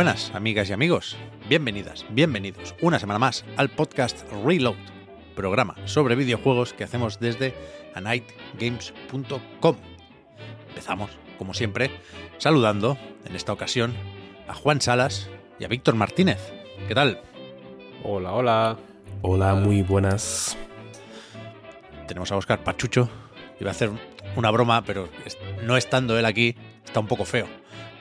Buenas, 0.00 0.34
amigas 0.34 0.70
y 0.70 0.72
amigos. 0.72 1.18
Bienvenidas, 1.46 2.06
bienvenidos 2.08 2.74
una 2.80 2.98
semana 2.98 3.18
más 3.18 3.44
al 3.58 3.68
podcast 3.68 4.22
Reload, 4.42 4.78
programa 5.36 5.76
sobre 5.84 6.14
videojuegos 6.14 6.72
que 6.72 6.84
hacemos 6.84 7.20
desde 7.20 7.52
anightgames.com. 7.94 9.76
Empezamos, 10.70 11.10
como 11.36 11.52
siempre, 11.52 11.90
saludando, 12.38 12.96
en 13.26 13.36
esta 13.36 13.52
ocasión, 13.52 13.92
a 14.48 14.54
Juan 14.54 14.80
Salas 14.80 15.28
y 15.58 15.64
a 15.64 15.68
Víctor 15.68 15.96
Martínez. 15.96 16.50
¿Qué 16.88 16.94
tal? 16.94 17.20
Hola, 18.02 18.32
hola. 18.32 18.78
Hola, 19.20 19.54
muy 19.54 19.82
buenas. 19.82 20.56
Tenemos 22.08 22.32
a 22.32 22.38
Oscar 22.38 22.64
Pachucho. 22.64 23.10
Iba 23.60 23.68
a 23.68 23.72
hacer 23.72 23.90
una 24.34 24.50
broma, 24.50 24.82
pero 24.82 25.10
no 25.62 25.76
estando 25.76 26.18
él 26.18 26.24
aquí, 26.24 26.56
está 26.86 27.00
un 27.00 27.06
poco 27.06 27.26
feo. 27.26 27.46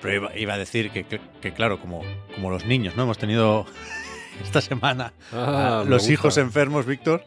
Pero 0.01 0.15
iba, 0.15 0.37
iba 0.37 0.53
a 0.53 0.57
decir 0.57 0.91
que, 0.91 1.03
que- 1.03 1.19
que, 1.41 1.53
claro, 1.53 1.79
como, 1.79 2.01
como 2.35 2.49
los 2.49 2.65
niños, 2.65 2.95
¿no? 2.95 3.03
Hemos 3.03 3.17
tenido 3.17 3.65
esta 4.43 4.61
semana 4.61 5.13
Ah, 5.33 5.83
los 5.85 5.99
gusta. 5.99 6.13
hijos 6.13 6.37
enfermos, 6.37 6.85
Víctor. 6.85 7.23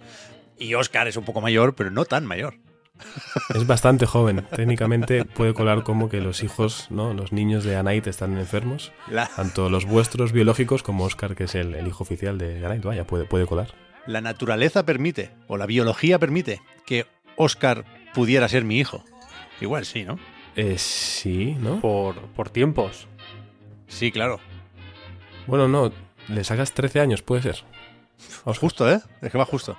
Y 0.59 0.75
Oscar 0.75 1.09
es 1.09 1.17
un 1.17 1.25
poco 1.25 1.41
mayor, 1.41 1.75
pero 1.75 1.91
no 1.91 2.05
tan 2.05 2.25
mayor. 2.27 2.55
Es 3.55 3.67
bastante 3.67 4.07
joven. 4.07 4.47
Técnicamente 4.55 5.25
puede 5.25 5.55
colar 5.55 5.83
como 5.83 6.09
que 6.09 6.21
los 6.21 6.43
hijos, 6.45 6.87
¿no? 6.91 7.13
Los 7.15 7.33
niños 7.33 7.65
de 7.65 7.77
Anait 7.77 8.07
están 8.07 8.39
enfermos. 8.39 8.93
La, 9.09 9.27
Tanto 9.27 9.69
los 9.71 9.87
vuestros 9.87 10.31
biológicos 10.33 10.83
como 10.85 11.05
Oscar, 11.05 11.35
que 11.35 11.45
es 11.45 11.55
el, 11.57 11.75
el 11.75 11.87
hijo 11.89 12.05
oficial 12.05 12.39
de 12.39 12.65
Anait. 12.65 12.83
Vaya, 12.85 13.05
puede, 13.05 13.25
puede 13.25 13.47
colar. 13.47 13.75
la 14.07 14.21
naturaleza 14.21 14.85
permite, 14.87 15.31
o 15.49 15.57
la 15.57 15.67
biología 15.67 16.19
permite, 16.21 16.61
que 16.87 17.07
Oscar 17.37 17.85
pudiera 18.15 18.49
ser 18.49 18.65
mi 18.65 18.79
hijo. 18.79 19.03
Igual 19.61 19.85
sí, 19.85 20.05
¿no? 20.05 20.19
Eh, 20.57 20.77
sí, 20.79 21.57
¿no? 21.61 21.81
Por, 21.81 22.17
por 22.17 22.51
tiempos. 22.51 23.07
Sí, 23.89 24.11
claro. 24.13 24.39
Bueno, 25.47 25.69
no. 25.69 25.93
Le 26.29 26.45
sacas 26.45 26.73
13 26.73 27.01
años, 27.01 27.23
puede 27.23 27.43
ser. 27.43 27.57
Oscar. 28.45 28.57
Justo, 28.61 28.91
¿eh? 28.91 29.01
Es 29.21 29.33
que 29.33 29.39
va 29.39 29.45
justo. 29.45 29.77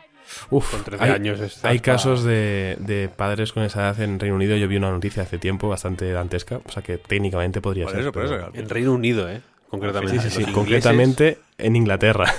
Uf, 0.49 0.71
Con 0.71 0.83
13 0.83 1.03
hay, 1.03 1.11
años 1.11 1.59
hay 1.63 1.79
casos 1.79 2.23
de, 2.23 2.77
de 2.79 3.07
padres 3.09 3.51
con 3.53 3.63
esa 3.63 3.81
edad 3.81 4.01
en 4.01 4.19
Reino 4.19 4.35
Unido. 4.35 4.55
Yo 4.57 4.67
vi 4.67 4.77
una 4.77 4.89
noticia 4.91 5.23
hace 5.23 5.37
tiempo 5.37 5.69
bastante 5.69 6.11
dantesca. 6.11 6.59
O 6.65 6.71
sea 6.71 6.81
que 6.81 6.97
técnicamente 6.97 7.61
podría 7.61 7.85
Por 7.85 7.91
ser. 7.93 8.01
eso, 8.01 8.11
por 8.11 8.23
pero- 8.23 8.47
eso. 8.47 8.51
En 8.53 8.67
Reino 8.69 8.93
Unido, 8.93 9.29
¿eh? 9.29 9.41
Concretamente. 9.69 10.19
Sí, 10.21 10.29
sí, 10.29 10.35
sí. 10.37 10.41
Ingleses- 10.43 10.53
Concretamente 10.53 11.37
en 11.57 11.75
Inglaterra. 11.75 12.33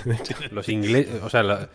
Los 0.50 0.68
ingleses. 0.68 1.22
O 1.22 1.30
sea, 1.30 1.42
la, 1.42 1.68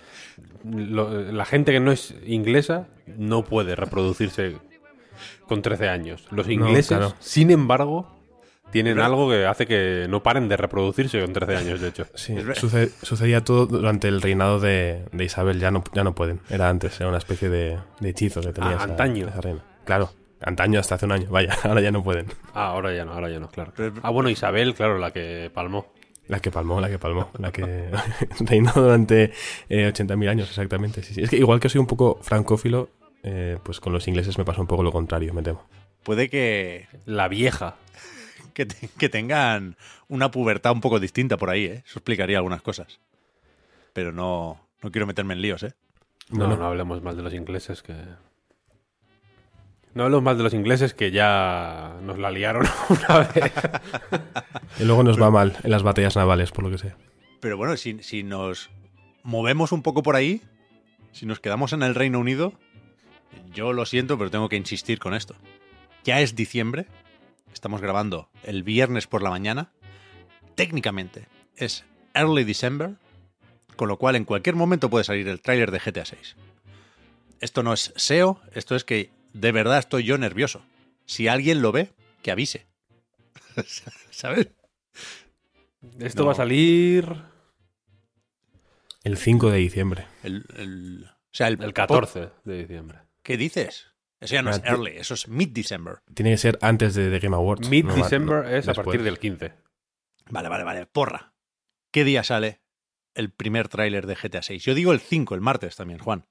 lo- 0.63 1.31
la 1.31 1.45
gente 1.45 1.71
que 1.71 1.79
no 1.79 1.91
es 1.91 2.13
inglesa 2.25 2.87
no 3.07 3.43
puede 3.43 3.75
reproducirse 3.75 4.57
con 5.49 5.61
13 5.61 5.89
años. 5.89 6.25
Los 6.31 6.47
ingleses, 6.49 6.97
claro. 6.97 7.13
sin 7.19 7.51
embargo, 7.51 8.15
tienen 8.71 8.93
Pero- 8.95 9.05
algo 9.05 9.29
que 9.29 9.45
hace 9.47 9.65
que 9.65 10.05
no 10.09 10.21
paren 10.23 10.47
de 10.47 10.55
reproducirse 10.55 11.19
con 11.19 11.33
13 11.33 11.55
años, 11.57 11.81
de 11.81 11.87
hecho. 11.89 12.05
Sí, 12.15 12.35
sucedía 13.01 13.43
todo 13.43 13.65
durante 13.65 14.07
el 14.07 14.21
reinado 14.21 14.59
de, 14.59 15.05
de 15.11 15.23
Isabel, 15.25 15.59
ya 15.59 15.71
no, 15.71 15.83
ya 15.93 16.03
no 16.03 16.13
pueden. 16.15 16.39
Era 16.49 16.69
antes, 16.69 16.99
era 16.99 17.09
una 17.09 17.17
especie 17.17 17.49
de, 17.49 17.79
de 17.99 18.09
hechizo 18.09 18.39
que 18.41 18.53
tenía 18.53 18.71
Ah, 18.71 18.75
esa, 18.75 18.83
antaño. 18.83 19.27
esa 19.27 19.41
reina. 19.41 19.63
Claro, 19.85 20.11
antaño 20.41 20.79
hasta 20.79 20.95
hace 20.95 21.05
un 21.07 21.13
año, 21.13 21.27
vaya, 21.31 21.57
ahora 21.63 21.81
ya 21.81 21.91
no 21.91 22.03
pueden. 22.03 22.27
Ah, 22.53 22.67
ahora 22.67 22.93
ya 22.95 23.03
no, 23.05 23.13
ahora 23.13 23.29
ya 23.29 23.39
no, 23.39 23.49
claro. 23.49 23.73
Ah, 24.03 24.11
bueno, 24.11 24.29
Isabel, 24.29 24.75
claro, 24.75 24.99
la 24.99 25.11
que 25.11 25.49
palmó. 25.53 25.91
La 26.27 26.39
que 26.39 26.51
palmó, 26.51 26.79
la 26.79 26.89
que 26.91 26.99
palmó, 26.99 27.31
la 27.39 27.51
que 27.51 27.89
reinó 28.41 28.71
durante 28.75 29.31
eh, 29.67 29.91
80.000 29.91 30.29
años, 30.29 30.47
exactamente. 30.47 31.01
Sí, 31.01 31.15
sí. 31.15 31.23
Es 31.23 31.29
que 31.31 31.37
igual 31.37 31.59
que 31.59 31.69
soy 31.69 31.79
un 31.79 31.87
poco 31.87 32.19
francófilo, 32.21 32.89
eh, 33.23 33.57
pues 33.63 33.79
con 33.79 33.93
los 33.93 34.07
ingleses 34.07 34.37
me 34.37 34.45
pasa 34.45 34.61
un 34.61 34.67
poco 34.67 34.83
lo 34.83 34.91
contrario, 34.91 35.33
me 35.33 35.41
temo. 35.43 35.65
Puede 36.03 36.29
que, 36.29 36.87
La 37.05 37.27
vieja. 37.27 37.75
que, 38.53 38.65
te- 38.65 38.87
que 38.97 39.09
tengan 39.09 39.75
una 40.07 40.31
pubertad 40.31 40.71
un 40.71 40.81
poco 40.81 40.99
distinta 40.99 41.37
por 41.37 41.49
ahí, 41.49 41.65
¿eh? 41.65 41.83
Eso 41.85 41.99
explicaría 41.99 42.37
algunas 42.37 42.61
cosas. 42.61 42.99
Pero 43.93 44.11
no, 44.11 44.59
no 44.81 44.91
quiero 44.91 45.07
meterme 45.07 45.33
en 45.33 45.41
líos, 45.41 45.63
¿eh? 45.63 45.73
No, 46.29 46.39
Bueno. 46.45 46.57
no 46.57 46.65
hablemos 46.67 47.01
más 47.01 47.15
de 47.15 47.23
los 47.23 47.33
ingleses 47.33 47.81
que. 47.81 47.95
No 49.95 50.03
hablemos 50.03 50.23
más 50.23 50.37
de 50.37 50.43
los 50.43 50.53
ingleses 50.53 50.93
que 50.93 51.09
ya 51.11 51.95
nos 52.03 52.19
la 52.19 52.29
liaron 52.31 52.65
una 52.89 53.19
vez. 53.19 53.51
Y 54.79 54.83
luego 54.85 55.03
nos 55.03 55.19
va 55.21 55.31
mal 55.31 55.57
en 55.63 55.71
las 55.71 55.81
batallas 55.83 56.15
navales, 56.15 56.51
por 56.51 56.63
lo 56.63 56.69
que 56.71 56.77
sea. 56.77 56.95
Pero 57.39 57.57
bueno, 57.57 57.75
si, 57.75 58.01
si 58.03 58.21
nos 58.23 58.69
movemos 59.23 59.71
un 59.71 59.81
poco 59.81 60.03
por 60.03 60.15
ahí, 60.15 60.41
si 61.11 61.25
nos 61.25 61.39
quedamos 61.39 61.73
en 61.73 61.81
el 61.81 61.95
Reino 61.95 62.19
Unido, 62.19 62.53
yo 63.53 63.73
lo 63.73 63.85
siento, 63.85 64.17
pero 64.17 64.31
tengo 64.31 64.49
que 64.49 64.55
insistir 64.55 64.99
con 64.99 65.13
esto. 65.13 65.35
Ya 66.03 66.21
es 66.21 66.35
diciembre, 66.35 66.85
estamos 67.53 67.81
grabando 67.81 68.29
el 68.43 68.63
viernes 68.63 69.07
por 69.07 69.21
la 69.21 69.29
mañana, 69.29 69.71
técnicamente 70.55 71.27
es 71.55 71.83
early 72.13 72.43
December, 72.43 72.95
con 73.75 73.87
lo 73.87 73.97
cual 73.97 74.15
en 74.15 74.25
cualquier 74.25 74.55
momento 74.55 74.89
puede 74.89 75.03
salir 75.05 75.27
el 75.27 75.41
tráiler 75.41 75.71
de 75.71 75.79
GTA 75.79 76.05
6. 76.05 76.35
Esto 77.41 77.63
no 77.63 77.73
es 77.73 77.93
SEO, 77.95 78.41
esto 78.53 78.75
es 78.75 78.83
que 78.83 79.09
de 79.33 79.51
verdad 79.51 79.79
estoy 79.79 80.03
yo 80.03 80.17
nervioso. 80.17 80.61
Si 81.05 81.27
alguien 81.27 81.61
lo 81.61 81.71
ve, 81.71 81.91
que 82.21 82.31
avise. 82.31 82.67
¿Sabes? 84.11 84.49
Esto 85.99 86.23
No. 86.23 86.27
va 86.27 86.31
a 86.33 86.35
salir 86.35 87.05
El 89.03 89.17
5 89.17 89.49
de 89.51 89.57
diciembre. 89.59 90.05
El, 90.23 90.45
el- 90.57 91.05
o 91.09 91.31
sea, 91.31 91.47
el, 91.47 91.61
el 91.61 91.73
14 91.73 92.29
de 92.43 92.57
diciembre. 92.57 92.99
¿Qué 93.29 93.37
dices? 93.37 93.85
Eso 94.19 94.33
ya 94.33 94.41
no 94.41 94.49
es 94.49 94.59
early, 94.65 94.97
eso 94.97 95.13
es 95.13 95.27
mid-December. 95.27 95.99
Tiene 96.15 96.31
que 96.31 96.37
ser 96.37 96.57
antes 96.63 96.95
de 96.95 97.11
The 97.11 97.19
Game 97.19 97.35
Awards. 97.35 97.69
Mid-December 97.69 98.43
no, 98.43 98.49
es 98.49 98.67
a 98.67 98.73
partir 98.73 99.03
del 99.03 99.19
15. 99.19 99.53
Vale, 100.31 100.49
vale, 100.49 100.63
vale. 100.63 100.87
Porra. 100.87 101.35
¿Qué 101.91 102.03
día 102.05 102.23
sale 102.23 102.59
el 103.13 103.29
primer 103.31 103.67
tráiler 103.67 104.07
de 104.07 104.15
GTA 104.15 104.41
6? 104.41 104.63
Yo 104.63 104.73
digo 104.73 104.93
el 104.93 104.99
5, 104.99 105.35
el 105.35 105.41
martes 105.41 105.75
también, 105.75 105.99
Juan. 105.99 106.21
Yo 106.21 106.27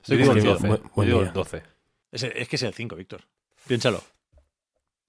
Estoy 0.00 0.16
digo 0.16 0.32
el 0.32 0.40
Sí, 0.40 0.46
12. 0.48 0.66
buen- 0.66 0.82
Yo 0.96 1.02
digo 1.04 1.20
el 1.22 1.32
12. 1.32 1.62
Es, 2.10 2.24
es 2.24 2.48
que 2.48 2.56
es 2.56 2.62
el 2.64 2.74
5, 2.74 2.96
Víctor. 2.96 3.28
Piénsalo. 3.68 4.02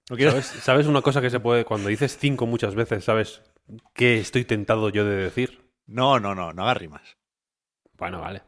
No 0.08 0.14
quiero... 0.14 0.30
¿Sabes, 0.30 0.46
sabes 0.46 0.86
una 0.86 1.02
cosa 1.02 1.20
que 1.20 1.30
se 1.30 1.40
puede, 1.40 1.64
cuando 1.64 1.88
dices 1.88 2.16
5 2.20 2.46
muchas 2.46 2.76
veces, 2.76 3.02
¿sabes 3.04 3.42
qué 3.94 4.20
estoy 4.20 4.44
tentado 4.44 4.90
yo 4.90 5.04
de 5.04 5.16
decir? 5.16 5.72
No, 5.86 6.20
no, 6.20 6.36
no, 6.36 6.52
no 6.52 6.62
hagas 6.62 6.76
rimas. 6.76 7.16
Bueno, 7.94 8.20
vale. 8.20 8.42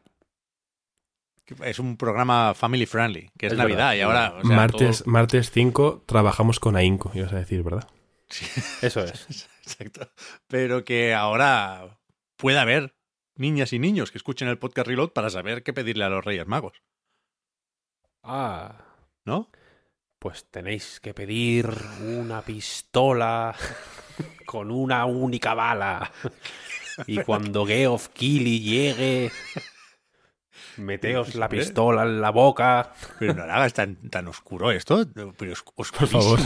Es 1.64 1.78
un 1.78 1.96
programa 1.96 2.54
family 2.54 2.86
friendly, 2.86 3.30
que 3.38 3.46
es, 3.46 3.52
Es 3.52 3.58
Navidad 3.58 3.90
verdad, 3.90 3.94
y 3.94 4.00
ahora... 4.02 4.20
verdad. 4.30 4.38
o 4.44 4.46
sea, 4.48 4.56
martes, 4.56 4.98
todo- 5.02 5.10
martes 5.12 5.50
5 5.50 6.04
trabajamos 6.06 6.60
con 6.60 6.76
ahínco, 6.76 7.10
ibas 7.14 7.32
a 7.32 7.36
decir, 7.36 7.62
¿verdad? 7.62 7.88
Eso 8.82 9.02
es. 9.04 9.48
Exacto. 9.62 10.10
Pero 10.46 10.84
que 10.84 11.14
ahora 11.14 11.98
puede 12.36 12.58
haber 12.58 12.94
niñas 13.36 13.72
y 13.72 13.78
niños 13.78 14.10
que 14.10 14.18
escuchen 14.18 14.48
el 14.48 14.58
podcast 14.58 14.88
Reload 14.88 15.10
para 15.12 15.30
saber 15.30 15.62
qué 15.62 15.72
pedirle 15.72 16.04
a 16.04 16.08
los 16.08 16.24
Reyes 16.24 16.46
Magos, 16.46 16.82
Ah, 18.22 18.84
¿no? 19.24 19.50
pues 20.18 20.46
tenéis 20.50 20.98
que 21.00 21.14
pedir 21.14 21.70
una 22.02 22.42
pistola 22.42 23.54
con 24.46 24.70
una 24.72 25.04
única 25.04 25.54
bala. 25.54 26.10
Y 27.06 27.22
cuando 27.22 27.64
Geoff 27.64 28.08
Keighley 28.08 28.58
llegue, 28.60 29.30
meteos 30.78 31.34
la 31.34 31.48
pistola 31.48 32.02
en 32.02 32.20
la 32.20 32.30
boca. 32.30 32.92
Pero 33.18 33.34
no 33.34 33.46
lo 33.46 33.52
hagas 33.52 33.72
tan, 33.74 33.96
tan 34.10 34.28
oscuro 34.28 34.70
esto. 34.70 35.04
Pero 35.12 35.28
os- 35.52 35.62
Por 35.62 35.74
oscurísimo. 35.76 36.22
favor. 36.22 36.40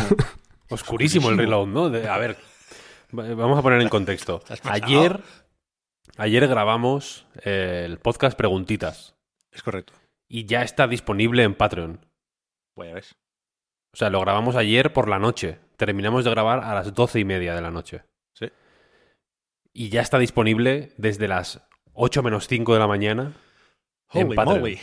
Oscurísimo 0.71 1.31
el 1.31 1.39
reload, 1.39 1.67
¿no? 1.67 1.91
De- 1.91 2.09
a 2.09 2.19
ver, 2.19 2.37
va- 3.17 3.35
vamos 3.35 3.59
a 3.59 3.63
poner 3.63 3.81
en 3.81 3.89
contexto. 3.89 4.43
Ayer, 4.65 5.21
ayer 6.19 6.47
grabamos 6.49 7.27
eh, 7.45 7.83
el 7.87 7.99
podcast 7.99 8.37
Preguntitas 8.37 9.15
Es 9.51 9.63
correcto. 9.63 9.93
y 10.29 10.45
ya 10.47 10.63
está 10.63 10.87
disponible 10.87 11.43
en 11.43 11.55
Patreon. 11.55 12.05
Pues 12.75 12.89
ya 12.89 12.95
ves. 12.95 13.15
O 13.95 13.97
sea, 13.99 14.09
lo 14.11 14.21
grabamos 14.21 14.57
ayer 14.57 14.93
por 14.93 15.09
la 15.09 15.19
noche. 15.19 15.59
Terminamos 15.77 16.25
de 16.25 16.31
grabar 16.31 16.61
a 16.65 16.75
las 16.75 16.95
doce 16.95 17.21
y 17.21 17.25
media 17.25 17.55
de 17.55 17.61
la 17.61 17.71
noche. 17.71 18.03
Sí. 18.35 18.49
Y 19.75 19.89
ya 19.91 20.01
está 20.01 20.19
disponible 20.19 20.93
desde 20.97 21.29
las 21.29 21.61
8 21.93 22.23
menos 22.23 22.49
5 22.49 22.73
de 22.73 22.79
la 22.81 22.87
mañana 22.87 23.35
Holy 24.13 24.37
Patreon. 24.37 24.61
moly. 24.61 24.79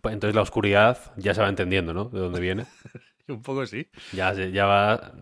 Pues 0.00 0.12
Entonces 0.14 0.34
la 0.34 0.42
oscuridad 0.42 1.12
ya 1.16 1.34
se 1.34 1.40
va 1.42 1.48
entendiendo, 1.48 1.92
¿no? 1.94 2.04
De 2.06 2.20
dónde 2.20 2.40
viene. 2.40 2.66
Un 3.28 3.42
poco 3.42 3.66
sí. 3.66 3.88
Ya, 4.12 4.34
se- 4.34 4.52
ya 4.52 4.66
va. 4.66 5.12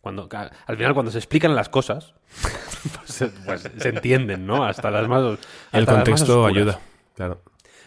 Cuando, 0.00 0.28
al 0.66 0.76
final, 0.76 0.94
cuando 0.94 1.12
se 1.12 1.18
explican 1.18 1.54
las 1.54 1.68
cosas, 1.68 2.14
pues, 2.96 3.10
se- 3.12 3.28
pues 3.28 3.68
se 3.78 3.88
entienden, 3.90 4.46
¿no? 4.46 4.64
Hasta 4.64 4.90
las 4.90 5.06
más. 5.06 5.22
El 5.22 5.38
hasta 5.72 5.78
más 5.80 5.86
contexto 5.86 6.46
ayuda. 6.46 6.80
Claro. 7.14 7.42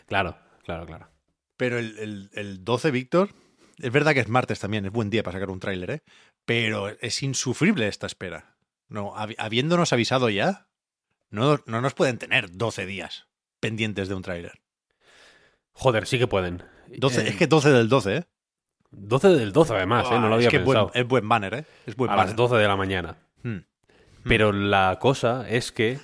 Claro, 0.07 0.37
claro, 0.63 0.85
claro. 0.85 1.09
Pero 1.57 1.79
el, 1.79 1.97
el- 1.97 2.29
el 2.33 2.63
12, 2.63 2.91
Víctor, 2.91 3.29
es 3.79 3.91
verdad 3.91 4.13
que 4.13 4.19
es 4.19 4.27
martes 4.29 4.59
también, 4.59 4.85
es 4.85 4.91
buen 4.91 5.09
día 5.09 5.23
para 5.23 5.33
sacar 5.37 5.49
un 5.49 5.59
tráiler, 5.59 5.89
¿eh? 5.91 6.03
Pero 6.45 6.89
es 7.01 7.23
insufrible 7.23 7.87
esta 7.87 8.05
espera. 8.05 8.55
No, 8.87 9.15
habi- 9.15 9.35
habiéndonos 9.39 9.91
avisado 9.93 10.29
ya, 10.29 10.67
no, 11.31 11.59
no 11.65 11.81
nos 11.81 11.95
pueden 11.95 12.19
tener 12.19 12.51
12 12.51 12.85
días 12.85 13.27
pendientes 13.67 14.07
de 14.07 14.15
un 14.15 14.21
tráiler. 14.21 14.53
Joder, 15.73 16.05
sí 16.07 16.17
que 16.19 16.27
pueden. 16.27 16.63
12, 16.97 17.21
Eh, 17.21 17.29
es 17.29 17.35
que 17.35 17.47
12 17.47 17.69
del 17.71 17.89
12, 17.89 18.15
¿eh? 18.17 18.23
12 18.91 19.27
del 19.29 19.51
12, 19.51 19.73
además, 19.75 20.05
¿eh? 20.11 20.19
No 20.19 20.29
lo 20.29 20.35
había 20.35 20.47
es 20.47 20.51
que 20.51 20.57
es 20.57 20.63
buen, 20.63 20.77
pensado. 20.77 20.91
es 21.01 21.07
buen 21.07 21.27
banner, 21.27 21.53
¿eh? 21.53 21.65
Es 21.85 21.95
buen 21.95 22.11
a 22.11 22.15
banner. 22.15 22.29
las 22.29 22.35
12 22.37 22.55
de 22.55 22.67
la 22.67 22.75
mañana. 22.75 23.17
Hmm. 23.43 23.57
Pero 24.23 24.51
la 24.51 24.97
cosa 24.99 25.45
es 25.49 25.71
que 25.71 25.99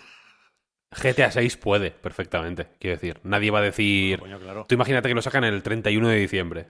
GTA 0.92 1.32
6 1.32 1.58
puede 1.58 1.92
perfectamente. 1.92 2.68
Quiero 2.80 2.98
decir, 2.98 3.20
nadie 3.24 3.50
va 3.52 3.60
a 3.60 3.64
decir. 3.64 4.20
Coño, 4.20 4.40
claro. 4.40 4.66
Tú 4.68 4.76
imagínate 4.76 5.08
que 5.08 5.16
lo 5.16 5.22
sacan 5.22 5.44
el 5.44 5.64
31 5.64 6.10
de 6.10 6.18
diciembre. 6.18 6.68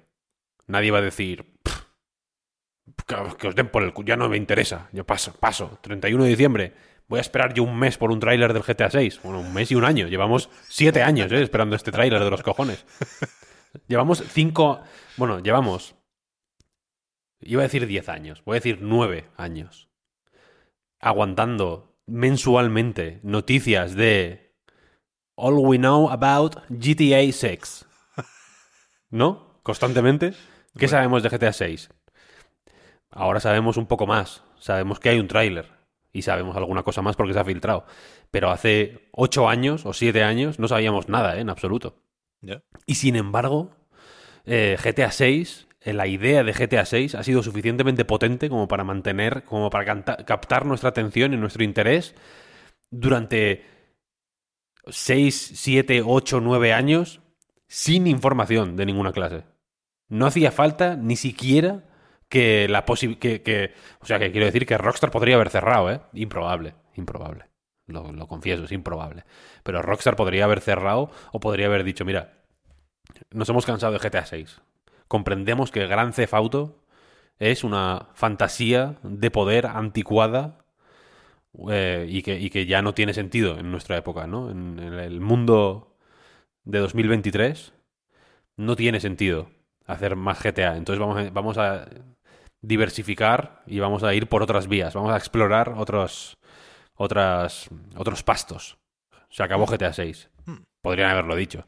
Nadie 0.68 0.92
va 0.92 1.00
a 1.00 1.02
decir. 1.02 1.46
"Pff, 1.64 1.82
Que, 3.38 3.48
os 3.48 3.56
den 3.56 3.68
por 3.70 3.84
el 3.84 3.94
Ya 4.06 4.16
no 4.16 4.30
me 4.30 4.38
interesa. 4.38 4.90
Yo 4.94 5.06
paso, 5.06 5.34
paso. 5.40 5.80
31 5.82 6.24
de 6.24 6.30
diciembre. 6.30 6.74
Voy 7.12 7.18
a 7.18 7.22
esperar 7.22 7.54
yo 7.54 7.64
un 7.64 7.78
mes 7.78 7.98
por 7.98 8.10
un 8.10 8.22
tráiler 8.22 8.54
del 8.54 8.64
GTA 8.64 8.90
6. 8.90 9.20
Bueno, 9.22 9.42
un 9.42 9.54
mes 9.54 9.70
y 9.70 9.76
un 9.76 9.84
año. 9.84 10.08
Llevamos 10.08 10.50
siete 10.70 11.04
años 11.04 11.30
¿eh? 11.34 11.42
esperando 11.42 11.76
este 11.76 11.92
tráiler 11.92 12.24
de 12.24 12.30
los 12.30 12.42
cojones. 12.42 12.86
Llevamos 13.90 14.24
cinco. 14.30 14.80
Bueno, 15.18 15.40
llevamos. 15.40 15.94
Iba 17.42 17.64
a 17.64 17.64
decir 17.64 17.86
10 17.86 18.08
años. 18.08 18.42
Voy 18.46 18.54
a 18.54 18.60
decir 18.60 18.78
9 18.80 19.28
años. 19.36 19.90
Aguantando 21.02 21.98
mensualmente 22.08 23.20
noticias 23.24 23.94
de. 23.96 24.56
All 25.36 25.56
we 25.56 25.78
know 25.78 26.10
about 26.10 26.60
GTA 26.70 27.30
6. 27.30 27.88
¿No? 29.10 29.60
Constantemente. 29.64 30.34
¿Qué 30.80 30.88
sabemos 30.88 31.24
de 31.24 31.30
GTA 31.30 31.52
6? 31.52 31.90
Ahora 33.10 33.42
sabemos 33.42 33.76
un 33.76 33.88
poco 33.88 34.08
más. 34.08 34.46
Sabemos 34.60 35.02
que 35.02 35.10
hay 35.10 35.20
un 35.20 35.28
tráiler. 35.28 35.81
Y 36.14 36.24
sabemos 36.24 36.58
alguna 36.58 36.84
cosa 36.84 37.02
más 37.02 37.16
porque 37.16 37.34
se 37.34 37.40
ha 37.40 37.46
filtrado. 37.46 37.86
Pero 38.32 38.52
hace 38.52 39.10
8 39.12 39.48
años 39.50 39.86
o 39.86 39.94
7 39.94 40.24
años 40.24 40.60
no 40.60 40.68
sabíamos 40.68 41.10
nada, 41.10 41.38
¿eh? 41.38 41.42
en 41.42 41.50
absoluto. 41.50 41.96
Y 42.86 42.96
sin 42.96 43.16
embargo, 43.16 43.72
eh, 44.46 44.78
GTA 44.84 45.12
6, 45.12 45.68
eh, 45.82 45.94
la 45.94 46.08
idea 46.08 46.44
de 46.44 46.54
GTA 46.54 46.86
6 46.86 47.16
ha 47.16 47.24
sido 47.24 47.44
suficientemente 47.44 48.06
potente 48.06 48.50
como 48.50 48.68
para 48.68 48.84
mantener, 48.84 49.44
como 49.44 49.70
para 49.70 50.04
captar 50.26 50.66
nuestra 50.66 50.90
atención 50.90 51.34
y 51.34 51.38
nuestro 51.38 51.64
interés 51.64 52.16
durante 52.90 53.64
6, 54.88 55.52
7, 55.56 56.04
8, 56.06 56.42
9 56.42 56.74
años 56.74 57.22
sin 57.68 58.08
información 58.08 58.76
de 58.76 58.86
ninguna 58.86 59.14
clase. 59.14 59.44
No 60.10 60.26
hacía 60.26 60.52
falta 60.52 60.98
ni 60.98 61.16
siquiera 61.16 61.86
que 62.32 62.68
la 62.70 62.86
posibilidad. 62.88 63.22
Que, 63.22 63.44
que- 63.44 63.74
o 64.02 64.08
sea, 64.08 64.20
que 64.20 64.32
quiero 64.32 64.48
decir 64.48 64.66
que 64.66 64.80
Rockstar 64.80 65.12
podría 65.12 65.36
haber 65.36 65.52
cerrado, 65.52 65.92
¿eh? 65.92 66.02
Improbable, 66.14 66.76
improbable. 66.96 67.46
Lo, 67.88 68.12
lo 68.14 68.28
confieso, 68.28 68.64
es 68.66 68.72
improbable. 68.74 69.26
Pero 69.64 69.84
Rockstar 69.84 70.16
podría 70.16 70.46
haber 70.46 70.62
cerrado 70.62 71.12
o 71.34 71.40
podría 71.42 71.68
haber 71.68 71.84
dicho: 71.84 72.06
Mira, 72.06 72.34
nos 73.32 73.50
hemos 73.50 73.66
cansado 73.66 73.94
de 73.94 74.00
GTA 74.00 74.26
6. 74.26 74.62
Comprendemos 75.08 75.72
que 75.72 75.88
Gran 75.88 76.14
Theft 76.14 76.34
Auto 76.34 76.84
es 77.40 77.64
una 77.64 78.10
fantasía 78.16 78.98
de 79.04 79.32
poder 79.32 79.68
anticuada 79.68 80.60
eh, 81.70 82.06
y, 82.10 82.22
que, 82.24 82.40
y 82.40 82.50
que 82.50 82.66
ya 82.66 82.82
no 82.82 82.94
tiene 82.94 83.14
sentido 83.14 83.58
en 83.60 83.72
nuestra 83.72 83.98
época, 83.98 84.28
¿no? 84.28 84.50
En, 84.52 84.80
el 84.80 85.20
mundo 85.22 85.98
de 86.66 86.80
2023 86.80 87.74
no 88.58 88.76
tiene 88.76 89.00
sentido 89.00 89.50
hacer 89.88 90.16
más 90.16 90.40
GTA. 90.44 90.78
Entonces 90.78 91.00
vamos 91.00 91.34
vamos 91.34 91.58
a 91.58 91.88
diversificar 92.62 93.64
y 93.66 93.80
vamos 93.80 94.04
a 94.04 94.14
ir 94.14 94.28
por 94.28 94.44
otras 94.44 94.68
vías. 94.68 94.94
Vamos 94.94 95.12
a 95.12 95.18
explorar 95.18 95.74
otros, 95.78 96.38
otras, 96.96 97.70
otros 97.96 98.24
pastos. 98.24 98.78
Se 99.30 99.44
acabó 99.44 99.66
GTA 99.66 99.94
6. 99.94 100.30
Podrían 100.82 101.12
haberlo 101.12 101.36
dicho. 101.36 101.66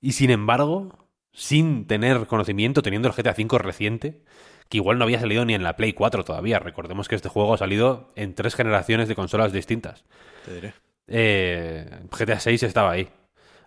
Y 0.00 0.12
sin 0.12 0.30
embargo, 0.30 1.08
sin 1.32 1.86
tener 1.86 2.26
conocimiento, 2.26 2.82
teniendo 2.82 3.08
el 3.08 3.14
GTA 3.14 3.34
V 3.36 3.58
reciente, 3.58 4.22
que 4.68 4.78
igual 4.78 4.98
no 4.98 5.04
había 5.04 5.20
salido 5.20 5.44
ni 5.44 5.54
en 5.54 5.62
la 5.62 5.76
Play 5.76 5.92
4 5.92 6.24
todavía. 6.24 6.58
Recordemos 6.58 7.08
que 7.08 7.14
este 7.14 7.28
juego 7.28 7.54
ha 7.54 7.58
salido 7.58 8.12
en 8.16 8.34
tres 8.34 8.54
generaciones 8.54 9.08
de 9.08 9.14
consolas 9.14 9.52
distintas. 9.52 10.04
Te 10.44 10.54
diré. 10.54 10.74
Eh, 11.06 12.00
GTA 12.10 12.40
6 12.40 12.62
estaba 12.64 12.90
ahí. 12.90 13.08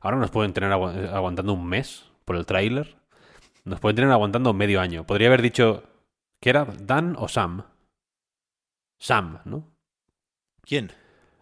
Ahora 0.01 0.18
nos 0.18 0.31
pueden 0.31 0.54
tener 0.54 0.71
agu- 0.71 1.10
aguantando 1.12 1.54
un 1.54 1.66
mes 1.68 2.06
por 2.25 2.36
el 2.36 2.45
tráiler. 2.45 2.98
Nos 3.63 3.80
pueden 3.80 3.95
tener 3.95 4.12
aguantando 4.12 4.54
medio 4.54 4.81
año. 4.81 5.06
Podría 5.06 5.27
haber 5.27 5.42
dicho 5.42 5.83
que 6.40 6.50
era 6.50 6.66
Dan 6.66 7.16
o 7.18 7.28
Sam. 7.28 7.64
Sam, 9.00 9.40
¿no? 9.46 9.72
¿Quién? 10.62 10.92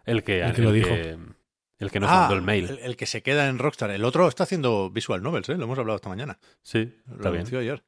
El 0.04 0.22
que, 0.24 0.40
El 0.42 0.54
que 0.54 0.62
lo 0.62 0.72
dijo. 0.72 0.88
el 0.90 1.90
que 1.90 2.00
nos 2.00 2.10
Ah, 2.10 2.20
mandó 2.20 2.34
el 2.36 2.42
mail. 2.42 2.70
El, 2.70 2.78
el 2.80 2.96
que 2.96 3.06
se 3.06 3.22
queda 3.22 3.48
en 3.48 3.58
Rockstar. 3.58 3.90
El 3.90 4.04
otro 4.04 4.28
está 4.28 4.44
haciendo 4.44 4.90
visual 4.90 5.22
novels, 5.22 5.48
¿eh? 5.48 5.56
Lo 5.56 5.64
hemos 5.64 5.78
hablado 5.78 5.96
esta 5.96 6.08
mañana. 6.08 6.38
Sí, 6.62 6.96
Lo 7.06 7.28
anunció 7.28 7.58
ayer. 7.58 7.84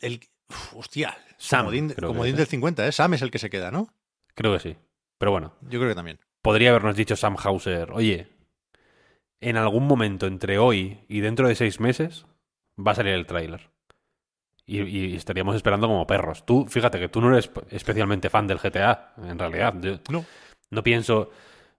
El, 0.00 0.20
uf, 0.50 0.74
hostia. 0.76 1.16
Sam, 1.38 1.66
Comodín, 1.66 1.92
comodín 1.94 2.36
del 2.36 2.44
¿eh? 2.44 2.50
50, 2.50 2.86
¿eh? 2.86 2.92
Sam 2.92 3.14
es 3.14 3.22
el 3.22 3.30
que 3.30 3.38
se 3.38 3.50
queda, 3.50 3.70
¿no? 3.70 3.88
Creo 4.34 4.52
que 4.52 4.60
sí. 4.60 4.76
Pero 5.18 5.30
bueno, 5.32 5.54
Yo 5.62 5.78
creo 5.78 5.88
que 5.88 5.94
también. 5.94 6.18
podría 6.42 6.70
habernos 6.70 6.96
dicho 6.96 7.16
Sam 7.16 7.36
Hauser, 7.42 7.90
oye, 7.92 8.28
en 9.40 9.56
algún 9.56 9.86
momento 9.86 10.26
entre 10.26 10.58
hoy 10.58 11.04
y 11.08 11.20
dentro 11.20 11.48
de 11.48 11.54
seis 11.54 11.80
meses 11.80 12.26
va 12.78 12.92
a 12.92 12.94
salir 12.94 13.12
el 13.14 13.26
tráiler. 13.26 13.70
Y, 14.66 14.80
y 14.82 15.14
estaríamos 15.16 15.56
esperando 15.56 15.86
como 15.88 16.06
perros. 16.06 16.44
Tú, 16.46 16.66
fíjate 16.66 16.98
que 16.98 17.08
tú 17.08 17.20
no 17.20 17.30
eres 17.32 17.50
especialmente 17.70 18.30
fan 18.30 18.46
del 18.46 18.58
GTA, 18.58 19.12
en 19.28 19.38
realidad. 19.38 19.74
Yo 19.80 19.98
No. 20.10 20.24
no 20.70 20.82
pienso, 20.82 21.30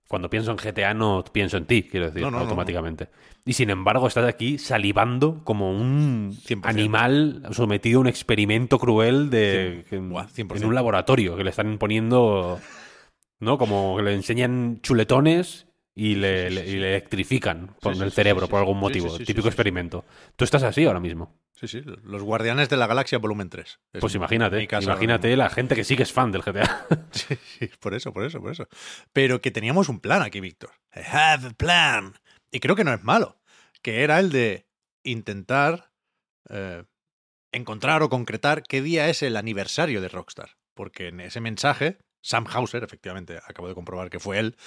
cuando 0.08 0.30
pienso 0.30 0.52
en 0.52 0.58
GTA 0.58 0.94
no 0.94 1.24
pienso 1.32 1.58
en 1.58 1.66
ti, 1.66 1.84
quiero 1.84 2.08
decir, 2.08 2.22
No, 2.22 2.30
no, 2.30 2.38
no, 2.38 2.44
automáticamente. 2.44 3.08
Y 3.44 3.54
sin 3.54 3.70
embargo 3.72 4.08
estás 4.08 4.26
aquí 4.28 4.58
salivando 4.60 5.44
como 5.44 5.72
un 5.72 6.32
100%. 6.34 6.62
animal 6.70 7.42
sometido 7.52 7.98
a 8.00 8.02
un 8.02 8.08
experimento 8.08 8.78
cruel 8.78 9.30
de, 9.32 9.84
Cien- 9.84 9.90
que- 9.90 9.98
buah, 9.98 10.28
100%. 10.28 10.58
en 10.58 10.66
un 10.66 10.76
laboratorio, 10.76 11.36
que 11.36 11.44
le 11.44 11.50
están 11.50 11.78
poniendo, 11.80 12.60
¿no? 13.40 13.58
Como 13.58 13.98
que 13.98 14.04
le 14.04 14.14
enseñan 14.14 14.80
chuletones 14.82 15.65
y 15.96 16.16
le, 16.16 16.48
electrifican 16.48 17.74
por 17.80 17.94
el 17.94 18.12
cerebro 18.12 18.50
por 18.50 18.60
algún 18.60 18.78
motivo. 18.78 19.18
Típico 19.18 19.48
experimento. 19.48 20.04
Tú 20.36 20.44
estás 20.44 20.64
así 20.64 20.84
ahora 20.86 21.00
mismo. 21.00 21.40
Sí, 21.56 21.70
sí. 21.70 21.82
Los 22.04 22.22
Guardianes 22.22 22.68
de 22.68 22.76
la 22.76 22.86
Galaxia 22.86 23.18
volumen 23.18 23.50
3. 23.50 23.80
Es 23.94 24.02
Pues 24.02 24.14
imagínate, 24.14 24.68
imagínate 24.82 25.38
la 25.38 25.50
gente 25.50 25.74
que 25.74 25.86
sí 25.86 25.96
que 25.96 26.04
es 26.04 26.12
fan 26.12 26.32
del 26.34 26.42
GTA. 26.42 26.86
Sí, 27.12 27.36
sí, 27.36 27.70
por 27.80 27.94
eso, 27.94 28.12
por 28.12 28.26
eso, 28.26 28.42
por 28.42 28.52
eso. 28.52 28.68
Pero 29.14 29.40
que 29.40 29.52
teníamos 29.52 29.88
un 29.88 30.02
plan 30.02 30.22
aquí, 30.22 30.42
Víctor. 30.42 30.72
I 30.94 31.00
have 31.10 31.48
a 31.48 31.52
plan. 31.52 32.14
Y 32.52 32.60
creo 32.60 32.76
que 32.76 32.84
no 32.84 32.94
es 32.94 33.04
malo. 33.04 33.38
Que 33.82 34.04
era 34.04 34.20
el 34.20 34.32
de 34.32 34.68
intentar 35.04 35.92
eh, 36.50 36.84
encontrar 37.54 38.04
o 38.04 38.10
concretar 38.10 38.64
qué 38.64 38.82
día 38.82 39.08
es 39.08 39.24
el 39.24 39.38
aniversario 39.38 40.02
de 40.02 40.10
Rockstar. 40.10 40.58
Porque 40.74 41.08
en 41.08 41.22
ese 41.22 41.40
mensaje, 41.40 42.00
Sam 42.22 42.48
Hauser, 42.52 42.84
efectivamente, 42.84 43.40
acabo 43.48 43.70
de 43.70 43.76
comprobar 43.76 44.10
que 44.10 44.20
fue 44.20 44.40
él, 44.40 44.58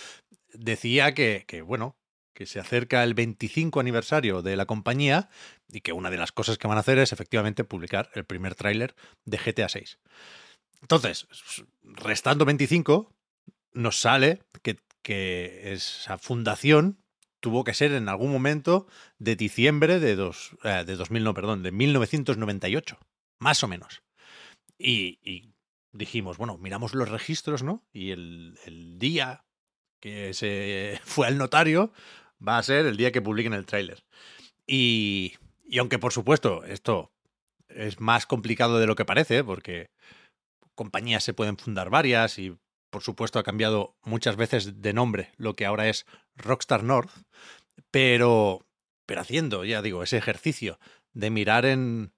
decía 0.52 1.14
que, 1.14 1.44
que, 1.46 1.62
bueno, 1.62 1.96
que 2.38 2.46
se 2.46 2.60
acerca 2.60 3.02
el 3.02 3.14
25 3.14 3.80
aniversario 3.80 4.42
de 4.42 4.54
la 4.54 4.64
compañía 4.64 5.28
y 5.68 5.80
que 5.80 5.92
una 5.92 6.08
de 6.08 6.18
las 6.18 6.30
cosas 6.30 6.56
que 6.56 6.68
van 6.68 6.76
a 6.76 6.82
hacer 6.82 6.98
es 6.98 7.12
efectivamente 7.12 7.64
publicar 7.64 8.10
el 8.14 8.24
primer 8.24 8.54
tráiler 8.54 8.94
de 9.24 9.38
GTA 9.38 9.68
6. 9.68 9.98
Entonces, 10.80 11.26
restando 11.82 12.44
25, 12.44 13.12
nos 13.72 14.00
sale 14.00 14.42
que, 14.62 14.78
que 15.02 15.72
esa 15.72 16.16
fundación 16.18 17.02
tuvo 17.40 17.64
que 17.64 17.74
ser 17.74 17.92
en 17.92 18.08
algún 18.08 18.30
momento 18.30 18.86
de 19.18 19.34
diciembre 19.36 19.98
de, 19.98 20.14
dos, 20.14 20.56
eh, 20.62 20.84
de 20.86 20.94
2000, 20.94 21.24
no, 21.24 21.34
perdón, 21.34 21.64
de 21.64 21.72
1998, 21.72 22.98
más 23.40 23.64
o 23.64 23.68
menos. 23.68 24.02
Y, 24.78 25.18
y 25.28 25.54
dijimos, 25.92 26.38
bueno, 26.38 26.56
miramos 26.58 26.94
los 26.94 27.08
registros, 27.08 27.62
¿no? 27.64 27.84
Y 27.92 28.10
el, 28.12 28.58
el 28.64 28.98
día 28.98 29.44
que 30.00 30.34
se 30.34 31.00
fue 31.04 31.26
al 31.26 31.38
notario 31.38 31.92
va 32.46 32.58
a 32.58 32.62
ser 32.62 32.86
el 32.86 32.96
día 32.96 33.12
que 33.12 33.22
publiquen 33.22 33.52
el 33.52 33.66
tráiler. 33.66 34.04
Y, 34.66 35.34
y 35.66 35.78
aunque, 35.78 35.98
por 35.98 36.12
supuesto, 36.12 36.64
esto 36.64 37.10
es 37.68 38.00
más 38.00 38.26
complicado 38.26 38.78
de 38.78 38.86
lo 38.86 38.94
que 38.94 39.04
parece, 39.04 39.42
porque 39.42 39.90
compañías 40.74 41.24
se 41.24 41.34
pueden 41.34 41.56
fundar 41.56 41.90
varias 41.90 42.38
y, 42.38 42.56
por 42.90 43.02
supuesto, 43.02 43.38
ha 43.38 43.44
cambiado 43.44 43.96
muchas 44.04 44.36
veces 44.36 44.80
de 44.80 44.92
nombre 44.92 45.32
lo 45.36 45.54
que 45.54 45.66
ahora 45.66 45.88
es 45.88 46.06
Rockstar 46.36 46.84
North, 46.84 47.10
pero 47.90 48.68
pero 49.08 49.22
haciendo, 49.22 49.64
ya 49.64 49.80
digo, 49.80 50.02
ese 50.02 50.18
ejercicio 50.18 50.78
de 51.14 51.30
mirar 51.30 51.64
en 51.64 52.12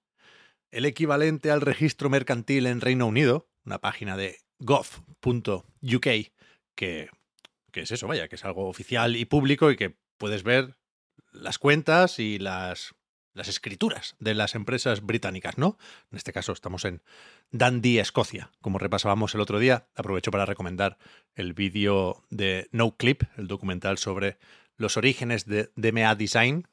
el 0.71 0.83
equivalente 0.83 1.49
al 1.49 1.61
registro 1.61 2.09
mercantil 2.09 2.67
en 2.67 2.81
Reino 2.81 3.07
Unido, 3.07 3.47
una 3.63 3.79
página 3.79 4.17
de 4.17 4.39
gov.uk, 4.59 6.07
que, 6.75 7.09
que 7.71 7.81
es 7.81 7.91
eso, 7.91 8.07
vaya, 8.07 8.27
que 8.27 8.35
es 8.35 8.45
algo 8.45 8.67
oficial 8.67 9.15
y 9.15 9.25
público 9.25 9.71
y 9.71 9.75
que 9.75 9.95
puedes 10.17 10.43
ver 10.43 10.75
las 11.31 11.57
cuentas 11.57 12.19
y 12.19 12.39
las, 12.39 12.93
las 13.33 13.47
escrituras 13.47 14.15
de 14.19 14.33
las 14.33 14.55
empresas 14.55 15.01
británicas, 15.01 15.57
¿no? 15.57 15.77
En 16.11 16.17
este 16.17 16.33
caso 16.33 16.51
estamos 16.51 16.85
en 16.85 17.01
Dundee, 17.51 17.99
Escocia, 17.99 18.51
como 18.61 18.77
repasábamos 18.77 19.33
el 19.35 19.41
otro 19.41 19.59
día. 19.59 19.87
Aprovecho 19.95 20.31
para 20.31 20.45
recomendar 20.45 20.97
el 21.35 21.53
vídeo 21.53 22.23
de 22.29 22.67
No 22.71 22.95
Clip, 22.97 23.23
el 23.37 23.47
documental 23.47 23.97
sobre 23.97 24.37
los 24.77 24.97
orígenes 24.97 25.45
de 25.45 25.71
DMA 25.75 26.15
Design, 26.15 26.67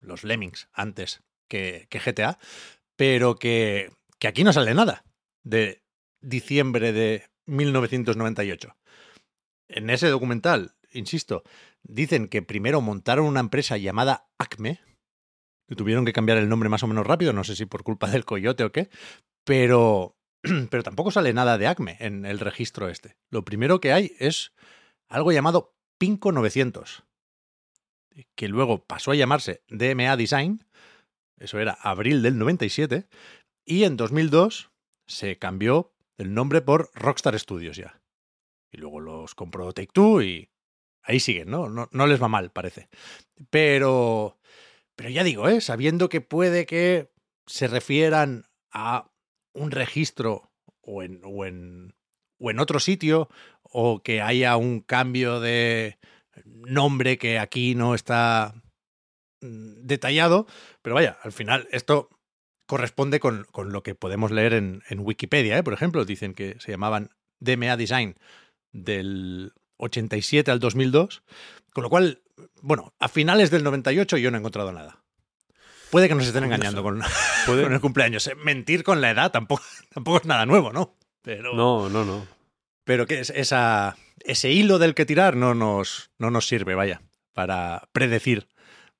los 0.00 0.24
Lemmings 0.24 0.68
antes 0.72 1.22
que, 1.48 1.86
que 1.90 1.98
GTA, 1.98 2.38
pero 2.96 3.36
que, 3.36 3.92
que 4.18 4.28
aquí 4.28 4.44
no 4.44 4.52
sale 4.52 4.74
nada 4.74 5.04
de 5.42 5.82
diciembre 6.20 6.92
de 6.92 7.28
1998. 7.46 8.76
En 9.68 9.90
ese 9.90 10.08
documental, 10.08 10.76
insisto, 10.92 11.42
dicen 11.82 12.28
que 12.28 12.42
primero 12.42 12.80
montaron 12.80 13.26
una 13.26 13.40
empresa 13.40 13.76
llamada 13.76 14.28
Acme, 14.38 14.80
que 15.68 15.74
tuvieron 15.74 16.04
que 16.04 16.12
cambiar 16.12 16.38
el 16.38 16.48
nombre 16.48 16.68
más 16.68 16.82
o 16.82 16.86
menos 16.86 17.06
rápido, 17.06 17.32
no 17.32 17.44
sé 17.44 17.56
si 17.56 17.66
por 17.66 17.82
culpa 17.82 18.08
del 18.08 18.24
coyote 18.24 18.64
o 18.64 18.72
qué, 18.72 18.88
pero, 19.44 20.16
pero 20.70 20.82
tampoco 20.82 21.10
sale 21.10 21.32
nada 21.32 21.58
de 21.58 21.66
Acme 21.66 21.96
en 22.00 22.24
el 22.24 22.38
registro 22.38 22.88
este. 22.88 23.16
Lo 23.30 23.44
primero 23.44 23.80
que 23.80 23.92
hay 23.92 24.12
es 24.18 24.52
algo 25.08 25.32
llamado 25.32 25.74
Pinco 25.98 26.32
900, 26.32 27.04
que 28.34 28.48
luego 28.48 28.84
pasó 28.84 29.10
a 29.10 29.16
llamarse 29.16 29.62
DMA 29.68 30.16
Design, 30.16 30.64
eso 31.38 31.58
era 31.58 31.72
abril 31.72 32.22
del 32.22 32.38
97, 32.38 33.08
y 33.64 33.84
en 33.84 33.96
2002 33.96 34.70
se 35.06 35.38
cambió 35.38 35.92
el 36.16 36.34
nombre 36.34 36.62
por 36.62 36.90
Rockstar 36.94 37.38
Studios 37.38 37.76
ya. 37.76 38.00
Y 38.70 38.78
luego 38.78 39.00
los 39.00 39.34
compró 39.34 39.72
Take 39.72 39.90
Two 39.92 40.22
y 40.22 40.50
ahí 41.02 41.20
siguen, 41.20 41.50
¿no? 41.50 41.68
¿no? 41.68 41.88
No 41.92 42.06
les 42.06 42.22
va 42.22 42.28
mal, 42.28 42.50
parece. 42.50 42.88
Pero, 43.50 44.38
pero 44.96 45.10
ya 45.10 45.24
digo, 45.24 45.48
¿eh? 45.48 45.60
sabiendo 45.60 46.08
que 46.08 46.20
puede 46.20 46.66
que 46.66 47.10
se 47.46 47.68
refieran 47.68 48.44
a 48.72 49.10
un 49.52 49.70
registro 49.70 50.50
o 50.82 51.02
en, 51.02 51.20
o 51.24 51.44
en, 51.44 51.94
o 52.38 52.50
en 52.50 52.58
otro 52.58 52.80
sitio, 52.80 53.28
o 53.62 54.02
que 54.02 54.20
haya 54.20 54.56
un 54.56 54.80
cambio 54.80 55.40
de 55.40 55.98
nombre 56.44 57.18
que 57.18 57.38
aquí 57.38 57.74
no 57.74 57.94
está 57.94 58.54
mm, 59.40 59.86
detallado, 59.86 60.46
pero 60.82 60.94
vaya, 60.94 61.18
al 61.22 61.32
final 61.32 61.68
esto 61.70 62.10
corresponde 62.66 63.20
con, 63.20 63.44
con 63.52 63.72
lo 63.72 63.82
que 63.82 63.94
podemos 63.94 64.30
leer 64.30 64.54
en, 64.54 64.82
Wikipedia, 64.98 65.56
¿eh? 65.56 65.62
por 65.62 65.72
ejemplo, 65.72 66.04
dicen 66.04 66.34
que 66.34 66.56
se 66.58 66.72
llamaban 66.72 67.10
DMA 67.38 67.76
Design 67.76 68.16
del 68.76 69.52
87 69.78 70.50
al 70.50 70.60
2002, 70.60 71.22
con 71.72 71.84
lo 71.84 71.90
cual, 71.90 72.22
bueno, 72.62 72.94
a 72.98 73.08
finales 73.08 73.50
del 73.50 73.64
98 73.64 74.16
yo 74.16 74.30
no 74.30 74.36
he 74.36 74.40
encontrado 74.40 74.72
nada. 74.72 75.02
Puede 75.90 76.08
que 76.08 76.14
nos 76.14 76.26
estén 76.26 76.44
engañando 76.44 76.82
con, 76.82 77.00
con, 77.46 77.72
el 77.72 77.80
cumpleaños. 77.80 78.30
Mentir 78.44 78.82
con 78.82 79.00
la 79.00 79.10
edad 79.10 79.30
tampoco, 79.30 79.62
tampoco 79.94 80.18
es 80.18 80.24
nada 80.26 80.46
nuevo, 80.46 80.72
¿no? 80.72 80.96
Pero, 81.22 81.54
no, 81.54 81.88
no, 81.88 82.04
no. 82.04 82.26
Pero 82.84 83.06
que 83.06 83.20
es 83.20 83.30
esa, 83.30 83.96
ese 84.20 84.50
hilo 84.52 84.78
del 84.78 84.94
que 84.94 85.06
tirar 85.06 85.36
no 85.36 85.54
nos, 85.54 86.10
no 86.18 86.30
nos 86.30 86.46
sirve, 86.46 86.74
vaya, 86.74 87.02
para 87.32 87.88
predecir 87.92 88.48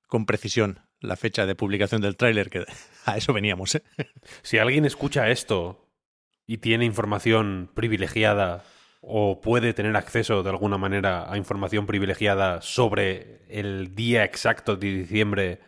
con 0.08 0.26
precisión 0.26 0.80
la 1.00 1.16
fecha 1.16 1.46
de 1.46 1.54
publicación 1.54 2.00
del 2.00 2.16
tráiler, 2.16 2.50
que 2.50 2.64
a 3.04 3.16
eso 3.16 3.32
veníamos. 3.32 3.74
¿eh? 3.74 3.82
Si 4.42 4.58
alguien 4.58 4.84
escucha 4.84 5.30
esto 5.30 5.88
y 6.46 6.58
tiene 6.58 6.84
información 6.84 7.70
privilegiada 7.74 8.64
o 9.08 9.40
puede 9.40 9.72
tener 9.72 9.96
acceso 9.96 10.42
de 10.42 10.50
alguna 10.50 10.78
manera 10.78 11.30
a 11.30 11.36
información 11.36 11.86
privilegiada 11.86 12.60
sobre 12.60 13.44
el 13.48 13.94
día 13.94 14.24
exacto 14.24 14.76
de 14.76 14.88
diciembre 14.88 15.60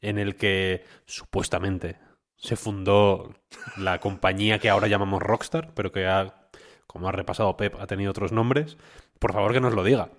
en 0.00 0.18
el 0.18 0.36
que 0.36 0.82
supuestamente 1.04 1.98
se 2.36 2.56
fundó 2.56 3.34
la 3.76 4.00
compañía 4.00 4.58
que 4.58 4.70
ahora 4.70 4.88
llamamos 4.88 5.22
Rockstar, 5.22 5.74
pero 5.74 5.92
que 5.92 6.06
ha, 6.06 6.48
como 6.86 7.08
ha 7.08 7.12
repasado 7.12 7.56
Pep, 7.58 7.76
ha 7.78 7.86
tenido 7.86 8.10
otros 8.10 8.32
nombres, 8.32 8.78
por 9.18 9.34
favor 9.34 9.52
que 9.52 9.60
nos 9.60 9.74
lo 9.74 9.84
diga. 9.84 10.10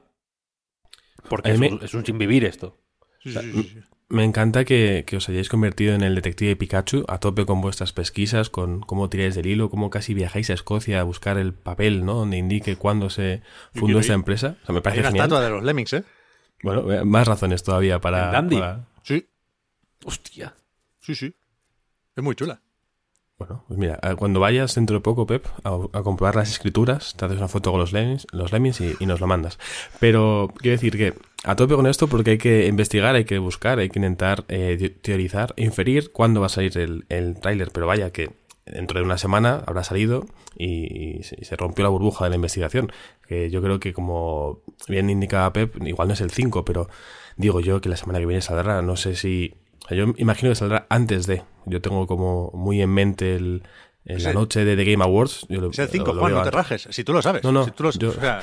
Porque 1.27 1.51
es, 1.53 1.59
me... 1.59 1.69
un, 1.71 1.83
es 1.83 1.93
un 1.95 2.05
sin 2.05 2.19
vivir 2.19 2.45
esto. 2.45 2.77
Sí, 3.19 3.31
sí, 3.31 3.51
sí, 3.51 3.63
sí. 3.63 3.79
Me 4.13 4.23
encanta 4.23 4.63
que, 4.63 5.05
que, 5.07 5.17
os 5.17 5.27
hayáis 5.27 5.49
convertido 5.49 5.95
en 5.95 6.03
el 6.03 6.13
detective 6.13 6.55
Pikachu 6.55 7.03
a 7.07 7.17
tope 7.17 7.47
con 7.47 7.61
vuestras 7.61 7.93
pesquisas, 7.93 8.51
con 8.51 8.81
cómo 8.81 9.09
tiráis 9.09 9.33
del 9.33 9.47
hilo, 9.47 9.71
cómo 9.71 9.89
casi 9.89 10.13
viajáis 10.13 10.51
a 10.51 10.53
Escocia 10.53 10.99
a 10.99 11.03
buscar 11.03 11.39
el 11.39 11.51
papel, 11.51 12.05
¿no? 12.05 12.13
Donde 12.13 12.37
indique 12.37 12.75
cuándo 12.75 13.09
se 13.09 13.41
fundó 13.73 13.97
esta 13.99 14.13
empresa. 14.13 14.57
O 14.61 14.65
sea, 14.67 14.75
me 14.75 14.81
parece 14.81 14.99
Hay 14.99 15.05
una 15.05 15.09
genial. 15.09 15.25
estatua 15.25 15.43
de 15.43 15.49
los 15.49 15.63
Lemmings, 15.63 15.93
¿eh? 15.93 16.03
Bueno, 16.61 16.83
más 17.05 17.27
razones 17.27 17.63
todavía 17.63 17.99
para. 18.01 18.31
Para- 18.31 18.85
Sí, 19.01 19.27
Hostia. 20.05 20.53
sí, 21.01 21.15
sí. 21.15 21.33
Es 22.15 22.23
muy 22.23 22.35
chula. 22.35 22.61
Bueno, 23.45 23.63
pues 23.67 23.77
mira, 23.77 23.99
eh, 24.01 24.15
cuando 24.15 24.39
vayas 24.39 24.75
dentro 24.75 24.95
de 24.95 25.01
poco, 25.01 25.25
Pep, 25.25 25.45
a, 25.63 26.03
comprobar 26.03 26.35
las 26.35 26.49
escrituras, 26.49 27.13
te 27.17 27.25
haces 27.25 27.37
una 27.37 27.47
foto 27.47 27.71
con 27.71 27.79
los 27.79 27.91
lemmings, 27.91 28.25
los 28.31 28.51
y, 28.99 29.05
nos 29.05 29.19
lo 29.19 29.27
mandas. 29.27 29.59
Pero 29.99 30.53
quiero 30.57 30.75
decir 30.75 30.97
que 30.97 31.13
a 31.43 31.55
tope 31.55 31.75
con 31.75 31.87
esto 31.87 32.07
porque 32.07 32.31
hay 32.31 32.37
que 32.37 32.67
investigar, 32.67 33.15
hay 33.15 33.25
que 33.25 33.37
buscar, 33.37 33.79
hay 33.79 33.89
que 33.89 33.99
intentar 33.99 34.45
eh, 34.47 34.77
te- 34.79 34.89
teorizar, 34.89 35.53
inferir 35.57 36.11
cuándo 36.11 36.39
va 36.39 36.45
a 36.45 36.49
salir 36.49 36.77
el, 36.77 37.05
el 37.09 37.39
tráiler. 37.39 37.71
Pero 37.73 37.85
vaya 37.87 38.11
que 38.11 38.31
dentro 38.65 38.99
de 38.99 39.05
una 39.05 39.17
semana 39.17 39.61
habrá 39.65 39.83
salido 39.83 40.25
y, 40.57 41.19
y 41.19 41.23
se 41.23 41.55
rompió 41.57 41.83
la 41.83 41.89
burbuja 41.89 42.23
de 42.23 42.29
la 42.29 42.37
investigación. 42.37 42.91
Que 43.27 43.49
yo 43.49 43.61
creo 43.61 43.79
que 43.79 43.93
como 43.93 44.61
bien 44.87 45.09
indicaba 45.09 45.51
Pep, 45.51 45.81
igual 45.85 46.07
no 46.07 46.13
es 46.13 46.21
el 46.21 46.31
5, 46.31 46.63
pero 46.63 46.87
digo 47.35 47.59
yo 47.59 47.81
que 47.81 47.89
la 47.89 47.97
semana 47.97 48.19
que 48.19 48.25
viene 48.25 48.41
saldrá. 48.41 48.81
No 48.81 48.95
sé 48.95 49.15
si... 49.15 49.55
yo 49.89 50.05
imagino 50.17 50.51
que 50.51 50.55
saldrá 50.55 50.85
antes 50.89 51.27
de. 51.27 51.43
Yo 51.65 51.81
tengo 51.81 52.07
como 52.07 52.51
muy 52.53 52.81
en 52.81 52.89
mente 52.89 53.35
el, 53.35 53.63
en 54.05 54.23
la 54.23 54.33
noche 54.33 54.65
de 54.65 54.75
The 54.75 54.91
Game 54.91 55.03
Awards. 55.03 55.45
Yo 55.49 55.61
lo- 55.61 55.71
Es 55.71 55.79
el 55.79 55.87
5, 55.89 56.07
lo- 56.07 56.13
lo 56.15 56.19
Juan, 56.21 56.33
no 56.33 56.43
te 56.43 56.51
rajes. 56.51 56.87
Si 56.91 57.03
tú 57.03 57.13
lo 57.13 57.21
sabes. 57.21 57.43
No, 57.43 57.51
no, 57.51 57.65
Si 57.65 57.71
tú 57.71 57.83
lo- 57.83 57.91
yo- 57.91 58.09
o 58.09 58.13
sea, 58.13 58.41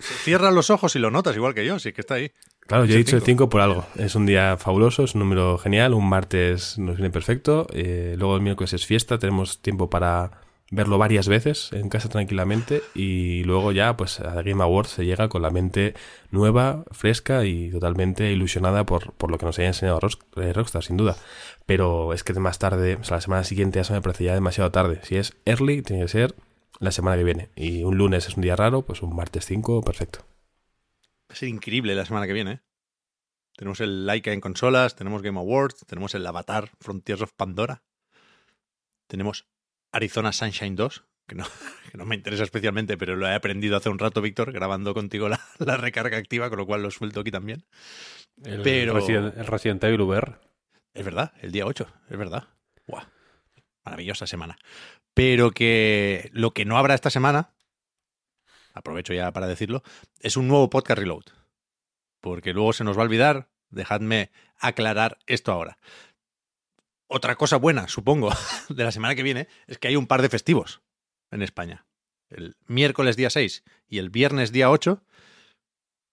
cierra 0.00 0.50
los 0.50 0.70
ojos 0.70 0.94
y 0.96 0.98
lo 0.98 1.10
notas 1.10 1.36
igual 1.36 1.54
que 1.54 1.64
yo, 1.64 1.78
sí 1.78 1.92
que 1.92 2.00
está 2.00 2.14
ahí. 2.14 2.32
Claro, 2.66 2.84
yo 2.86 2.90
Es 2.90 2.94
he 2.94 2.98
dicho 2.98 3.16
el 3.16 3.22
cinco. 3.22 3.44
5 3.44 3.48
por 3.50 3.60
algo. 3.60 3.86
Es 3.96 4.14
un 4.14 4.24
día 4.26 4.56
fabuloso, 4.56 5.04
es 5.04 5.14
un 5.14 5.20
número 5.20 5.58
genial. 5.58 5.92
Un 5.94 6.08
martes 6.08 6.78
nos 6.78 6.96
viene 6.96 7.10
perfecto. 7.10 7.66
eh, 7.72 8.14
luego 8.18 8.36
el 8.36 8.42
miércoles 8.42 8.72
es 8.72 8.86
fiesta, 8.86 9.18
tenemos 9.18 9.60
tiempo 9.60 9.90
para 9.90 10.30
verlo 10.74 10.98
varias 10.98 11.28
veces 11.28 11.70
en 11.72 11.88
casa 11.88 12.08
tranquilamente. 12.08 12.82
Y 12.94 13.44
luego 13.44 13.72
ya, 13.72 13.96
pues 13.96 14.20
a 14.20 14.42
Game 14.42 14.62
Awards 14.62 14.90
se 14.90 15.04
llega 15.04 15.28
con 15.28 15.42
la 15.42 15.50
mente 15.50 15.94
nueva, 16.30 16.84
fresca 16.90 17.44
y 17.44 17.70
totalmente 17.70 18.32
ilusionada 18.32 18.84
por, 18.84 19.12
por 19.12 19.30
lo 19.30 19.38
que 19.38 19.46
nos 19.46 19.58
haya 19.58 19.68
enseñado 19.68 20.00
eh, 20.36 20.52
Rockstar, 20.52 20.82
sin 20.82 20.96
duda. 20.96 21.16
Pero 21.66 22.12
es 22.12 22.24
que 22.24 22.34
más 22.34 22.58
tarde, 22.58 22.96
o 22.96 23.04
sea, 23.04 23.18
la 23.18 23.20
semana 23.20 23.44
siguiente 23.44 23.78
ya 23.78 23.84
se 23.84 23.92
me 23.92 24.02
parece 24.02 24.24
ya 24.24 24.34
demasiado 24.34 24.70
tarde. 24.70 25.00
Si 25.02 25.16
es 25.16 25.36
early, 25.44 25.82
tiene 25.82 26.02
que 26.02 26.08
ser 26.08 26.34
la 26.80 26.90
semana 26.90 27.16
que 27.16 27.24
viene. 27.24 27.48
Y 27.56 27.84
un 27.84 27.96
lunes 27.96 28.26
es 28.26 28.36
un 28.36 28.42
día 28.42 28.56
raro, 28.56 28.82
pues 28.82 29.02
un 29.02 29.14
martes 29.14 29.46
5, 29.46 29.82
perfecto. 29.82 30.20
Va 31.30 31.34
a 31.34 31.36
ser 31.36 31.48
increíble 31.48 31.94
la 31.94 32.04
semana 32.04 32.26
que 32.26 32.32
viene. 32.32 32.50
¿eh? 32.52 32.60
Tenemos 33.56 33.80
el 33.80 34.06
Laika 34.06 34.32
en 34.32 34.40
consolas, 34.40 34.96
tenemos 34.96 35.22
Game 35.22 35.38
Awards, 35.38 35.86
tenemos 35.86 36.14
el 36.14 36.26
Avatar 36.26 36.70
Frontiers 36.80 37.22
of 37.22 37.32
Pandora. 37.32 37.84
Tenemos 39.06 39.46
Arizona 39.94 40.32
Sunshine 40.32 40.74
2, 40.74 41.04
que 41.28 41.34
no, 41.36 41.44
que 41.92 41.96
no 41.96 42.04
me 42.04 42.16
interesa 42.16 42.42
especialmente, 42.42 42.98
pero 42.98 43.14
lo 43.16 43.26
he 43.28 43.34
aprendido 43.34 43.76
hace 43.76 43.88
un 43.88 43.98
rato, 43.98 44.20
Víctor, 44.20 44.52
grabando 44.52 44.92
contigo 44.92 45.28
la, 45.28 45.40
la 45.58 45.76
recarga 45.76 46.18
activa, 46.18 46.48
con 46.50 46.58
lo 46.58 46.66
cual 46.66 46.82
lo 46.82 46.90
suelto 46.90 47.20
aquí 47.20 47.30
también. 47.30 47.64
El, 48.42 48.62
Pero- 48.62 48.94
Resident, 48.94 49.36
el 49.38 49.46
Resident 49.46 49.84
Evil 49.84 50.00
VR. 50.02 50.38
Es 50.92 51.04
verdad, 51.04 51.32
el 51.40 51.52
día 51.52 51.66
8, 51.66 51.86
es 52.10 52.18
verdad. 52.18 52.48
Buah, 52.86 53.04
maravillosa 53.84 54.26
semana. 54.26 54.56
Pero 55.14 55.52
que 55.52 56.28
lo 56.32 56.52
que 56.52 56.64
no 56.64 56.76
habrá 56.76 56.94
esta 56.94 57.10
semana, 57.10 57.54
aprovecho 58.72 59.14
ya 59.14 59.32
para 59.32 59.46
decirlo, 59.46 59.82
es 60.20 60.36
un 60.36 60.48
nuevo 60.48 60.70
podcast 60.70 60.98
reload. 60.98 61.24
Porque 62.20 62.52
luego 62.52 62.72
se 62.72 62.84
nos 62.84 62.96
va 62.96 63.02
a 63.02 63.04
olvidar, 63.04 63.48
dejadme 63.70 64.30
aclarar 64.58 65.18
esto 65.26 65.52
ahora. 65.52 65.78
Otra 67.06 67.36
cosa 67.36 67.56
buena, 67.56 67.88
supongo, 67.88 68.30
de 68.68 68.84
la 68.84 68.92
semana 68.92 69.14
que 69.14 69.22
viene 69.22 69.48
es 69.66 69.78
que 69.78 69.88
hay 69.88 69.96
un 69.96 70.06
par 70.06 70.22
de 70.22 70.28
festivos 70.28 70.82
en 71.30 71.42
España. 71.42 71.86
El 72.30 72.56
miércoles 72.66 73.16
día 73.16 73.30
6 73.30 73.62
y 73.88 73.98
el 73.98 74.10
viernes 74.10 74.50
día 74.50 74.70
8, 74.70 75.02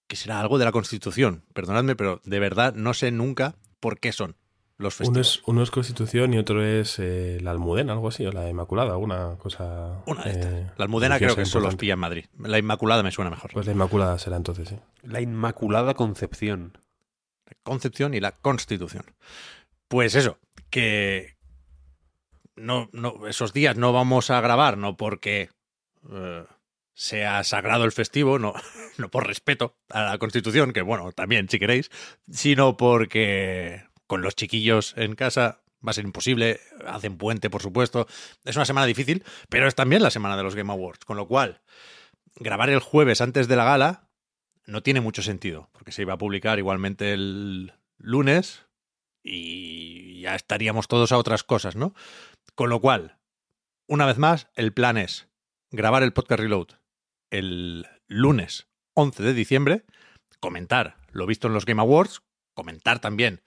que 0.08 0.16
será 0.16 0.40
algo 0.40 0.58
de 0.58 0.66
la 0.66 0.72
Constitución. 0.72 1.46
Perdonadme, 1.54 1.96
pero 1.96 2.22
de 2.26 2.40
verdad 2.40 2.74
no 2.76 2.94
sé 2.94 3.12
nunca 3.12 3.56
por 3.80 4.00
qué 4.00 4.12
son 4.12 4.36
los 4.78 4.96
festivos. 4.96 5.16
Uno 5.16 5.22
es, 5.22 5.42
uno 5.48 5.64
es 5.64 5.72
Constitución 5.72 6.34
y 6.34 6.38
otro 6.38 6.64
es 6.64 7.00
eh, 7.00 7.40
la 7.42 7.52
Almudena, 7.52 7.94
algo 7.94 8.10
así, 8.10 8.26
o 8.26 8.32
la 8.32 8.50
Inmaculada, 8.50 8.92
alguna 8.92 9.38
cosa. 9.38 10.02
Una 10.06 10.24
de 10.24 10.30
eh, 10.30 10.34
estas. 10.34 10.78
la 10.78 10.86
Almudena 10.86 11.18
creo 11.18 11.36
que 11.36 11.46
solo 11.46 11.68
los 11.68 11.76
pilla 11.76 11.94
en 11.94 12.00
Madrid. 12.00 12.26
La 12.40 12.60
Inmaculada 12.60 13.04
me 13.04 13.12
suena 13.12 13.32
mejor. 13.32 13.52
Pues 13.54 13.66
la 13.66 13.72
Inmaculada 13.72 14.20
será 14.20 14.38
entonces, 14.38 14.70
sí. 14.70 14.76
La 15.04 15.22
Inmaculada 15.22 15.94
Concepción. 15.94 16.78
la 17.46 17.58
concepción 17.64 18.14
y 18.14 18.20
la 18.20 18.34
constitución. 18.34 19.06
Pues 19.88 20.16
eso, 20.16 20.38
que 20.72 21.38
no, 22.56 22.90
esos 23.28 23.54
días 23.54 23.78
no 23.78 23.94
vamos 23.94 24.32
a 24.32 24.42
grabar, 24.42 24.78
no 24.78 24.98
porque 24.98 25.50
eh, 26.10 26.46
sea 26.94 27.44
sagrado 27.44 27.86
el 27.86 27.92
festivo, 27.92 28.40
no, 28.40 28.54
no 28.98 29.10
por 29.10 29.28
respeto 29.28 29.78
a 29.90 30.04
la 30.04 30.18
Constitución, 30.18 30.74
que 30.74 30.82
bueno, 30.82 31.12
también 31.12 31.50
si 31.50 31.60
queréis, 31.60 31.90
sino 32.30 32.78
porque 32.78 33.84
con 34.08 34.22
los 34.22 34.36
chiquillos 34.36 34.94
en 34.98 35.16
casa 35.16 35.62
va 35.86 35.92
a 35.92 35.94
ser 35.94 36.06
imposible, 36.06 36.60
hacen 36.86 37.18
puente, 37.18 37.50
por 37.50 37.62
supuesto. 37.62 38.08
Es 38.46 38.56
una 38.56 38.66
semana 38.66 38.86
difícil, 38.86 39.24
pero 39.50 39.68
es 39.68 39.76
también 39.76 40.04
la 40.04 40.12
semana 40.12 40.38
de 40.38 40.44
los 40.44 40.56
Game 40.56 40.72
Awards, 40.72 41.06
con 41.06 41.18
lo 41.18 41.28
cual 41.28 41.62
grabar 42.36 42.70
el 42.70 42.80
jueves 42.80 43.22
antes 43.22 43.48
de 43.48 43.56
la 43.56 43.66
gala 43.66 44.10
no 44.66 44.84
tiene 44.84 45.02
mucho 45.02 45.24
sentido, 45.24 45.70
porque 45.74 45.92
se 45.92 46.04
iba 46.04 46.14
a 46.14 46.18
publicar 46.18 46.60
igualmente 46.60 47.14
el 47.14 47.74
lunes 47.98 48.66
y 49.24 50.22
ya 50.22 50.36
estaríamos 50.36 50.88
todos 50.88 51.12
a 51.12 51.18
otras 51.18 51.44
cosas, 51.44 51.76
¿no? 51.76 51.94
Con 52.56 52.70
lo 52.70 52.80
cual, 52.80 53.18
una 53.88 54.06
vez 54.06 54.18
más, 54.18 54.48
el 54.56 54.74
plan 54.74 54.98
es 54.98 55.28
grabar 55.72 56.04
el 56.04 56.14
podcast 56.14 56.40
Reload 56.40 56.82
el 57.32 57.88
lunes 58.08 58.68
11 58.94 59.24
de 59.24 59.34
diciembre, 59.34 59.86
comentar 60.40 60.98
lo 61.12 61.26
visto 61.26 61.48
en 61.48 61.54
los 61.54 61.66
Game 61.66 61.82
Awards, 61.82 62.22
comentar 62.54 63.00
también 63.00 63.42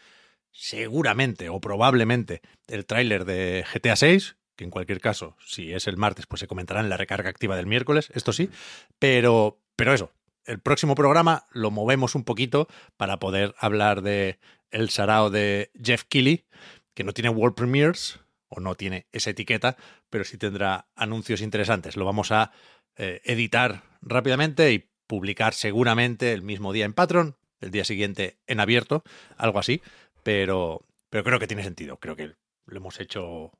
seguramente 0.50 1.48
o 1.48 1.60
probablemente 1.60 2.40
el 2.66 2.86
tráiler 2.86 3.24
de 3.24 3.64
GTA 3.72 3.96
6, 3.96 4.36
que 4.56 4.64
en 4.64 4.70
cualquier 4.70 5.00
caso, 5.00 5.36
si 5.44 5.72
es 5.72 5.86
el 5.86 5.96
martes, 5.96 6.26
pues 6.26 6.40
se 6.40 6.46
comentará 6.46 6.80
en 6.80 6.88
la 6.88 6.96
recarga 6.96 7.28
activa 7.28 7.56
del 7.56 7.66
miércoles, 7.66 8.10
esto 8.14 8.32
sí, 8.32 8.50
pero, 8.98 9.60
pero 9.76 9.92
eso, 9.92 10.12
el 10.46 10.60
próximo 10.60 10.94
programa 10.94 11.46
lo 11.52 11.70
movemos 11.70 12.14
un 12.14 12.24
poquito 12.24 12.68
para 12.96 13.18
poder 13.18 13.54
hablar 13.58 14.02
de 14.02 14.38
el 14.70 14.90
sarao 14.90 15.30
de 15.30 15.70
Jeff 15.82 16.04
Keighley, 16.04 16.46
que 16.94 17.04
no 17.04 17.12
tiene 17.12 17.30
World 17.30 17.56
Premiers 17.56 18.20
o 18.48 18.60
no 18.60 18.74
tiene 18.74 19.06
esa 19.12 19.30
etiqueta, 19.30 19.76
pero 20.10 20.24
sí 20.24 20.38
tendrá 20.38 20.88
anuncios 20.94 21.40
interesantes. 21.40 21.96
Lo 21.96 22.04
vamos 22.04 22.32
a 22.32 22.52
eh, 22.96 23.20
editar 23.24 23.82
rápidamente 24.02 24.72
y 24.72 24.90
publicar 25.06 25.54
seguramente 25.54 26.32
el 26.32 26.42
mismo 26.42 26.72
día 26.72 26.84
en 26.84 26.92
Patreon, 26.92 27.36
el 27.60 27.70
día 27.70 27.84
siguiente 27.84 28.38
en 28.46 28.60
abierto, 28.60 29.02
algo 29.36 29.58
así, 29.58 29.82
pero, 30.22 30.86
pero 31.10 31.24
creo 31.24 31.38
que 31.38 31.46
tiene 31.46 31.62
sentido. 31.62 31.98
Creo 31.98 32.16
que 32.16 32.34
lo 32.66 32.76
hemos 32.76 33.00
hecho 33.00 33.52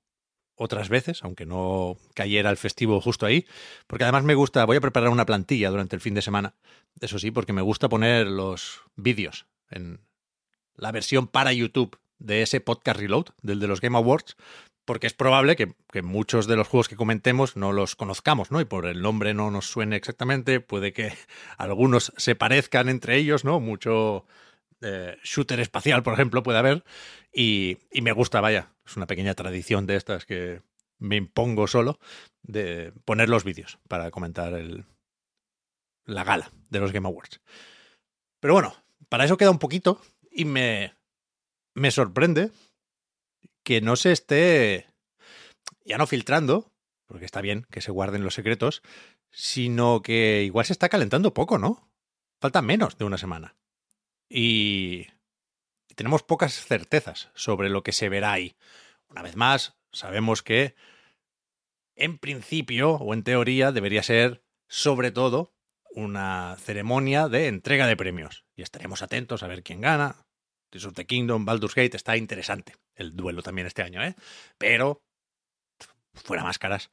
otras 0.57 0.89
veces, 0.89 1.23
aunque 1.23 1.47
no 1.47 1.97
cayera 2.15 2.51
el 2.51 2.57
festivo 2.57 3.01
justo 3.01 3.27
ahí, 3.27 3.47
porque 3.87 4.05
además 4.05 4.25
me 4.25 4.35
gusta, 4.35 4.65
voy 4.65 4.77
a 4.77 4.81
preparar 4.81 5.11
una 5.11 5.27
plantilla 5.27 5.71
durante 5.71 5.97
el 5.97 6.01
fin 6.01 6.15
de 6.15 6.23
semana, 6.23 6.55
eso 7.01 7.19
sí, 7.19 7.31
porque 7.31 7.53
me 7.53 7.63
gusta 7.63 7.89
poner 7.89 8.27
los 8.27 8.83
vídeos 8.97 9.47
en 9.71 10.01
la 10.77 10.93
versión 10.93 11.27
para 11.27 11.53
YouTube 11.53 11.99
de 12.19 12.43
ese 12.43 12.61
podcast 12.61 13.01
reload, 13.01 13.27
del 13.43 13.61
de 13.61 13.67
los 13.67 13.81
Game 13.81 13.97
Awards, 13.97 14.37
porque 14.85 15.07
es 15.07 15.15
probable 15.15 15.57
que, 15.57 16.03
muchos 16.03 16.47
de 16.47 16.57
los 16.57 16.69
juegos 16.69 16.89
que 16.89 16.97
comentemos 16.97 17.57
no 17.57 17.73
los 17.73 17.97
conozcamos, 17.97 18.51
¿no? 18.51 18.61
Y 18.61 18.65
por 18.65 18.87
el 18.87 19.03
nombre 19.03 19.35
no 19.35 19.51
nos 19.51 19.67
suene 19.67 19.97
exactamente, 19.97 20.61
puede 20.61 20.93
que 20.93 21.13
algunos 21.59 22.13
se 22.17 22.35
parezcan 22.35 22.89
entre 22.89 23.17
ellos, 23.17 23.45
¿no? 23.45 23.61
Mucho 23.61 24.27
eh, 24.83 25.17
shooter 25.23 25.61
espacial, 25.61 26.03
por 26.03 26.15
ejemplo, 26.15 26.43
puede 26.43 26.59
haber, 26.59 26.85
y, 27.33 27.79
y 27.91 28.03
me 28.03 28.13
gusta, 28.13 28.41
vaya, 28.41 28.74
es 28.85 28.97
una 28.97 29.07
pequeña 29.07 29.35
tradición 29.35 29.87
de 29.87 29.97
estas 29.97 30.26
que 30.26 30.62
me 30.99 31.17
impongo 31.17 31.67
solo, 31.67 31.99
de 32.43 32.93
poner 33.05 33.29
los 33.29 33.45
vídeos 33.45 33.79
para 33.88 34.11
comentar 34.11 34.55
el, 34.55 34.85
la 36.05 36.25
gala 36.25 36.50
de 36.71 36.81
los 36.81 36.93
Game 36.93 37.07
Awards. 37.07 37.41
Pero 38.41 38.55
bueno, 38.55 38.75
para 39.09 39.25
eso 39.25 39.37
queda 39.37 39.50
un 39.50 39.59
poquito 39.59 40.00
y 40.31 40.45
me, 40.45 40.95
me 41.75 41.91
sorprende 41.91 42.50
que 43.62 43.81
no 43.81 43.97
se 43.97 44.12
esté 44.12 44.87
ya 45.85 45.99
no 45.99 46.07
filtrando, 46.07 46.73
porque 47.07 47.25
está 47.25 47.40
bien 47.40 47.66
que 47.70 47.81
se 47.81 47.90
guarden 47.90 48.25
los 48.25 48.35
secretos, 48.35 48.83
sino 49.31 50.03
que 50.03 50.42
igual 50.44 50.66
se 50.66 50.73
está 50.73 50.88
calentando 50.88 51.35
poco, 51.35 51.59
¿no? 51.59 51.90
Falta 52.40 52.62
menos 52.62 52.97
de 52.99 53.05
una 53.05 53.18
semana. 53.18 53.57
Y 54.29 55.07
tenemos 55.94 56.22
pocas 56.22 56.54
certezas 56.64 57.30
sobre 57.35 57.70
lo 57.70 57.83
que 57.83 57.92
se 57.92 58.09
verá 58.09 58.33
ahí. 58.33 58.57
Una 59.09 59.22
vez 59.22 59.37
más, 59.37 59.76
sabemos 59.92 60.42
que 60.42 60.74
en 61.96 62.18
principio 62.18 62.92
o 62.92 63.14
en 63.14 63.22
teoría 63.22 63.72
debería 63.72 64.02
ser 64.02 64.44
sobre 64.68 65.11
todo 65.11 65.54
una 65.90 66.57
ceremonia 66.59 67.28
de 67.28 67.46
entrega 67.46 67.87
de 67.87 67.96
premios. 67.96 68.44
Y 68.57 68.62
estaremos 68.62 69.02
atentos 69.02 69.42
a 69.42 69.46
ver 69.46 69.62
quién 69.62 69.80
gana, 69.80 70.26
Tears 70.70 70.87
of 70.87 70.94
the 70.94 71.07
Kingdom, 71.07 71.44
Baldur's 71.44 71.74
Gate, 71.74 71.96
está 71.96 72.16
interesante 72.16 72.74
el 72.96 73.14
duelo 73.14 73.42
también 73.42 73.66
este 73.66 73.83
año, 73.83 74.02
¿eh? 74.02 74.16
Pero, 74.59 75.04
fuera 76.12 76.42
máscaras, 76.42 76.90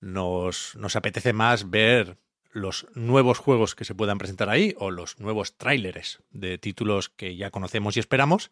nos, 0.00 0.76
nos 0.76 0.96
apetece 0.96 1.32
más 1.32 1.70
ver 1.70 2.18
los 2.52 2.86
nuevos 2.94 3.38
juegos 3.38 3.74
que 3.74 3.84
se 3.84 3.94
puedan 3.94 4.18
presentar 4.18 4.48
ahí 4.48 4.74
o 4.78 4.90
los 4.90 5.18
nuevos 5.18 5.56
tráileres 5.56 6.20
de 6.30 6.58
títulos 6.58 7.08
que 7.08 7.36
ya 7.36 7.50
conocemos 7.50 7.96
y 7.96 8.00
esperamos, 8.00 8.50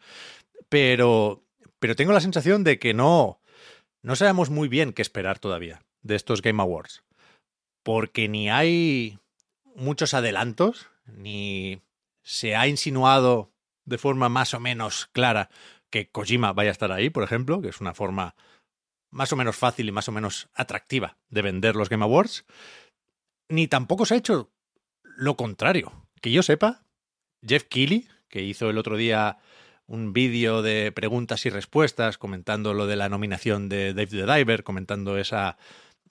pero, 0.69 1.43
pero 1.79 1.97
tengo 1.97 2.13
la 2.13 2.21
sensación 2.21 2.65
de 2.65 2.79
que 2.79 2.95
no, 2.95 3.41
no 4.03 4.17
sabemos 4.17 4.51
muy 4.51 4.69
bien 4.69 4.93
qué 4.93 5.03
esperar 5.03 5.39
todavía 5.39 5.83
de 6.03 6.17
estos 6.17 6.43
Game 6.43 6.63
Awards, 6.63 7.05
porque 7.83 8.29
ni 8.29 8.51
hay 8.51 9.19
muchos 9.75 10.15
adelantos, 10.15 10.89
ni 11.05 11.83
se 12.23 12.57
ha 12.57 12.67
insinuado 12.67 13.53
de 13.85 13.99
forma 13.99 14.29
más 14.29 14.55
o 14.55 14.61
menos 14.61 15.07
clara 15.13 15.51
que 15.91 16.09
Kojima 16.09 16.53
vaya 16.53 16.71
a 16.71 16.73
estar 16.73 16.93
ahí, 16.93 17.11
por 17.11 17.25
ejemplo, 17.25 17.61
que 17.61 17.69
es 17.69 17.81
una 17.81 17.95
forma 17.95 18.35
más 19.11 19.33
o 19.33 19.37
menos 19.37 19.57
fácil 19.57 19.89
y 19.89 19.93
más 19.93 20.09
o 20.09 20.13
menos 20.13 20.49
atractiva 20.55 21.19
de 21.29 21.43
vender 21.43 21.75
los 21.77 21.89
Game 21.89 22.05
Awards, 22.05 22.47
ni 23.51 23.67
tampoco 23.69 24.07
se 24.07 24.15
ha 24.15 24.19
hecho 24.19 24.51
lo 25.03 25.37
contrario. 25.37 25.93
Que 26.23 26.33
yo 26.33 26.43
sepa, 26.43 26.87
Jeff 27.47 27.65
Keighley, 27.65 28.09
que 28.29 28.43
hizo 28.43 28.71
el 28.71 28.79
otro 28.79 28.97
día 28.97 29.39
un 29.87 30.13
vídeo 30.13 30.63
de 30.63 30.93
preguntas 30.93 31.45
y 31.47 31.51
respuestas 31.51 32.17
comentando 32.17 32.75
lo 32.75 32.87
de 32.87 32.97
la 32.97 33.09
nominación 33.09 33.69
de 33.69 33.93
Dave 33.93 34.07
the 34.07 34.25
Diver, 34.25 34.63
comentando 34.63 35.19
esa 35.19 35.59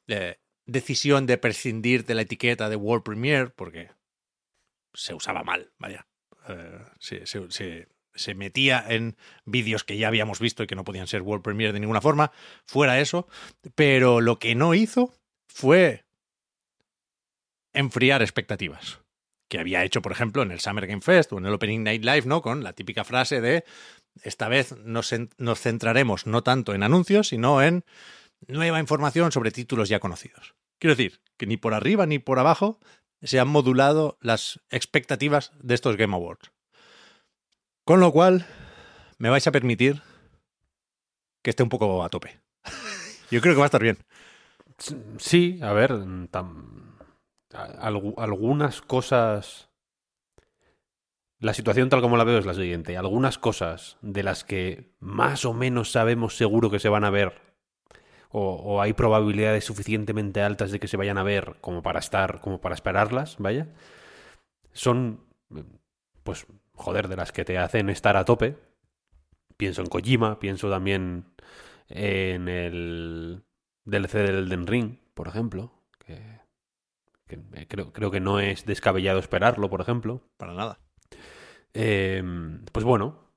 eh, 0.07 0.37
decisión 0.65 1.25
de 1.25 1.37
prescindir 1.37 2.05
de 2.05 2.15
la 2.15 2.23
etiqueta 2.23 2.69
de 2.69 2.75
World 2.75 3.03
Premiere, 3.03 3.49
porque 3.49 3.89
se 4.93 5.13
usaba 5.13 5.43
mal, 5.43 5.71
vaya. 5.77 6.07
Eh, 6.49 6.79
se, 6.99 8.35
metía 8.35 8.83
en 8.89 9.15
vídeos 9.45 9.85
que 9.85 9.97
ya 9.97 10.09
habíamos 10.09 10.39
visto 10.41 10.63
y 10.63 10.67
que 10.67 10.75
no 10.75 10.83
podían 10.83 11.07
ser 11.07 11.21
World 11.21 11.43
Premiere 11.43 11.71
de 11.71 11.79
ninguna 11.79 12.01
forma, 12.01 12.33
fuera 12.65 12.99
eso, 12.99 13.29
pero 13.75 14.19
lo 14.19 14.39
que 14.39 14.55
no 14.55 14.73
hizo 14.73 15.13
fue 15.47 16.03
enfriar 17.73 18.21
expectativas 18.21 18.99
que 19.49 19.59
había 19.59 19.83
hecho, 19.83 20.01
por 20.01 20.11
ejemplo, 20.11 20.43
en 20.43 20.51
el 20.51 20.59
Summer 20.59 20.87
Game 20.87 21.01
Fest 21.01 21.33
o 21.33 21.39
en 21.39 21.45
el 21.45 21.53
Opening 21.53 21.83
Night 21.83 22.05
Live, 22.05 22.23
¿no? 22.25 22.41
Con 22.41 22.63
la 22.63 22.73
típica 22.73 23.03
frase 23.03 23.41
de 23.41 23.65
esta 24.23 24.47
vez 24.47 24.75
nos, 24.83 25.13
nos 25.37 25.59
centraremos 25.59 26.27
no 26.27 26.43
tanto 26.43 26.73
en 26.73 26.83
anuncios, 26.83 27.29
sino 27.29 27.61
en 27.61 27.83
nueva 28.47 28.79
información 28.79 29.31
sobre 29.31 29.51
títulos 29.51 29.89
ya 29.89 29.99
conocidos. 29.99 30.55
Quiero 30.79 30.95
decir, 30.95 31.19
que 31.37 31.47
ni 31.47 31.57
por 31.57 31.73
arriba 31.73 32.05
ni 32.05 32.19
por 32.19 32.39
abajo 32.39 32.79
se 33.21 33.39
han 33.39 33.49
modulado 33.49 34.17
las 34.21 34.61
expectativas 34.69 35.51
de 35.61 35.75
estos 35.75 35.97
Game 35.97 36.13
Awards. 36.13 36.51
Con 37.83 37.99
lo 37.99 38.11
cual, 38.11 38.45
me 39.17 39.29
vais 39.29 39.45
a 39.47 39.51
permitir 39.51 40.01
que 41.43 41.49
esté 41.49 41.63
un 41.63 41.69
poco 41.69 42.03
a 42.03 42.09
tope. 42.09 42.39
Yo 43.31 43.41
creo 43.41 43.55
que 43.55 43.59
va 43.59 43.65
a 43.65 43.67
estar 43.67 43.81
bien. 43.81 43.97
Sí, 45.17 45.59
a 45.61 45.73
ver, 45.73 45.91
algunas 47.53 48.81
cosas... 48.81 49.69
La 51.39 51.53
situación 51.53 51.87
tal 51.87 52.01
como 52.01 52.17
la 52.17 52.25
veo 52.25 52.37
es 52.37 52.45
la 52.45 52.53
siguiente. 52.53 52.97
Algunas 52.97 53.37
cosas 53.37 53.97
de 54.01 54.23
las 54.23 54.43
que 54.43 54.91
más 54.99 55.45
o 55.45 55.53
menos 55.53 55.91
sabemos 55.91 56.35
seguro 56.35 56.69
que 56.69 56.79
se 56.79 56.89
van 56.89 57.05
a 57.05 57.09
ver 57.09 57.49
o, 58.31 58.81
hay 58.81 58.93
probabilidades 58.93 59.65
suficientemente 59.65 60.41
altas 60.41 60.71
de 60.71 60.79
que 60.79 60.87
se 60.87 60.97
vayan 60.97 61.17
a 61.17 61.23
ver 61.23 61.57
como 61.61 61.81
para 61.81 61.99
estar, 61.99 62.41
como 62.41 62.61
para 62.61 62.75
esperarlas, 62.75 63.37
vaya, 63.39 63.67
son, 64.71 65.25
pues, 66.23 66.45
joder, 66.73 67.07
de 67.07 67.15
las 67.15 67.31
que 67.31 67.45
te 67.45 67.57
hacen 67.57 67.89
estar 67.89 68.17
a 68.17 68.25
tope. 68.25 68.57
Pienso 69.57 69.81
en 69.81 69.87
Kojima, 69.87 70.39
pienso 70.39 70.69
también 70.69 71.25
en 71.87 72.47
el 72.47 73.43
DLC 73.85 74.13
del 74.19 74.35
Elden 74.37 74.67
Ring, 74.67 74.99
por 75.15 75.27
ejemplo, 75.27 75.73
que, 75.97 76.38
creo, 77.67 77.93
creo 77.93 78.11
que 78.11 78.19
no 78.19 78.39
es 78.39 78.65
descabellado 78.65 79.19
esperarlo, 79.19 79.69
por 79.69 79.81
ejemplo. 79.81 80.21
Para 80.37 80.53
nada. 80.53 80.79
Eh, 81.73 82.23
pues 82.71 82.83
bueno, 82.85 83.29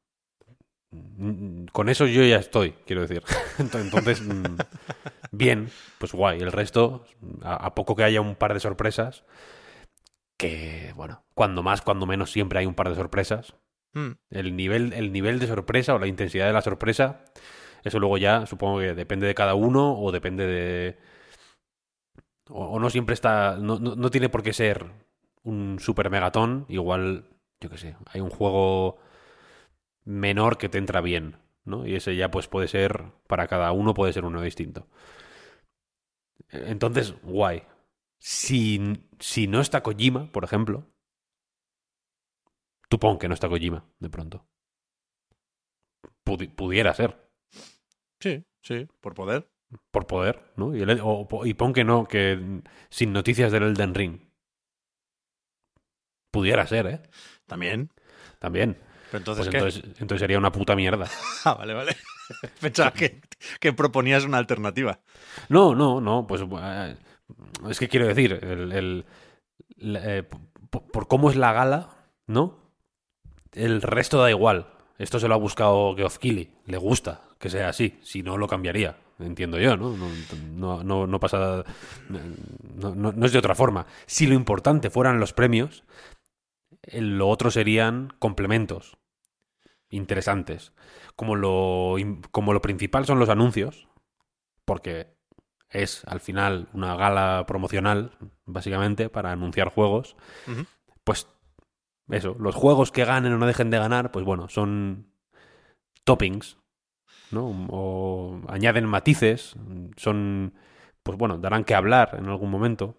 Mm, 0.92 1.66
con 1.72 1.88
eso 1.88 2.06
yo 2.06 2.22
ya 2.22 2.36
estoy, 2.36 2.72
quiero 2.86 3.02
decir. 3.02 3.22
Entonces, 3.58 4.22
mm, 4.22 4.56
bien, 5.32 5.70
pues 5.98 6.12
guay. 6.12 6.40
El 6.40 6.52
resto, 6.52 7.04
a, 7.42 7.74
poco 7.74 7.96
que 7.96 8.04
haya 8.04 8.20
un 8.20 8.36
par 8.36 8.54
de 8.54 8.60
sorpresas, 8.60 9.24
que, 10.36 10.92
bueno, 10.96 11.24
cuando 11.34 11.62
más, 11.62 11.82
cuando 11.82 12.06
menos, 12.06 12.30
siempre 12.30 12.58
hay 12.58 12.66
un 12.66 12.74
par 12.74 12.88
de 12.90 12.94
sorpresas. 12.94 13.54
Mm. 13.94 14.12
El 14.30 14.56
nivel, 14.56 14.92
el 14.92 15.12
nivel 15.12 15.38
de 15.38 15.46
sorpresa 15.46 15.94
o 15.94 15.98
la 15.98 16.06
intensidad 16.06 16.46
de 16.46 16.52
la 16.52 16.62
sorpresa, 16.62 17.24
eso 17.84 17.98
luego 17.98 18.18
ya 18.18 18.46
supongo 18.46 18.80
que 18.80 18.94
depende 18.94 19.26
de 19.26 19.34
cada 19.34 19.54
uno 19.54 19.98
o 19.98 20.12
depende 20.12 20.46
de... 20.46 20.98
O, 22.54 22.78
no 22.78 22.90
siempre 22.90 23.14
está... 23.14 23.56
No, 23.58 23.78
no, 23.78 23.96
no 23.96 24.10
tiene 24.10 24.28
por 24.28 24.42
qué 24.42 24.52
ser 24.52 24.86
un 25.44 25.78
super 25.80 26.10
megatón. 26.10 26.66
Igual, 26.68 27.24
yo 27.60 27.70
qué 27.70 27.78
sé, 27.78 27.96
hay 28.06 28.20
un 28.20 28.30
juego 28.30 28.98
menor 30.04 30.58
que 30.58 30.68
te 30.68 30.78
entra 30.78 31.00
bien, 31.00 31.36
¿no? 31.64 31.86
Y 31.86 31.94
ese 31.96 32.14
ya 32.16 32.30
pues 32.30 32.46
puede 32.48 32.68
ser, 32.68 33.04
para 33.26 33.46
cada 33.48 33.72
uno 33.72 33.94
puede 33.94 34.12
ser 34.12 34.24
uno 34.24 34.42
distinto. 34.42 34.86
Entonces, 36.50 37.14
guay. 37.22 37.62
Si, 38.18 38.80
si 39.18 39.46
no 39.48 39.60
está 39.60 39.82
Kojima, 39.82 40.30
por 40.30 40.44
ejemplo, 40.44 40.86
tú 42.88 42.96
pon 43.02 43.18
que 43.18 43.28
no 43.28 43.34
está 43.34 43.48
Kojima, 43.52 43.80
de 44.04 44.08
pronto. 44.14 44.36
Pudi- 46.24 46.48
pudiera 46.48 46.94
ser, 46.94 47.10
Sí, 48.20 48.44
sí, 48.62 48.88
por 49.02 49.14
poder. 49.14 49.50
Por 49.90 50.06
poder, 50.06 50.42
¿no? 50.56 50.74
Y, 50.74 50.82
el- 50.82 51.00
o- 51.02 51.26
y 51.44 51.54
pon 51.54 51.72
que 51.72 51.84
no, 51.84 52.06
que 52.06 52.62
sin 52.90 53.12
noticias 53.12 53.52
del 53.52 53.62
Elden 53.64 53.94
Ring. 53.94 54.20
Pudiera 56.30 56.66
ser, 56.66 56.86
¿eh? 56.86 57.00
También. 57.46 57.90
También. 58.38 58.78
Pero 59.10 59.18
entonces, 59.18 59.44
Pues 59.46 59.54
entonces, 59.54 60.00
entonces 60.00 60.20
sería 60.20 60.38
una 60.38 60.52
puta 60.52 60.74
mierda. 60.74 61.06
Ah, 61.44 61.54
vale, 61.54 61.74
vale. 61.74 61.96
Pensaba 62.60 62.92
que, 62.92 63.20
que 63.60 63.72
proponías 63.72 64.24
una 64.24 64.38
alternativa. 64.38 65.00
No, 65.48 65.74
no, 65.74 66.00
no, 66.00 66.26
pues 66.26 66.40
eh, 66.42 66.96
es 67.68 67.78
que 67.78 67.88
quiero 67.88 68.06
decir, 68.06 68.32
el, 68.42 69.04
eh, 69.78 70.22
por, 70.70 70.82
por 70.90 71.08
cómo 71.08 71.30
es 71.30 71.36
la 71.36 71.52
gala, 71.52 71.90
¿no? 72.26 72.58
El 73.52 73.82
resto 73.82 74.18
da 74.22 74.30
igual. 74.30 74.68
Esto 74.98 75.18
se 75.18 75.28
lo 75.28 75.34
ha 75.34 75.38
buscado 75.38 75.94
Geoff 75.96 76.18
Keighley. 76.18 76.54
Le 76.66 76.78
gusta 76.78 77.22
que 77.38 77.50
sea 77.50 77.68
así. 77.68 77.98
Si 78.02 78.22
no, 78.22 78.38
lo 78.38 78.46
cambiaría. 78.46 78.96
Entiendo 79.24 79.58
yo, 79.58 79.76
¿no? 79.76 79.96
No, 80.56 80.82
no, 80.84 81.06
no, 81.06 81.20
pasa. 81.20 81.64
No, 82.76 82.94
no- 82.94 83.26
es 83.26 83.32
de 83.32 83.38
otra 83.38 83.54
forma. 83.54 83.86
Si 84.06 84.26
lo 84.26 84.34
importante 84.34 84.90
fueran 84.90 85.20
los 85.20 85.32
premios, 85.32 85.84
eh, 86.82 87.00
lo 87.00 87.28
otro 87.28 87.50
serían 87.50 88.12
complementos 88.18 88.96
interesantes. 89.90 90.72
Como 91.16 91.36
lo, 91.36 91.96
como 92.30 92.52
lo 92.52 92.62
principal 92.62 93.04
son 93.06 93.18
los 93.18 93.28
anuncios, 93.28 93.88
porque 94.64 95.14
es 95.70 96.04
al 96.06 96.20
final 96.20 96.68
una 96.72 96.94
gala 96.96 97.44
promocional, 97.46 98.12
básicamente, 98.46 99.08
para 99.08 99.32
anunciar 99.32 99.68
juegos, 99.68 100.16
pues 101.04 101.28
eso, 102.10 102.36
los 102.38 102.54
juegos 102.54 102.90
que 102.92 103.04
ganen 103.04 103.32
o 103.32 103.38
no 103.38 103.46
dejen 103.46 103.70
de 103.70 103.78
ganar, 103.78 104.10
pues 104.12 104.24
bueno, 104.24 104.48
son 104.48 105.12
toppings, 106.04 106.58
¿no? 107.32 107.66
O 107.70 108.40
añaden 108.48 108.86
matices, 108.86 109.54
son, 109.96 110.54
pues 111.02 111.18
bueno, 111.18 111.38
darán 111.38 111.64
que 111.64 111.74
hablar 111.74 112.16
en 112.18 112.26
algún 112.26 112.50
momento. 112.50 112.96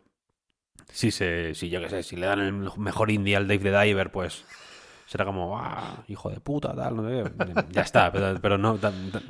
Si 0.89 1.11
se, 1.11 1.55
si 1.55 1.69
yo 1.69 1.81
qué 1.81 1.89
sé, 1.89 2.03
si 2.03 2.15
le 2.15 2.25
dan 2.25 2.39
el 2.39 2.53
mejor 2.77 3.11
indie 3.11 3.35
al 3.35 3.47
Dave 3.47 3.59
the 3.59 3.79
Diver, 3.79 4.11
pues 4.11 4.45
será 5.05 5.25
como, 5.25 5.57
ah, 5.57 6.03
hijo 6.07 6.29
de 6.29 6.39
puta, 6.39 6.75
tal, 6.75 6.95
no 6.95 7.07
sé 7.07 7.23
qué". 7.23 7.65
Ya 7.71 7.81
está, 7.81 8.11
pero, 8.11 8.57
no, 8.57 8.79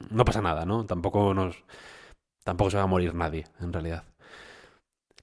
no 0.10 0.26
pasa 0.26 0.42
nada, 0.42 0.66
¿no? 0.66 0.86
Tampoco 0.86 1.34
nos, 1.34 1.56
tampoco 2.44 2.72
se 2.72 2.78
va 2.78 2.84
a 2.84 2.88
morir 2.88 3.14
nadie, 3.16 3.46
en 3.60 3.74
realidad. 3.74 4.04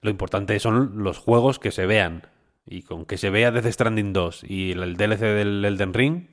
Lo 0.02 0.10
importante 0.10 0.58
son 0.60 1.02
los 1.02 1.18
juegos 1.18 1.58
que 1.58 1.70
se 1.70 1.86
vean. 1.86 2.22
Y 2.66 2.82
con 2.82 3.04
que 3.04 3.18
se 3.18 3.30
vea 3.30 3.50
Death 3.50 3.66
Stranding 3.66 4.12
2 4.12 4.44
y 4.44 4.72
el 4.72 4.96
DLC 4.96 5.20
del 5.20 5.64
Elden 5.64 5.94
Ring, 5.94 6.28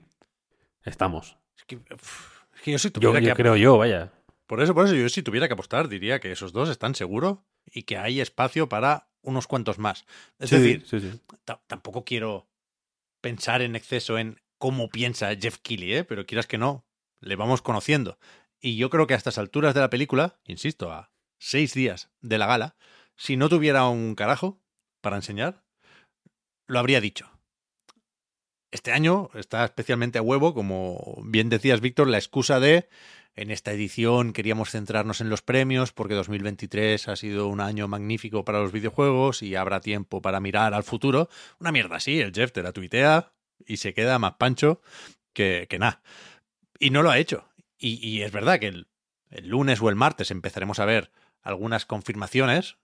estamos. 0.83 1.37
Es 1.57 1.65
que, 1.65 1.79
es 2.57 2.61
que 2.63 2.71
yo 2.71 2.79
si 2.79 2.87
Yo, 2.89 2.91
tuviera 2.93 3.19
yo 3.19 3.29
que 3.29 3.41
creo 3.41 3.55
yo, 3.55 3.77
vaya. 3.77 4.11
Por 4.45 4.61
eso, 4.61 4.73
por 4.73 4.85
eso, 4.85 4.95
yo 4.95 5.07
si 5.09 5.23
tuviera 5.23 5.47
que 5.47 5.53
apostar, 5.53 5.87
diría 5.87 6.19
que 6.19 6.31
esos 6.31 6.53
dos 6.53 6.69
están 6.69 6.95
seguros 6.95 7.39
y 7.65 7.83
que 7.83 7.97
hay 7.97 8.21
espacio 8.21 8.69
para 8.69 9.09
unos 9.21 9.47
cuantos 9.47 9.77
más. 9.77 10.05
Es 10.39 10.49
Sí, 10.49 10.55
decir, 10.57 10.85
sí, 10.85 10.99
sí. 10.99 11.19
ta- 11.43 11.61
tampoco 11.67 12.05
quiero 12.05 12.47
pensar 13.21 13.61
en 13.61 13.75
exceso 13.75 14.17
en 14.17 14.39
cómo 14.57 14.89
piensa 14.89 15.35
Jeff 15.35 15.57
Keighley, 15.61 15.93
¿eh? 15.95 16.03
pero 16.03 16.25
quieras 16.25 16.47
que 16.47 16.57
no, 16.57 16.85
le 17.19 17.35
vamos 17.35 17.61
conociendo. 17.61 18.17
Y 18.61 18.77
yo 18.77 18.89
creo 18.89 19.05
que 19.05 19.13
a 19.13 19.17
estas 19.17 19.37
alturas 19.37 19.73
de 19.73 19.81
la 19.81 19.89
película, 19.89 20.39
insisto, 20.45 20.91
a 20.91 21.11
seis 21.39 21.73
días 21.73 22.09
de 22.21 22.37
la 22.37 22.47
gala, 22.47 22.75
si 23.15 23.35
no 23.37 23.49
tuviera 23.49 23.87
un 23.89 24.15
carajo 24.15 24.61
para 25.01 25.17
enseñar, 25.17 25.63
lo 26.67 26.79
habría 26.79 27.01
dicho. 27.01 27.29
Este 28.71 28.91
año 28.91 29.29
está 29.33 29.63
especialmente 29.63 30.17
a 30.17 30.21
huevo, 30.21 30.53
como 30.53 31.21
bien 31.23 31.49
decías, 31.49 31.79
Víctor, 31.79 32.07
la 32.07 32.17
excusa 32.17 32.59
de 32.59 32.89
en 33.37 33.51
esta 33.51 33.71
edición 33.71 34.33
queríamos 34.33 34.71
centrarnos 34.71 35.21
en 35.21 35.29
los 35.29 35.43
premios 35.43 35.93
porque 35.93 36.15
2023 36.15 37.07
ha 37.07 37.15
sido 37.15 37.47
un 37.47 37.61
año 37.61 37.87
magnífico 37.87 38.43
para 38.43 38.59
los 38.59 38.71
videojuegos 38.71 39.43
y 39.43 39.55
habrá 39.55 39.79
tiempo 39.79 40.23
para 40.23 40.39
mirar 40.39 40.73
al 40.73 40.83
futuro. 40.83 41.29
Una 41.59 41.71
mierda 41.71 41.97
así, 41.97 42.19
el 42.19 42.33
Jeff 42.33 42.51
te 42.51 42.63
la 42.63 42.73
tuitea 42.73 43.31
y 43.65 43.77
se 43.77 43.93
queda 43.93 44.17
más 44.17 44.33
pancho 44.33 44.81
que, 45.33 45.67
que 45.69 45.77
nada. 45.77 46.01
Y 46.79 46.89
no 46.89 47.03
lo 47.03 47.11
ha 47.11 47.19
hecho. 47.19 47.47
Y, 47.77 48.05
y 48.05 48.23
es 48.23 48.31
verdad 48.31 48.59
que 48.59 48.67
el, 48.67 48.87
el 49.29 49.47
lunes 49.47 49.81
o 49.81 49.89
el 49.89 49.95
martes 49.95 50.31
empezaremos 50.31 50.79
a 50.79 50.85
ver 50.85 51.11
algunas 51.43 51.85
confirmaciones, 51.85 52.77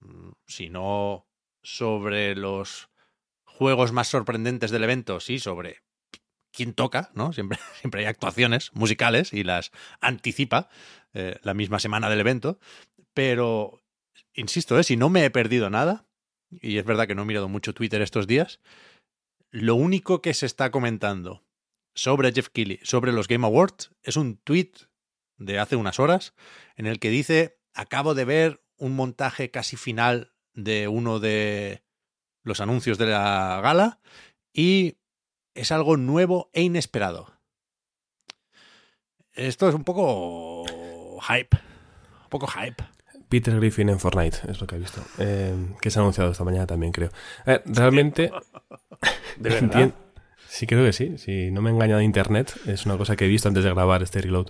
mm, 0.00 0.32
si 0.46 0.68
no 0.68 1.26
sobre 1.62 2.36
los 2.36 2.90
juegos 3.56 3.92
más 3.92 4.08
sorprendentes 4.08 4.70
del 4.70 4.84
evento, 4.84 5.20
sí 5.20 5.38
sobre 5.38 5.82
quién 6.52 6.72
toca, 6.72 7.10
¿no? 7.14 7.32
Siempre, 7.32 7.58
siempre 7.80 8.02
hay 8.02 8.06
actuaciones 8.06 8.70
musicales 8.74 9.32
y 9.32 9.44
las 9.44 9.72
anticipa 10.00 10.68
eh, 11.14 11.38
la 11.42 11.54
misma 11.54 11.78
semana 11.78 12.08
del 12.08 12.20
evento. 12.20 12.58
Pero, 13.14 13.82
insisto, 14.34 14.78
¿eh? 14.78 14.84
si 14.84 14.96
no 14.96 15.08
me 15.08 15.24
he 15.24 15.30
perdido 15.30 15.70
nada, 15.70 16.06
y 16.50 16.78
es 16.78 16.84
verdad 16.84 17.06
que 17.06 17.14
no 17.14 17.22
he 17.22 17.26
mirado 17.26 17.48
mucho 17.48 17.74
Twitter 17.74 18.02
estos 18.02 18.26
días, 18.26 18.60
lo 19.50 19.74
único 19.74 20.20
que 20.20 20.34
se 20.34 20.46
está 20.46 20.70
comentando 20.70 21.44
sobre 21.94 22.32
Jeff 22.32 22.48
Keighley, 22.50 22.80
sobre 22.82 23.12
los 23.12 23.28
Game 23.28 23.46
Awards, 23.46 23.90
es 24.02 24.16
un 24.16 24.36
tweet 24.36 24.72
de 25.38 25.58
hace 25.58 25.76
unas 25.76 25.98
horas 25.98 26.34
en 26.76 26.86
el 26.86 26.98
que 26.98 27.10
dice, 27.10 27.58
acabo 27.74 28.14
de 28.14 28.24
ver 28.24 28.64
un 28.76 28.94
montaje 28.94 29.50
casi 29.50 29.76
final 29.76 30.34
de 30.52 30.88
uno 30.88 31.20
de 31.20 31.85
los 32.46 32.60
anuncios 32.60 32.96
de 32.96 33.06
la 33.06 33.60
gala 33.62 33.98
y 34.52 34.96
es 35.54 35.72
algo 35.72 35.96
nuevo 35.96 36.48
e 36.52 36.62
inesperado. 36.62 37.32
Esto 39.34 39.68
es 39.68 39.74
un 39.74 39.84
poco 39.84 40.64
hype. 41.28 41.56
Un 42.24 42.30
poco 42.30 42.46
hype. 42.46 42.82
Peter 43.28 43.54
Griffin 43.56 43.88
en 43.88 43.98
Fortnite, 43.98 44.38
es 44.48 44.60
lo 44.60 44.66
que 44.66 44.76
he 44.76 44.78
visto. 44.78 45.02
Eh, 45.18 45.54
que 45.80 45.90
se 45.90 45.98
ha 45.98 46.02
anunciado 46.02 46.30
esta 46.30 46.44
mañana 46.44 46.66
también, 46.66 46.92
creo. 46.92 47.10
A 47.44 47.50
ver, 47.50 47.62
realmente. 47.66 48.30
¿De 49.38 49.50
verdad? 49.50 49.62
Entien- 49.80 49.92
Sí, 50.48 50.66
creo 50.66 50.84
que 50.86 50.92
sí. 50.92 51.18
Si 51.18 51.50
no 51.50 51.60
me 51.60 51.68
he 51.68 51.72
engañado 51.74 52.00
internet, 52.00 52.54
es 52.66 52.86
una 52.86 52.96
cosa 52.96 53.16
que 53.16 53.26
he 53.26 53.28
visto 53.28 53.48
antes 53.48 53.64
de 53.64 53.70
grabar 53.70 54.02
este 54.02 54.22
reload. 54.22 54.46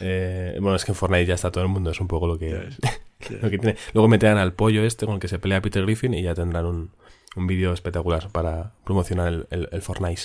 Eh, 0.00 0.56
bueno, 0.60 0.74
es 0.74 0.84
que 0.84 0.92
en 0.92 0.96
Fortnite 0.96 1.26
ya 1.26 1.34
está 1.34 1.52
todo 1.52 1.62
el 1.62 1.68
mundo, 1.70 1.90
es 1.90 2.00
un 2.00 2.08
poco 2.08 2.26
lo 2.26 2.38
que, 2.38 2.50
lo 3.42 3.50
que 3.50 3.58
tiene. 3.58 3.76
Luego 3.92 4.08
meterán 4.08 4.38
al 4.38 4.54
pollo 4.54 4.82
este 4.84 5.04
con 5.06 5.16
el 5.16 5.20
que 5.20 5.28
se 5.28 5.38
pelea 5.38 5.60
Peter 5.60 5.84
Griffin 5.84 6.14
y 6.14 6.22
ya 6.22 6.34
tendrán 6.34 6.64
un, 6.66 6.90
un 7.36 7.46
vídeo 7.46 7.72
espectacular 7.72 8.30
para 8.30 8.74
promocionar 8.84 9.46
el, 9.50 9.68
el- 9.70 9.82
Fortnite. 9.82 10.22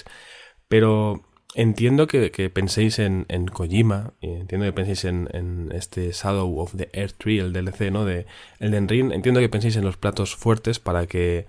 Pero 0.67 1.23
entiendo 1.55 2.07
que, 2.07 2.29
penséis 2.49 2.99
en, 2.99 3.25
Kojima, 3.51 4.13
entiendo 4.21 4.65
que 4.65 4.73
penséis 4.73 5.05
en, 5.05 5.69
este 5.73 6.11
Shadow 6.11 6.59
of 6.59 6.75
the 6.75 6.89
Earth 6.93 7.15
Tree, 7.17 7.39
el 7.39 7.53
DLC, 7.53 7.91
¿no? 7.91 8.05
De 8.05 8.25
Elden. 8.59 9.11
Entiendo 9.11 9.39
que 9.39 9.49
penséis 9.49 9.75
en 9.75 9.83
los 9.85 9.97
platos 9.97 10.35
fuertes 10.35 10.79
para 10.79 11.07
que 11.07 11.47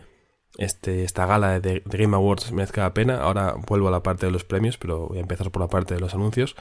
este, 0.59 1.05
esta 1.05 1.27
gala 1.27 1.61
de, 1.61 1.83
de 1.85 1.99
Game 1.99 2.16
Awards 2.16 2.51
merezca 2.53 2.83
la 2.83 2.94
pena. 2.94 3.20
Ahora 3.20 3.55
vuelvo 3.66 3.88
a 3.88 3.90
la 3.92 4.03
parte 4.03 4.27
de 4.27 4.33
los 4.33 4.44
premios, 4.44 4.79
pero 4.79 5.09
voy 5.09 5.18
a 5.18 5.23
empezar 5.23 5.51
por 5.51 5.62
la 5.62 5.68
parte 5.68 5.94
de 5.94 6.01
los 6.01 6.14
anuncios. 6.14 6.57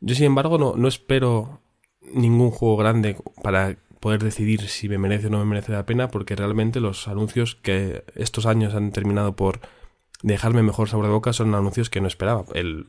Yo, 0.00 0.14
sin 0.14 0.26
embargo, 0.26 0.58
no, 0.58 0.74
no 0.76 0.88
espero 0.88 1.60
ningún 2.02 2.50
juego 2.50 2.76
grande 2.76 3.16
para 3.42 3.76
poder 4.06 4.22
decidir 4.22 4.68
si 4.68 4.88
me 4.88 4.98
merece 4.98 5.26
o 5.26 5.30
no 5.30 5.38
me 5.38 5.44
merece 5.46 5.72
la 5.72 5.84
pena, 5.84 6.06
porque 6.08 6.36
realmente 6.36 6.78
los 6.78 7.08
anuncios 7.08 7.56
que 7.56 8.04
estos 8.14 8.46
años 8.46 8.72
han 8.74 8.92
terminado 8.92 9.34
por 9.34 9.58
dejarme 10.22 10.62
mejor 10.62 10.88
sabor 10.88 11.06
de 11.06 11.12
boca 11.12 11.32
son 11.32 11.52
anuncios 11.56 11.90
que 11.90 12.00
no 12.00 12.06
esperaba. 12.06 12.44
El, 12.54 12.86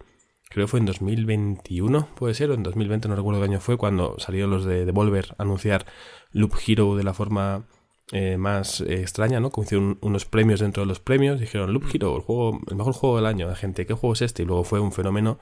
creo 0.49 0.65
que 0.67 0.69
fue 0.69 0.79
en 0.79 0.85
2021, 0.85 2.07
puede 2.15 2.35
ser, 2.35 2.51
o 2.51 2.53
en 2.53 2.61
2020, 2.61 3.07
no 3.09 3.15
recuerdo 3.15 3.39
qué 3.41 3.45
año 3.47 3.59
fue, 3.59 3.77
cuando 3.77 4.15
salieron 4.19 4.51
los 4.51 4.63
de 4.63 4.85
Devolver 4.85 5.33
a 5.39 5.43
anunciar 5.43 5.87
Loop 6.33 6.53
Hero 6.67 6.95
de 6.95 7.03
la 7.03 7.15
forma 7.15 7.65
eh, 8.11 8.37
más 8.37 8.81
eh, 8.81 9.01
extraña, 9.01 9.39
¿no? 9.39 9.49
Como 9.49 9.65
hicieron 9.65 9.85
un- 9.87 9.97
unos 10.01 10.25
premios 10.25 10.59
dentro 10.59 10.83
de 10.83 10.87
los 10.87 10.99
premios, 10.99 11.39
dijeron 11.39 11.73
Loop 11.73 11.85
Hero, 11.93 12.15
el 12.15 12.21
juego, 12.21 12.59
el 12.69 12.75
mejor 12.75 12.93
juego 12.93 13.15
del 13.17 13.25
año, 13.25 13.47
la 13.47 13.55
gente, 13.55 13.87
¿qué 13.87 13.93
juego 13.95 14.13
es 14.13 14.21
este? 14.21 14.43
Y 14.43 14.45
luego 14.45 14.63
fue 14.63 14.79
un 14.79 14.91
fenómeno 14.91 15.39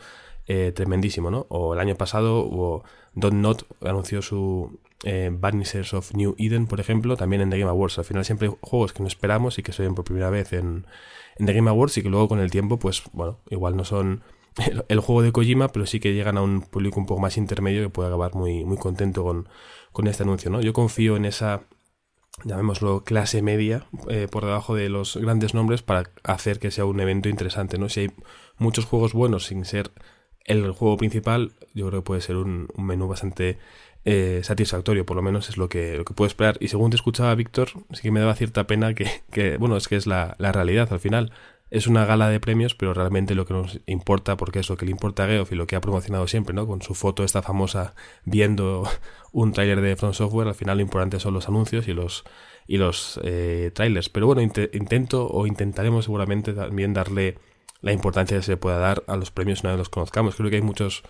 eh, 0.47 0.71
tremendísimo, 0.73 1.29
¿no? 1.31 1.45
O 1.49 1.73
el 1.73 1.79
año 1.81 1.95
pasado 1.95 2.45
hubo 2.45 2.83
Don 3.13 3.41
Not 3.41 3.65
anunció 3.81 4.21
su 4.21 4.79
eh, 5.03 5.29
Vanishers 5.31 5.93
of 5.93 6.13
New 6.13 6.35
Eden, 6.37 6.67
por 6.67 6.79
ejemplo, 6.79 7.17
también 7.17 7.41
en 7.41 7.49
The 7.49 7.59
Game 7.59 7.69
Awards. 7.69 7.97
Al 7.99 8.05
final 8.05 8.25
siempre 8.25 8.47
hay 8.47 8.55
juegos 8.61 8.93
que 8.93 9.01
no 9.01 9.07
esperamos 9.07 9.59
y 9.59 9.63
que 9.63 9.71
se 9.71 9.83
ven 9.83 9.95
por 9.95 10.05
primera 10.05 10.29
vez 10.29 10.53
en, 10.53 10.85
The 11.37 11.53
Game 11.53 11.69
Awards 11.69 11.97
y 11.97 12.03
que 12.03 12.09
luego 12.09 12.27
con 12.27 12.39
el 12.39 12.51
tiempo, 12.51 12.79
pues 12.79 13.03
bueno, 13.13 13.39
igual 13.49 13.75
no 13.75 13.83
son 13.83 14.23
el, 14.65 14.85
el, 14.87 14.99
juego 14.99 15.21
de 15.21 15.31
Kojima, 15.31 15.69
pero 15.69 15.85
sí 15.85 15.99
que 15.99 16.13
llegan 16.13 16.37
a 16.37 16.41
un 16.41 16.61
público 16.61 16.99
un 16.99 17.05
poco 17.05 17.21
más 17.21 17.37
intermedio 17.37 17.83
que 17.83 17.89
puede 17.89 18.07
acabar 18.09 18.35
muy, 18.35 18.63
muy 18.63 18.77
contento 18.77 19.23
con, 19.23 19.49
con 19.91 20.07
este 20.07 20.23
anuncio, 20.23 20.49
¿no? 20.49 20.61
Yo 20.61 20.73
confío 20.73 21.17
en 21.17 21.25
esa 21.25 21.63
llamémoslo 22.43 23.03
clase 23.03 23.41
media, 23.41 23.87
eh, 24.09 24.27
por 24.29 24.45
debajo 24.45 24.75
de 24.75 24.89
los 24.89 25.15
grandes 25.17 25.53
nombres 25.53 25.81
para 25.81 26.11
hacer 26.23 26.59
que 26.59 26.71
sea 26.71 26.85
un 26.85 26.99
evento 26.99 27.29
interesante, 27.29 27.77
¿no? 27.77 27.89
Si 27.89 28.01
hay 28.01 28.11
muchos 28.57 28.85
juegos 28.85 29.13
buenos 29.13 29.45
sin 29.45 29.63
ser 29.65 29.91
el 30.43 30.71
juego 30.71 30.97
principal, 30.97 31.53
yo 31.73 31.87
creo 31.87 32.01
que 32.01 32.05
puede 32.05 32.21
ser 32.21 32.35
un, 32.35 32.67
un 32.75 32.85
menú 32.85 33.07
bastante 33.07 33.57
eh, 34.05 34.41
satisfactorio, 34.43 35.05
por 35.05 35.17
lo 35.17 35.23
menos 35.23 35.49
es 35.49 35.57
lo 35.57 35.67
que, 35.67 35.97
lo 35.97 36.05
que 36.05 36.13
puedo 36.13 36.27
esperar. 36.27 36.57
Y 36.59 36.69
según 36.69 36.91
te 36.91 36.95
escuchaba 36.95 37.35
Víctor, 37.35 37.69
sí 37.91 38.01
que 38.01 38.11
me 38.11 38.19
daba 38.19 38.35
cierta 38.35 38.67
pena 38.67 38.93
que, 38.93 39.09
que 39.31 39.57
bueno, 39.57 39.77
es 39.77 39.87
que 39.87 39.95
es 39.95 40.07
la, 40.07 40.35
la 40.39 40.51
realidad 40.51 40.91
al 40.93 40.99
final 40.99 41.31
es 41.71 41.87
una 41.87 42.05
gala 42.05 42.29
de 42.29 42.39
premios, 42.39 42.75
pero 42.75 42.93
realmente 42.93 43.35
lo 43.35 43.45
que 43.45 43.53
nos 43.53 43.79
importa, 43.85 44.37
porque 44.37 44.59
es 44.59 44.69
lo 44.69 44.77
que 44.77 44.85
le 44.85 44.91
importa 44.91 45.23
a 45.23 45.27
Geoff 45.27 45.51
y 45.51 45.55
lo 45.55 45.67
que 45.67 45.75
ha 45.75 45.81
promocionado 45.81 46.27
siempre, 46.27 46.53
¿no? 46.53 46.67
Con 46.67 46.81
su 46.81 46.93
foto 46.93 47.23
esta 47.23 47.41
famosa 47.41 47.95
viendo 48.23 48.87
un 49.31 49.51
tráiler 49.51 49.81
de 49.81 49.95
Front 49.95 50.15
Software, 50.15 50.47
al 50.47 50.55
final 50.55 50.77
lo 50.77 50.83
importante 50.83 51.19
son 51.19 51.33
los 51.33 51.47
anuncios 51.49 51.87
y 51.87 51.93
los 51.93 52.23
y 52.67 52.77
los 52.77 53.19
eh, 53.23 53.71
trailers. 53.73 54.09
Pero 54.09 54.27
bueno, 54.27 54.41
int 54.41 54.57
intento 54.73 55.27
o 55.27 55.47
intentaremos 55.47 56.05
seguramente 56.05 56.53
también 56.53 56.93
darle 56.93 57.37
la 57.81 57.91
importancia 57.91 58.37
que 58.37 58.43
se 58.43 58.57
pueda 58.57 58.77
dar 58.77 59.03
a 59.07 59.17
los 59.17 59.31
premios 59.31 59.61
una 59.61 59.71
vez 59.71 59.79
los 59.79 59.89
conozcamos. 59.89 60.35
Creo 60.35 60.49
que 60.49 60.55
hay 60.57 60.61
muchos 60.61 61.03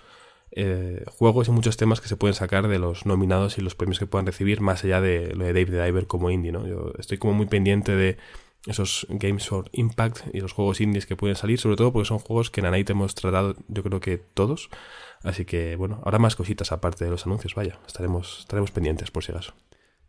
eh, 0.51 1.03
juegos 1.07 1.47
y 1.47 1.51
muchos 1.51 1.77
temas 1.77 2.01
que 2.01 2.07
se 2.07 2.17
pueden 2.17 2.33
sacar 2.33 2.67
de 2.67 2.79
los 2.79 3.05
nominados 3.05 3.57
y 3.57 3.61
los 3.61 3.75
premios 3.75 3.99
que 3.99 4.07
puedan 4.07 4.25
recibir, 4.25 4.61
más 4.61 4.83
allá 4.83 5.01
de 5.01 5.33
lo 5.35 5.45
de 5.45 5.53
Dave 5.53 5.65
the 5.65 5.83
Diver 5.83 6.07
como 6.07 6.29
indie, 6.29 6.51
¿no? 6.51 6.65
Yo 6.67 6.93
estoy 6.97 7.17
como 7.17 7.33
muy 7.33 7.45
pendiente 7.45 7.95
de 7.95 8.17
esos 8.65 9.05
Games 9.09 9.47
for 9.47 9.69
Impact 9.73 10.33
y 10.33 10.39
los 10.39 10.53
juegos 10.53 10.81
indies 10.81 11.05
que 11.05 11.15
pueden 11.15 11.35
salir, 11.35 11.59
sobre 11.59 11.75
todo 11.75 11.91
porque 11.91 12.07
son 12.07 12.19
juegos 12.19 12.49
que 12.49 12.61
en 12.61 12.67
Anite 12.67 12.93
hemos 12.93 13.13
tratado, 13.15 13.55
yo 13.67 13.83
creo 13.83 13.99
que 13.99 14.17
todos. 14.17 14.69
Así 15.23 15.45
que, 15.45 15.75
bueno, 15.75 16.01
ahora 16.03 16.19
más 16.19 16.35
cositas 16.35 16.71
aparte 16.71 17.05
de 17.05 17.11
los 17.11 17.25
anuncios, 17.25 17.55
vaya, 17.55 17.79
estaremos, 17.87 18.39
estaremos 18.39 18.71
pendientes 18.71 19.11
por 19.11 19.23
si 19.23 19.31
acaso. 19.31 19.53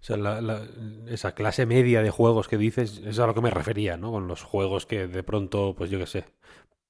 O 0.00 0.04
sea, 0.06 0.16
la, 0.16 0.40
la, 0.40 0.66
esa 1.08 1.32
clase 1.32 1.66
media 1.66 2.02
de 2.02 2.10
juegos 2.10 2.48
que 2.48 2.58
dices 2.58 3.02
es 3.04 3.18
a 3.18 3.26
lo 3.26 3.34
que 3.34 3.40
me 3.40 3.50
refería, 3.50 3.96
¿no? 3.96 4.12
Con 4.12 4.28
los 4.28 4.42
juegos 4.42 4.86
que 4.86 5.06
de 5.06 5.22
pronto, 5.22 5.74
pues 5.76 5.90
yo 5.90 5.98
qué 5.98 6.06
sé, 6.06 6.24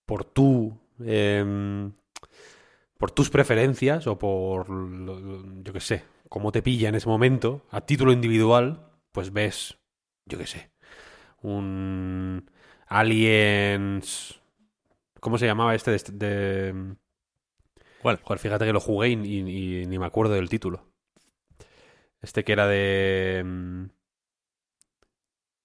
por 0.05 0.25
tu. 0.25 0.79
Eh, 1.05 1.91
por 2.99 3.11
tus 3.11 3.31
preferencias 3.31 4.07
o 4.07 4.19
por, 4.19 4.67
yo 5.63 5.73
qué 5.73 5.81
sé, 5.81 6.05
cómo 6.29 6.53
te 6.53 6.63
pilla 6.63 6.89
en 6.89 6.95
ese 6.95 7.09
momento, 7.09 7.63
a 7.71 7.81
título 7.83 8.13
individual, 8.13 8.91
pues 9.13 9.33
ves, 9.33 9.79
yo 10.27 10.39
qué 10.39 10.47
sé, 10.47 10.71
un 11.43 12.51
Aliens... 12.87 14.41
¿Cómo 15.21 15.39
se 15.39 15.47
llamaba 15.47 15.75
este 15.75 15.91
de... 15.91 15.99
de... 16.13 16.97
¿Cuál? 18.01 18.21
Joder, 18.23 18.39
fíjate 18.39 18.65
que 18.65 18.73
lo 18.73 18.81
jugué 18.81 19.09
y, 19.09 19.15
y, 19.15 19.81
y, 19.81 19.87
ni 19.87 19.99
me 19.99 20.07
acuerdo 20.07 20.35
del 20.35 20.49
título. 20.49 20.87
Este 22.23 22.45
que 22.45 22.53
era 22.53 22.69
de... 22.69 23.89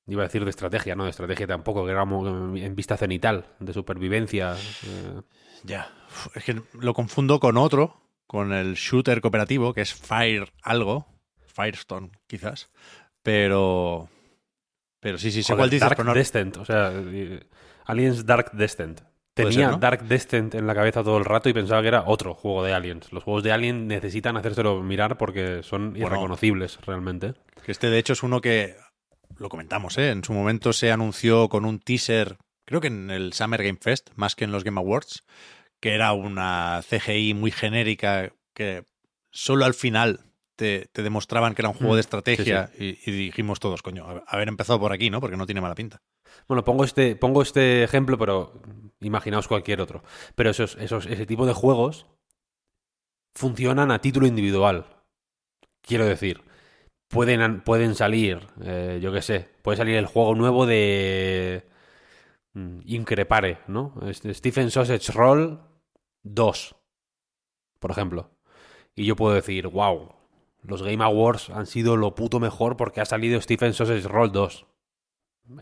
Iba 0.08 0.24
a 0.24 0.28
decir 0.28 0.44
de 0.44 0.50
estrategia, 0.50 0.96
no 0.96 1.04
de 1.06 1.12
estrategia 1.12 1.48
tampoco, 1.48 1.86
que 1.86 1.92
era 1.92 2.04
en 2.04 2.76
vista 2.76 2.98
cenital, 2.98 3.46
de 3.60 3.74
supervivencia. 3.74 4.56
Eh... 4.56 5.22
Ya, 5.64 5.92
es 6.34 6.44
que 6.44 6.62
lo 6.74 6.94
confundo 6.94 7.40
con 7.40 7.58
otro, 7.58 8.02
con 8.26 8.52
el 8.52 8.74
shooter 8.74 9.22
cooperativo, 9.22 9.74
que 9.74 9.82
es 9.82 9.94
Fire 9.94 10.52
algo, 10.64 11.08
Firestone 11.46 12.10
quizás, 12.28 12.72
pero 13.22 14.10
pero 15.00 15.18
sí, 15.18 15.32
sí, 15.32 15.44
sé 15.44 15.56
cuál 15.56 15.70
dices. 15.70 15.82
Dark 15.82 15.98
pero 15.98 16.10
no... 16.10 16.14
Descent, 16.14 16.58
o 16.58 16.66
sea, 16.66 16.92
Aliens 17.86 18.26
Dark 18.26 18.52
Descent. 18.54 19.02
Tenía 19.34 19.52
ser, 19.52 19.70
¿no? 19.70 19.78
Dark 19.78 20.04
Descent 20.04 20.56
en 20.56 20.68
la 20.68 20.76
cabeza 20.76 21.04
todo 21.04 21.18
el 21.18 21.26
rato 21.26 21.48
y 21.48 21.54
pensaba 21.54 21.82
que 21.82 21.88
era 21.88 22.04
otro 22.06 22.34
juego 22.34 22.64
de 22.64 22.74
Aliens. 22.74 23.14
Los 23.14 23.24
juegos 23.24 23.44
de 23.44 23.52
Alien 23.52 23.88
necesitan 23.88 24.36
hacérselo 24.36 24.82
mirar 24.84 25.18
porque 25.18 25.64
son 25.64 25.92
Bueno. 25.94 26.08
irreconocibles 26.08 26.80
realmente. 26.86 27.34
Que 27.66 27.72
este, 27.72 27.90
de 27.90 27.98
hecho, 27.98 28.14
es 28.14 28.24
uno 28.24 28.42
que 28.42 28.76
lo 29.38 29.50
comentamos, 29.50 29.98
¿eh? 29.98 30.10
En 30.10 30.24
su 30.24 30.34
momento 30.34 30.74
se 30.74 30.92
anunció 30.92 31.50
con 31.50 31.66
un 31.66 31.80
teaser, 31.80 32.38
creo 32.66 32.82
que 32.82 32.88
en 32.88 33.10
el 33.12 33.34
Summer 33.34 33.64
Game 33.64 33.80
Fest, 33.82 34.10
más 34.16 34.36
que 34.36 34.46
en 34.46 34.52
los 34.52 34.64
Game 34.64 34.80
Awards, 34.80 35.24
que 35.80 35.94
era 35.94 36.14
una 36.14 36.82
CGI 36.88 37.34
muy 37.34 37.52
genérica 37.52 38.32
que 38.54 38.84
solo 39.32 39.66
al 39.66 39.74
final 39.74 40.26
te, 40.56 40.88
te 40.92 41.02
demostraban 41.02 41.56
que 41.56 41.62
era 41.64 41.70
un 41.70 41.76
juego 41.76 41.94
Mm, 41.94 41.96
de 41.96 42.02
estrategia 42.02 42.72
sí, 42.78 43.00
Y, 43.04 43.10
y 43.10 43.14
dijimos 43.14 43.60
todos, 43.60 43.82
coño, 43.82 44.24
haber 44.28 44.48
empezado 44.48 44.80
por 44.80 44.94
aquí, 44.94 45.10
¿no? 45.10 45.20
Porque 45.20 45.38
no 45.38 45.46
tiene 45.46 45.62
mala 45.62 45.76
pinta. 45.76 46.02
Bueno, 46.48 46.64
pongo 46.64 46.84
este, 46.84 47.16
pongo 47.16 47.42
este 47.42 47.84
ejemplo, 47.84 48.18
pero 48.18 48.62
imaginaos 49.00 49.48
cualquier 49.48 49.82
otro. 49.82 50.04
Pero 50.36 50.52
esos, 50.52 50.76
esos, 50.76 51.06
ese 51.08 51.26
tipo 51.26 51.46
de 51.46 51.54
juegos 51.54 52.06
funcionan 53.34 53.92
a 53.92 54.00
título 54.00 54.28
individual. 54.28 54.86
Quiero 55.82 56.06
decir, 56.06 56.44
pueden, 57.12 57.62
pueden 57.62 57.96
salir, 57.96 58.48
eh, 58.64 59.00
yo 59.02 59.12
qué 59.12 59.22
sé, 59.22 59.50
puede 59.62 59.78
salir 59.78 59.96
el 59.96 60.06
juego 60.06 60.34
nuevo 60.34 60.66
de 60.66 61.68
mm, 62.54 62.80
Increpare, 62.86 63.60
¿no? 63.68 63.94
Este 64.08 64.34
Stephen 64.34 64.72
Sausage 64.72 65.12
Roll 65.12 65.60
2, 66.24 66.76
por 67.80 67.92
ejemplo. 67.92 68.32
Y 68.96 69.06
yo 69.06 69.16
puedo 69.16 69.36
decir, 69.36 69.68
wow, 69.68 70.14
los 70.64 70.82
Game 70.84 71.04
Awards 71.04 71.50
han 71.50 71.66
sido 71.66 71.98
lo 71.98 72.16
puto 72.16 72.40
mejor 72.40 72.78
porque 72.78 73.02
ha 73.02 73.06
salido 73.06 73.40
Stephen 73.42 73.74
Sausage 73.74 74.08
Roll 74.08 74.32
2. 74.32 74.66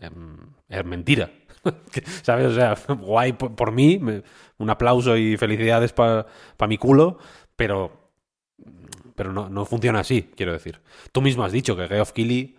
Em, 0.00 0.54
Es 0.68 0.84
mentira. 0.84 1.30
¿Sabes? 2.22 2.46
O 2.46 2.54
sea, 2.54 2.74
guay 2.94 3.32
por, 3.32 3.72
mí, 3.72 4.00
un 4.58 4.70
aplauso 4.70 5.16
y 5.16 5.36
felicidades 5.36 5.92
para 5.92 6.26
mi 6.68 6.78
culo, 6.78 7.18
pero 7.56 8.00
pero 9.20 9.34
no, 9.34 9.50
no 9.50 9.66
funciona 9.66 10.00
así, 10.00 10.30
quiero 10.34 10.52
decir. 10.52 10.80
Tú 11.12 11.20
mismo 11.20 11.44
has 11.44 11.52
dicho 11.52 11.76
que 11.76 11.86
Geoff 11.88 12.12
Keighley 12.12 12.56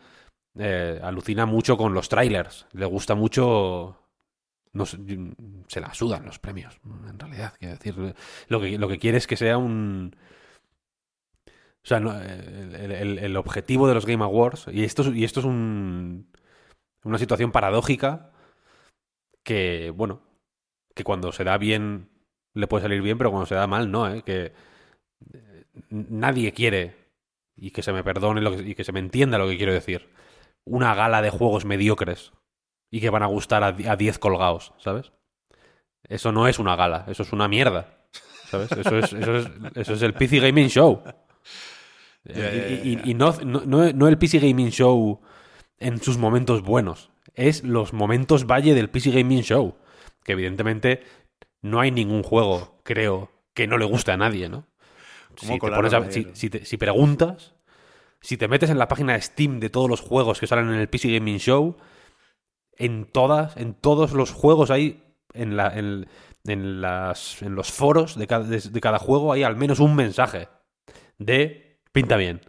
eh, 0.59 0.99
alucina 1.01 1.47
mucho 1.47 1.75
con 1.75 1.95
los 1.95 2.07
trailers. 2.07 2.67
Le 2.73 2.85
gusta 2.85 3.15
mucho. 3.15 3.97
No 4.73 4.85
se 4.85 5.81
la 5.81 5.91
sudan 5.95 6.23
los 6.23 6.37
premios, 6.37 6.79
en 7.09 7.17
realidad. 7.17 7.55
Quiero 7.57 7.73
decir, 7.73 8.15
lo 8.47 8.61
que, 8.61 8.77
lo 8.77 8.87
que 8.87 8.99
quiere 8.99 9.17
es 9.17 9.25
que 9.25 9.37
sea 9.37 9.57
un. 9.57 10.15
O 11.83 11.87
sea, 11.87 11.99
no, 11.99 12.13
el, 12.21 12.91
el- 12.91 13.17
el 13.17 13.37
objetivo 13.37 13.87
de 13.87 13.95
los 13.95 14.05
Game 14.05 14.23
Awards, 14.23 14.67
y 14.71 14.83
esto, 14.83 15.01
es- 15.01 15.15
y 15.15 15.23
esto 15.23 15.39
es 15.39 15.47
un, 15.47 16.27
una 17.03 17.17
situación 17.17 17.51
paradójica 17.51 18.31
que, 19.43 19.91
bueno, 19.95 20.21
que 20.95 21.03
cuando 21.03 21.31
se 21.31 21.43
da 21.43 21.57
bien 21.57 22.09
le 22.53 22.67
puede 22.67 22.83
salir 22.83 23.01
bien, 23.01 23.17
pero 23.17 23.31
cuando 23.31 23.45
se 23.47 23.55
da 23.55 23.67
mal 23.67 23.91
no, 23.91 24.09
¿eh? 24.13 24.23
Que 24.23 24.53
nadie 25.89 26.51
quiere, 26.53 26.95
y 27.55 27.71
que 27.71 27.81
se 27.83 27.93
me 27.93 28.03
perdone 28.03 28.41
lo 28.41 28.55
que- 28.55 28.63
y 28.69 28.75
que 28.75 28.83
se 28.83 28.91
me 28.91 28.99
entienda 28.99 29.37
lo 29.37 29.47
que 29.47 29.57
quiero 29.57 29.73
decir, 29.73 30.09
una 30.65 30.93
gala 30.95 31.21
de 31.21 31.29
juegos 31.29 31.65
mediocres 31.65 32.31
y 32.91 33.01
que 33.01 33.09
van 33.09 33.23
a 33.23 33.27
gustar 33.27 33.63
a, 33.63 33.71
di- 33.71 33.87
a 33.87 33.95
10 33.95 34.19
colgados, 34.19 34.73
¿sabes? 34.77 35.11
Eso 36.07 36.31
no 36.31 36.47
es 36.47 36.59
una 36.59 36.75
gala, 36.75 37.05
eso 37.07 37.23
es 37.23 37.31
una 37.33 37.47
mierda, 37.47 38.05
¿sabes? 38.49 38.71
Eso 38.71 38.97
es, 38.97 39.13
eso 39.13 39.35
es, 39.37 39.47
eso 39.75 39.93
es 39.93 40.01
el 40.01 40.13
PC 40.13 40.39
Gaming 40.39 40.67
Show. 40.69 41.03
Y, 43.03 43.13
no, 43.15 43.31
no- 43.65 43.91
no 43.93 44.07
el 44.07 44.17
PC 44.17 44.39
Gaming 44.39 44.69
Show 44.69 45.21
en 45.79 46.01
sus 46.01 46.17
momentos 46.17 46.61
buenos, 46.61 47.09
es 47.33 47.63
los 47.63 47.93
momentos 47.93 48.45
valle 48.45 48.73
del 48.75 48.89
PC 48.89 49.11
Gaming 49.11 49.41
Show, 49.41 49.75
que 50.23 50.33
evidentemente 50.33 51.03
no 51.61 51.79
hay 51.79 51.91
ningún 51.91 52.23
juego, 52.23 52.79
creo, 52.83 53.31
que 53.53 53.67
no 53.67 53.77
le 53.77 53.85
guste 53.85 54.11
a 54.11 54.17
nadie, 54.17 54.49
¿no? 54.49 54.67
¿Cómo 55.41 55.53
Si, 55.53 55.55
te 55.55 55.59
colaron 55.59 55.89
pones 55.89 55.93
a- 55.93 56.05
el- 56.07 56.11
si- 56.13 56.27
si 56.33 56.49
te- 56.49 56.65
si 56.65 56.77
preguntas, 56.77 57.53
si 58.21 58.37
te 58.37 58.47
metes 58.47 58.69
en 58.69 58.77
la 58.77 58.87
página 58.87 59.13
de 59.13 59.21
Steam 59.21 59.59
de 59.59 59.69
todos 59.69 59.89
los 59.89 59.99
juegos 60.01 60.39
que 60.39 60.47
salen 60.47 60.69
en 60.69 60.75
el 60.79 60.87
PC 60.87 61.11
Gaming 61.13 61.39
Show, 61.39 61.75
en 62.77 63.05
todas, 63.05 63.57
en 63.57 63.73
todos 63.73 64.13
los 64.13 64.31
juegos 64.31 64.71
hay, 64.71 65.03
en, 65.33 65.57
la, 65.57 65.67
en, 65.77 66.07
en 66.45 66.81
las, 66.81 67.41
en 67.41 67.55
los 67.55 67.71
foros 67.71 68.15
de 68.17 68.27
cada, 68.27 68.45
de, 68.45 68.59
de 68.59 68.81
cada 68.81 68.99
juego 68.99 69.33
hay 69.33 69.43
al 69.43 69.55
menos 69.55 69.79
un 69.79 69.95
mensaje 69.95 70.47
de 71.17 71.79
pinta 71.91 72.15
bien. 72.17 72.41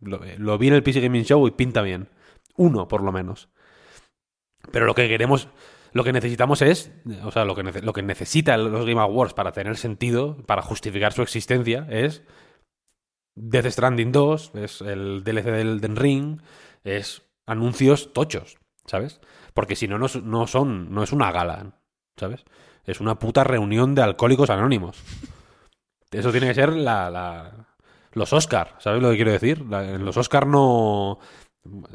Lo, 0.00 0.20
lo 0.38 0.58
vi 0.58 0.68
en 0.68 0.74
el 0.74 0.82
PC 0.82 1.00
Gaming 1.00 1.24
Show 1.24 1.46
y 1.46 1.52
pinta 1.52 1.80
bien. 1.82 2.08
Uno, 2.56 2.88
por 2.88 3.02
lo 3.02 3.12
menos. 3.12 3.48
Pero 4.70 4.86
lo 4.86 4.94
que 4.94 5.08
queremos, 5.08 5.48
lo 5.92 6.04
que 6.04 6.12
necesitamos 6.12 6.62
es, 6.62 6.92
o 7.24 7.30
sea, 7.30 7.44
lo 7.44 7.54
que, 7.54 7.62
lo 7.62 7.92
que 7.92 8.02
necesita 8.02 8.56
los 8.56 8.86
Game 8.86 9.00
Awards 9.00 9.34
para 9.34 9.52
tener 9.52 9.76
sentido, 9.76 10.36
para 10.46 10.62
justificar 10.62 11.12
su 11.12 11.22
existencia, 11.22 11.86
es 11.90 12.22
Death 13.34 13.66
Stranding 13.66 14.12
2, 14.12 14.52
es 14.54 14.80
el 14.80 15.22
DLC 15.24 15.44
del 15.46 15.80
Den 15.80 15.96
Ring, 15.96 16.40
es 16.84 17.22
anuncios 17.46 18.12
tochos, 18.12 18.58
¿sabes? 18.86 19.20
Porque 19.54 19.76
si 19.76 19.88
no, 19.88 19.98
no, 19.98 20.06
no 20.22 20.46
son, 20.46 20.92
no 20.94 21.02
es 21.02 21.12
una 21.12 21.30
gala, 21.32 21.78
¿sabes? 22.16 22.44
es 22.84 23.00
una 23.00 23.16
puta 23.18 23.44
reunión 23.44 23.94
de 23.94 24.02
alcohólicos 24.02 24.50
anónimos. 24.50 25.00
Eso 26.10 26.32
tiene 26.32 26.48
que 26.48 26.54
ser 26.54 26.72
la, 26.72 27.08
la- 27.10 27.68
los 28.12 28.32
Oscar, 28.32 28.74
¿sabes 28.78 29.00
lo 29.00 29.10
que 29.10 29.16
quiero 29.16 29.32
decir? 29.32 29.60
Los 29.60 30.16
Oscar 30.16 30.46
no... 30.46 31.18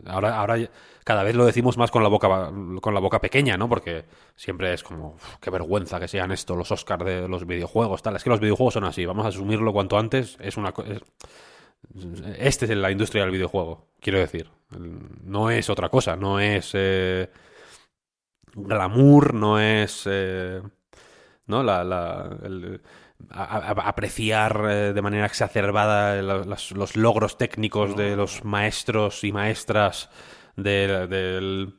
Ahora, 0.05 0.37
ahora 0.39 0.57
cada 1.03 1.23
vez 1.23 1.35
lo 1.35 1.45
decimos 1.45 1.77
más 1.77 1.91
con 1.91 2.01
la 2.01 2.07
boca 2.09 2.51
con 2.81 2.93
la 2.93 2.99
boca 3.01 3.19
pequeña, 3.19 3.57
¿no? 3.57 3.67
Porque 3.67 4.05
siempre 4.35 4.73
es 4.73 4.81
como 4.83 5.09
"Uf, 5.15 5.35
qué 5.41 5.49
vergüenza 5.49 5.99
que 5.99 6.07
sean 6.07 6.31
esto 6.31 6.55
los 6.55 6.71
Oscar 6.71 7.03
de 7.03 7.27
los 7.27 7.45
videojuegos, 7.45 8.01
tal. 8.01 8.15
Es 8.15 8.23
que 8.23 8.29
los 8.29 8.39
videojuegos 8.39 8.75
son 8.75 8.85
así. 8.85 9.05
Vamos 9.05 9.25
a 9.25 9.29
asumirlo 9.29 9.73
cuanto 9.73 9.97
antes. 9.97 10.37
Es 10.39 10.55
una 10.57 10.73
es- 10.85 11.01
este 12.39 12.65
es 12.65 12.71
la 12.77 12.91
industria 12.91 13.23
del 13.23 13.31
videojuego, 13.31 13.87
quiero 13.99 14.19
decir. 14.19 14.49
No 15.23 15.49
es 15.49 15.69
otra 15.69 15.89
cosa, 15.89 16.15
no 16.15 16.39
es 16.39 16.71
eh, 16.73 17.29
glamour, 18.55 19.33
no 19.33 19.59
es 19.59 20.03
eh, 20.05 20.61
¿no? 21.47 21.63
La, 21.63 21.83
a- 23.29 23.43
a- 23.57 23.87
apreciar 23.89 24.61
eh, 24.69 24.93
de 24.93 25.01
manera 25.01 25.25
exacerbada 25.25 26.21
las- 26.21 26.71
los 26.71 26.95
logros 26.95 27.37
técnicos 27.37 27.95
de 27.95 28.15
los 28.15 28.43
maestros 28.45 29.23
y 29.23 29.31
maestras 29.31 30.09
de- 30.55 31.07
del, 31.07 31.73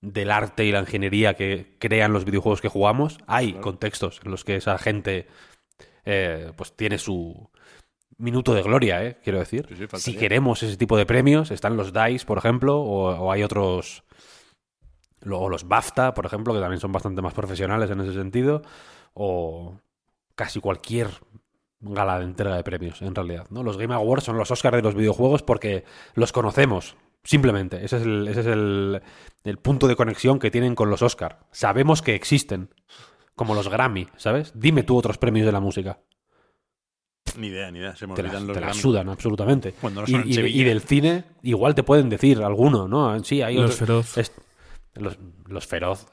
del 0.00 0.30
arte 0.30 0.64
y 0.64 0.72
la 0.72 0.80
ingeniería 0.80 1.34
que 1.34 1.76
crean 1.78 2.12
los 2.12 2.24
videojuegos 2.24 2.60
que 2.60 2.68
jugamos. 2.68 3.18
Hay 3.26 3.54
contextos 3.54 4.20
en 4.24 4.30
los 4.30 4.44
que 4.44 4.56
esa 4.56 4.78
gente 4.78 5.26
eh, 6.04 6.52
pues 6.56 6.74
tiene 6.76 6.98
su 6.98 7.50
minuto 8.18 8.54
de 8.54 8.62
gloria, 8.62 9.04
¿eh? 9.04 9.18
quiero 9.22 9.38
decir. 9.38 9.66
Sí, 9.68 9.74
sí, 9.74 9.80
faltaría. 9.82 10.00
si 10.00 10.16
queremos 10.16 10.62
ese 10.62 10.76
tipo 10.76 10.96
de 10.96 11.06
premios, 11.06 11.50
están 11.50 11.76
los 11.76 11.92
DICE, 11.92 12.24
por 12.26 12.38
ejemplo, 12.38 12.80
o, 12.80 13.08
o 13.16 13.32
hay 13.32 13.42
otros... 13.42 14.04
O 15.30 15.48
los 15.48 15.68
BAFTA, 15.68 16.14
por 16.14 16.26
ejemplo, 16.26 16.52
que 16.52 16.58
también 16.60 16.80
son 16.80 16.90
bastante 16.90 17.22
más 17.22 17.32
profesionales 17.34 17.88
en 17.90 18.00
ese 18.00 18.12
sentido, 18.12 18.62
o 19.14 19.76
casi 20.44 20.60
cualquier 20.60 21.08
gala 21.80 22.18
de 22.18 22.24
entrega 22.24 22.56
de 22.56 22.62
premios, 22.64 23.00
en 23.02 23.14
realidad. 23.14 23.46
¿no? 23.50 23.62
Los 23.62 23.76
Game 23.76 23.94
Awards 23.94 24.24
son 24.24 24.36
los 24.36 24.50
Oscars 24.50 24.76
de 24.76 24.82
los 24.82 24.94
videojuegos 24.94 25.42
porque 25.42 25.84
los 26.14 26.32
conocemos, 26.32 26.96
simplemente. 27.24 27.84
Ese 27.84 27.96
es 27.96 28.02
el, 28.02 28.28
ese 28.28 28.40
es 28.40 28.46
el, 28.46 29.02
el 29.44 29.58
punto 29.58 29.86
de 29.88 29.96
conexión 29.96 30.38
que 30.38 30.50
tienen 30.50 30.74
con 30.74 30.90
los 30.90 31.02
Oscar. 31.02 31.40
Sabemos 31.50 32.02
que 32.02 32.14
existen, 32.14 32.70
como 33.34 33.54
los 33.54 33.68
Grammy, 33.68 34.08
¿sabes? 34.16 34.52
Dime 34.54 34.82
tú 34.82 34.96
otros 34.96 35.18
premios 35.18 35.46
de 35.46 35.52
la 35.52 35.60
música. 35.60 35.98
Ni 37.36 37.46
idea, 37.48 37.70
ni 37.70 37.78
idea. 37.78 37.96
Se 37.96 38.06
me 38.06 38.14
Te 38.14 38.22
la, 38.22 38.28
olvidan 38.30 38.46
los 38.48 38.54
te 38.54 38.60
la 38.60 38.66
Grammy. 38.68 38.80
sudan, 38.82 39.08
absolutamente. 39.08 39.72
Cuando 39.80 40.02
no 40.02 40.06
y, 40.08 40.10
son 40.10 40.20
en 40.22 40.28
y- 40.28 40.34
Sevilla. 40.34 40.60
y 40.60 40.64
del 40.64 40.80
cine, 40.82 41.24
igual 41.42 41.74
te 41.74 41.82
pueden 41.82 42.08
decir 42.10 42.42
alguno, 42.42 42.86
¿no? 42.88 43.22
Sí, 43.24 43.40
hay 43.42 43.54
Los 43.56 43.64
otros- 43.64 43.78
feroz. 43.78 44.18
es- 44.18 44.32
los, 44.94 45.18
los 45.46 45.66
feroz. 45.66 46.06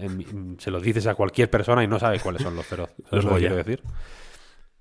em, 0.00 0.56
Se 0.58 0.70
los 0.70 0.82
dices 0.82 1.06
a 1.06 1.14
cualquier 1.14 1.50
persona 1.50 1.82
y 1.84 1.88
no 1.88 1.98
sabe 1.98 2.20
cuáles 2.20 2.42
son 2.42 2.56
los 2.56 2.66
feroz. 2.66 2.90
¿Sabes 3.10 3.12
Los 3.12 3.24
lo 3.24 3.30
Goya. 3.30 3.54
decir? 3.54 3.82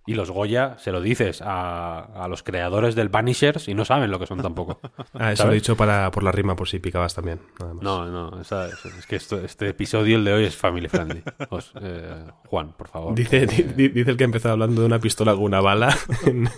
Y 0.08 0.14
los 0.14 0.30
Goya 0.30 0.78
se 0.78 0.92
lo 0.92 1.02
dices 1.02 1.42
a, 1.44 1.98
a 2.24 2.28
los 2.28 2.44
creadores 2.44 2.94
del 2.94 3.10
Vanishers 3.10 3.68
y 3.68 3.74
no 3.74 3.86
saben 3.86 4.12
lo 4.12 4.20
que 4.20 4.28
son 4.28 4.40
tampoco. 4.40 4.80
Ah, 5.18 5.32
eso 5.32 5.38
¿sabes? 5.44 5.46
lo 5.46 5.52
he 5.54 5.56
dicho 5.56 5.76
para, 5.76 6.12
por 6.12 6.22
la 6.24 6.32
rima, 6.32 6.56
por 6.56 6.68
si 6.68 6.78
picabas 6.78 7.16
también. 7.16 7.40
nada 7.60 7.74
más. 7.74 7.84
No, 7.84 8.06
no, 8.06 8.40
esa- 8.42 8.68
es, 8.68 8.86
es 8.86 9.08
que 9.08 9.16
esto- 9.16 9.44
este 9.44 9.70
episodio, 9.70 10.18
el 10.18 10.26
de 10.26 10.34
hoy, 10.34 10.44
es 10.44 10.56
family 10.56 10.88
friendly. 10.90 11.24
Os- 11.50 11.72
eh, 11.82 12.24
Juan, 12.46 12.74
por 12.74 12.88
favor. 12.88 13.16
Dice, 13.16 13.48
di- 13.48 13.64
di- 13.64 13.88
dice 13.88 14.12
el 14.12 14.18
que 14.18 14.26
ha 14.26 14.26
empezado 14.26 14.54
hablando 14.54 14.82
de 14.82 14.88
una 14.88 15.00
pistola 15.00 15.34
con 15.34 15.42
una 15.44 15.62
bala. 15.62 15.98
en- 16.28 16.50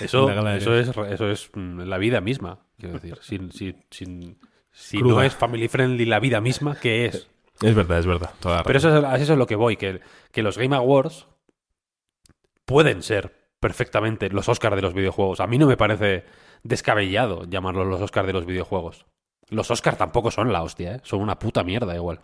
Eso, 0.00 0.30
en 0.30 0.46
eso, 0.48 0.74
es, 0.76 0.88
eso 0.88 1.28
es 1.28 1.50
mm, 1.54 1.80
la 1.80 1.98
vida 1.98 2.20
misma, 2.20 2.60
quiero 2.78 2.94
decir. 3.00 3.18
Sin, 3.22 3.50
sin- 3.50 3.82
sin- 3.90 4.38
si 4.72 4.98
Cruda. 4.98 5.14
no 5.14 5.22
es 5.22 5.34
family 5.34 5.68
friendly 5.68 6.04
la 6.04 6.20
vida 6.20 6.40
misma, 6.40 6.76
¿qué 6.80 7.06
es? 7.06 7.28
Es 7.60 7.74
verdad, 7.74 7.98
es 7.98 8.06
verdad. 8.06 8.32
toda 8.40 8.64
Pero 8.64 8.78
eso 8.78 8.96
es, 8.96 9.22
eso 9.22 9.32
es 9.34 9.38
lo 9.38 9.46
que 9.46 9.56
voy, 9.56 9.76
que, 9.76 10.00
que 10.32 10.42
los 10.42 10.58
Game 10.58 10.74
Awards 10.74 11.28
pueden 12.64 13.02
ser 13.02 13.52
perfectamente 13.60 14.28
los 14.30 14.48
Oscars 14.48 14.74
de 14.74 14.82
los 14.82 14.94
videojuegos. 14.94 15.40
A 15.40 15.46
mí 15.46 15.58
no 15.58 15.66
me 15.66 15.76
parece 15.76 16.24
descabellado 16.64 17.44
llamarlos 17.44 17.86
los 17.86 18.00
Oscars 18.00 18.26
de 18.26 18.32
los 18.32 18.46
videojuegos. 18.46 19.06
Los 19.48 19.70
Oscars 19.70 19.98
tampoco 19.98 20.30
son 20.30 20.52
la 20.52 20.62
hostia, 20.62 20.96
¿eh? 20.96 21.00
son 21.04 21.20
una 21.20 21.38
puta 21.38 21.62
mierda 21.62 21.94
igual. 21.94 22.20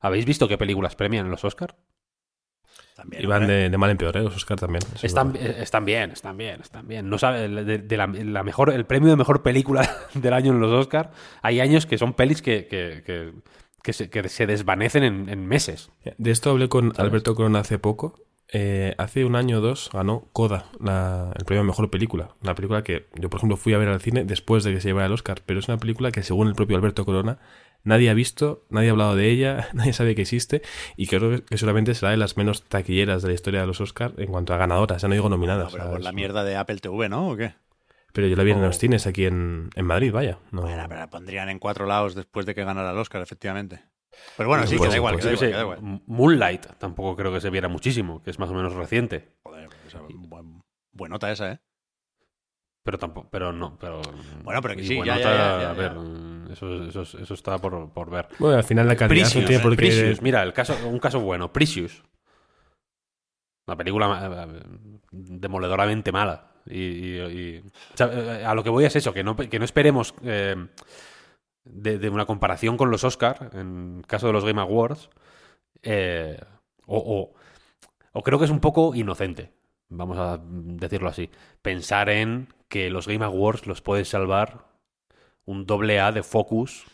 ¿Habéis 0.00 0.26
visto 0.26 0.48
qué 0.48 0.58
películas 0.58 0.96
premian 0.96 1.26
en 1.26 1.30
los 1.30 1.44
Oscars? 1.44 1.74
También, 2.98 3.22
Y 3.22 3.26
van 3.26 3.46
de, 3.46 3.70
de 3.70 3.78
mal 3.78 3.90
en 3.90 3.96
peor, 3.96 4.16
¿eh? 4.16 4.22
Los 4.24 4.34
Oscar 4.34 4.58
también. 4.58 4.82
Están, 5.00 5.36
eh, 5.36 5.58
están 5.60 5.84
bien, 5.84 6.10
están 6.10 6.36
bien, 6.36 6.60
están 6.60 6.88
bien. 6.88 7.08
No 7.08 7.16
sabe, 7.16 7.48
de, 7.48 7.78
de 7.78 7.96
la, 7.96 8.08
la 8.08 8.42
mejor, 8.42 8.70
el 8.72 8.86
premio 8.86 9.08
de 9.08 9.14
mejor 9.16 9.42
película 9.44 9.88
del 10.14 10.32
año 10.32 10.50
en 10.52 10.58
los 10.60 10.72
Oscars. 10.72 11.08
Hay 11.42 11.60
años 11.60 11.86
que 11.86 11.96
son 11.96 12.12
pelis 12.14 12.42
que, 12.42 12.66
que, 12.66 13.04
que, 13.06 14.10
que 14.10 14.28
se, 14.28 14.46
desvanecen 14.48 15.04
en, 15.04 15.28
en 15.28 15.46
meses. 15.46 15.90
De 16.18 16.32
esto 16.32 16.50
hablé 16.50 16.68
con 16.68 16.92
Alberto 16.96 17.36
Corona 17.36 17.60
hace 17.60 17.78
poco. 17.78 18.18
Eh, 18.52 18.94
hace 18.98 19.24
un 19.26 19.36
año 19.36 19.58
o 19.58 19.60
dos 19.60 19.90
ganó 19.92 20.24
Coda, 20.32 20.64
la- 20.80 21.32
el 21.38 21.44
premio 21.44 21.60
a 21.60 21.64
mejor 21.66 21.90
película. 21.90 22.30
Una 22.42 22.54
película 22.56 22.82
que 22.82 23.06
yo, 23.14 23.30
por 23.30 23.38
ejemplo, 23.38 23.56
fui 23.56 23.74
a 23.74 23.78
ver 23.78 23.88
al 23.88 24.00
cine 24.00 24.24
después 24.24 24.64
de 24.64 24.72
que 24.72 24.80
se 24.80 24.88
llevara 24.88 25.06
el 25.06 25.12
Oscar, 25.12 25.42
pero 25.46 25.60
es 25.60 25.68
una 25.68 25.76
película 25.78 26.10
que, 26.10 26.22
según 26.24 26.48
el 26.48 26.54
propio 26.54 26.76
Alberto 26.76 27.04
Corona, 27.04 27.38
nadie 27.84 28.10
ha 28.10 28.14
visto, 28.14 28.66
nadie 28.70 28.88
ha 28.88 28.92
hablado 28.92 29.16
de 29.16 29.30
ella, 29.30 29.68
nadie 29.74 29.92
sabe 29.92 30.14
que 30.14 30.22
existe 30.22 30.62
y 30.96 31.06
creo 31.06 31.44
que 31.44 31.56
solamente 31.58 31.94
será 31.94 32.10
de 32.12 32.16
las 32.18 32.36
menos 32.36 32.64
taquilleras 32.64 33.22
de 33.22 33.28
la 33.28 33.34
historia 33.34 33.60
de 33.60 33.66
los 33.66 33.80
Oscars 33.80 34.14
en 34.18 34.26
cuanto 34.30 34.54
a 34.54 34.56
ganadoras, 34.56 35.02
ya 35.02 35.08
no 35.08 35.14
digo 35.14 35.28
nominadas. 35.28 35.66
No, 35.66 35.70
pero 35.72 35.84
¿sabes? 35.84 35.96
por 35.96 36.04
la 36.04 36.12
mierda 36.12 36.44
de 36.44 36.56
Apple 36.56 36.78
TV, 36.78 37.08
¿no? 37.08 37.30
¿O 37.30 37.36
qué? 37.36 37.54
Pero 38.12 38.26
yo 38.26 38.36
la 38.36 38.42
vi 38.42 38.50
en 38.52 38.58
Oh. 38.58 38.62
los 38.62 38.78
cines 38.78 39.06
aquí 39.06 39.26
en, 39.26 39.70
en 39.74 39.84
Madrid, 39.86 40.10
vaya. 40.12 40.38
No, 40.50 40.62
Bueno, 40.62 40.84
pero 40.88 41.00
la 41.00 41.10
pondrían 41.10 41.48
en 41.50 41.58
cuatro 41.58 41.86
lados 41.86 42.14
después 42.14 42.46
de 42.46 42.54
que 42.54 42.64
ganara 42.64 42.90
el 42.90 42.98
Oscar, 42.98 43.20
efectivamente. 43.22 43.80
Pero 44.36 44.48
bueno, 44.48 44.66
sí, 44.66 44.76
Pues 44.76 44.88
que 44.88 44.92
da 44.92 44.96
igual, 44.96 45.14
pues 45.14 45.24
que 45.26 45.30
da 45.30 45.34
igual, 45.36 45.50
que 45.50 45.54
da 45.56 45.62
igual. 45.62 46.02
Moonlight 46.06 46.66
tampoco 46.78 47.14
creo 47.16 47.32
que 47.32 47.40
se 47.40 47.50
viera 47.50 47.68
muchísimo, 47.68 48.22
que 48.22 48.30
es 48.30 48.38
más 48.38 48.50
o 48.50 48.54
menos 48.54 48.72
reciente. 48.74 49.36
Joder, 49.44 49.68
esa- 49.86 50.00
buen- 50.08 50.62
buenota 50.92 51.30
esa, 51.30 51.52
¿eh? 51.52 51.60
Pero 52.82 52.98
tampoco, 52.98 53.28
pero 53.30 53.52
no, 53.52 53.76
pero. 53.78 54.00
Bueno, 54.42 54.62
pero 54.62 54.74
que 54.74 54.82
sí, 54.82 54.96
bueno, 54.96 55.14
ya, 55.14 55.20
ya, 55.20 55.30
está- 55.30 55.36
ya, 55.36 55.62
ya, 55.62 55.70
a 55.70 55.72
ver, 55.74 55.92
ya. 55.92 56.00
Eso, 56.50 56.84
eso, 56.84 57.02
eso 57.02 57.34
está 57.34 57.58
por, 57.58 57.90
por 57.92 58.10
ver. 58.10 58.28
Bueno, 58.38 58.56
al 58.56 58.64
final 58.64 58.86
la 58.86 58.96
calidad 58.96 59.24
no 59.26 59.30
Precious, 59.30 59.46
tiene 59.46 59.62
por 59.62 59.72
qué... 59.72 59.76
Precious, 59.76 60.22
mira, 60.22 60.42
el 60.42 60.52
caso, 60.52 60.76
un 60.88 60.98
caso 60.98 61.20
bueno, 61.20 61.52
Precious. 61.52 62.02
Una 63.66 63.76
película 63.76 64.46
eh, 64.48 64.62
demoledoramente 65.12 66.10
mala. 66.12 66.52
Y, 66.66 66.78
y- 66.80 67.18
y- 67.20 67.58
o 67.94 67.96
sea, 67.96 68.10
eh, 68.12 68.44
a 68.44 68.54
lo 68.54 68.62
que 68.64 68.70
voy 68.70 68.84
es 68.84 68.96
eso, 68.96 69.12
que 69.12 69.24
no, 69.24 69.36
que 69.36 69.58
no 69.58 69.64
esperemos 69.64 70.14
eh, 70.22 70.54
de, 71.64 71.98
de 71.98 72.08
una 72.08 72.26
comparación 72.26 72.76
con 72.76 72.90
los 72.90 73.04
Oscar, 73.04 73.50
en 73.54 74.02
caso 74.06 74.26
de 74.26 74.32
los 74.32 74.44
Game 74.44 74.60
Awards, 74.60 75.10
eh, 75.82 76.38
o, 76.86 76.96
o- 76.98 77.34
o 78.12 78.22
creo 78.22 78.38
que 78.38 78.46
es 78.46 78.50
un 78.50 78.60
poco 78.60 78.94
inocente, 78.94 79.52
vamos 79.90 80.18
a 80.18 80.40
decirlo 80.42 81.08
así, 81.08 81.30
pensar 81.62 82.08
en 82.10 82.48
que 82.68 82.90
los 82.90 83.06
Game 83.06 83.24
Awards 83.24 83.66
los 83.66 83.80
puede 83.82 84.04
salvar 84.04 84.66
un 85.48 85.66
doble 85.66 85.98
A 86.00 86.12
de 86.12 86.22
Focus 86.22 86.84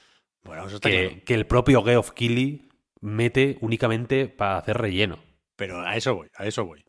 Bueno, 0.45 0.67
eso 0.67 0.77
está 0.77 0.89
que, 0.91 1.09
claro. 1.09 1.23
que 1.27 1.35
el 1.35 1.47
propio 1.47 1.83
Geoff 1.83 2.11
Keighley 2.13 2.69
mete 3.01 3.59
únicamente 3.61 4.29
para 4.29 4.59
hacer 4.59 4.79
relleno. 4.79 5.19
Pero 5.57 5.81
a 5.83 5.97
eso 5.97 6.15
voy, 6.15 6.29
a 6.37 6.47
eso 6.47 6.65
voy. 6.65 6.85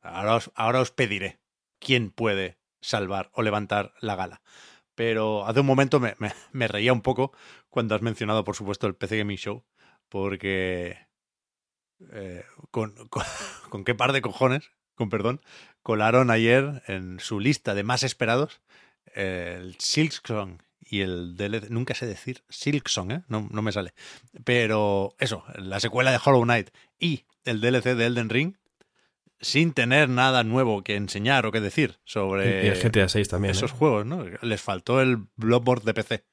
Ahora 0.00 0.36
os, 0.36 0.50
ahora 0.54 0.80
os 0.80 0.90
pediré 0.90 1.40
quién 1.78 2.10
puede 2.10 2.58
salvar 2.80 3.30
o 3.34 3.42
levantar 3.42 3.94
la 4.00 4.16
gala. 4.16 4.42
Pero 4.94 5.46
hace 5.46 5.60
un 5.60 5.66
momento 5.66 6.00
me, 6.00 6.14
me- 6.18 6.32
me 6.52 6.68
reía 6.68 6.92
un 6.92 7.02
poco 7.02 7.32
cuando 7.70 7.94
has 7.94 8.02
mencionado, 8.02 8.44
por 8.44 8.56
supuesto, 8.56 8.86
el 8.86 8.94
PC 8.94 9.18
Gaming 9.18 9.38
Show, 9.38 9.64
porque 10.08 10.98
eh, 12.12 12.44
con, 12.70 12.94
con, 13.08 13.24
con 13.70 13.84
qué 13.84 13.94
par 13.94 14.12
de 14.12 14.22
cojones, 14.22 14.70
con 14.94 15.08
perdón, 15.08 15.40
colaron 15.82 16.30
ayer 16.30 16.82
en 16.86 17.18
su 17.20 17.40
lista 17.40 17.74
de 17.74 17.82
más 17.84 18.02
esperados 18.02 18.60
el 19.14 19.74
Silksong 19.78 20.62
y 20.84 21.00
el 21.00 21.36
DLC, 21.36 21.70
nunca 21.70 21.94
sé 21.94 22.06
decir 22.06 22.42
Silksong, 22.48 23.10
¿eh? 23.12 23.22
no, 23.28 23.48
no 23.50 23.62
me 23.62 23.72
sale. 23.72 23.92
Pero 24.44 25.14
eso, 25.18 25.44
la 25.56 25.80
secuela 25.80 26.10
de 26.10 26.20
Hollow 26.24 26.42
Knight 26.42 26.70
y 26.98 27.24
el 27.44 27.60
DLC 27.60 27.94
de 27.96 28.06
Elden 28.06 28.28
Ring, 28.28 28.56
sin 29.40 29.72
tener 29.72 30.08
nada 30.08 30.44
nuevo 30.44 30.82
que 30.82 30.94
enseñar 30.96 31.46
o 31.46 31.52
que 31.52 31.60
decir 31.60 31.98
sobre 32.04 32.64
Y 32.64 32.68
el 32.68 32.80
GTA 32.80 33.08
6 33.08 33.28
también. 33.28 33.52
esos 33.52 33.72
¿eh? 33.72 33.74
juegos, 33.76 34.06
¿no? 34.06 34.24
Les 34.42 34.60
faltó 34.60 35.00
el 35.00 35.18
Bloodborne 35.36 35.84
de 35.84 35.94
PC. 35.94 36.24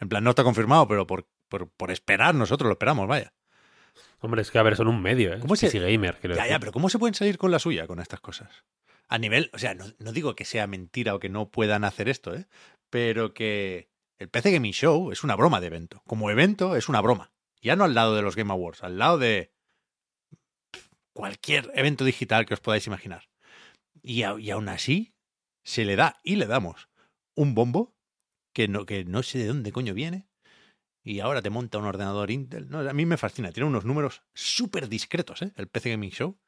En 0.00 0.08
plan, 0.08 0.22
no 0.22 0.30
está 0.30 0.44
confirmado, 0.44 0.86
pero 0.86 1.06
por, 1.06 1.26
por, 1.48 1.68
por 1.70 1.90
esperar 1.90 2.34
nosotros 2.34 2.66
lo 2.68 2.72
esperamos, 2.72 3.08
vaya. 3.08 3.32
Hombre, 4.20 4.42
es 4.42 4.50
que 4.50 4.58
a 4.58 4.62
ver, 4.62 4.76
son 4.76 4.88
un 4.88 5.00
medio, 5.00 5.32
¿eh? 5.32 5.38
¿Cómo 5.40 5.54
Es 5.54 5.60
se- 5.60 5.66
PC 5.70 5.80
Gamer, 5.92 6.18
creo. 6.20 6.36
Ya, 6.36 6.46
ya, 6.46 6.58
pero 6.58 6.72
¿cómo 6.72 6.88
se 6.90 6.98
pueden 6.98 7.14
salir 7.14 7.38
con 7.38 7.50
la 7.50 7.58
suya 7.58 7.86
con 7.86 8.00
estas 8.00 8.20
cosas? 8.20 8.50
A 9.08 9.16
nivel, 9.18 9.50
o 9.54 9.58
sea, 9.58 9.74
no, 9.74 9.86
no 9.98 10.12
digo 10.12 10.34
que 10.36 10.44
sea 10.44 10.66
mentira 10.66 11.14
o 11.14 11.20
que 11.20 11.30
no 11.30 11.48
puedan 11.48 11.84
hacer 11.84 12.08
esto, 12.10 12.34
¿eh? 12.34 12.46
Pero 12.90 13.32
que 13.32 13.88
el 14.18 14.28
PC 14.28 14.52
Gaming 14.52 14.72
Show 14.72 15.12
es 15.12 15.22
una 15.22 15.36
broma 15.36 15.60
de 15.60 15.68
evento. 15.68 16.02
Como 16.06 16.30
evento 16.30 16.76
es 16.76 16.88
una 16.88 17.00
broma. 17.00 17.32
Ya 17.60 17.76
no 17.76 17.84
al 17.84 17.94
lado 17.94 18.14
de 18.14 18.22
los 18.22 18.36
Game 18.36 18.52
Awards, 18.52 18.82
al 18.82 18.98
lado 18.98 19.18
de 19.18 19.52
cualquier 21.12 21.70
evento 21.74 22.04
digital 22.04 22.46
que 22.46 22.54
os 22.54 22.60
podáis 22.60 22.86
imaginar. 22.86 23.28
Y, 24.02 24.22
aún 24.22 24.68
así 24.68 25.14
se 25.64 25.84
le 25.84 25.96
da 25.96 26.20
y 26.22 26.36
le 26.36 26.46
damos 26.46 26.88
un 27.34 27.54
bombo 27.54 27.94
que 28.52 28.68
no, 28.68 29.22
sé 29.22 29.38
de 29.38 29.46
dónde 29.46 29.72
coño 29.72 29.94
viene. 29.94 30.28
y 31.04 31.20
ahora 31.20 31.42
te 31.42 31.50
monta 31.50 31.78
un 31.78 31.84
ordenador 31.84 32.30
Intel. 32.30 32.68
No, 32.68 32.80
a 32.80 32.92
mí 32.92 33.06
me 33.06 33.16
fascina. 33.16 33.52
Tiene 33.52 33.68
unos 33.68 33.84
números 33.84 34.22
súper 34.34 34.88
discretos, 34.88 35.42
¿eh? 35.42 35.52
el 35.56 35.68
PC 35.68 35.90
Gaming 35.90 36.10
Show. 36.10 36.38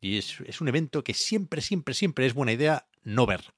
Y 0.00 0.18
es, 0.18 0.60
un 0.60 0.68
evento 0.68 1.02
que 1.02 1.14
siempre, 1.14 1.60
siempre, 1.60 1.94
siempre 1.94 2.26
es 2.26 2.34
buena 2.34 2.52
idea 2.52 2.88
no 3.02 3.26
ver. 3.26 3.54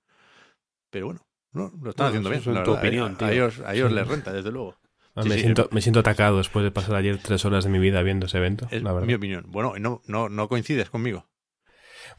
Pero 0.91 1.07
bueno, 1.07 1.27
no, 1.53 1.73
lo 1.83 1.91
están 1.91 2.09
haciendo 2.09 2.31
bien. 2.31 2.43
En 2.47 2.63
tu 2.65 2.73
opinión, 2.73 3.17
a, 3.21 3.33
ellos, 3.33 3.61
a 3.65 3.75
ellos 3.75 3.91
les 3.93 4.07
renta, 4.07 4.33
desde 4.33 4.51
luego. 4.53 4.77
Ah, 5.15 5.23
sí, 5.23 5.29
me, 5.29 5.35
sí, 5.35 5.41
siento, 5.43 5.69
me, 5.73 5.81
siento, 5.81 6.01
atacado 6.01 6.39
después 6.39 6.63
de 6.65 6.71
pasar 6.71 6.95
ayer 6.95 7.19
tres 7.19 7.45
horas 7.45 7.65
de 7.65 7.71
mi 7.71 7.79
vida 7.79 8.01
viendo 8.03 8.27
ese 8.27 8.39
evento. 8.39 8.69
Es 8.71 8.83
la 8.83 8.93
verdad. 8.93 9.07
mi 9.09 9.15
opinión. 9.15 9.45
Bueno, 9.49 9.75
no, 9.81 10.03
no, 10.07 10.29
no 10.29 10.49
coincides 10.49 10.89
conmigo. 10.91 11.27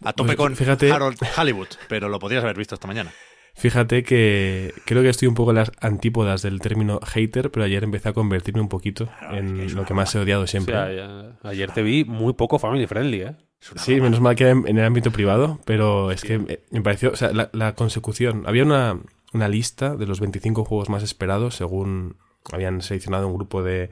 A 0.04 0.14
tope 0.14 0.28
Pues, 0.36 0.38
con 0.38 0.56
fíjate- 0.56 0.92
Harold 0.92 1.18
Hollywood, 1.38 1.68
pero 1.88 2.10
lo 2.10 2.20
podrías 2.20 2.44
haber 2.44 2.58
visto 2.58 2.76
esta 2.76 2.88
mañana. 2.88 3.12
Fíjate 3.54 4.04
que 4.04 4.74
creo 4.86 5.02
que 5.02 5.10
estoy 5.10 5.28
un 5.28 5.36
poco 5.36 5.52
en 5.52 5.58
las 5.58 5.72
antípodas 5.82 6.42
del 6.42 6.60
término 6.62 7.00
hater, 7.04 7.52
pero 7.52 7.66
ayer 7.66 7.84
empecé 7.84 8.10
a 8.10 8.14
convertirme 8.14 8.62
un 8.62 8.70
poquito 8.70 9.08
Claro, 9.20 9.36
es 9.36 9.42
que 9.42 9.48
en 9.50 9.60
es 9.60 9.74
lo 9.74 9.86
que 9.86 9.94
más 9.94 10.14
he 10.16 10.20
odiado 10.20 10.44
O 10.44 10.48
siempre. 10.48 10.74
sea, 10.74 11.38
ayer 11.44 11.70
te 11.72 11.82
vi 11.84 12.06
muy 12.06 12.34
poco 12.34 12.60
family 12.60 12.88
friendly, 12.88 13.22
¿eh? 13.24 13.36
Sí, 13.62 13.93
broma. 13.93 14.03
menos 14.05 14.22
mal 14.22 14.36
que 14.36 14.49
en 14.49 14.68
el 14.78 14.84
ámbito 14.84 15.12
privado, 15.12 15.59
pero 15.66 16.12
es 16.12 16.24
que 16.24 16.39
me- 16.39 16.82
pareció, 16.82 17.12
o 17.12 17.16
sea, 17.16 17.32
la, 17.32 17.49
la 17.53 17.76
consecución. 17.76 18.43
Había 18.47 18.64
una, 18.64 18.99
una 19.34 19.47
lista 19.47 19.95
de 19.95 20.07
los 20.07 20.20
25 20.20 20.66
juegos 20.66 20.89
más 20.89 21.03
esperados 21.03 21.55
según 21.55 22.18
habían 22.51 22.82
seleccionado 22.82 23.28
un 23.28 23.36
grupo 23.36 23.62
de, 23.62 23.91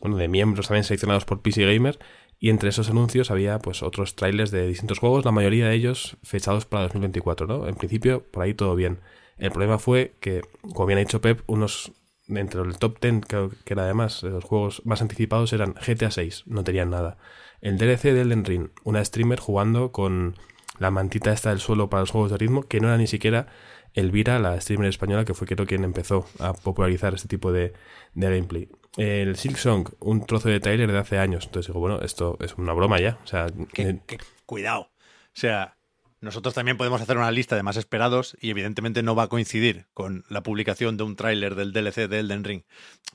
bueno, 0.00 0.16
de 0.16 0.28
miembros 0.28 0.68
también 0.68 0.84
seleccionados 0.84 1.24
por 1.24 1.42
PC 1.42 1.66
Gamer 1.72 1.98
y 2.40 2.50
entre 2.50 2.70
esos 2.70 2.90
anuncios 2.90 3.30
había 3.30 3.58
pues 3.60 3.82
otros 3.82 4.16
trailers 4.16 4.50
de 4.50 4.66
distintos 4.66 4.98
juegos, 4.98 5.24
la 5.24 5.32
mayoría 5.32 5.68
de 5.68 5.74
ellos 5.74 6.16
fechados 6.22 6.66
para 6.66 6.84
2024, 6.84 7.46
¿no? 7.46 7.68
En 7.68 7.74
principio, 7.76 8.24
por 8.30 8.42
ahí 8.44 8.54
todo 8.54 8.74
bien. 8.76 9.00
El 9.38 9.50
problema 9.52 9.78
fue 9.78 10.14
que, 10.20 10.42
como 10.74 10.86
bien 10.86 10.98
ha 10.98 11.02
dicho 11.02 11.20
Pep, 11.20 11.42
unos 11.46 11.92
entre 12.28 12.62
el 12.62 12.78
top 12.78 12.98
10, 13.00 13.22
creo 13.26 13.50
que 13.64 13.74
era 13.74 13.84
además, 13.84 14.22
de 14.22 14.30
los 14.30 14.44
juegos 14.44 14.82
más 14.86 15.02
anticipados 15.02 15.52
eran 15.52 15.74
GTA 15.74 16.10
6, 16.10 16.44
no 16.46 16.64
tenían 16.64 16.90
nada. 16.90 17.18
El 17.62 17.78
DLC 17.78 18.02
de 18.12 18.20
Elden 18.22 18.44
Ring, 18.44 18.68
una 18.84 19.02
streamer 19.04 19.38
jugando 19.40 19.92
con 19.92 20.34
la 20.78 20.90
mantita 20.90 21.32
esta 21.32 21.50
del 21.50 21.60
suelo 21.60 21.88
para 21.88 22.00
los 22.02 22.10
juegos 22.10 22.30
de 22.32 22.38
ritmo, 22.38 22.64
que 22.64 22.80
no 22.80 22.88
era 22.88 22.98
ni 22.98 23.06
siquiera 23.06 23.46
Elvira, 23.94 24.38
la 24.38 24.60
streamer 24.60 24.88
española, 24.88 25.24
que 25.24 25.34
fue 25.34 25.46
creo 25.46 25.66
quien 25.66 25.84
empezó 25.84 26.26
a 26.38 26.54
popularizar 26.54 27.14
este 27.14 27.28
tipo 27.28 27.52
de, 27.52 27.72
de 28.14 28.26
gameplay. 28.30 28.68
El 28.96 29.36
Silk 29.36 29.56
Song, 29.56 29.88
un 30.00 30.26
trozo 30.26 30.48
de 30.48 30.60
trailer 30.60 30.90
de 30.90 30.98
hace 30.98 31.18
años. 31.18 31.44
Entonces 31.46 31.68
digo, 31.68 31.80
bueno, 31.80 32.00
esto 32.02 32.36
es 32.40 32.54
una 32.54 32.72
broma 32.72 32.98
ya. 33.00 33.18
O 33.22 33.26
sea, 33.26 33.46
Que- 33.72 33.82
eh, 33.82 34.00
que- 34.06 34.18
cuidado. 34.46 34.82
O 34.82 35.34
sea, 35.34 35.76
nosotros 36.20 36.54
también 36.54 36.76
podemos 36.76 37.00
hacer 37.00 37.16
una 37.16 37.30
lista 37.30 37.54
de 37.56 37.62
más 37.62 37.76
esperados 37.76 38.36
y 38.40 38.50
evidentemente 38.50 39.02
no 39.02 39.14
va 39.14 39.24
a 39.24 39.28
coincidir 39.28 39.86
con 39.94 40.24
la 40.28 40.42
publicación 40.42 40.96
de 40.96 41.04
un 41.04 41.16
tráiler 41.16 41.54
del 41.54 41.72
DLC 41.72 42.08
de 42.08 42.18
Elden 42.20 42.44
Ring. 42.44 42.62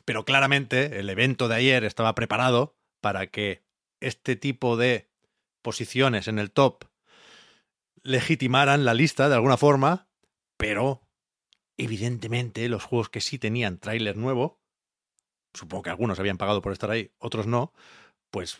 Pero 0.05 0.25
claramente 0.25 0.99
el 0.99 1.09
evento 1.09 1.47
de 1.47 1.55
ayer 1.55 1.83
estaba 1.83 2.15
preparado 2.15 2.75
para 3.01 3.27
que 3.27 3.61
este 3.99 4.35
tipo 4.35 4.77
de 4.77 5.09
posiciones 5.61 6.27
en 6.27 6.39
el 6.39 6.51
top 6.51 6.85
legitimaran 8.03 8.85
la 8.85 8.93
lista 8.93 9.27
de 9.29 9.35
alguna 9.35 9.57
forma, 9.57 10.07
pero 10.57 11.01
evidentemente 11.77 12.67
los 12.69 12.83
juegos 12.83 13.09
que 13.09 13.21
sí 13.21 13.37
tenían 13.37 13.77
tráiler 13.79 14.17
nuevo, 14.17 14.59
supongo 15.53 15.83
que 15.83 15.89
algunos 15.89 16.19
habían 16.19 16.37
pagado 16.37 16.61
por 16.61 16.71
estar 16.71 16.89
ahí, 16.91 17.11
otros 17.17 17.47
no, 17.47 17.73
pues 18.31 18.59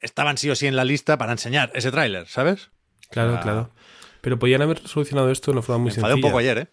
estaban 0.00 0.36
sí 0.38 0.50
o 0.50 0.56
sí 0.56 0.66
en 0.66 0.76
la 0.76 0.84
lista 0.84 1.16
para 1.18 1.32
enseñar 1.32 1.70
ese 1.74 1.90
tráiler, 1.90 2.26
¿sabes? 2.28 2.70
claro, 3.10 3.34
Ah. 3.36 3.40
claro. 3.40 3.70
Pero 4.20 4.38
podían 4.38 4.62
haber 4.62 4.78
solucionado 4.86 5.30
esto 5.32 5.50
de 5.50 5.56
una 5.56 5.62
forma 5.62 5.78
muy 5.78 5.88
Me 5.90 5.94
sencilla. 5.94 6.14
un 6.14 6.20
poco 6.20 6.38
ayer, 6.38 6.58
¿eh? 6.58 6.68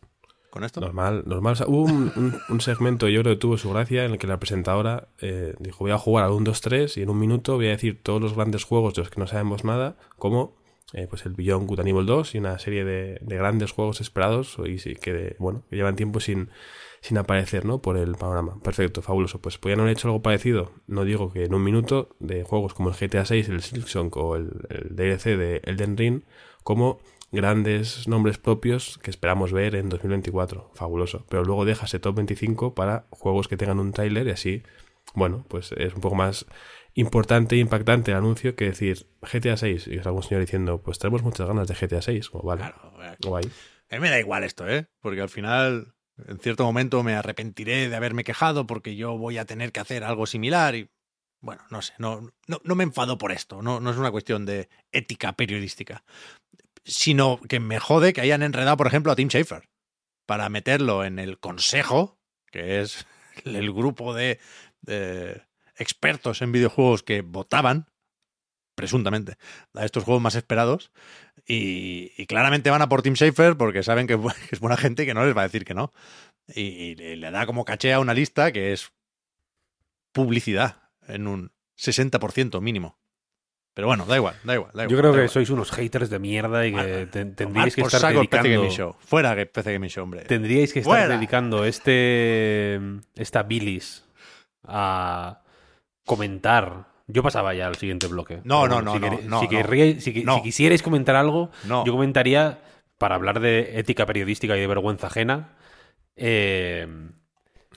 Normal, 0.81 1.23
normal. 1.25 1.53
O 1.53 1.55
sea, 1.55 1.67
hubo 1.67 1.83
un, 1.83 2.11
un- 2.49 2.61
segmento, 2.61 3.07
yo 3.07 3.21
creo 3.21 3.35
que 3.35 3.39
tuvo 3.39 3.57
su 3.57 3.69
gracia, 3.71 4.05
en 4.05 4.11
el 4.13 4.17
que 4.17 4.27
la 4.27 4.39
presentadora 4.39 5.09
eh, 5.21 5.53
dijo, 5.59 5.79
voy 5.79 5.91
a 5.91 5.97
jugar 5.97 6.25
al 6.25 6.31
1, 6.31 6.43
2, 6.45 6.61
3 6.61 6.97
y 6.97 7.01
en 7.03 7.09
un 7.09 7.19
minuto 7.19 7.55
voy 7.55 7.67
a 7.67 7.71
decir 7.71 8.01
todos 8.01 8.21
los 8.21 8.33
grandes 8.35 8.63
juegos 8.63 8.93
de 8.95 9.01
los 9.01 9.09
que 9.11 9.19
no 9.19 9.27
sabemos 9.27 9.63
nada, 9.63 9.95
como 10.17 10.55
eh, 10.93 11.05
pues 11.07 11.25
el 11.27 11.33
Beyond 11.33 11.67
Good 11.67 11.81
Evil 11.87 12.05
2 12.07 12.33
y 12.35 12.37
una 12.39 12.57
serie 12.57 12.83
de, 12.83 13.19
de 13.21 13.35
grandes 13.37 13.71
juegos 13.71 14.01
esperados 14.01 14.57
y 14.65 14.79
sí, 14.79 14.95
que, 14.95 15.35
bueno, 15.37 15.63
que 15.69 15.75
llevan 15.75 15.95
tiempo 15.95 16.19
sin, 16.19 16.49
sin 17.01 17.19
aparecer 17.19 17.63
¿no? 17.65 17.79
por 17.79 17.95
el 17.95 18.15
panorama. 18.15 18.59
Perfecto, 18.63 19.03
fabuloso. 19.03 19.39
Pues 19.39 19.59
podían 19.59 19.81
haber 19.81 19.91
hecho 19.93 20.07
algo 20.07 20.23
parecido, 20.23 20.71
no 20.87 21.03
digo 21.05 21.31
que 21.31 21.45
en 21.45 21.53
un 21.53 21.63
minuto, 21.63 22.09
de 22.19 22.43
juegos 22.43 22.73
como 22.73 22.89
el 22.89 22.95
GTA 22.95 23.23
6, 23.25 23.49
el 23.49 23.61
Silksong 23.61 24.09
o 24.15 24.35
el, 24.35 24.49
el 24.69 24.95
DLC 24.95 25.37
de 25.37 25.61
Elden 25.63 25.95
Ring, 25.95 26.23
como 26.63 26.99
grandes 27.31 28.07
nombres 28.07 28.37
propios 28.37 28.97
que 29.01 29.09
esperamos 29.11 29.51
ver 29.51 29.75
en 29.75 29.89
2024. 29.89 30.71
Fabuloso. 30.73 31.25
Pero 31.29 31.43
luego 31.43 31.65
deja 31.65 31.85
ese 31.85 31.99
top 31.99 32.15
25 32.17 32.75
para 32.75 33.05
juegos 33.11 33.47
que 33.47 33.57
tengan 33.57 33.79
un 33.79 33.91
tráiler 33.91 34.27
y 34.27 34.31
así, 34.31 34.63
bueno, 35.13 35.45
pues 35.47 35.71
es 35.73 35.93
un 35.93 36.01
poco 36.01 36.15
más 36.15 36.45
importante 36.95 37.55
e 37.55 37.59
impactante 37.59 38.11
el 38.11 38.17
anuncio 38.17 38.55
que 38.55 38.65
decir 38.65 39.07
GTA 39.21 39.57
6 39.57 39.87
y 39.87 39.97
es 39.97 40.05
algún 40.05 40.23
señor 40.23 40.41
diciendo, 40.41 40.81
pues 40.81 40.99
tenemos 40.99 41.23
muchas 41.23 41.47
ganas 41.47 41.67
de 41.67 41.75
GTA 41.75 42.01
6. 42.01 42.29
Como, 42.29 42.43
vale, 42.43 42.61
Claro, 42.61 43.17
guay. 43.23 43.45
a 43.89 43.95
mí 43.95 44.01
me 44.01 44.09
da 44.09 44.19
igual 44.19 44.43
esto, 44.43 44.67
¿eh? 44.67 44.87
Porque 44.99 45.21
al 45.21 45.29
final, 45.29 45.93
en 46.27 46.39
cierto 46.39 46.63
momento, 46.65 47.03
me 47.03 47.13
arrepentiré 47.15 47.89
de 47.89 47.95
haberme 47.95 48.23
quejado 48.23 48.65
porque 48.67 48.95
yo 48.95 49.17
voy 49.17 49.37
a 49.37 49.45
tener 49.45 49.71
que 49.71 49.79
hacer 49.79 50.03
algo 50.03 50.25
similar 50.25 50.75
y. 50.75 50.89
Bueno, 51.41 51.61
no 51.69 51.81
sé, 51.81 51.93
no, 51.99 52.19
no, 52.47 52.59
no 52.65 52.75
me 52.75 52.83
enfado 52.83 53.17
por 53.17 53.31
esto, 53.31 53.61
no, 53.61 53.79
no 53.79 53.91
es 53.91 53.95
una 53.97 54.11
cuestión 54.11 54.45
de 54.45 54.67
ética 54.91 55.31
periodística, 55.31 56.03
sino 56.89 57.39
que 57.47 57.59
me 57.59 57.79
jode 57.79 58.13
que 58.13 58.21
hayan 58.21 58.43
enredado, 58.43 58.77
por 58.77 58.87
ejemplo, 58.87 59.11
a 59.11 59.15
Tim 59.15 59.29
Schafer 59.29 59.69
para 60.25 60.49
meterlo 60.49 61.03
en 61.05 61.19
el 61.19 61.39
consejo, 61.39 62.19
que 62.51 62.81
es 62.81 63.05
el 63.45 63.71
grupo 63.71 64.13
de, 64.13 64.39
expertos 65.77 66.41
en 66.41 66.51
videojuegos 66.51 67.03
que 67.03 67.21
votaban, 67.21 67.87
presuntamente, 68.75 69.37
a 69.73 69.85
estos 69.85 70.03
juegos 70.03 70.21
más 70.21 70.35
esperados. 70.35 70.91
Y, 71.47 72.25
claramente 72.27 72.69
van 72.69 72.81
a 72.81 72.89
por 72.89 73.01
Tim 73.01 73.15
Schafer 73.15 73.55
porque 73.57 73.83
saben 73.83 74.07
que, 74.07 74.19
es 74.51 74.59
buena 74.59 74.77
gente 74.77 75.03
y 75.03 75.05
que 75.05 75.13
no 75.13 75.25
les 75.25 75.35
va 75.35 75.41
a 75.41 75.47
decir 75.47 75.65
que 75.65 75.73
no. 75.73 75.93
Y, 76.47 76.61
y 76.61 77.15
le 77.15 77.31
da 77.31 77.45
como 77.45 77.65
caché 77.65 77.93
a 77.93 77.99
una 77.99 78.13
lista 78.13 78.51
que 78.51 78.73
es 78.73 78.91
publicidad 80.11 80.89
en 81.07 81.27
un 81.27 81.51
60% 81.77 82.61
mínimo. 82.61 82.99
Pero 83.79 83.87
bueno, 83.87 84.03
da 84.05 84.17
igual, 84.17 84.35
da 84.43 84.55
igual. 84.55 84.71
da 84.73 84.83
Yo 84.83 84.89
igual, 84.89 84.99
creo 84.99 85.11
da 85.11 85.15
que 85.19 85.23
igual. 85.23 85.29
sois 85.29 85.49
unos 85.51 85.71
haters 85.71 86.09
de 86.09 86.19
mierda 86.19 86.67
y 86.67 86.73
que 86.73 87.05
tendríais 87.07 87.73
que 87.73 87.81
estar 87.81 88.13
dedicando... 88.13 88.49
Gaming 88.49 88.71
Show. 88.71 88.93
Fuera 88.99 89.33
que 89.37 89.45
PC 89.45 89.71
Gaming 89.71 89.89
Show, 89.89 90.03
hombre. 90.03 90.23
Tendríais 90.25 90.73
que 90.73 90.79
estar 90.79 90.93
Fuera. 90.99 91.15
dedicando 91.15 91.63
este 91.63 92.77
esta 93.15 93.43
bilis 93.43 94.03
a 94.65 95.43
comentar. 96.05 96.87
Yo 97.07 97.23
pasaba 97.23 97.53
ya 97.53 97.67
al 97.67 97.75
siguiente 97.77 98.07
bloque. 98.07 98.41
No, 98.43 98.67
no, 98.67 98.81
no, 98.81 98.93
si 98.93 98.99
no, 98.99 99.17
si, 99.17 99.25
no. 99.25 99.41
querríais- 99.49 99.99
si, 100.01 100.11
si 100.13 100.41
quisierais 100.43 100.83
comentar 100.83 101.15
algo, 101.15 101.49
yo 101.63 101.85
comentaría, 101.93 102.59
para 102.97 103.15
hablar 103.15 103.39
de 103.39 103.79
ética 103.79 104.05
periodística 104.05 104.57
y 104.57 104.59
de 104.59 104.67
vergüenza 104.67 105.07
ajena, 105.07 105.55
eh, 106.17 106.85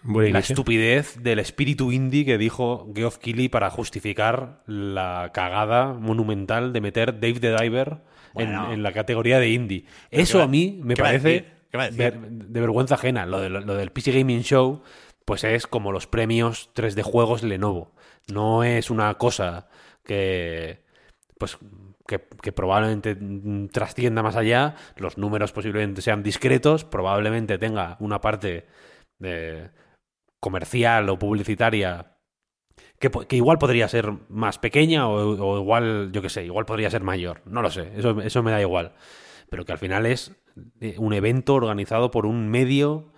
Buen 0.05 0.33
la 0.33 0.41
estupidez 0.41 1.23
del 1.23 1.39
espíritu 1.39 1.93
indie 1.93 2.25
que 2.25 2.39
dijo 2.39 2.91
Geoff 2.95 3.19
Keighley 3.19 3.49
para 3.49 3.71
justificar 3.71 4.63
la 4.67 5.31
cagada 5.33 5.93
monumental 5.93 6.73
de 6.73 6.81
meter 6.81 7.21
Dave 7.21 7.39
the 7.41 7.55
Diver 7.57 7.89
en- 7.91 8.01
Bueno. 8.35 8.73
en, 8.73 8.83
la 8.83 8.93
categoría 8.93 9.39
de 9.39 9.51
indie. 9.51 9.85
¿Pero 10.11 10.23
Eso 10.23 10.39
va- 10.39 10.45
a 10.45 10.49
mí 10.49 10.81
me 10.83 10.95
va 10.95 11.05
parece 11.05 11.47
de 11.71 12.61
vergüenza 12.61 12.97
ajena. 12.97 13.27
Lo, 13.27 13.41
de- 13.41 13.49
lo 13.51 13.75
del 13.75 13.91
PC 13.93 14.13
Gaming 14.13 14.43
Show, 14.43 14.83
pues 15.25 15.45
es 15.45 15.67
como 15.67 15.93
los 15.93 16.07
premios 16.07 16.71
3D 16.75 17.03
Juegos 17.03 17.43
Lenovo. 17.43 17.93
No 18.33 18.65
es 18.65 18.91
una 18.91 19.15
cosa 19.15 19.69
que, 20.05 20.83
pues, 21.39 21.59
que, 22.09 22.21
que 22.43 22.51
probablemente 22.53 23.17
trascienda 23.71 24.23
más 24.23 24.35
allá. 24.37 24.75
Los 24.97 25.17
números 25.17 25.53
posiblemente 25.53 26.03
sean 26.03 26.23
discretos. 26.23 26.85
Probablemente 26.85 27.57
tenga 27.59 27.97
una 28.01 28.21
parte 28.21 28.67
de 29.19 29.71
comercial 30.43 31.09
o 31.09 31.19
publicitaria 31.19 32.17
que, 32.99 33.37
igual 33.37 33.59
podría 33.59 33.89
ser 33.89 34.13
más 34.29 34.59
pequeña 34.59 35.09
o, 35.09 35.15
o 35.41 35.59
igual, 35.59 36.11
yo 36.13 36.21
qué 36.21 36.29
sé, 36.29 36.45
igual 36.45 36.67
podría 36.67 36.91
ser 36.91 37.03
mayor. 37.03 37.41
No 37.47 37.63
lo 37.63 37.71
sé, 37.71 37.93
eso, 37.97 38.21
eso 38.21 38.43
me 38.43 38.51
da 38.51 38.61
igual. 38.61 38.93
Pero 39.49 39.65
que 39.65 39.73
al 39.73 39.79
final 39.79 40.07
es 40.07 40.37
eh, 40.81 40.95
un 40.99 41.13
evento 41.13 41.55
organizado 41.55 42.11
por 42.11 42.27
un 42.27 42.49
medio 42.49 43.13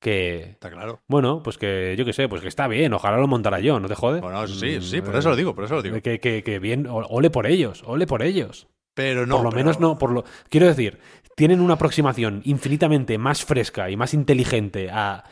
que, 0.00 0.42
Está 0.50 0.70
claro. 0.70 1.00
bueno, 1.08 1.42
pues 1.42 1.58
que 1.58 1.94
yo 1.98 2.04
qué 2.04 2.12
sé, 2.12 2.28
pues 2.28 2.42
que 2.42 2.48
está 2.48 2.68
bien, 2.68 2.92
ojalá 2.92 3.16
lo 3.18 3.26
montara 3.26 3.60
yo, 3.60 3.78
¿no 3.80 3.88
te 3.88 3.94
jode? 3.94 4.20
Bueno, 4.20 4.46
sí, 4.46 4.80
sí, 4.80 5.00
Mm, 5.00 5.04
por 5.04 5.16
eso 5.16 5.28
lo 5.30 5.36
digo, 5.36 5.54
por 5.54 5.64
eso 5.64 5.74
lo 5.76 5.82
digo. 5.82 6.00
Que, 6.02 6.18
que, 6.20 6.42
que 6.42 6.58
bien, 6.58 6.86
ole 6.88 7.30
por 7.30 7.46
ellos, 7.46 7.82
ole 7.86 8.06
por 8.06 8.22
ellos. 8.22 8.68
Pero 8.94 9.26
no. 9.26 9.36
por 9.36 9.44
lo 9.44 9.50
pero- 9.50 9.60
menos 9.64 9.80
no, 9.80 9.98
por 9.98 10.10
lo. 10.12 10.24
Quiero 10.48 10.66
decir, 10.66 10.98
tienen 11.36 11.60
una 11.60 11.74
aproximación 11.74 12.40
infinitamente 12.44 13.18
más 13.18 13.44
fresca 13.44 13.90
y 13.90 13.96
más 13.96 14.14
inteligente 14.14 14.88
a 14.90 15.24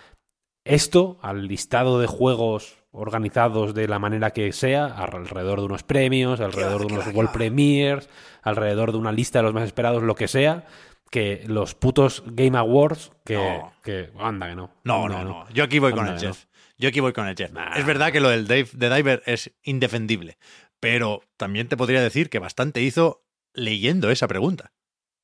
esto, 0.64 1.18
al 1.22 1.46
listado 1.46 2.00
de 2.00 2.06
juegos 2.06 2.78
organizados 2.90 3.74
de 3.74 3.88
la 3.88 3.98
manera 3.98 4.30
que 4.30 4.52
sea, 4.52 4.86
alrededor 4.86 5.60
de 5.60 5.66
unos 5.66 5.82
premios, 5.82 6.40
alrededor 6.40 6.86
de 6.86 6.94
unos 6.94 7.06
World. 7.08 7.32
Premiers, 7.32 8.08
alrededor 8.42 8.92
de 8.92 8.98
una 8.98 9.12
lista 9.12 9.40
de 9.40 9.42
los 9.44 9.54
más 9.54 9.64
esperados, 9.64 10.02
lo 10.02 10.14
que 10.14 10.28
sea, 10.28 10.66
que 11.10 11.44
los 11.46 11.74
putos 11.74 12.22
Game 12.26 12.56
Awards, 12.56 13.12
que. 13.24 13.36
No. 13.36 13.72
que 13.82 14.10
anda 14.18 14.48
que 14.48 14.54
no. 14.54 14.70
No, 14.84 15.04
Anda 15.06 15.24
no, 15.24 15.30
no. 15.30 15.50
Yo 15.50 15.64
aquí 15.64 15.78
voy 15.78 15.92
con 15.92 16.06
el 16.06 16.14
no. 16.14 16.20
chef. 16.20 16.46
Yo 16.76 16.88
aquí 16.88 17.00
voy 17.00 17.12
con 17.12 17.28
el 17.28 17.36
Jeff. 17.36 17.52
Es 17.76 17.86
verdad 17.86 18.10
que 18.10 18.20
lo 18.20 18.30
del 18.30 18.46
Dave 18.46 18.68
de 18.72 18.94
Diver 18.94 19.22
es 19.26 19.52
indefendible, 19.62 20.38
pero 20.80 21.22
también 21.36 21.68
te 21.68 21.76
podría 21.76 22.02
decir 22.02 22.28
que 22.30 22.40
bastante 22.40 22.82
hizo 22.82 23.24
leyendo 23.52 24.10
esa 24.10 24.26
pregunta. 24.26 24.72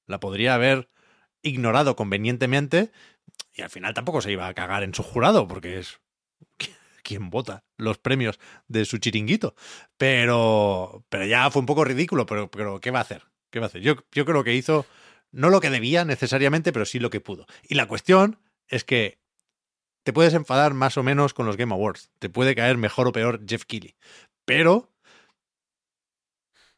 La 0.07 0.21
podría 0.21 0.55
haber 0.55 0.91
ignorado 1.43 1.97
convenientemente 1.97 2.93
y 3.55 3.63
al 3.63 3.71
final 3.71 3.95
tampoco 3.95 4.21
se 4.21 4.33
iba 4.33 4.47
a 4.47 4.55
cagar 4.55 4.83
en 4.83 4.95
su 4.95 5.03
jurado, 5.03 5.49
porque 5.49 5.79
es 5.79 6.01
quien 7.03 7.31
vota 7.31 7.65
los 7.77 7.99
premios 7.99 8.39
de 8.69 8.85
su 8.85 8.99
chiringuito. 8.99 9.55
Pero, 9.97 11.05
pero 11.09 11.27
ya 11.27 11.51
fue 11.51 11.61
un 11.61 11.67
poco 11.67 11.85
ridículo, 11.85 12.27
pero, 12.27 12.51
pero 12.51 12.81
¿qué 12.81 12.91
va 12.91 13.01
a 13.01 13.03
hacer? 13.03 13.25
¿Qué 13.51 13.59
va 13.59 13.67
a 13.67 13.69
hacer? 13.69 13.83
Yo, 13.83 13.97
yo 14.13 14.25
creo 14.25 14.45
que 14.45 14.55
hizo 14.55 14.87
no 15.33 15.51
lo 15.51 15.61
que 15.61 15.71
debía 15.71 16.05
necesariamente, 16.05 16.73
pero 16.73 16.85
sí 16.85 16.99
lo 16.99 17.11
que 17.11 17.21
pudo. 17.21 17.47
Y 17.69 17.75
la 17.75 17.87
cuestión 17.87 18.41
es 18.69 18.85
que 18.85 19.19
te 20.03 20.13
puedes 20.13 20.35
enfadar 20.35 20.75
más 20.75 20.97
o 20.97 21.03
menos 21.03 21.35
con 21.35 21.47
los 21.47 21.57
Game 21.57 21.73
Awards. 21.73 22.11
Te 22.19 22.29
puede 22.31 22.55
caer 22.55 22.77
mejor 22.77 23.09
o 23.09 23.13
peor 23.13 23.41
Jeff 23.47 23.65
Keighley. 23.65 23.97
Pero 24.45 24.93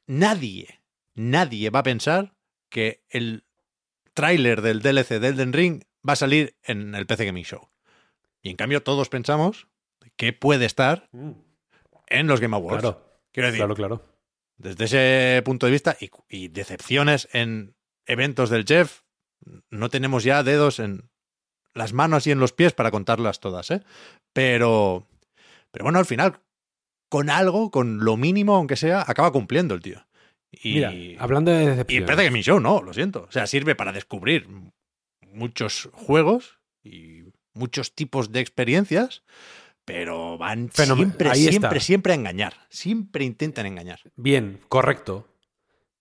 nadie, 0.06 0.80
nadie 1.14 1.70
va 1.70 1.80
a 1.80 1.84
pensar 1.84 2.34
que 2.68 3.04
el 3.08 3.44
tráiler 4.14 4.60
del 4.62 4.82
DLC 4.82 5.20
de 5.20 5.28
Elden 5.28 5.52
Ring 5.52 5.84
va 6.07 6.14
a 6.14 6.16
salir 6.16 6.57
en 6.64 6.94
el 6.94 7.07
PC 7.07 7.26
Gaming 7.26 7.44
Show. 7.44 7.70
Y 8.42 8.50
en 8.50 8.57
cambio 8.57 8.82
todos 8.82 9.09
pensamos 9.09 9.68
que 10.16 10.32
puede 10.32 10.64
estar 10.64 11.09
en 12.09 12.26
los 12.26 12.40
Game 12.40 12.57
Awards. 12.57 12.80
Claro, 12.82 13.20
Quiero 13.32 13.46
decir, 13.46 13.61
claro, 13.61 13.74
claro. 13.74 14.03
desde 14.57 14.84
ese 14.84 15.42
punto 15.44 15.66
de 15.66 15.72
vista 15.72 15.96
y, 16.00 16.11
y 16.28 16.48
decepciones 16.48 17.28
en 17.32 17.74
eventos 18.07 18.50
del 18.50 18.64
Jeff, 18.66 19.03
no 19.70 19.88
tenemos 19.88 20.24
ya 20.24 20.42
dedos 20.42 20.78
en 20.80 21.11
las 21.74 21.92
manos 21.92 22.26
y 22.26 22.30
en 22.30 22.38
los 22.40 22.53
pies 22.53 22.72
para 22.72 22.90
contarlas 22.90 23.40
todas, 23.40 23.70
¿eh? 23.70 23.82
Pero, 24.32 25.07
pero 25.70 25.84
bueno, 25.84 25.98
al 25.98 26.07
final, 26.07 26.40
con 27.09 27.30
algo, 27.30 27.70
con 27.70 28.05
lo 28.05 28.16
mínimo, 28.16 28.57
aunque 28.57 28.76
sea, 28.76 29.05
acaba 29.07 29.32
cumpliendo 29.32 29.74
el 29.74 29.82
tío. 29.82 30.07
Y, 30.50 30.74
Mira, 30.74 30.92
hablando 31.18 31.50
de 31.50 31.62
y 31.62 31.66
decepciones. 31.66 32.07
parece 32.07 32.24
que 32.24 32.30
mi 32.30 32.42
show 32.42 32.61
no, 32.61 32.82
lo 32.82 32.92
siento. 32.92 33.24
O 33.28 33.32
sea, 33.32 33.46
sirve 33.46 33.74
para 33.74 33.92
descubrir 33.92 34.46
muchos 35.33 35.89
juegos 35.93 36.59
y 36.83 37.22
muchos 37.55 37.95
tipos 37.95 38.33
de 38.33 38.41
experiencias, 38.41 39.22
pero 39.85 40.39
van 40.39 40.68
Fenomen- 40.70 40.97
siempre, 40.97 41.28
ahí 41.30 41.41
está. 41.47 41.51
siempre, 41.51 41.80
siempre 41.80 42.12
a 42.12 42.16
engañar. 42.16 42.55
Siempre 42.68 43.24
intentan 43.24 43.66
engañar. 43.66 44.01
Bien, 44.16 44.61
correcto. 44.68 45.28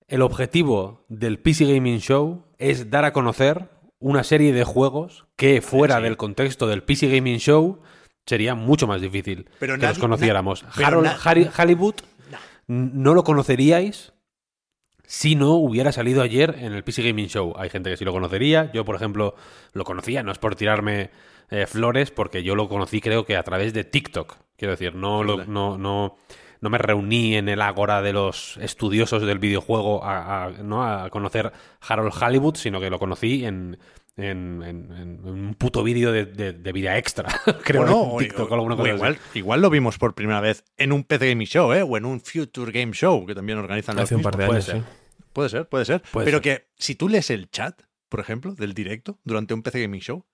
El 0.08 0.22
objetivo 0.22 1.06
del 1.10 1.40
PC 1.40 1.66
Gaming 1.74 2.00
Show 2.00 2.46
es 2.58 2.90
dar 2.90 3.06
a 3.06 3.14
conocer 3.14 3.70
una 4.00 4.24
serie 4.24 4.52
de 4.54 4.64
juegos 4.64 5.26
que 5.36 5.62
fuera 5.62 5.98
Sí. 5.98 6.04
del 6.04 6.18
contexto 6.18 6.68
del 6.68 6.84
PC 6.84 7.08
Gaming 7.16 7.38
Show 7.40 7.82
sería 8.26 8.56
mucho 8.56 8.88
más 8.88 9.02
difícil 9.02 9.50
Pero 9.60 9.78
que 9.78 9.88
los 9.88 10.00
conociéramos. 10.00 10.66
Harold 10.76 11.10
Hollywood 11.58 11.96
No. 12.68 12.90
no 12.94 13.14
lo 13.14 13.24
conoceríais 13.24 14.14
si 15.14 15.36
no 15.36 15.55
hubiera 15.55 15.91
salido 15.91 16.22
ayer 16.22 16.55
en 16.59 16.72
el 16.72 16.86
PC 16.86 17.03
Gaming 17.03 17.28
Show. 17.28 17.53
Hay 17.57 17.70
gente 17.70 17.89
que 17.89 17.97
sí 17.97 18.05
lo 18.05 18.14
conocería. 18.14 18.72
Yo, 18.72 18.86
por 18.86 18.95
ejemplo, 18.95 19.36
lo 19.74 19.84
conocía. 19.84 20.24
No 20.24 20.32
es 20.32 20.38
por 20.38 20.55
tirarme 20.55 21.09
eh, 21.49 21.66
flores, 21.68 22.12
porque 22.12 22.43
yo 22.43 22.55
lo 22.55 22.70
conocí 22.70 23.01
creo 23.01 23.26
que 23.26 23.36
a 23.36 23.43
través 23.43 23.74
de 23.74 23.84
TikTok. 23.84 24.38
Quiero 24.55 24.72
decir, 24.72 24.95
no, 24.95 25.22
lo- 25.22 25.43
no, 25.43 25.78
no, 25.78 26.16
no 26.62 26.70
me 26.70 26.78
reuní 26.78 27.36
en 27.36 27.49
el 27.49 27.62
ágora 27.62 28.01
de 28.01 28.14
los 28.14 28.55
estudiosos 28.62 29.24
del 29.24 29.38
videojuego 29.39 30.01
a, 30.01 30.45
a- 30.45 30.49
¿no? 30.64 30.82
a 30.86 31.09
conocer 31.09 31.51
Harold 31.82 32.14
Hollywood, 32.18 32.55
sino 32.55 32.80
que 32.80 32.89
lo 32.89 32.97
conocí 32.97 33.43
en... 33.43 33.78
En, 34.18 34.62
en- 34.62 34.91
en 34.91 35.20
un 35.26 35.55
puto 35.55 35.84
vídeo 35.84 36.12
de, 36.12 36.26
de- 36.26 36.51
de 36.53 36.72
vida 36.74 36.97
extra, 36.97 37.28
creo, 37.64 37.82
Bueno, 37.84 38.12
en 38.12 38.18
TikTok 38.18 38.49
o- 38.51 38.53
o 38.53 38.55
alguna 38.55 38.76
o 38.76 38.86
igual, 38.86 39.18
igual 39.34 39.62
lo 39.62 39.70
vimos 39.70 39.97
por 39.97 40.14
primera 40.14 40.41
vez 40.41 40.66
en 40.78 40.91
un 40.91 41.05
PC 41.05 41.30
Gaming 41.30 41.47
Show, 41.47 41.72
¿eh? 41.74 41.82
O 41.82 41.95
en 41.97 42.03
un 42.05 42.20
Future 42.20 42.72
Game 42.74 42.91
Show, 42.91 43.26
que 43.26 43.34
también 43.34 43.57
organizan 43.57 43.95
los 43.95 44.03
Hace 44.03 44.16
un 44.18 44.22
par 44.22 44.36
de 44.36 44.43
años, 44.43 44.66
puede 44.66 44.80
sí. 44.80 44.86
Puede 45.34 45.50
ser, 45.50 45.68
puede 45.68 45.86
ser. 45.86 46.02
Puede 46.12 46.26
Pero 46.26 46.38
ser. 46.38 46.42
que 46.42 46.68
si 46.78 46.96
tú 46.96 47.10
lees 47.10 47.30
el 47.30 47.50
chat, 47.50 47.82
por 48.10 48.20
ejemplo, 48.20 48.54
del 48.56 48.74
directo 48.74 49.20
durante 49.24 49.54
un 49.54 49.64
PC 49.64 49.82
Gaming 49.82 50.02
Show, 50.02 50.26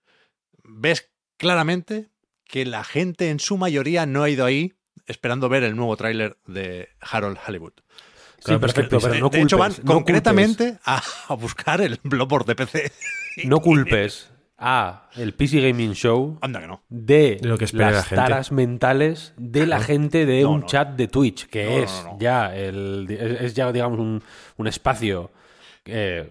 ves 0.63 1.11
claramente 1.37 2.09
que 2.45 2.65
la 2.65 2.83
gente 2.83 3.29
en 3.29 3.39
su 3.39 3.57
mayoría 3.57 4.05
no 4.05 4.23
ha 4.23 4.29
ido 4.29 4.45
ahí 4.45 4.73
esperando 5.05 5.49
ver 5.49 5.63
el 5.63 5.75
nuevo 5.75 5.95
tráiler 5.97 6.37
de 6.47 6.89
Harold 7.01 7.37
Hollywood. 7.45 7.73
Sí, 8.39 8.43
Claro, 8.45 8.59
pero 8.59 8.67
es 8.67 8.73
que 8.73 8.81
perfecto, 8.81 8.99
pero 9.01 9.13
de, 9.13 9.19
no 9.19 9.29
de 9.29 9.41
hecho, 9.41 9.57
van 9.57 9.73
no 9.83 9.93
concretamente 9.95 10.77
a, 10.85 11.01
a 11.27 11.33
buscar 11.35 11.81
el 11.81 11.99
blogboard 12.03 12.45
de 12.45 12.55
PC. 12.55 12.91
No 13.45 13.59
culpes 13.61 14.29
a 14.57 15.09
el 15.15 15.33
PC 15.33 15.61
Gaming 15.61 15.93
Show 15.93 16.37
Anda 16.41 16.59
que 16.61 16.67
no. 16.67 16.81
de, 16.89 17.37
De 17.41 17.47
lo 17.47 17.57
que 17.57 17.65
espera 17.65 17.91
las 17.91 17.95
la 17.97 18.03
gente. 18.03 18.15
taras 18.15 18.51
mentales 18.51 19.33
de 19.37 19.65
la 19.67 19.79
gente 19.79 20.25
de 20.25 20.41
No, 20.43 20.51
un 20.51 20.59
no. 20.61 20.65
chat 20.65 20.89
de 20.95 21.07
Twitch, 21.07 21.47
que 21.47 21.65
No, 21.65 21.71
es 21.83 22.01
no, 22.03 22.13
no. 22.13 22.19
ya 22.19 22.55
el 22.55 23.05
es, 23.09 23.41
es 23.41 23.53
ya 23.53 23.71
digamos 23.71 23.99
un, 23.99 24.21
un 24.57 24.67
espacio 24.67 25.29
eh, 25.85 26.29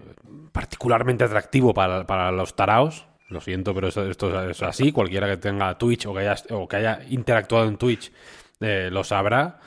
particularmente 0.53 1.25
atractivo 1.25 1.73
para, 1.73 2.07
para 2.07 2.31
los 2.33 2.55
taraos. 2.57 3.07
Lo 3.29 3.41
siento, 3.41 3.75
pero 3.75 3.89
esto 3.89 4.09
es 4.51 4.63
así. 4.63 4.93
Cualquiera 4.93 5.27
que 5.29 5.37
tenga 5.37 5.77
Twitch 5.79 6.07
o 6.07 6.13
que 6.15 6.21
haya, 6.21 6.37
o 6.51 6.69
que 6.69 6.77
haya 6.77 7.01
interactuado 7.11 7.67
en 7.67 7.77
Twitch 7.77 8.13
eh, 8.61 8.89
lo 8.93 9.03
sabrá. 9.03 9.59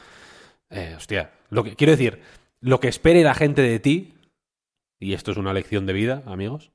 Eh, 0.70 0.94
hostia, 0.96 1.32
lo 1.50 1.64
que 1.64 1.76
quiero 1.76 1.92
decir, 1.92 2.22
lo 2.62 2.80
que 2.80 2.88
espere 2.88 3.22
la 3.24 3.34
gente 3.34 3.62
de 3.62 3.80
ti, 3.80 4.14
y 5.00 5.14
esto 5.14 5.32
es 5.32 5.38
una 5.38 5.52
lección 5.54 5.86
de 5.86 5.94
vida, 5.94 6.24
amigos, 6.26 6.72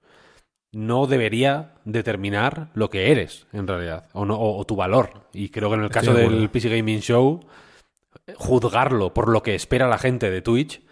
no 0.75 1.07
debería 1.07 1.75
determinar 1.85 2.71
lo 2.75 2.91
que 2.91 3.13
eres, 3.13 3.47
en 3.53 3.67
realidad, 3.67 4.09
o, 4.13 4.25
no, 4.25 4.37
o, 4.37 4.59
o 4.59 4.65
tu 4.65 4.77
valor. 4.77 5.29
Y 5.33 5.49
creo 5.49 5.69
que 5.71 5.77
en 5.77 5.81
el 5.81 5.87
Estoy 5.87 6.01
caso 6.01 6.15
de 6.15 6.29
del. 6.29 6.51
PC 6.51 6.69
Gaming 6.69 7.01
Show, 7.01 7.41
juzgarlo 8.37 9.13
por 9.13 9.29
lo 9.29 9.43
que 9.43 9.55
espera 9.55 9.89
la 9.89 9.99
gente 9.99 10.31
de 10.31 10.43
Twitch 10.43 10.83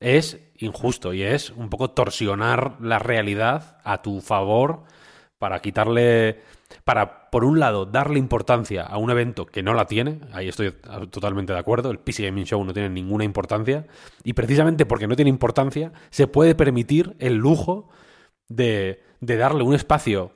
es 0.00 0.40
injusto 0.56 1.12
y 1.12 1.22
es 1.22 1.50
un 1.50 1.70
poco 1.70 1.90
torsionar 1.90 2.76
la 2.80 2.98
realidad 2.98 3.78
a 3.84 4.02
tu 4.02 4.20
favor 4.20 4.84
para 5.38 5.60
quitarle, 5.60 6.40
para 6.84 7.30
por 7.30 7.44
un 7.44 7.60
lado 7.60 7.86
darle 7.86 8.18
importancia 8.18 8.82
a 8.82 8.96
un 8.96 9.10
evento 9.10 9.46
que 9.46 9.62
no 9.62 9.74
la 9.74 9.86
tiene, 9.86 10.20
ahí 10.32 10.48
estoy 10.48 10.72
totalmente 11.10 11.52
de 11.52 11.58
acuerdo, 11.58 11.90
el 11.90 11.98
PC 11.98 12.24
Gaming 12.24 12.44
Show 12.44 12.64
no 12.64 12.72
tiene 12.72 12.90
ninguna 12.90 13.24
importancia 13.24 13.86
y 14.24 14.32
precisamente 14.32 14.86
porque 14.86 15.06
no 15.06 15.16
tiene 15.16 15.28
importancia 15.28 15.92
se 16.10 16.26
puede 16.26 16.54
permitir 16.54 17.14
el 17.18 17.36
lujo 17.36 17.88
de, 18.48 19.02
de 19.20 19.36
darle 19.36 19.62
un 19.62 19.74
espacio 19.74 20.32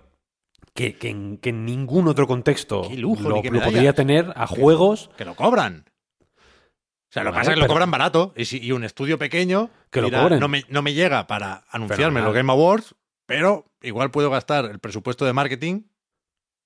que, 0.75 0.97
que 0.97 1.11
en, 1.11 1.39
que 1.39 1.51
en 1.51 1.65
ningún 1.65 2.09
otro 2.09 2.27
contexto 2.27 2.89
lujo, 2.97 3.29
lo, 3.29 3.43
lo 3.43 3.61
podría 3.63 3.93
tener 3.95 4.33
a 4.37 4.47
juegos 4.47 5.11
Que 5.17 5.25
lo 5.25 5.35
cobran. 5.35 5.85
O 6.21 7.13
sea, 7.13 7.25
lo 7.25 7.31
que 7.31 7.35
Vale, 7.37 7.41
pasa 7.41 7.51
es 7.51 7.55
que 7.57 7.61
lo 7.61 7.69
cobran 7.69 7.91
barato. 7.91 8.33
Y, 8.37 8.47
si, 8.47 8.59
y 8.59 8.73
un 8.73 8.85
estudio 8.85 9.19
pequeño 9.19 9.69
Que 9.91 10.01
lo 10.01 10.11
cobren. 10.11 10.41
no, 10.41 10.49
me, 10.49 10.65
no 10.69 10.81
me 10.81 10.95
llega 10.95 11.27
para 11.27 11.65
anunciarme 11.71 12.23
los 12.23 12.33
Game 12.33 12.51
Awards, 12.51 12.95
pero 13.27 13.67
igual 13.83 14.11
puedo 14.11 14.31
gastar 14.31 14.65
el 14.65 14.79
presupuesto 14.79 15.27
de 15.27 15.35
marketing 15.35 15.83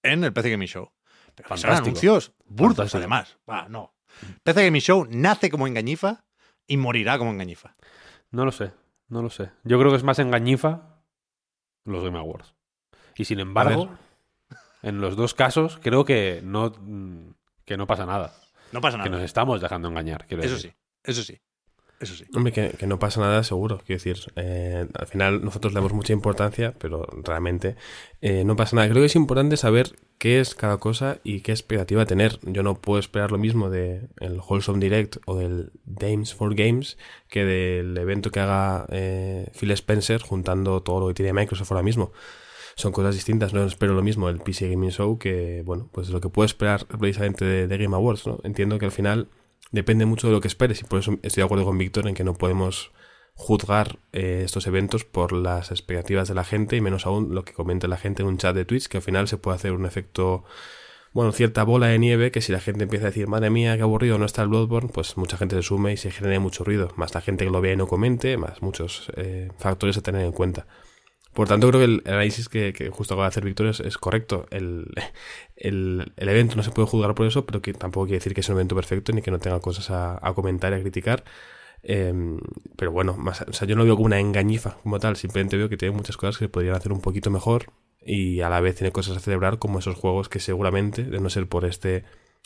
en 0.04 0.22
el 0.22 0.32
PC 0.32 0.50
Gaming 0.50 0.68
Show. 0.68 0.92
Pero 1.34 1.48
que 1.48 1.58
son 1.58 1.70
anuncios 1.70 2.32
burdos, 2.44 2.94
además. 2.94 3.38
Va, 3.48 3.68
no. 3.68 3.92
PC 4.44 4.64
Gaming 4.64 4.80
Show 4.80 5.06
nace 5.10 5.50
como 5.50 5.66
engañifa 5.66 6.24
y 6.66 6.76
morirá 6.76 7.18
como 7.18 7.32
engañifa. 7.32 7.74
No 8.30 8.44
lo 8.44 8.52
sé, 8.52 8.72
no 9.08 9.22
lo 9.22 9.30
sé. 9.30 9.50
Yo 9.64 9.78
creo 9.78 9.90
que 9.90 9.96
es 9.96 10.04
más 10.04 10.18
engañifa 10.20 10.95
los 11.86 12.04
Game 12.04 12.18
Awards. 12.18 12.54
Y 13.16 13.24
sin 13.24 13.40
embargo, 13.40 13.90
en 14.82 15.00
los 15.00 15.16
dos 15.16 15.34
casos 15.34 15.78
creo 15.82 16.04
que 16.04 16.40
no, 16.44 16.72
mm, 16.78 17.30
que 17.64 17.76
no 17.76 17.86
pasa 17.86 18.06
nada. 18.06 18.34
No 18.72 18.80
pasa 18.80 18.96
Que 18.98 19.04
nada. 19.04 19.16
nos 19.16 19.22
estamos 19.22 19.60
dejando 19.60 19.88
engañar. 19.88 20.26
Eso 20.28 20.36
decir. 20.36 20.58
sí, 20.58 20.76
eso 21.04 21.22
sí. 21.22 21.40
Eso 21.98 22.14
sí. 22.14 22.24
Hombre, 22.34 22.52
que, 22.52 22.86
no 22.86 22.98
pasa 22.98 23.20
nada 23.20 23.42
seguro. 23.42 23.78
Quiero 23.86 24.02
decir, 24.02 24.32
eh, 24.36 24.86
al 24.94 25.06
final 25.06 25.42
nosotros 25.42 25.72
le 25.72 25.78
damos 25.78 25.94
mucha 25.94 26.12
importancia, 26.12 26.74
pero 26.78 27.06
realmente 27.24 27.76
eh, 28.20 28.44
no 28.44 28.54
pasa 28.54 28.76
nada. 28.76 28.88
Creo 28.88 29.02
que 29.02 29.06
es 29.06 29.16
importante 29.16 29.56
saber 29.56 29.96
qué 30.18 30.40
es 30.40 30.54
cada 30.54 30.76
cosa 30.76 31.18
y 31.24 31.40
qué 31.40 31.52
expectativa 31.52 32.04
tener. 32.04 32.38
Yo 32.42 32.62
no 32.62 32.80
puedo 32.80 32.98
esperar 32.98 33.32
lo 33.32 33.38
mismo 33.38 33.70
del 33.70 34.10
el 34.20 34.40
Wholesome 34.46 34.78
Direct 34.78 35.16
o 35.24 35.36
del 35.36 35.72
Games 35.86 36.34
for 36.34 36.54
Games 36.54 36.98
que 37.28 37.44
del 37.44 37.96
evento 37.96 38.30
que 38.30 38.40
haga 38.40 38.86
eh, 38.90 39.50
Phil 39.58 39.70
Spencer 39.70 40.20
juntando 40.20 40.82
todo 40.82 41.00
lo 41.00 41.08
que 41.08 41.14
tiene 41.14 41.32
Microsoft 41.32 41.72
ahora 41.72 41.82
mismo. 41.82 42.12
Son 42.74 42.92
cosas 42.92 43.14
distintas, 43.14 43.54
no 43.54 43.64
espero 43.64 43.94
lo 43.94 44.02
mismo 44.02 44.26
del 44.26 44.40
PC 44.40 44.68
Gaming 44.68 44.90
Show 44.90 45.18
que, 45.18 45.62
bueno, 45.64 45.88
pues 45.92 46.10
lo 46.10 46.20
que 46.20 46.28
puedo 46.28 46.44
esperar 46.44 46.84
precisamente 46.84 47.42
de, 47.46 47.66
de 47.66 47.78
Game 47.78 47.96
Awards, 47.96 48.26
¿no? 48.26 48.38
Entiendo 48.44 48.78
que 48.78 48.84
al 48.84 48.92
final 48.92 49.28
depende 49.70 50.06
mucho 50.06 50.26
de 50.26 50.32
lo 50.32 50.40
que 50.40 50.48
esperes 50.48 50.80
y 50.80 50.84
por 50.84 51.00
eso 51.00 51.18
estoy 51.22 51.40
de 51.40 51.44
acuerdo 51.44 51.64
con 51.64 51.78
Víctor 51.78 52.08
en 52.08 52.14
que 52.14 52.24
no 52.24 52.34
podemos 52.34 52.92
juzgar 53.34 53.98
eh, 54.12 54.42
estos 54.44 54.66
eventos 54.66 55.04
por 55.04 55.32
las 55.32 55.70
expectativas 55.70 56.28
de 56.28 56.34
la 56.34 56.44
gente 56.44 56.76
y 56.76 56.80
menos 56.80 57.06
aún 57.06 57.34
lo 57.34 57.44
que 57.44 57.52
comenta 57.52 57.86
la 57.86 57.98
gente 57.98 58.22
en 58.22 58.28
un 58.28 58.38
chat 58.38 58.54
de 58.54 58.64
Twitch 58.64 58.88
que 58.88 58.96
al 58.96 59.02
final 59.02 59.28
se 59.28 59.36
puede 59.36 59.56
hacer 59.56 59.72
un 59.72 59.84
efecto 59.84 60.44
bueno, 61.16 61.32
cierta 61.32 61.64
bola 61.64 61.86
de 61.86 61.98
nieve 61.98 62.30
que 62.30 62.42
si 62.42 62.52
la 62.52 62.60
gente 62.60 62.84
empieza 62.84 63.06
a 63.06 63.08
decir, 63.08 63.26
madre 63.26 63.48
mía, 63.48 63.74
qué 63.76 63.82
aburrido, 63.82 64.18
no 64.18 64.26
está 64.26 64.42
el 64.42 64.48
Bloodborne, 64.48 64.90
pues 64.92 65.16
mucha 65.16 65.38
gente 65.38 65.56
se 65.56 65.62
sume 65.62 65.94
y 65.94 65.96
se 65.96 66.10
genera 66.10 66.38
mucho 66.40 66.62
ruido, 66.62 66.92
más 66.96 67.14
la 67.14 67.22
gente 67.22 67.46
que 67.46 67.50
lo 67.50 67.62
vea 67.62 67.72
y 67.72 67.76
no 67.76 67.86
comente, 67.86 68.36
más 68.36 68.60
muchos 68.60 69.10
eh, 69.16 69.50
factores 69.58 69.96
a 69.96 70.02
tener 70.02 70.26
en 70.26 70.32
cuenta. 70.32 70.66
Por 71.36 71.48
tanto, 71.48 71.68
creo 71.68 71.80
que 71.80 71.84
el 71.84 72.02
análisis 72.06 72.48
que, 72.48 72.72
justo 72.90 73.12
acaba 73.12 73.24
de 73.24 73.28
hacer 73.28 73.44
Víctor 73.44 73.66
es, 73.66 73.98
correcto. 73.98 74.46
El, 74.50 74.86
el, 75.54 76.10
evento 76.16 76.56
no 76.56 76.62
se 76.62 76.70
puede 76.70 76.88
juzgar 76.88 77.14
por 77.14 77.26
eso, 77.26 77.44
pero 77.44 77.60
que 77.60 77.74
tampoco 77.74 78.06
quiere 78.06 78.20
decir 78.20 78.32
que 78.32 78.40
es 78.40 78.48
un 78.48 78.54
evento 78.54 78.74
perfecto 78.74 79.12
ni 79.12 79.20
que 79.20 79.30
no 79.30 79.38
tenga 79.38 79.60
cosas 79.60 79.90
a, 79.90 80.32
comentar 80.34 80.72
y 80.72 80.76
a 80.76 80.80
criticar. 80.80 81.24
Em, 81.82 82.38
pero 82.76 82.90
bueno, 82.90 83.18
o 83.48 83.52
sea, 83.52 83.68
yo 83.68 83.76
no 83.76 83.80
lo 83.82 83.84
veo 83.84 83.96
como 83.96 84.06
una 84.06 84.18
engañifa 84.18 84.78
como 84.82 84.98
tal, 84.98 85.16
simplemente 85.16 85.58
veo 85.58 85.68
que 85.68 85.76
tiene 85.76 85.94
muchas 85.94 86.16
cosas 86.16 86.38
que 86.38 86.46
se 86.46 86.48
podrían 86.48 86.74
hacer 86.74 86.90
un 86.90 87.02
poquito 87.02 87.30
mejor 87.30 87.66
y 88.00 88.40
a 88.40 88.48
la 88.48 88.60
vez 88.62 88.76
tiene 88.76 88.90
cosas 88.90 89.18
a 89.18 89.20
celebrar 89.20 89.58
como 89.58 89.80
esos 89.80 89.94
juegos 89.94 90.30
que 90.30 90.40
seguramente, 90.40 91.04
de 91.04 91.20
no 91.20 91.28
ser 91.28 91.48
por 91.48 91.66
este 91.66 92.04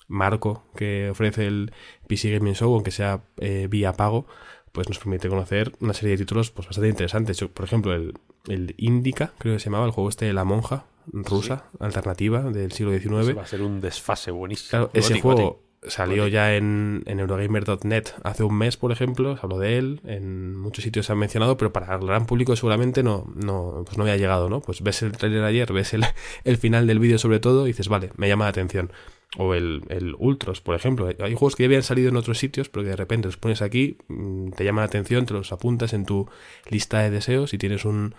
marco 0.09 0.65
que 0.75 1.11
ofrece 1.11 1.47
el 1.47 1.73
PC 2.09 2.33
Gaming 2.33 2.55
Show, 2.55 2.75
aunque 2.75 2.91
sea 2.91 3.23
eh, 3.39 3.69
vía 3.71 3.93
pago, 3.93 4.27
pues 4.73 4.89
nos 4.89 4.99
permite 4.99 5.29
conocer 5.29 5.73
una 5.81 5.95
serie 5.95 6.13
de 6.13 6.19
títulos 6.19 6.51
pues, 6.51 6.69
bastante 6.69 6.89
interesantes. 6.89 7.43
Por 7.43 7.65
ejemplo, 7.65 7.95
el, 7.95 8.15
el 8.49 8.75
Indica, 8.79 9.33
creo 9.39 9.55
que 9.55 9.61
se 9.61 9.67
llamaba, 9.67 9.87
el 9.87 9.93
juego 9.93 10.09
este 10.09 10.27
de 10.27 10.33
la 10.33 10.45
monja 10.45 10.87
rusa, 11.13 11.65
alternativa 11.79 12.43
del 12.43 12.73
siglo 12.73 12.93
XIX. 12.93 13.29
Eso 13.29 13.35
va 13.35 13.43
a 13.43 13.47
ser 13.47 13.63
un 13.63 13.81
desfase 13.81 14.31
buenísimo. 14.31 14.71
Claro, 14.71 14.91
ese 14.95 15.15
Gótico, 15.15 15.29
juego 15.29 15.71
salió 15.87 16.29
ya 16.29 16.57
en, 16.57 17.03
en 17.07 17.21
Eurogamer.net 17.21 18.05
hace 18.23 18.45
un 18.45 18.57
mes, 18.57 18.77
por 18.77 18.93
ejemplo, 18.93 19.37
se 19.37 19.43
habló 19.43 19.59
de 19.59 19.79
él, 19.79 20.01
en 20.05 20.55
muchos 20.55 20.85
sitios 20.85 21.07
se 21.07 21.13
ha 21.13 21.15
mencionado, 21.15 21.57
pero 21.57 21.73
para 21.73 21.95
el 21.95 22.07
gran 22.07 22.27
público 22.27 22.55
seguramente 22.55 23.03
no, 23.03 23.27
no, 23.35 23.83
pues 23.87 23.97
no 23.97 24.05
había 24.05 24.17
llegado, 24.17 24.51
¿no? 24.51 24.61
Pues 24.61 24.83
ves 24.83 25.03
el 25.03 25.13
trailer 25.13 25.43
ayer, 25.45 25.73
ves 25.73 25.95
el, 25.95 26.05
el 26.45 26.57
final 26.59 26.87
del 26.87 26.99
vídeo 26.99 27.19
sobre 27.19 27.41
todo 27.41 27.67
y 27.67 27.71
dices, 27.71 27.89
vale, 27.89 28.11
me 28.17 28.29
llama 28.29 28.45
la 28.45 28.51
atención. 28.51 28.93
O 29.39 29.55
el, 29.55 29.83
el 29.91 30.17
Ultros, 30.19 30.61
por 30.61 30.75
ejemplo. 30.75 31.07
Hay 31.07 31.35
juegos 31.35 31.55
que 31.55 31.63
ya 31.63 31.67
habían 31.69 31.85
salido 31.85 32.09
en 32.09 32.17
otros 32.17 32.39
sitios, 32.39 32.69
pero 32.69 32.83
que 32.83 32.91
de 32.91 32.97
repente 32.97 33.29
los 33.29 33.37
pones 33.37 33.63
aquí, 33.63 33.97
mm, 34.09 34.51
te 34.51 34.65
llama 34.65 34.81
la 34.81 34.87
atención, 34.87 35.25
te 35.25 35.35
los 35.35 35.53
apuntas 35.53 35.93
en 35.93 36.05
tu 36.05 36.29
lista 36.69 36.99
de 37.01 37.11
deseos 37.11 37.55
y 37.55 37.59
tienes 37.59 37.85
un 37.85 38.15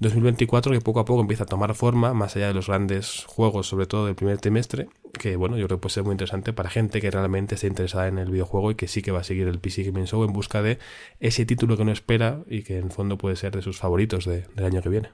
2024 0.00 0.72
que 0.72 0.80
poco 0.80 0.98
a 1.00 1.04
poco 1.04 1.20
empieza 1.20 1.44
a 1.44 1.46
tomar 1.46 1.74
forma, 1.76 2.14
más 2.14 2.34
allá 2.36 2.48
de 2.48 2.54
los 2.54 2.66
grandes 2.66 3.24
juegos, 3.28 3.68
sobre 3.68 3.86
todo 3.86 4.06
del 4.06 4.16
primer 4.16 4.38
trimestre, 4.38 4.88
que 5.18 5.36
bueno, 5.36 5.56
yo 5.56 5.66
creo 5.68 5.78
que 5.78 5.82
puede 5.82 5.94
ser 5.94 6.02
muy 6.04 6.12
interesante 6.12 6.52
para 6.52 6.68
gente 6.68 7.00
que 7.00 7.10
realmente 7.12 7.54
esté 7.54 7.68
interesada 7.68 8.08
en 8.08 8.18
el 8.18 8.30
videojuego 8.30 8.72
y 8.72 8.74
que 8.74 8.88
sí 8.88 9.02
que 9.02 9.12
va 9.12 9.20
a 9.20 9.24
seguir 9.24 9.46
el 9.46 9.60
PC 9.60 9.84
Gaming 9.84 10.06
Show 10.06 10.24
en 10.24 10.32
busca 10.32 10.62
de 10.62 10.78
ese 11.20 11.46
título 11.46 11.76
que 11.76 11.84
no 11.84 11.92
espera 11.92 12.42
y 12.48 12.62
que 12.64 12.76
en 12.78 12.86
el 12.86 12.90
fondo 12.90 13.16
puede 13.16 13.36
ser 13.36 13.54
de 13.54 13.62
sus 13.62 13.78
favoritos 13.78 14.24
de- 14.26 14.42
del 14.54 14.64
año 14.66 14.82
que 14.82 14.88
viene. 14.88 15.12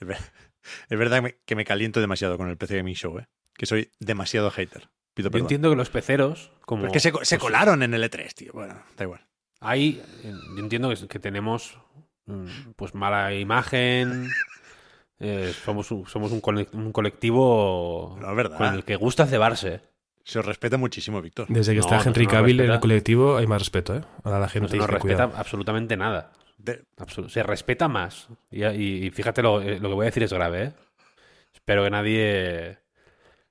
Es 0.00 0.06
ver- 0.06 0.18
es 0.90 0.98
verdad 0.98 1.16
que 1.16 1.22
me, 1.22 1.36
que 1.46 1.56
me 1.56 1.64
caliento 1.64 2.00
demasiado 2.00 2.36
con 2.36 2.48
el 2.50 2.58
PC 2.58 2.76
Gaming 2.76 2.94
Show, 2.94 3.18
¿eh? 3.18 3.24
Que 3.60 3.66
soy 3.66 3.90
demasiado 3.98 4.50
hater. 4.50 4.88
Pido 5.12 5.26
Yo 5.26 5.32
perdón. 5.32 5.44
entiendo 5.44 5.68
que 5.68 5.76
los 5.76 5.90
peceros, 5.90 6.50
como. 6.64 6.80
Pero 6.84 6.88
es 6.88 6.92
que 6.94 7.00
se, 7.00 7.10
se 7.10 7.36
pues, 7.36 7.38
colaron 7.38 7.82
en 7.82 7.92
el 7.92 8.02
E3, 8.02 8.32
tío. 8.32 8.52
Bueno, 8.54 8.74
da 8.96 9.04
igual. 9.04 9.20
Hay, 9.60 10.02
eh, 10.24 10.32
yo 10.56 10.62
entiendo 10.62 10.88
que, 10.88 11.06
que 11.08 11.18
tenemos 11.18 11.76
mm, 12.24 12.70
pues 12.74 12.94
mala 12.94 13.34
imagen. 13.34 14.30
eh, 15.20 15.52
somos 15.62 15.90
un, 15.90 16.06
somos 16.06 16.32
un, 16.32 16.40
cole- 16.40 16.68
un 16.72 16.90
colectivo 16.90 18.16
No, 18.18 18.34
verdad. 18.34 18.56
con 18.56 18.74
el 18.74 18.82
que 18.84 18.96
gusta 18.96 19.26
cebarse. 19.26 19.82
Se 20.24 20.38
os 20.38 20.46
respeta 20.46 20.78
muchísimo, 20.78 21.20
Víctor. 21.20 21.46
Desde 21.50 21.72
que 21.72 21.80
No, 21.80 21.84
está 21.84 21.96
no 21.96 22.02
se 22.02 22.08
Henry 22.08 22.24
nos 22.24 22.32
Cavill 22.32 22.60
en 22.60 22.70
el 22.70 22.80
colectivo 22.80 23.36
hay 23.36 23.46
más 23.46 23.60
respeto, 23.60 23.94
¿eh? 23.96 24.00
Ahora 24.24 24.38
la 24.38 24.46
No 24.46 24.52
gente 24.52 24.68
se 24.70 24.76
nos 24.78 24.86
dice, 24.86 24.92
respeta 24.94 25.24
cuidado. 25.26 25.32
absolutamente 25.38 25.96
nada. 25.98 26.32
De- 26.56 26.84
Absol- 26.96 27.28
se 27.28 27.42
respeta 27.42 27.88
más. 27.88 28.28
Y, 28.50 28.64
y- 28.64 29.06
y 29.06 29.10
fíjate, 29.10 29.42
lo, 29.42 29.60
eh, 29.60 29.78
lo 29.80 29.88
que 29.90 29.94
voy 29.94 30.04
a 30.04 30.06
decir 30.06 30.22
es 30.22 30.32
grave, 30.32 30.62
¿eh? 30.64 30.72
Espero 31.52 31.84
que 31.84 31.90
nadie. 31.90 32.78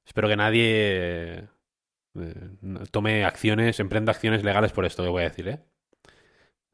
Espero 0.10 0.28
que 0.28 0.36
nadie 0.36 1.43
eh, 2.16 2.49
tome 2.89 3.24
acciones, 3.26 3.80
emprenda 3.80 4.12
acciones 4.12 4.43
legales 4.43 4.72
por 4.72 4.86
esto 4.86 5.03
que 5.03 5.10
voy 5.10 5.22
a 5.22 5.30
decir, 5.30 5.47
¿eh? 5.47 5.60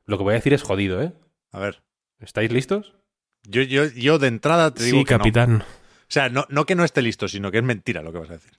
Lo 0.05 0.17
que 0.17 0.23
voy 0.23 0.31
a 0.31 0.35
decir 0.35 0.53
es 0.53 0.63
jodido, 0.63 1.01
¿eh? 1.01 1.11
a 1.51 1.59
ver. 1.59 1.83
¿Estáis 2.21 2.49
listos? 2.49 2.95
Yo, 3.43 3.61
yo, 3.61 3.83
yo 3.87 4.19
de 4.19 4.27
entrada 4.27 4.73
te 4.73 4.85
digo 4.85 4.99
Sí, 4.99 5.03
que 5.03 5.13
no. 5.15 5.17
capitán. 5.17 5.61
O 5.63 5.65
sea, 6.07 6.29
no, 6.29 6.45
no 6.47 6.65
que 6.65 6.75
no 6.75 6.85
esté 6.85 7.01
listo, 7.01 7.27
sino 7.27 7.51
que 7.51 7.57
es 7.57 7.63
mentira 7.65 8.01
lo 8.01 8.13
que 8.13 8.19
vas 8.19 8.29
a 8.29 8.33
decir. 8.33 8.53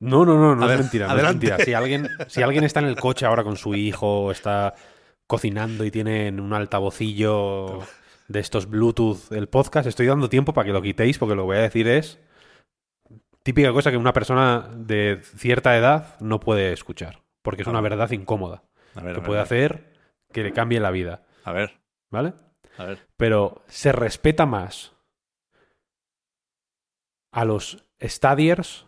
No, 0.00 0.24
no, 0.24 0.38
no, 0.38 0.56
no 0.56 0.62
A 0.62 0.64
es 0.64 0.70
ver, 0.70 0.78
mentira. 0.78 1.06
no 1.08 1.16
es 1.18 1.22
mentira. 1.24 1.58
Si 1.58 1.74
alguien, 1.74 2.08
si 2.28 2.40
alguien 2.40 2.64
está 2.64 2.80
en 2.80 2.86
el 2.86 2.96
coche 2.96 3.26
ahora 3.26 3.44
con 3.44 3.56
su 3.58 3.74
hijo, 3.74 4.30
está 4.30 4.74
cocinando 5.26 5.84
y 5.84 5.90
tiene 5.90 6.28
en 6.28 6.40
un 6.40 6.54
altavocillo 6.54 7.80
de 8.28 8.40
estos 8.40 8.70
Bluetooth 8.70 9.30
el 9.32 9.48
podcast, 9.48 9.86
estoy 9.86 10.06
dando 10.06 10.30
tiempo 10.30 10.54
para 10.54 10.64
que 10.64 10.72
lo 10.72 10.80
quitéis 10.80 11.18
porque 11.18 11.34
lo 11.34 11.42
que 11.42 11.46
voy 11.46 11.56
a 11.58 11.62
decir 11.62 11.86
es 11.86 12.18
típica 13.48 13.72
cosa 13.72 13.90
que 13.90 13.96
una 13.96 14.12
persona 14.12 14.68
de 14.76 15.22
cierta 15.22 15.74
edad 15.74 16.20
no 16.20 16.38
puede 16.38 16.74
escuchar, 16.74 17.22
porque 17.40 17.62
es 17.62 17.68
una 17.68 17.80
verdad 17.80 18.10
incómoda 18.10 18.62
A 18.94 19.00
ver, 19.00 19.14
que 19.14 19.20
a 19.20 19.20
ver, 19.20 19.22
puede 19.22 19.40
hacer 19.40 19.94
que 20.32 20.42
le 20.42 20.52
cambie 20.52 20.80
la 20.80 20.90
vida, 20.90 21.22
A 21.44 21.52
ver, 21.52 21.80
¿vale? 22.10 22.34
a 22.76 22.84
ver. 22.84 23.06
Pero 23.16 23.62
se 23.66 23.92
respeta 23.92 24.44
más 24.44 24.92
a 27.32 27.46
los 27.46 27.84
stadiers 28.02 28.84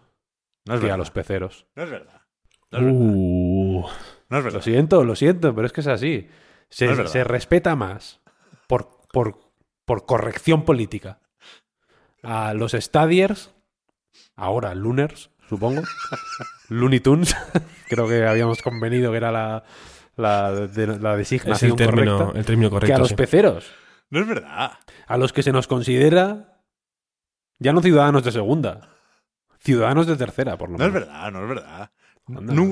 No 0.67 0.75
es 0.75 0.81
que 0.81 0.85
verdad. 0.87 0.95
a 0.95 0.99
los 0.99 1.11
peceros. 1.11 1.67
No 1.75 1.85
es 1.85 1.91
verdad. 1.91 2.21
No 2.71 2.79
es 2.79 2.85
verdad. 2.85 3.01
Uh, 3.01 3.81
No 4.29 4.37
es 4.39 4.45
Lo 4.45 4.51
verdad. 4.51 4.61
siento, 4.61 5.05
lo 5.05 5.17
siento, 5.17 5.55
pero 5.55 5.67
es 5.67 5.73
que 5.73 5.81
es 5.81 5.87
así. 5.87 6.29
Se, 6.69 6.85
No 6.85 6.93
es 6.93 6.97
verdad. 6.99 7.13
se 7.13 7.25
respeta 7.25 7.77
más 7.77 8.21
por, 8.69 9.01
por, 9.11 9.39
por 9.87 10.05
corrección 10.05 10.65
política 10.67 11.19
a 12.23 12.53
los 12.53 12.73
Stadiers, 12.73 13.55
ahora 14.41 14.75
Luners, 14.75 15.31
supongo, 15.49 15.83
Looney 16.69 17.01
Tunes, 17.01 17.37
creo 17.89 18.09
que 18.09 18.27
habíamos 18.27 18.63
convenido 18.63 19.11
que 19.11 19.17
era 19.19 19.31
la, 19.33 19.65
la, 20.17 20.53
de- 20.53 20.99
la 20.99 21.13
es 21.13 21.19
designación 21.19 21.71
el 21.73 21.77
término, 21.77 22.19
correcta, 22.19 22.39
el 22.39 22.45
término 22.47 22.71
que 22.71 22.77
a 22.77 22.81
correcto. 22.81 22.99
los 22.99 23.09
sí. 23.11 23.15
peceros, 23.17 23.71
No 24.11 24.21
es 24.21 24.27
verdad. 24.27 24.73
a 25.07 25.17
los 25.17 25.33
que 25.33 25.43
se 25.43 25.53
nos 25.53 25.67
considera 25.67 26.63
ya 27.59 27.73
no 27.73 27.83
ciudadanos 27.83 28.25
de 28.25 28.33
segunda, 28.33 28.89
ciudadanos 29.59 30.07
de 30.07 30.17
tercera, 30.17 30.57
por 30.57 30.71
lo 30.71 30.79
No 30.79 30.87
es 30.87 30.93
menos. 30.93 31.09
verdad, 31.09 31.31
no 31.33 31.43
es 31.43 31.49
verdad. 31.49 31.91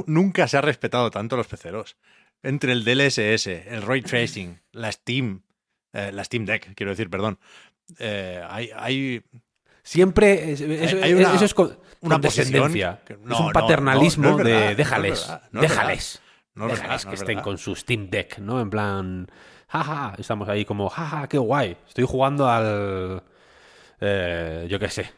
Nunca 0.06 0.46
se 0.48 0.56
ha 0.56 0.60
respetado 0.60 1.10
tanto 1.10 1.34
a 1.34 1.38
los 1.38 1.48
peceros. 1.48 1.96
Entre 2.42 2.72
el 2.72 2.84
DLSS, 2.84 3.48
el 3.48 3.82
Ray 3.82 4.00
Tracing, 4.02 4.60
la 4.72 4.92
Steam, 4.92 5.42
eh, 5.92 6.12
la 6.12 6.22
Steam 6.22 6.44
Deck, 6.44 6.74
quiero 6.76 6.90
decir, 6.92 7.10
perdón. 7.10 7.38
Eh, 7.98 8.40
hay, 8.48 8.70
hay 8.76 9.22
Siempre 9.88 10.52
es- 10.52 10.60
eso, 10.60 10.98
hay 11.02 11.14
una- 11.14 11.34
eso 11.34 11.44
es 11.46 11.54
con, 11.54 11.78
una 12.02 12.16
condescendencia. 12.16 13.00
que- 13.06 13.14
es 13.14 13.18
no, 13.20 13.38
un 13.40 13.46
no, 13.46 13.52
paternalismo 13.52 14.22
no, 14.24 14.30
no 14.32 14.38
es 14.38 14.44
verdad, 14.44 14.60
no 14.60 14.66
de 14.66 14.70
es 14.72 14.76
déjales, 14.76 15.32
déjales, 15.52 16.22
déjales 16.54 17.06
que 17.06 17.14
es 17.14 17.20
estén 17.22 17.40
con 17.40 17.56
su 17.56 17.74
Steam 17.74 18.10
Deck, 18.10 18.38
¿no? 18.38 18.60
En 18.60 18.68
plan, 18.68 19.26
jaja, 19.66 20.14
estamos 20.18 20.46
ahí 20.50 20.66
como, 20.66 20.90
jaja, 20.90 21.26
qué 21.26 21.38
guay. 21.38 21.78
Estoy 21.88 22.04
jugando 22.04 22.50
al, 22.50 23.22
eh, 24.00 24.66
yo 24.68 24.78
qué 24.78 24.90
sé, 24.90 25.10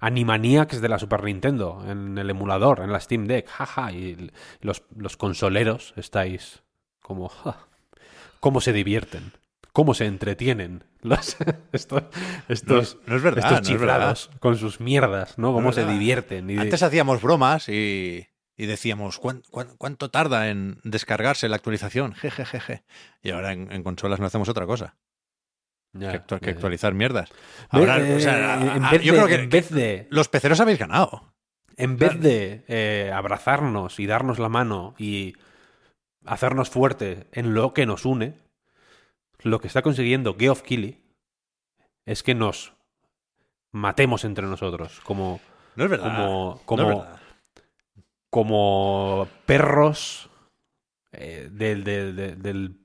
Animaniacs 0.00 0.80
de 0.80 0.88
la 0.88 0.98
Super 0.98 1.22
Nintendo 1.22 1.82
en 1.88 2.18
el 2.18 2.28
emulador, 2.28 2.80
en 2.80 2.92
la 2.92 2.98
Steam 3.00 3.26
Deck, 3.26 3.46
jaja, 3.48 3.92
y 3.92 4.12
l- 4.12 4.32
los, 4.60 4.82
los 4.96 5.16
consoleros 5.16 5.94
estáis 5.96 6.62
como, 7.00 7.28
ja, 7.28 7.58
cómo 8.40 8.60
se 8.60 8.72
divierten. 8.72 9.32
¿Cómo 9.72 9.92
se 9.94 10.06
entretienen 10.06 10.84
los, 11.06 11.36
estos, 11.72 12.02
estos, 12.48 12.98
no 13.06 13.16
es 13.16 13.22
verdad, 13.22 13.38
estos 13.44 13.52
no 13.52 13.58
es 13.58 13.68
chiflados 13.68 14.30
con 14.40 14.56
sus 14.56 14.80
mierdas, 14.80 15.38
¿no? 15.38 15.52
Cómo 15.52 15.72
se 15.72 15.84
divierten. 15.86 16.50
y 16.50 16.54
de- 16.56 16.60
Antes 16.60 16.82
hacíamos 16.82 17.22
bromas 17.22 17.68
y, 17.68 18.26
y 18.56 18.66
decíamos, 18.66 19.18
¿cuán- 19.18 19.42
cuán- 19.50 19.76
cuánto 19.78 20.10
tarda 20.10 20.48
en 20.50 20.78
descargarse 20.84 21.48
la 21.48 21.56
actualización? 21.56 22.14
Jejejeje. 22.14 22.82
Y 23.22 23.30
ahora 23.30 23.52
en, 23.52 23.70
en 23.72 23.82
consolas 23.82 24.20
no 24.20 24.26
hacemos 24.26 24.48
otra 24.48 24.66
cosa 24.66 24.96
Ya, 25.92 26.12
que, 26.12 26.20
actu- 26.22 26.40
ya, 26.40 26.50
actualizar 26.50 26.92
mierdas. 26.94 27.30
Ahora, 27.70 27.98
eh, 28.00 28.16
o 28.16 28.20
sea, 28.20 28.60
en 28.76 28.84
a- 28.84 28.90
vez 28.90 29.02
yo 29.02 29.12
de- 29.12 29.18
creo 29.18 29.28
que, 29.28 29.42
en 29.44 29.50
vez 29.50 29.70
de 29.70 30.06
los 30.10 30.28
peceros 30.28 30.60
habéis 30.60 30.78
ganado. 30.78 31.32
En 31.78 31.98
vez 31.98 32.18
de 32.20 32.64
eh, 32.68 33.12
abrazarnos 33.14 34.00
y 34.00 34.06
darnos 34.06 34.38
la 34.38 34.48
mano 34.48 34.94
y 34.98 35.34
hacernos 36.24 36.70
fuerte 36.70 37.26
en 37.32 37.52
lo 37.54 37.74
que 37.74 37.84
nos 37.86 38.04
une, 38.06 38.38
lo 39.42 39.60
que 39.60 39.66
está 39.68 39.82
consiguiendo 39.82 40.36
Geoff 40.38 40.62
Keighley 40.62 41.02
es 42.04 42.22
que 42.22 42.34
nos 42.34 42.72
matemos 43.72 44.24
entre 44.24 44.46
nosotros, 44.46 45.00
como, 45.00 45.40
No 45.76 45.84
es 45.84 45.90
verdad. 45.90 46.06
como, 46.16 46.54
no 46.54 46.60
como, 46.64 46.82
es 46.82 46.88
verdad. 46.98 47.20
como 48.30 49.28
perros 49.46 50.30
eh, 51.12 51.48
del, 51.50 51.84
del, 51.84 52.16
del, 52.16 52.78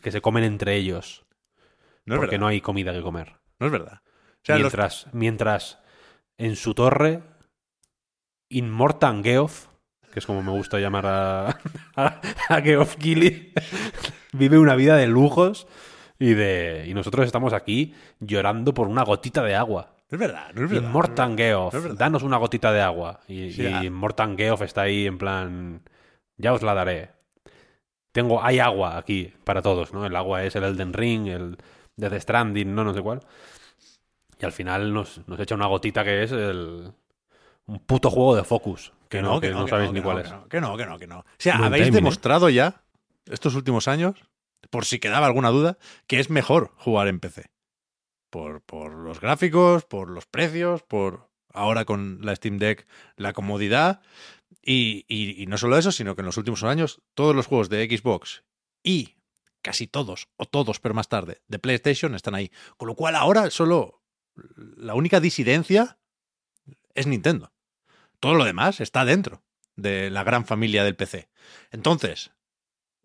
que 0.00 0.10
se 0.12 0.20
comen 0.20 0.44
entre 0.44 0.76
ellos, 0.76 1.24
No 2.04 2.14
es 2.14 2.18
porque 2.18 2.32
verdad. 2.36 2.40
no 2.40 2.46
hay 2.48 2.60
comida 2.60 2.92
que 2.92 3.02
comer. 3.02 3.36
No 3.58 3.66
es 3.66 3.72
verdad. 3.72 4.00
O 4.04 4.44
sea, 4.44 4.56
los- 4.56 4.62
mientras, 4.72 5.06
mientras 5.12 5.78
en 6.38 6.56
su 6.56 6.74
torre, 6.74 7.22
Inmortan 8.48 9.22
Geoff, 9.22 9.68
que 10.10 10.18
es 10.18 10.26
como 10.26 10.42
me 10.42 10.50
gusta 10.50 10.78
llamar 10.78 11.06
a, 11.06 11.58
a, 11.96 12.20
a 12.48 12.60
Geoff 12.60 12.96
Keighley, 12.96 13.52
vive 14.32 14.58
una 14.58 14.74
vida 14.74 14.96
de 14.96 15.06
lujos 15.06 15.66
y 16.18 16.34
de 16.34 16.84
y 16.86 16.94
nosotros 16.94 17.26
estamos 17.26 17.52
aquí 17.52 17.94
llorando 18.20 18.74
por 18.74 18.88
una 18.88 19.02
gotita 19.02 19.42
de 19.42 19.56
agua. 19.56 19.94
no 20.10 20.16
es 20.16 20.20
verdad. 20.20 20.52
No 20.54 20.64
es 20.64 20.70
verdad. 20.70 20.88
Inmortan 20.88 21.36
Geoff, 21.36 21.74
No 21.74 21.94
danos 21.94 22.22
una 22.22 22.36
gotita 22.36 22.72
de 22.72 22.82
agua. 22.82 23.20
Y, 23.26 23.52
Sí, 23.52 23.62
y 23.62 23.66
ah. 23.66 24.34
Geoff 24.36 24.62
está 24.62 24.82
ahí 24.82 25.06
en 25.06 25.18
plan, 25.18 25.82
ya 26.36 26.52
os 26.52 26.62
la 26.62 26.74
daré. 26.74 27.10
Tengo, 28.12 28.42
hay 28.42 28.58
agua 28.58 28.98
aquí 28.98 29.32
para 29.44 29.62
todos, 29.62 29.92
¿no? 29.92 30.04
El 30.04 30.14
agua 30.16 30.44
es 30.44 30.56
el 30.56 30.64
Elden 30.64 30.92
Ring, 30.92 31.28
el 31.28 31.56
Death 31.96 32.20
Stranding, 32.20 32.74
no, 32.74 32.84
no 32.84 32.92
sé 32.92 33.00
cuál. 33.00 33.20
Y 34.40 34.44
al 34.44 34.52
final 34.52 34.92
nos, 34.92 35.26
nos 35.28 35.38
echa 35.38 35.54
una 35.54 35.66
gotita 35.66 36.02
que 36.02 36.22
es 36.22 36.32
el, 36.32 36.92
un 37.66 37.78
puto 37.80 38.10
juego 38.10 38.34
de 38.34 38.44
Focus. 38.44 38.92
Que 39.10 39.20
no, 39.20 39.40
que 39.40 39.50
no, 39.50 39.66
sabéis 39.68 39.90
ni 39.92 39.98
que 39.98 40.04
cuál 40.04 40.16
no, 40.18 40.22
es. 40.22 40.28
Que 40.28 40.34
no, 40.34 40.48
que 40.48 40.60
no, 40.60 40.76
que 40.78 40.86
no, 40.86 40.98
que 40.98 41.06
no. 41.06 41.18
O 41.20 41.24
sea, 41.36 41.54
Buen 41.58 41.66
habéis 41.66 41.84
timing, 41.84 41.94
¿eh? 41.94 42.00
demostrado 42.00 42.48
ya, 42.48 42.82
estos 43.26 43.54
últimos 43.54 43.88
años, 43.88 44.16
por 44.70 44.84
si 44.86 44.98
quedaba 45.00 45.26
alguna 45.26 45.50
duda, 45.50 45.76
que 46.06 46.20
es 46.20 46.30
mejor 46.30 46.72
jugar 46.76 47.08
en 47.08 47.20
PC. 47.20 47.50
Por, 48.30 48.62
por 48.62 48.94
los 48.94 49.20
gráficos, 49.20 49.84
por 49.84 50.08
los 50.08 50.24
precios, 50.26 50.82
por 50.82 51.28
ahora 51.52 51.84
con 51.84 52.20
la 52.22 52.34
Steam 52.36 52.58
Deck 52.58 52.86
la 53.16 53.32
comodidad. 53.32 54.00
Y, 54.62 55.04
y- 55.08 55.42
y 55.42 55.46
no 55.46 55.58
solo 55.58 55.76
eso, 55.76 55.90
sino 55.90 56.14
que 56.14 56.20
en 56.22 56.26
los 56.26 56.36
últimos 56.36 56.62
años 56.62 57.02
todos 57.14 57.34
los 57.34 57.46
juegos 57.46 57.68
de 57.68 57.84
Xbox 57.86 58.44
y 58.84 59.16
casi 59.62 59.86
todos, 59.88 60.28
o 60.36 60.46
todos, 60.46 60.78
pero 60.80 60.94
más 60.94 61.08
tarde, 61.08 61.40
de 61.48 61.58
PlayStation 61.58 62.14
están 62.14 62.34
ahí. 62.36 62.50
Con 62.76 62.86
lo 62.88 62.94
cual 62.94 63.16
ahora 63.16 63.50
solo 63.50 64.02
la 64.76 64.94
única 64.94 65.18
disidencia 65.18 65.98
es 66.94 67.06
Nintendo. 67.08 67.52
Todo 68.20 68.34
lo 68.34 68.44
demás 68.44 68.80
está 68.80 69.04
dentro 69.04 69.42
de 69.76 70.10
la 70.10 70.22
gran 70.24 70.44
familia 70.46 70.84
del 70.84 70.96
PC. 70.96 71.28
Entonces, 71.70 72.32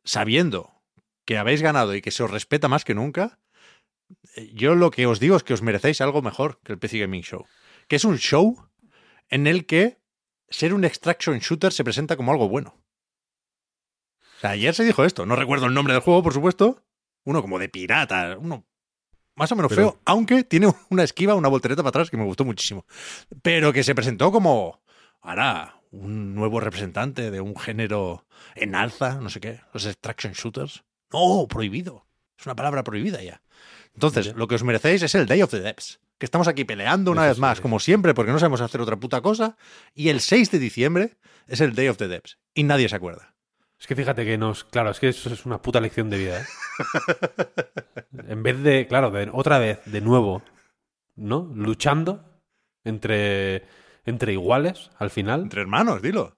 sabiendo 0.04 0.82
que 1.26 1.38
habéis 1.38 1.62
ganado 1.62 1.96
y 1.96 2.02
que 2.02 2.12
se 2.12 2.24
os 2.24 2.32
respeta 2.32 2.68
más 2.68 2.84
que 2.86 2.94
nunca, 2.94 3.40
eh, 4.36 4.52
yo 4.54 4.76
lo 4.76 4.92
que 4.92 5.08
os 5.08 5.20
digo 5.20 5.36
es 5.38 5.44
que 5.44 5.54
os 5.54 5.62
merecéis 5.62 6.02
algo 6.02 6.22
mejor 6.22 6.60
que 6.64 6.74
el 6.74 6.80
PC 6.80 7.00
Gaming 7.00 7.24
Show. 7.24 7.46
Que 7.88 7.96
es 7.96 8.06
un 8.06 8.18
show 8.18 8.70
en 9.30 9.48
el 9.48 9.66
que 9.66 10.00
ser 10.50 10.74
un 10.74 10.86
extraction 10.86 11.40
shooter 11.40 11.72
se 11.72 11.84
presenta 11.84 12.16
como 12.18 12.32
algo 12.32 12.48
bueno. 12.50 12.78
O 14.38 14.40
sea, 14.42 14.52
ayer 14.52 14.76
se 14.76 14.84
dijo 14.84 15.06
esto. 15.06 15.26
No 15.26 15.36
recuerdo 15.36 15.66
el 15.66 15.74
nombre 15.74 15.94
del 15.94 16.04
juego, 16.04 16.22
por 16.22 16.34
supuesto. 16.34 16.84
Uno 17.24 17.42
como 17.42 17.58
de 17.58 17.70
pirata, 17.70 18.38
uno 18.38 18.66
más 19.38 19.52
o 19.52 19.56
menos 19.56 19.70
Pero- 19.70 19.92
feo, 19.92 20.02
aunque 20.06 20.44
tiene 20.44 20.72
una 20.90 21.04
esquiva, 21.04 21.36
una 21.36 21.50
voltereta 21.50 21.82
para 21.82 21.90
atrás 21.90 22.10
que 22.10 22.18
me 22.18 22.24
gustó 22.24 22.46
muchísimo. 22.46 22.86
Pero 23.42 23.74
que 23.74 23.84
se 23.84 23.96
presentó 23.96 24.32
como 24.32 24.82
ahora 25.26 25.82
un 25.92 26.36
nuevo 26.36 26.60
representante 26.60 27.32
de 27.32 27.42
un 27.42 27.56
género 27.56 28.26
en 28.56 28.76
alza, 28.76 29.20
no 29.22 29.30
sé 29.30 29.40
qué, 29.40 29.62
los 29.74 29.86
extraction 29.86 30.34
shooters. 30.34 30.84
No, 31.12 31.48
prohibido. 31.48 32.06
Es 32.38 32.46
una 32.46 32.56
palabra 32.56 32.84
prohibida 32.84 33.22
ya. 33.24 33.42
Entonces, 33.94 34.36
lo 34.36 34.48
que 34.48 34.56
os 34.56 34.64
merecéis 34.64 35.04
es 35.04 35.16
el 35.16 35.26
Day 35.26 35.42
of 35.42 35.52
the 35.52 35.62
Depths. 35.62 36.00
Que 36.18 36.26
estamos 36.26 36.48
aquí 36.48 36.66
peleando 36.66 37.12
una 37.12 37.28
vez 37.28 37.40
más, 37.40 37.62
como 37.62 37.80
siempre, 37.80 38.14
porque 38.14 38.32
no 38.32 38.40
sabemos 38.40 38.62
hacer 38.62 38.82
otra 38.82 38.98
puta 38.98 39.22
cosa. 39.22 39.58
Y 39.94 40.10
el 40.10 40.20
6 40.20 40.52
de 40.52 40.60
diciembre 40.60 41.18
es 41.48 41.62
el 41.62 41.76
Day 41.76 41.88
of 41.88 41.98
the 41.98 42.08
Depths. 42.08 42.38
Y 42.54 42.64
nadie 42.64 42.90
se 42.90 42.96
acuerda. 42.96 43.36
Es 43.80 43.88
que 43.88 43.96
fíjate 43.96 44.26
que 44.26 44.38
nos. 44.38 44.64
Claro, 44.64 44.92
es 44.92 45.00
que 45.00 45.10
eso 45.10 45.32
es 45.32 45.46
una 45.46 45.62
puta 45.62 45.82
lección 45.82 46.10
de 46.10 46.18
vida, 46.18 46.42
¿eh? 46.42 46.46
en 48.28 48.44
vez 48.44 48.62
de, 48.62 48.88
claro, 48.88 49.12
de 49.12 49.30
otra 49.32 49.60
vez, 49.60 49.80
de 49.86 50.02
nuevo, 50.02 50.42
¿no? 51.16 51.52
Luchando 51.54 52.24
entre, 52.86 53.66
entre 54.06 54.34
iguales 54.34 54.92
al 54.98 55.10
final. 55.10 55.42
Entre 55.44 55.62
hermanos, 55.62 56.02
dilo. 56.02 56.38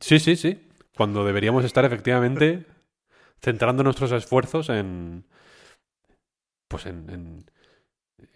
Sí, 0.00 0.18
sí, 0.18 0.36
sí. 0.36 0.68
Cuando 0.96 1.24
deberíamos 1.24 1.64
estar 1.64 1.84
efectivamente 1.84 2.64
centrando 3.42 3.82
nuestros 3.82 4.12
esfuerzos 4.12 4.68
en. 4.68 5.26
Pues 6.68 6.86
en. 6.86 7.10
en, 7.10 7.50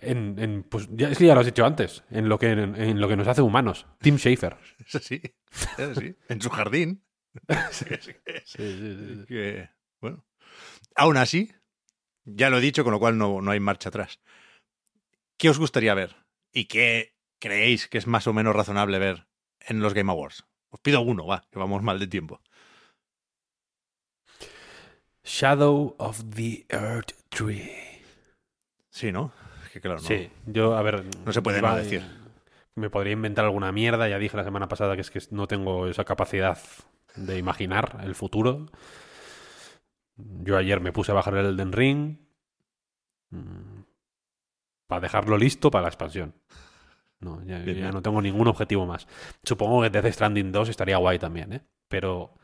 en- 0.00 0.38
en- 0.38 0.62
pues 0.64 0.88
ya, 0.92 1.08
es 1.10 1.18
que 1.18 1.26
ya 1.26 1.34
lo 1.34 1.40
has 1.40 1.46
dicho 1.46 1.64
antes. 1.64 2.04
En 2.10 2.28
lo 2.28 2.38
que, 2.38 2.50
en, 2.50 3.00
lo 3.00 3.08
que 3.08 3.16
nos 3.16 3.28
hace 3.28 3.42
humanos. 3.42 3.86
Tim 4.00 4.16
Schafer. 4.16 4.56
Es 4.86 4.94
así. 4.94 5.20
Es 5.78 5.96
así. 5.96 6.16
En 6.28 6.40
su 6.40 6.50
jardín. 6.50 7.02
Sí, 8.44 8.64
que, 9.28 9.68
bueno. 10.00 10.24
Aún 10.96 11.16
así, 11.16 11.52
ya 12.24 12.50
lo 12.50 12.58
he 12.58 12.60
dicho, 12.60 12.82
con 12.82 12.92
lo 12.92 12.98
cual 12.98 13.16
no, 13.16 13.40
no 13.40 13.52
hay 13.52 13.60
marcha 13.60 13.88
atrás. 13.88 14.18
¿Qué 15.38 15.48
os 15.48 15.58
gustaría 15.58 15.94
ver? 15.94 16.16
¿Y 16.52 16.64
qué 16.64 17.14
creéis 17.40 17.88
que 17.88 17.98
es 17.98 18.06
más 18.06 18.26
o 18.28 18.32
menos 18.32 18.54
razonable 18.54 18.98
ver 19.00 19.26
en 19.60 19.80
los 19.80 19.94
Game 19.94 20.12
Awards? 20.12 20.44
Os 20.68 20.80
pido 20.80 21.00
uno, 21.00 21.26
va, 21.26 21.42
que 21.50 21.58
vamos 21.58 21.82
mal 21.82 21.98
de 21.98 22.06
tiempo. 22.06 22.40
Shadow 25.24 25.96
of 25.98 26.22
the 26.34 26.64
Earth 26.68 27.12
Tree. 27.28 28.02
Sí, 28.90 29.12
¿no? 29.12 29.32
Es 29.64 29.70
que 29.70 29.80
claro, 29.80 30.00
no. 30.00 30.06
Sí, 30.06 30.30
yo, 30.46 30.76
a 30.76 30.82
ver. 30.82 31.04
No 31.24 31.32
se 31.32 31.42
puede 31.42 31.60
no 31.60 31.74
decir. 31.74 32.04
Me 32.74 32.90
podría 32.90 33.12
inventar 33.12 33.44
alguna 33.44 33.72
mierda. 33.72 34.08
Ya 34.08 34.18
dije 34.18 34.36
la 34.36 34.44
semana 34.44 34.68
pasada 34.68 34.94
que 34.94 35.02
es 35.02 35.10
que 35.10 35.20
no 35.30 35.46
tengo 35.46 35.86
esa 35.86 36.04
capacidad 36.04 36.58
de 37.16 37.38
imaginar 37.38 37.98
el 38.02 38.14
futuro. 38.14 38.66
Yo 40.16 40.56
ayer 40.56 40.80
me 40.80 40.92
puse 40.92 41.12
a 41.12 41.14
bajar 41.14 41.36
el 41.36 41.46
Elden 41.46 41.72
Ring. 41.72 42.18
Para 44.86 45.00
dejarlo 45.00 45.36
listo 45.36 45.70
para 45.70 45.82
la 45.82 45.88
expansión. 45.88 46.34
No, 47.20 47.38
ya, 47.44 47.58
Bien, 47.58 47.76
ya 47.76 47.82
bien. 47.82 47.90
no 47.90 48.02
tengo 48.02 48.22
ningún 48.22 48.48
objetivo 48.48 48.86
más. 48.86 49.06
Supongo 49.44 49.82
que 49.82 49.90
Death 49.90 50.12
Stranding 50.14 50.52
2 50.52 50.68
estaría 50.70 50.96
guay 50.96 51.18
también, 51.18 51.52
¿eh? 51.52 51.60
Pero, 51.88 52.34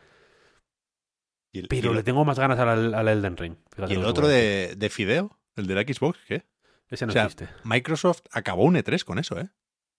¿Y 1.52 1.60
el, 1.60 1.68
pero 1.68 1.90
el- 1.90 1.96
le 1.96 2.02
tengo 2.02 2.24
más 2.24 2.38
ganas 2.38 2.58
al, 2.58 2.94
al 2.94 3.08
Elden 3.08 3.36
Ring. 3.36 3.56
Y 3.88 3.94
el 3.94 4.04
otro 4.04 4.28
de, 4.28 4.74
de 4.76 4.90
Fideo? 4.90 5.38
¿El 5.56 5.66
de 5.66 5.74
la 5.74 5.82
Xbox? 5.82 6.18
¿Qué? 6.28 6.44
Ese 6.90 7.06
no 7.06 7.10
o 7.10 7.12
sea, 7.14 7.24
existe. 7.24 7.48
Microsoft 7.64 8.20
acabó 8.30 8.64
un 8.64 8.76
E3 8.76 9.02
con 9.04 9.18
eso, 9.18 9.40
¿eh? 9.40 9.48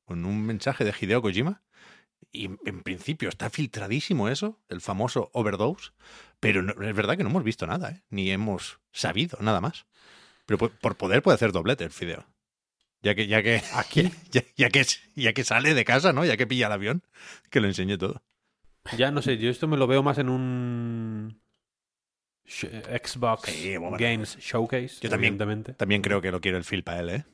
Con 0.06 0.26
un 0.26 0.46
mensaje 0.46 0.86
de 0.86 0.94
Hideo 1.00 1.22
Kojima. 1.22 1.64
Y 2.32 2.46
en 2.66 2.84
principio 2.84 3.30
está 3.30 3.50
filtradísimo 3.50 4.30
eso, 4.30 4.60
el 4.70 4.82
famoso 4.82 5.30
overdose. 5.34 5.92
Pero 6.40 6.62
no- 6.62 6.74
es 6.82 6.96
verdad 6.96 7.18
que 7.18 7.24
no 7.24 7.30
hemos 7.30 7.44
visto 7.44 7.66
nada, 7.66 7.90
¿eh? 7.92 8.04
Ni 8.10 8.30
hemos 8.32 8.80
sabido 8.92 9.38
nada 9.42 9.60
más. 9.60 9.86
Pero 10.46 10.58
por, 10.60 10.72
por 10.72 10.96
poder 10.98 11.24
puede 11.24 11.36
hacer 11.36 11.52
doblete 11.52 11.84
el 11.84 11.92
Fideo. 11.92 12.26
Ya 13.02 13.16
que, 13.16 13.28
ya 13.28 13.44
que, 13.44 13.62
Aquí. 13.74 14.12
ya, 14.32 14.42
ya 14.56 14.70
que, 14.70 14.86
ya 15.16 15.34
que 15.34 15.44
sale 15.44 15.74
de 15.74 15.86
casa, 15.86 16.14
¿no? 16.14 16.26
Ya 16.26 16.38
que 16.38 16.48
pilla 16.48 16.68
el 16.68 16.74
avión, 16.74 17.04
que 17.50 17.60
lo 17.62 17.68
enseñe 17.68 17.98
todo. 17.98 18.24
Ya 18.98 19.12
no 19.12 19.22
sé, 19.22 19.38
yo 19.38 19.50
esto 19.50 19.68
me 19.68 19.78
lo 19.78 19.86
veo 19.88 20.02
más 20.02 20.18
en 20.18 20.30
un 20.30 21.42
Xbox 22.46 23.50
Sí, 23.52 23.76
bueno, 23.78 23.98
Games 24.00 24.38
Showcase, 24.40 25.00
yo 25.02 25.10
también. 25.10 25.34
evidentemente. 25.34 25.74
También 25.74 26.02
creo 26.02 26.22
que 26.22 26.32
lo 26.32 26.40
quiere 26.40 26.58
el 26.58 26.64
Phil 26.64 26.84
para 26.84 27.00
él, 27.02 27.10
¿eh? 27.10 27.26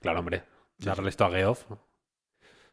Claro, 0.00 0.20
hombre, 0.20 0.44
Sí, 0.78 0.86
darle 0.86 1.10
esto 1.10 1.24
a 1.26 1.30
Geoff. 1.30 1.70
O 1.70 1.78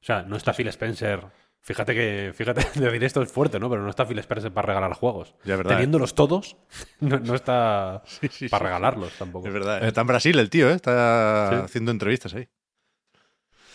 sea, 0.02 0.22
no 0.24 0.38
está 0.38 0.54
Phil 0.54 0.68
Spencer. 0.70 1.26
Fíjate 1.62 1.94
que, 1.94 2.32
fíjate, 2.34 2.62
decir 2.80 3.04
esto 3.04 3.22
es 3.22 3.32
fuerte, 3.32 3.60
¿no? 3.60 3.70
Pero 3.70 3.84
no 3.84 3.90
está 3.90 4.06
Phil 4.08 4.18
Spencer 4.20 4.52
para 4.52 4.68
regalar 4.68 4.94
juegos. 4.94 5.36
Ya 5.44 5.56
verdad. 5.58 5.74
¿eh? 5.74 5.76
Teniéndolos 5.76 6.16
todos, 6.16 6.58
no, 7.00 7.20
no 7.20 7.36
está 7.36 8.02
Sí, 8.22 8.28
sí, 8.32 8.50
para 8.50 8.60
sí. 8.62 8.66
regalarlos 8.66 9.14
tampoco. 9.18 9.48
Es 9.48 9.54
verdad. 9.54 9.84
Está 9.86 10.02
en 10.02 10.08
Brasil 10.08 10.40
el 10.40 10.50
tío, 10.50 10.70
¿eh? 10.70 10.74
Está 10.74 11.50
Sí. 11.52 11.56
haciendo 11.66 11.92
entrevistas 11.92 12.34
ahí. 12.34 12.48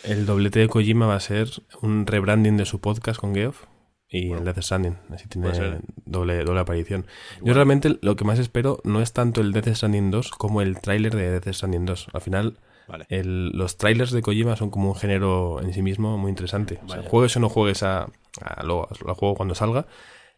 El 0.03 0.25
doblete 0.25 0.59
de 0.59 0.67
Kojima 0.67 1.07
va 1.07 1.15
a 1.15 1.19
ser 1.19 1.47
un 1.81 2.05
rebranding 2.05 2.57
de 2.57 2.65
su 2.65 2.79
podcast 2.79 3.19
con 3.19 3.33
Geoff 3.33 3.63
y 4.07 4.27
Bueno. 4.27 4.39
el 4.41 4.45
Death 4.53 4.63
Stranding. 4.63 4.97
Así 5.11 5.27
tiene 5.27 5.79
doble, 6.05 6.43
doble 6.43 6.59
aparición. 6.59 7.07
Yo 7.41 7.53
realmente 7.55 7.97
lo 8.01 8.15
que 8.15 8.23
más 8.23 8.37
espero 8.37 8.79
no 8.83 9.01
es 9.01 9.13
tanto 9.13 9.41
el 9.41 9.51
Death 9.51 9.69
Stranding 9.73 10.11
2 10.11 10.29
como 10.31 10.61
el 10.61 10.79
tráiler 10.79 11.15
de 11.15 11.31
Death 11.39 11.51
Stranding 11.55 11.85
2. 11.85 12.09
Al 12.13 12.21
final, 12.21 12.59
Vale. 12.87 13.05
el- 13.09 13.49
los 13.49 13.77
trailers 13.77 14.11
de 14.11 14.21
Kojima 14.21 14.55
son 14.55 14.69
como 14.69 14.89
un 14.89 14.95
género 14.95 15.61
en 15.61 15.73
sí 15.73 15.81
mismo 15.81 16.17
muy 16.17 16.29
interesante. 16.29 16.79
O 16.83 16.87
sea, 16.87 16.97
Vaya. 16.97 17.09
juegues 17.09 17.35
o 17.35 17.39
no 17.39 17.49
juegues 17.49 17.83
a, 17.83 18.07
a 18.41 18.63
lo, 18.63 18.87
juego 19.15 19.35
cuando 19.35 19.55
salga, 19.55 19.87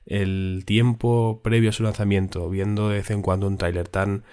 el 0.05 0.63
tiempo 0.65 1.41
previo 1.43 1.69
a 1.69 1.73
su 1.73 1.83
lanzamiento, 1.83 2.49
viendo 2.49 2.87
de 2.89 2.95
vez 2.97 3.11
en 3.11 3.21
cuando 3.21 3.47
un 3.47 3.57
tráiler 3.57 3.87
tan 3.89 4.23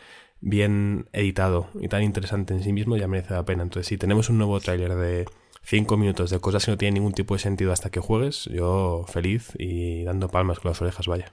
bien 0.40 1.08
editado 1.12 1.68
y 1.80 1.88
tan 1.88 2.02
interesante 2.02 2.54
en 2.54 2.62
sí 2.62 2.72
mismo, 2.72 2.96
ya 2.96 3.08
merece 3.08 3.34
la 3.34 3.44
pena. 3.44 3.62
Entonces, 3.64 3.88
si 3.88 3.98
tenemos 3.98 4.28
un 4.28 4.38
nuevo 4.38 4.60
tráiler 4.60 4.94
de 4.94 5.24
5 5.62 5.96
minutos 5.96 6.30
de 6.30 6.38
cosas 6.40 6.64
que 6.64 6.70
no 6.70 6.76
tienen 6.76 6.94
ningún 6.94 7.14
tipo 7.14 7.34
de 7.34 7.40
sentido 7.40 7.72
hasta 7.72 7.90
que 7.90 7.98
juegues, 8.00 8.44
yo 8.52 9.04
feliz 9.08 9.52
y 9.58 10.04
dando 10.04 10.28
palmas 10.28 10.60
con 10.60 10.70
las 10.70 10.82
orejas, 10.82 11.06
vaya. 11.08 11.32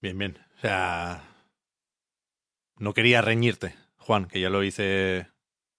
Bien, 0.00 0.18
bien. 0.18 0.38
O 0.58 0.60
sea, 0.60 1.24
no 2.78 2.92
quería 2.94 3.22
reñirte, 3.22 3.74
Juan, 3.96 4.26
que 4.26 4.40
ya 4.40 4.50
lo 4.50 4.62
hice 4.62 5.26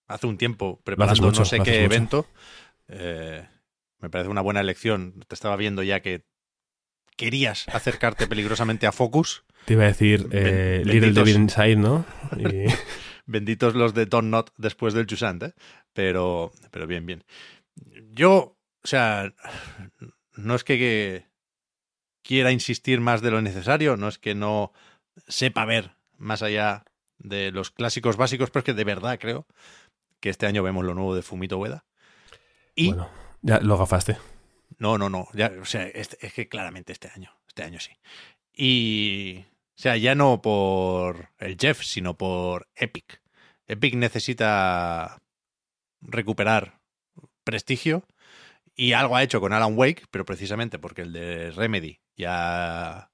hace 0.07 0.27
un 0.27 0.37
tiempo 0.37 0.81
preparando 0.83 1.23
mucho, 1.23 1.39
no 1.41 1.45
sé 1.45 1.57
qué 1.57 1.71
mucho. 1.81 1.83
evento. 1.95 2.27
Eh, 2.87 3.47
me 3.99 4.09
parece 4.09 4.29
una 4.29 4.41
buena 4.41 4.59
elección. 4.61 5.23
Te 5.27 5.35
estaba 5.35 5.55
viendo 5.55 5.83
ya 5.83 6.01
que 6.01 6.25
querías 7.15 7.67
acercarte 7.69 8.27
peligrosamente 8.27 8.87
a 8.87 8.91
Focus. 8.91 9.43
Te 9.65 9.73
iba 9.73 9.83
a 9.83 9.87
decir 9.87 10.27
Ben- 10.27 10.31
eh, 10.33 10.83
benditos. 10.85 10.93
Little 10.93 11.11
Devil 11.13 11.35
Inside, 11.37 11.75
¿no? 11.77 12.05
Y- 12.37 12.65
Benditos 13.25 13.73
los 13.75 13.93
de 13.93 14.05
Don 14.05 14.29
Not 14.29 14.51
después 14.57 14.93
del 14.93 15.05
Chusant, 15.07 15.43
¿eh? 15.43 15.53
Pero, 15.93 16.51
pero 16.71 16.87
bien, 16.87 17.05
bien. 17.05 17.23
Yo, 18.11 18.57
o 18.83 18.87
sea, 18.87 19.33
no 20.35 20.55
es 20.55 20.65
que, 20.65 20.77
que 20.77 21.25
quiera 22.21 22.51
insistir 22.51 22.99
más 22.99 23.21
de 23.21 23.31
lo 23.31 23.41
necesario, 23.41 23.95
no 23.95 24.09
es 24.09 24.17
que 24.17 24.35
no 24.35 24.73
sepa 25.29 25.63
ver 25.63 25.91
más 26.17 26.41
allá 26.43 26.83
de 27.17 27.51
los 27.51 27.71
clásicos 27.71 28.17
básicos, 28.17 28.49
pero 28.51 28.59
es 28.59 28.65
que 28.65 28.73
de 28.73 28.83
verdad 28.83 29.17
creo 29.17 29.47
que 30.23 30.29
este 30.29 30.45
año 30.45 30.63
vemos 30.63 30.85
lo 30.85 30.93
nuevo 30.93 31.13
de 31.15 31.21
Fumito 31.21 31.57
Ueda. 31.57 31.83
Y 32.75 32.87
bueno, 32.87 33.09
ya 33.41 33.59
lo 33.59 33.77
gafaste. 33.77 34.15
no, 34.79 34.97
no, 34.97 35.09
no. 35.09 35.27
Ya, 35.33 35.51
o 35.61 35.65
sea, 35.65 35.85
este- 35.85 36.25
es 36.25 36.33
que 36.33 36.47
claramente 36.47 36.93
este 36.93 37.09
año. 37.13 37.29
Este 37.45 37.63
año 37.63 37.77
sí. 37.81 37.91
Y. 38.53 39.45
O 39.75 39.81
sea, 39.83 39.97
ya 39.97 40.15
no 40.15 40.41
por 40.41 41.27
el 41.39 41.57
Jeff, 41.59 41.83
sino 41.83 42.15
por 42.17 42.69
Epic. 42.75 43.21
Epic 43.67 43.95
necesita 43.95 45.21
recuperar 45.99 46.79
prestigio 47.43 48.05
y 48.75 48.93
algo 48.93 49.17
ha 49.17 49.23
hecho 49.23 49.41
con 49.41 49.51
Alan 49.51 49.77
Wake, 49.77 50.05
pero 50.09 50.23
precisamente 50.25 50.79
porque 50.79 51.01
el 51.01 51.11
de 51.11 51.51
Remedy 51.51 51.99
ya, 52.15 53.11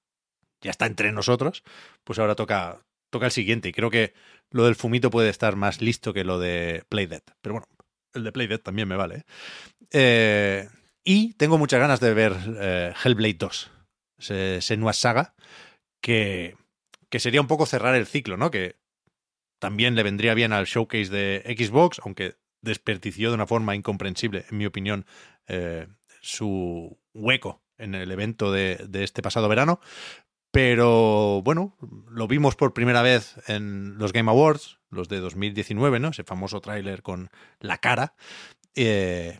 ya 0.61 0.69
está 0.69 0.85
entre 0.85 1.11
nosotros, 1.11 1.63
pues 2.03 2.19
ahora 2.19 2.35
toca, 2.35 2.85
toca 3.09 3.25
el 3.25 3.31
siguiente. 3.31 3.69
Y 3.69 3.71
creo 3.71 3.89
que 3.89 4.13
lo 4.51 4.65
del 4.65 4.75
fumito 4.75 5.09
puede 5.09 5.29
estar 5.29 5.55
más 5.55 5.81
listo 5.81 6.13
que 6.13 6.23
lo 6.23 6.39
de 6.39 6.83
Playdead. 6.89 7.23
Pero 7.41 7.55
bueno, 7.55 7.67
el 8.13 8.23
de 8.23 8.31
Playdead 8.31 8.59
también 8.59 8.87
me 8.87 8.95
vale. 8.95 9.15
¿eh? 9.15 9.23
Eh, 9.91 10.69
y 11.03 11.33
tengo 11.33 11.57
muchas 11.57 11.79
ganas 11.79 11.99
de 11.99 12.13
ver 12.13 12.35
eh, 12.59 12.93
Hellblade 13.03 13.37
2, 13.39 13.71
Senua 14.61 14.93
Saga, 14.93 15.33
que, 16.01 16.55
que 17.09 17.19
sería 17.19 17.41
un 17.41 17.47
poco 17.47 17.65
cerrar 17.65 17.95
el 17.95 18.05
ciclo, 18.05 18.37
¿no? 18.37 18.51
Que 18.51 18.75
también 19.59 19.95
le 19.95 20.03
vendría 20.03 20.33
bien 20.33 20.53
al 20.53 20.65
showcase 20.65 21.09
de 21.09 21.55
Xbox, 21.57 21.99
aunque 22.03 22.35
desperdició 22.61 23.29
de 23.29 23.35
una 23.35 23.47
forma 23.47 23.75
incomprensible, 23.75 24.45
en 24.49 24.57
mi 24.57 24.65
opinión, 24.65 25.05
su 26.21 26.97
hueco 27.13 27.63
en 27.79 27.95
el 27.95 28.11
evento 28.11 28.51
de, 28.51 28.87
este 28.93 29.21
pasado 29.21 29.47
verano. 29.49 29.79
Pero 30.51 31.41
bueno, 31.43 31.77
lo 32.09 32.27
vimos 32.27 32.55
por 32.55 32.73
primera 32.73 33.01
vez 33.01 33.35
en 33.47 33.97
los 33.97 34.13
Game 34.13 34.31
Awards, 34.31 34.79
los 34.89 35.07
de 35.07 35.19
2019, 35.19 35.99
¿no? 35.99 36.09
Ese 36.09 36.23
famoso 36.23 36.59
tráiler 36.59 37.03
con 37.03 37.29
la 37.59 37.77
cara. 37.77 38.15
Eh, 38.75 39.39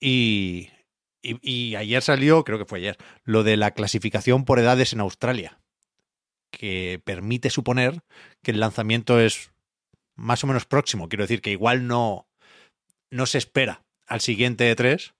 y, 0.00 0.70
y, 1.22 1.38
y, 1.42 1.76
ayer 1.76 2.02
salió, 2.02 2.44
creo 2.44 2.58
que 2.58 2.64
fue 2.64 2.78
ayer, 2.78 2.96
lo 3.24 3.42
de 3.42 3.56
la 3.56 3.72
clasificación 3.72 4.44
por 4.44 4.58
edades 4.58 4.94
en 4.94 5.00
Australia, 5.00 5.60
que 6.50 7.02
permite 7.04 7.50
suponer 7.50 8.02
que 8.42 8.52
el 8.52 8.60
lanzamiento 8.60 9.20
es 9.20 9.52
más 10.14 10.42
o 10.42 10.46
menos 10.46 10.64
próximo. 10.64 11.08
Quiero 11.08 11.24
decir 11.24 11.42
que 11.42 11.50
igual 11.50 11.86
no, 11.86 12.26
no 13.10 13.26
se 13.26 13.38
espera 13.38 13.84
al 14.06 14.20
siguiente 14.20 14.74
E3 14.74 15.12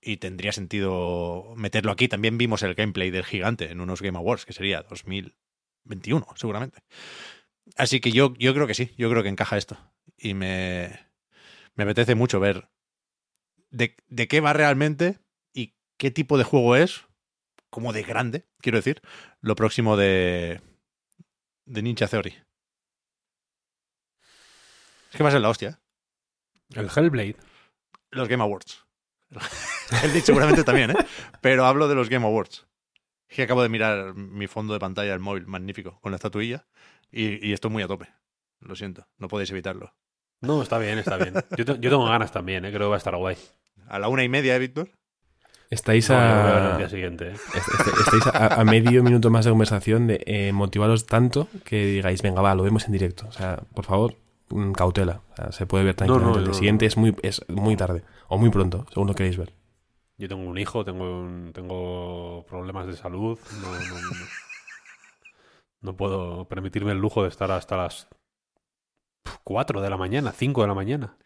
y 0.00 0.18
tendría 0.18 0.52
sentido 0.52 1.52
meterlo 1.56 1.92
aquí. 1.92 2.08
También 2.08 2.38
vimos 2.38 2.62
el 2.62 2.74
gameplay 2.74 3.10
del 3.10 3.24
gigante 3.24 3.70
en 3.70 3.80
unos 3.80 4.02
Game 4.02 4.18
Awards, 4.18 4.44
que 4.44 4.52
sería 4.52 4.82
2021, 4.82 6.26
seguramente. 6.36 6.80
Así 7.76 8.00
que 8.00 8.12
yo, 8.12 8.34
yo 8.38 8.54
creo 8.54 8.66
que 8.66 8.74
sí, 8.74 8.92
yo 8.96 9.10
creo 9.10 9.22
que 9.22 9.28
encaja 9.28 9.56
esto. 9.56 9.78
Y 10.16 10.34
me, 10.34 10.98
me 11.74 11.84
apetece 11.84 12.14
mucho 12.14 12.40
ver 12.40 12.68
de, 13.70 13.96
de 14.08 14.28
qué 14.28 14.40
va 14.40 14.52
realmente 14.52 15.18
y 15.52 15.74
qué 15.96 16.10
tipo 16.10 16.38
de 16.38 16.44
juego 16.44 16.76
es, 16.76 17.04
como 17.70 17.92
de 17.92 18.02
grande, 18.02 18.46
quiero 18.60 18.78
decir, 18.78 19.02
lo 19.40 19.54
próximo 19.54 19.96
de, 19.96 20.60
de 21.66 21.82
Ninja 21.82 22.08
Theory. 22.08 22.34
Es 25.10 25.16
que 25.16 25.22
va 25.22 25.28
a 25.28 25.32
ser 25.32 25.40
la 25.40 25.48
hostia. 25.48 25.70
¿eh? 25.70 26.80
El 26.80 26.90
Hellblade. 26.94 27.36
Los 28.10 28.28
Game 28.28 28.42
Awards. 28.42 28.84
El 30.02 30.22
seguramente 30.22 30.64
también, 30.64 30.90
¿eh? 30.90 30.96
Pero 31.40 31.64
hablo 31.66 31.88
de 31.88 31.94
los 31.94 32.08
Game 32.08 32.24
Awards. 32.26 32.66
Es 33.28 33.36
que 33.36 33.42
acabo 33.42 33.62
de 33.62 33.68
mirar 33.68 34.14
mi 34.14 34.46
fondo 34.46 34.72
de 34.72 34.80
pantalla 34.80 35.10
del 35.10 35.20
móvil, 35.20 35.46
magnífico, 35.46 35.98
con 36.00 36.12
la 36.12 36.16
estatuilla, 36.16 36.66
y, 37.10 37.46
y, 37.46 37.52
estoy 37.52 37.70
muy 37.70 37.82
a 37.82 37.86
tope. 37.88 38.08
Lo 38.60 38.74
siento, 38.74 39.06
no 39.18 39.28
podéis 39.28 39.50
evitarlo. 39.50 39.94
No, 40.40 40.62
está 40.62 40.78
bien, 40.78 40.98
está 40.98 41.16
bien. 41.16 41.34
Yo, 41.56 41.64
te, 41.64 41.72
yo 41.78 41.90
tengo 41.90 42.04
ganas 42.06 42.32
también, 42.32 42.64
¿eh? 42.64 42.68
creo 42.70 42.86
que 42.86 42.90
va 42.90 42.94
a 42.94 42.98
estar 42.98 43.14
guay. 43.16 43.36
A 43.88 43.98
la 43.98 44.08
una 44.08 44.24
y 44.24 44.28
media, 44.28 44.56
¿eh, 44.56 44.58
Víctor? 44.58 44.90
Estáis 45.70 46.08
No, 46.08 46.16
a, 46.16 46.78
día 46.78 46.88
siguiente. 46.88 47.28
¿eh? 47.28 47.32
est- 47.54 47.98
estáis 48.00 48.26
a, 48.34 48.60
a 48.60 48.64
medio 48.64 49.02
minuto 49.02 49.30
más 49.30 49.44
de 49.44 49.50
conversación 49.50 50.06
de 50.06 50.22
eh, 50.26 50.52
motivaros 50.52 51.04
tanto 51.06 51.48
que 51.64 51.84
digáis, 51.86 52.22
venga, 52.22 52.40
va, 52.40 52.54
lo 52.54 52.62
vemos 52.62 52.86
en 52.86 52.92
directo. 52.92 53.26
O 53.28 53.32
sea, 53.32 53.62
por 53.74 53.84
favor, 53.84 54.14
mm, 54.48 54.72
cautela. 54.72 55.20
O 55.32 55.36
sea, 55.36 55.52
se 55.52 55.66
puede 55.66 55.84
ver 55.84 55.94
tranquilamente. 55.94 56.40
no, 56.40 56.46
el 56.46 56.54
siguiente 56.54 56.86
es 56.86 56.96
muy, 56.96 57.14
es 57.22 57.44
muy 57.48 57.76
tarde. 57.76 58.02
O 58.28 58.38
muy 58.38 58.48
pronto, 58.50 58.86
según 58.92 59.08
lo 59.08 59.14
queréis 59.14 59.36
ver. 59.36 59.52
Yo 60.18 60.28
tengo 60.28 60.42
un 60.48 60.58
hijo, 60.58 60.84
tengo, 60.84 61.20
un- 61.22 61.52
tengo 61.52 62.44
problemas 62.46 62.86
de 62.86 62.96
salud. 62.96 63.38
No, 63.62 63.72
no, 63.72 64.00
no. 64.00 64.26
No 65.80 65.96
puedo 65.96 66.48
permitirme 66.48 66.90
el 66.92 66.98
lujo 66.98 67.22
de 67.22 67.28
estar 67.28 67.50
hasta 67.52 67.76
las 67.76 68.08
4 69.44 69.80
de 69.80 69.90
la 69.90 69.96
mañana, 69.96 70.32
5 70.32 70.62
de 70.62 70.66
la 70.68 70.74
mañana. 70.74 71.16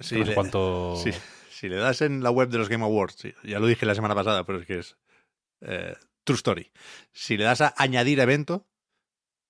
Sí, 0.00 0.16
no 0.18 0.24
sé 0.24 0.28
le- 0.30 0.34
cuánto... 0.34 0.96
sí. 1.02 1.12
Si 1.50 1.68
le 1.68 1.76
das 1.76 2.00
en 2.00 2.22
la 2.22 2.30
web 2.30 2.48
de 2.48 2.56
los 2.58 2.68
Game 2.70 2.84
Awards, 2.84 3.22
ya 3.44 3.58
lo 3.60 3.66
dije 3.66 3.84
la 3.84 3.94
semana 3.94 4.14
pasada, 4.14 4.44
pero 4.44 4.58
es 4.60 4.66
que 4.66 4.78
es 4.78 4.96
eh, 5.60 5.94
true 6.24 6.36
story. 6.36 6.72
Si 7.12 7.36
le 7.36 7.44
das 7.44 7.60
a 7.60 7.74
añadir 7.76 8.18
evento, 8.18 8.66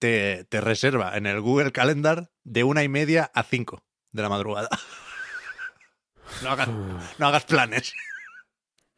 te, 0.00 0.44
te 0.46 0.60
reserva 0.60 1.16
en 1.16 1.26
el 1.26 1.40
Google 1.40 1.70
Calendar 1.70 2.32
de 2.42 2.64
una 2.64 2.82
y 2.82 2.88
media 2.88 3.30
a 3.32 3.44
cinco 3.44 3.84
de 4.12 4.22
la 4.22 4.28
madrugada. 4.28 4.68
No 6.44 6.50
hagas, 6.50 6.68
no 7.18 7.26
hagas 7.26 7.44
planes. 7.44 7.92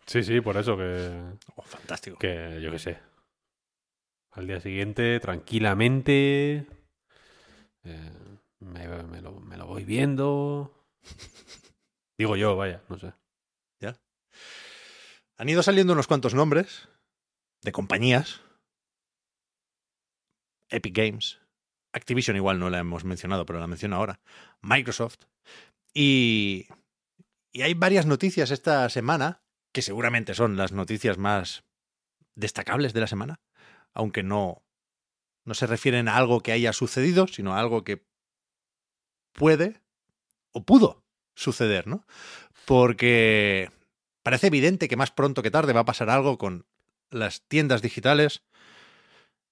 Sí, 0.06 0.22
sí, 0.22 0.40
por 0.40 0.56
eso 0.56 0.76
que, 0.76 1.20
Oh, 1.56 1.62
fantástico. 1.62 2.18
que 2.18 2.60
yo 2.60 2.70
qué 2.70 2.78
sé. 2.78 2.98
Al 4.32 4.46
día 4.46 4.60
siguiente, 4.60 5.20
tranquilamente, 5.20 6.66
eh, 7.84 8.12
me, 8.60 8.88
me 9.04 9.20
lo, 9.20 9.40
me 9.40 9.56
lo 9.56 9.66
voy 9.66 9.84
viendo. 9.84 10.86
Digo 12.18 12.36
yo, 12.36 12.56
vaya, 12.56 12.82
no 12.88 12.98
sé. 12.98 13.12
Han 15.38 15.48
ido 15.48 15.62
saliendo 15.64 15.92
unos 15.92 16.06
cuantos 16.06 16.34
nombres 16.34 16.88
de 17.62 17.72
compañías. 17.72 18.42
Epic 20.68 20.96
Games. 20.96 21.40
Activision 21.92 22.36
igual 22.36 22.60
no 22.60 22.70
la 22.70 22.78
hemos 22.78 23.04
mencionado, 23.04 23.44
pero 23.44 23.58
la 23.58 23.66
menciono 23.66 23.96
ahora. 23.96 24.20
Microsoft. 24.60 25.24
Y, 25.92 26.68
y 27.50 27.62
hay 27.62 27.74
varias 27.74 28.06
noticias 28.06 28.52
esta 28.52 28.88
semana, 28.88 29.41
que 29.72 29.82
seguramente 29.82 30.34
son 30.34 30.56
las 30.56 30.72
noticias 30.72 31.18
más 31.18 31.64
destacables 32.34 32.92
de 32.92 33.00
la 33.00 33.06
semana, 33.06 33.40
aunque 33.94 34.22
no, 34.22 34.62
no 35.44 35.54
se 35.54 35.66
refieren 35.66 36.08
a 36.08 36.16
algo 36.16 36.40
que 36.40 36.52
haya 36.52 36.72
sucedido, 36.72 37.26
sino 37.26 37.54
a 37.54 37.60
algo 37.60 37.84
que 37.84 38.06
puede 39.32 39.80
o 40.52 40.64
pudo 40.64 41.04
suceder, 41.34 41.86
¿no? 41.86 42.06
Porque 42.66 43.70
parece 44.22 44.48
evidente 44.48 44.88
que 44.88 44.96
más 44.96 45.10
pronto 45.10 45.42
que 45.42 45.50
tarde 45.50 45.72
va 45.72 45.80
a 45.80 45.86
pasar 45.86 46.10
algo 46.10 46.38
con 46.38 46.66
las 47.10 47.42
tiendas 47.48 47.82
digitales 47.82 48.42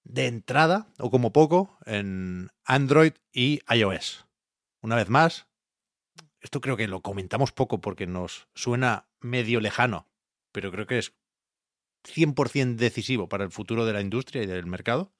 de 0.03 0.27
entrada, 0.27 0.87
o 0.97 1.11
como 1.11 1.31
poco, 1.31 1.77
en 1.85 2.49
Android 2.65 3.13
y 3.31 3.61
iOS. 3.69 4.25
Una 4.81 4.95
vez 4.95 5.09
más, 5.09 5.47
esto 6.39 6.59
creo 6.59 6.75
que 6.75 6.87
lo 6.87 7.01
comentamos 7.01 7.51
poco 7.51 7.81
porque 7.81 8.07
nos 8.07 8.47
suena 8.55 9.07
medio 9.19 9.59
lejano, 9.59 10.07
pero 10.51 10.71
creo 10.71 10.87
que 10.87 10.99
es 10.99 11.13
100% 12.03 12.75
decisivo 12.75 13.29
para 13.29 13.43
el 13.43 13.51
futuro 13.51 13.85
de 13.85 13.93
la 13.93 14.01
industria 14.01 14.43
y 14.43 14.47
del 14.47 14.65
mercado. 14.65 15.13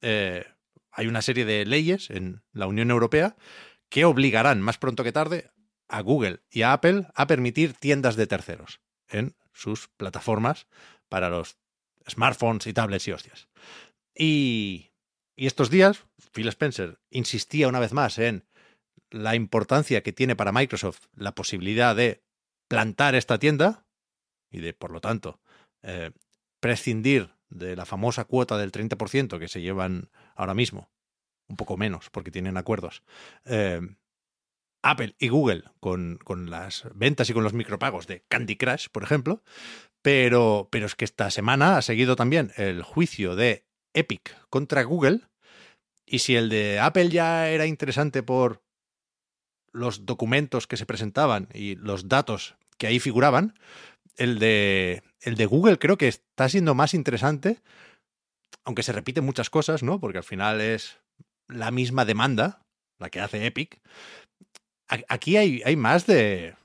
Eh, 0.00 0.44
hay 0.90 1.06
una 1.06 1.22
serie 1.22 1.44
de 1.44 1.64
leyes 1.66 2.10
en 2.10 2.42
la 2.52 2.66
Unión 2.66 2.90
Europea 2.90 3.36
que 3.88 4.04
obligarán 4.04 4.60
más 4.60 4.78
pronto 4.78 5.04
que 5.04 5.12
tarde 5.12 5.50
a 5.88 6.00
Google 6.00 6.40
y 6.50 6.62
a 6.62 6.72
Apple 6.72 7.06
a 7.14 7.26
permitir 7.26 7.74
tiendas 7.74 8.16
de 8.16 8.26
terceros 8.26 8.80
en 9.08 9.36
sus 9.52 9.88
plataformas 9.88 10.66
para 11.08 11.28
los 11.28 11.58
smartphones 12.08 12.66
y 12.66 12.72
tablets 12.72 13.08
y 13.08 13.12
hostias. 13.12 13.48
Y, 14.14 14.90
y 15.36 15.46
estos 15.46 15.70
días, 15.70 16.04
Phil 16.32 16.48
Spencer 16.48 17.00
insistía 17.10 17.68
una 17.68 17.80
vez 17.80 17.92
más 17.92 18.18
en 18.18 18.46
la 19.10 19.34
importancia 19.34 20.02
que 20.02 20.12
tiene 20.12 20.36
para 20.36 20.52
Microsoft 20.52 21.06
la 21.14 21.34
posibilidad 21.34 21.94
de 21.94 22.22
plantar 22.68 23.14
esta 23.14 23.38
tienda 23.38 23.83
y 24.54 24.60
de, 24.60 24.72
por 24.72 24.92
lo 24.92 25.00
tanto, 25.00 25.40
eh, 25.82 26.12
prescindir 26.60 27.34
de 27.50 27.76
la 27.76 27.84
famosa 27.84 28.24
cuota 28.24 28.56
del 28.56 28.72
30% 28.72 29.38
que 29.38 29.48
se 29.48 29.60
llevan 29.60 30.10
ahora 30.36 30.54
mismo, 30.54 30.90
un 31.48 31.56
poco 31.56 31.76
menos 31.76 32.08
porque 32.10 32.30
tienen 32.30 32.56
acuerdos. 32.56 33.02
Eh, 33.44 33.80
Apple 34.82 35.16
y 35.18 35.28
Google 35.28 35.64
con, 35.80 36.18
con, 36.22 36.50
las 36.50 36.86
ventas 36.94 37.28
y 37.30 37.32
con 37.32 37.42
los 37.42 37.54
micropagos 37.54 38.06
de 38.06 38.24
Candy 38.28 38.56
Crush, 38.56 38.88
por 38.90 39.02
ejemplo, 39.02 39.42
pero, 40.02 40.68
pero 40.70 40.86
es 40.86 40.94
que 40.94 41.04
esta 41.04 41.30
semana 41.30 41.78
ha 41.78 41.82
seguido 41.82 42.16
también 42.16 42.52
el 42.56 42.82
juicio 42.82 43.34
de 43.34 43.66
Epic 43.94 44.36
contra 44.50 44.82
Google, 44.82 45.22
y 46.06 46.20
si 46.20 46.36
el 46.36 46.48
de 46.48 46.78
Apple 46.78 47.08
ya 47.08 47.48
era 47.48 47.66
interesante 47.66 48.22
por 48.22 48.62
los 49.72 50.06
documentos 50.06 50.66
que 50.66 50.76
se 50.76 50.86
presentaban 50.86 51.48
y 51.52 51.74
los 51.76 52.08
datos 52.08 52.56
que 52.78 52.86
ahí 52.86 53.00
figuraban, 53.00 53.54
el 54.16 54.38
de, 54.38 55.02
el 55.20 55.36
de 55.36 55.46
Google 55.46 55.78
creo 55.78 55.96
que 55.96 56.08
está 56.08 56.48
siendo 56.48 56.74
más 56.74 56.94
interesante, 56.94 57.60
aunque 58.64 58.82
se 58.82 58.92
repiten 58.92 59.24
muchas 59.24 59.50
cosas, 59.50 59.82
¿no? 59.82 60.00
Porque 60.00 60.18
al 60.18 60.24
final 60.24 60.60
es 60.60 60.98
la 61.48 61.70
misma 61.70 62.04
demanda, 62.04 62.62
la 62.98 63.10
que 63.10 63.20
hace 63.20 63.44
Epic, 63.46 63.80
aquí 65.08 65.36
hay, 65.36 65.62
hay 65.64 65.76
más 65.76 66.06
de, 66.06 66.56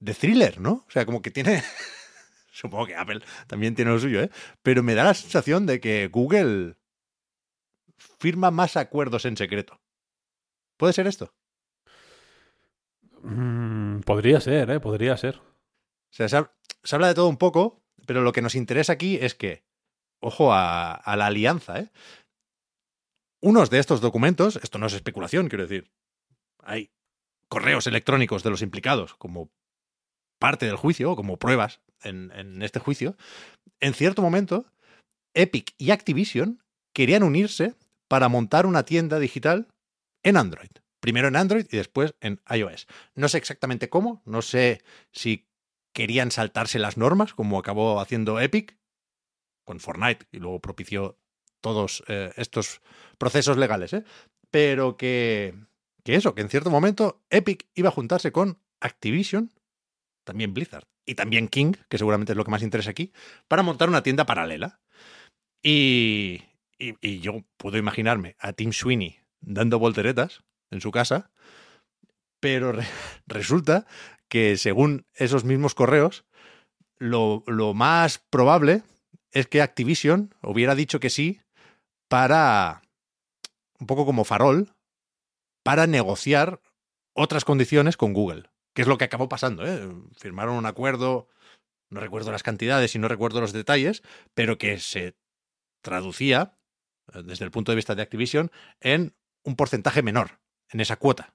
de 0.00 0.14
thriller, 0.14 0.60
¿no? 0.60 0.84
O 0.86 0.90
sea, 0.90 1.06
como 1.06 1.22
que 1.22 1.30
tiene. 1.30 1.62
Supongo 2.52 2.86
que 2.86 2.96
Apple 2.96 3.22
también 3.46 3.74
tiene 3.74 3.92
lo 3.92 3.98
suyo, 3.98 4.20
¿eh? 4.22 4.30
Pero 4.62 4.82
me 4.82 4.94
da 4.94 5.04
la 5.04 5.14
sensación 5.14 5.64
de 5.64 5.80
que 5.80 6.08
Google 6.08 6.76
firma 8.18 8.50
más 8.50 8.76
acuerdos 8.76 9.24
en 9.24 9.36
secreto. 9.36 9.80
¿Puede 10.76 10.92
ser 10.92 11.06
esto? 11.06 11.32
Mm, 13.22 14.00
podría 14.00 14.40
ser, 14.40 14.70
¿eh? 14.70 14.80
Podría 14.80 15.16
ser. 15.16 15.36
O 15.36 16.28
sea, 16.28 16.52
se, 16.82 16.86
ha- 16.86 16.88
se 16.88 16.94
habla 16.96 17.08
de 17.08 17.14
todo 17.14 17.28
un 17.28 17.36
poco, 17.36 17.82
pero 18.06 18.22
lo 18.22 18.32
que 18.32 18.42
nos 18.42 18.54
interesa 18.54 18.92
aquí 18.92 19.16
es 19.20 19.34
que, 19.34 19.64
ojo 20.20 20.52
a, 20.52 21.02
la 21.16 21.26
alianza, 21.26 21.80
¿eh? 21.80 21.90
Unos 23.40 23.70
de 23.70 23.78
estos 23.80 24.00
documentos, 24.00 24.56
esto 24.62 24.78
no 24.78 24.86
es 24.86 24.92
especulación, 24.92 25.48
quiero 25.48 25.66
decir, 25.66 25.90
hay 26.60 26.92
correos 27.48 27.86
electrónicos 27.88 28.42
de 28.44 28.50
los 28.50 28.62
implicados 28.62 29.14
como 29.14 29.50
parte 30.38 30.66
del 30.66 30.76
juicio 30.76 31.16
como 31.16 31.38
pruebas 31.38 31.80
en 32.04 32.62
este 32.62 32.78
juicio. 32.78 33.16
En 33.80 33.94
cierto 33.94 34.22
momento, 34.22 34.66
Epic 35.34 35.74
y 35.78 35.90
Activision 35.90 36.62
querían 36.92 37.22
unirse 37.22 37.74
para 38.08 38.28
montar 38.28 38.66
una 38.66 38.84
tienda 38.84 39.18
digital 39.18 39.68
en 40.22 40.36
Android. 40.36 40.70
Primero 41.00 41.28
en 41.28 41.36
Android 41.36 41.66
y 41.70 41.76
después 41.76 42.14
en 42.20 42.40
iOS. 42.48 42.86
No 43.14 43.28
sé 43.28 43.38
exactamente 43.38 43.88
cómo, 43.88 44.22
no 44.24 44.40
sé 44.42 44.82
si 45.10 45.48
querían 45.92 46.30
saltarse 46.30 46.78
las 46.78 46.96
normas, 46.96 47.34
como 47.34 47.58
acabó 47.58 48.00
haciendo 48.00 48.40
Epic 48.40 48.76
con 49.64 49.80
Fortnite 49.80 50.26
y 50.32 50.38
luego 50.38 50.60
propició 50.60 51.18
todos 51.60 52.02
eh, 52.08 52.32
estos 52.36 52.80
procesos 53.18 53.56
legales, 53.56 53.92
¿eh? 53.92 54.04
Pero 54.50 54.96
que, 54.96 55.54
que 56.04 56.14
eso, 56.16 56.34
que 56.34 56.42
en 56.42 56.48
cierto 56.50 56.70
momento 56.70 57.22
Epic 57.30 57.68
iba 57.74 57.88
a 57.88 57.92
juntarse 57.92 58.32
con 58.32 58.58
Activision, 58.80 59.52
también 60.24 60.52
Blizzard 60.54 60.84
y 61.06 61.14
también 61.14 61.48
King, 61.48 61.72
que 61.88 61.98
seguramente 61.98 62.32
es 62.32 62.36
lo 62.36 62.44
que 62.44 62.50
más 62.50 62.62
interesa 62.62 62.90
aquí, 62.90 63.12
para 63.48 63.62
montar 63.62 63.88
una 63.88 64.02
tienda 64.02 64.26
paralela. 64.26 64.80
Y, 65.62 66.42
y, 66.78 67.20
yo 67.20 67.44
puedo 67.56 67.78
imaginarme 67.78 68.34
a 68.40 68.52
Tim 68.52 68.72
Sweeney 68.72 69.20
dando 69.40 69.78
volteretas 69.78 70.42
en 70.70 70.80
su 70.80 70.90
casa, 70.90 71.30
pero 72.40 72.72
re- 72.72 72.86
resulta 73.26 73.86
que 74.32 74.56
según 74.56 75.04
esos 75.12 75.44
mismos 75.44 75.74
correos, 75.74 76.24
lo, 76.96 77.44
lo 77.46 77.74
más 77.74 78.18
probable 78.30 78.82
es 79.30 79.46
que 79.46 79.60
Activision 79.60 80.34
hubiera 80.40 80.74
dicho 80.74 81.00
que 81.00 81.10
sí 81.10 81.42
para, 82.08 82.80
un 83.78 83.86
poco 83.86 84.06
como 84.06 84.24
farol, 84.24 84.74
para 85.62 85.86
negociar 85.86 86.62
otras 87.14 87.44
condiciones 87.44 87.98
con 87.98 88.14
Google, 88.14 88.44
que 88.74 88.80
es 88.80 88.88
lo 88.88 88.96
que 88.96 89.04
acabó 89.04 89.28
pasando. 89.28 89.66
¿eh? 89.66 89.86
Firmaron 90.16 90.56
un 90.56 90.64
acuerdo, 90.64 91.28
no 91.90 92.00
recuerdo 92.00 92.32
las 92.32 92.42
cantidades 92.42 92.94
y 92.94 92.98
no 92.98 93.08
recuerdo 93.08 93.42
los 93.42 93.52
detalles, 93.52 94.02
pero 94.32 94.56
que 94.56 94.78
se 94.78 95.14
traducía, 95.82 96.56
eh, 97.12 97.22
desde 97.22 97.44
el 97.44 97.50
punto 97.50 97.70
de 97.70 97.76
vista 97.76 97.94
de 97.94 98.00
Activision, 98.00 98.50
en 98.80 99.14
un 99.44 99.56
porcentaje 99.56 100.00
menor, 100.00 100.40
en 100.70 100.80
esa 100.80 100.96
cuota. 100.96 101.34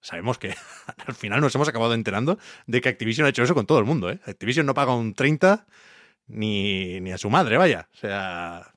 Sabemos 0.00 0.38
que 0.38 0.54
al 1.06 1.14
final 1.14 1.40
nos 1.40 1.54
hemos 1.54 1.68
acabado 1.68 1.94
enterando 1.94 2.38
de 2.66 2.80
que 2.80 2.88
Activision 2.88 3.26
ha 3.26 3.30
hecho 3.30 3.42
eso 3.42 3.54
con 3.54 3.66
todo 3.66 3.78
el 3.78 3.84
mundo. 3.84 4.10
¿eh? 4.10 4.18
Activision 4.26 4.66
no 4.66 4.74
paga 4.74 4.94
un 4.94 5.14
30 5.14 5.66
ni, 6.26 7.00
ni 7.00 7.12
a 7.12 7.18
su 7.18 7.30
madre, 7.30 7.56
vaya. 7.56 7.88
O 7.92 7.96
sea, 7.96 8.72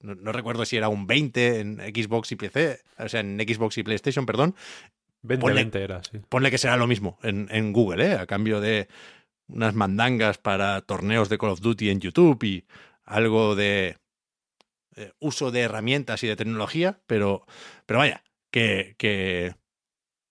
no, 0.00 0.14
no 0.14 0.32
recuerdo 0.32 0.64
si 0.64 0.76
era 0.76 0.88
un 0.88 1.06
20 1.06 1.60
en 1.60 1.76
Xbox 1.94 2.32
y 2.32 2.36
PC, 2.36 2.80
o 2.98 3.08
sea, 3.08 3.20
en 3.20 3.38
Xbox 3.38 3.78
y 3.78 3.82
PlayStation, 3.82 4.26
perdón. 4.26 4.54
20, 5.22 5.44
Ponle- 5.46 5.54
20 5.54 5.82
era, 5.82 6.02
sí. 6.04 6.18
Ponle 6.28 6.50
que 6.50 6.58
será 6.58 6.76
lo 6.76 6.86
mismo 6.86 7.18
en, 7.22 7.48
en 7.50 7.72
Google, 7.72 8.04
¿eh? 8.06 8.14
a 8.14 8.26
cambio 8.26 8.60
de 8.60 8.88
unas 9.48 9.74
mandangas 9.74 10.38
para 10.38 10.80
torneos 10.82 11.28
de 11.28 11.38
Call 11.38 11.50
of 11.50 11.60
Duty 11.60 11.90
en 11.90 12.00
YouTube 12.00 12.42
y 12.44 12.64
algo 13.04 13.54
de 13.54 13.96
eh, 14.96 15.12
uso 15.20 15.50
de 15.50 15.60
herramientas 15.60 16.22
y 16.24 16.26
de 16.28 16.36
tecnología, 16.36 16.98
pero, 17.06 17.46
pero 17.86 17.98
vaya, 18.00 18.22
que, 18.50 18.94
que 18.98 19.54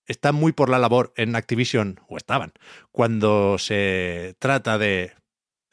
están 0.06 0.34
muy 0.34 0.52
por 0.52 0.68
la 0.68 0.78
labor 0.78 1.12
en 1.16 1.36
Activision, 1.36 2.00
o 2.08 2.16
estaban, 2.16 2.52
cuando 2.92 3.58
se 3.58 4.36
trata 4.38 4.78
de 4.78 5.12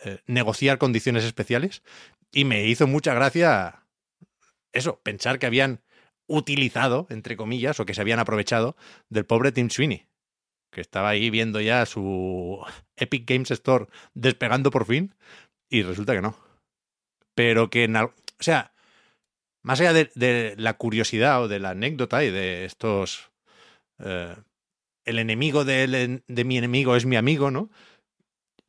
eh, 0.04 0.20
negociar 0.26 0.78
condiciones 0.78 1.24
especiales, 1.24 1.84
y 2.32 2.46
me 2.46 2.66
hizo 2.66 2.88
mucha 2.88 3.14
gracia 3.14 3.84
eso, 4.74 5.00
pensar 5.04 5.40
que 5.40 5.46
habían 5.46 5.82
utilizado, 6.28 7.08
entre 7.10 7.38
comillas, 7.38 7.80
o 7.80 7.86
que 7.86 7.94
se 7.94 8.02
habían 8.02 8.20
aprovechado 8.20 8.76
del 9.10 9.26
pobre 9.26 9.52
Tim 9.52 9.70
Sweeney, 9.70 10.08
que 10.72 10.82
estaba 10.82 11.10
ahí 11.10 11.30
viendo 11.30 11.62
ya 11.62 11.86
su 11.86 12.60
Epic 12.98 13.30
Games 13.30 13.52
Store 13.52 13.88
despegando 14.14 14.72
por 14.72 14.86
fin, 14.86 15.16
y 15.70 15.84
resulta 15.84 16.14
que 16.14 16.22
no. 16.22 16.38
Pero 17.36 17.70
que, 17.70 17.84
en 17.84 17.96
o 17.96 18.14
sea, 18.40 18.74
más 19.64 19.80
allá 19.80 19.94
de, 19.94 20.12
de 20.16 20.56
la 20.58 20.78
curiosidad 20.78 21.44
o 21.44 21.48
de 21.48 21.60
la 21.60 21.72
anécdota 21.72 22.24
y 22.24 22.32
de 22.32 22.66
estos... 22.66 23.32
eh, 24.00 24.36
el 25.06 25.20
enemigo 25.20 25.62
en- 25.68 26.24
de, 26.28 26.44
mi 26.44 26.58
enemigo 26.58 26.96
es 26.96 27.06
mi 27.06 27.16
amigo, 27.16 27.52
¿no? 27.52 27.70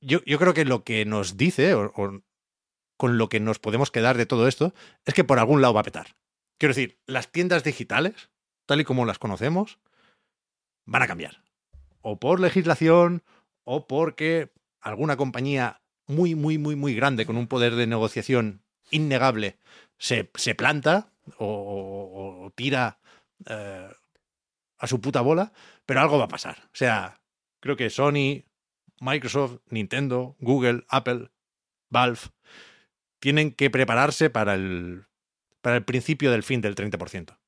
Yo, 0.01 0.23
yo 0.25 0.39
creo 0.39 0.55
que 0.55 0.65
lo 0.65 0.85
que 0.85 1.05
nos 1.05 1.37
dice, 1.37 1.75
o, 1.75 1.93
con 2.97 3.19
lo 3.19 3.29
que 3.29 3.41
nos 3.41 3.59
podemos 3.59 3.91
quedar 3.91 4.17
de 4.17 4.27
todo 4.27 4.49
esto, 4.49 4.75
es 5.05 5.15
que 5.15 5.25
por 5.25 5.39
algún 5.39 5.63
lado 5.63 5.75
va 5.75 5.81
a 5.81 5.85
petar. 5.85 6.17
Quiero 6.59 6.75
decir, 6.75 6.99
las 7.07 7.33
tiendas 7.33 7.65
digitales, 7.65 8.31
tal 8.67 8.81
y 8.81 8.85
como 8.85 9.07
las 9.07 9.19
conocemos, 9.19 9.79
van 10.85 11.03
a 11.03 11.07
cambiar. 11.07 11.43
O 12.03 12.19
por 12.21 12.41
legislación, 12.41 13.23
o 13.65 13.87
porque 13.87 14.53
alguna 14.81 15.17
compañía 15.17 15.81
muy, 16.07 16.35
muy, 16.35 16.59
muy, 16.59 16.77
muy 16.77 16.95
grande, 16.95 17.27
con 17.27 17.37
un 17.37 17.49
poder 17.49 17.75
de 17.75 17.87
negociación 17.87 18.63
innegable, 18.91 19.59
se, 19.99 20.31
se 20.35 20.55
planta 20.55 21.13
o 21.39 22.53
tira 22.55 22.99
eh, 23.47 23.89
a 24.85 24.87
su 24.87 25.01
puta 25.01 25.21
bola, 25.23 25.53
pero 25.87 26.01
algo 26.01 26.19
va 26.19 26.25
a 26.25 26.29
pasar. 26.29 26.59
O 26.67 26.75
sea, 26.77 27.21
creo 27.61 27.77
que 27.77 27.91
Sony, 27.91 28.45
Microsoft, 29.01 29.59
Nintendo, 29.71 30.37
Google, 30.41 30.85
Apple, 30.89 31.31
Valve, 31.91 32.21
tienen 33.19 33.53
que 33.53 33.71
prepararse 33.71 34.31
para 34.31 34.55
el, 34.55 35.07
para 35.63 35.77
el 35.77 35.85
principio 35.85 36.31
del 36.31 36.43
fin 36.43 36.61
del 36.61 36.75
30%. 36.75 37.39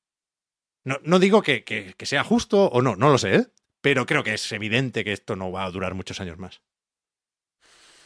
No, 0.83 0.97
no 1.03 1.19
digo 1.19 1.41
que, 1.41 1.63
que- 1.63 1.93
sea 2.05 2.23
justo 2.23 2.65
o 2.65 2.81
no, 2.81 2.95
no 2.95 3.09
lo 3.09 3.17
sé, 3.17 3.35
¿eh? 3.35 3.47
pero 3.81 4.05
creo 4.05 4.23
que 4.23 4.33
es 4.33 4.51
evidente 4.51 5.03
que 5.03 5.13
esto 5.13 5.35
no 5.35 5.51
va 5.51 5.65
a 5.65 5.71
durar 5.71 5.93
muchos 5.93 6.19
años 6.21 6.37
más. 6.37 6.61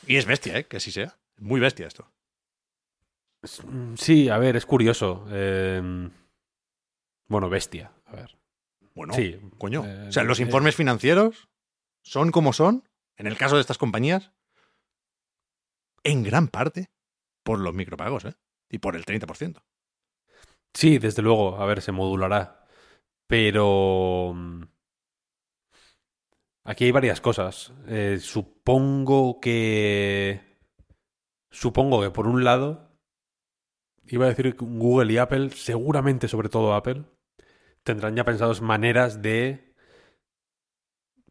Y 0.08 0.18
es 0.18 0.26
bestia, 0.26 0.58
¿eh? 0.58 0.66
que 0.66 0.78
así 0.78 0.92
sea. 0.92 1.18
Muy 1.38 1.60
bestia 1.60 1.88
esto. 1.88 2.12
Mm, 3.64 3.96
Sí, 3.96 4.30
a 4.30 4.38
ver, 4.38 4.56
es 4.56 4.66
curioso. 4.66 5.26
eh, 5.32 6.10
Bueno, 7.28 7.50
bestia. 7.50 7.92
A 8.08 8.16
ver. 8.16 8.38
Bueno, 9.02 9.14
Sí, 9.16 9.36
coño. 9.58 9.84
eh, 9.86 10.10
o 10.10 10.12
sea, 10.12 10.24
los 10.24 10.40
informes 10.40 10.76
financieros 10.76 11.50
son 12.04 12.32
como 12.32 12.54
son, 12.54 12.88
en 13.18 13.26
el 13.28 13.36
caso 13.38 13.56
de 13.56 13.62
estas 13.62 13.78
compañías, 13.80 14.32
en 16.04 16.22
gran 16.24 16.48
parte 16.48 16.92
por 17.44 17.60
los 17.60 17.74
micropagos, 17.74 18.26
¿eh? 18.26 18.36
Y 18.70 18.78
por 18.78 18.96
el 18.96 19.06
30%. 19.06 19.64
Sí, 20.74 21.00
desde 21.00 21.22
luego, 21.24 21.58
a 21.58 21.66
ver, 21.66 21.82
se 21.82 21.92
modulará. 21.92 22.66
Pero... 23.28 24.34
mm, 24.36 24.64
Aquí 26.64 26.86
hay 26.86 26.92
varias 26.92 27.22
cosas. 27.22 27.74
Eh, 27.88 28.20
supongo 28.22 29.40
que... 29.42 30.42
Supongo 31.50 32.02
que 32.02 32.12
por 32.12 32.28
un 32.28 32.44
lado... 32.44 32.88
Iba 34.06 34.26
a 34.26 34.30
decir 34.30 34.56
Google 34.60 35.12
y 35.12 35.18
Apple, 35.18 35.50
seguramente 35.50 36.28
sobre 36.28 36.50
todo 36.50 36.74
Apple, 36.76 37.04
tendrán 37.84 38.16
ya 38.16 38.24
pensados 38.24 38.62
maneras 38.62 39.22
de 39.22 39.74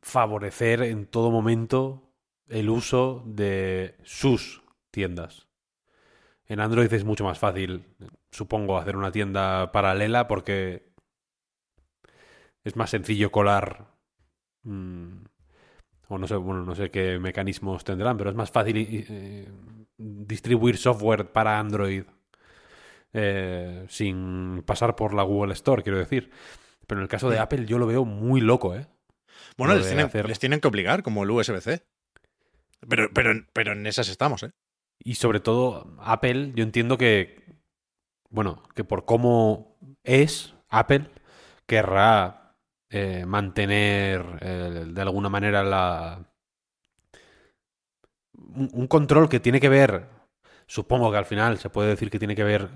favorecer 0.03 0.83
en 0.83 1.07
todo 1.07 1.31
momento 1.31 2.15
el 2.49 2.69
uso 2.69 3.23
de 3.27 3.97
sus 4.03 4.63
tiendas. 4.91 5.49
En 6.47 6.59
Android 6.61 6.93
es 6.93 7.05
mucho 7.05 7.25
más 7.25 7.39
fácil, 7.39 7.85
supongo, 8.33 8.77
hacer 8.77 8.97
una 8.97 9.13
tienda 9.13 9.71
paralela 9.71 10.27
porque 10.27 10.93
es 12.65 12.77
más 12.77 12.91
sencillo 12.91 13.31
colar. 13.31 13.87
mm, 14.65 15.25
o 16.09 16.19
no 16.19 16.27
sé, 16.27 16.35
bueno, 16.35 16.65
no 16.65 16.75
sé 16.75 16.91
qué 16.91 17.19
mecanismos 17.21 17.85
tendrán, 17.85 18.17
pero 18.17 18.31
es 18.31 18.37
más 18.37 18.51
fácil 18.51 18.77
eh, 18.79 19.49
distribuir 19.97 20.77
software 20.77 21.33
para 21.33 21.61
Android 21.61 22.05
eh, 23.13 23.85
sin 23.89 24.63
pasar 24.67 24.97
por 24.97 25.15
la 25.15 25.23
Google 25.23 25.53
Store, 25.55 25.83
quiero 25.83 25.99
decir. 25.99 26.31
Pero 26.87 27.01
en 27.01 27.03
el 27.05 27.09
caso 27.09 27.31
de 27.31 27.39
Mm. 27.39 27.43
Apple 27.43 27.67
yo 27.67 27.79
lo 27.79 27.87
veo 27.87 28.05
muy 28.05 28.41
loco, 28.41 28.75
¿eh? 28.75 28.87
Bueno, 29.57 29.75
les 29.75 29.87
tienen, 29.87 30.07
hacer- 30.07 30.27
les 30.29 30.39
tienen 30.39 30.61
que 30.61 30.69
obligar, 30.69 31.03
como 31.03 31.23
el 31.23 31.31
USB-C. 31.31 31.83
Pero, 32.89 33.11
pero, 33.13 33.33
pero 33.53 33.73
en 33.73 33.87
esas 33.87 34.09
estamos, 34.09 34.43
¿eh? 34.43 34.53
Y 35.03 35.15
sobre 35.15 35.41
todo, 35.41 35.95
Apple, 36.01 36.53
yo 36.55 36.63
entiendo 36.65 36.99
que, 36.99 37.59
bueno, 38.29 38.63
que 38.75 38.85
por 38.85 39.05
cómo 39.05 39.77
es 40.03 40.55
Apple, 40.69 41.11
querrá 41.67 42.57
eh, 42.91 43.25
mantener 43.27 44.25
eh, 44.41 44.85
de 44.89 45.03
alguna 45.03 45.29
manera 45.29 45.63
la... 45.63 46.27
Un, 48.35 48.69
un 48.73 48.87
control 48.87 49.29
que 49.29 49.41
tiene 49.41 49.61
que 49.61 49.69
ver, 49.69 50.07
supongo 50.71 51.11
que 51.11 51.19
al 51.19 51.27
final 51.27 51.59
se 51.59 51.69
puede 51.69 51.89
decir 51.89 52.11
que 52.11 52.21
tiene 52.21 52.37
que 52.37 52.45
ver 52.45 52.69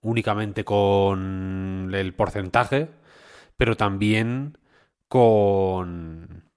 únicamente 0.00 0.64
con 0.64 1.90
el 1.92 2.14
porcentaje, 2.14 2.88
pero 3.58 3.76
también 3.76 4.56
con 5.06 6.50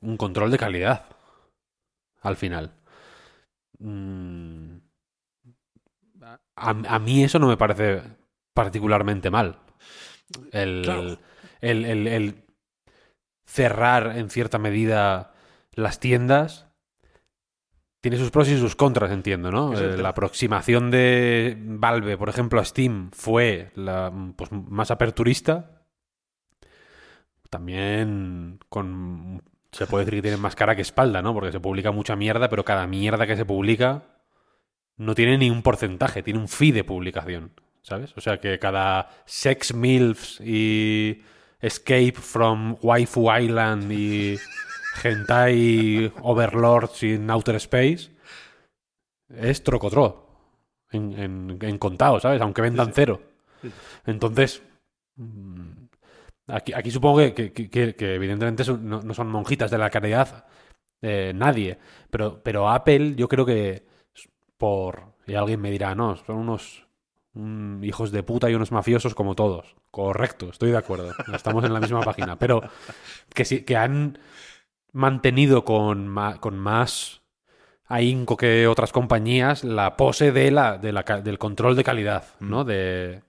un 0.00 0.16
control 0.16 0.50
de 0.50 0.58
calidad. 0.58 1.04
Al 2.22 2.36
final. 2.36 2.72
Mm, 3.78 4.78
a, 6.56 6.70
a 6.70 6.98
mí 6.98 7.22
eso 7.22 7.38
no 7.38 7.46
me 7.48 7.58
parece 7.58 8.02
particularmente 8.54 9.30
mal. 9.30 9.58
El, 10.50 10.80
Claro. 10.82 11.18
el, 11.60 11.84
el- 11.84 12.06
el 12.06 12.44
cerrar 13.46 14.16
en 14.16 14.30
cierta 14.30 14.58
medida 14.58 15.34
las 15.72 16.00
tiendas 16.00 16.67
tiene 18.00 18.16
sus 18.16 18.30
pros 18.30 18.48
y 18.48 18.58
sus 18.58 18.76
contras, 18.76 19.10
entiendo, 19.10 19.50
¿no? 19.50 19.78
Eh, 19.78 19.96
la 19.96 20.10
aproximación 20.10 20.90
de 20.90 21.56
Valve, 21.58 22.16
por 22.16 22.28
ejemplo, 22.28 22.60
a 22.60 22.64
Steam 22.64 23.10
fue 23.12 23.70
la 23.74 24.12
pues, 24.36 24.52
más 24.52 24.90
aperturista. 24.90 25.82
También 27.50 28.60
con 28.68 29.42
se 29.72 29.86
puede 29.86 30.04
decir 30.04 30.18
que 30.18 30.22
tiene 30.22 30.36
más 30.36 30.56
cara 30.56 30.76
que 30.76 30.82
espalda, 30.82 31.22
¿no? 31.22 31.34
Porque 31.34 31.52
se 31.52 31.60
publica 31.60 31.92
mucha 31.92 32.16
mierda, 32.16 32.48
pero 32.48 32.64
cada 32.64 32.86
mierda 32.86 33.26
que 33.26 33.36
se 33.36 33.44
publica 33.44 34.02
no 34.96 35.14
tiene 35.14 35.38
ni 35.38 35.50
un 35.50 35.62
porcentaje, 35.62 36.22
tiene 36.22 36.40
un 36.40 36.48
fee 36.48 36.72
de 36.72 36.84
publicación, 36.84 37.52
¿sabes? 37.82 38.12
O 38.16 38.20
sea 38.20 38.40
que 38.40 38.58
cada 38.58 39.10
Sex 39.26 39.74
Milfs 39.74 40.40
y 40.40 41.22
Escape 41.60 42.14
from 42.14 42.76
Waifu 42.82 43.30
Island 43.32 43.92
y 43.92 44.38
Hentai 45.02 46.12
Overlords 46.22 47.02
in 47.02 47.30
Outer 47.30 47.56
Space 47.56 48.10
es 49.28 49.62
trocotro 49.62 50.26
en, 50.90 51.12
en, 51.18 51.58
en 51.60 51.78
contado, 51.78 52.18
¿sabes? 52.20 52.40
Aunque 52.40 52.62
vendan 52.62 52.92
cero. 52.94 53.20
Entonces, 54.06 54.62
mm, 55.16 55.70
aquí, 56.48 56.72
aquí 56.72 56.90
supongo 56.90 57.18
que, 57.34 57.52
que- 57.52 57.68
que- 57.70 57.94
que 57.94 58.14
evidentemente 58.14 58.64
son- 58.64 58.88
no, 58.88 59.02
no 59.02 59.14
son 59.14 59.28
monjitas 59.28 59.70
de 59.70 59.78
la 59.78 59.90
caridad 59.90 60.46
eh, 61.02 61.32
nadie, 61.34 61.78
pero, 62.10 62.42
pero 62.42 62.68
Apple 62.68 63.14
yo 63.16 63.28
creo 63.28 63.46
que 63.46 63.86
por... 64.56 65.14
Y 65.26 65.34
alguien 65.34 65.60
me 65.60 65.70
dirá, 65.70 65.94
no, 65.94 66.16
son 66.16 66.36
unos 66.36 66.86
hijos 67.82 68.10
de 68.10 68.22
puta 68.24 68.50
y 68.50 68.54
unos 68.54 68.72
mafiosos 68.72 69.14
como 69.14 69.34
todos. 69.36 69.76
Correcto, 69.92 70.48
estoy 70.50 70.70
de 70.72 70.78
acuerdo. 70.78 71.12
Estamos 71.32 71.62
en 71.64 71.72
la 71.74 71.78
misma 71.80 72.00
página. 72.00 72.36
Pero 72.36 72.62
que 73.34 73.44
sí, 73.44 73.62
que 73.62 73.76
han 73.76 74.18
mantenido 74.92 75.64
con, 75.64 76.14
con 76.40 76.58
más 76.58 77.20
ahínco 77.86 78.36
que 78.36 78.66
otras 78.66 78.92
compañías 78.92 79.64
la 79.64 79.96
pose 79.96 80.32
de 80.32 80.50
la, 80.50 80.78
de 80.78 80.92
la 80.92 81.04
ca- 81.04 81.20
del 81.20 81.38
control 81.38 81.74
de 81.76 81.84
calidad, 81.84 82.24
¿no? 82.40 82.64
De, 82.64 83.22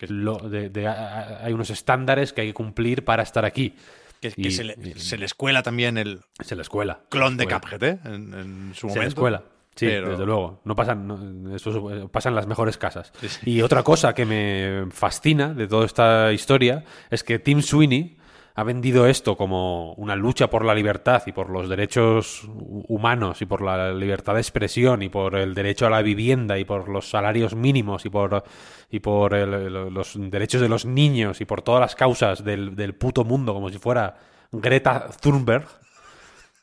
lo- 0.00 0.38
de- 0.38 0.86
hay 0.88 1.52
unos 1.52 1.70
estándares 1.70 2.32
que 2.32 2.40
hay 2.42 2.46
que 2.48 2.54
cumplir 2.54 3.04
para 3.04 3.22
estar 3.22 3.44
aquí. 3.44 3.74
Que, 4.20 4.30
que 4.32 4.48
Y- 4.48 4.50
se, 4.52 4.64
le, 4.64 4.76
y- 4.82 4.98
se 4.98 5.18
les 5.18 5.34
cuela 5.34 5.62
también 5.62 5.98
el 5.98 6.20
Se 6.44 6.54
la 6.56 6.62
escuela. 6.62 7.00
clon 7.08 7.36
de. 7.36 7.46
Cuphead, 7.46 7.82
¿eh? 7.82 7.98
En, 8.04 8.34
en 8.34 8.70
su 8.74 8.80
Se 8.82 8.86
momento. 8.86 9.00
la 9.02 9.08
escuela. 9.08 9.42
Sí, 9.74 9.86
Pero- 9.86 10.10
desde 10.10 10.26
luego. 10.26 10.60
No 10.64 10.76
pasan, 10.76 11.06
no- 11.06 11.54
eso 11.56 11.90
es- 11.92 12.10
pasan 12.10 12.34
las 12.34 12.46
mejores 12.46 12.76
casas. 12.78 13.12
Sí, 13.20 13.28
sí. 13.28 13.50
Y 13.50 13.62
otra 13.62 13.82
cosa 13.82 14.14
que 14.14 14.24
me 14.26 14.90
fascina 14.92 15.54
de 15.54 15.66
toda 15.66 15.86
esta 15.86 16.32
historia 16.32 16.84
es 17.10 17.22
que 17.24 17.38
Tim 17.38 17.62
Sweeney 17.62 18.18
ha 18.54 18.64
vendido 18.64 19.06
esto 19.06 19.36
como 19.36 19.94
una 19.94 20.14
lucha 20.14 20.50
por 20.50 20.64
la 20.64 20.74
libertad 20.74 21.22
y 21.26 21.32
por 21.32 21.48
los 21.48 21.68
derechos 21.68 22.44
hu- 22.46 22.84
humanos 22.88 23.40
y 23.40 23.46
por 23.46 23.62
la 23.62 23.92
libertad 23.92 24.34
de 24.34 24.40
expresión 24.40 25.02
y 25.02 25.08
por 25.08 25.36
el 25.36 25.54
derecho 25.54 25.86
a 25.86 25.90
la 25.90 26.02
vivienda 26.02 26.58
y 26.58 26.64
por 26.64 26.88
los 26.88 27.08
salarios 27.08 27.54
mínimos 27.54 28.04
y 28.04 28.10
por, 28.10 28.44
y 28.90 29.00
por 29.00 29.32
los 29.32 30.12
derechos 30.30 30.60
de 30.60 30.68
los 30.68 30.84
niños 30.84 31.40
y 31.40 31.44
por 31.46 31.62
todas 31.62 31.80
las 31.80 31.94
causas 31.94 32.44
del, 32.44 32.76
del 32.76 32.94
puto 32.94 33.24
mundo 33.24 33.54
como 33.54 33.70
si 33.70 33.78
fuera 33.78 34.16
Greta 34.52 35.08
Thunberg, 35.20 35.66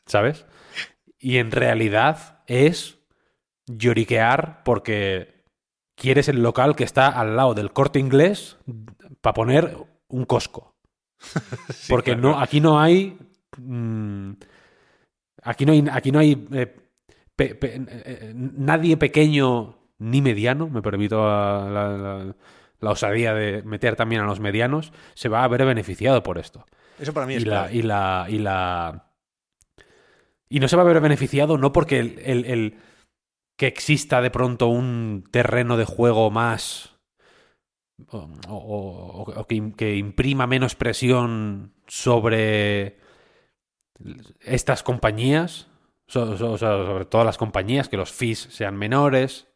¿sabes? 0.06 0.46
Y 1.18 1.38
en 1.38 1.50
realidad 1.50 2.42
es 2.46 2.98
lloriquear 3.66 4.62
porque 4.64 5.42
quieres 5.96 6.28
el 6.28 6.42
local 6.42 6.76
que 6.76 6.84
está 6.84 7.08
al 7.08 7.36
lado 7.36 7.54
del 7.54 7.72
corte 7.72 7.98
inglés 7.98 8.58
para 9.20 9.34
poner 9.34 9.76
un 10.08 10.24
Costco. 10.24 10.69
Sí, 11.72 11.86
Porque 11.92 12.12
claro. 12.12 12.30
no, 12.32 12.40
aquí 12.40 12.60
no 12.60 12.80
hay. 12.80 13.18
mm, 13.58 14.32
aquí 15.42 15.66
no 15.66 15.72
hay. 15.72 15.84
Aquí 15.90 16.12
no 16.12 16.18
hay 16.18 16.46
eh, 16.52 16.76
pe- 17.36 17.54
pe- 17.54 17.76
eh, 17.76 17.84
eh, 17.88 18.32
nadie 18.34 18.96
pequeño 18.96 19.76
ni 19.98 20.22
mediano, 20.22 20.68
me 20.68 20.80
permito 20.82 21.18
la, 21.26 21.68
la- 21.70 21.96
la- 21.98 22.34
la 22.80 22.90
osadía 22.90 23.34
de 23.34 23.62
meter 23.62 23.94
también 23.96 24.22
a 24.22 24.24
los 24.26 24.40
medianos, 24.40 24.92
se 25.14 25.28
va 25.28 25.44
a 25.44 25.48
ver 25.48 25.66
beneficiado 25.66 26.22
por 26.22 26.38
esto. 26.38 26.64
Eso 26.98 27.12
para 27.12 27.26
mí 27.26 27.34
es 27.34 27.42
Y 27.42 27.44
la, 27.44 27.66
clave. 27.68 27.74
y 27.76 27.82
la. 27.82 28.26
Y 28.30 28.38
la. 28.38 29.06
Y 30.48 30.58
no 30.60 30.68
se 30.68 30.76
va 30.76 30.82
a 30.82 30.86
ver 30.86 31.00
beneficiado 31.00 31.58
no 31.58 31.72
porque 31.72 31.98
el, 32.00 32.18
el- 32.24 32.44
el- 32.46 32.78
que 33.58 33.66
exista 33.66 34.22
de 34.22 34.30
pronto 34.30 34.68
un 34.68 35.24
terreno 35.30 35.76
de 35.76 35.84
juego 35.84 36.30
más. 36.30 36.96
O, 38.10 38.28
o- 38.48 39.32
o- 39.36 39.46
que, 39.46 39.72
que 39.76 39.96
imprima 39.96 40.46
menos 40.46 40.74
presión 40.74 41.74
sobre 41.86 42.98
estas 44.40 44.82
compañías, 44.82 45.68
sobre 46.06 47.04
todas 47.04 47.26
las 47.26 47.38
compañías, 47.38 47.88
que 47.88 47.96
los 47.96 48.12
fees 48.12 48.38
sean 48.50 48.76
menores, 48.76 49.46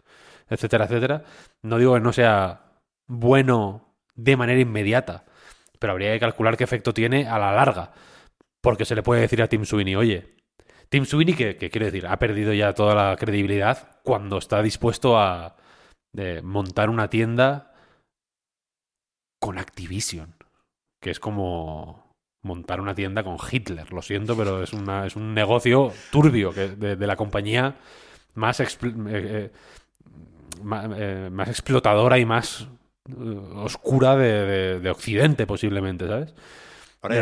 etcétera, 0.49 0.84
etcétera. 0.84 1.24
No 1.62 1.78
digo 1.78 1.95
que 1.95 2.01
no 2.01 2.12
sea 2.12 2.80
bueno 3.07 3.95
de 4.14 4.36
manera 4.36 4.61
inmediata, 4.61 5.24
pero 5.78 5.92
habría 5.92 6.12
que 6.12 6.20
calcular 6.20 6.57
qué 6.57 6.64
efecto 6.64 6.92
tiene 6.95 7.26
a 7.28 7.38
la 7.38 7.53
larga. 7.53 7.92
Porque 8.61 8.84
se 8.84 8.95
le 8.95 9.03
puede 9.03 9.22
decir 9.22 9.42
a 9.42 9.49
Tim 9.49 9.64
Sweeney, 9.64 9.97
oye, 9.97 10.36
Tim 10.88 11.05
Sweeney, 11.05 11.34
que, 11.34 11.57
que 11.57 11.70
quiere 11.70 11.86
decir, 11.86 12.07
ha 12.07 12.18
perdido 12.18 12.53
ya 12.53 12.72
toda 12.72 12.95
la 12.95 13.16
credibilidad 13.16 13.99
cuando 14.03 14.38
está 14.38 14.62
dispuesto 14.62 15.18
a 15.18 15.57
eh, 16.16 16.40
montar 16.42 16.88
una 16.88 17.09
tienda 17.09 17.73
con 19.45 19.59
Activision, 19.59 20.34
que 21.03 21.11
es 21.11 21.20
como 21.20 22.14
montar 22.42 22.80
una 22.80 22.95
tienda 22.95 23.22
con 23.22 23.36
Hitler, 23.51 23.92
lo 23.92 24.01
siento, 24.01 24.34
pero 24.36 24.62
es, 24.62 24.72
una, 24.72 25.05
es 25.07 25.16
un 25.16 25.34
negocio 25.34 25.92
turbio 26.11 26.51
que, 26.53 26.68
de, 26.68 26.97
de 26.97 27.07
la 27.07 27.16
compañía 27.16 27.76
más, 28.34 28.61
expl- 28.61 29.07
eh, 29.11 29.51
eh, 29.51 29.51
eh, 30.97 31.28
más 31.30 31.49
explotadora 31.49 32.18
y 32.18 32.24
más 32.24 32.66
oscura 33.57 34.16
de, 34.16 34.32
de- 34.47 34.80
de 34.80 34.90
Occidente, 34.90 35.47
posiblemente, 35.47 36.07
¿sabes? 36.09 36.34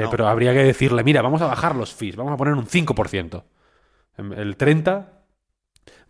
No. 0.00 0.10
Pero 0.10 0.28
habría 0.28 0.52
que 0.52 0.62
decirle, 0.62 1.02
mira, 1.02 1.22
vamos 1.22 1.42
a 1.42 1.46
bajar 1.48 1.74
los 1.74 1.92
fees, 1.92 2.14
vamos 2.14 2.32
a 2.32 2.36
poner 2.36 2.54
un 2.54 2.66
5%. 2.66 3.44
Em, 4.16 4.32
El 4.32 4.56
30% 4.56 5.06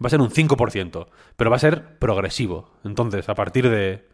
va 0.03 0.07
a 0.07 0.11
ser 0.11 0.21
un 0.21 0.31
5%, 0.31 1.07
pero 1.37 1.49
va 1.51 1.57
a 1.57 1.61
ser 1.61 1.99
progresivo. 1.99 2.71
Entonces, 2.85 3.29
a 3.31 3.35
partir 3.35 3.71
de 3.71 4.07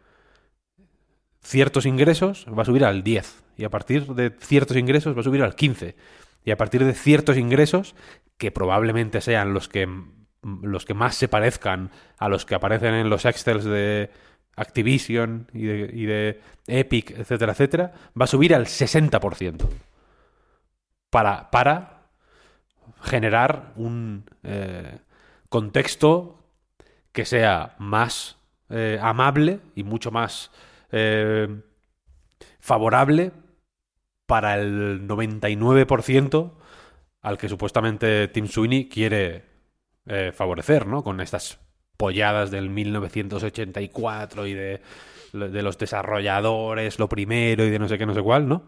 ciertos 1.40 1.86
ingresos 1.86 2.46
va 2.56 2.62
a 2.62 2.66
subir 2.66 2.84
al 2.84 3.02
10 3.02 3.42
y 3.56 3.64
a 3.64 3.70
partir 3.70 4.06
de 4.06 4.30
ciertos 4.40 4.76
ingresos 4.76 5.16
va 5.16 5.20
a 5.20 5.24
subir 5.24 5.42
al 5.42 5.54
15 5.54 5.96
y 6.44 6.50
a 6.50 6.56
partir 6.56 6.84
de 6.84 6.94
ciertos 6.94 7.36
ingresos 7.36 7.94
que 8.36 8.50
probablemente 8.50 9.20
sean 9.20 9.52
los 9.52 9.68
que 9.68 9.88
los 10.42 10.84
que 10.84 10.94
más 10.94 11.16
se 11.16 11.28
parezcan 11.28 11.90
a 12.16 12.28
los 12.28 12.46
que 12.46 12.54
aparecen 12.54 12.94
en 12.94 13.10
los 13.10 13.24
Excels 13.24 13.64
de 13.64 14.10
Activision 14.56 15.48
y 15.52 16.06
de, 16.06 16.40
Epic, 16.66 17.10
etcétera, 17.10 17.52
etcétera, 17.52 17.92
va 18.20 18.24
a 18.24 18.28
subir 18.28 18.54
al 18.54 18.66
60% 18.66 19.68
para, 21.10 21.50
para 21.50 22.02
generar 23.02 23.72
un 23.76 24.24
eh, 24.42 24.98
contexto 25.48 26.44
que 27.12 27.24
sea 27.24 27.74
más 27.78 28.36
eh, 28.70 28.98
amable 29.00 29.60
y 29.74 29.84
mucho 29.84 30.10
más 30.10 30.50
eh, 30.92 31.48
favorable 32.60 33.32
para 34.26 34.56
el 34.58 35.06
99% 35.06 36.52
al 37.22 37.38
que 37.38 37.48
supuestamente 37.48 38.28
Tim 38.28 38.46
Sweeney 38.46 38.88
quiere 38.88 39.44
eh, 40.06 40.32
favorecer, 40.34 40.86
¿no? 40.86 41.02
Con 41.02 41.20
estas 41.20 41.58
polladas 41.96 42.50
del 42.50 42.70
1984 42.70 44.46
y 44.46 44.54
de, 44.54 44.80
de 45.32 45.62
los 45.62 45.78
desarrolladores, 45.78 46.98
lo 46.98 47.08
primero 47.08 47.64
y 47.64 47.70
de 47.70 47.78
no 47.78 47.88
sé 47.88 47.98
qué, 47.98 48.06
no 48.06 48.14
sé 48.14 48.22
cuál, 48.22 48.48
¿no? 48.48 48.64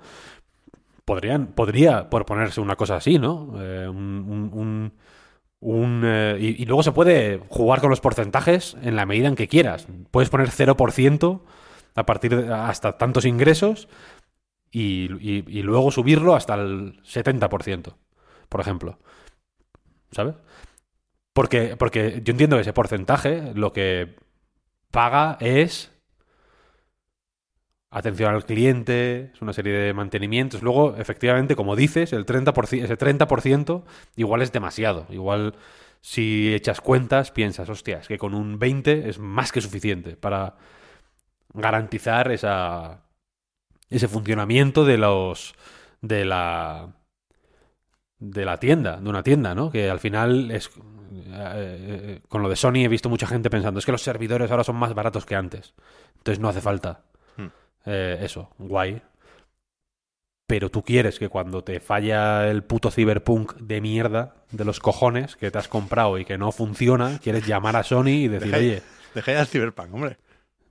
Podrían, 1.04 1.48
podría 1.48 2.08
proponerse 2.08 2.60
una 2.60 2.76
cosa 2.76 2.96
así, 2.96 3.18
¿no? 3.18 3.54
Eh, 3.60 3.88
un, 3.88 4.50
un- 4.52 4.92
un- 5.60 6.36
y, 6.40 6.62
y 6.62 6.66
luego 6.66 6.82
se 6.82 6.92
puede 6.92 7.40
jugar 7.48 7.80
con 7.80 7.90
los 7.90 8.00
porcentajes 8.00 8.76
en 8.82 8.96
la 8.96 9.06
medida 9.06 9.28
en 9.28 9.34
que 9.36 9.48
quieras. 9.48 9.86
Puedes 10.10 10.30
poner 10.30 10.50
0% 10.50 11.40
a 11.94 12.06
partir 12.06 12.36
de 12.36 12.52
hasta 12.52 12.96
tantos 12.98 13.24
ingresos 13.24 13.88
y, 14.70 15.10
y- 15.20 15.62
luego 15.62 15.90
subirlo 15.90 16.34
hasta 16.34 16.54
el 16.54 17.02
70%, 17.02 17.96
por 18.48 18.60
ejemplo. 18.60 18.98
¿Sabes? 20.12 20.34
Porque, 21.32 21.76
porque 21.76 22.20
yo 22.24 22.32
entiendo 22.32 22.56
que 22.56 22.62
ese 22.62 22.72
porcentaje 22.72 23.52
lo 23.54 23.72
que 23.72 24.16
paga 24.90 25.36
es 25.40 25.92
atención 27.90 28.32
al 28.34 28.44
cliente, 28.44 29.30
es 29.34 29.42
una 29.42 29.52
serie 29.52 29.72
de 29.72 29.92
mantenimientos. 29.94 30.62
Luego, 30.62 30.96
efectivamente, 30.96 31.56
como 31.56 31.74
dices, 31.76 32.12
el 32.12 32.24
30%, 32.26 32.84
ese 32.84 32.96
30% 32.96 33.84
igual 34.16 34.42
es 34.42 34.52
demasiado. 34.52 35.06
Igual, 35.10 35.54
si 36.00 36.54
echas 36.54 36.80
cuentas, 36.80 37.30
piensas, 37.32 37.68
hostia, 37.68 37.98
es 37.98 38.08
que 38.08 38.18
con 38.18 38.34
un 38.34 38.58
20 38.58 39.08
es 39.08 39.18
más 39.18 39.50
que 39.52 39.60
suficiente 39.60 40.16
para 40.16 40.56
garantizar 41.54 42.30
esa, 42.32 43.02
ese 43.88 44.08
funcionamiento 44.08 44.84
de 44.84 44.98
los 44.98 45.54
de 46.00 46.24
la 46.24 46.88
de 48.18 48.44
la 48.44 48.58
tienda, 48.58 48.98
de 48.98 49.08
una 49.08 49.22
tienda, 49.22 49.54
¿no? 49.54 49.70
Que 49.70 49.88
al 49.88 49.98
final 49.98 50.50
es 50.50 50.70
eh, 51.12 51.20
eh, 51.32 52.20
con 52.28 52.42
lo 52.42 52.48
de 52.48 52.56
Sony 52.56 52.84
he 52.84 52.88
visto 52.88 53.08
mucha 53.08 53.26
gente 53.26 53.50
pensando, 53.50 53.78
es 53.78 53.86
que 53.86 53.92
los 53.92 54.02
servidores 54.02 54.50
ahora 54.50 54.64
son 54.64 54.76
más 54.76 54.94
baratos 54.94 55.26
que 55.26 55.34
antes. 55.34 55.74
Entonces 56.18 56.40
no 56.40 56.48
hace 56.48 56.60
falta. 56.60 57.02
Hmm. 57.36 57.48
Eh, 57.86 58.18
eso, 58.22 58.50
guay. 58.58 59.02
Pero 60.46 60.70
tú 60.70 60.82
quieres 60.82 61.18
que 61.18 61.28
cuando 61.28 61.62
te 61.62 61.80
falla 61.80 62.48
el 62.48 62.64
puto 62.64 62.90
cyberpunk 62.90 63.54
de 63.54 63.80
mierda 63.80 64.34
de 64.50 64.64
los 64.64 64.80
cojones 64.80 65.36
que 65.36 65.50
te 65.50 65.58
has 65.58 65.68
comprado 65.68 66.18
y 66.18 66.24
que 66.24 66.38
no 66.38 66.50
funciona, 66.50 67.20
quieres 67.22 67.46
llamar 67.46 67.76
a 67.76 67.84
Sony 67.84 68.08
y 68.08 68.28
decir, 68.28 68.54
oye, 68.54 68.82
deja 69.14 69.32
ya 69.32 69.40
el 69.40 69.46
Cyberpunk, 69.46 69.94
hombre. 69.94 70.16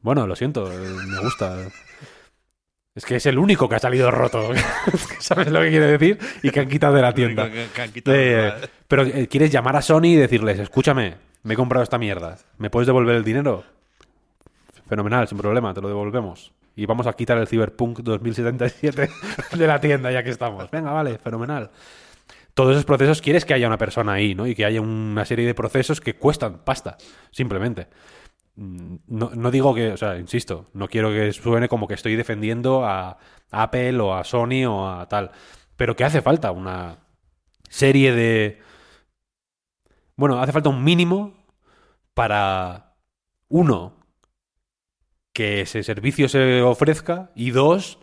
Bueno, 0.02 0.26
lo 0.28 0.36
siento, 0.36 0.72
eh, 0.72 0.78
me 1.08 1.20
gusta. 1.20 1.58
Es 2.96 3.06
que 3.06 3.16
es 3.16 3.26
el 3.26 3.38
único 3.38 3.70
que 3.70 3.76
ha 3.76 3.80
salido 3.80 4.12
roto. 4.12 4.52
¿Sabes 5.20 5.52
lo 5.52 5.62
que 5.62 5.70
quiere 5.70 5.98
decir? 5.98 6.20
Y 6.44 6.50
que 6.50 6.62
han 6.62 6.70
quitado 6.70 6.96
de 6.96 7.02
la 7.02 7.14
tienda. 7.16 7.50
Eh, 7.50 8.54
pero 8.88 9.04
eh, 9.04 9.28
quieres 9.28 9.52
llamar 9.52 9.76
a 9.76 9.82
Sony 9.82 10.06
y 10.06 10.16
decirles, 10.16 10.60
escúchame, 10.60 11.16
me 11.44 11.54
he 11.54 11.58
comprado 11.58 11.84
esta 11.84 11.98
mierda, 11.98 12.38
¿me 12.58 12.70
puedes 12.70 12.88
devolver 12.88 13.16
el 13.16 13.24
dinero? 13.24 13.64
Fenomenal, 14.88 15.28
sin 15.28 15.38
problema, 15.38 15.74
te 15.74 15.82
lo 15.82 15.88
devolvemos. 15.88 16.52
Y 16.76 16.86
vamos 16.86 17.08
a 17.08 17.14
quitar 17.14 17.38
el 17.38 17.48
Cyberpunk 17.48 18.00
2077 18.00 19.10
de 19.58 19.68
la 19.68 19.80
tienda 19.80 20.12
ya 20.12 20.24
que 20.24 20.30
estamos. 20.30 20.72
Venga, 20.72 20.92
vale, 20.92 21.18
fenomenal. 21.20 21.70
Todos 22.54 22.72
esos 22.72 22.86
procesos 22.86 23.22
quieres 23.22 23.46
que 23.46 23.54
haya 23.54 23.68
una 23.68 23.78
persona 23.78 24.14
ahí, 24.14 24.36
¿no? 24.36 24.48
Y 24.48 24.56
que 24.56 24.66
haya 24.66 24.82
una 24.82 25.24
serie 25.26 25.46
de 25.46 25.54
procesos 25.54 26.02
que 26.02 26.16
cuestan 26.16 26.60
pasta, 26.66 26.98
simplemente. 27.32 27.88
Mm, 28.60 28.98
No, 29.08 29.32
no 29.36 29.52
digo 29.52 29.74
que, 29.74 29.92
o 29.94 29.98
sea, 29.98 30.18
insisto, 30.18 30.70
no 30.74 30.88
quiero 30.88 31.10
que 31.12 31.32
suene 31.34 31.70
como 31.70 31.88
que 31.88 31.94
estoy 31.96 32.16
defendiendo 32.16 32.86
a 32.86 33.18
Apple 33.52 34.00
o 34.02 34.14
a 34.14 34.24
Sony 34.24 34.66
o 34.68 34.88
a 34.88 35.08
tal, 35.08 35.32
pero 35.78 35.96
que 35.96 36.04
hace 36.04 36.22
falta 36.22 36.52
una 36.52 37.00
serie 37.70 38.14
de... 38.14 38.60
Bueno, 40.16 40.40
hace 40.42 40.52
falta 40.52 40.70
un 40.70 40.84
mínimo 40.84 41.34
para, 42.14 42.96
uno, 43.50 43.96
que 45.34 45.62
ese 45.62 45.84
servicio 45.84 46.28
se 46.30 46.62
ofrezca 46.62 47.32
y 47.36 47.52
dos, 47.52 48.00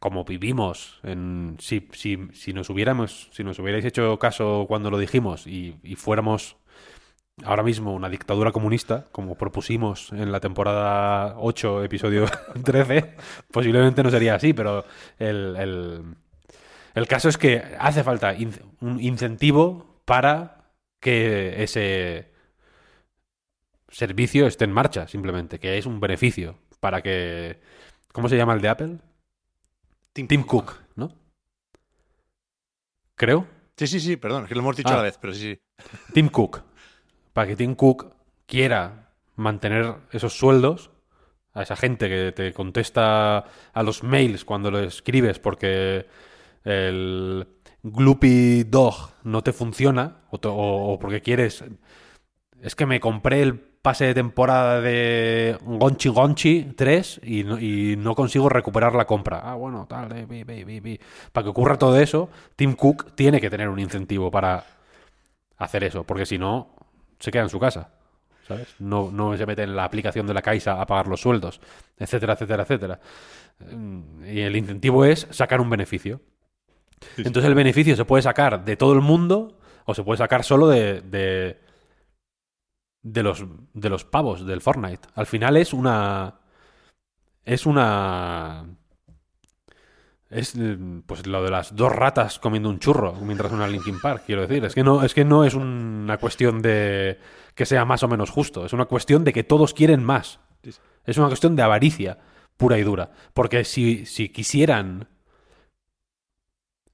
como 0.00 0.24
vivimos 0.24 1.00
en... 1.02 1.56
Si, 1.60 1.88
si, 1.92 2.28
si 2.32 2.52
nos 2.52 2.70
hubiéramos, 2.70 3.30
si 3.32 3.44
nos 3.44 3.58
hubierais 3.58 3.84
hecho 3.84 4.18
caso 4.18 4.66
cuando 4.68 4.90
lo 4.90 4.98
dijimos 4.98 5.46
y, 5.46 5.76
y 5.82 5.96
fuéramos 5.96 6.56
ahora 7.44 7.62
mismo 7.62 7.92
una 7.94 8.08
dictadura 8.08 8.52
comunista, 8.52 9.06
como 9.12 9.34
propusimos 9.36 10.10
en 10.12 10.32
la 10.32 10.40
temporada 10.40 11.34
8, 11.38 11.84
episodio 11.84 12.26
13, 12.64 13.14
posiblemente 13.52 14.02
no 14.02 14.10
sería 14.10 14.34
así, 14.36 14.52
pero 14.52 14.84
el, 15.18 15.54
el, 15.56 16.04
el 16.94 17.06
caso 17.08 17.28
es 17.28 17.36
que 17.38 17.62
hace 17.78 18.02
falta 18.02 18.34
in- 18.34 18.58
un 18.80 19.00
incentivo 19.00 20.00
para 20.04 20.70
que 21.00 21.62
ese 21.62 22.30
servicio 23.88 24.46
esté 24.46 24.64
en 24.64 24.72
marcha, 24.72 25.06
simplemente, 25.08 25.58
que 25.58 25.78
es 25.78 25.86
un 25.86 26.00
beneficio 26.00 26.58
para 26.80 27.02
que... 27.02 27.60
¿Cómo 28.12 28.28
se 28.28 28.36
llama 28.36 28.54
el 28.54 28.62
de 28.62 28.68
Apple? 28.68 28.98
Tim, 30.14 30.26
Tim 30.26 30.42
Cook, 30.42 30.72
¿no? 30.96 31.12
Creo. 33.14 33.46
Sí, 33.76 33.86
sí, 33.86 34.00
sí, 34.00 34.16
perdón, 34.16 34.44
es 34.44 34.48
que 34.48 34.54
lo 34.54 34.62
hemos 34.62 34.76
dicho 34.76 34.88
Ah. 34.90 34.94
a 34.94 34.96
la 34.98 35.02
vez, 35.02 35.18
pero 35.18 35.34
sí, 35.34 35.40
sí. 35.54 35.60
Tim 36.14 36.28
Cook. 36.28 36.62
Para 37.36 37.48
que 37.48 37.56
Tim 37.56 37.74
Cook 37.74 38.14
quiera 38.46 39.10
mantener 39.34 39.96
esos 40.10 40.38
sueldos 40.38 40.90
a 41.52 41.64
esa 41.64 41.76
gente 41.76 42.08
que 42.08 42.32
te 42.32 42.54
contesta 42.54 43.44
a 43.74 43.82
los 43.82 44.02
mails 44.02 44.46
cuando 44.46 44.70
lo 44.70 44.78
escribes 44.78 45.38
porque 45.38 46.06
el 46.64 47.46
Gloopy 47.82 48.64
Dog 48.64 49.10
no 49.24 49.42
te 49.42 49.52
funciona 49.52 50.22
o, 50.30 50.98
porque 50.98 51.20
quieres... 51.20 51.62
Es 52.62 52.74
que 52.74 52.86
me 52.86 53.00
compré 53.00 53.42
el 53.42 53.58
pase 53.58 54.06
de 54.06 54.14
temporada 54.14 54.80
de 54.80 55.58
Gonchi 55.60 56.08
Gonchi 56.08 56.72
3 56.74 57.20
y 57.22 57.96
no, 57.98 58.14
consigo 58.14 58.48
recuperar 58.48 58.94
la 58.94 59.06
compra. 59.06 59.40
Ah, 59.44 59.56
bueno, 59.56 59.84
tal, 59.86 60.08
eh. 60.16 60.98
Para 61.32 61.44
que 61.44 61.50
ocurra 61.50 61.76
todo 61.76 62.00
eso, 62.00 62.30
Tim 62.56 62.72
Cook 62.72 63.14
tiene 63.14 63.42
que 63.42 63.50
tener 63.50 63.68
un 63.68 63.78
incentivo 63.78 64.30
para 64.30 64.64
hacer 65.58 65.84
eso, 65.84 66.04
porque 66.04 66.24
si 66.24 66.38
no, 66.38 66.76
se 67.18 67.30
queda 67.30 67.42
en 67.44 67.48
su 67.48 67.58
casa. 67.58 67.90
¿Sabes? 68.46 68.74
No, 68.78 69.10
no 69.10 69.36
se 69.36 69.44
mete 69.44 69.64
en 69.64 69.74
la 69.74 69.84
aplicación 69.84 70.26
de 70.26 70.34
la 70.34 70.42
Caixa 70.42 70.80
a 70.80 70.86
pagar 70.86 71.08
los 71.08 71.20
sueldos, 71.20 71.60
etcétera, 71.98 72.34
etcétera, 72.34 72.62
etcétera. 72.62 73.00
Mm, 73.72 74.24
Y 74.24 74.40
el 74.40 74.54
incentivo 74.54 75.04
es 75.04 75.26
sacar 75.30 75.60
un 75.60 75.68
beneficio. 75.68 76.20
Entonces 77.16 77.44
el 77.44 77.54
beneficio 77.54 77.96
se 77.96 78.04
puede 78.04 78.22
sacar 78.22 78.64
de 78.64 78.76
todo 78.76 78.92
el 78.92 79.00
mundo 79.00 79.58
o 79.84 79.94
se 79.94 80.02
puede 80.04 80.18
sacar 80.18 80.44
solo 80.44 80.68
de, 80.68 81.00
de, 81.02 81.60
de 83.02 83.22
los, 83.22 83.44
de 83.74 83.90
los 83.90 84.04
pavos 84.04 84.46
del 84.46 84.60
Fortnite. 84.60 85.08
Al 85.14 85.26
final 85.26 85.56
es 85.56 85.72
una... 85.72 86.40
Es 87.44 87.66
una... 87.66 88.64
Es 90.28 90.54
eh, 90.56 90.76
pues 91.06 91.26
lo 91.26 91.42
de 91.44 91.50
las 91.50 91.76
dos 91.76 91.92
ratas 91.92 92.38
comiendo 92.40 92.68
un 92.68 92.80
churro 92.80 93.12
mientras 93.14 93.52
una 93.52 93.68
Linkin 93.68 94.00
Park, 94.00 94.24
quiero 94.26 94.42
decir. 94.46 94.64
Es 94.64 94.74
que 94.74 94.82
no, 94.82 95.02
es 95.04 95.14
que 95.14 95.24
no 95.24 95.44
es 95.44 95.54
una 95.54 96.18
cuestión 96.18 96.62
de 96.62 97.18
que 97.54 97.64
sea 97.66 97.84
más 97.84 98.02
o 98.02 98.08
menos 98.08 98.30
justo. 98.30 98.64
Es 98.66 98.72
una 98.72 98.86
cuestión 98.86 99.22
de 99.24 99.32
que 99.32 99.44
todos 99.44 99.72
quieren 99.72 100.02
más. 100.02 100.40
Es 101.04 101.16
una 101.18 101.28
cuestión 101.28 101.54
de 101.54 101.62
avaricia 101.62 102.18
pura 102.56 102.76
y 102.78 102.82
dura. 102.82 103.12
Porque 103.34 103.64
si, 103.64 104.04
si 104.06 104.28
quisieran. 104.30 105.08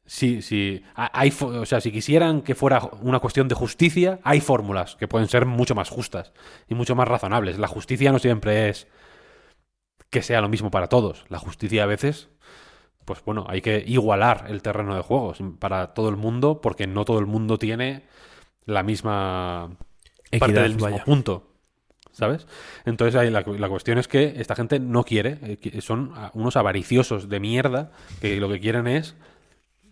Si, 0.05 0.43
si, 0.43 0.83
ha- 0.95 1.11
hay, 1.19 1.33
o 1.41 1.65
sea, 1.65 1.81
si 1.81 1.91
quisieran 1.93 2.43
que 2.43 2.55
fuera 2.55 2.81
una 3.01 3.21
cuestión 3.21 3.49
de 3.49 3.55
justicia, 3.55 4.19
hay 4.25 4.41
fórmulas 4.41 4.97
que 4.97 5.09
pueden 5.09 5.29
ser 5.29 5.47
mucho 5.47 5.75
más 5.75 5.89
justas 5.89 6.33
y 6.69 6.75
mucho 6.75 6.95
más 6.97 7.09
razonables. 7.09 7.59
La 7.59 7.69
justicia 7.69 8.13
no 8.13 8.19
siempre 8.19 8.69
es 8.69 8.89
que 10.11 10.21
sea 10.23 10.41
lo 10.41 10.49
mismo 10.49 10.71
para 10.71 10.89
todos. 10.89 11.25
La 11.29 11.39
justicia 11.39 11.85
a 11.85 11.87
veces, 11.87 12.29
pues 13.05 13.25
bueno, 13.25 13.45
hay 13.49 13.61
que 13.61 13.83
igualar 13.87 14.47
el 14.49 14.63
terreno 14.63 14.95
de 14.95 15.03
juego 15.03 15.35
para 15.59 15.95
todo 15.95 16.09
el 16.09 16.17
mundo 16.17 16.61
porque 16.61 16.87
no 16.87 17.05
todo 17.05 17.19
el 17.19 17.27
mundo 17.27 17.59
tiene 17.59 18.05
la 18.65 18.83
misma 18.83 19.71
parte 20.39 20.61
del 20.61 20.75
mismo 20.75 20.91
vaya. 20.91 21.05
punto. 21.05 21.49
¿Sabes? 22.13 22.47
Entonces 22.85 23.15
ahí 23.19 23.31
la, 23.31 23.41
la 23.41 23.69
cuestión 23.71 23.97
es 23.97 24.07
que 24.07 24.35
esta 24.37 24.55
gente 24.55 24.79
no 24.79 25.03
quiere, 25.03 25.39
eh, 25.43 25.81
son 25.81 26.13
unos 26.35 26.57
avariciosos 26.57 27.31
de 27.31 27.41
mierda 27.41 27.91
que 28.21 28.39
lo 28.39 28.51
que 28.51 28.61
quieren 28.61 28.87
es 28.87 29.17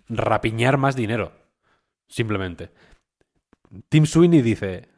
rapiñar 0.07 0.77
más 0.77 0.97
dinero. 0.97 1.32
Simplemente. 2.09 2.73
Tim 3.89 4.05
Sweeney 4.05 4.43
dice, 4.43 4.91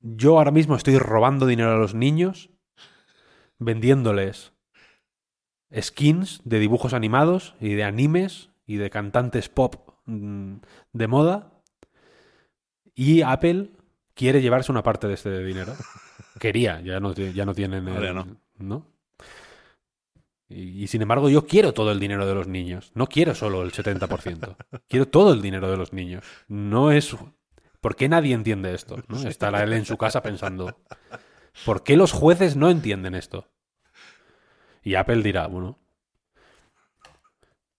yo 0.00 0.38
ahora 0.38 0.50
mismo 0.50 0.76
estoy 0.76 0.96
robando 0.96 1.44
dinero 1.44 1.72
a 1.72 1.76
los 1.78 1.94
niños, 1.94 2.48
vendiéndoles 3.58 4.53
skins 5.80 6.40
de 6.44 6.58
dibujos 6.58 6.92
animados 6.94 7.54
y 7.60 7.74
de 7.74 7.84
animes 7.84 8.50
y 8.66 8.76
de 8.76 8.90
cantantes 8.90 9.48
pop 9.48 9.90
mm, 10.06 10.56
de 10.92 11.06
moda. 11.06 11.52
Y 12.94 13.22
Apple 13.22 13.70
quiere 14.14 14.40
llevarse 14.40 14.70
una 14.72 14.82
parte 14.82 15.08
de 15.08 15.14
este 15.14 15.44
dinero. 15.44 15.74
Quería, 16.40 16.80
ya 16.80 17.00
no, 17.00 17.12
ya 17.12 17.44
no 17.44 17.54
tienen 17.54 17.88
el- 17.88 17.94
Ahora 17.94 18.06
ya 18.08 18.12
no. 18.14 18.36
¿no? 18.58 18.86
Y, 20.48 20.82
y 20.84 20.86
sin 20.86 21.02
embargo, 21.02 21.28
yo 21.28 21.46
quiero 21.46 21.72
todo 21.72 21.90
el 21.90 21.98
dinero 22.00 22.26
de 22.26 22.34
los 22.34 22.46
niños. 22.46 22.92
No 22.94 23.06
quiero 23.06 23.34
solo 23.34 23.62
el 23.62 23.72
70%. 23.72 24.56
quiero 24.88 25.08
todo 25.08 25.32
el 25.32 25.42
dinero 25.42 25.70
de 25.70 25.76
los 25.76 25.92
niños. 25.92 26.24
No 26.48 26.92
es. 26.92 27.16
¿Por 27.80 27.96
qué 27.96 28.08
nadie 28.08 28.34
entiende 28.34 28.74
esto? 28.74 28.96
¿no? 29.08 29.18
Estará 29.28 29.62
él 29.62 29.72
en 29.72 29.84
su 29.84 29.96
casa 29.96 30.22
pensando. 30.22 30.78
¿Por 31.64 31.82
qué 31.82 31.96
los 31.96 32.12
jueces 32.12 32.56
no 32.56 32.70
entienden 32.70 33.14
esto? 33.14 33.48
Y 34.84 34.94
Apple 34.94 35.22
dirá, 35.22 35.46
bueno. 35.48 35.78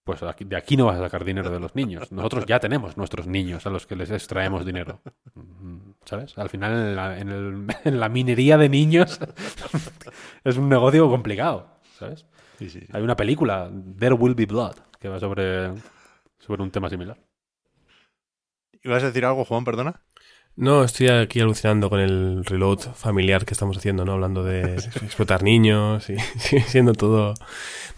Pues 0.04 0.22
aquí- 0.22 0.44
de 0.46 0.56
aquí 0.56 0.78
no 0.78 0.86
vas 0.86 0.98
a 1.00 1.04
sacar 1.04 1.24
dinero 1.26 1.50
de 1.50 1.60
los 1.60 1.74
niños. 1.76 2.12
Nosotros 2.12 2.46
ya 2.46 2.60
tenemos 2.60 2.96
nuestros 2.96 3.26
niños 3.26 3.66
a 3.66 3.72
los 3.72 3.88
que 3.88 3.96
les 3.96 4.12
extraemos 4.12 4.64
dinero. 4.66 5.02
Mm, 5.34 5.92
¿Sabes? 6.06 6.38
Al 6.38 6.50
final, 6.50 6.72
en 6.74 6.96
la, 6.96 7.18
en 7.20 7.30
el- 7.30 7.68
en 7.86 8.00
la 8.00 8.10
minería 8.10 8.58
de 8.58 8.70
niños 8.70 9.20
es 10.44 10.58
un 10.58 10.70
negocio 10.70 11.10
complicado. 11.10 11.80
¿Sabes? 11.98 12.26
Sí, 12.60 12.70
sí, 12.70 12.82
sí. 12.82 12.88
Hay 12.94 13.02
una 13.02 13.16
película, 13.16 13.72
There 13.98 14.14
Will 14.14 14.36
Be 14.36 14.46
Blood, 14.46 14.76
que 15.00 15.10
va 15.10 15.20
sobre, 15.20 15.74
sobre 16.40 16.62
un 16.62 16.70
tema 16.72 16.90
similar. 16.90 17.18
¿Ibas 18.84 19.02
a 19.02 19.08
decir 19.08 19.26
algo, 19.26 19.44
Juan, 19.46 19.66
perdona? 19.66 20.02
No, 20.58 20.86
estoy 20.86 21.10
aquí 21.10 21.42
alucinando 21.42 21.90
con 21.90 22.00
el 22.00 22.46
reload 22.46 22.80
familiar 22.94 23.44
que 23.46 23.54
estamos 23.54 23.78
haciendo, 23.78 24.06
¿no? 24.06 24.14
Hablando 24.14 24.42
de 24.42 24.76
explotar 24.76 25.44
niños 25.44 26.10
y 26.10 26.16
siendo 26.68 26.94
todo... 26.94 27.34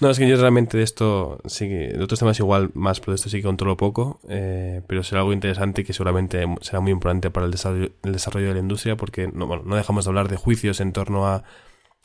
No, 0.02 0.10
es 0.10 0.18
que 0.18 0.28
yo 0.28 0.38
realmente 0.38 0.76
de 0.78 0.84
esto, 0.84 1.40
sí 1.46 1.68
que 1.68 1.90
de 1.96 2.04
otros 2.04 2.20
temas 2.20 2.40
igual 2.40 2.72
más, 2.74 3.00
pero 3.00 3.12
de 3.12 3.18
esto 3.18 3.30
sí 3.30 3.38
que 3.38 3.44
controlo 3.44 3.78
poco, 3.78 4.20
eh, 4.28 4.82
pero 4.88 5.04
será 5.04 5.22
algo 5.22 5.34
interesante 5.34 5.82
y 5.82 5.84
que 5.86 5.94
seguramente 5.94 6.46
será 6.62 6.80
muy 6.80 6.92
importante 6.92 7.30
para 7.30 7.46
el 7.46 7.52
desarrollo, 7.52 7.92
el 8.04 8.12
desarrollo 8.14 8.48
de 8.48 8.54
la 8.56 8.60
industria 8.60 8.98
porque 8.98 9.28
no, 9.32 9.46
bueno, 9.46 9.62
no 9.64 9.76
dejamos 9.76 10.06
de 10.06 10.10
hablar 10.10 10.28
de 10.28 10.38
juicios 10.38 10.80
en 10.82 10.94
torno 10.94 11.28
a 11.28 11.44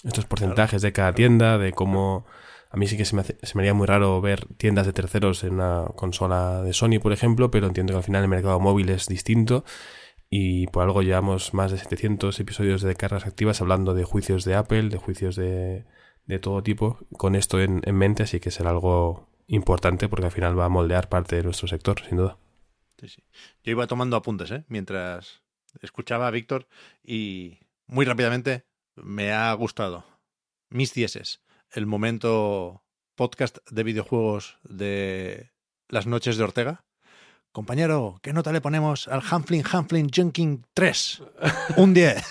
estos 0.04 0.26
porcentajes 0.26 0.82
de 0.82 0.92
cada 0.92 1.14
tienda, 1.14 1.56
de 1.56 1.72
cómo... 1.72 2.26
A 2.70 2.76
mí 2.78 2.86
sí 2.86 2.96
que 2.96 3.04
se 3.04 3.14
me, 3.14 3.20
hace- 3.20 3.36
se 3.42 3.54
me 3.54 3.62
haría 3.62 3.74
muy 3.74 3.86
raro 3.86 4.20
ver 4.22 4.46
tiendas 4.56 4.86
de 4.86 4.94
terceros 4.94 5.44
en 5.44 5.54
una 5.54 5.84
consola 5.94 6.62
de 6.62 6.72
Sony, 6.72 7.00
por 7.02 7.12
ejemplo, 7.12 7.50
pero 7.50 7.66
entiendo 7.66 7.92
que 7.92 7.98
al 7.98 8.02
final 8.02 8.22
el 8.22 8.28
mercado 8.28 8.58
móvil 8.60 8.88
es 8.88 9.06
distinto 9.08 9.64
y 10.34 10.66
por 10.68 10.82
algo 10.82 11.02
llevamos 11.02 11.52
más 11.52 11.70
de 11.72 11.76
700 11.76 12.40
episodios 12.40 12.80
de 12.80 12.94
cargas 12.94 13.26
activas 13.26 13.60
hablando 13.60 13.92
de 13.92 14.04
juicios 14.04 14.46
de 14.46 14.54
Apple, 14.54 14.88
de 14.88 14.96
juicios 14.96 15.36
de, 15.36 15.84
de 16.24 16.38
todo 16.38 16.62
tipo, 16.62 17.06
con 17.18 17.34
esto 17.34 17.60
en, 17.60 17.82
en 17.84 17.94
mente, 17.94 18.22
así 18.22 18.40
que 18.40 18.50
será 18.50 18.70
algo 18.70 19.28
importante 19.46 20.08
porque 20.08 20.24
al 20.24 20.32
final 20.32 20.58
va 20.58 20.64
a 20.64 20.70
moldear 20.70 21.10
parte 21.10 21.36
de 21.36 21.42
nuestro 21.42 21.68
sector, 21.68 22.00
sin 22.08 22.16
duda. 22.16 22.38
Sí, 22.98 23.08
sí. 23.08 23.22
Yo 23.62 23.72
iba 23.72 23.86
tomando 23.86 24.16
apuntes, 24.16 24.50
¿eh? 24.52 24.64
Mientras 24.68 25.42
escuchaba 25.82 26.28
a 26.28 26.30
Víctor 26.30 26.66
y 27.04 27.58
muy 27.86 28.06
rápidamente 28.06 28.64
me 28.96 29.32
ha 29.32 29.52
gustado. 29.52 30.06
Mis 30.70 30.94
dieces. 30.94 31.42
El 31.70 31.84
momento 31.84 32.86
podcast 33.16 33.58
de 33.70 33.82
videojuegos 33.82 34.58
de 34.62 35.52
las 35.88 36.06
noches 36.06 36.38
de 36.38 36.44
Ortega. 36.44 36.86
Compañero, 37.52 38.18
¿qué 38.22 38.32
nota 38.32 38.50
le 38.50 38.62
ponemos 38.62 39.08
al 39.08 39.22
Humpling 39.30 39.62
Humpling 39.70 40.08
Junking 40.14 40.64
3? 40.72 41.22
Un 41.76 41.92
10. 41.92 42.24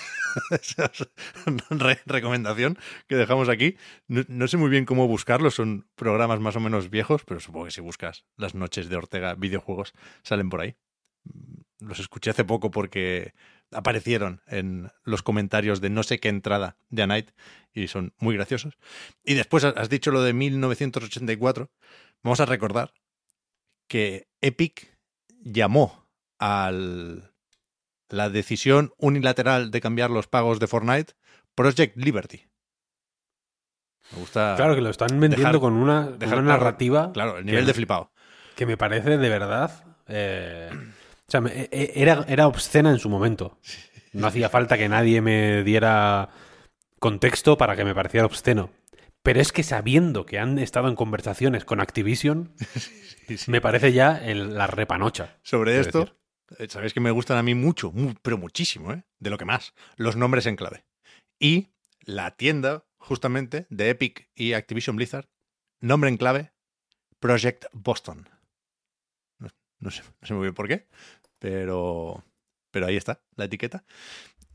Esa 0.49 0.85
es 0.85 1.07
una 1.45 1.63
re- 1.69 2.01
recomendación 2.05 2.77
que 3.07 3.15
dejamos 3.17 3.47
aquí. 3.47 3.77
No, 4.07 4.47
sé 4.47 4.57
muy 4.57 4.69
bien 4.69 4.85
cómo 4.85 5.07
buscarlo, 5.07 5.51
son 5.51 5.85
programas 5.95 6.39
más 6.39 6.55
o 6.55 6.59
menos 6.59 6.89
viejos, 6.89 7.23
pero 7.25 7.39
supongo 7.39 7.65
que 7.65 7.71
si 7.71 7.81
buscas 7.81 8.25
las 8.35 8.55
noches 8.55 8.89
de 8.89 8.95
Ortega 8.95 9.35
videojuegos 9.35 9.93
salen 10.23 10.49
por 10.49 10.61
ahí. 10.61 10.75
Los 11.79 11.99
escuché 11.99 12.31
hace 12.31 12.43
poco 12.45 12.71
porque 12.71 13.33
aparecieron 13.71 14.41
en 14.47 14.89
los 15.03 15.21
comentarios 15.21 15.81
de 15.81 15.89
no 15.91 16.01
sé 16.01 16.19
qué 16.19 16.29
entrada 16.29 16.77
de 16.89 17.03
A 17.03 17.07
Night 17.07 17.29
y 17.73 17.87
son 17.89 18.13
muy 18.17 18.35
graciosos. 18.35 18.75
Y 19.23 19.35
después 19.35 19.63
has 19.65 19.89
dicho 19.89 20.11
lo 20.11 20.23
de 20.23 20.33
1984. 20.33 21.69
Vamos 22.23 22.39
a 22.39 22.45
recordar 22.45 22.93
que 23.87 24.27
Epic 24.41 24.90
llamó 25.41 26.07
al 26.39 27.31
la 28.09 28.29
decisión 28.29 28.93
unilateral 28.97 29.71
de 29.71 29.79
cambiar 29.81 30.09
los 30.09 30.27
pagos 30.27 30.59
de 30.59 30.67
Fortnite 30.67 31.13
Project 31.55 31.95
Liberty. 31.97 32.45
Me 34.11 34.19
gusta. 34.19 34.55
Claro 34.57 34.75
que 34.75 34.81
lo 34.81 34.89
están 34.89 35.07
vendiendo 35.11 35.37
dejar- 35.37 35.59
con 35.59 35.73
una, 35.73 36.09
dejar 36.11 36.39
una 36.39 36.53
narrativa 36.53 37.11
Claro, 37.13 37.37
el 37.37 37.45
nivel 37.45 37.61
que- 37.61 37.67
de 37.67 37.73
flipado. 37.73 38.11
que 38.55 38.65
me 38.65 38.75
parece 38.77 39.17
de 39.17 39.29
verdad. 39.29 39.85
eh, 40.07 40.69
o 40.73 41.31
sea, 41.31 41.39
me- 41.39 41.51
e- 41.51 41.69
e- 41.71 41.91
era, 41.95 42.25
era 42.27 42.47
obscena 42.47 42.89
en 42.91 42.99
su 42.99 43.07
momento. 43.09 43.57
No 44.11 44.27
hacía 44.27 44.49
falta 44.49 44.77
que 44.77 44.89
nadie 44.89 45.21
me 45.21 45.63
diera 45.63 46.27
contexto 46.99 47.57
para 47.57 47.77
que 47.77 47.85
me 47.85 47.95
pareciera 47.95 48.25
obsceno. 48.25 48.69
Pero 49.23 49.39
es 49.39 49.51
que 49.51 49.63
sabiendo 49.63 50.25
que 50.25 50.39
han 50.39 50.57
estado 50.59 50.87
en 50.87 50.95
conversaciones 50.95 51.63
con 51.65 51.79
Activision, 51.79 52.53
me 53.47 53.61
parece 53.61 53.93
ya 53.93 54.17
el- 54.17 54.55
la 54.57 54.67
repanocha. 54.67 55.37
Sobre 55.43 55.79
esto, 55.79 55.99
decir. 55.99 56.15
eh, 56.57 56.67
sabéis 56.69 56.93
que 56.93 56.99
me 56.99 57.11
gustan 57.11 57.37
a 57.37 57.43
mí 57.43 57.53
mucho, 57.53 57.91
mu- 57.91 58.15
pero 58.21 58.37
muchísimo, 58.37 58.93
¿eh? 58.93 59.03
De 59.19 59.29
lo 59.29 59.37
que 59.37 59.45
más. 59.45 59.73
Los 59.95 60.15
nombres 60.15 60.45
en 60.47 60.55
clave. 60.55 60.85
Y 61.39 61.69
la 62.03 62.31
tienda, 62.35 62.85
justamente, 62.97 63.67
de 63.69 63.89
Epic 63.91 64.29
y 64.35 64.53
Activision 64.53 64.95
Blizzard, 64.95 65.29
nombre 65.79 66.09
en 66.09 66.17
clave, 66.17 66.51
Project 67.19 67.65
Boston. 67.73 68.27
No, 69.37 69.49
no 69.79 69.91
sé, 69.91 70.01
no 70.21 70.27
sé 70.27 70.33
muy 70.33 70.43
bien 70.43 70.55
por 70.55 70.67
qué, 70.67 70.87
pero, 71.37 72.23
pero 72.71 72.87
ahí 72.87 72.97
está 72.97 73.21
la 73.35 73.45
etiqueta. 73.45 73.83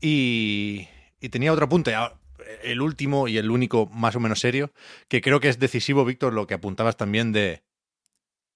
Y, 0.01 0.87
y 1.21 1.29
tenía 1.29 1.53
otro 1.53 1.65
apunte, 1.65 1.95
ah, 1.95 2.19
el 2.63 2.81
último 2.81 3.27
y 3.27 3.37
el 3.37 3.51
único 3.51 3.87
más 3.87 4.15
o 4.15 4.19
menos 4.19 4.39
serio, 4.39 4.71
que 5.07 5.21
creo 5.21 5.39
que 5.39 5.49
es 5.49 5.59
decisivo, 5.59 6.05
Víctor, 6.05 6.33
lo 6.33 6.47
que 6.47 6.53
apuntabas 6.53 6.97
también 6.97 7.31
de 7.31 7.63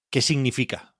qué 0.09 0.21
significa 0.21 0.95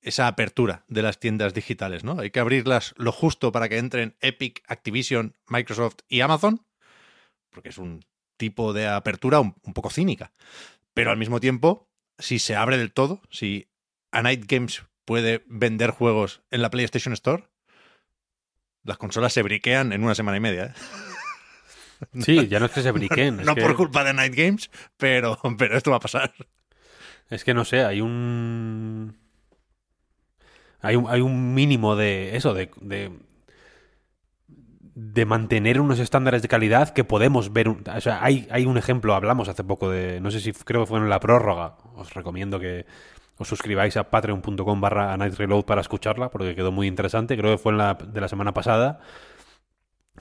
esa 0.00 0.28
apertura 0.28 0.84
de 0.88 1.02
las 1.02 1.18
tiendas 1.18 1.54
digitales, 1.54 2.04
¿no? 2.04 2.20
Hay 2.20 2.30
que 2.30 2.40
abrirlas 2.40 2.94
lo 2.96 3.12
justo 3.12 3.52
para 3.52 3.68
que 3.68 3.78
entren 3.78 4.16
Epic, 4.20 4.62
Activision, 4.68 5.36
Microsoft 5.48 5.98
y 6.08 6.20
Amazon, 6.20 6.64
porque 7.50 7.70
es 7.70 7.78
un 7.78 8.04
tipo 8.36 8.72
de 8.72 8.86
apertura 8.86 9.40
un, 9.40 9.52
poco 9.52 9.90
cínica. 9.90 10.32
Pero 10.94 11.10
al 11.10 11.16
mismo 11.16 11.40
tiempo, 11.40 11.88
si 12.18 12.38
se 12.38 12.54
abre 12.54 12.78
del 12.78 12.92
todo, 12.92 13.20
si 13.30 13.68
A 14.12 14.22
Night 14.22 14.44
Games 14.46 14.84
puede 15.04 15.44
vender 15.46 15.90
juegos 15.90 16.42
en 16.50 16.62
la 16.62 16.70
PlayStation 16.70 17.12
Store, 17.12 17.48
las 18.84 18.98
consolas 18.98 19.32
se 19.32 19.42
briquean 19.42 19.92
en 19.92 20.04
una 20.04 20.14
semana 20.14 20.36
y 20.36 20.40
media. 20.40 20.66
¿eh? 20.66 21.07
Sí, 22.20 22.46
ya 22.48 22.60
no 22.60 22.66
es 22.66 22.72
que 22.72 22.82
se 22.82 22.90
briquen. 22.92 23.40
es 23.40 23.46
no 23.46 23.54
que- 23.54 23.62
por 23.62 23.74
culpa 23.76 24.04
de 24.04 24.14
Night 24.14 24.34
Games, 24.34 24.70
pero, 24.96 25.38
pero 25.58 25.76
esto 25.76 25.90
va 25.90 25.96
a 25.96 26.00
pasar. 26.00 26.32
Es 27.30 27.44
que 27.44 27.54
no 27.54 27.64
sé, 27.64 27.84
hay 27.84 28.00
un. 28.00 29.16
Hay 30.80 30.96
un, 30.96 31.06
hay 31.08 31.20
un 31.20 31.54
mínimo 31.54 31.96
de 31.96 32.36
eso, 32.36 32.54
de, 32.54 32.70
de. 32.80 33.10
de 34.94 35.24
mantener 35.26 35.80
unos 35.80 35.98
estándares 35.98 36.42
de 36.42 36.48
calidad 36.48 36.90
que 36.90 37.04
podemos 37.04 37.52
ver. 37.52 37.68
un- 37.68 37.84
o 37.86 38.00
sea, 38.00 38.22
hay, 38.24 38.46
hay 38.50 38.64
un 38.64 38.78
ejemplo, 38.78 39.14
hablamos 39.14 39.48
hace 39.48 39.64
poco 39.64 39.90
de. 39.90 40.20
No 40.20 40.30
sé 40.30 40.40
si 40.40 40.52
creo 40.52 40.82
que 40.82 40.86
fue 40.86 40.98
en 40.98 41.08
la 41.08 41.20
prórroga. 41.20 41.76
Os 41.96 42.14
recomiendo 42.14 42.58
que 42.60 42.86
os 43.36 43.46
suscribáis 43.48 43.96
a 43.96 44.10
patreon.com 44.10 44.80
barra 44.80 45.16
Night 45.16 45.34
Reload 45.34 45.64
para 45.64 45.80
escucharla, 45.80 46.30
porque 46.30 46.54
quedó 46.54 46.72
muy 46.72 46.86
interesante. 46.86 47.36
Creo 47.36 47.52
que 47.52 47.58
fue 47.62 47.72
en 47.72 47.78
la, 47.78 47.94
de 47.94 48.20
la 48.20 48.28
semana 48.28 48.52
pasada. 48.54 49.00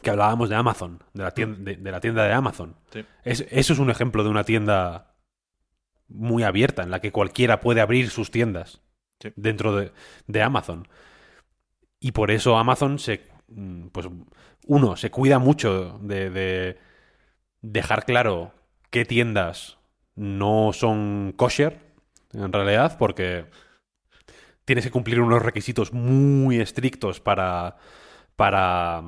Que 0.08 0.12
hablábamos 0.12 0.48
de 0.48 0.56
Amazon, 0.56 1.04
de 1.14 1.22
la 1.24 1.32
tienda 1.32 1.58
de, 1.60 1.76
de 1.76 1.92
la 1.92 2.00
tienda 2.00 2.24
de 2.24 2.32
Amazon. 2.32 2.78
Sí. 2.94 3.04
Es- 3.26 3.46
eso 3.52 3.74
es 3.74 3.80
un 3.80 3.90
ejemplo 3.90 4.24
de 4.24 4.30
una 4.30 4.46
tienda 4.46 5.16
muy 6.08 6.44
abierta, 6.44 6.84
en 6.84 6.92
la 6.92 7.02
que 7.02 7.12
cualquiera 7.12 7.60
puede 7.60 7.82
abrir 7.82 8.10
sus 8.10 8.32
tiendas 8.32 8.80
Sí. 9.20 9.34
dentro 9.36 9.76
de, 9.76 9.92
de 10.28 10.42
Amazon. 10.42 10.88
Y 12.00 12.14
por 12.14 12.32
eso 12.32 12.58
Amazon 12.58 13.00
se. 13.00 13.28
mm, 13.50 13.88
Pues 13.88 14.08
uno, 14.66 14.96
se 14.96 15.12
cuida 15.12 15.40
mucho 15.40 16.00
de, 16.02 16.30
de 16.30 16.78
dejar 17.62 18.06
claro 18.06 18.54
qué 18.90 19.04
tiendas 19.04 19.78
no 20.16 20.72
son 20.72 21.34
kosher, 21.36 21.80
en 22.32 22.54
realidad, 22.54 22.98
porque 22.98 23.46
tienes 24.64 24.86
que 24.86 24.92
cumplir 24.92 25.20
unos 25.20 25.42
requisitos 25.42 25.92
muy 25.92 26.62
estrictos 26.62 27.20
para. 27.20 27.76
para. 28.38 29.04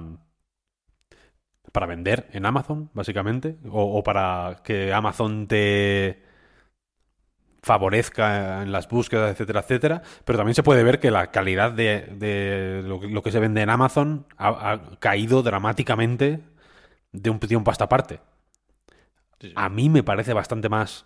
Para 1.71 1.85
vender 1.87 2.27
en 2.33 2.45
Amazon, 2.45 2.89
básicamente. 2.93 3.57
O, 3.69 3.97
o 3.99 4.03
para 4.03 4.61
que 4.63 4.93
Amazon 4.93 5.47
te 5.47 6.23
favorezca 7.61 8.63
en 8.63 8.71
las 8.71 8.87
búsquedas, 8.87 9.31
etcétera, 9.31 9.59
etcétera. 9.61 10.01
Pero 10.25 10.37
también 10.37 10.55
se 10.55 10.63
puede 10.63 10.83
ver 10.83 10.99
que 10.99 11.11
la 11.11 11.27
calidad 11.31 11.71
de, 11.71 12.07
de 12.17 12.81
lo, 12.85 12.99
que- 12.99 13.07
lo 13.07 13.21
que 13.21 13.31
se 13.31 13.39
vende 13.39 13.61
en 13.61 13.69
Amazon 13.69 14.25
ha, 14.37 14.71
ha 14.71 14.99
caído 14.99 15.43
dramáticamente 15.43 16.39
de 17.13 17.29
un 17.29 17.39
tiempo 17.39 17.71
a 17.71 17.73
esta 17.73 17.89
parte. 17.89 18.21
Sí, 19.39 19.47
sí. 19.49 19.53
A 19.55 19.69
mí 19.69 19.89
me 19.89 20.03
parece 20.03 20.33
bastante 20.33 20.69
más 20.69 21.05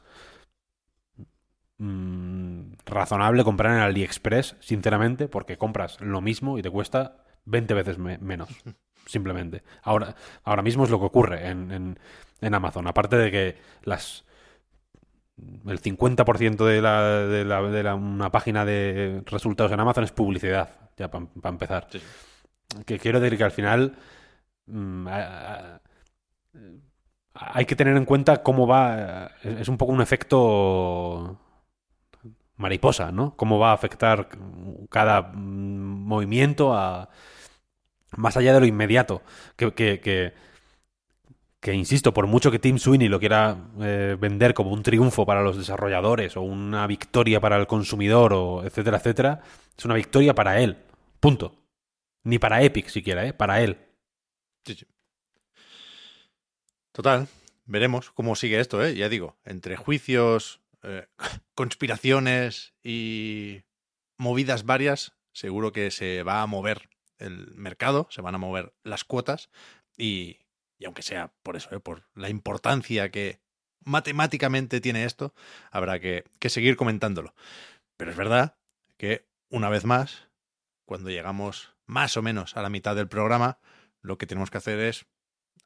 mm, 1.78 2.74
razonable 2.86 3.44
comprar 3.44 3.74
en 3.74 3.80
AliExpress, 3.82 4.56
sinceramente, 4.60 5.28
porque 5.28 5.58
compras 5.58 6.00
lo 6.02 6.22
mismo 6.22 6.58
y 6.58 6.62
te 6.62 6.70
cuesta 6.72 7.24
20 7.46 7.74
veces 7.74 7.98
me- 7.98 8.18
menos, 8.20 8.50
simplemente. 9.06 9.64
Ahora, 9.84 10.16
ahora 10.44 10.62
mismo 10.62 10.84
es 10.84 10.90
lo 10.90 11.00
que 11.00 11.06
ocurre 11.06 11.48
en, 11.48 11.72
en- 11.72 12.00
en 12.42 12.54
Amazon. 12.54 12.88
Aparte 12.88 13.18
de 13.18 13.32
que 13.32 13.58
las 13.84 14.26
el 15.66 15.82
50% 15.82 16.66
de, 16.66 16.82
la, 16.82 17.02
de, 17.28 17.44
la, 17.46 17.62
de 17.64 17.84
la- 17.84 17.96
una 17.96 18.32
página 18.32 18.66
de 18.66 19.24
resultados 19.26 19.72
en 19.72 19.80
Amazon 19.80 20.04
es 20.04 20.12
publicidad, 20.12 20.70
ya 20.98 21.10
para 21.10 21.26
empezar. 21.46 21.88
Sí. 21.92 22.02
Que 22.86 23.00
quiero 23.00 23.20
decir 23.20 23.38
que 23.38 23.44
al 23.44 23.52
final 23.52 23.96
mm, 24.68 25.08
a- 25.08 25.12
a- 25.14 25.82
hay 27.36 27.66
que 27.66 27.76
tener 27.76 27.96
en 27.98 28.06
cuenta 28.06 28.44
cómo 28.44 28.68
va. 28.68 29.32
Es 29.44 29.62
es 29.62 29.68
un 29.68 29.78
poco 29.78 29.92
un 29.92 30.02
efecto 30.02 31.40
mariposa, 32.58 33.12
¿no? 33.12 33.36
Cómo 33.36 33.58
va 33.60 33.72
a 33.72 33.74
afectar 33.74 34.30
cada 34.90 35.22
mm, 35.34 36.06
movimiento 36.06 36.74
a 36.76 37.10
más 38.18 38.38
allá 38.38 38.54
de 38.54 38.60
lo 38.60 38.66
inmediato. 38.66 39.22
Que, 39.56 39.74
que, 41.62 41.74
insisto, 41.74 42.14
por 42.14 42.28
mucho 42.28 42.52
que 42.52 42.60
Tim 42.60 42.78
Sweeney 42.78 43.08
lo 43.08 43.20
quiera 43.20 43.58
eh, 43.82 44.18
vender 44.20 44.54
como 44.54 44.72
un 44.72 44.84
triunfo 44.84 45.26
para 45.26 45.42
los 45.44 45.58
desarrolladores 45.58 46.36
o 46.36 46.42
una 46.42 46.86
victoria 46.88 47.40
para 47.40 47.58
el 47.58 47.68
consumidor 47.68 48.34
o 48.34 48.64
etcétera, 48.64 48.98
etcétera, 48.98 49.42
es 49.78 49.86
una 49.86 49.96
victoria 49.96 50.36
para 50.36 50.60
él. 50.60 50.78
Punto. 51.20 51.56
Ni 52.24 52.40
para 52.40 52.62
Epic 52.64 52.88
siquiera, 52.88 53.26
¿eh? 53.26 53.34
Para 53.34 53.62
él. 53.62 53.78
Sí, 54.66 54.76
sí. 54.76 54.86
Total, 56.94 57.28
veremos 57.66 58.12
cómo 58.12 58.36
sigue 58.36 58.60
esto, 58.60 58.84
¿eh? 58.86 58.96
Ya 58.96 59.10
digo, 59.10 59.38
entre 59.46 59.76
juicios, 59.76 60.62
eh, 60.84 61.08
conspiraciones 61.56 62.74
y 62.84 63.64
movidas 64.18 64.66
varias, 64.66 65.14
seguro 65.32 65.72
que 65.72 65.92
se 65.92 66.24
va 66.24 66.42
a 66.42 66.48
mover 66.48 66.90
el 67.24 67.54
mercado, 67.56 68.08
se 68.10 68.22
van 68.22 68.36
a 68.36 68.40
mover 68.40 68.74
las 68.84 69.04
cuotas 69.04 69.50
y, 69.98 70.40
y 70.78 70.86
aunque 70.86 71.02
sea 71.02 71.34
por 71.44 71.56
eso, 71.56 71.74
¿eh? 71.74 71.80
por 71.80 72.04
la 72.14 72.30
importancia 72.30 73.10
que 73.10 73.42
matemáticamente 73.86 74.82
tiene 74.82 75.06
esto, 75.06 75.34
habrá 75.72 76.00
que, 76.00 76.26
que 76.40 76.50
seguir 76.50 76.76
comentándolo. 76.76 77.34
Pero 77.98 78.12
es 78.12 78.18
verdad 78.18 78.58
que, 78.98 79.28
una 79.50 79.70
vez 79.70 79.86
más, 79.86 80.30
cuando 80.86 81.10
llegamos 81.10 81.76
más 81.86 82.18
o 82.18 82.22
menos 82.22 82.58
a 82.58 82.62
la 82.62 82.70
mitad 82.70 82.96
del 82.96 83.08
programa, 83.08 83.60
lo 84.02 84.18
que 84.18 84.28
tenemos 84.28 84.50
que 84.50 84.58
hacer 84.58 84.80
es 84.80 85.06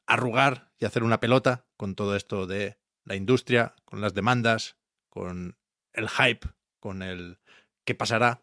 arrugar 0.06 0.72
y 0.78 0.84
hacer 0.84 1.02
una 1.02 1.20
pelota 1.20 1.66
con 1.76 1.94
todo 1.94 2.16
esto 2.16 2.46
de 2.46 2.78
la 3.04 3.14
industria, 3.14 3.74
con 3.84 4.00
las 4.00 4.14
demandas, 4.14 4.76
con 5.08 5.58
el 5.92 6.08
hype, 6.08 6.48
con 6.80 7.02
el 7.02 7.38
qué 7.84 7.94
pasará. 7.94 8.42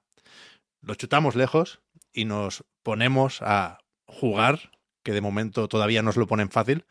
Lo 0.81 0.95
chutamos 0.95 1.35
lejos 1.35 1.81
y 2.11 2.25
nos 2.25 2.65
ponemos 2.85 3.41
a 3.41 3.79
jugar, 4.05 4.71
que 5.03 5.11
de 5.11 5.19
momento 5.19 5.67
todavía 5.67 6.03
nos 6.03 6.15
lo 6.15 6.27
ponen 6.27 6.51
fácil, 6.51 6.85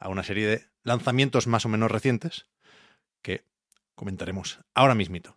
a 0.00 0.08
una 0.08 0.24
serie 0.24 0.48
de 0.48 0.64
lanzamientos 0.82 1.46
más 1.46 1.66
o 1.66 1.68
menos 1.68 1.90
recientes 1.90 2.46
que 3.22 3.44
comentaremos 3.94 4.58
ahora 4.74 4.94
mismito. 4.94 5.36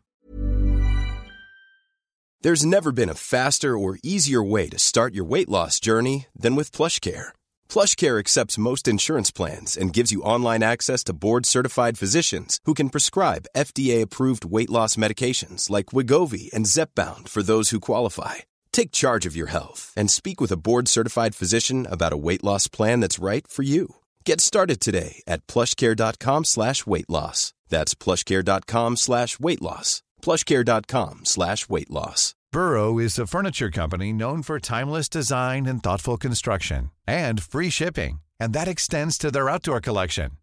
There's 2.41 2.65
never 2.65 2.91
been 2.93 3.09
a 3.09 3.15
faster 3.15 3.77
or 3.77 3.97
easier 4.01 4.41
way 4.41 4.69
to 4.69 4.79
start 4.79 5.13
your 5.13 5.25
weight 5.25 5.49
loss 5.49 5.79
journey 5.79 6.27
than 6.39 6.55
with 6.55 6.71
PlushCare. 6.71 7.34
PlushCare 7.67 8.19
accepts 8.19 8.57
most 8.57 8.88
insurance 8.88 9.31
plans 9.31 9.75
and 9.75 9.91
gives 9.91 10.11
you 10.11 10.21
online 10.21 10.63
access 10.63 11.03
to 11.05 11.13
board-certified 11.13 11.97
physicians 11.97 12.59
who 12.65 12.73
can 12.73 12.89
prescribe 12.89 13.47
FDA-approved 13.55 14.45
weight 14.45 14.69
loss 14.69 14.95
medications 14.95 15.69
like 15.69 15.88
Wigovi 15.88 16.49
and 16.53 16.65
Zepbound 16.67 17.27
for 17.27 17.43
those 17.43 17.71
who 17.71 17.79
qualify. 17.79 18.45
Take 18.77 18.91
charge 18.91 19.25
of 19.25 19.35
your 19.35 19.47
health 19.47 19.91
and 19.97 20.11
speak 20.11 20.39
with 20.39 20.51
a 20.51 20.61
board-certified 20.67 21.33
physician 21.33 21.87
about 21.89 22.13
a 22.13 22.23
weight 22.27 22.43
loss 22.43 22.67
plan 22.67 22.99
that's 22.99 23.17
right 23.17 23.47
for 23.47 23.63
you. 23.63 23.95
Get 24.23 24.39
started 24.39 24.79
today 24.79 25.23
at 25.25 25.47
plushcare.com 25.47 26.45
slash 26.45 26.85
weight 26.85 27.09
loss. 27.09 27.53
That's 27.69 27.95
plushcare.com 27.95 28.97
slash 28.97 29.39
weight 29.39 29.63
loss. 29.63 30.03
plushcare.com 30.21 31.25
slash 31.25 31.67
weight 31.67 31.89
loss. 31.89 32.35
Burrow 32.51 32.99
is 32.99 33.17
a 33.17 33.25
furniture 33.25 33.71
company 33.71 34.13
known 34.13 34.43
for 34.43 34.59
timeless 34.59 35.09
design 35.09 35.65
and 35.65 35.81
thoughtful 35.81 36.17
construction 36.17 36.91
and 37.07 37.41
free 37.41 37.71
shipping, 37.71 38.19
and 38.39 38.53
that 38.53 38.67
extends 38.67 39.17
to 39.17 39.31
their 39.31 39.49
outdoor 39.49 39.81
collection. 39.81 40.37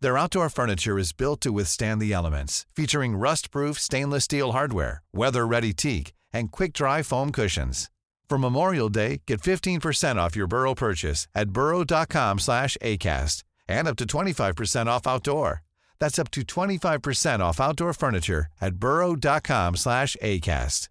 Their 0.00 0.18
outdoor 0.18 0.48
furniture 0.48 0.98
is 0.98 1.12
built 1.12 1.40
to 1.42 1.52
withstand 1.52 2.02
the 2.02 2.12
elements, 2.12 2.66
featuring 2.74 3.14
rust-proof 3.14 3.78
stainless 3.78 4.24
steel 4.24 4.50
hardware, 4.50 5.00
weather-ready 5.12 5.72
teak, 5.74 6.12
and 6.32 6.52
quick-dry 6.52 7.02
foam 7.02 7.32
cushions. 7.32 7.90
For 8.28 8.38
Memorial 8.38 8.88
Day, 8.90 9.22
get 9.26 9.40
15% 9.40 10.16
off 10.16 10.36
your 10.36 10.46
Burrow 10.46 10.74
purchase 10.74 11.26
at 11.34 11.50
burrow.com 11.50 12.38
slash 12.38 12.76
ACAST 12.82 13.42
and 13.66 13.88
up 13.88 13.96
to 13.96 14.06
25% 14.06 14.86
off 14.86 15.06
outdoor. 15.06 15.62
That's 15.98 16.18
up 16.18 16.30
to 16.32 16.42
25% 16.42 17.40
off 17.40 17.60
outdoor 17.60 17.92
furniture 17.92 18.46
at 18.60 18.74
burrow.com 18.74 19.76
slash 19.76 20.16
ACAST. 20.22 20.88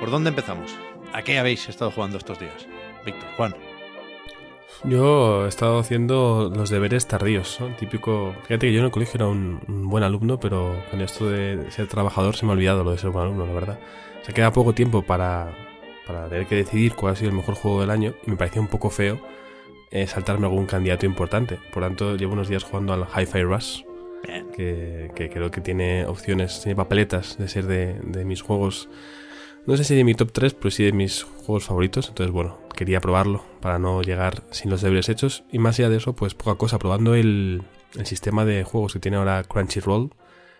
¿Por 0.00 0.10
dónde 0.10 0.30
empezamos? 0.30 0.76
¿A 1.12 1.22
qué 1.22 1.38
habéis 1.38 1.68
estado 1.68 1.90
jugando 1.90 2.18
estos 2.18 2.38
días? 2.38 2.66
Víctor, 3.04 3.28
Juan. 3.36 3.71
Yo 4.84 5.44
he 5.44 5.48
estado 5.48 5.78
haciendo 5.78 6.50
los 6.54 6.70
deberes 6.70 7.06
tardíos, 7.06 7.58
¿no? 7.60 7.68
Típico. 7.76 8.34
Fíjate 8.42 8.66
que 8.66 8.72
yo 8.72 8.80
en 8.80 8.86
el 8.86 8.90
colegio 8.90 9.18
era 9.18 9.26
un, 9.28 9.60
un 9.68 9.88
buen 9.88 10.02
alumno, 10.02 10.40
pero 10.40 10.82
con 10.90 11.00
esto 11.00 11.28
de 11.28 11.70
ser 11.70 11.86
trabajador 11.86 12.36
se 12.36 12.44
me 12.44 12.52
ha 12.52 12.54
olvidado 12.54 12.82
lo 12.82 12.90
de 12.90 12.98
ser 12.98 13.10
buen 13.10 13.26
alumno, 13.26 13.46
la 13.46 13.52
verdad. 13.52 13.80
Se 14.22 14.32
queda 14.32 14.52
poco 14.52 14.72
tiempo 14.72 15.02
para, 15.02 15.52
para 16.06 16.28
tener 16.28 16.46
que 16.46 16.56
decidir 16.56 16.94
cuál 16.94 17.12
ha 17.12 17.16
sido 17.16 17.30
el 17.30 17.36
mejor 17.36 17.54
juego 17.54 17.80
del 17.80 17.90
año 17.90 18.14
y 18.26 18.30
me 18.30 18.36
parecía 18.36 18.60
un 18.60 18.68
poco 18.68 18.90
feo 18.90 19.20
eh, 19.90 20.06
saltarme 20.06 20.46
algún 20.46 20.66
candidato 20.66 21.06
importante. 21.06 21.58
Por 21.72 21.82
tanto, 21.82 22.16
llevo 22.16 22.32
unos 22.32 22.48
días 22.48 22.64
jugando 22.64 22.92
al 22.92 23.02
Hi-Fi 23.04 23.42
Rush, 23.42 23.82
que, 24.54 25.10
que 25.14 25.28
creo 25.28 25.50
que 25.50 25.60
tiene 25.60 26.06
opciones, 26.06 26.60
tiene 26.62 26.76
papeletas 26.76 27.38
de 27.38 27.48
ser 27.48 27.66
de, 27.66 28.00
de 28.02 28.24
mis 28.24 28.42
juegos 28.42 28.88
no 29.64 29.76
sé 29.76 29.84
si 29.84 29.94
de 29.94 30.02
mi 30.02 30.14
top 30.14 30.32
3, 30.32 30.54
pero 30.54 30.70
sí 30.72 30.82
de 30.82 30.92
mis 30.92 31.22
juegos 31.22 31.64
favoritos. 31.64 32.08
Entonces, 32.08 32.32
bueno, 32.32 32.58
quería 32.82 33.00
probarlo 33.00 33.44
para 33.60 33.78
no 33.78 34.02
llegar 34.02 34.42
sin 34.50 34.68
los 34.68 34.82
deberes 34.82 35.08
hechos. 35.08 35.44
Y 35.52 35.60
más 35.60 35.78
allá 35.78 35.88
de 35.88 35.98
eso, 35.98 36.16
pues 36.16 36.34
poca 36.34 36.56
cosa. 36.56 36.80
Probando 36.80 37.14
el, 37.14 37.62
el 37.96 38.06
sistema 38.06 38.44
de 38.44 38.64
juegos 38.64 38.92
que 38.92 38.98
tiene 38.98 39.18
ahora 39.18 39.44
Crunchyroll. 39.44 40.10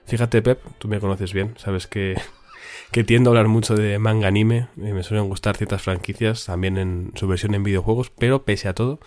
Fíjate, 0.07 0.41
Pep, 0.41 0.61
tú 0.79 0.87
me 0.87 1.01
conoces 1.01 1.33
bien. 1.33 1.55
Sabes 1.59 1.89
que, 1.89 2.15
que 2.93 3.03
tiendo 3.03 3.31
a 3.31 3.33
hablar 3.33 3.49
mucho 3.49 3.75
de 3.75 3.99
manga 3.99 4.29
anime. 4.29 4.69
Y 4.77 4.93
me 4.93 5.03
suelen 5.03 5.29
gustar 5.29 5.57
ciertas 5.57 5.83
franquicias, 5.83 6.47
también 6.47 6.79
en 6.79 7.11
su 7.17 7.27
versión 7.27 7.57
en 7.57 7.65
videojuegos. 7.65 8.11
Pero 8.11 8.45
pese 8.45 8.69
a 8.69 8.75
todo, 8.75 9.01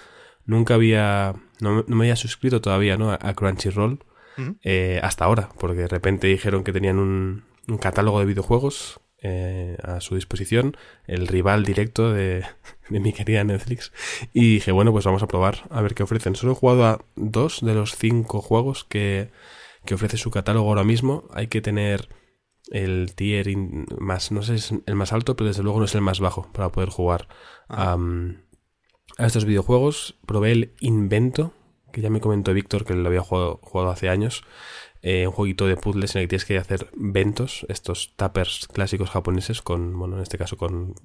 nunca 0.46 0.74
había. 0.74 1.36
No, 1.62 1.86
no 1.88 1.96
me 1.96 2.04
había 2.04 2.18
suscrito 2.18 2.60
todavía 2.60 2.98
¿no? 2.98 3.12
a, 3.12 3.20
a 3.22 3.34
Crunchyroll. 3.34 4.04
eh, 4.64 5.00
hasta 5.02 5.24
ahora, 5.24 5.48
porque 5.58 5.84
de 5.84 5.88
repente 5.88 6.28
dijeron 6.28 6.66
que 6.66 6.74
tenían 6.74 7.00
un, 7.00 7.46
un 7.70 7.78
catálogo 7.78 8.20
de 8.20 8.26
videojuegos 8.26 9.00
eh, 9.28 9.78
a 9.82 10.02
su 10.02 10.16
disposición, 10.16 10.78
el 11.08 11.28
rival 11.28 11.64
directo 11.66 12.14
de, 12.14 12.46
de, 12.90 13.00
mi 13.00 13.14
querida 13.14 13.44
Netflix. 13.44 13.92
Y 14.34 14.56
dije, 14.56 14.72
bueno, 14.72 14.92
pues 14.92 15.06
vamos 15.06 15.24
a 15.24 15.28
probar 15.28 15.68
a 15.70 15.82
ver 15.82 15.96
qué 15.96 16.04
ofrecen. 16.04 16.36
Solo 16.36 16.54
he 16.54 16.56
jugado 16.56 16.86
a 16.86 17.06
dos 17.16 17.62
de 17.62 17.74
los 17.74 17.96
cinco 17.96 18.42
juegos 18.42 18.84
que, 18.84 19.32
que 19.86 19.96
ofrece 19.96 20.18
su 20.18 20.32
catálogo 20.32 20.70
ahora 20.70 20.84
mismo. 20.84 21.28
Hay 21.34 21.48
que 21.48 21.62
tener 21.62 22.10
el 22.72 23.14
tier 23.16 23.48
in, 23.48 23.86
más, 24.00 24.32
no 24.32 24.42
sé 24.42 24.56
es 24.56 24.74
el 24.86 24.96
más 24.96 25.14
alto, 25.14 25.36
pero 25.36 25.48
desde 25.48 25.64
luego 25.64 25.80
no 25.80 25.86
es 25.86 25.96
el 25.96 26.02
más 26.02 26.20
bajo 26.20 26.50
para 26.52 26.72
poder 26.72 26.90
jugar 26.90 27.28
um, 27.70 28.36
a 29.18 29.26
estos 29.26 29.46
videojuegos. 29.46 30.18
Probé 30.26 30.52
el 30.52 30.74
Invento, 30.80 31.54
que 31.92 32.02
ya 32.02 32.10
me 32.10 32.22
comentó 32.22 32.54
Víctor 32.54 32.86
que 32.86 32.94
lo 32.94 33.08
había 33.08 33.22
jugado, 33.22 33.60
jugado 33.62 33.92
hace 33.92 34.10
años. 34.10 34.44
Eh, 35.02 35.28
un 35.28 35.34
jueguito 35.34 35.68
de 35.68 35.78
puzzles 35.78 36.16
en 36.16 36.22
el 36.22 36.24
que 36.26 36.30
tienes 36.30 36.46
que 36.46 36.58
hacer 36.58 36.90
ventos, 36.96 37.64
estos 37.70 38.16
tappers 38.16 38.68
clásicos 38.68 39.12
japoneses, 39.12 39.62
con, 39.62 40.00
bueno, 40.00 40.16
en 40.16 40.24
este 40.24 40.40
caso 40.40 40.58
con 40.58 40.96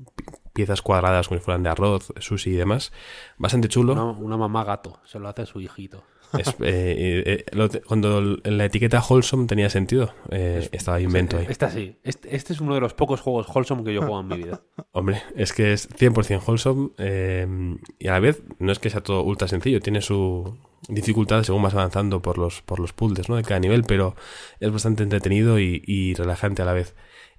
piezas 0.60 0.82
cuadradas 0.82 1.28
como 1.28 1.40
si 1.40 1.44
fueran 1.44 1.62
de 1.62 1.70
arroz, 1.70 2.12
sushi 2.18 2.50
y 2.50 2.56
demás. 2.56 2.92
Bastante 3.38 3.68
chulo. 3.68 3.94
Una, 3.94 4.04
una 4.04 4.36
mamá 4.36 4.62
gato, 4.64 5.00
se 5.04 5.18
lo 5.18 5.28
hace 5.28 5.42
a 5.42 5.46
su 5.46 5.58
hijito. 5.60 6.04
Es, 6.38 6.48
eh, 6.60 7.22
eh, 7.26 7.44
lo, 7.52 7.68
cuando 7.86 8.20
la 8.20 8.64
etiqueta 8.66 9.02
wholesome 9.02 9.46
tenía 9.46 9.70
sentido, 9.70 10.12
eh, 10.30 10.68
estaba 10.70 11.00
invento 11.00 11.38
ahí. 11.38 11.46
Esta 11.48 11.70
sí. 11.70 11.96
Este, 12.04 12.36
este, 12.36 12.52
es 12.52 12.60
uno 12.60 12.74
de 12.74 12.80
los 12.80 12.92
pocos 12.92 13.20
juegos 13.20 13.46
wholesome 13.48 13.82
que 13.84 13.94
yo 13.94 14.02
jugado 14.02 14.20
en 14.20 14.28
mi 14.28 14.36
vida. 14.36 14.60
Hombre, 14.92 15.22
es 15.34 15.54
que 15.54 15.72
es 15.72 15.88
100% 15.88 16.42
wholesome 16.46 16.90
eh, 16.98 17.76
y 17.98 18.08
a 18.08 18.12
la 18.12 18.20
vez 18.20 18.42
no 18.58 18.70
es 18.70 18.78
que 18.78 18.90
sea 18.90 19.00
todo 19.00 19.22
ultra 19.22 19.48
sencillo, 19.48 19.80
tiene 19.80 20.02
su 20.02 20.58
dificultad 20.88 21.42
según 21.42 21.62
vas 21.62 21.74
avanzando 21.74 22.22
por 22.22 22.38
los, 22.38 22.62
por 22.62 22.80
los 22.80 22.92
puzzles 22.92 23.28
¿no? 23.30 23.36
de 23.36 23.42
cada 23.42 23.60
nivel, 23.60 23.84
pero 23.84 24.14
es 24.60 24.70
bastante 24.70 25.02
entretenido 25.02 25.58
y, 25.58 25.82
y, 25.86 26.14
relajante 26.14 26.62
a 26.62 26.64
la 26.66 26.74
vez. 26.74 26.94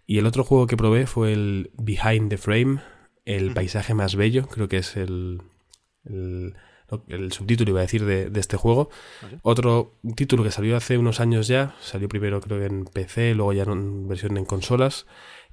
Y 0.06 0.18
el 0.18 0.26
otro 0.26 0.44
juego 0.44 0.68
que 0.68 0.76
probé 0.76 1.08
fue 1.08 1.32
el 1.32 1.72
Behind 1.78 2.30
the 2.30 2.38
Frame, 2.38 2.82
el 3.26 3.54
paisaje 3.54 3.94
más 3.94 4.16
bello, 4.16 4.48
creo 4.48 4.68
que 4.68 4.78
es 4.78 4.98
el, 4.98 5.42
el 6.06 6.56
el 7.08 7.32
subtítulo 7.32 7.72
iba 7.72 7.80
a 7.80 7.84
decir 7.84 8.06
de, 8.06 8.30
de 8.30 8.40
este 8.40 8.58
juego. 8.58 8.90
¿Vale? 9.22 9.40
Otro 9.44 9.96
título 10.16 10.44
que 10.44 10.52
salió 10.52 10.76
hace 10.76 10.98
unos 10.98 11.20
años 11.20 11.48
ya, 11.48 11.76
salió 11.80 12.10
primero 12.10 12.42
creo 12.42 12.60
que 12.60 12.66
en 12.66 12.86
PC, 12.86 13.34
luego 13.36 13.54
ya 13.54 13.64
en 13.64 14.08
versión 14.08 14.38
en 14.38 14.46
consolas, 14.46 15.06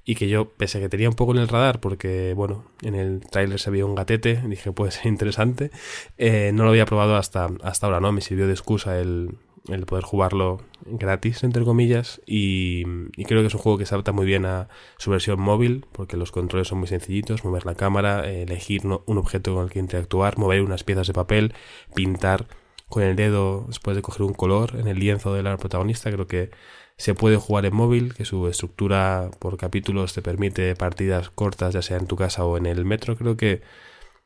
y 0.03 0.15
que 0.15 0.27
yo, 0.27 0.49
pese 0.49 0.77
a 0.77 0.81
que 0.81 0.89
tenía 0.89 1.09
un 1.09 1.15
poco 1.15 1.33
en 1.33 1.39
el 1.39 1.47
radar, 1.47 1.79
porque 1.79 2.33
bueno, 2.33 2.65
en 2.81 2.95
el 2.95 3.21
tráiler 3.21 3.59
se 3.59 3.69
veía 3.69 3.85
un 3.85 3.95
gatete, 3.95 4.41
dije 4.47 4.71
puede 4.71 4.91
ser 4.91 5.07
interesante, 5.07 5.71
eh, 6.17 6.51
no 6.53 6.63
lo 6.63 6.69
había 6.69 6.85
probado 6.85 7.15
hasta, 7.15 7.49
hasta 7.63 7.85
ahora, 7.85 7.99
¿no? 7.99 8.11
Me 8.11 8.21
sirvió 8.21 8.47
de 8.47 8.53
excusa 8.53 8.99
el, 8.99 9.37
el 9.73 9.85
poder 9.85 10.03
jugarlo 10.03 10.61
gratis, 10.85 11.43
entre 11.43 11.63
comillas, 11.63 12.21
y, 12.25 12.83
y, 13.15 13.25
creo 13.25 13.41
que 13.41 13.47
es 13.47 13.53
un 13.53 13.59
juego 13.59 13.77
que 13.77 13.85
se 13.85 13.95
adapta 13.95 14.11
muy 14.11 14.25
bien 14.25 14.45
a 14.45 14.69
su 14.97 15.11
versión 15.11 15.39
móvil, 15.39 15.85
porque 15.91 16.17
los 16.17 16.31
controles 16.31 16.67
son 16.67 16.79
muy 16.79 16.87
sencillitos, 16.87 17.43
mover 17.43 17.65
la 17.65 17.75
cámara, 17.75 18.29
elegir 18.29 18.85
un 18.85 19.17
objeto 19.17 19.55
con 19.55 19.65
el 19.65 19.69
que 19.69 19.79
interactuar, 19.79 20.37
mover 20.37 20.61
unas 20.61 20.83
piezas 20.83 21.07
de 21.07 21.13
papel, 21.13 21.53
pintar 21.93 22.47
con 22.87 23.03
el 23.03 23.15
dedo 23.15 23.65
después 23.67 23.95
de 23.95 24.01
coger 24.01 24.23
un 24.23 24.33
color 24.33 24.75
en 24.77 24.87
el 24.87 24.99
lienzo 24.99 25.33
del 25.33 25.45
protagonista, 25.57 26.11
creo 26.11 26.27
que 26.27 26.49
se 26.97 27.13
puede 27.13 27.37
jugar 27.37 27.65
en 27.65 27.75
móvil, 27.75 28.13
que 28.13 28.25
su 28.25 28.47
estructura 28.47 29.31
por 29.39 29.57
capítulos 29.57 30.13
te 30.13 30.21
permite 30.21 30.75
partidas 30.75 31.29
cortas, 31.29 31.73
ya 31.73 31.81
sea 31.81 31.97
en 31.97 32.07
tu 32.07 32.15
casa 32.15 32.43
o 32.45 32.57
en 32.57 32.65
el 32.65 32.83
metro, 32.83 33.15
creo 33.15 33.37
que 33.37 33.61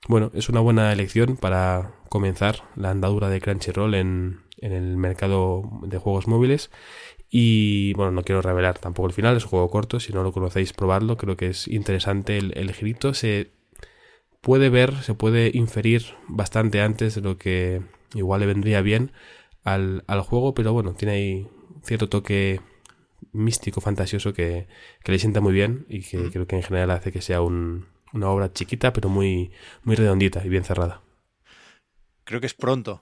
bueno, 0.08 0.32
es 0.34 0.50
una 0.50 0.60
buena 0.60 0.92
elección 0.92 1.38
para 1.38 1.92
comenzar 2.10 2.64
la 2.76 2.90
andadura 2.90 3.30
de 3.30 3.40
Crunchyroll 3.40 3.96
en, 3.96 4.42
en 4.64 4.72
el 4.72 4.98
mercado 4.98 5.70
de 5.84 5.98
juegos 5.98 6.28
móviles. 6.28 6.72
Y 7.30 7.94
bueno, 7.94 8.12
no 8.12 8.24
quiero 8.24 8.42
revelar 8.42 8.80
tampoco 8.80 9.08
el 9.08 9.14
final, 9.14 9.36
es 9.36 9.44
un 9.44 9.50
juego 9.50 9.70
corto, 9.70 10.00
si 10.00 10.14
no 10.14 10.24
lo 10.24 10.32
conocéis, 10.32 10.72
probadlo, 10.72 11.18
creo 11.18 11.36
que 11.36 11.48
es 11.48 11.68
interesante 11.68 12.38
el, 12.38 12.58
el 12.58 12.72
girito, 12.74 13.14
se 13.14 13.52
puede 14.42 14.70
ver, 14.70 14.94
se 15.02 15.16
puede 15.16 15.52
inferir 15.54 16.16
bastante 16.28 16.82
antes 16.82 17.16
de 17.16 17.22
lo 17.22 17.38
que 17.38 17.82
igual 18.14 18.42
le 18.42 18.46
vendría 18.46 18.82
bien 18.82 19.12
al, 19.64 20.04
al 20.08 20.22
juego, 20.22 20.54
pero 20.54 20.74
bueno, 20.74 20.94
tiene 20.94 21.14
ahí 21.14 21.48
cierto 21.84 22.08
toque 22.08 22.62
místico, 23.32 23.82
fantasioso 23.82 24.34
que, 24.34 24.68
que 25.04 25.12
le 25.12 25.20
sienta 25.20 25.42
muy 25.42 25.54
bien 25.54 25.86
y 25.90 26.02
que 26.02 26.30
creo 26.30 26.46
que 26.46 26.56
en 26.56 26.64
general 26.64 26.92
hace 26.92 27.12
que 27.12 27.22
sea 27.22 27.42
un, 27.42 27.88
una 28.14 28.30
obra 28.30 28.54
chiquita 28.54 28.94
pero 28.94 29.10
muy, 29.10 29.52
muy 29.84 29.96
redondita 29.96 30.46
y 30.46 30.50
bien 30.50 30.64
cerrada. 30.64 31.02
Creo 32.26 32.40
que 32.40 32.48
es 32.48 32.54
pronto 32.54 33.02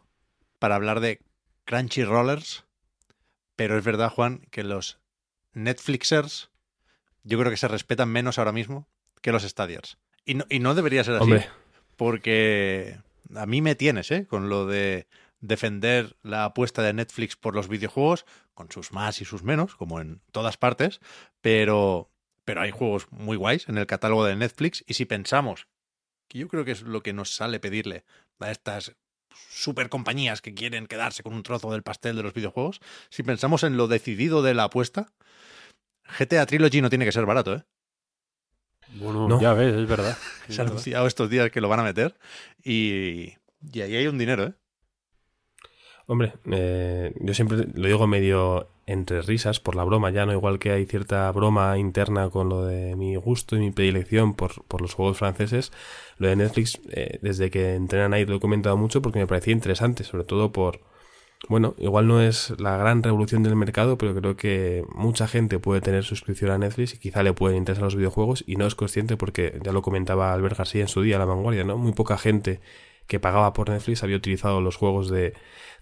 para 0.57 0.75
hablar 0.75 0.99
de 1.01 1.19
Crunchyrollers, 1.71 2.65
pero 3.55 3.77
es 3.77 3.83
verdad, 3.85 4.09
Juan, 4.09 4.45
que 4.51 4.61
los 4.61 4.99
Netflixers 5.53 6.51
yo 7.23 7.39
creo 7.39 7.49
que 7.49 7.55
se 7.55 7.69
respetan 7.69 8.09
menos 8.09 8.37
ahora 8.37 8.51
mismo 8.51 8.89
que 9.21 9.31
los 9.31 9.43
Stadiers. 9.43 9.97
Y 10.25 10.33
no, 10.33 10.45
y 10.49 10.59
no 10.59 10.75
debería 10.75 11.05
ser 11.05 11.15
así. 11.15 11.23
Hombre. 11.23 11.47
Porque 11.95 12.99
a 13.33 13.45
mí 13.45 13.61
me 13.61 13.75
tienes, 13.75 14.11
¿eh? 14.11 14.27
Con 14.27 14.49
lo 14.49 14.65
de 14.65 15.07
defender 15.39 16.17
la 16.23 16.43
apuesta 16.43 16.81
de 16.81 16.91
Netflix 16.91 17.37
por 17.37 17.55
los 17.55 17.69
videojuegos, 17.69 18.25
con 18.53 18.69
sus 18.69 18.91
más 18.91 19.21
y 19.21 19.25
sus 19.25 19.43
menos, 19.43 19.75
como 19.75 20.01
en 20.01 20.21
todas 20.33 20.57
partes, 20.57 20.99
pero, 21.39 22.11
pero 22.43 22.59
hay 22.59 22.71
juegos 22.71 23.09
muy 23.11 23.37
guays 23.37 23.69
en 23.69 23.77
el 23.77 23.87
catálogo 23.87 24.25
de 24.25 24.35
Netflix 24.35 24.83
y 24.87 24.95
si 24.95 25.05
pensamos, 25.05 25.69
que 26.27 26.39
yo 26.39 26.49
creo 26.49 26.65
que 26.65 26.71
es 26.71 26.81
lo 26.81 27.01
que 27.01 27.13
nos 27.13 27.33
sale 27.33 27.61
pedirle 27.61 28.03
a 28.39 28.51
estas 28.51 28.93
super 29.49 29.89
compañías 29.89 30.41
que 30.41 30.53
quieren 30.53 30.87
quedarse 30.87 31.23
con 31.23 31.33
un 31.33 31.43
trozo 31.43 31.71
del 31.71 31.83
pastel 31.83 32.15
de 32.15 32.23
los 32.23 32.33
videojuegos, 32.33 32.79
si 33.09 33.23
pensamos 33.23 33.63
en 33.63 33.77
lo 33.77 33.87
decidido 33.87 34.41
de 34.41 34.53
la 34.53 34.63
apuesta, 34.65 35.11
GTA 36.19 36.45
Trilogy 36.45 36.81
no 36.81 36.89
tiene 36.89 37.05
que 37.05 37.11
ser 37.11 37.25
barato, 37.25 37.55
¿eh? 37.55 37.63
Bueno, 38.95 39.27
No. 39.27 39.39
ya 39.41 39.53
ves, 39.53 39.73
es 39.75 39.87
verdad. 39.87 40.17
Es 40.49 40.55
Se 40.55 40.61
ha 40.61 40.65
anunciado 40.65 41.07
estos 41.07 41.29
días 41.29 41.49
que 41.51 41.61
lo 41.61 41.69
van 41.69 41.79
a 41.79 41.83
meter 41.83 42.17
y, 42.63 43.33
y 43.71 43.81
ahí 43.81 43.95
hay 43.95 44.07
un 44.07 44.17
dinero, 44.17 44.43
¿eh? 44.43 44.53
Hombre, 46.07 46.33
eh, 46.51 47.13
yo 47.21 47.33
siempre 47.33 47.67
lo 47.73 47.87
digo 47.87 48.05
medio 48.07 48.70
entre 48.91 49.21
risas 49.21 49.59
por 49.59 49.75
la 49.75 49.83
broma, 49.83 50.11
ya 50.11 50.25
no 50.25 50.33
igual 50.33 50.59
que 50.59 50.71
hay 50.71 50.85
cierta 50.85 51.31
broma 51.31 51.77
interna 51.77 52.29
con 52.29 52.49
lo 52.49 52.65
de 52.65 52.95
mi 52.95 53.15
gusto 53.15 53.55
y 53.55 53.59
mi 53.59 53.71
predilección 53.71 54.33
por, 54.33 54.63
por 54.65 54.81
los 54.81 54.93
juegos 54.93 55.17
franceses, 55.17 55.71
lo 56.17 56.27
de 56.27 56.35
Netflix, 56.35 56.79
eh, 56.91 57.19
desde 57.21 57.49
que 57.49 57.75
entré 57.75 58.03
en 58.03 58.13
ahí 58.13 58.25
lo 58.25 58.35
he 58.35 58.39
comentado 58.39 58.77
mucho 58.77 59.01
porque 59.01 59.19
me 59.19 59.27
parecía 59.27 59.53
interesante, 59.53 60.03
sobre 60.03 60.25
todo 60.25 60.51
por, 60.51 60.81
bueno, 61.47 61.73
igual 61.77 62.07
no 62.07 62.21
es 62.21 62.53
la 62.59 62.77
gran 62.77 63.01
revolución 63.01 63.43
del 63.43 63.55
mercado, 63.55 63.97
pero 63.97 64.13
creo 64.13 64.35
que 64.35 64.83
mucha 64.93 65.27
gente 65.27 65.59
puede 65.59 65.81
tener 65.81 66.03
suscripción 66.03 66.51
a 66.51 66.57
Netflix 66.57 66.93
y 66.93 66.99
quizá 66.99 67.23
le 67.23 67.33
pueden 67.33 67.57
interesar 67.57 67.83
los 67.83 67.95
videojuegos 67.95 68.43
y 68.45 68.57
no 68.57 68.67
es 68.67 68.75
consciente 68.75 69.17
porque 69.17 69.59
ya 69.63 69.71
lo 69.71 69.81
comentaba 69.81 70.33
Albert 70.33 70.57
García 70.57 70.81
en 70.81 70.87
su 70.89 71.01
día, 71.01 71.17
La 71.17 71.25
Vanguardia, 71.25 71.63
¿no? 71.63 71.77
Muy 71.77 71.93
poca 71.93 72.17
gente 72.17 72.59
que 73.07 73.19
pagaba 73.19 73.53
por 73.53 73.69
Netflix 73.69 74.03
había 74.03 74.17
utilizado 74.17 74.61
los 74.61 74.75
juegos 74.75 75.09
de, 75.09 75.33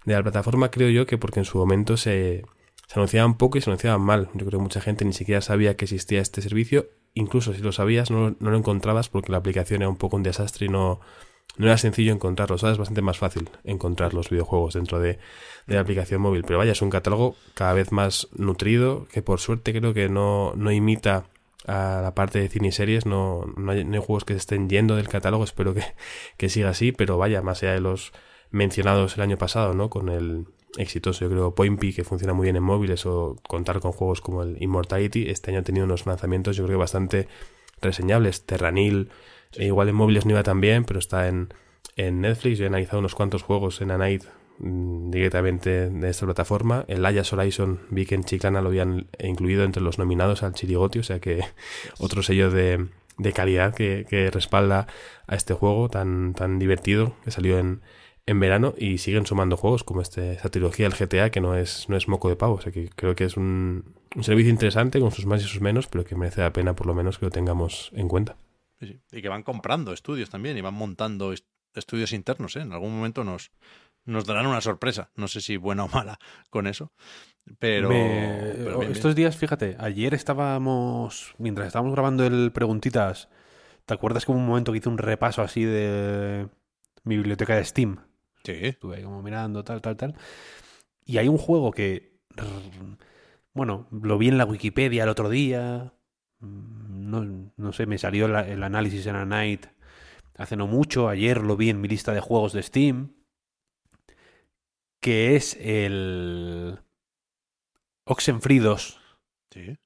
de 0.04 0.14
la 0.14 0.22
plataforma, 0.22 0.70
creo 0.70 0.90
yo 0.90 1.06
que 1.06 1.18
porque 1.18 1.40
en 1.40 1.44
su 1.44 1.58
momento 1.58 1.96
se, 1.96 2.44
se 2.90 2.98
anunciaban 2.98 3.34
poco 3.34 3.56
y 3.56 3.60
se 3.60 3.70
anunciaban 3.70 4.00
mal. 4.00 4.30
Yo 4.34 4.44
creo 4.46 4.58
que 4.58 4.64
mucha 4.64 4.80
gente 4.80 5.04
ni 5.04 5.12
siquiera 5.12 5.40
sabía 5.40 5.76
que 5.76 5.84
existía 5.84 6.20
este 6.20 6.42
servicio, 6.42 6.88
incluso 7.14 7.54
si 7.54 7.62
lo 7.62 7.70
sabías 7.70 8.10
no, 8.10 8.34
no 8.40 8.50
lo 8.50 8.56
encontrabas 8.56 9.08
porque 9.08 9.30
la 9.30 9.38
aplicación 9.38 9.82
era 9.82 9.88
un 9.88 9.96
poco 9.96 10.16
un 10.16 10.24
desastre 10.24 10.66
y 10.66 10.70
no, 10.70 10.98
no 11.56 11.66
era 11.66 11.78
sencillo 11.78 12.12
encontrarlo, 12.12 12.58
¿sabes? 12.58 12.72
Es 12.72 12.78
bastante 12.78 13.00
más 13.00 13.16
fácil 13.16 13.48
encontrar 13.62 14.12
los 14.12 14.28
videojuegos 14.28 14.74
dentro 14.74 14.98
de, 14.98 15.20
de 15.68 15.74
la 15.76 15.82
aplicación 15.82 16.20
móvil. 16.20 16.42
Pero 16.42 16.58
vaya, 16.58 16.72
es 16.72 16.82
un 16.82 16.90
catálogo 16.90 17.36
cada 17.54 17.74
vez 17.74 17.92
más 17.92 18.26
nutrido, 18.34 19.06
que 19.12 19.22
por 19.22 19.38
suerte 19.38 19.72
creo 19.72 19.94
que 19.94 20.08
no, 20.08 20.54
no 20.56 20.72
imita 20.72 21.26
a 21.68 22.00
la 22.02 22.12
parte 22.16 22.40
de 22.40 22.48
cine 22.48 22.68
y 22.68 22.72
series, 22.72 23.06
no, 23.06 23.44
no, 23.56 23.70
hay, 23.70 23.84
no 23.84 23.94
hay 23.94 24.04
juegos 24.04 24.24
que 24.24 24.32
se 24.32 24.38
estén 24.38 24.68
yendo 24.68 24.96
del 24.96 25.08
catálogo, 25.08 25.44
espero 25.44 25.74
que, 25.74 25.84
que 26.36 26.48
siga 26.48 26.70
así, 26.70 26.90
pero 26.90 27.18
vaya, 27.18 27.40
más 27.40 27.62
allá 27.62 27.74
de 27.74 27.80
los 27.82 28.10
mencionados 28.50 29.16
el 29.16 29.22
año 29.22 29.36
pasado, 29.36 29.74
¿no? 29.74 29.90
Con 29.90 30.08
el 30.08 30.46
exitoso, 30.76 31.24
yo 31.24 31.30
creo, 31.30 31.54
Point 31.54 31.80
P, 31.80 31.92
que 31.92 32.04
funciona 32.04 32.32
muy 32.32 32.44
bien 32.44 32.56
en 32.56 32.62
móviles, 32.62 33.06
o 33.06 33.36
contar 33.48 33.80
con 33.80 33.92
juegos 33.92 34.20
como 34.20 34.42
el 34.42 34.56
Immortality, 34.60 35.28
este 35.28 35.50
año 35.50 35.60
ha 35.60 35.64
tenido 35.64 35.84
unos 35.84 36.06
lanzamientos, 36.06 36.56
yo 36.56 36.66
creo, 36.66 36.78
bastante 36.78 37.28
reseñables. 37.80 38.42
Terranil, 38.42 39.10
e 39.52 39.66
igual 39.66 39.88
en 39.88 39.96
móviles 39.96 40.26
no 40.26 40.32
iba 40.32 40.42
tan 40.42 40.60
bien, 40.60 40.84
pero 40.84 40.98
está 40.98 41.28
en, 41.28 41.52
en 41.96 42.20
Netflix. 42.20 42.58
Yo 42.58 42.64
he 42.64 42.68
analizado 42.68 42.98
unos 43.00 43.14
cuantos 43.14 43.42
juegos 43.42 43.80
en 43.80 43.90
A 43.90 43.98
Night 43.98 44.24
mm, 44.58 45.10
directamente 45.10 45.90
de 45.90 46.08
esta 46.08 46.26
plataforma. 46.26 46.84
El 46.88 47.04
Ayas 47.04 47.32
Horizon 47.32 47.80
vi 47.90 48.06
que 48.06 48.14
en 48.14 48.24
Chiclana 48.24 48.60
lo 48.60 48.68
habían 48.68 49.08
incluido 49.18 49.64
entre 49.64 49.82
los 49.82 49.98
nominados 49.98 50.42
al 50.42 50.54
Chirigoti, 50.54 51.00
o 51.00 51.02
sea 51.02 51.20
que 51.20 51.42
otro 51.98 52.22
sello 52.22 52.50
de, 52.50 52.86
de 53.18 53.32
calidad 53.32 53.74
que, 53.74 54.06
que 54.08 54.30
respalda 54.30 54.86
a 55.26 55.34
este 55.34 55.54
juego 55.54 55.88
tan, 55.88 56.34
tan 56.34 56.58
divertido 56.58 57.14
que 57.24 57.30
salió 57.30 57.58
en, 57.58 57.80
en 58.30 58.40
verano 58.40 58.74
y 58.78 58.98
siguen 58.98 59.26
sumando 59.26 59.56
juegos 59.56 59.84
como 59.84 60.00
este, 60.02 60.32
esta 60.32 60.48
trilogía 60.50 60.88
del 60.88 60.96
GTA 60.98 61.30
que 61.30 61.40
no 61.40 61.56
es, 61.56 61.88
no 61.88 61.96
es 61.96 62.08
moco 62.08 62.28
de 62.28 62.36
pavo. 62.36 62.54
O 62.54 62.60
sea 62.60 62.72
que 62.72 62.88
creo 62.90 63.14
que 63.14 63.24
es 63.24 63.36
un, 63.36 63.94
un 64.14 64.24
servicio 64.24 64.50
interesante 64.50 65.00
con 65.00 65.10
sus 65.10 65.26
más 65.26 65.42
y 65.42 65.46
sus 65.46 65.60
menos, 65.60 65.86
pero 65.88 66.04
que 66.04 66.14
merece 66.16 66.40
la 66.40 66.52
pena 66.52 66.74
por 66.74 66.86
lo 66.86 66.94
menos 66.94 67.18
que 67.18 67.26
lo 67.26 67.30
tengamos 67.30 67.90
en 67.94 68.08
cuenta. 68.08 68.36
Sí, 68.80 68.86
sí. 68.86 69.00
Y 69.12 69.22
que 69.22 69.28
van 69.28 69.42
comprando 69.42 69.92
estudios 69.92 70.30
también 70.30 70.56
y 70.56 70.60
van 70.60 70.74
montando 70.74 71.32
est- 71.32 71.46
estudios 71.74 72.12
internos, 72.12 72.56
¿eh? 72.56 72.60
En 72.60 72.72
algún 72.72 72.94
momento 72.96 73.24
nos, 73.24 73.50
nos 74.06 74.24
darán 74.26 74.46
una 74.46 74.60
sorpresa. 74.60 75.10
No 75.16 75.28
sé 75.28 75.40
si 75.40 75.56
buena 75.56 75.84
o 75.84 75.88
mala 75.88 76.18
con 76.50 76.66
eso. 76.66 76.92
Pero, 77.58 77.88
Me- 77.88 78.54
pero 78.64 78.78
bien, 78.78 78.92
estos 78.92 79.14
bien. 79.14 79.16
días, 79.16 79.36
fíjate, 79.36 79.76
ayer 79.78 80.14
estábamos, 80.14 81.34
mientras 81.38 81.66
estábamos 81.68 81.92
grabando 81.94 82.24
el 82.26 82.52
Preguntitas, 82.52 83.28
¿te 83.86 83.94
acuerdas 83.94 84.24
que 84.24 84.32
hubo 84.32 84.38
un 84.40 84.46
momento 84.46 84.72
que 84.72 84.78
hice 84.78 84.88
un 84.88 84.98
repaso 84.98 85.42
así 85.42 85.64
de 85.64 86.48
mi 87.04 87.16
biblioteca 87.16 87.56
de 87.56 87.64
Steam? 87.64 87.98
Sí, 88.44 88.52
Estuve 88.52 88.96
ahí 88.96 89.02
como 89.02 89.22
mirando, 89.22 89.64
tal, 89.64 89.80
tal, 89.82 89.96
tal. 89.96 90.14
Y 91.04 91.18
hay 91.18 91.28
un 91.28 91.38
juego 91.38 91.72
que, 91.72 92.20
bueno, 93.52 93.88
lo 93.90 94.18
vi 94.18 94.28
en 94.28 94.38
la 94.38 94.44
Wikipedia 94.44 95.02
el 95.04 95.08
otro 95.08 95.28
día. 95.28 95.92
mm, 96.40 97.10
No, 97.10 97.52
no 97.56 97.72
sé, 97.72 97.86
me 97.86 97.98
salió 97.98 98.28
la- 98.28 98.46
el 98.48 98.62
análisis 98.62 99.04
en 99.06 99.16
a 99.16 99.24
Night 99.26 99.66
hace 100.36 100.56
no 100.56 100.66
mucho. 100.68 101.08
Ayer 101.08 101.42
lo 101.42 101.56
vi 101.56 101.70
en 101.70 101.80
mi 101.80 101.88
lista 101.88 102.12
de 102.14 102.20
juegos 102.20 102.52
de 102.52 102.62
Steam. 102.62 103.14
Que 105.00 105.34
es 105.36 105.56
el 105.60 106.78
Oxenfree 108.04 108.60
2. 108.60 109.00
sí. 109.50 109.78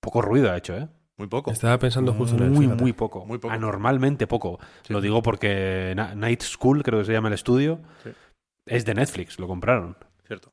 Poco 0.00 0.22
ruido 0.22 0.50
ha 0.50 0.56
hecho, 0.56 0.76
¿eh? 0.76 0.88
Muy 1.20 1.28
poco. 1.28 1.50
Estaba 1.50 1.76
pensando 1.78 2.14
justo 2.14 2.34
en 2.38 2.44
él. 2.44 2.50
muy, 2.50 2.66
muy 2.66 2.94
poco. 2.94 3.26
Muy 3.26 3.36
poco. 3.36 3.52
Anormalmente 3.52 4.26
poco. 4.26 4.58
Sí. 4.86 4.92
Lo 4.94 5.02
digo 5.02 5.20
porque 5.20 5.94
Night 6.16 6.40
School, 6.40 6.82
creo 6.82 7.00
que 7.00 7.04
se 7.04 7.12
llama 7.12 7.28
el 7.28 7.34
estudio, 7.34 7.78
Sí. 8.02 8.10
es 8.64 8.86
de 8.86 8.94
Netflix, 8.94 9.38
lo 9.38 9.46
compraron. 9.46 9.98
Cierto. 10.26 10.50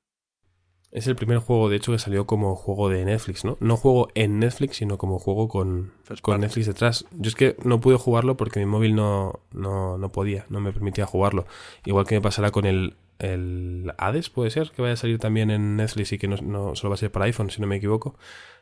Es 0.91 1.07
el 1.07 1.15
primer 1.15 1.37
juego, 1.37 1.69
de 1.69 1.77
hecho, 1.77 1.93
que 1.93 1.99
salió 1.99 2.25
como 2.27 2.57
juego 2.57 2.89
de 2.89 3.05
Netflix, 3.05 3.45
¿no? 3.45 3.55
No 3.61 3.77
juego 3.77 4.09
en 4.13 4.39
Netflix, 4.39 4.75
sino 4.75 4.97
como 4.97 5.19
juego 5.19 5.47
con, 5.47 5.93
con. 6.21 6.41
Netflix 6.41 6.67
detrás. 6.67 7.05
Yo 7.11 7.29
es 7.29 7.35
que 7.35 7.55
no 7.63 7.79
pude 7.79 7.95
jugarlo 7.95 8.35
porque 8.35 8.59
mi 8.59 8.65
móvil 8.65 8.93
no, 8.93 9.39
no, 9.53 9.97
no 9.97 10.11
podía, 10.11 10.45
no 10.49 10.59
me 10.59 10.73
permitía 10.73 11.05
jugarlo. 11.05 11.45
Igual 11.85 12.05
que 12.05 12.15
me 12.15 12.21
pasará 12.21 12.51
con 12.51 12.65
el, 12.65 12.97
el 13.19 13.93
Hades, 13.97 14.29
puede 14.29 14.49
ser, 14.49 14.71
que 14.71 14.81
vaya 14.81 14.95
a 14.95 14.97
salir 14.97 15.17
también 15.17 15.49
en 15.49 15.77
Netflix 15.77 16.11
y 16.11 16.17
que 16.17 16.27
no, 16.27 16.35
no 16.41 16.75
solo 16.75 16.89
va 16.89 16.95
a 16.95 16.97
ser 16.97 17.09
para 17.11 17.23
iPhone, 17.23 17.49
si 17.51 17.61
no 17.61 17.67
me 17.67 17.77
equivoco. 17.77 18.17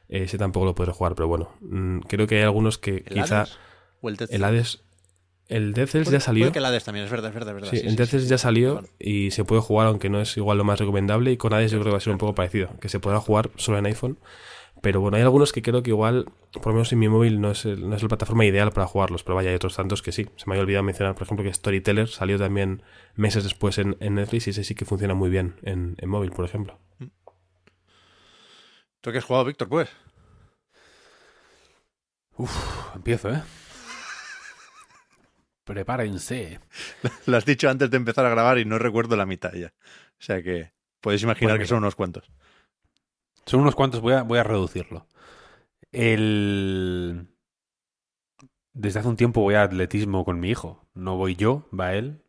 Ese 0.10 0.38
tampoco 0.38 0.66
lo 0.66 0.76
podré 0.76 0.92
jugar, 0.92 1.16
pero 1.16 1.28
bueno, 1.28 1.50
mm, 1.62 2.00
creo 2.02 2.28
que 2.28 2.38
hay 2.38 2.44
algunos 2.44 2.78
que 2.78 3.04
¿El 3.08 3.14
quizá... 3.24 3.42
Hades? 3.42 3.58
¿O 4.02 4.10
el 4.10 4.18
Death 4.18 4.32
El? 4.32 4.44
Hades... 4.44 4.82
El 5.48 5.74
Death 5.74 5.90
Cells 5.90 6.06
Puede- 6.08 6.18
ya 6.18 6.22
salió. 6.22 6.42
puede 6.46 6.54
que 6.54 6.60
el 6.60 6.66
Hades 6.66 6.84
también, 6.84 7.06
es 7.06 7.12
verdad, 7.12 7.30
es 7.30 7.36
verdad, 7.36 7.50
es 7.56 7.62
verdad. 7.62 7.70
Sí, 7.72 7.78
Sí, 7.78 7.84
en 7.86 7.92
sí, 7.92 7.96
Death 7.98 8.08
sí, 8.08 8.12
Cells 8.12 8.24
sí. 8.24 8.30
ya 8.30 8.38
salió 8.40 8.84
y 9.00 9.30
se 9.32 9.44
puede 9.46 9.62
jugar, 9.62 9.88
aunque 9.88 10.10
no 10.10 10.20
es 10.20 10.36
igual 10.38 10.58
lo 10.58 10.64
más 10.64 10.80
recomendable. 10.80 11.32
Y 11.32 11.38
con 11.38 11.54
Hades 11.54 11.72
yo 11.72 11.78
creo 11.78 11.86
que 11.86 11.92
va 11.92 11.98
a 11.98 12.02
ser 12.02 12.14
un 12.14 12.18
poco 12.20 12.34
parecido, 12.34 12.70
que 12.80 12.90
se 12.90 13.00
podrá 13.00 13.20
jugar 13.20 13.52
solo 13.56 13.78
en 13.78 13.86
iPhone. 13.86 14.18
Pero 14.82 15.02
bueno, 15.02 15.18
hay 15.18 15.24
algunos 15.24 15.52
que 15.54 15.62
creo 15.62 15.82
que 15.84 15.92
igual, 15.92 16.26
por 16.52 16.68
lo 16.68 16.74
menos 16.74 16.92
en 16.94 17.00
mi 17.00 17.08
móvil, 17.10 17.42
no 17.42 17.52
es, 17.52 17.66
el- 17.66 17.88
no 17.88 17.96
es 17.96 18.02
la 18.02 18.08
plataforma 18.08 18.44
ideal 18.46 18.72
para 18.72 18.88
jugarlos. 18.88 19.24
Pero 19.24 19.36
vaya, 19.36 19.50
hay 19.52 19.56
otros 19.56 19.76
tantos 19.76 20.02
que 20.02 20.12
sí. 20.12 20.28
Se 20.36 20.46
me 20.48 20.54
había 20.54 20.64
olvidado 20.64 20.84
mencionar, 20.84 21.14
por 21.14 21.24
ejemplo, 21.24 21.44
que 21.46 21.54
Storyteller 21.54 22.08
salió 22.08 22.38
también 22.40 22.82
meses 23.16 23.44
después 23.44 23.78
en, 23.78 23.98
en 24.00 24.16
Netflix 24.16 24.48
y 24.48 24.50
ese 24.50 24.64
sí 24.64 24.74
que 24.76 24.86
funciona 24.86 25.14
muy 25.14 25.30
bien 25.30 25.56
en, 25.62 25.96
en 26.00 26.10
móvil, 26.10 26.32
por 26.32 26.46
ejemplo. 26.46 26.80
¿Tú 29.06 29.12
qué 29.12 29.20
has 29.20 29.26
jugado, 29.26 29.46
Víctor? 29.46 29.70
Pues 29.70 29.88
Empiezo, 32.96 33.30
¿eh? 33.30 33.44
Prepárense. 35.64 36.60
lo 37.28 37.38
has 37.38 37.46
dicho 37.46 37.70
antes 37.70 37.92
de 37.92 37.98
empezar 37.98 38.26
a 38.26 38.32
grabar 38.32 38.58
y 38.58 38.66
no 38.66 38.80
recuerdo 38.80 39.16
la 39.16 39.28
mitad 39.28 39.54
ya. 39.54 39.76
O 40.14 40.24
sea 40.24 40.42
que 40.42 40.72
podéis 41.02 41.22
imaginar 41.22 41.60
que 41.60 41.68
son 41.68 41.78
unos 41.78 41.94
cuantos. 41.94 42.32
Son 43.46 43.60
unos 43.60 43.76
cuantos, 43.76 44.02
voy 44.02 44.14
a, 44.14 44.24
voy 44.24 44.40
a 44.40 44.44
reducirlo. 44.44 45.06
El... 45.92 47.28
Desde 48.74 49.02
hace 49.02 49.10
un 49.10 49.18
tiempo 49.18 49.42
voy 49.42 49.54
a 49.54 49.62
atletismo 49.62 50.26
con 50.26 50.40
mi 50.40 50.50
hijo. 50.50 50.84
No 50.96 51.16
voy 51.16 51.36
yo, 51.36 51.70
va 51.80 51.94
él. 51.94 52.24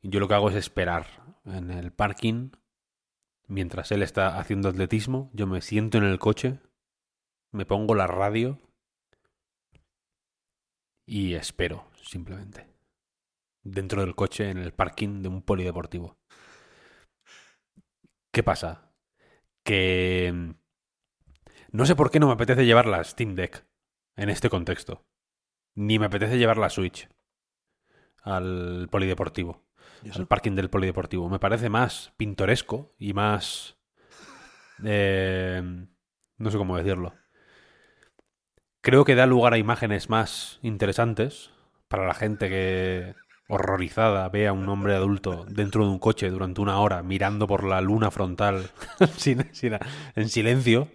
Y 0.00 0.08
yo 0.08 0.18
lo 0.18 0.26
que 0.26 0.34
hago 0.34 0.50
es 0.50 0.56
esperar 0.56 1.06
en 1.44 1.70
el 1.70 1.92
parking 1.92 2.50
mientras 3.46 3.92
él 3.92 4.02
está 4.02 4.38
haciendo 4.38 4.68
atletismo, 4.68 5.30
yo 5.32 5.46
me 5.46 5.60
siento 5.60 5.98
en 5.98 6.04
el 6.04 6.18
coche, 6.18 6.60
me 7.50 7.66
pongo 7.66 7.94
la 7.94 8.06
radio 8.06 8.58
y 11.06 11.34
espero, 11.34 11.90
simplemente. 12.02 12.66
Dentro 13.62 14.00
del 14.00 14.14
coche, 14.14 14.50
en 14.50 14.58
el 14.58 14.72
parking 14.72 15.22
de 15.22 15.28
un 15.28 15.42
polideportivo. 15.42 16.18
¿Qué 18.32 18.42
pasa? 18.42 18.90
Que 19.62 20.32
mm, 20.34 20.50
no 21.72 21.86
sé 21.86 21.94
por 21.94 22.10
qué 22.10 22.18
no 22.18 22.28
me 22.28 22.32
apetece 22.32 22.64
llevar 22.64 22.86
la 22.86 23.04
Steam 23.04 23.34
Deck 23.34 23.66
en 24.16 24.30
este 24.30 24.48
contexto. 24.48 25.04
Ni 25.74 25.98
me 25.98 26.06
apetece 26.06 26.38
llevar 26.38 26.58
la 26.58 26.70
Switch 26.70 27.08
al 28.22 28.88
polideportivo. 28.90 29.62
Al 30.14 30.26
parking 30.26 30.52
del 30.54 30.70
polideportivo. 30.70 31.28
Me 31.28 31.38
parece 31.38 31.68
más 31.68 32.12
pintoresco 32.16 32.94
y 32.98 33.12
más... 33.14 33.76
eh, 34.84 35.62
no 36.38 36.50
sé 36.50 36.58
cómo 36.58 36.76
decirlo. 36.76 37.14
Creo 38.80 39.04
que 39.04 39.14
da 39.14 39.26
lugar 39.26 39.52
a 39.54 39.58
imágenes 39.58 40.10
más 40.10 40.58
interesantes 40.62 41.50
para 41.88 42.06
la 42.06 42.14
gente 42.14 42.48
que 42.48 43.14
horrorizada 43.48 44.28
ve 44.28 44.46
a 44.48 44.52
un 44.52 44.68
hombre 44.68 44.94
adulto 44.94 45.44
dentro 45.48 45.84
de 45.84 45.90
un 45.90 45.98
coche 45.98 46.30
durante 46.30 46.60
una 46.60 46.78
hora 46.80 47.02
mirando 47.02 47.46
por 47.46 47.64
la 47.64 47.80
luna 47.80 48.10
frontal 48.10 48.70
sin- 49.16 49.52
sin- 49.54 49.78
en 50.16 50.28
silencio. 50.28 50.88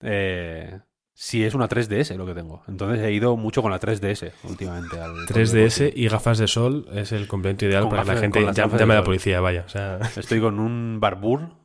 Eh, 0.00 0.80
si 1.20 1.44
es 1.44 1.54
una 1.54 1.68
3DS 1.68 2.14
lo 2.14 2.26
que 2.26 2.32
tengo. 2.34 2.62
Entonces 2.68 3.04
he 3.04 3.10
ido 3.10 3.36
mucho 3.36 3.60
con 3.60 3.72
la 3.72 3.80
3DS 3.80 4.34
últimamente. 4.44 5.00
Al 5.00 5.10
3DS 5.26 5.92
y 5.92 6.06
gafas 6.06 6.38
de 6.38 6.46
sol 6.46 6.86
es 6.92 7.10
el 7.10 7.26
complemento 7.26 7.64
ideal 7.64 7.82
Con 7.82 7.90
para 7.90 8.04
que 8.04 8.14
la 8.14 8.20
gente 8.20 8.52
llame, 8.52 8.80
a 8.80 8.86
la 8.86 9.02
policía, 9.02 9.40
vaya. 9.40 9.64
O 9.66 9.68
sea, 9.68 9.98
Estoy 10.16 10.40
con 10.40 10.60
un 10.60 11.00
barbur, 11.00 11.56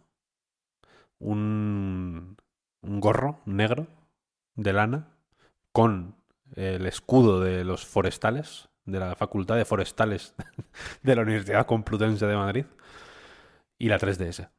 un, 1.19 2.35
un 2.81 2.99
gorro 2.99 3.41
negro 3.45 3.85
de 4.55 4.73
lana, 4.73 5.09
con 5.71 6.15
el 6.55 6.87
escudo 6.87 7.39
de 7.39 7.63
los 7.63 7.85
forestales, 7.85 8.69
de 8.85 8.99
la 8.99 9.15
Facultad 9.15 9.55
de 9.55 9.65
Forestales 9.65 10.33
de 11.03 11.15
la 11.15 11.21
Universidad 11.21 11.67
Complutense 11.67 12.25
de 12.25 12.35
Madrid, 12.35 12.65
y 13.77 13.87
la 13.87 13.99
3DS. 13.99 14.49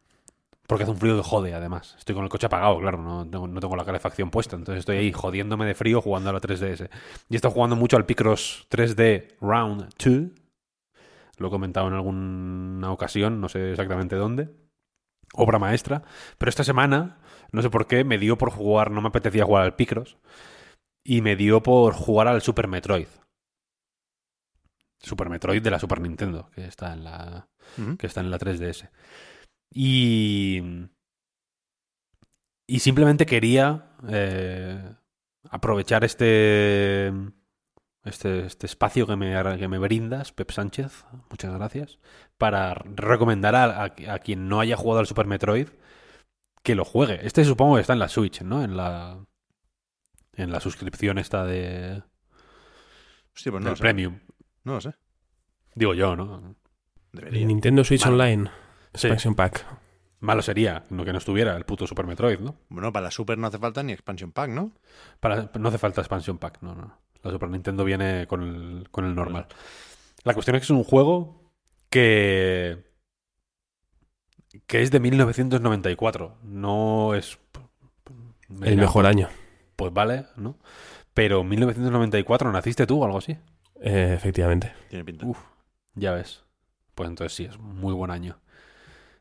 Porque 0.66 0.84
hace 0.84 0.92
un 0.92 0.98
frío 0.98 1.16
que 1.16 1.22
jode, 1.22 1.54
además. 1.54 1.94
Estoy 1.98 2.14
con 2.14 2.24
el 2.24 2.30
coche 2.30 2.46
apagado, 2.46 2.78
claro, 2.78 2.98
no 2.98 3.28
tengo, 3.28 3.46
no 3.46 3.60
tengo 3.60 3.76
la 3.76 3.84
calefacción 3.84 4.30
puesta, 4.30 4.56
entonces 4.56 4.80
estoy 4.80 4.96
ahí 4.96 5.12
jodiéndome 5.12 5.66
de 5.66 5.74
frío 5.74 6.00
jugando 6.00 6.30
a 6.30 6.32
la 6.32 6.40
3DS. 6.40 6.88
Y 7.28 7.34
he 7.34 7.36
estado 7.36 7.52
jugando 7.52 7.76
mucho 7.76 7.96
al 7.96 8.06
Picross 8.06 8.66
3D 8.70 9.36
Round 9.40 9.90
2. 10.02 10.40
Lo 11.38 11.48
he 11.48 11.50
comentado 11.50 11.88
en 11.88 11.94
alguna 11.94 12.92
ocasión, 12.92 13.40
no 13.40 13.48
sé 13.48 13.72
exactamente 13.72 14.16
dónde. 14.16 14.48
Obra 15.34 15.58
maestra. 15.58 16.02
Pero 16.38 16.48
esta 16.48 16.64
semana, 16.64 17.18
no 17.52 17.60
sé 17.60 17.68
por 17.68 17.86
qué, 17.86 18.04
me 18.04 18.18
dio 18.18 18.38
por 18.38 18.50
jugar, 18.50 18.90
no 18.90 19.02
me 19.02 19.08
apetecía 19.08 19.44
jugar 19.44 19.64
al 19.64 19.76
Picross. 19.76 20.16
Y 21.04 21.20
me 21.20 21.36
dio 21.36 21.62
por 21.62 21.92
jugar 21.92 22.28
al 22.28 22.40
Super 22.40 22.68
Metroid. 22.68 23.08
Super 25.02 25.28
Metroid 25.28 25.60
de 25.60 25.70
la 25.70 25.78
Super 25.78 26.00
Nintendo, 26.00 26.48
que 26.54 26.64
está 26.64 26.94
en 26.94 27.04
la, 27.04 27.48
que 27.98 28.06
está 28.06 28.20
en 28.20 28.30
la 28.30 28.38
3DS. 28.38 28.88
Y. 29.74 30.62
Y 32.66 32.78
simplemente 32.78 33.26
quería 33.26 33.90
eh, 34.08 34.94
aprovechar 35.50 36.04
este, 36.04 37.08
este. 38.04 38.46
Este 38.46 38.66
espacio 38.66 39.06
que 39.06 39.16
me, 39.16 39.34
que 39.58 39.68
me 39.68 39.78
brindas, 39.78 40.32
Pep 40.32 40.50
Sánchez, 40.50 41.04
muchas 41.30 41.52
gracias, 41.52 41.98
para 42.38 42.74
recomendar 42.74 43.54
a, 43.54 43.64
a- 43.84 43.84
a 44.14 44.18
quien 44.20 44.48
no 44.48 44.60
haya 44.60 44.76
jugado 44.76 45.00
al 45.00 45.06
Super 45.06 45.26
Metroid 45.26 45.68
que 46.62 46.74
lo 46.74 46.84
juegue. 46.86 47.26
Este 47.26 47.44
supongo 47.44 47.74
que 47.74 47.82
está 47.82 47.92
en 47.92 47.98
la 47.98 48.08
Switch, 48.08 48.40
¿no? 48.42 48.62
En 48.64 48.76
la. 48.76 49.22
En 50.36 50.50
la 50.50 50.60
suscripción 50.60 51.18
esta 51.18 51.44
de. 51.44 52.02
Hostia, 53.36 53.52
pues 53.52 53.62
no 53.62 53.66
del 53.66 53.72
lo 53.72 53.76
sé. 53.76 53.82
Premium. 53.82 54.18
No 54.64 54.72
lo 54.74 54.80
sé. 54.80 54.94
Digo 55.74 55.92
yo, 55.94 56.16
¿no? 56.16 56.56
Debería. 57.12 57.46
Nintendo 57.46 57.84
Switch 57.84 58.04
Vale. 58.04 58.14
Online, 58.14 58.50
Sí. 58.94 59.08
Expansion 59.08 59.34
Pack. 59.34 59.66
Malo 60.20 60.40
sería 60.40 60.86
no 60.88 61.04
que 61.04 61.12
no 61.12 61.18
estuviera 61.18 61.54
el 61.54 61.64
puto 61.64 61.86
Super 61.86 62.06
Metroid, 62.06 62.38
¿no? 62.38 62.56
Bueno, 62.70 62.92
para 62.92 63.04
la 63.04 63.10
Super 63.10 63.36
no 63.36 63.46
hace 63.46 63.58
falta 63.58 63.82
ni 63.82 63.92
expansion 63.92 64.32
pack, 64.32 64.48
¿no? 64.48 64.72
Para, 65.20 65.50
no 65.58 65.68
hace 65.68 65.76
falta 65.76 66.00
expansion 66.00 66.38
pack, 66.38 66.62
no, 66.62 66.74
no. 66.74 66.96
La 67.22 67.30
Super 67.30 67.50
Nintendo 67.50 67.84
viene 67.84 68.26
con 68.26 68.42
el, 68.42 68.88
con 68.90 69.04
el 69.04 69.14
normal. 69.14 69.46
La 70.24 70.32
cuestión 70.32 70.56
es 70.56 70.62
que 70.62 70.64
es 70.64 70.70
un 70.70 70.84
juego 70.84 71.52
que. 71.90 72.84
que 74.66 74.82
es 74.82 74.90
de 74.90 75.00
1994. 75.00 76.38
No 76.42 77.14
es. 77.14 77.38
me 78.48 78.68
El 78.68 78.76
mejor 78.76 79.06
año. 79.06 79.28
Pues 79.76 79.92
vale, 79.92 80.26
¿no? 80.36 80.58
Pero 81.12 81.44
1994, 81.44 82.50
¿naciste 82.50 82.86
tú 82.86 83.02
o 83.02 83.04
algo 83.04 83.18
así? 83.18 83.38
Eh, 83.80 84.12
efectivamente. 84.14 84.72
Tiene 84.88 85.04
pinta. 85.04 85.26
Uf, 85.26 85.38
ya 85.94 86.12
ves. 86.12 86.44
Pues 86.94 87.08
entonces 87.08 87.34
sí, 87.34 87.44
es 87.44 87.58
muy 87.58 87.92
buen 87.92 88.10
año. 88.10 88.38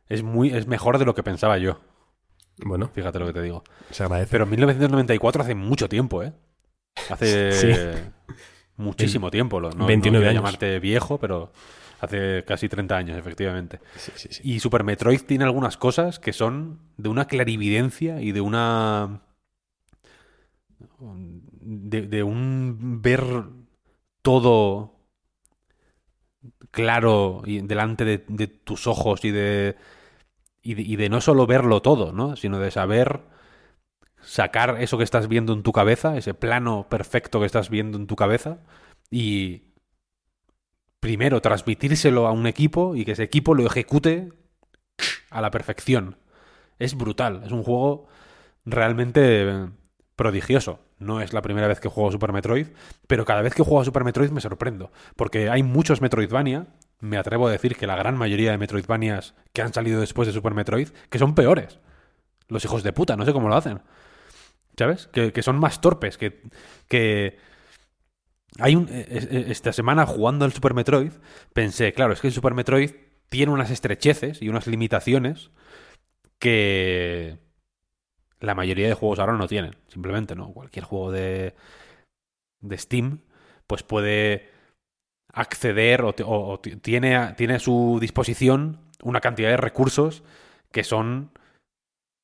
Es, 0.10 0.24
muy, 0.24 0.50
es 0.50 0.68
mejor 0.68 0.98
de 0.98 1.06
lo 1.06 1.16
que 1.16 1.24
pensaba 1.24 1.58
yo, 1.58 1.80
Bueno, 2.58 2.90
fíjate 2.94 3.20
lo 3.20 3.26
que 3.28 3.34
te 3.34 3.42
digo. 3.42 3.64
se 3.90 4.04
agradece. 4.04 4.30
Pero 4.32 4.46
1994 4.46 5.42
hace 5.44 5.56
mucho 5.56 5.88
tiempo, 5.90 6.24
¿eh? 6.24 6.34
Hace 7.10 7.52
Sí. 7.54 8.02
muchísimo 8.78 9.32
tiempo. 9.32 9.60
lo- 9.60 9.72
No, 9.72 9.86
29 9.88 10.24
no 10.26 10.30
años. 10.30 10.42
llamarte 10.44 10.80
viejo, 10.80 11.18
pero 11.20 11.52
hace 12.02 12.44
casi 12.46 12.68
30 12.70 12.98
años, 12.98 13.18
efectivamente. 13.18 13.80
Sí, 13.96 14.12
sí, 14.16 14.28
sí. 14.32 14.42
Y 14.44 14.60
Super 14.60 14.84
Metroid 14.84 15.22
tiene 15.22 15.46
algunas 15.46 15.78
cosas 15.78 16.20
que 16.20 16.34
son 16.34 16.80
de 16.98 17.10
una 17.10 17.26
clarividencia 17.26 18.22
y 18.22 18.32
de 18.34 18.42
una... 18.42 19.22
De, 21.62 22.02
de 22.08 22.24
un 22.24 23.02
ver 23.02 23.24
todo 24.22 24.93
claro 26.72 27.42
y 27.46 27.62
delante 27.62 28.06
de, 28.06 28.48
tus 28.48 28.88
ojos 28.88 29.24
y 29.26 29.32
de, 29.32 29.76
y 30.62 30.74
de 30.76 30.82
y 30.82 30.96
de 30.96 31.10
no 31.10 31.22
solo 31.22 31.46
verlo 31.48 31.82
todo, 31.82 32.12
¿no? 32.12 32.36
Sino 32.36 32.60
de 32.60 32.72
saber 32.72 33.22
sacar 34.22 34.82
eso 34.82 34.98
que 34.98 35.04
estás 35.04 35.28
viendo 35.28 35.54
en 35.54 35.64
tu 35.64 35.72
cabeza, 35.72 36.18
ese 36.18 36.34
plano 36.34 36.88
perfecto 36.90 37.40
que 37.40 37.46
estás 37.46 37.70
viendo 37.70 37.98
en 37.98 38.08
tu 38.08 38.16
cabeza 38.16 38.60
y 39.12 39.74
primero 41.00 41.42
transmitírselo 41.42 42.28
a 42.28 42.32
un 42.32 42.48
equipo 42.48 42.96
y 42.96 43.06
que 43.06 43.12
ese 43.12 43.24
equipo 43.24 43.54
lo 43.54 43.66
ejecute 43.66 44.32
a 45.30 45.42
la 45.42 45.52
perfección. 45.52 46.18
Es 46.80 46.96
brutal, 46.96 47.44
es 47.46 47.52
un 47.52 47.64
juego 47.64 48.08
realmente 48.66 49.70
prodigioso. 50.16 50.80
No 51.04 51.22
es 51.22 51.34
la 51.34 51.42
primera 51.42 51.68
vez 51.68 51.80
que 51.80 51.90
juego 51.90 52.12
Super 52.12 52.32
Metroid, 52.32 52.68
pero 53.08 53.26
cada 53.26 53.42
vez 53.42 53.54
que 53.54 53.64
juego 53.64 53.82
a 53.82 53.86
Super 53.86 54.04
Metroid 54.04 54.32
me 54.32 54.42
sorprendo, 54.42 54.92
porque 55.16 55.50
hay 55.50 55.64
muchos 55.64 56.02
Metroidvania, 56.02 56.68
me 57.00 57.18
atrevo 57.18 57.48
a 57.48 57.52
decir 57.52 57.76
que 57.76 57.88
la 57.88 57.96
gran 57.96 58.18
mayoría 58.18 58.52
de 58.52 58.58
Metroidvanias 58.58 59.36
que 59.52 59.62
han 59.62 59.74
salido 59.74 60.00
después 60.00 60.28
de 60.28 60.34
Super 60.34 60.54
Metroid, 60.54 60.90
que 61.10 61.20
son 61.20 61.36
peores. 61.36 61.80
Los 62.48 62.64
hijos 62.66 62.84
de 62.84 62.94
puta, 62.94 63.16
no 63.16 63.26
sé 63.26 63.34
cómo 63.34 63.50
lo 63.50 63.56
hacen. 63.56 63.82
¿Sabes? 64.78 65.08
Que, 65.08 65.32
que 65.32 65.44
son 65.44 65.60
más 65.60 65.82
torpes, 65.82 66.18
que... 66.18 66.42
que 66.88 67.38
hay 68.60 68.76
un, 68.76 68.88
eh, 68.90 69.06
eh, 69.10 69.46
esta 69.50 69.74
semana 69.74 70.06
jugando 70.06 70.46
al 70.46 70.54
Super 70.54 70.74
Metroid 70.74 71.12
pensé, 71.54 71.92
claro, 71.94 72.14
es 72.14 72.22
que 72.22 72.28
el 72.28 72.34
Super 72.34 72.54
Metroid 72.54 72.92
tiene 73.30 73.52
unas 73.52 73.72
estrecheces 73.72 74.42
y 74.44 74.50
unas 74.50 74.68
limitaciones 74.68 75.50
que 76.38 77.40
la 78.44 78.56
mayoría 78.56 78.88
de 78.88 78.94
juegos 78.94 79.20
ahora 79.20 79.34
no 79.38 79.48
tienen. 79.48 79.76
Simplemente, 79.88 80.36
¿no? 80.36 80.52
Cualquier 80.54 80.86
juego 80.86 81.12
de, 81.12 81.56
de 82.62 82.78
Steam, 82.78 83.20
pues 83.68 83.84
puede 83.84 84.50
acceder 85.34 86.04
o, 86.04 86.14
tiene, 86.82 87.34
tiene 87.38 87.56
a 87.56 87.60
su 87.60 88.00
disposición 88.02 88.80
una 89.04 89.22
cantidad 89.22 89.50
de 89.50 89.58
recursos 89.58 90.24
que 90.72 90.84
son 90.84 91.32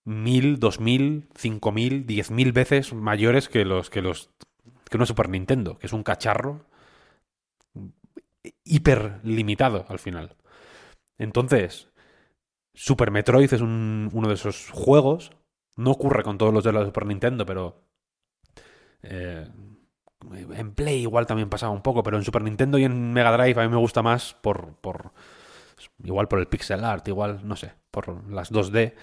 mil, 0.06 0.60
dos 0.60 0.80
mil, 0.80 1.30
cinco 1.36 1.72
mil, 1.72 2.06
diez 2.06 2.32
mil 2.32 2.52
veces 2.52 2.94
mayores 2.94 3.50
que 3.50 3.66
los 3.66 3.90
que 3.90 4.02
los 4.02 4.30
que 4.90 4.98
una 4.98 5.06
Super 5.06 5.30
Nintendo, 5.30 5.78
que 5.78 5.88
es 5.88 5.94
un 5.94 6.04
cacharro 6.04 6.66
hiper 8.64 9.20
limitado 9.24 9.86
al 9.90 10.00
final. 10.00 10.36
Entonces, 11.18 11.90
Super 12.76 13.12
Metroid 13.12 13.54
es 13.54 13.62
un- 13.62 14.10
uno 14.14 14.30
de 14.30 14.36
esos 14.36 14.70
juegos. 14.72 15.32
No 15.78 15.92
ocurre 15.92 16.24
con 16.24 16.38
todos 16.38 16.54
los 16.54 16.64
de 16.64 16.74
la 16.74 16.86
Super 16.86 17.06
Nintendo, 17.06 17.46
pero. 17.46 17.82
eh, 19.04 19.48
en 20.54 20.74
Play 20.76 21.02
igual 21.02 21.26
también 21.26 21.50
pasaba 21.50 21.72
un 21.72 21.82
poco, 21.82 22.04
pero 22.04 22.18
en 22.18 22.24
Super 22.26 22.42
Nintendo 22.44 22.78
y 22.78 22.84
en 22.84 23.14
Mega 23.14 23.32
Drive 23.38 23.60
a 23.62 23.64
mí 23.64 23.70
me 23.70 23.78
gusta 23.80 24.02
más 24.04 24.34
por. 24.34 24.76
por 24.82 25.12
igual 26.04 26.28
por 26.28 26.40
el 26.40 26.48
pixel 26.48 26.84
art, 26.84 27.08
igual, 27.08 27.40
no 27.48 27.56
sé, 27.56 27.74
por 27.92 28.30
las 28.30 28.52
2D. 28.52 28.96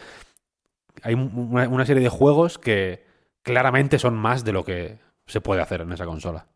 Hay 1.02 1.14
un- 1.14 1.32
una, 1.52 1.68
una 1.68 1.86
serie 1.86 2.02
de 2.02 2.09
juegos 2.10 2.59
que 2.59 3.05
claramente 3.43 3.98
son 3.98 4.14
más 4.14 4.44
de 4.44 4.52
lo 4.52 4.64
que 4.64 4.98
se 5.26 5.40
puede 5.40 5.62
hacer 5.62 5.80
en 5.82 5.93
esa 5.93 6.05
consola. 6.05 6.48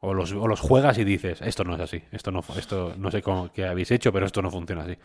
O 0.00 0.14
los, 0.14 0.32
o 0.32 0.48
los 0.48 0.60
juegas 0.60 0.96
y 0.98 1.04
dices, 1.04 1.42
esto 1.42 1.62
no 1.62 1.74
es 1.74 1.80
así, 1.80 2.02
esto 2.10 2.30
no, 2.32 2.42
esto 2.56 2.94
no 2.96 3.10
sé 3.10 3.20
cómo, 3.22 3.52
qué 3.52 3.66
habéis 3.66 3.90
hecho, 3.90 4.12
pero 4.12 4.24
esto 4.26 4.40
no 4.40 4.50
funciona 4.50 4.82
así. 4.82 4.96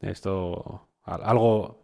Esto, 0.00 0.88
al- 1.04 1.22
algo, 1.22 1.66
al- 1.66 1.81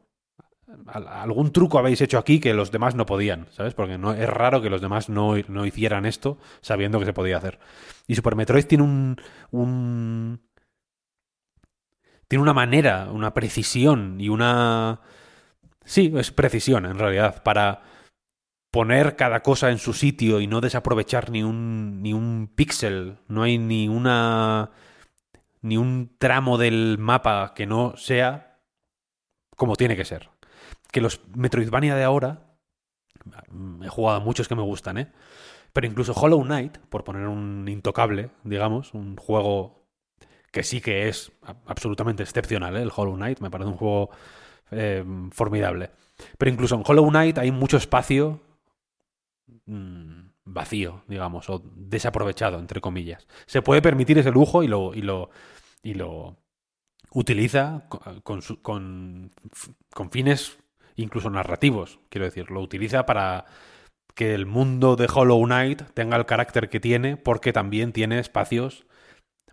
algún 0.87 1.53
truco 1.53 1.79
habéis 1.79 2.01
hecho 2.01 2.19
aquí 2.19 2.41
que 2.41 2.53
los 2.55 2.71
demás 2.71 2.95
no 2.95 3.07
podían, 3.07 3.47
¿sabes? 3.51 3.75
Porque 3.75 3.97
no, 3.97 4.13
es 4.13 4.29
raro 4.29 4.61
que 4.61 4.71
los 4.71 4.81
demás 4.81 5.09
no, 5.09 5.35
no 5.49 5.67
hicieran 5.67 6.05
esto 6.05 6.39
sabiendo 6.61 6.99
que 6.99 7.07
se 7.07 7.13
podía 7.13 7.39
hacer. 7.39 7.59
Y 8.07 8.15
Super 8.15 8.37
Metroid 8.37 8.67
tiene 8.67 8.85
un, 8.85 9.17
un... 9.51 10.41
Tiene 12.27 12.43
una 12.43 12.53
manera, 12.53 13.09
una 13.11 13.33
precisión 13.33 14.21
y 14.21 14.29
una... 14.29 15.01
Sí, 15.85 16.13
es 16.17 16.31
precisión 16.31 16.85
en 16.85 16.99
realidad, 16.99 17.43
para 17.43 17.83
poner 18.71 19.17
cada 19.17 19.43
cosa 19.43 19.71
en 19.71 19.79
su 19.79 19.95
sitio 19.95 20.41
y 20.41 20.47
no 20.47 20.61
desaprovechar 20.61 21.31
ni 21.31 21.43
un, 21.43 22.03
ni 22.03 22.13
un 22.13 22.53
píxel. 22.55 23.19
No 23.29 23.43
hay 23.43 23.57
ni 23.57 23.89
una... 23.89 24.71
ni 25.63 25.79
un 25.79 26.15
tramo 26.19 26.59
del 26.59 26.99
mapa 26.99 27.55
que 27.55 27.67
no 27.67 27.97
sea 27.97 28.45
como 29.57 29.75
tiene 29.75 29.97
que 29.97 30.05
ser 30.05 30.29
que 30.91 31.01
los 31.01 31.21
Metroidvania 31.35 31.95
de 31.95 32.05
ahora, 32.05 32.57
he 33.83 33.89
jugado 33.89 34.19
a 34.19 34.21
muchos 34.21 34.49
que 34.49 34.55
me 34.55 34.63
gustan, 34.63 34.99
¿eh? 34.99 35.13
Pero 35.73 35.87
incluso 35.87 36.13
Hollow 36.13 36.43
Knight, 36.43 36.79
por 36.79 37.05
poner 37.05 37.27
un 37.29 37.69
intocable, 37.69 38.31
digamos, 38.43 38.95
un 38.95 39.17
juego 39.17 39.87
que 40.51 40.63
sí 40.63 40.81
que 40.81 41.09
es 41.09 41.31
absolutamente 41.67 42.23
excepcional, 42.23 42.77
¿eh? 42.77 42.83
El 42.83 42.93
Hollow 42.95 43.17
Knight 43.17 43.41
me 43.41 43.51
parece 43.51 43.71
un 43.71 43.77
juego 43.77 44.11
eh, 44.71 45.05
formidable. 45.31 45.91
Pero 46.37 46.51
incluso 46.51 46.75
en 46.75 46.83
Hollow 46.87 47.09
Knight 47.09 47.39
hay 47.39 47.53
mucho 47.53 47.77
espacio 47.77 48.41
mm, 49.67 50.29
vacío, 50.45 51.05
digamos, 51.07 51.49
o 51.51 51.63
desaprovechado, 51.75 52.59
entre 52.59 52.81
comillas. 52.81 53.27
Se 53.47 53.63
puede 53.63 53.83
permitir 53.83 54.19
ese 54.19 54.31
lujo 54.31 54.63
y 54.63 54.69
lo, 54.69 54.95
y 54.95 55.03
lo, 55.03 55.31
y 55.83 55.95
lo 55.95 56.39
utiliza 57.13 57.87
con, 57.89 58.41
con, 58.63 59.31
con 59.91 60.11
fines 60.11 60.59
incluso 61.03 61.31
narrativos, 61.31 62.01
quiero 62.09 62.25
decir, 62.25 62.51
lo 62.51 62.61
utiliza 62.61 63.07
para 63.07 63.47
que 64.15 64.35
el 64.35 64.47
mundo 64.47 64.97
de 64.97 65.09
Hollow 65.13 65.45
Knight 65.45 65.83
tenga 65.95 66.17
el 66.17 66.27
carácter 66.27 66.69
que 66.69 66.81
tiene, 66.81 67.17
porque 67.17 67.53
también 67.53 67.93
tiene 67.93 68.19
espacios 68.19 68.85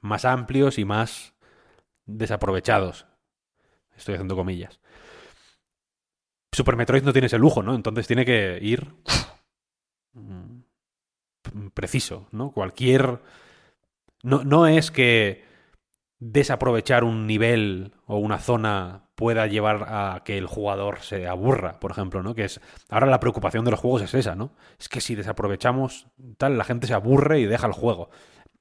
más 0.02 0.26
amplios 0.26 0.80
y 0.80 0.86
más 0.86 1.36
desaprovechados. 2.06 3.06
Estoy 3.96 4.16
haciendo 4.16 4.36
comillas. 4.36 4.80
Super 6.52 6.76
Metroid 6.76 7.04
no 7.04 7.14
tiene 7.14 7.28
ese 7.28 7.38
lujo, 7.38 7.62
¿no? 7.62 7.76
Entonces 7.76 8.08
tiene 8.08 8.26
que 8.26 8.58
ir 8.62 8.88
mm, 10.14 10.62
preciso, 11.74 12.28
¿no? 12.32 12.52
Cualquier... 12.52 13.22
No, 14.24 14.44
no 14.44 14.66
es 14.66 14.90
que 14.90 15.44
desaprovechar 16.18 17.04
un 17.04 17.28
nivel 17.28 17.94
o 18.08 18.18
una 18.18 18.40
zona 18.40 19.05
pueda 19.16 19.48
llevar 19.48 19.86
a 19.88 20.22
que 20.26 20.38
el 20.38 20.46
jugador 20.48 21.00
se 21.02 21.28
aburra, 21.28 21.80
por 21.80 21.92
ejemplo, 21.92 22.22
¿no? 22.24 22.36
Que 22.36 22.46
es 22.46 22.60
ahora 22.90 23.08
la 23.08 23.20
preocupación 23.20 23.66
de 23.66 23.72
los 23.72 23.80
juegos 23.80 24.02
es 24.04 24.14
esa, 24.14 24.36
¿no? 24.36 24.52
Es 24.80 24.90
que 24.90 25.02
si 25.02 25.16
desaprovechamos 25.16 26.08
tal, 26.38 26.58
la 26.58 26.64
gente 26.66 26.88
se 26.88 26.94
aburre 26.94 27.40
y 27.40 27.46
deja 27.46 27.68
el 27.68 27.74
juego. 27.74 28.10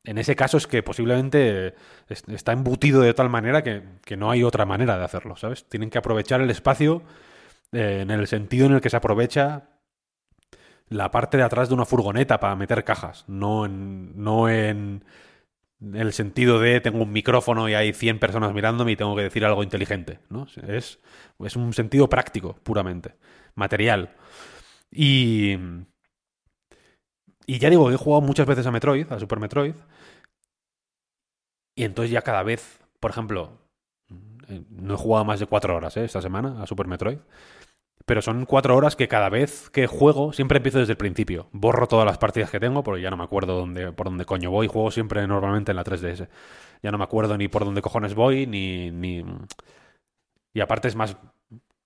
En 0.05 0.19
ese 0.19 0.37
caso 0.37 0.57
es 0.59 0.67
que 0.67 0.83
posiblemente 0.83 1.75
es- 2.09 2.25
está 2.29 2.53
embutido 2.53 3.01
de 3.01 3.15
tal 3.15 3.31
manera 3.31 3.63
que, 3.63 3.83
que 4.05 4.17
no 4.17 4.31
hay 4.31 4.43
otra 4.45 4.65
manera 4.67 4.99
de 4.99 5.05
hacerlo, 5.05 5.37
¿sabes? 5.37 5.69
Tienen 5.69 5.91
que 5.91 5.99
aprovechar 5.99 6.41
el 6.41 6.51
espacio 6.51 7.03
eh, 7.73 8.01
en 8.03 8.11
el 8.11 8.27
sentido 8.29 8.67
en 8.67 8.75
el 8.75 8.81
que 8.81 8.91
se 8.91 8.97
aprovecha 8.97 9.71
la 10.89 11.11
parte 11.11 11.37
de 11.39 11.43
atrás 11.43 11.69
de 11.69 11.75
una 11.75 11.87
furgoneta 11.87 12.39
para 12.41 12.57
meter 12.57 12.85
cajas, 12.85 13.25
no 13.27 13.65
en, 13.65 14.13
no 14.23 14.49
en 14.49 15.05
el 15.81 16.13
sentido 16.13 16.61
de 16.61 16.81
tengo 16.81 17.03
un 17.03 17.13
micrófono 17.13 17.69
y 17.69 17.75
hay 17.75 17.93
100 17.93 18.19
personas 18.19 18.55
mirándome 18.55 18.93
y 18.93 18.97
tengo 18.97 19.17
que 19.17 19.23
decir 19.23 19.45
algo 19.45 19.63
inteligente, 19.63 20.21
¿no? 20.31 20.47
Es, 20.67 20.99
es 21.41 21.57
un 21.57 21.73
sentido 21.73 22.09
práctico, 22.09 22.55
puramente, 22.63 23.17
material. 23.55 24.15
Y, 24.91 25.57
y 27.47 27.59
ya 27.59 27.71
digo, 27.71 27.91
he 27.91 27.97
jugado 27.97 28.23
muchas 28.23 28.47
veces 28.47 28.67
a 28.67 28.71
Metroid, 28.71 29.13
a 29.13 29.19
Super 29.19 29.41
Metroid, 29.41 29.75
y 31.77 31.85
entonces 31.85 32.11
ya 32.11 32.23
cada 32.23 32.43
vez, 32.43 32.81
por 33.01 33.11
ejemplo, 33.11 33.59
eh, 34.49 34.63
no 34.71 34.95
he 34.95 34.97
jugado 34.97 35.25
más 35.25 35.41
de 35.41 35.47
cuatro 35.47 35.77
horas 35.77 35.97
¿eh? 35.97 36.05
esta 36.05 36.23
semana 36.23 36.63
a 36.63 36.67
Super 36.67 36.87
Metroid, 36.87 37.19
pero 38.07 38.21
son 38.21 38.45
cuatro 38.45 38.77
horas 38.77 38.97
que 38.97 39.09
cada 39.09 39.29
vez 39.29 39.71
que 39.71 39.87
juego 39.87 40.33
siempre 40.33 40.59
empiezo 40.59 40.79
desde 40.79 40.93
el 40.93 40.99
principio. 40.99 41.49
Borro 41.53 41.87
todas 41.87 42.05
las 42.05 42.19
partidas 42.19 42.51
que 42.51 42.61
tengo 42.61 42.83
porque 42.83 43.03
ya 43.03 43.11
no 43.11 43.17
me 43.17 43.25
acuerdo 43.25 43.57
dónde, 43.57 43.93
por 43.93 44.07
dónde 44.07 44.27
coño 44.27 44.51
voy. 44.51 44.67
Juego 44.67 44.91
siempre 44.91 45.27
normalmente 45.27 45.73
en 45.73 45.77
la 45.77 45.85
3DS. 45.85 46.29
Ya 46.83 46.91
no 46.91 46.99
me 46.99 47.05
acuerdo 47.05 47.39
ni 47.39 47.49
por 47.49 47.65
dónde 47.65 47.81
cojones 47.81 48.15
voy, 48.15 48.47
ni, 48.47 48.91
ni... 48.91 49.25
Y 50.53 50.61
aparte 50.61 50.89
es 50.89 50.97
más 50.97 51.17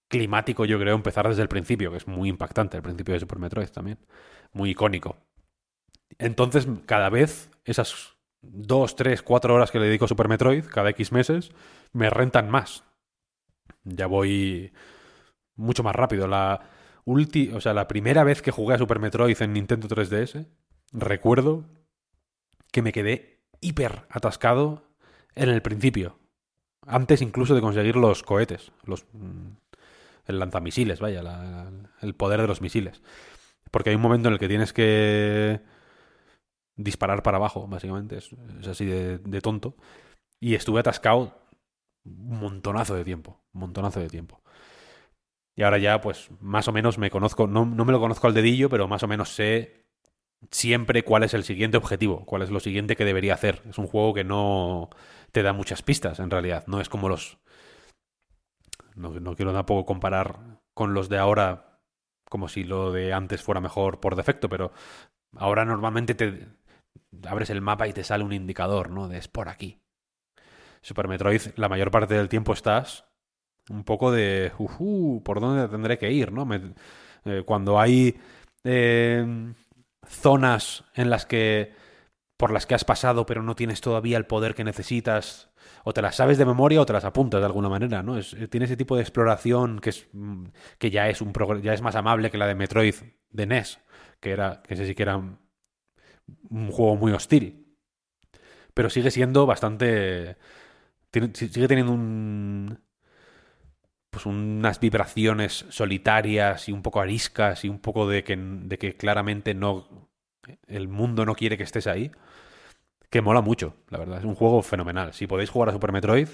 climático, 0.08 0.64
yo 0.64 0.78
creo, 0.78 0.96
empezar 0.96 1.28
desde 1.28 1.42
el 1.42 1.48
principio, 1.48 1.90
que 1.92 1.98
es 1.98 2.08
muy 2.08 2.28
impactante 2.28 2.76
el 2.76 2.82
principio 2.82 3.14
de 3.14 3.20
Super 3.20 3.38
Metroid 3.38 3.68
también. 3.68 3.98
Muy 4.52 4.70
icónico. 4.70 5.16
Entonces, 6.18 6.66
cada 6.86 7.10
vez 7.10 7.50
esas 7.64 8.16
dos, 8.42 8.96
tres, 8.96 9.22
cuatro 9.22 9.54
horas 9.54 9.70
que 9.70 9.78
le 9.78 9.86
dedico 9.86 10.06
a 10.06 10.08
Super 10.08 10.28
Metroid, 10.28 10.64
cada 10.64 10.90
X 10.90 11.12
meses, 11.12 11.52
me 11.92 12.10
rentan 12.10 12.50
más. 12.50 12.82
Ya 13.84 14.06
voy 14.06 14.72
mucho 15.58 15.82
más 15.82 15.94
rápido. 15.96 16.28
La 16.28 16.60
ulti, 17.04 17.50
o 17.50 17.60
sea, 17.60 17.74
la 17.74 17.88
primera 17.88 18.24
vez 18.24 18.42
que 18.42 18.50
jugué 18.52 18.76
a 18.76 18.78
Super 18.78 19.00
Metroid 19.00 19.40
en 19.42 19.52
Nintendo 19.52 19.88
3DS, 19.88 20.46
recuerdo 20.92 21.66
que 22.72 22.82
me 22.82 22.92
quedé 22.92 23.40
hiper 23.60 24.06
atascado 24.10 24.84
en 25.34 25.48
el 25.50 25.62
principio. 25.62 26.18
Antes 26.86 27.22
incluso 27.22 27.54
de 27.54 27.60
conseguir 27.60 27.96
los 27.96 28.22
cohetes, 28.22 28.72
los 28.84 29.06
mm, 29.12 29.48
el 30.26 30.38
lanzamisiles, 30.38 31.00
vaya, 31.00 31.22
la- 31.22 31.70
el 32.02 32.14
poder 32.14 32.40
de 32.42 32.48
los 32.48 32.60
misiles. 32.62 33.02
Porque 33.70 33.90
hay 33.90 33.96
un 33.96 34.02
momento 34.02 34.28
en 34.28 34.34
el 34.34 34.40
que 34.40 34.48
tienes 34.48 34.72
que 34.72 35.60
disparar 36.76 37.22
para 37.22 37.38
abajo, 37.38 37.66
básicamente, 37.66 38.18
es, 38.18 38.30
es 38.60 38.68
así 38.68 38.84
de, 38.86 39.18
de 39.18 39.40
tonto. 39.40 39.74
Y 40.40 40.54
estuve 40.54 40.80
atascado 40.80 41.38
un 42.04 42.40
montonazo 42.40 42.94
de 42.94 43.04
tiempo, 43.04 43.42
un 43.52 43.60
montonazo 43.62 44.00
de 44.00 44.08
tiempo. 44.08 44.42
Y 45.58 45.64
ahora 45.64 45.78
ya, 45.78 46.00
pues, 46.00 46.30
más 46.40 46.68
o 46.68 46.72
menos 46.72 46.98
me 46.98 47.10
conozco, 47.10 47.48
no, 47.48 47.66
no 47.66 47.84
me 47.84 47.90
lo 47.90 47.98
conozco 47.98 48.28
al 48.28 48.32
dedillo, 48.32 48.68
pero 48.68 48.86
más 48.86 49.02
o 49.02 49.08
menos 49.08 49.30
sé 49.30 49.88
siempre 50.52 51.02
cuál 51.02 51.24
es 51.24 51.34
el 51.34 51.42
siguiente 51.42 51.76
objetivo, 51.76 52.24
cuál 52.26 52.42
es 52.42 52.50
lo 52.50 52.60
siguiente 52.60 52.94
que 52.94 53.04
debería 53.04 53.34
hacer. 53.34 53.62
Es 53.68 53.76
un 53.76 53.88
juego 53.88 54.14
que 54.14 54.22
no 54.22 54.88
te 55.32 55.42
da 55.42 55.52
muchas 55.52 55.82
pistas, 55.82 56.20
en 56.20 56.30
realidad. 56.30 56.62
No 56.68 56.80
es 56.80 56.88
como 56.88 57.08
los... 57.08 57.38
No, 58.94 59.34
quiero 59.34 59.52
tampoco 59.52 59.84
comparar 59.84 60.60
con 60.74 60.94
los 60.94 61.08
de 61.08 61.18
ahora 61.18 61.80
como 62.30 62.46
si 62.46 62.62
lo 62.62 62.92
de 62.92 63.12
antes 63.12 63.42
fuera 63.42 63.60
mejor 63.60 63.98
por 63.98 64.14
defecto, 64.14 64.48
pero 64.48 64.70
ahora 65.36 65.64
normalmente 65.64 66.14
te 66.14 66.46
abres 67.26 67.50
el 67.50 67.62
mapa 67.62 67.88
y 67.88 67.92
te 67.92 68.04
sale 68.04 68.22
un 68.22 68.32
indicador, 68.32 68.90
¿no? 68.90 69.08
De 69.08 69.18
es 69.18 69.26
por 69.26 69.48
aquí. 69.48 69.80
Super 70.82 71.08
Metroid, 71.08 71.42
la 71.56 71.68
mayor 71.68 71.90
parte 71.90 72.14
del 72.14 72.28
tiempo 72.28 72.52
estás 72.52 73.07
un 73.70 73.84
poco 73.84 74.10
de, 74.12 74.52
"Ujú, 74.58 75.22
¿por 75.24 75.40
dónde 75.40 75.68
tendré 75.68 75.98
que 75.98 76.10
ir, 76.12 76.32
no? 76.32 76.46
Me- 76.46 76.74
eh, 77.24 77.42
cuando 77.46 77.78
hay 77.80 78.16
eh, 78.64 79.52
zonas 80.06 80.84
en 80.94 81.10
las 81.10 81.26
que 81.26 81.72
por 82.36 82.52
las 82.52 82.66
que 82.66 82.74
has 82.74 82.84
pasado 82.84 83.26
pero 83.26 83.42
no 83.42 83.56
tienes 83.56 83.80
todavía 83.80 84.16
el 84.18 84.26
poder 84.26 84.54
que 84.54 84.64
necesitas 84.64 85.50
o 85.84 85.92
te 85.92 86.02
las 86.02 86.16
sabes 86.16 86.38
de 86.38 86.46
memoria 86.46 86.80
o 86.80 86.86
te 86.86 86.92
las 86.92 87.04
apuntas 87.04 87.40
de 87.40 87.46
alguna 87.46 87.68
manera, 87.68 88.02
¿no? 88.02 88.18
Es, 88.18 88.36
tiene 88.50 88.66
ese 88.66 88.76
tipo 88.76 88.96
de 88.96 89.02
exploración 89.02 89.80
que 89.80 89.90
es 89.90 90.08
mm, 90.12 90.46
que 90.78 90.90
ya 90.90 91.08
es 91.08 91.20
un 91.22 91.32
ya 91.62 91.74
es 91.74 91.82
más 91.82 91.96
amable 91.96 92.30
que 92.30 92.38
la 92.38 92.46
de 92.46 92.54
Metroid 92.54 92.94
de 93.30 93.42
NES, 93.44 93.78
que 94.20 94.30
era 94.32 94.62
que 94.66 94.74
ese 94.74 94.86
sí 94.86 94.94
que 94.94 95.02
era 95.04 95.16
un, 95.16 95.38
juego 96.70 96.96
muy 96.96 97.12
hostil. 97.12 97.64
Pero 98.74 98.90
sigue 98.90 99.10
siendo 99.10 99.46
bastante 99.46 100.36
sigue 101.34 101.68
teniendo 101.68 101.92
un 101.92 102.80
pues 104.10 104.26
unas 104.26 104.80
vibraciones 104.80 105.66
solitarias 105.68 106.68
y 106.68 106.72
un 106.72 106.82
poco 106.82 107.00
ariscas 107.00 107.64
y 107.64 107.68
un 107.68 107.78
poco 107.78 108.08
de 108.08 108.24
que, 108.24 108.36
de 108.36 108.78
que 108.78 108.96
claramente 108.96 109.54
no 109.54 110.08
el 110.66 110.88
mundo 110.88 111.26
no 111.26 111.34
quiere 111.34 111.58
que 111.58 111.64
estés 111.64 111.86
ahí 111.86 112.10
que 113.10 113.22
mola 113.22 113.40
mucho, 113.40 113.74
la 113.88 113.98
verdad. 113.98 114.18
Es 114.18 114.24
un 114.24 114.34
juego 114.34 114.62
fenomenal. 114.62 115.12
Si 115.14 115.26
podéis 115.26 115.50
jugar 115.50 115.70
a 115.70 115.72
Super 115.72 115.92
Metroid, 115.92 116.28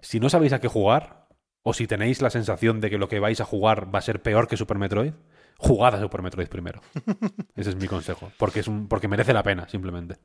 si 0.00 0.20
no 0.20 0.28
sabéis 0.28 0.52
a 0.52 0.60
qué 0.60 0.68
jugar, 0.68 1.26
o 1.62 1.72
si 1.72 1.86
tenéis 1.86 2.20
la 2.22 2.30
sensación 2.30 2.80
de 2.80 2.90
que 2.90 2.98
lo 2.98 3.08
que 3.08 3.20
vais 3.20 3.40
a 3.40 3.44
jugar 3.44 3.92
va 3.92 3.98
a 3.98 4.02
ser 4.02 4.22
peor 4.22 4.48
que 4.48 4.56
Super 4.56 4.78
Metroid, 4.78 5.12
jugad 5.58 5.94
a 5.94 6.00
Super 6.00 6.22
Metroid 6.22 6.48
primero. 6.48 6.80
Ese 7.56 7.70
es 7.70 7.76
mi 7.76 7.88
consejo. 7.88 8.30
Porque, 8.38 8.60
es 8.60 8.68
un, 8.68 8.86
porque 8.86 9.08
merece 9.08 9.32
la 9.32 9.42
pena, 9.42 9.68
simplemente. 9.68 10.16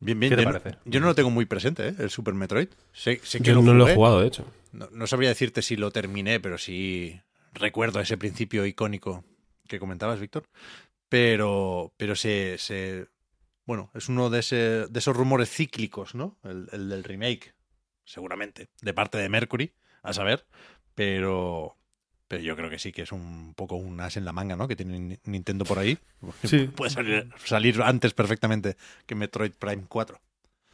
Bien, 0.00 0.18
bien. 0.20 0.30
¿Qué 0.30 0.36
te 0.36 0.42
yo, 0.44 0.48
no- 0.52 0.58
parece? 0.60 0.78
yo 0.84 1.00
no 1.00 1.06
lo 1.06 1.14
tengo 1.14 1.30
muy 1.30 1.46
presente, 1.46 1.88
¿eh? 1.88 1.94
El 1.98 2.10
Super 2.10 2.34
Metroid. 2.34 2.68
Sé, 2.92 3.20
sé 3.24 3.38
que 3.38 3.44
Yo 3.44 3.54
lo 3.54 3.62
no 3.62 3.74
lo 3.74 3.88
he 3.88 3.94
jugado, 3.94 4.20
de 4.20 4.28
hecho. 4.28 4.44
No, 4.72 4.88
no 4.92 5.06
sabría 5.06 5.30
decirte 5.30 5.62
si 5.62 5.76
lo 5.76 5.90
terminé, 5.90 6.40
pero 6.40 6.58
sí 6.58 7.20
recuerdo 7.52 8.00
ese 8.00 8.16
principio 8.18 8.66
icónico 8.66 9.24
que 9.66 9.78
comentabas, 9.80 10.20
Víctor. 10.20 10.44
Pero, 11.08 11.92
pero 11.96 12.14
se, 12.14 12.56
se- 12.58 13.06
Bueno, 13.66 13.90
es 13.94 14.08
uno 14.08 14.30
de, 14.30 14.40
ese- 14.40 14.86
de 14.88 14.98
esos 14.98 15.16
rumores 15.16 15.50
cíclicos, 15.50 16.14
¿no? 16.14 16.38
El, 16.44 16.68
el 16.72 16.88
del 16.88 17.04
remake, 17.04 17.54
seguramente, 18.04 18.68
de 18.82 18.94
parte 18.94 19.18
de 19.18 19.28
Mercury, 19.28 19.72
a 20.02 20.12
saber, 20.12 20.46
pero, 20.94 21.76
pero 22.28 22.42
yo 22.42 22.54
creo 22.56 22.68
que 22.70 22.78
sí 22.78 22.92
que 22.92 23.02
es 23.02 23.12
un 23.12 23.54
poco 23.56 23.76
un 23.76 23.98
as 24.00 24.16
en 24.16 24.24
la 24.24 24.32
manga, 24.32 24.54
¿no? 24.54 24.68
Que 24.68 24.76
tiene 24.76 24.98
Ni- 25.00 25.18
Nintendo 25.24 25.64
por 25.64 25.78
ahí. 25.78 25.98
Sí. 26.44 26.68
Puede 26.74 26.90
salir, 26.90 27.28
salir 27.44 27.80
antes 27.82 28.14
perfectamente 28.14 28.76
que 29.06 29.14
Metroid 29.14 29.52
Prime 29.58 29.84
4. 29.88 30.20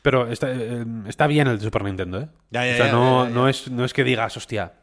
Pero 0.02 0.28
está, 0.30 0.52
eh, 0.52 0.84
está 1.06 1.26
bien 1.26 1.46
el 1.48 1.58
de 1.58 1.64
Super 1.64 1.82
Nintendo, 1.84 2.20
¿eh? 2.20 2.28
Ya, 2.50 2.66
ya, 2.66 2.72
o 2.72 2.76
sea, 2.76 2.86
ya, 2.86 2.92
no, 2.92 3.48
es, 3.48 3.70
no 3.70 3.84
es 3.86 3.94
que 3.94 4.04
digas, 4.04 4.36
hostia, 4.36 4.74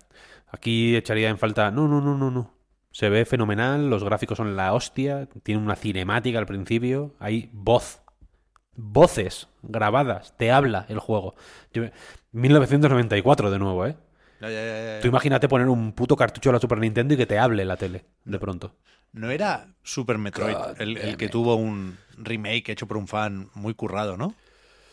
aquí 0.51 0.95
echaría 0.95 1.29
en 1.29 1.37
falta. 1.37 1.69
No, 1.69 1.87
no, 1.87 2.01
no, 2.01 2.17
no, 2.17 2.31
no. 2.31 2.53
Se 2.91 3.07
ve 3.09 3.25
fenomenal, 3.25 3.89
los 3.89 4.03
gráficos 4.03 4.37
son 4.37 4.55
la 4.55 4.73
hostia, 4.73 5.27
tiene 5.43 5.61
una 5.61 5.75
cinemática 5.75 6.39
al 6.39 6.45
principio, 6.47 7.13
hay 7.19 7.49
voz, 7.53 8.01
voces 8.75 9.47
grabadas, 9.61 10.35
te 10.37 10.51
habla 10.51 10.85
el 10.89 10.99
juego. 10.99 11.35
Yo- 11.73 11.83
1994 12.31 13.51
de 13.51 13.59
nuevo, 13.59 13.85
¿eh? 13.85 13.95
Ya, 14.41 14.49
ya, 14.49 14.55
ya, 14.55 14.65
ya, 14.65 14.95
ya. 14.95 14.99
Tú 15.01 15.07
imagínate 15.07 15.47
poner 15.47 15.67
un 15.69 15.93
puto 15.93 16.15
cartucho 16.15 16.49
de 16.49 16.53
la 16.53 16.59
Super 16.59 16.79
Nintendo 16.79 17.13
y 17.13 17.17
que 17.17 17.25
te 17.27 17.37
hable 17.39 17.63
la 17.63 17.77
tele, 17.77 18.05
de 18.25 18.39
pronto. 18.39 18.75
No 19.13 19.29
era 19.29 19.67
Super 19.83 20.17
Metroid 20.17 20.55
God 20.55 20.81
el, 20.81 21.17
que 21.17 21.29
tuvo 21.29 21.55
un 21.55 21.97
remake 22.17 22.69
hecho 22.69 22.87
por 22.87 22.97
un 22.97 23.07
fan 23.07 23.49
muy 23.53 23.73
currado, 23.73 24.17
¿no? 24.17 24.33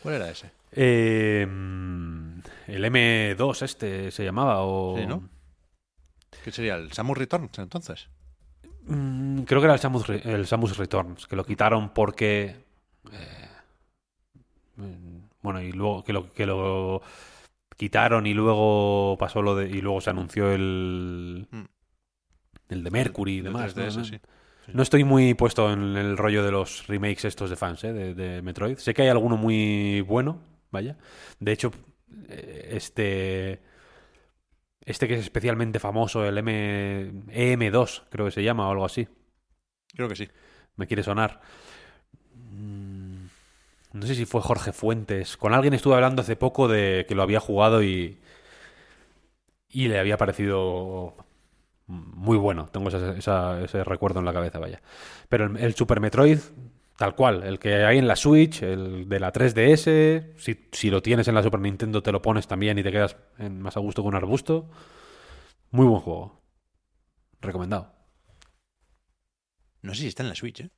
¿Cuál 0.03 0.15
era 0.15 0.29
ese? 0.29 0.51
Eh, 0.71 1.41
el 2.67 2.85
M2 2.85 3.61
este 3.63 4.11
se 4.11 4.23
llamaba, 4.23 4.59
o... 4.61 4.95
Sí, 4.97 5.05
¿no? 5.07 5.27
¿Qué 6.43 6.51
sería? 6.51 6.75
¿El 6.75 6.91
Samus 6.91 7.17
Returns 7.17 7.57
entonces? 7.59 8.07
Mm, 8.85 9.41
creo 9.41 9.59
que 9.61 9.65
era 9.65 9.73
el 9.73 9.79
Samus, 9.79 10.07
Re- 10.07 10.21
el 10.23 10.45
Samus 10.47 10.77
Returns, 10.77 11.27
que 11.27 11.35
lo 11.35 11.45
quitaron 11.45 11.89
porque. 11.89 12.65
eh, 13.11 13.47
mm, 14.75 15.17
bueno, 15.41 15.61
y 15.61 15.71
luego 15.71 16.03
que 16.03 16.13
lo, 16.13 16.31
que 16.33 16.45
lo 16.45 17.01
quitaron 17.79 18.27
y 18.27 18.33
luego 18.33 19.15
pasó 19.17 19.41
lo 19.41 19.55
de. 19.55 19.69
Y 19.69 19.81
luego 19.81 20.01
se 20.01 20.09
anunció 20.09 20.51
el. 20.51 21.47
Mm. 21.49 21.63
El 22.67 22.83
de 22.83 22.91
Mercury 22.91 23.37
y 23.37 23.41
demás. 23.41 23.75
3DS, 23.75 23.95
¿no? 23.95 24.03
sí. 24.03 24.19
No 24.73 24.83
estoy 24.83 25.03
muy 25.03 25.33
puesto 25.33 25.71
en 25.71 25.95
el 25.97 26.17
rollo 26.17 26.43
de 26.43 26.51
los 26.51 26.85
remakes 26.85 27.25
estos 27.25 27.49
de 27.49 27.55
fans, 27.55 27.83
¿eh? 27.85 27.93
de, 27.93 28.13
de 28.13 28.43
Metroid. 28.43 28.77
Sé 28.77 28.93
que 28.93 29.01
hay 29.01 29.07
alguno 29.07 29.37
muy 29.37 30.01
bueno, 30.01 30.43
vaya. 30.69 30.97
De 31.39 31.53
hecho, 31.53 31.71
eh, 32.27 32.69
este. 32.73 33.61
Este 34.85 35.07
que 35.07 35.15
es 35.15 35.21
especialmente 35.21 35.79
famoso, 35.79 36.25
el 36.25 36.37
M, 36.37 37.11
EM2, 37.27 38.03
creo 38.09 38.25
que 38.25 38.31
se 38.31 38.43
llama, 38.43 38.67
o 38.67 38.71
algo 38.71 38.85
así. 38.85 39.07
Creo 39.95 40.09
que 40.09 40.15
sí. 40.15 40.27
Me 40.75 40.87
quiere 40.87 41.03
sonar. 41.03 41.41
No 43.91 44.05
sé 44.05 44.15
si 44.15 44.25
fue 44.25 44.41
Jorge 44.41 44.71
Fuentes. 44.71 45.37
Con 45.37 45.53
alguien 45.53 45.73
estuve 45.73 45.95
hablando 45.95 46.21
hace 46.21 46.35
poco 46.35 46.67
de 46.67 47.05
que 47.07 47.15
lo 47.15 47.23
había 47.23 47.39
jugado 47.39 47.83
y. 47.83 48.19
Y 49.71 49.87
le 49.87 49.99
había 49.99 50.17
parecido 50.17 51.15
muy 51.87 52.37
bueno. 52.37 52.67
Tengo 52.71 52.89
ese 52.89 53.83
recuerdo 53.83 54.19
en 54.19 54.25
la 54.25 54.33
cabeza, 54.33 54.59
vaya. 54.59 54.81
Pero 55.27 55.45
el, 55.57 55.75
Super 55.75 55.99
Metroid, 55.99 56.39
tal 56.97 57.15
cual, 57.15 57.43
el 57.43 57.59
que 57.59 57.83
hay 57.85 57.97
en 57.97 58.07
la 58.07 58.15
Switch, 58.15 58.63
el 58.63 59.07
de 59.09 59.19
la 59.19 59.31
3DS, 59.33 60.37
si, 60.37 60.69
si 60.71 60.89
lo 60.89 61.01
tienes 61.01 61.27
en 61.27 61.35
la 61.35 61.43
Super 61.43 61.59
Nintendo 61.59 62.01
te 62.01 62.11
lo 62.11 62.21
pones 62.21 62.47
también 62.47 62.77
y 62.79 62.83
te 62.83 62.91
quedas 62.91 63.17
más 63.37 63.77
a 63.77 63.79
gusto 63.79 64.01
que 64.01 64.07
un 64.07 64.15
arbusto. 64.15 64.69
Muy 65.71 65.85
buen 65.85 66.01
juego. 66.01 66.41
Recomendado. 67.41 67.93
No 69.81 69.93
sé 69.93 70.01
si 70.01 70.07
está 70.07 70.23
en 70.23 70.29
la 70.29 70.35
Switch, 70.35 70.61
¿eh? 70.61 70.71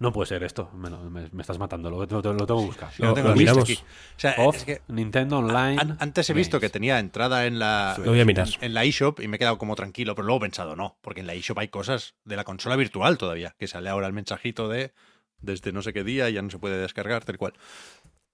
No 0.00 0.12
puede 0.12 0.26
ser 0.28 0.44
esto. 0.44 0.70
Me, 0.74 0.88
lo- 0.90 1.10
me- 1.10 1.28
me 1.32 1.40
estás 1.42 1.58
matando. 1.58 1.90
Lo, 1.90 1.96
lo- 2.06 2.06
lo 2.06 2.46
tengo 2.46 2.60
que 2.60 2.66
buscar. 2.66 2.92
Lo 2.98 3.08
Lo- 3.08 3.14
tengo 3.14 3.34
miramos. 3.34 3.64
aquí. 3.64 3.74
O 3.74 4.20
sea, 4.20 4.34
Off, 4.38 4.56
es 4.56 4.64
que 4.64 4.82
Nintendo 4.88 5.38
Online. 5.38 5.76
an- 5.80 5.96
antes 5.98 6.30
he 6.30 6.34
visto 6.34 6.60
que 6.60 6.70
tenía 6.70 6.98
entrada 7.00 7.46
en 7.46 7.58
la, 7.58 7.96
Lo 7.98 8.12
voy 8.12 8.20
a 8.20 8.24
mirar. 8.24 8.46
en 8.60 8.74
la 8.74 8.84
eShop 8.84 9.18
y 9.20 9.26
me 9.28 9.36
he 9.36 9.38
quedado 9.38 9.58
como 9.58 9.74
tranquilo, 9.74 10.14
pero 10.14 10.26
luego 10.26 10.38
he 10.44 10.46
pensado, 10.48 10.76
no, 10.76 10.98
porque 11.00 11.20
en 11.20 11.26
la 11.26 11.34
eShop 11.34 11.58
hay 11.58 11.68
cosas 11.68 12.14
de 12.24 12.36
la 12.36 12.44
consola 12.44 12.76
virtual 12.76 13.18
todavía, 13.18 13.56
que 13.58 13.66
sale 13.66 13.88
ahora 13.88 14.06
el 14.06 14.12
mensajito 14.12 14.68
de 14.68 14.92
desde 15.40 15.72
no 15.72 15.82
sé 15.82 15.92
qué 15.92 16.04
día 16.04 16.30
ya 16.30 16.42
no 16.42 16.50
se 16.50 16.58
puede 16.58 16.78
descargar, 16.78 17.24
tal 17.24 17.38
cual. 17.38 17.54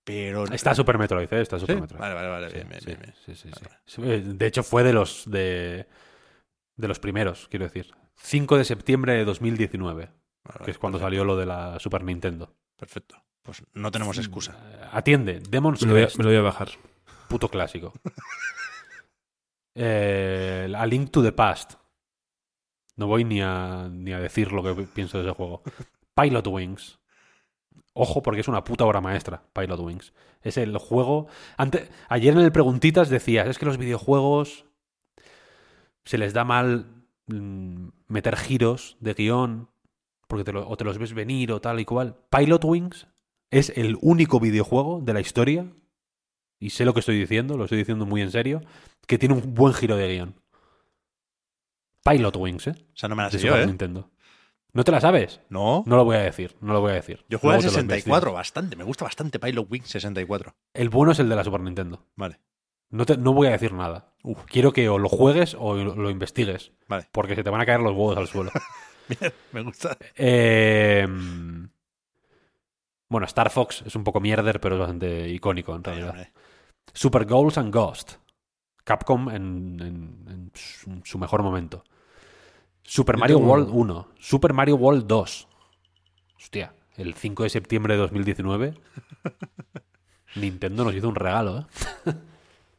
Pero... 0.04 0.44
Está 0.52 0.74
Super 0.74 0.98
Metroid, 0.98 1.32
¿eh? 1.32 1.40
Está 1.40 1.58
Super 1.58 1.76
Sí, 1.76 1.80
Metroid. 1.80 2.00
Vale, 2.00 2.14
vale, 2.14 2.28
vale. 2.28 2.48
Sí, 2.50 2.54
bien, 2.56 2.68
bien, 2.68 2.80
sí, 2.80 2.86
bien, 2.88 3.00
bien. 3.00 3.14
sí, 3.24 3.34
sí, 3.34 3.48
sí. 3.54 3.64
Vale, 3.64 4.20
Sí, 4.22 4.32
De 4.34 4.46
hecho, 4.46 4.62
fue 4.62 4.82
de 4.82 4.92
los 4.92 5.22
de, 5.30 5.86
de 6.76 6.88
los 6.88 6.98
primeros, 6.98 7.48
quiero 7.48 7.64
decir. 7.64 7.90
5 8.16 8.58
de 8.58 8.64
septiembre 8.64 9.14
de 9.14 9.24
2019, 9.24 10.10
vale, 10.44 10.64
que 10.64 10.70
es 10.70 10.78
cuando 10.78 10.98
perfecto, 10.98 11.06
salió 11.06 11.24
lo 11.24 11.36
de 11.36 11.46
la 11.46 11.78
Super 11.78 12.04
Nintendo. 12.04 12.54
Perfecto. 12.76 13.16
Pues 13.42 13.62
no 13.74 13.90
tenemos 13.90 14.18
excusa. 14.18 14.56
Eh, 14.72 14.88
Atiende, 14.92 15.40
Demon's 15.40 15.82
Me 15.82 15.88
lo, 15.88 15.94
voy 15.94 16.02
a, 16.04 16.08
me 16.16 16.24
lo 16.24 16.30
voy 16.30 16.38
a 16.38 16.42
bajar. 16.42 16.68
puto 17.28 17.48
clásico. 17.48 17.92
Eh, 19.76 20.72
a 20.76 20.86
Link 20.86 21.10
to 21.10 21.20
the 21.20 21.32
Past. 21.32 21.74
No 22.96 23.08
voy 23.08 23.24
ni 23.24 23.40
a, 23.42 23.88
ni 23.90 24.12
a 24.12 24.20
decir 24.20 24.52
lo 24.52 24.62
que 24.62 24.84
pienso 24.84 25.18
de 25.18 25.24
ese 25.24 25.34
juego. 25.34 25.62
Pilot 26.14 26.46
Wings. 26.46 27.00
Ojo, 27.92 28.22
porque 28.22 28.40
es 28.40 28.48
una 28.48 28.62
puta 28.62 28.84
obra 28.84 29.00
maestra, 29.00 29.42
Pilot 29.52 29.80
Wings. 29.80 30.12
Es 30.42 30.58
el 30.58 30.76
juego. 30.78 31.26
Antes, 31.56 31.90
ayer 32.08 32.34
en 32.34 32.40
el 32.40 32.52
Preguntitas 32.52 33.08
decías: 33.08 33.48
es 33.48 33.58
que 33.58 33.66
los 33.66 33.78
videojuegos 33.78 34.64
se 36.04 36.18
les 36.18 36.32
da 36.34 36.44
mal 36.44 36.86
mm, 37.26 37.88
meter 38.06 38.36
giros 38.36 38.96
de 39.00 39.14
guion, 39.14 39.70
porque 40.28 40.44
te 40.44 40.52
lo- 40.52 40.68
o 40.68 40.76
te 40.76 40.84
los 40.84 40.98
ves 40.98 41.12
venir 41.14 41.52
o 41.52 41.60
tal 41.60 41.80
y 41.80 41.84
cual. 41.84 42.16
Pilot 42.30 42.64
Wings 42.64 43.06
es 43.50 43.70
el 43.76 43.96
único 44.00 44.40
videojuego 44.40 45.00
de 45.02 45.12
la 45.14 45.20
historia, 45.20 45.66
y 46.58 46.70
sé 46.70 46.84
lo 46.84 46.94
que 46.94 47.00
estoy 47.00 47.18
diciendo, 47.18 47.56
lo 47.56 47.64
estoy 47.64 47.78
diciendo 47.78 48.06
muy 48.06 48.20
en 48.22 48.30
serio, 48.30 48.60
que 49.06 49.18
tiene 49.18 49.34
un 49.34 49.54
buen 49.54 49.74
giro 49.74 49.96
de 49.96 50.08
guion. 50.08 50.34
Pilot 52.04 52.36
Wings, 52.36 52.66
¿eh? 52.66 52.74
O 52.76 52.96
sea, 52.96 53.08
no 53.08 53.16
me 53.16 53.22
la 53.22 53.30
sé 53.30 53.38
yo, 53.38 53.56
¿eh? 53.56 53.66
Nintendo. 53.66 54.10
¿No 54.72 54.82
te 54.82 54.90
la 54.90 55.00
sabes? 55.00 55.40
No. 55.48 55.84
No 55.86 55.96
lo 55.96 56.04
voy 56.04 56.16
a 56.16 56.20
decir, 56.20 56.56
no 56.60 56.72
lo 56.72 56.80
voy 56.80 56.90
a 56.90 56.94
decir. 56.94 57.24
Yo 57.28 57.38
juego 57.38 57.52
al 57.54 57.62
Luego 57.62 57.70
te 57.70 57.76
lo 57.76 57.82
64 57.82 58.14
investigas. 58.14 58.34
bastante. 58.34 58.76
Me 58.76 58.84
gusta 58.84 59.04
bastante 59.04 59.38
Pilot 59.38 59.70
Wing 59.70 59.82
64. 59.84 60.54
El 60.74 60.88
bueno 60.88 61.12
es 61.12 61.18
el 61.20 61.28
de 61.28 61.36
la 61.36 61.44
Super 61.44 61.60
Nintendo. 61.60 62.04
Vale. 62.16 62.40
No, 62.90 63.06
te- 63.06 63.16
no 63.16 63.32
voy 63.32 63.46
a 63.46 63.50
decir 63.52 63.72
nada. 63.72 64.12
Uf. 64.24 64.44
Quiero 64.46 64.72
que 64.72 64.88
o 64.88 64.98
lo 64.98 65.08
juegues 65.08 65.56
o 65.58 65.74
lo, 65.76 65.94
lo 65.94 66.10
investigues. 66.10 66.72
Vale. 66.88 67.06
Porque 67.12 67.36
se 67.36 67.44
te 67.44 67.50
van 67.50 67.60
a 67.60 67.66
caer 67.66 67.80
los 67.80 67.92
huevos 67.92 68.16
al 68.16 68.26
suelo. 68.26 68.50
Bien, 69.08 69.32
me 69.52 69.62
gusta. 69.62 69.96
Eh, 70.16 71.06
bueno, 73.08 73.26
Star 73.26 73.50
Fox 73.50 73.82
es 73.86 73.94
un 73.96 74.04
poco 74.04 74.20
mierder, 74.20 74.60
pero 74.60 74.74
es 74.76 74.80
bastante 74.80 75.28
icónico 75.28 75.74
en 75.76 75.84
realidad. 75.84 76.28
Super 76.92 77.24
Goals 77.26 77.58
and 77.58 77.72
Ghost. 77.72 78.14
Capcom 78.84 79.30
en, 79.30 79.80
en- 79.80 80.24
en 80.28 80.52
su, 81.04 81.18
mejor 81.18 81.42
momento. 81.42 81.84
Super 82.82 83.16
Mario 83.16 83.38
World 83.38 83.68
1. 83.72 84.08
Super 84.18 84.52
Mario 84.52 84.76
World 84.76 85.06
2. 85.06 85.48
Hostia, 86.36 86.74
el 86.96 87.14
5 87.14 87.44
de 87.44 87.50
septiembre 87.50 87.94
de 87.94 88.00
2019. 88.00 88.74
Nintendo 90.36 90.84
nos 90.84 90.94
hizo 90.94 91.08
un 91.08 91.14
regalo, 91.14 91.60
¿eh? 92.06 92.12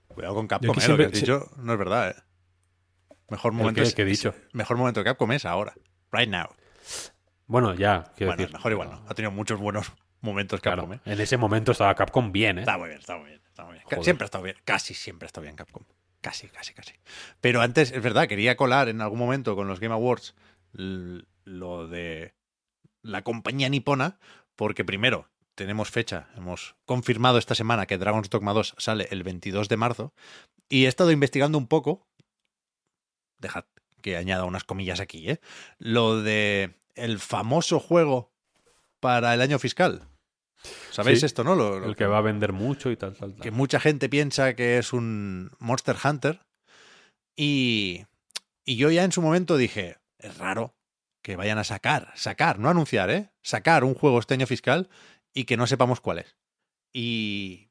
Cuidado 0.09 0.35
con 0.35 0.47
Capcom, 0.47 0.69
¿eh? 0.71 0.87
Lo 0.89 0.97
que 0.97 1.05
has 1.05 1.11
dicho 1.21 1.51
no 1.57 1.73
es 1.73 1.79
verdad, 1.79 2.09
¿eh? 2.11 2.15
Mejor 3.29 3.53
momento, 3.53 3.81
qué- 3.81 3.87
es- 3.87 3.95
qué 3.95 4.01
he 4.03 4.05
dicho? 4.05 4.33
mejor 4.53 4.77
momento 4.77 4.99
de 4.99 5.05
Capcom 5.05 5.31
es 5.31 5.45
ahora. 5.45 5.73
Right 6.15 6.29
now. 6.29 6.47
Bueno, 7.47 7.73
ya, 7.75 8.11
Bueno, 8.17 8.35
decir. 8.37 8.53
mejor 8.53 8.71
igual 8.71 8.89
no. 8.89 9.03
Ha 9.07 9.13
tenido 9.13 9.31
muchos 9.31 9.59
buenos 9.59 9.91
momentos 10.21 10.61
Claro, 10.61 10.83
Capcom, 10.83 10.93
¿eh? 10.97 11.01
en 11.05 11.21
ese 11.21 11.37
momento 11.37 11.71
estaba 11.73 11.93
Capcom 11.93 12.31
bien, 12.31 12.57
¿eh? 12.57 12.61
Está 12.61 12.77
muy 12.77 12.89
bien, 12.89 12.99
está 12.99 13.17
muy 13.17 13.27
bien. 13.29 13.41
Está 13.47 13.65
muy 13.65 13.73
bien. 13.73 14.03
Siempre 14.03 14.23
ha 14.23 14.27
estado 14.27 14.43
bien. 14.43 14.55
Casi 14.65 14.93
siempre 14.93 15.25
ha 15.25 15.27
estado 15.27 15.43
bien 15.43 15.55
Capcom. 15.55 15.83
Casi, 16.21 16.47
casi, 16.47 16.73
casi. 16.73 16.93
Pero 17.39 17.61
antes, 17.61 17.91
es 17.91 18.01
verdad, 18.01 18.27
quería 18.27 18.57
colar 18.57 18.89
en 18.89 19.01
algún 19.01 19.19
momento 19.19 19.55
con 19.55 19.67
los 19.67 19.79
Game 19.79 19.93
Awards 19.93 20.33
lo 20.73 21.87
de 21.87 22.33
la 23.03 23.21
compañía 23.21 23.69
nipona, 23.69 24.17
porque 24.55 24.83
primero 24.83 25.29
tenemos 25.53 25.91
fecha, 25.91 26.27
hemos 26.35 26.75
confirmado 26.85 27.37
esta 27.37 27.55
semana 27.55 27.85
que 27.85 27.97
Dragon's 27.97 28.29
Dogma 28.29 28.53
2 28.53 28.75
sale 28.77 29.07
el 29.11 29.23
22 29.23 29.69
de 29.69 29.77
marzo, 29.77 30.13
y 30.67 30.85
he 30.85 30.87
estado 30.87 31.11
investigando 31.11 31.57
un 31.57 31.67
poco, 31.67 32.07
dejad 33.37 33.65
que 34.05 34.17
añada 34.17 34.45
unas 34.45 34.63
comillas 34.63 34.99
aquí, 34.99 35.27
¿eh? 35.31 35.39
Lo 35.79 36.21
de 36.21 36.75
el 36.93 37.17
famoso 37.19 37.79
juego 37.79 38.31
para 38.99 39.33
el 39.33 39.41
año 39.41 39.57
fiscal. 39.57 40.03
¿Sabéis 40.91 41.21
Sí, 41.21 41.25
esto, 41.25 41.43
no? 41.43 41.55
Lo- 41.55 41.79
lo 41.79 41.87
El 41.87 41.95
que 41.95 42.05
va 42.05 42.19
a 42.19 42.21
vender 42.21 42.53
mucho 42.53 42.91
y 42.91 42.97
tal, 42.97 43.15
tal, 43.15 43.33
tal. 43.33 43.41
que 43.41 43.49
mucha 43.49 43.79
gente 43.79 44.07
piensa 44.07 44.55
que 44.55 44.77
es 44.77 44.93
un 44.93 45.49
Monster 45.57 45.95
Hunter. 46.03 46.41
Y, 47.35 48.05
y 48.63 48.75
yo 48.77 48.91
ya 48.91 49.03
en 49.03 49.11
su 49.11 49.21
momento 49.23 49.57
dije, 49.57 49.97
es 50.19 50.37
raro 50.37 50.75
que 51.23 51.35
vayan 51.35 51.57
a 51.57 51.63
sacar, 51.63 52.11
sacar, 52.15 52.59
no 52.59 52.69
anunciar, 52.69 53.09
¿eh? 53.09 53.31
Sacar 53.41 53.83
un 53.83 53.95
juego 53.95 54.19
este 54.19 54.35
año 54.35 54.45
fiscal 54.47 54.87
y 55.33 55.45
que 55.45 55.57
no 55.57 55.65
sepamos 55.65 55.99
cuál 55.99 56.19
es. 56.19 56.37
Y, 56.93 57.69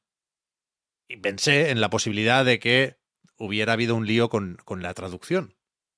y 1.09 1.17
pensé 1.19 1.71
en 1.71 1.81
la 1.81 1.91
posibilidad 1.91 2.45
de 2.45 2.59
que 2.59 2.97
hubiera 3.39 3.73
habido 3.75 3.95
un 3.95 4.07
lío 4.07 4.29
con, 4.29 4.59
con 4.65 4.83
la 4.83 4.95
traducción 4.95 5.55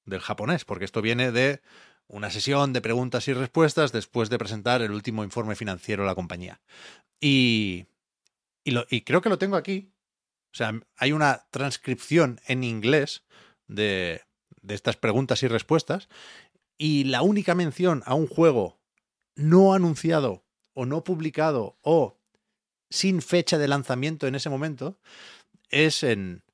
del 0.06 0.20
japonés, 0.20 0.64
porque 0.64 0.84
esto 0.84 1.02
viene 1.02 1.32
de 1.32 1.60
una 2.08 2.30
sesión 2.30 2.72
de 2.72 2.80
preguntas 2.80 3.28
y 3.28 3.32
respuestas 3.32 3.92
después 3.92 4.30
de 4.30 4.38
presentar 4.38 4.80
el 4.80 4.92
último 4.92 5.24
informe 5.24 5.56
financiero 5.56 6.04
de 6.04 6.08
la 6.08 6.14
compañía. 6.14 6.60
Y, 7.20 7.86
y, 8.64 9.00
creo 9.02 9.20
que 9.20 9.28
lo 9.28 9.38
tengo 9.38 9.56
aquí. 9.56 9.90
sea, 10.52 10.72
hay 10.96 11.12
una 11.12 11.46
transcripción 11.50 12.40
en 12.46 12.64
inglés 12.64 13.24
de, 13.66 14.22
de 14.62 14.74
estas 14.74 14.96
preguntas 14.96 15.42
y 15.42 15.48
respuestas 15.48 16.08
y 16.78 17.04
la 17.04 17.22
única 17.22 17.54
mención 17.54 18.02
a 18.06 18.14
un 18.14 18.26
juego 18.26 18.78
no 19.34 19.74
anunciado 19.74 20.44
o 20.74 20.86
no 20.86 21.04
publicado 21.04 21.78
o 21.82 22.18
sin 22.90 23.22
fecha 23.22 23.58
de 23.58 23.68
lanzamiento 23.68 24.26
en 24.26 24.34
ese 24.34 24.50
momento 24.50 24.98
es 25.70 26.02
en 26.02 26.44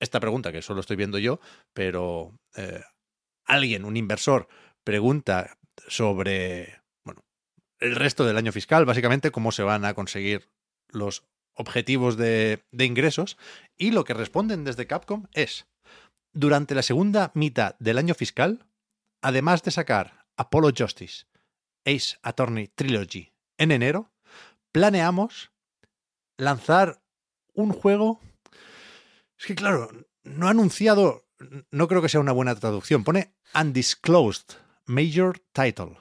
esta 0.00 0.20
pregunta 0.20 0.52
que 0.52 0.62
solo 0.62 0.80
estoy 0.80 0.96
viendo 0.96 1.18
yo, 1.18 1.40
pero 1.72 2.38
eh, 2.56 2.82
alguien, 3.52 3.84
un 3.84 3.96
inversor, 3.96 4.48
pregunta 4.84 5.58
sobre 5.88 6.80
bueno, 7.04 7.24
el 7.78 7.94
resto 7.96 8.24
del 8.24 8.36
año 8.36 8.52
fiscal, 8.52 8.84
básicamente 8.84 9.30
cómo 9.30 9.52
se 9.52 9.62
van 9.62 9.84
a 9.84 9.94
conseguir 9.94 10.50
los 10.88 11.24
objetivos 11.54 12.16
de, 12.16 12.64
de 12.70 12.84
ingresos 12.84 13.36
y 13.76 13.90
lo 13.90 14.04
que 14.04 14.14
responden 14.14 14.64
desde 14.64 14.86
Capcom 14.86 15.26
es, 15.32 15.66
durante 16.32 16.74
la 16.74 16.82
segunda 16.82 17.30
mitad 17.34 17.76
del 17.78 17.98
año 17.98 18.14
fiscal, 18.14 18.66
además 19.20 19.62
de 19.62 19.70
sacar 19.70 20.26
Apollo 20.36 20.72
Justice, 20.76 21.26
Ace 21.84 22.16
Attorney 22.22 22.68
Trilogy 22.68 23.32
en 23.58 23.70
enero, 23.70 24.10
planeamos 24.72 25.52
lanzar 26.38 27.02
un 27.54 27.72
juego... 27.72 28.20
Es 29.38 29.46
que 29.46 29.54
claro, 29.54 29.90
no 30.24 30.46
ha 30.46 30.50
anunciado, 30.50 31.26
no 31.70 31.88
creo 31.88 32.02
que 32.02 32.08
sea 32.08 32.20
una 32.20 32.32
buena 32.32 32.54
traducción, 32.54 33.04
pone 33.04 33.34
Undisclosed 33.54 34.56
Major 34.86 35.38
Title. 35.52 35.98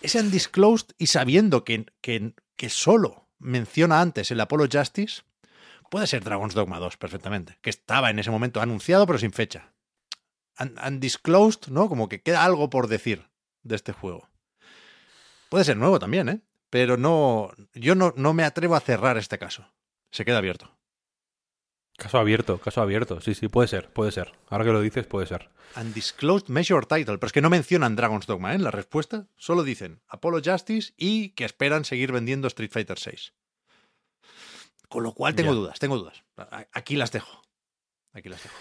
Ese 0.00 0.20
Undisclosed 0.20 0.88
y 0.98 1.06
sabiendo 1.06 1.64
que, 1.64 1.86
que, 2.00 2.68
solo 2.68 3.28
menciona 3.38 4.00
antes 4.00 4.30
el 4.30 4.40
Apollo 4.40 4.68
Justice, 4.70 5.22
puede 5.90 6.06
ser 6.06 6.22
Dragon's 6.24 6.54
Dogma 6.54 6.78
2 6.78 6.96
perfectamente, 6.96 7.58
que 7.62 7.70
estaba 7.70 8.10
en 8.10 8.18
ese 8.18 8.30
momento 8.30 8.60
anunciado 8.60 9.06
pero 9.06 9.18
sin 9.18 9.32
fecha. 9.32 9.72
Undisclosed, 10.58 11.68
¿no? 11.68 11.88
Como 11.88 12.08
que 12.08 12.22
queda 12.22 12.44
algo 12.44 12.70
por 12.70 12.88
decir 12.88 13.28
de 13.62 13.76
este 13.76 13.92
juego. 13.92 14.28
Puede 15.48 15.64
ser 15.64 15.76
nuevo 15.76 15.98
también, 15.98 16.28
¿eh? 16.28 16.40
Pero 16.70 16.96
no. 16.96 17.52
Yo 17.74 17.94
no, 17.94 18.12
no 18.16 18.34
me 18.34 18.44
atrevo 18.44 18.76
a 18.76 18.80
cerrar 18.80 19.16
este 19.16 19.38
caso. 19.38 19.72
Se 20.10 20.24
queda 20.24 20.38
abierto. 20.38 20.73
Caso 21.96 22.18
abierto, 22.18 22.58
caso 22.58 22.82
abierto. 22.82 23.20
Sí, 23.20 23.34
sí, 23.34 23.48
puede 23.48 23.68
ser, 23.68 23.92
puede 23.92 24.10
ser. 24.12 24.32
Ahora 24.48 24.64
que 24.64 24.72
lo 24.72 24.80
dices, 24.80 25.06
puede 25.06 25.26
ser. 25.26 25.50
Undisclosed 25.76 26.48
Measure 26.48 26.86
Title. 26.86 27.18
Pero 27.18 27.26
es 27.26 27.32
que 27.32 27.40
no 27.40 27.50
mencionan 27.50 27.94
Dragon's 27.96 28.26
Dogma 28.26 28.52
¿eh? 28.52 28.56
en 28.56 28.64
la 28.64 28.70
respuesta. 28.72 29.28
Solo 29.36 29.62
dicen 29.62 30.00
Apollo 30.08 30.40
Justice 30.44 30.92
y 30.96 31.30
que 31.30 31.44
esperan 31.44 31.84
seguir 31.84 32.10
vendiendo 32.12 32.48
Street 32.48 32.70
Fighter 32.72 32.98
VI. 33.04 33.32
Con 34.88 35.02
lo 35.02 35.12
cual 35.12 35.34
tengo 35.34 35.52
Ya. 35.52 35.56
dudas, 35.56 35.78
tengo 35.78 35.96
dudas. 35.96 36.24
Aquí 36.72 36.96
las 36.96 37.12
dejo. 37.12 37.42
Aquí 38.12 38.28
las 38.28 38.42
dejo. 38.42 38.56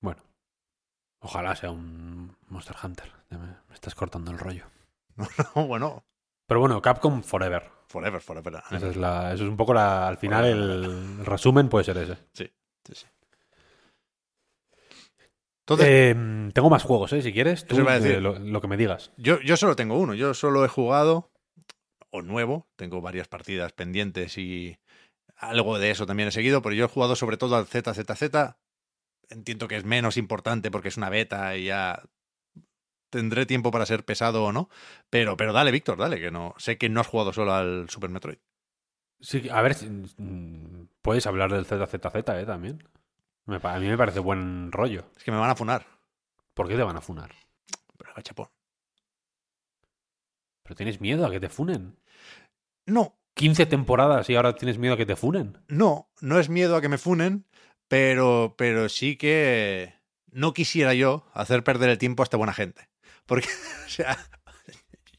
Bueno. 0.00 0.22
Ojalá 1.20 1.56
sea 1.56 1.70
un 1.70 2.36
Monster 2.48 2.76
Hunter. 2.82 3.10
Ya 3.30 3.38
me, 3.38 3.46
me 3.46 3.74
estás 3.74 3.94
cortando 3.94 4.30
el 4.30 4.38
rollo. 4.38 4.64
No, 5.56 5.66
bueno, 5.66 6.04
Pero 6.46 6.60
bueno, 6.60 6.80
Capcom 6.82 7.22
Forever. 7.22 7.70
forever, 7.88 8.20
forever. 8.20 8.62
Esa 8.70 8.88
es 8.88 8.96
la, 8.96 9.32
eso 9.32 9.44
es 9.44 9.48
un 9.50 9.56
poco 9.56 9.72
la. 9.72 10.06
Al 10.06 10.18
final, 10.18 10.44
el, 10.44 11.24
resumen 11.24 11.68
puede 11.70 11.84
ser 11.86 11.96
ese. 11.98 12.18
Sí, 12.34 12.50
sí, 12.86 12.94
sí. 12.94 13.06
Entonces, 15.60 15.88
Eh, 15.88 16.50
tengo 16.54 16.70
más 16.70 16.84
juegos, 16.84 17.12
¿eh? 17.12 17.22
Si 17.22 17.32
quieres, 17.32 17.66
tú, 17.66 17.88
a 17.88 17.98
decir. 17.98 18.12
eh, 18.16 18.20
lo, 18.20 18.38
lo 18.38 18.60
que 18.60 18.68
me 18.68 18.76
digas. 18.76 19.10
Yo, 19.16 19.40
yo 19.40 19.56
solo 19.56 19.74
tengo 19.74 19.98
uno, 19.98 20.14
yo 20.14 20.32
solo 20.32 20.64
he 20.64 20.68
jugado, 20.68 21.30
o 22.10 22.22
nuevo, 22.22 22.68
tengo 22.76 23.00
varias 23.00 23.26
partidas 23.26 23.72
pendientes 23.72 24.38
y 24.38 24.78
algo 25.36 25.78
de 25.78 25.90
eso 25.90 26.06
también 26.06 26.28
he 26.28 26.32
seguido, 26.32 26.62
pero 26.62 26.74
yo 26.74 26.84
he 26.84 26.88
jugado 26.88 27.16
sobre 27.16 27.36
todo 27.36 27.56
al 27.56 27.66
ZZZ. 27.66 28.56
Entiendo 29.28 29.66
que 29.66 29.76
es 29.76 29.84
menos 29.84 30.16
importante 30.16 30.70
porque 30.70 30.88
es 30.88 30.96
una 30.96 31.10
beta 31.10 31.56
y 31.56 31.64
ya 31.66 32.00
tendré 33.10 33.44
tiempo 33.44 33.70
para 33.72 33.86
ser 33.86 34.04
pesado 34.04 34.44
o 34.44 34.52
no. 34.52 34.68
Pero, 35.10 35.36
pero 35.36 35.52
dale, 35.52 35.72
Víctor, 35.72 35.98
dale, 35.98 36.20
que 36.20 36.30
no. 36.30 36.54
Sé 36.58 36.78
que 36.78 36.88
no 36.88 37.00
has 37.00 37.08
jugado 37.08 37.32
solo 37.32 37.52
al 37.54 37.90
Super 37.90 38.10
Metroid. 38.10 38.38
Sí, 39.20 39.48
a 39.50 39.62
ver, 39.62 39.76
mm, 40.18 40.88
puedes 41.02 41.26
hablar 41.26 41.52
del 41.52 41.64
ZZZ, 41.64 42.14
¿eh? 42.14 42.44
También. 42.46 42.82
A 43.46 43.78
mí 43.78 43.86
me 43.86 43.96
parece 43.96 44.20
buen 44.20 44.72
rollo. 44.72 45.04
Es 45.16 45.24
que 45.24 45.30
me 45.30 45.38
van 45.38 45.50
a 45.50 45.56
funar. 45.56 45.86
¿Por 46.54 46.68
qué 46.68 46.76
te 46.76 46.82
van 46.82 46.96
a 46.96 47.00
funar? 47.00 47.30
Pero 47.96 48.12
gachapón. 48.14 48.48
¿Pero 50.62 50.74
tienes 50.74 51.00
miedo 51.00 51.24
a 51.24 51.30
que 51.30 51.38
te 51.38 51.48
funen? 51.48 51.96
No, 52.86 53.18
15 53.34 53.66
temporadas 53.66 54.28
y 54.30 54.34
ahora 54.34 54.56
tienes 54.56 54.78
miedo 54.78 54.94
a 54.94 54.96
que 54.96 55.06
te 55.06 55.16
funen. 55.16 55.58
No, 55.68 56.10
no 56.20 56.40
es 56.40 56.48
miedo 56.48 56.74
a 56.76 56.80
que 56.80 56.88
me 56.88 56.98
funen, 56.98 57.46
pero, 57.86 58.54
pero 58.58 58.88
sí 58.88 59.16
que 59.16 59.94
no 60.32 60.52
quisiera 60.52 60.94
yo 60.94 61.26
hacer 61.34 61.62
perder 61.62 61.90
el 61.90 61.98
tiempo 61.98 62.22
a 62.22 62.24
esta 62.24 62.36
buena 62.36 62.52
gente. 62.52 62.88
Porque, 63.26 63.48
o 63.86 63.88
sea, 63.88 64.18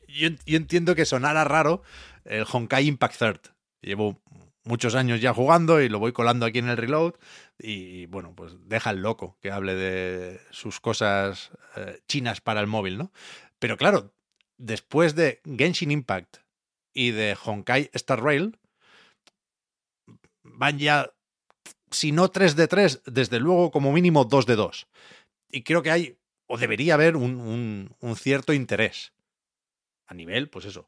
yo, 0.07 0.29
yo 0.45 0.57
entiendo 0.57 0.95
que 0.95 1.05
sonara 1.05 1.43
raro 1.43 1.81
el 2.25 2.45
Honkai 2.51 2.87
Impact 2.87 3.17
Third. 3.17 3.56
Llevo 3.81 4.21
muchos 4.63 4.95
años 4.95 5.21
ya 5.21 5.33
jugando 5.33 5.81
y 5.81 5.87
lo 5.89 5.99
voy 5.99 6.11
colando 6.11 6.45
aquí 6.45 6.59
en 6.59 6.69
el 6.69 6.77
reload. 6.77 7.13
Y 7.59 8.05
bueno, 8.07 8.33
pues 8.35 8.53
deja 8.67 8.89
el 8.91 9.01
loco 9.01 9.37
que 9.41 9.51
hable 9.51 9.75
de 9.75 10.41
sus 10.51 10.79
cosas 10.79 11.51
eh, 11.75 12.01
chinas 12.07 12.41
para 12.41 12.59
el 12.59 12.67
móvil, 12.67 12.97
¿no? 12.97 13.11
Pero 13.59 13.77
claro, 13.77 14.13
después 14.57 15.15
de 15.15 15.41
Genshin 15.45 15.91
Impact 15.91 16.37
y 16.93 17.11
de 17.11 17.37
Honkai 17.43 17.89
Star 17.93 18.21
Rail, 18.21 18.57
van 20.43 20.79
ya, 20.79 21.11
si 21.91 22.11
no 22.11 22.29
3 22.29 22.55
de 22.55 22.67
3, 22.67 23.01
desde 23.05 23.39
luego 23.39 23.71
como 23.71 23.91
mínimo 23.91 24.25
2 24.25 24.45
de 24.45 24.55
2. 24.55 24.87
Y 25.51 25.63
creo 25.63 25.81
que 25.83 25.91
hay, 25.91 26.17
o 26.47 26.57
debería 26.57 26.95
haber, 26.95 27.15
un, 27.15 27.35
un- 27.39 27.95
un 27.99 28.15
cierto 28.15 28.53
interés 28.53 29.13
a 30.07 30.13
nivel, 30.13 30.49
pues 30.49 30.65
eso, 30.65 30.87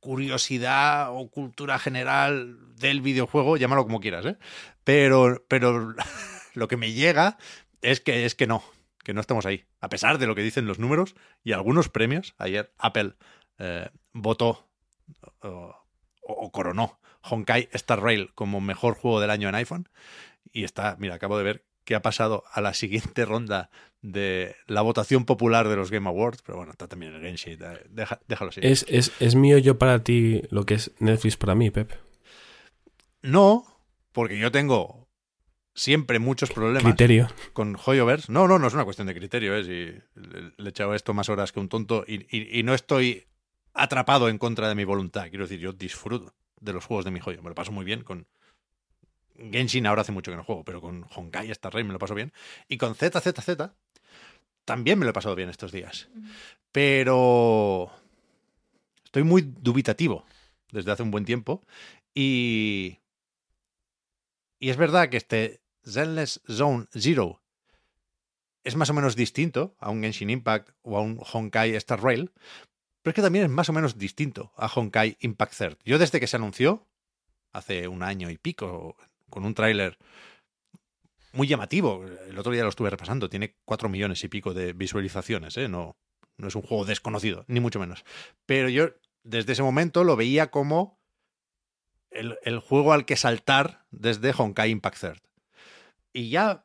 curiosidad 0.00 1.08
o 1.10 1.30
cultura 1.30 1.78
general 1.78 2.58
del 2.76 3.00
videojuego, 3.00 3.56
llámalo 3.56 3.84
como 3.84 4.00
quieras, 4.00 4.26
¿eh? 4.26 4.38
Pero, 4.84 5.44
pero 5.48 5.94
lo 6.54 6.68
que 6.68 6.76
me 6.76 6.92
llega 6.92 7.38
es 7.82 8.00
que, 8.00 8.24
es 8.24 8.34
que 8.34 8.46
no, 8.46 8.62
que 9.04 9.14
no 9.14 9.20
estamos 9.20 9.46
ahí. 9.46 9.64
A 9.80 9.88
pesar 9.88 10.18
de 10.18 10.26
lo 10.26 10.34
que 10.34 10.42
dicen 10.42 10.66
los 10.66 10.78
números 10.78 11.14
y 11.44 11.52
algunos 11.52 11.88
premios, 11.88 12.34
ayer 12.38 12.72
Apple 12.78 13.14
eh, 13.58 13.90
votó 14.12 14.68
o, 15.42 15.74
o 16.22 16.52
coronó 16.52 17.00
Honkai 17.22 17.68
Star 17.72 18.00
Rail 18.00 18.32
como 18.34 18.60
mejor 18.60 18.94
juego 18.94 19.20
del 19.20 19.30
año 19.30 19.48
en 19.48 19.54
iPhone. 19.54 19.88
Y 20.52 20.64
está, 20.64 20.96
mira, 20.98 21.16
acabo 21.16 21.36
de 21.36 21.44
ver 21.44 21.64
que 21.84 21.94
ha 21.94 22.02
pasado 22.02 22.44
a 22.52 22.60
la 22.60 22.74
siguiente 22.74 23.24
ronda 23.24 23.70
de 24.02 24.54
la 24.66 24.82
votación 24.82 25.24
popular 25.24 25.68
de 25.68 25.76
los 25.76 25.90
Game 25.90 26.08
Awards. 26.08 26.42
Pero 26.42 26.58
bueno, 26.58 26.72
está 26.72 26.86
también 26.88 27.14
el 27.14 27.20
Genshin. 27.22 27.58
eh, 27.62 27.80
deja- 27.90 28.20
déjalo 28.28 28.50
así. 28.50 28.60
¿Es, 28.62 28.84
es, 28.88 29.12
¿Es 29.20 29.34
mío 29.34 29.58
yo 29.58 29.78
para 29.78 30.02
ti 30.04 30.42
lo 30.50 30.64
que 30.64 30.74
es 30.74 30.92
Netflix 31.00 31.36
para 31.36 31.54
mí, 31.54 31.70
Pep? 31.70 31.90
No, 33.22 33.64
porque 34.12 34.38
yo 34.38 34.50
tengo 34.52 35.08
siempre 35.74 36.18
muchos 36.18 36.50
problemas 36.50 36.82
Criterio. 36.94 37.28
con 37.52 37.76
Hoyoverse. 37.84 38.32
No, 38.32 38.46
no, 38.48 38.58
no 38.58 38.66
es 38.66 38.74
una 38.74 38.84
cuestión 38.84 39.06
de 39.06 39.14
criterio, 39.14 39.56
¿eh? 39.56 39.64
Si 39.64 40.20
le, 40.20 40.52
le 40.56 40.64
he 40.64 40.68
echado 40.68 40.94
esto 40.94 41.14
más 41.14 41.28
horas 41.28 41.52
que 41.52 41.60
un 41.60 41.68
tonto 41.68 42.04
y, 42.06 42.26
y- 42.36 42.58
y 42.58 42.62
no 42.62 42.74
estoy 42.74 43.26
atrapado 43.74 44.28
en 44.28 44.38
contra 44.38 44.68
de 44.68 44.74
mi 44.74 44.84
voluntad. 44.84 45.28
Quiero 45.28 45.44
decir, 45.44 45.60
yo 45.60 45.72
disfruto 45.72 46.34
de 46.60 46.72
los 46.72 46.84
juegos 46.84 47.04
de 47.04 47.10
mi 47.10 47.20
joyo. 47.20 47.42
Me 47.42 47.48
lo 47.50 47.54
paso 47.54 47.72
muy 47.72 47.84
bien 47.84 48.02
con 48.02 48.26
Genshin, 49.38 49.86
ahora 49.86 50.02
hace 50.02 50.12
mucho 50.12 50.30
que 50.30 50.36
no 50.36 50.44
juego, 50.44 50.64
pero 50.64 50.80
con 50.80 51.06
Honkai 51.14 51.50
Star 51.52 51.72
Rail 51.72 51.86
me 51.86 51.92
lo 51.92 51.98
paso 51.98 52.14
bien. 52.14 52.32
Y 52.68 52.76
con 52.76 52.94
ZZZ 52.94 53.70
también 54.64 54.98
me 54.98 55.04
lo 55.04 55.10
he 55.10 55.14
pasado 55.14 55.34
bien 55.34 55.48
estos 55.48 55.72
días. 55.72 56.08
Pero 56.72 57.90
estoy 59.04 59.22
muy 59.22 59.42
dubitativo 59.42 60.24
desde 60.70 60.92
hace 60.92 61.02
un 61.02 61.10
buen 61.10 61.24
tiempo 61.24 61.62
y... 62.14 62.98
Y 64.60 64.70
es 64.70 64.76
verdad 64.76 65.08
que 65.08 65.16
este 65.16 65.60
Zenless 65.86 66.40
Zone 66.48 66.86
Zero 66.92 67.40
es 68.64 68.76
más 68.76 68.90
o 68.90 68.94
menos 68.94 69.14
distinto 69.16 69.76
a 69.78 69.88
un 69.88 70.02
Genshin 70.02 70.30
Impact 70.30 70.70
o 70.82 70.98
a 70.98 71.00
un 71.00 71.20
Honkai 71.32 71.76
Star 71.76 72.02
Rail, 72.02 72.32
pero 73.02 73.12
es 73.12 73.14
que 73.14 73.22
también 73.22 73.44
es 73.44 73.50
más 73.50 73.68
o 73.68 73.72
menos 73.72 73.96
distinto 73.96 74.52
a 74.56 74.66
Honkai 74.66 75.16
Impact 75.20 75.54
Third. 75.56 75.78
Yo 75.84 75.98
desde 75.98 76.20
que 76.20 76.26
se 76.26 76.36
anunció, 76.36 76.86
hace 77.52 77.88
un 77.88 78.02
año 78.02 78.30
y 78.30 78.36
pico, 78.36 78.96
con 79.30 79.44
un 79.44 79.54
tráiler 79.54 79.98
muy 81.32 81.46
llamativo, 81.46 82.04
el 82.04 82.38
otro 82.38 82.52
día 82.52 82.62
lo 82.62 82.68
estuve 82.68 82.90
repasando, 82.90 83.28
tiene 83.28 83.56
cuatro 83.64 83.88
millones 83.88 84.24
y 84.24 84.28
pico 84.28 84.54
de 84.54 84.72
visualizaciones, 84.72 85.56
¿eh? 85.56 85.68
no, 85.68 85.96
no 86.36 86.48
es 86.48 86.54
un 86.54 86.62
juego 86.62 86.84
desconocido, 86.84 87.44
ni 87.48 87.60
mucho 87.60 87.78
menos. 87.78 88.04
Pero 88.46 88.68
yo 88.68 88.90
desde 89.22 89.52
ese 89.52 89.62
momento 89.62 90.04
lo 90.04 90.16
veía 90.16 90.50
como 90.50 90.98
el, 92.10 92.38
el 92.42 92.58
juego 92.60 92.92
al 92.92 93.04
que 93.04 93.16
saltar 93.16 93.84
desde 93.90 94.32
Honkai 94.36 94.70
Impact 94.70 95.00
Third. 95.00 95.22
Y 96.12 96.30
ya 96.30 96.64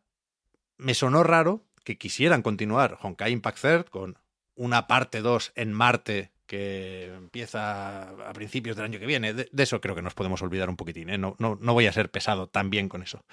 me 0.78 0.94
sonó 0.94 1.24
raro 1.24 1.66
que 1.84 1.98
quisieran 1.98 2.42
continuar 2.42 2.98
Honkai 3.02 3.32
Impact 3.32 3.62
Third 3.62 3.86
con 3.86 4.18
una 4.56 4.88
parte 4.88 5.22
2 5.22 5.54
en 5.56 5.74
Marte 5.74 6.33
que 6.46 7.14
empieza 7.14 8.10
a 8.10 8.34
principios 8.34 8.76
del 8.76 8.86
año 8.86 9.00
que 9.00 9.06
viene. 9.06 9.34
De, 9.34 9.50
eso 9.58 9.82
creo 9.82 9.96
que 9.96 10.02
nos 10.02 10.14
podemos 10.14 10.42
olvidar 10.42 10.70
un 10.70 10.76
poquitín. 10.76 11.10
¿eh? 11.10 11.18
No, 11.18 11.36
no, 11.40 11.58
no 11.60 11.74
voy 11.74 11.88
a 11.88 11.94
ser 11.94 12.12
pesado 12.12 12.48
también 12.48 12.90
con 12.90 13.02
eso. 13.04 13.24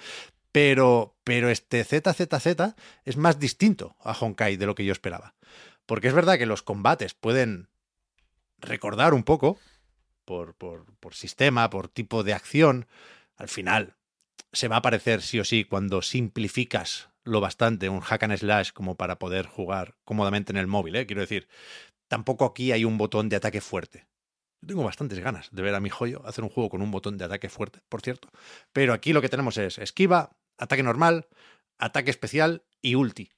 Pero, 0.51 1.15
pero 1.23 1.49
este 1.49 1.83
ZZZ 1.83 2.75
es 3.05 3.17
más 3.17 3.39
distinto 3.39 3.95
a 4.01 4.13
Honkai 4.13 4.57
de 4.57 4.65
lo 4.65 4.75
que 4.75 4.85
yo 4.85 4.91
esperaba. 4.91 5.35
Porque 5.85 6.07
es 6.07 6.13
verdad 6.13 6.37
que 6.37 6.45
los 6.45 6.63
combates 6.63 7.13
pueden 7.13 7.69
recordar 8.59 9.13
un 9.13 9.23
poco, 9.23 9.59
por, 10.25 10.53
por, 10.55 10.85
por 10.99 11.13
sistema, 11.15 11.69
por 11.69 11.87
tipo 11.87 12.23
de 12.23 12.33
acción, 12.33 12.87
al 13.37 13.49
final 13.49 13.95
se 14.53 14.67
va 14.67 14.75
a 14.75 14.79
aparecer 14.79 15.21
sí 15.21 15.39
o 15.39 15.45
sí 15.45 15.63
cuando 15.63 16.01
simplificas 16.01 17.09
lo 17.23 17.39
bastante 17.39 17.89
un 17.89 18.01
hack 18.01 18.23
and 18.23 18.37
slash 18.37 18.71
como 18.71 18.95
para 18.95 19.19
poder 19.19 19.45
jugar 19.45 19.95
cómodamente 20.03 20.51
en 20.51 20.57
el 20.57 20.67
móvil, 20.67 20.95
¿eh? 20.95 21.05
quiero 21.05 21.21
decir, 21.21 21.47
tampoco 22.11 22.43
aquí 22.43 22.73
hay 22.73 22.83
un 22.83 22.97
botón 22.97 23.29
de 23.29 23.37
ataque 23.37 23.61
fuerte. 23.61 24.05
Yo 24.59 24.67
tengo 24.67 24.83
bastantes 24.83 25.19
ganas 25.19 25.47
de 25.49 25.61
ver 25.61 25.73
a 25.73 25.79
mi 25.79 25.89
joyo 25.89 26.21
hacer 26.27 26.43
un 26.43 26.49
juego 26.49 26.69
con 26.69 26.81
un 26.81 26.91
botón 26.91 27.17
de 27.17 27.23
ataque 27.23 27.47
fuerte, 27.47 27.79
por 27.87 28.01
cierto. 28.01 28.27
Pero 28.73 28.91
aquí 28.91 29.13
lo 29.13 29.21
que 29.21 29.29
tenemos 29.29 29.55
es 29.57 29.77
esquiva, 29.77 30.35
ataque 30.57 30.83
normal, 30.83 31.29
ataque 31.77 32.11
especial 32.11 32.65
y 32.81 32.95
ulti. 32.95 33.31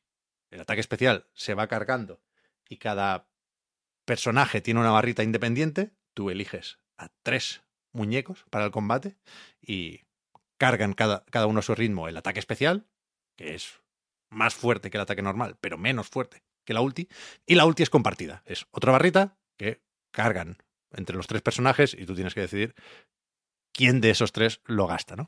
El 0.49 0.59
ataque 0.59 0.81
especial 0.81 1.27
se 1.33 1.53
va 1.53 1.67
cargando 1.67 2.23
y 2.67 2.77
cada 2.77 3.29
personaje 4.05 4.59
tiene 4.59 4.79
una 4.79 4.89
barrita 4.89 5.21
independiente. 5.21 5.91
Tú 6.15 6.31
eliges 6.31 6.79
a 6.97 7.09
tres 7.21 7.61
muñecos 7.91 8.43
para 8.49 8.65
el 8.65 8.71
combate 8.71 9.17
y 9.61 10.01
cargan 10.57 10.93
cada, 10.93 11.25
cada 11.25 11.45
uno 11.45 11.59
a 11.59 11.61
su 11.63 11.75
ritmo 11.75 12.07
el 12.07 12.17
ataque 12.17 12.39
especial, 12.39 12.87
que 13.37 13.53
es 13.53 13.83
más 14.31 14.55
fuerte 14.55 14.89
que 14.89 14.97
el 14.97 15.03
ataque 15.03 15.21
normal, 15.21 15.59
pero 15.61 15.77
menos 15.77 16.07
fuerte 16.07 16.41
que 16.65 16.73
la 16.73 16.81
ulti. 16.81 17.07
Y 17.45 17.55
la 17.55 17.65
ulti 17.65 17.83
es 17.83 17.89
compartida. 17.89 18.43
Es 18.45 18.65
otra 18.71 18.91
barrita 18.91 19.37
que 19.57 19.81
cargan 20.11 20.57
entre 20.91 21.15
los 21.15 21.27
tres 21.27 21.41
personajes 21.41 21.93
y 21.93 22.05
tú 22.05 22.15
tienes 22.15 22.33
que 22.33 22.41
decidir 22.41 22.75
quién 23.71 24.01
de 24.01 24.11
esos 24.11 24.31
tres 24.31 24.61
lo 24.65 24.87
gasta, 24.87 25.15
¿no? 25.15 25.27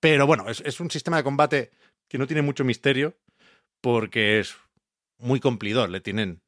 Pero 0.00 0.26
bueno, 0.26 0.48
es, 0.48 0.60
es 0.60 0.80
un 0.80 0.90
sistema 0.90 1.16
de 1.16 1.24
combate 1.24 1.70
que 2.08 2.18
no 2.18 2.26
tiene 2.26 2.42
mucho 2.42 2.64
misterio 2.64 3.16
porque 3.80 4.38
es 4.38 4.56
muy 5.18 5.40
cumplidor. 5.40 5.90
Le 5.90 6.00
tienen 6.00 6.42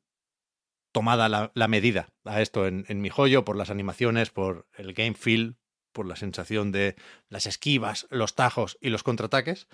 tomada 0.92 1.28
la, 1.28 1.50
la 1.54 1.68
medida 1.68 2.08
a 2.24 2.40
esto 2.40 2.66
en, 2.66 2.84
en, 2.88 3.00
mi 3.00 3.08
joyo 3.08 3.44
por 3.44 3.56
las 3.56 3.70
animaciones, 3.70 4.30
por 4.30 4.66
el 4.76 4.94
game 4.94 5.14
feel, 5.14 5.56
por 5.92 6.06
la 6.06 6.16
sensación 6.16 6.72
de 6.72 6.96
las 7.28 7.46
esquivas, 7.46 8.06
los 8.10 8.34
tajos 8.34 8.78
y 8.80 8.90
los 8.90 9.02
contraataques. 9.02 9.66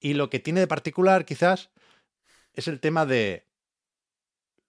Y 0.00 0.14
lo 0.14 0.28
que 0.28 0.38
tiene 0.38 0.60
de 0.60 0.66
particular 0.66 1.24
quizás 1.24 1.70
es 2.52 2.68
el 2.68 2.80
tema 2.80 3.06
de 3.06 3.45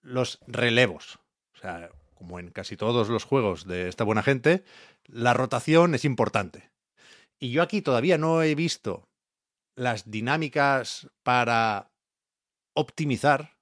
los 0.08 0.40
relevos. 0.46 1.18
O 1.54 1.58
sea, 1.58 1.90
como 2.14 2.38
en 2.38 2.50
casi 2.50 2.76
todos 2.76 3.08
los 3.08 3.24
juegos 3.24 3.66
de 3.66 3.88
esta 3.88 4.04
buena 4.04 4.22
gente, 4.22 4.64
la 5.06 5.34
rotación 5.34 5.94
es 5.94 6.04
importante. 6.04 6.70
Y 7.38 7.50
yo 7.50 7.62
aquí 7.62 7.82
todavía 7.82 8.18
no 8.18 8.42
he 8.42 8.54
visto 8.54 9.08
las 9.76 10.10
dinámicas 10.10 11.08
para 11.22 11.92
optimizar 12.74 13.56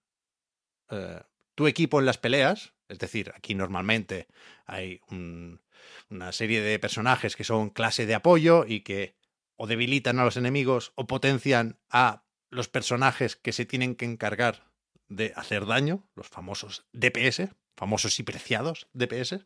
eh, 0.90 1.20
tu 1.54 1.66
equipo 1.66 2.00
en 2.00 2.06
las 2.06 2.18
peleas. 2.18 2.72
Es 2.88 2.98
decir, 2.98 3.32
aquí 3.34 3.54
normalmente 3.54 4.28
hay 4.64 5.00
un, 5.10 5.60
una 6.08 6.32
serie 6.32 6.62
de 6.62 6.78
personajes 6.78 7.36
que 7.36 7.44
son 7.44 7.70
clase 7.70 8.06
de 8.06 8.14
apoyo 8.14 8.64
y 8.66 8.80
que 8.80 9.16
o 9.56 9.66
debilitan 9.66 10.18
a 10.18 10.24
los 10.24 10.36
enemigos 10.36 10.92
o 10.94 11.06
potencian 11.06 11.78
a 11.90 12.24
los 12.50 12.68
personajes 12.68 13.36
que 13.36 13.52
se 13.52 13.66
tienen 13.66 13.96
que 13.96 14.04
encargar 14.04 14.65
de 15.08 15.32
hacer 15.36 15.66
daño, 15.66 16.08
los 16.14 16.28
famosos 16.28 16.86
DPS, 16.92 17.48
famosos 17.76 18.18
y 18.18 18.22
preciados 18.22 18.88
DPS. 18.92 19.44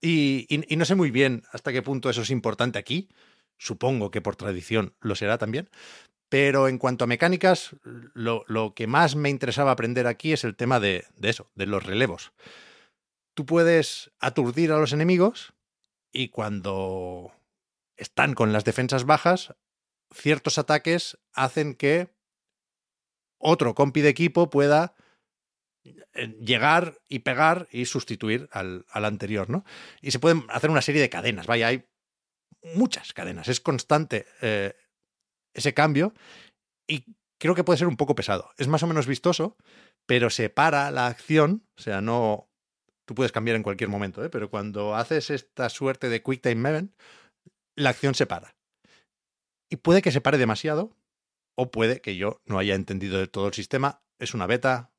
Y, 0.00 0.46
y, 0.48 0.76
no 0.76 0.84
sé 0.84 0.94
muy 0.94 1.10
bien 1.10 1.42
hasta 1.52 1.72
qué 1.72 1.82
punto 1.82 2.10
eso 2.10 2.22
es 2.22 2.30
importante 2.30 2.78
aquí. 2.78 3.08
Supongo 3.58 4.10
que 4.10 4.20
por 4.20 4.36
tradición 4.36 4.94
lo 5.00 5.14
será 5.14 5.38
también. 5.38 5.70
Pero 6.28 6.68
en 6.68 6.78
cuanto 6.78 7.04
a 7.04 7.06
mecánicas, 7.06 7.76
lo, 7.82 8.44
lo 8.48 8.74
que 8.74 8.86
más 8.86 9.14
me 9.14 9.30
interesaba 9.30 9.70
aprender 9.70 10.06
aquí 10.06 10.32
es 10.32 10.44
el 10.44 10.56
tema 10.56 10.80
de, 10.80 11.04
de 11.16 11.30
eso, 11.30 11.50
de 11.54 11.66
los 11.66 11.84
relevos. 11.84 12.32
Tú 13.34 13.46
puedes 13.46 14.10
aturdir 14.20 14.72
a 14.72 14.78
los 14.78 14.92
enemigos 14.92 15.52
y 16.12 16.28
cuando 16.28 17.32
están 17.96 18.34
con 18.34 18.52
las 18.52 18.64
defensas 18.64 19.04
bajas, 19.04 19.54
ciertos 20.12 20.58
ataques 20.58 21.18
hacen 21.32 21.74
que 21.74 22.13
otro 23.44 23.74
compi 23.74 24.00
de 24.00 24.08
equipo 24.08 24.48
pueda 24.48 24.94
llegar 26.40 26.98
y 27.08 27.20
pegar 27.20 27.68
y 27.70 27.84
sustituir 27.84 28.48
al, 28.52 28.86
al, 28.90 29.04
anterior, 29.04 29.50
¿no? 29.50 29.64
Y 30.00 30.12
se 30.12 30.18
pueden 30.18 30.44
hacer 30.48 30.70
una 30.70 30.80
serie 30.80 31.02
de 31.02 31.10
cadenas, 31.10 31.46
vaya, 31.46 31.66
hay 31.68 31.84
muchas 32.74 33.12
cadenas, 33.12 33.48
es 33.48 33.60
constante 33.60 34.26
eh, 34.40 34.74
ese 35.52 35.74
cambio 35.74 36.14
y 36.86 37.04
creo 37.38 37.54
que 37.54 37.64
puede 37.64 37.78
ser 37.78 37.88
un 37.88 37.98
poco 37.98 38.14
pesado. 38.14 38.50
Es 38.56 38.68
más 38.68 38.82
o 38.82 38.86
menos 38.86 39.06
vistoso, 39.06 39.58
pero 40.06 40.30
separa 40.30 40.90
la 40.90 41.06
acción, 41.06 41.66
o 41.76 41.82
sea, 41.82 42.00
no... 42.00 42.48
Tú 43.06 43.14
puedes 43.14 43.32
cambiar 43.32 43.56
en 43.56 43.62
cualquier 43.62 43.90
momento, 43.90 44.24
¿eh? 44.24 44.30
pero 44.30 44.48
cuando 44.48 44.94
haces 44.94 45.28
esta 45.28 45.68
suerte 45.68 46.08
de 46.08 46.22
Quick 46.22 46.40
Time 46.40 46.70
Event, 46.70 46.94
la 47.76 47.90
acción 47.90 48.14
se 48.14 48.24
para. 48.24 48.56
Y 49.68 49.76
puede 49.76 50.00
que 50.00 50.10
se 50.10 50.22
pare 50.22 50.38
demasiado, 50.38 50.96
o 51.54 51.70
puede 51.70 52.00
que 52.00 52.16
yo 52.16 52.40
no 52.46 52.58
haya 52.58 52.74
entendido 52.74 53.18
de 53.18 53.26
todo 53.26 53.48
el 53.48 53.54
sistema. 53.54 54.02
Es 54.18 54.34
una 54.34 54.46
beta, 54.46 54.92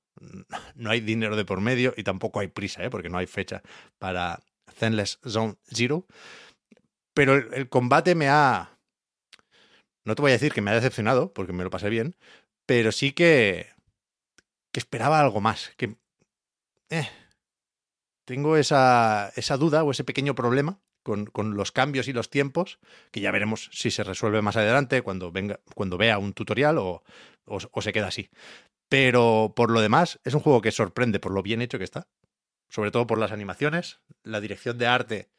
no 0.75 0.89
hay 0.89 1.01
dinero 1.01 1.35
de 1.35 1.45
por 1.45 1.61
medio 1.61 1.93
y 1.97 2.03
tampoco 2.03 2.39
hay 2.39 2.47
prisa, 2.47 2.83
¿eh? 2.83 2.89
porque 2.89 3.09
no 3.09 3.17
hay 3.17 3.27
fecha 3.27 3.61
para 3.97 4.41
Zenless 4.73 5.19
Zone 5.27 5.55
Zero. 5.73 6.05
Pero 7.13 7.35
el, 7.35 7.53
el, 7.53 7.69
combate 7.69 8.15
me 8.15 8.27
ha. 8.29 8.77
No 10.03 10.15
te 10.15 10.21
voy 10.21 10.31
a 10.31 10.33
decir 10.33 10.53
que 10.53 10.61
me 10.61 10.71
ha 10.71 10.75
decepcionado, 10.75 11.33
porque 11.33 11.53
me 11.53 11.63
lo 11.63 11.69
pasé 11.69 11.89
bien, 11.89 12.15
pero 12.65 12.91
sí 12.91 13.13
que. 13.13 13.67
que 14.71 14.79
esperaba 14.79 15.19
algo 15.19 15.41
más. 15.41 15.71
Que. 15.77 15.95
Eh, 16.89 17.09
tengo 18.25 18.57
esa, 18.57 19.31
esa 19.35 19.57
duda 19.57 19.83
o 19.83 19.91
ese 19.91 20.03
pequeño 20.03 20.35
problema 20.35 20.81
con, 21.05 21.27
con, 21.27 21.55
los 21.55 21.71
cambios 21.71 22.07
y 22.07 22.13
los 22.13 22.31
tiempos, 22.31 22.79
que 23.11 23.21
ya 23.21 23.29
veremos 23.29 23.69
si 23.71 23.91
se 23.91 24.03
resuelve 24.03 24.41
más 24.41 24.57
adelante 24.57 25.03
cuando, 25.03 25.31
venga, 25.31 25.59
cuando 25.75 25.99
vea 25.99 26.17
un 26.17 26.33
tutorial 26.33 26.79
o, 26.79 27.03
o, 27.45 27.81
se 27.81 27.93
queda 27.93 28.07
así. 28.07 28.31
Pero 28.89 29.53
por 29.55 29.69
lo 29.69 29.81
demás, 29.81 30.19
es 30.23 30.33
un 30.33 30.39
juego 30.39 30.61
que 30.61 30.71
sorprende 30.71 31.19
por 31.19 31.31
lo 31.31 31.43
bien 31.43 31.61
hecho 31.61 31.77
que 31.77 31.83
está. 31.83 32.07
Sobre 32.69 32.89
todo 32.89 33.05
por 33.05 33.19
las 33.19 33.31
animaciones, 33.31 33.99
la 34.23 34.41
dirección 34.41 34.79
de 34.79 34.87
arte. 34.87 35.29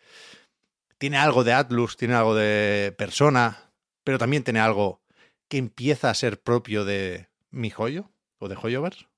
Tiene 0.99 1.17
algo 1.17 1.43
de 1.43 1.53
Atlus, 1.53 1.97
tiene 1.97 2.15
algo 2.15 2.37
de 2.37 2.95
persona, 2.97 3.73
pero 4.05 4.19
también 4.19 4.45
tiene 4.45 4.61
algo 4.61 5.03
que 5.49 5.59
empieza 5.59 6.11
a 6.11 6.15
ser 6.15 6.41
propio 6.41 6.85
de 6.85 7.29
mi 7.51 7.71
joyo 7.71 8.13
o 8.39 8.49
de 8.49 8.55
Joyoverse. 8.55 9.09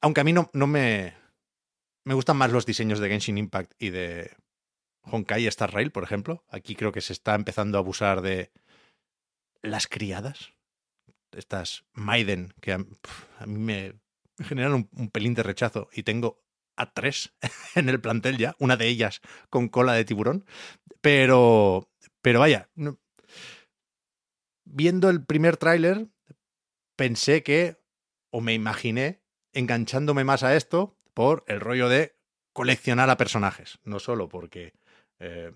Aunque 0.00 0.20
a 0.20 0.24
mí 0.24 0.32
no, 0.32 0.50
no 0.52 0.66
me, 0.66 1.14
me 2.04 2.14
gustan 2.14 2.36
más 2.36 2.50
los 2.50 2.66
diseños 2.66 2.98
de 2.98 3.08
Genshin 3.08 3.38
Impact 3.38 3.72
y 3.78 3.90
de 3.90 4.32
Honkai 5.10 5.46
Star 5.46 5.72
Rail, 5.72 5.90
por 5.90 6.04
ejemplo. 6.04 6.44
Aquí 6.48 6.74
creo 6.74 6.92
que 6.92 7.00
se 7.00 7.12
está 7.12 7.34
empezando 7.34 7.78
a 7.78 7.80
abusar 7.80 8.20
de 8.20 8.52
las 9.62 9.86
criadas. 9.86 10.52
Estas 11.32 11.84
Maiden 11.92 12.54
que 12.60 12.72
a, 12.72 12.78
mí 12.78 13.58
me 13.58 13.94
generan 14.38 14.88
un, 14.92 15.10
pelín 15.10 15.34
de 15.34 15.42
rechazo 15.42 15.88
y 15.92 16.02
tengo 16.02 16.42
a 16.76 16.92
tres 16.92 17.34
en 17.74 17.88
el 17.88 18.00
plantel 18.00 18.38
ya, 18.38 18.54
una 18.58 18.76
de 18.76 18.88
ellas 18.88 19.20
con 19.50 19.68
cola 19.68 19.92
de 19.94 20.04
tiburón. 20.04 20.44
Pero, 21.00 21.90
pero 22.22 22.40
vaya, 22.40 22.68
viendo 24.64 25.10
el 25.10 25.24
primer 25.24 25.56
tráiler 25.56 26.08
pensé 26.96 27.42
que, 27.42 27.80
o 28.30 28.40
me 28.40 28.54
imaginé, 28.54 29.22
enganchándome 29.52 30.24
más 30.24 30.42
a 30.42 30.56
esto 30.56 30.98
por 31.14 31.44
el 31.46 31.60
rollo 31.60 31.88
de 31.88 32.16
coleccionar 32.52 33.10
a 33.10 33.16
personajes, 33.16 33.78
no 33.84 34.00
solo 34.00 34.28
porque 34.28 34.72
eh, 35.20 35.52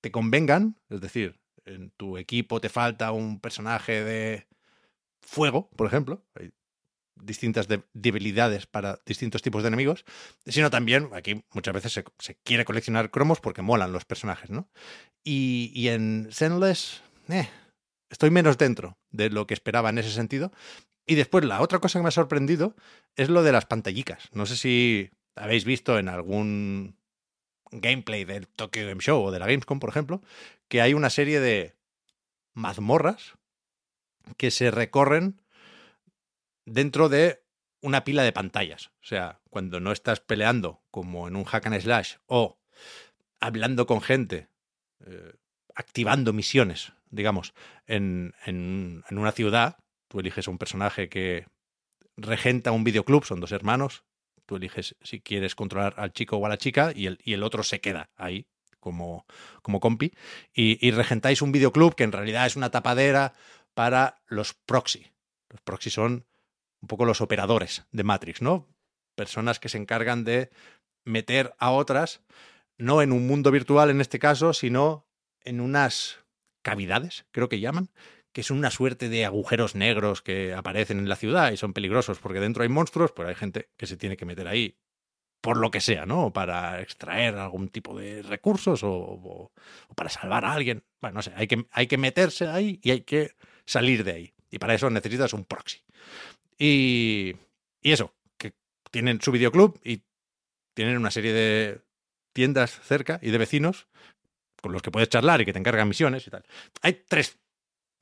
te 0.00 0.10
convengan, 0.10 0.76
es 0.88 1.00
decir, 1.00 1.40
en 1.64 1.90
tu 1.90 2.18
equipo 2.18 2.60
te 2.60 2.68
falta 2.68 3.12
un 3.12 3.40
personaje 3.40 4.04
de 4.04 4.46
fuego, 5.20 5.70
por 5.76 5.86
ejemplo, 5.86 6.24
hay 6.34 6.50
distintas 7.14 7.68
de 7.68 7.82
debilidades 7.92 8.66
para 8.66 8.98
distintos 9.06 9.42
tipos 9.42 9.62
de 9.62 9.68
enemigos, 9.68 10.04
sino 10.46 10.70
también 10.70 11.10
aquí 11.12 11.44
muchas 11.52 11.74
veces 11.74 12.04
se, 12.18 12.34
quiere 12.42 12.64
coleccionar 12.64 13.10
cromos 13.10 13.40
porque 13.40 13.62
molan 13.62 13.92
los 13.92 14.04
personajes, 14.04 14.50
¿no? 14.50 14.68
Y, 15.22 15.70
y 15.74 15.88
en 15.88 16.28
Zenless, 16.32 17.02
eh, 17.28 17.48
estoy 18.10 18.30
menos 18.30 18.58
dentro 18.58 18.98
de 19.10 19.30
lo 19.30 19.46
que 19.46 19.54
esperaba 19.54 19.90
en 19.90 19.98
ese 19.98 20.10
sentido. 20.10 20.52
Y 21.06 21.14
después 21.14 21.44
la 21.44 21.60
otra 21.60 21.80
cosa 21.80 21.98
que 21.98 22.02
me 22.02 22.08
ha 22.08 22.12
sorprendido 22.12 22.76
es 23.16 23.28
lo 23.28 23.42
de 23.42 23.52
las 23.52 23.66
pantallicas. 23.66 24.28
No 24.32 24.46
sé 24.46 24.56
si 24.56 25.10
habéis 25.34 25.64
visto 25.64 25.98
en 25.98 26.08
algún 26.08 26.96
gameplay 27.72 28.24
del 28.24 28.46
Tokyo 28.46 28.86
Game 28.86 29.00
Show 29.00 29.24
o 29.24 29.30
de 29.30 29.38
la 29.38 29.46
Gamescom, 29.46 29.80
por 29.80 29.90
ejemplo, 29.90 30.22
que 30.68 30.80
hay 30.80 30.94
una 30.94 31.10
serie 31.10 31.40
de 31.40 31.74
mazmorras 32.54 33.34
que 34.36 34.50
se 34.50 34.70
recorren 34.70 35.40
dentro 36.64 37.08
de 37.08 37.42
una 37.80 38.04
pila 38.04 38.22
de 38.22 38.32
pantallas. 38.32 38.92
O 39.02 39.06
sea, 39.06 39.40
cuando 39.50 39.80
no 39.80 39.90
estás 39.92 40.20
peleando 40.20 40.82
como 40.90 41.26
en 41.26 41.36
un 41.36 41.44
hack 41.44 41.66
and 41.66 41.80
slash 41.80 42.16
o 42.26 42.58
hablando 43.40 43.86
con 43.86 44.00
gente, 44.00 44.48
eh, 45.04 45.34
activando 45.74 46.32
misiones, 46.32 46.92
digamos, 47.10 47.54
en, 47.86 48.34
en, 48.46 49.02
en 49.08 49.18
una 49.18 49.32
ciudad, 49.32 49.78
tú 50.08 50.20
eliges 50.20 50.46
un 50.46 50.58
personaje 50.58 51.08
que 51.08 51.46
regenta 52.16 52.70
un 52.72 52.84
videoclub, 52.84 53.24
son 53.24 53.40
dos 53.40 53.52
hermanos, 53.52 54.04
tú 54.52 54.56
eliges 54.56 54.94
si 55.00 55.20
quieres 55.20 55.54
controlar 55.54 55.94
al 55.96 56.12
chico 56.12 56.36
o 56.36 56.44
a 56.44 56.48
la 56.50 56.58
chica 56.58 56.92
y 56.94 57.06
el, 57.06 57.18
y 57.24 57.32
el 57.32 57.42
otro 57.42 57.62
se 57.62 57.80
queda 57.80 58.10
ahí 58.16 58.46
como, 58.80 59.24
como 59.62 59.80
compi 59.80 60.12
y, 60.52 60.86
y 60.86 60.90
regentáis 60.90 61.40
un 61.40 61.52
videoclub 61.52 61.94
que 61.94 62.04
en 62.04 62.12
realidad 62.12 62.44
es 62.44 62.54
una 62.54 62.70
tapadera 62.70 63.32
para 63.72 64.20
los 64.26 64.52
proxy. 64.52 65.06
Los 65.48 65.62
proxy 65.62 65.88
son 65.88 66.26
un 66.82 66.88
poco 66.88 67.06
los 67.06 67.22
operadores 67.22 67.86
de 67.92 68.02
Matrix, 68.02 68.42
¿no? 68.42 68.68
Personas 69.14 69.58
que 69.58 69.70
se 69.70 69.78
encargan 69.78 70.24
de 70.24 70.50
meter 71.04 71.54
a 71.58 71.70
otras, 71.70 72.20
no 72.76 73.00
en 73.00 73.12
un 73.12 73.26
mundo 73.26 73.50
virtual 73.50 73.88
en 73.88 74.02
este 74.02 74.18
caso, 74.18 74.52
sino 74.52 75.06
en 75.44 75.62
unas 75.62 76.18
cavidades, 76.60 77.24
creo 77.30 77.48
que 77.48 77.60
llaman, 77.60 77.88
que 78.32 78.42
son 78.42 78.58
una 78.58 78.70
suerte 78.70 79.08
de 79.08 79.24
agujeros 79.24 79.74
negros 79.74 80.22
que 80.22 80.54
aparecen 80.54 80.98
en 80.98 81.08
la 81.08 81.16
ciudad 81.16 81.52
y 81.52 81.56
son 81.56 81.72
peligrosos 81.72 82.18
porque 82.18 82.40
dentro 82.40 82.62
hay 82.62 82.68
monstruos, 82.68 83.12
pero 83.12 83.28
hay 83.28 83.34
gente 83.34 83.68
que 83.76 83.86
se 83.86 83.96
tiene 83.96 84.16
que 84.16 84.24
meter 84.24 84.48
ahí 84.48 84.78
por 85.42 85.56
lo 85.56 85.70
que 85.70 85.80
sea, 85.80 86.06
¿no? 86.06 86.32
Para 86.32 86.80
extraer 86.80 87.34
algún 87.34 87.68
tipo 87.68 87.98
de 87.98 88.22
recursos 88.22 88.84
o, 88.84 88.90
o, 88.90 89.52
para 89.96 90.08
salvar 90.08 90.44
a 90.44 90.52
alguien. 90.52 90.84
Bueno, 91.00 91.16
no 91.16 91.22
sé, 91.22 91.32
hay 91.34 91.48
que, 91.48 91.66
hay 91.72 91.88
que 91.88 91.98
meterse 91.98 92.46
ahí 92.46 92.80
y 92.82 92.92
hay 92.92 93.00
que 93.00 93.34
salir 93.66 94.04
de 94.04 94.12
ahí. 94.12 94.34
Y 94.50 94.58
para 94.58 94.74
eso 94.74 94.88
necesitas 94.88 95.32
un 95.32 95.44
proxy. 95.44 95.82
Y, 96.56 97.34
y 97.82 97.92
eso, 97.92 98.14
que 98.38 98.54
tienen 98.92 99.20
su 99.20 99.32
videoclub 99.32 99.80
y 99.82 100.04
tienen 100.74 100.96
una 100.96 101.10
serie 101.10 101.32
de 101.32 101.80
tiendas 102.32 102.80
cerca 102.82 103.18
y 103.20 103.30
de 103.30 103.38
vecinos 103.38 103.88
con 104.62 104.72
los 104.72 104.80
que 104.80 104.92
puedes 104.92 105.08
charlar 105.08 105.40
y 105.40 105.44
que 105.44 105.52
te 105.52 105.58
encargan 105.58 105.88
misiones 105.88 106.24
y 106.26 106.30
tal. 106.30 106.44
Hay 106.82 107.02
tres 107.08 107.41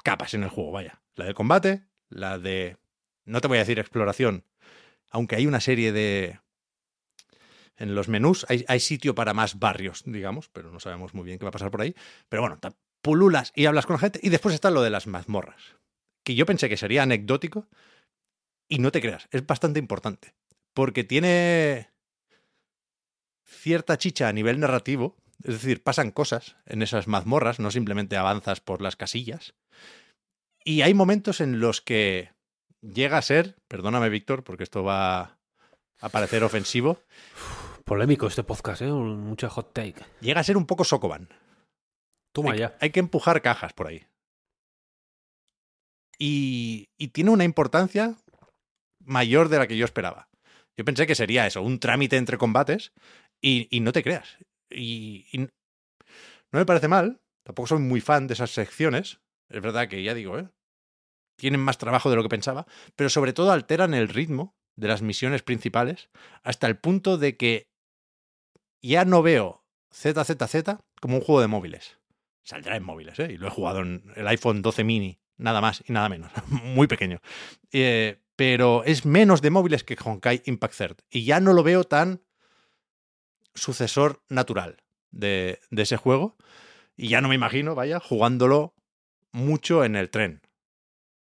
capas 0.02 0.35
en 0.35 0.43
el 0.43 0.48
juego, 0.48 0.72
vaya. 0.72 1.02
La 1.14 1.24
del 1.24 1.35
combate, 1.35 1.85
la 2.09 2.39
de... 2.39 2.77
No 3.24 3.40
te 3.40 3.48
voy 3.48 3.59
a 3.59 3.60
decir 3.60 3.78
exploración, 3.78 4.44
aunque 5.10 5.36
hay 5.36 5.47
una 5.47 5.60
serie 5.60 5.93
de... 5.93 6.40
En 7.77 7.94
los 7.94 8.09
menús 8.09 8.44
hay, 8.48 8.64
hay 8.68 8.81
sitio 8.81 9.14
para 9.14 9.32
más 9.32 9.59
barrios, 9.59 10.02
digamos, 10.05 10.48
pero 10.48 10.70
no 10.70 10.81
sabemos 10.81 11.14
muy 11.14 11.24
bien 11.24 11.39
qué 11.39 11.44
va 11.44 11.48
a 11.48 11.52
pasar 11.52 11.70
por 11.70 11.81
ahí. 11.81 11.94
Pero 12.28 12.43
bueno, 12.43 12.59
pululas 13.01 13.52
y 13.55 13.66
hablas 13.66 13.86
con 13.86 13.94
la 13.94 14.01
gente. 14.01 14.20
Y 14.22 14.28
después 14.28 14.55
está 14.55 14.70
lo 14.70 14.82
de 14.82 14.90
las 14.90 15.06
mazmorras, 15.06 15.77
que 16.22 16.35
yo 16.35 16.47
pensé 16.47 16.68
que 16.68 16.77
sería 16.77 17.02
anecdótico, 17.02 17.68
y 18.68 18.78
no 18.78 18.93
te 18.93 19.01
creas, 19.01 19.28
es 19.32 19.47
bastante 19.47 19.81
importante, 19.81 20.35
porque 20.74 21.05
tiene 21.05 21.90
cierta 23.44 23.98
chicha 23.98 24.28
a 24.28 24.32
nivel 24.32 24.60
narrativo, 24.60 25.16
es 25.45 25.55
decir, 25.55 25.83
pasan 25.83 26.11
cosas 26.11 26.57
en 26.67 26.83
esas 26.83 27.09
mazmorras, 27.09 27.61
no 27.61 27.71
simplemente 27.71 28.17
avanzas 28.17 28.61
por 28.61 28.83
las 28.83 28.97
casillas. 28.97 29.55
Y 30.65 30.83
hay 30.83 30.95
momentos 30.95 31.41
en 31.41 31.61
los 31.61 31.81
que 31.81 32.33
llega 32.83 33.19
a 33.19 33.23
ser, 33.23 33.57
perdóname 33.69 34.09
Víctor, 34.09 34.45
porque 34.45 34.65
esto 34.65 34.85
va 34.85 35.39
a 36.01 36.09
parecer 36.11 36.45
ofensivo. 36.45 37.03
Polémico 37.85 38.27
este 38.27 38.43
podcast, 38.43 38.83
¿eh? 38.83 38.93
Mucha 38.93 39.49
hot 39.49 39.73
take. 39.73 40.03
Llega 40.21 40.41
a 40.41 40.45
ser 40.45 40.57
un 40.57 40.67
poco 40.67 40.85
Sokoban. 40.85 41.29
Toma 42.33 42.53
hay, 42.53 42.59
ya. 42.61 42.77
Hay 42.81 42.91
que 42.91 43.01
empujar 43.01 43.43
cajas 43.43 43.73
por 43.73 43.89
ahí. 43.89 44.07
Y, 46.19 46.91
y 46.99 47.09
tiene 47.09 47.31
una 47.31 47.45
importancia 47.45 48.15
mayor 49.03 49.49
de 49.49 49.59
la 49.59 49.67
que 49.67 49.77
yo 49.77 49.87
esperaba. 49.87 50.29
Yo 50.77 50.85
pensé 50.85 51.07
que 51.07 51.15
sería 51.15 51.47
eso, 51.47 51.62
un 51.62 51.81
trámite 51.81 52.17
entre 52.17 52.39
combates, 52.39 52.93
y, 53.43 53.69
y 53.75 53.81
no 53.81 53.93
te 53.93 54.03
creas. 54.03 54.39
Y, 54.70 55.26
no 55.32 56.59
me 56.59 56.66
parece 56.66 56.88
mal, 56.88 57.20
tampoco 57.44 57.68
soy 57.68 57.78
muy 57.78 58.01
fan 58.01 58.26
de 58.26 58.34
esas 58.34 58.51
secciones. 58.51 59.20
Es 59.48 59.60
verdad 59.62 59.88
que 59.88 60.02
ya 60.02 60.14
digo, 60.14 60.38
¿eh? 60.38 60.48
tienen 61.36 61.60
más 61.60 61.78
trabajo 61.78 62.10
de 62.10 62.16
lo 62.16 62.22
que 62.22 62.28
pensaba, 62.28 62.66
pero 62.97 63.09
sobre 63.09 63.32
todo 63.32 63.51
alteran 63.51 63.94
el 63.94 64.09
ritmo 64.09 64.56
de 64.76 64.88
las 64.88 65.02
misiones 65.02 65.42
principales 65.42 66.10
hasta 66.42 66.66
el 66.66 66.78
punto 66.78 67.18
de 67.18 67.36
que 67.36 67.70
ya 68.82 69.05
no 69.05 69.22
veo 69.22 69.64
ZZZ 69.92 70.78
como 71.01 71.16
un 71.16 71.22
juego 71.22 71.40
de 71.40 71.48
móviles. 71.48 71.98
Saldrá 72.42 72.76
en 72.76 72.82
móviles, 72.82 73.18
¿eh? 73.18 73.32
Y 73.32 73.36
lo 73.36 73.47
he 73.47 73.51
jugado 73.51 73.80
en 73.80 74.12
el 74.16 74.26
iPhone 74.28 74.62
12 74.62 74.84
mini, 74.84 75.18
nada 75.36 75.60
más 75.60 75.82
y 75.86 75.92
nada 75.92 76.09
menos. 76.09 76.30
Muy 76.48 76.86
pequeño. 76.86 77.20
Eh, 77.72 78.22
pero 78.36 78.84
es 78.84 79.05
menos 79.05 79.42
de 79.42 79.51
móviles 79.51 79.84
que 79.84 79.97
Honkai 80.02 80.42
Impact 80.47 80.76
Third. 80.76 80.97
Y 81.10 81.24
ya 81.24 81.40
no 81.40 81.52
lo 81.52 81.62
veo 81.62 81.84
tan 81.84 82.22
sucesor 83.55 84.22
natural 84.28 84.82
de, 85.10 85.60
ese 85.70 85.97
juego. 85.97 86.36
Y 86.97 87.09
ya 87.09 87.20
no 87.20 87.28
me 87.28 87.35
imagino, 87.35 87.74
vaya, 87.74 88.01
jugándolo 88.01 88.74
mucho 89.32 89.85
en 89.85 89.97
el 89.97 90.10
tren. 90.10 90.43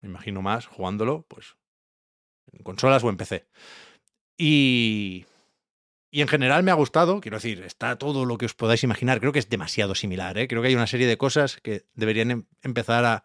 Me 0.01 0.09
imagino 0.09 0.41
más 0.41 0.65
jugándolo, 0.65 1.25
pues, 1.27 1.55
en 2.51 2.63
consolas 2.63 3.03
o 3.03 3.09
en 3.09 3.17
PC. 3.17 3.47
Y. 4.37 5.25
Y 6.11 6.21
en 6.21 6.27
general 6.27 6.61
me 6.61 6.69
ha 6.69 6.75
gustado, 6.75 7.21
quiero 7.21 7.37
decir, 7.37 7.63
está 7.63 7.97
todo 7.97 8.25
lo 8.25 8.37
que 8.37 8.45
os 8.45 8.53
podáis 8.53 8.83
imaginar. 8.83 9.19
Creo 9.19 9.31
que 9.31 9.39
es 9.39 9.49
demasiado 9.49 9.95
similar, 9.95 10.37
¿eh? 10.37 10.47
Creo 10.47 10.61
que 10.61 10.67
hay 10.67 10.75
una 10.75 10.85
serie 10.85 11.07
de 11.07 11.17
cosas 11.17 11.57
que 11.57 11.87
deberían 11.95 12.29
em 12.29 12.45
empezar 12.61 13.03
a 13.03 13.23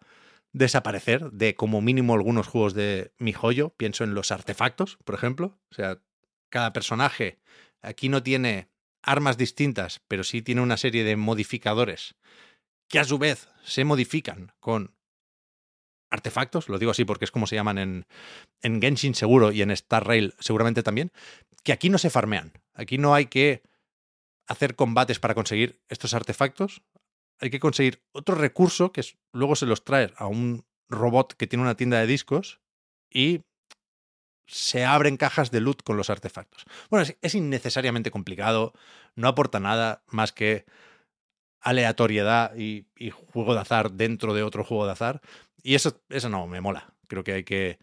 desaparecer 0.53 1.29
de 1.29 1.53
como 1.53 1.81
mínimo 1.81 2.15
algunos 2.15 2.47
juegos 2.47 2.73
de 2.73 3.13
mi 3.19 3.31
joyo. 3.31 3.75
Pienso 3.77 4.03
en 4.03 4.15
los 4.15 4.31
artefactos, 4.31 4.97
por 5.05 5.13
ejemplo. 5.13 5.59
O 5.69 5.75
sea, 5.75 5.99
cada 6.49 6.73
personaje 6.73 7.39
aquí 7.83 8.09
no 8.09 8.23
tiene 8.23 8.69
armas 9.01 9.37
distintas, 9.37 10.01
pero 10.07 10.23
sí 10.23 10.41
tiene 10.41 10.61
una 10.61 10.77
serie 10.77 11.03
de 11.03 11.15
modificadores 11.15 12.15
que 12.87 12.99
a 12.99 13.03
su 13.03 13.17
vez 13.17 13.47
se 13.63 13.85
modifican 13.85 14.51
con 14.59 14.95
artefactos, 16.09 16.69
lo 16.69 16.79
digo 16.79 16.91
así 16.91 17.05
porque 17.05 17.25
es 17.25 17.31
como 17.31 17.47
se 17.47 17.55
llaman 17.55 17.77
en, 17.77 18.07
en 18.61 18.81
Genshin 18.81 19.13
seguro 19.13 19.51
y 19.51 19.61
en 19.61 19.71
Star 19.71 20.07
Rail 20.07 20.33
seguramente 20.39 20.81
también, 20.83 21.11
que 21.63 21.71
aquí 21.71 21.89
no 21.89 21.97
se 21.97 22.09
farmean. 22.09 22.53
Aquí 22.73 22.97
no 22.97 23.13
hay 23.13 23.27
que 23.27 23.61
hacer 24.47 24.75
combates 24.75 25.19
para 25.19 25.35
conseguir 25.35 25.81
estos 25.87 26.13
artefactos. 26.13 26.81
Hay 27.39 27.51
que 27.51 27.59
conseguir 27.59 28.01
otro 28.11 28.35
recurso 28.35 28.91
que 28.91 29.03
luego 29.31 29.55
se 29.55 29.67
los 29.67 29.83
trae 29.83 30.11
a 30.17 30.25
un 30.25 30.65
robot 30.89 31.33
que 31.33 31.47
tiene 31.47 31.63
una 31.63 31.77
tienda 31.77 31.99
de 31.99 32.07
discos 32.07 32.59
y 33.11 33.41
se 34.49 34.83
abren 34.83 35.17
cajas 35.17 35.51
de 35.51 35.61
loot 35.61 35.83
con 35.83 35.95
los 35.95 36.09
artefactos. 36.09 36.65
Bueno, 36.89 37.03
es, 37.03 37.15
es 37.21 37.35
innecesariamente 37.35 38.11
complicado, 38.11 38.73
no 39.15 39.27
aporta 39.27 39.59
nada 39.59 40.03
más 40.07 40.31
que 40.31 40.65
aleatoriedad 41.61 42.55
y, 42.55 42.85
juego 43.31 43.53
de 43.53 43.61
azar 43.61 43.91
dentro 43.91 44.33
de 44.33 44.43
otro 44.43 44.63
juego 44.63 44.85
de 44.85 44.93
azar. 44.93 45.21
Y 45.61 45.75
eso, 45.75 46.01
eso 46.09 46.29
no 46.29 46.47
me 46.47 46.61
mola. 46.61 46.93
Creo 47.07 47.23
que 47.23 47.33
hay 47.33 47.43
que 47.43 47.79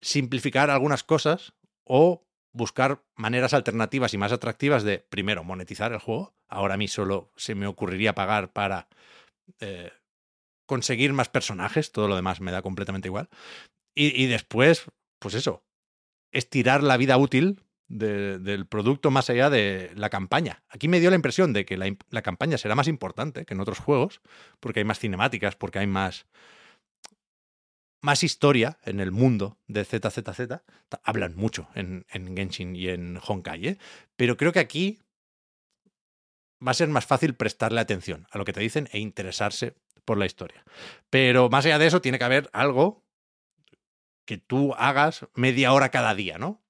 simplificar 0.00 0.70
algunas 0.70 1.02
cosas 1.02 1.52
o 1.84 2.24
buscar 2.52 3.02
maneras 3.16 3.52
alternativas 3.52 4.14
y 4.14 4.18
más 4.18 4.32
atractivas 4.32 4.82
de, 4.84 4.98
primero, 4.98 5.44
monetizar 5.44 5.92
el 5.92 5.98
juego. 5.98 6.34
Ahora 6.48 6.74
a 6.74 6.76
mí 6.78 6.88
solo 6.88 7.30
se 7.36 7.54
me 7.54 7.66
ocurriría 7.66 8.14
pagar 8.14 8.52
para 8.52 8.88
eh, 9.60 9.92
conseguir 10.66 11.12
más 11.12 11.28
personajes, 11.28 11.92
todo 11.92 12.08
lo 12.08 12.16
demás 12.16 12.40
me 12.40 12.52
da 12.52 12.62
completamente 12.62 13.08
igual. 13.08 13.28
Y 13.92 14.26
después, 14.26 14.84
pues 15.18 15.34
eso, 15.34 15.62
estirar 16.32 16.82
la 16.82 16.96
vida 16.96 17.16
útil 17.16 17.62
de, 17.88 18.38
del 18.38 18.66
producto 18.66 19.10
más 19.10 19.28
allá 19.30 19.50
de 19.50 19.92
la 19.96 20.10
campaña. 20.10 20.62
Aquí 20.68 20.88
me 20.88 21.00
dio 21.00 21.10
la 21.10 21.16
impresión 21.16 21.52
de 21.52 21.64
que 21.64 21.76
la, 21.76 21.94
la, 22.10 22.22
campaña 22.22 22.56
será 22.56 22.74
más 22.74 22.88
importante 22.88 23.44
que 23.44 23.54
en 23.54 23.60
otros 23.60 23.80
juegos, 23.80 24.20
porque 24.60 24.80
hay 24.80 24.84
más 24.84 25.00
cinemáticas, 25.00 25.56
porque 25.56 25.80
hay 25.80 25.88
más, 25.88 26.26
más 28.00 28.22
historia 28.22 28.78
en 28.84 29.00
el 29.00 29.10
mundo 29.10 29.58
de 29.66 29.84
ZZZ. 29.84 30.62
Hablan 31.02 31.36
mucho 31.36 31.68
en, 31.74 32.06
en 32.10 32.36
Genshin 32.36 32.76
y 32.76 32.88
en 32.88 33.18
Honkai, 33.26 33.66
¿eh? 33.66 33.78
pero 34.16 34.36
creo 34.36 34.52
que 34.52 34.60
aquí 34.60 35.00
va 36.66 36.70
a 36.70 36.74
ser 36.74 36.88
más 36.88 37.06
fácil 37.06 37.34
prestarle 37.34 37.80
atención 37.80 38.26
a 38.30 38.38
lo 38.38 38.44
que 38.44 38.52
te 38.52 38.60
dicen 38.60 38.88
e 38.92 38.98
interesarse 38.98 39.74
por 40.04 40.18
la 40.18 40.26
historia. 40.26 40.64
Pero 41.08 41.48
más 41.48 41.66
allá 41.66 41.78
de 41.78 41.86
eso, 41.86 42.00
tiene 42.00 42.18
que 42.18 42.24
haber 42.24 42.50
algo 42.52 43.02
que 44.30 44.38
tú 44.38 44.74
hagas 44.78 45.26
media 45.34 45.72
hora 45.72 45.88
cada 45.88 46.14
día, 46.14 46.38
¿no? 46.38 46.62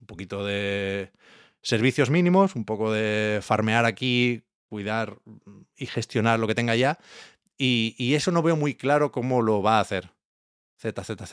un 0.00 0.06
poquito 0.06 0.46
de 0.46 1.10
servicios 1.62 2.10
mínimos, 2.10 2.54
un 2.54 2.64
poco 2.64 2.92
de 2.92 3.40
farmear 3.42 3.86
aquí, 3.86 4.44
cuidar 4.68 5.18
y 5.76 5.86
gestionar 5.86 6.38
lo 6.38 6.46
que 6.46 6.54
tenga 6.54 6.76
ya. 6.76 7.00
Y, 7.56 7.96
y, 7.98 8.14
eso 8.14 8.30
no 8.30 8.40
veo 8.40 8.54
muy 8.54 8.76
claro 8.76 9.10
cómo 9.10 9.42
lo 9.42 9.62
va 9.62 9.78
a 9.78 9.80
hacer 9.80 10.12
ZZZ. 10.80 11.32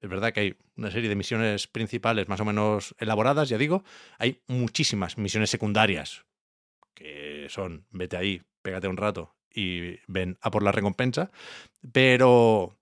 Es 0.00 0.10
verdad 0.10 0.32
que 0.32 0.40
hay 0.40 0.56
una 0.76 0.90
serie 0.90 1.08
de 1.08 1.14
misiones 1.14 1.68
principales 1.68 2.28
más 2.28 2.40
o 2.40 2.44
menos 2.44 2.96
elaboradas, 2.98 3.48
ya 3.48 3.56
digo. 3.56 3.84
Hay 4.18 4.42
muchísimas 4.48 5.16
misiones 5.16 5.50
secundarias 5.50 6.24
que 6.92 7.46
son, 7.50 7.86
vete 7.90 8.16
ahí, 8.16 8.42
pégate 8.62 8.88
un 8.88 8.96
rato 8.96 9.36
y 9.48 10.00
ven 10.08 10.38
a 10.40 10.50
por 10.50 10.64
la 10.64 10.72
recompensa. 10.72 11.30
Pero, 11.92 12.79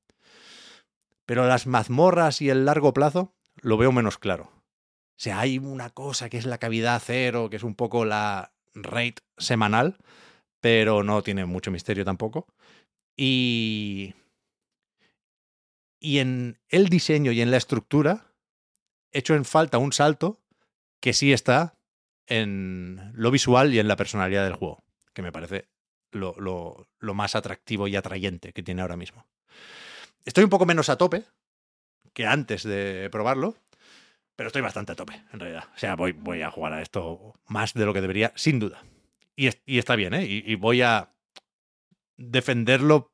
pero 1.29 1.47
las 1.47 1.67
mazmorras 1.67 2.41
y 2.41 2.49
el 2.49 2.65
largo 2.65 2.95
plazo 2.95 3.35
lo 3.61 3.77
veo 3.77 3.93
menos 3.93 4.17
claro 4.17 4.45
O 4.45 5.19
sea, 5.19 5.41
hay 5.41 5.59
una 5.59 5.91
cosa 5.91 6.31
que 6.31 6.39
es 6.39 6.47
la 6.47 6.57
cavidad 6.57 7.03
cero, 7.05 7.51
que 7.51 7.57
es 7.57 7.65
un 7.65 7.75
poco 7.75 8.07
la 8.07 8.55
rate 8.73 9.23
semanal, 9.37 9.99
pero 10.61 11.03
no 11.03 11.23
tiene 11.23 11.45
mucho 11.45 11.71
misterio 11.71 12.07
tampoco. 12.07 12.47
Y. 13.15 14.15
Y 16.01 16.21
en 16.21 16.61
el 16.71 16.89
diseño 16.89 17.31
y 17.33 17.43
en 17.43 17.51
la 17.51 17.59
estructura, 17.59 18.33
hecho 19.13 19.35
en 19.35 19.45
falta 19.45 19.77
un 19.77 19.93
salto 19.93 20.41
que 20.99 21.13
sí 21.13 21.35
está 21.35 21.77
en 22.27 23.13
lo 23.15 23.31
visual 23.31 23.75
y 23.75 23.81
en 23.81 23.89
la 23.89 23.97
personalidad 23.97 24.45
del 24.45 24.55
juego, 24.55 24.83
que 25.13 25.23
me 25.23 25.33
parece 25.33 25.69
lo, 26.11 26.35
lo, 26.39 26.89
lo 27.01 27.15
más 27.15 27.35
atractivo 27.35 27.87
y 27.87 27.97
atrayente 27.97 28.55
que 28.55 28.63
tiene 28.63 28.81
ahora 28.81 28.97
mismo. 28.97 29.27
Estoy 30.29 30.45
un 30.45 30.51
poco 30.51 30.67
menos 30.67 30.91
a 30.91 30.99
tope 30.99 31.25
que 32.13 32.27
antes 32.27 32.63
de 32.63 33.09
probarlo, 33.11 33.57
pero 34.37 34.49
estoy 34.49 34.61
bastante 34.61 34.93
a 34.93 34.95
tope, 34.95 35.23
en 35.33 35.41
realidad. 35.41 35.65
O 35.75 35.79
sea, 35.79 35.97
voy, 35.97 36.43
a 36.43 36.51
jugar 36.51 36.75
a 36.75 36.83
esto 36.83 37.33
más 37.47 37.73
de 37.73 37.87
lo 37.87 37.95
que 37.95 38.03
debería, 38.03 38.35
sin 38.37 38.59
duda. 38.59 38.85
Y, 39.37 39.49
está 39.79 39.97
bien, 39.97 40.13
¿eh? 40.13 40.27
Y, 40.27 40.55
voy 40.57 40.83
a 40.83 41.15
defenderlo 42.19 43.11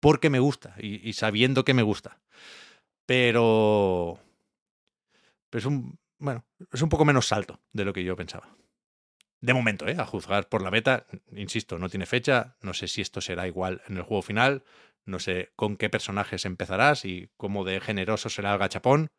porque 0.00 0.30
me 0.30 0.38
gusta 0.38 0.74
y, 0.78 1.06
y 1.06 1.12
sabiendo 1.12 1.66
que 1.66 1.74
me 1.74 1.82
gusta. 1.82 2.18
Pero, 3.04 4.18
pero 5.50 5.58
es 5.58 5.66
un, 5.66 5.98
bueno, 6.16 6.46
es 6.72 6.80
un 6.80 6.88
poco 6.88 7.04
menos 7.04 7.26
salto 7.26 7.60
de 7.74 7.84
lo 7.84 7.92
que 7.92 8.04
yo 8.04 8.16
pensaba. 8.16 8.56
De 9.42 9.52
momento, 9.52 9.86
¿eh? 9.86 9.96
a 9.98 10.06
juzgar 10.06 10.48
por 10.48 10.62
la 10.62 10.70
beta, 10.70 11.04
insisto, 11.32 11.78
no 11.78 11.90
tiene 11.90 12.06
fecha, 12.06 12.56
no 12.62 12.72
sé 12.72 12.88
si 12.88 13.02
esto 13.02 13.20
será 13.20 13.46
igual 13.46 13.82
en 13.86 13.98
el 13.98 14.02
juego 14.02 14.22
final, 14.22 14.64
no 15.06 15.18
sé 15.18 15.50
con 15.56 15.76
qué 15.76 15.88
personajes 15.88 16.44
empezarás 16.44 17.04
y 17.04 17.30
cómo 17.36 17.64
de 17.64 17.80
generoso 17.80 18.28
será 18.28 18.52
el 18.52 18.58
gachapón. 18.58 19.10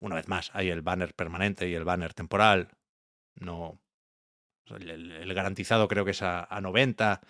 Una 0.00 0.16
vez 0.16 0.28
más, 0.28 0.50
hay 0.54 0.68
el 0.68 0.82
banner 0.82 1.14
permanente 1.14 1.68
y 1.68 1.74
el 1.74 1.84
banner 1.84 2.12
temporal. 2.12 2.68
No. 3.36 3.78
El, 4.66 5.32
garantizado 5.34 5.88
creo 5.88 6.04
que 6.04 6.10
es 6.10 6.22
a, 6.22 6.44
a 6.44 6.60
90. 6.60 7.20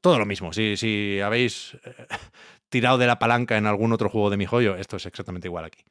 Todo 0.00 0.18
lo 0.18 0.26
mismo. 0.26 0.52
Si, 0.52 0.76
si 0.76 1.20
habéis 1.20 1.74
eh, 1.84 2.06
tirado 2.68 2.98
de 2.98 3.06
la 3.06 3.18
palanca 3.18 3.56
en 3.56 3.66
algún 3.66 3.92
otro 3.92 4.10
juego 4.10 4.30
de 4.30 4.36
mi 4.36 4.46
joyo, 4.46 4.76
esto 4.76 4.96
es 4.96 5.06
exactamente 5.06 5.48
igual 5.48 5.64
aquí. 5.64 5.84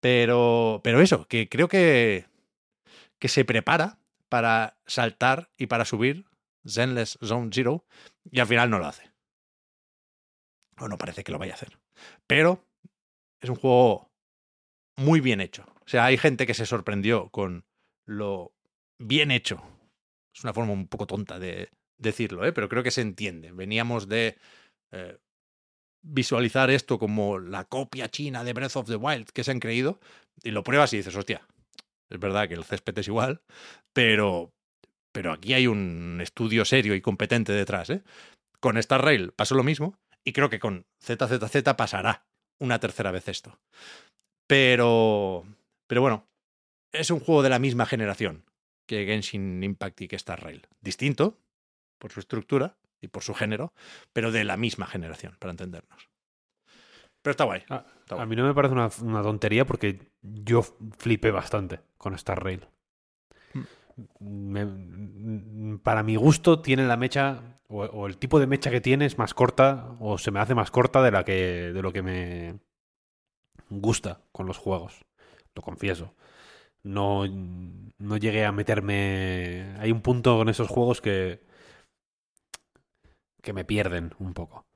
Pero, 0.00 0.80
pero 0.82 1.00
eso, 1.00 1.26
que 1.28 1.48
creo 1.48 1.68
que, 1.68 2.26
que 3.18 3.28
se 3.28 3.44
prepara 3.44 3.98
para 4.28 4.76
saltar 4.86 5.50
y 5.56 5.66
para 5.66 5.84
subir 5.84 6.26
Zenless 6.66 7.18
Zone 7.24 7.50
Zero 7.52 7.84
y 8.30 8.40
al 8.40 8.46
final 8.46 8.70
no 8.70 8.78
lo 8.78 8.86
hace. 8.86 9.15
O 10.78 10.88
no 10.88 10.98
parece 10.98 11.24
que 11.24 11.32
lo 11.32 11.38
vaya 11.38 11.52
a 11.52 11.56
hacer. 11.56 11.78
Pero 12.26 12.64
es 13.40 13.50
un 13.50 13.56
juego 13.56 14.10
muy 14.98 15.20
bien 15.20 15.40
hecho. 15.40 15.64
O 15.84 15.88
sea, 15.88 16.04
hay 16.04 16.18
gente 16.18 16.46
que 16.46 16.54
se 16.54 16.66
sorprendió 16.66 17.28
con 17.30 17.64
lo 18.06 18.52
bien 18.98 19.30
hecho. 19.30 19.62
Es 20.34 20.44
una 20.44 20.52
forma 20.52 20.72
un 20.72 20.88
poco 20.88 21.06
tonta 21.06 21.38
de 21.38 21.70
decirlo, 21.98 22.44
¿eh? 22.44 22.52
pero 22.52 22.68
creo 22.68 22.82
que 22.82 22.90
se 22.90 23.00
entiende. 23.00 23.52
Veníamos 23.52 24.08
de 24.08 24.36
eh, 24.92 25.18
visualizar 26.02 26.70
esto 26.70 26.98
como 26.98 27.38
la 27.38 27.64
copia 27.64 28.10
china 28.10 28.44
de 28.44 28.52
Breath 28.52 28.76
of 28.76 28.88
the 28.88 28.96
Wild 28.96 29.30
que 29.30 29.44
se 29.44 29.50
han 29.50 29.60
creído 29.60 29.98
y 30.42 30.50
lo 30.50 30.62
pruebas 30.62 30.92
y 30.92 30.98
dices, 30.98 31.16
hostia, 31.16 31.46
es 32.10 32.20
verdad 32.20 32.48
que 32.48 32.54
el 32.54 32.64
césped 32.64 32.98
es 32.98 33.08
igual, 33.08 33.42
pero, 33.92 34.52
pero 35.12 35.32
aquí 35.32 35.54
hay 35.54 35.66
un 35.66 36.20
estudio 36.20 36.64
serio 36.64 36.94
y 36.94 37.00
competente 37.00 37.52
detrás. 37.52 37.90
¿eh? 37.90 38.02
Con 38.60 38.76
Star 38.76 39.04
Rail 39.04 39.32
pasó 39.32 39.54
lo 39.54 39.64
mismo 39.64 39.98
y 40.26 40.32
creo 40.32 40.50
que 40.50 40.58
con 40.58 40.86
ZZZ 41.00 41.62
pasará 41.76 42.26
una 42.58 42.80
tercera 42.80 43.12
vez 43.12 43.28
esto. 43.28 43.58
Pero, 44.48 45.44
pero 45.86 46.00
bueno, 46.00 46.26
es 46.92 47.10
un 47.10 47.20
juego 47.20 47.42
de 47.42 47.50
la 47.50 47.60
misma 47.60 47.86
generación 47.86 48.44
que 48.86 49.06
Genshin 49.06 49.62
Impact 49.62 50.00
y 50.02 50.08
que 50.08 50.16
Star 50.16 50.42
Rail. 50.42 50.66
Distinto 50.80 51.38
por 51.98 52.10
su 52.10 52.20
estructura 52.20 52.76
y 53.00 53.08
por 53.08 53.22
su 53.22 53.34
género, 53.34 53.72
pero 54.12 54.32
de 54.32 54.44
la 54.44 54.56
misma 54.56 54.86
generación, 54.86 55.36
para 55.38 55.52
entendernos. 55.52 56.08
Pero 57.22 57.30
está 57.30 57.44
guay. 57.44 57.62
A, 57.68 57.84
está 58.00 58.20
a 58.20 58.26
mí 58.26 58.34
no 58.34 58.44
me 58.44 58.54
parece 58.54 58.74
una, 58.74 58.90
una 59.02 59.22
tontería 59.22 59.64
porque 59.64 60.10
yo 60.22 60.62
flipé 60.98 61.30
bastante 61.30 61.80
con 61.98 62.14
Star 62.14 62.42
Rail. 62.42 62.66
Me- 64.20 65.78
para 65.82 66.02
mi 66.02 66.16
gusto 66.16 66.60
tiene 66.60 66.86
la 66.86 66.96
mecha 66.96 67.60
o, 67.68 67.84
o 67.84 68.06
el 68.06 68.18
tipo 68.18 68.38
de 68.38 68.46
mecha 68.46 68.70
que 68.70 68.80
tiene 68.80 69.06
es 69.06 69.18
más 69.18 69.34
corta 69.34 69.96
o 70.00 70.18
se 70.18 70.30
me 70.30 70.40
hace 70.40 70.54
más 70.54 70.70
corta 70.70 71.02
de 71.02 71.10
la 71.10 71.24
que 71.24 71.72
de 71.72 71.82
lo 71.82 71.92
que 71.92 72.02
me 72.02 72.58
gusta 73.70 74.20
con 74.32 74.46
los 74.46 74.58
juegos. 74.58 75.04
Lo 75.54 75.62
confieso. 75.62 76.14
No, 76.82 77.24
no 77.26 78.16
llegué 78.16 78.44
a 78.44 78.52
meterme. 78.52 79.74
Hay 79.78 79.90
un 79.90 80.02
punto 80.02 80.36
con 80.38 80.48
esos 80.48 80.68
juegos 80.68 81.00
que. 81.00 81.40
que 83.42 83.52
me 83.52 83.64
pierden 83.64 84.14
un 84.18 84.34
poco. 84.34 84.66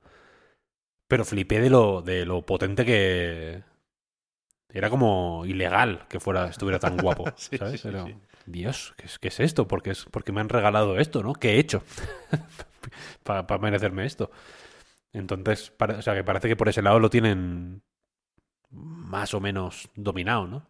Pero 1.07 1.25
flipé 1.25 1.59
de 1.59 1.69
lo, 1.69 2.01
de 2.01 2.25
lo 2.25 2.45
potente 2.45 2.85
que. 2.85 3.63
Era 4.73 4.89
como 4.89 5.45
ilegal 5.45 6.07
que 6.07 6.19
fuera, 6.19 6.47
estuviera 6.47 6.79
tan 6.79 6.97
guapo. 6.97 7.25
¿sabes? 7.35 7.73
sí, 7.73 7.77
sí, 7.77 7.87
Era, 7.89 8.05
sí. 8.05 8.15
Dios, 8.45 8.93
¿qué 8.97 9.05
es, 9.05 9.19
qué 9.19 9.27
es 9.29 9.39
esto? 9.39 9.67
¿Por 9.67 9.83
qué, 9.83 9.91
es, 9.91 10.05
porque 10.05 10.31
me 10.31 10.41
han 10.41 10.49
regalado 10.49 10.97
esto, 10.97 11.23
¿no? 11.23 11.33
¿Qué 11.33 11.51
he 11.51 11.59
hecho? 11.59 11.83
Para 13.23 13.57
merecerme 13.57 14.05
esto. 14.05 14.31
Entonces, 15.13 15.73
o 15.77 16.01
sea, 16.01 16.15
que 16.15 16.23
parece 16.23 16.47
que 16.47 16.55
por 16.55 16.69
ese 16.69 16.81
lado 16.81 16.99
lo 16.99 17.09
tienen 17.09 17.83
más 18.69 19.33
o 19.33 19.41
menos 19.41 19.89
dominado, 19.95 20.47
¿no? 20.47 20.69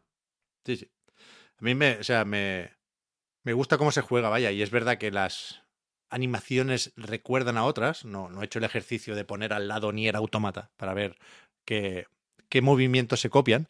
Sí, 0.66 0.78
sí. 0.78 0.92
A 1.58 1.64
mí 1.64 1.76
me, 1.76 1.98
o 1.98 2.04
sea, 2.04 2.26
me, 2.26 2.72
me 3.44 3.54
gusta 3.54 3.78
cómo 3.78 3.92
se 3.92 4.02
juega, 4.02 4.30
vaya, 4.30 4.52
y 4.52 4.62
es 4.62 4.72
verdad 4.72 4.98
que 4.98 5.12
las 5.12 5.64
animaciones 6.10 6.94
recuerdan 6.96 7.58
a 7.58 7.66
otras. 7.66 8.06
No, 8.06 8.30
no 8.30 8.42
he 8.42 8.46
hecho 8.46 8.60
el 8.60 8.66
ejercicio 8.66 9.16
de 9.16 9.26
poner 9.26 9.54
al 9.54 9.68
lado 9.68 9.92
Nier 9.92 10.16
Automata 10.16 10.72
para 10.78 10.94
ver 10.94 11.18
qué, 11.66 12.08
qué 12.50 12.62
movimientos 12.62 13.22
se 13.22 13.30
copian. 13.30 13.70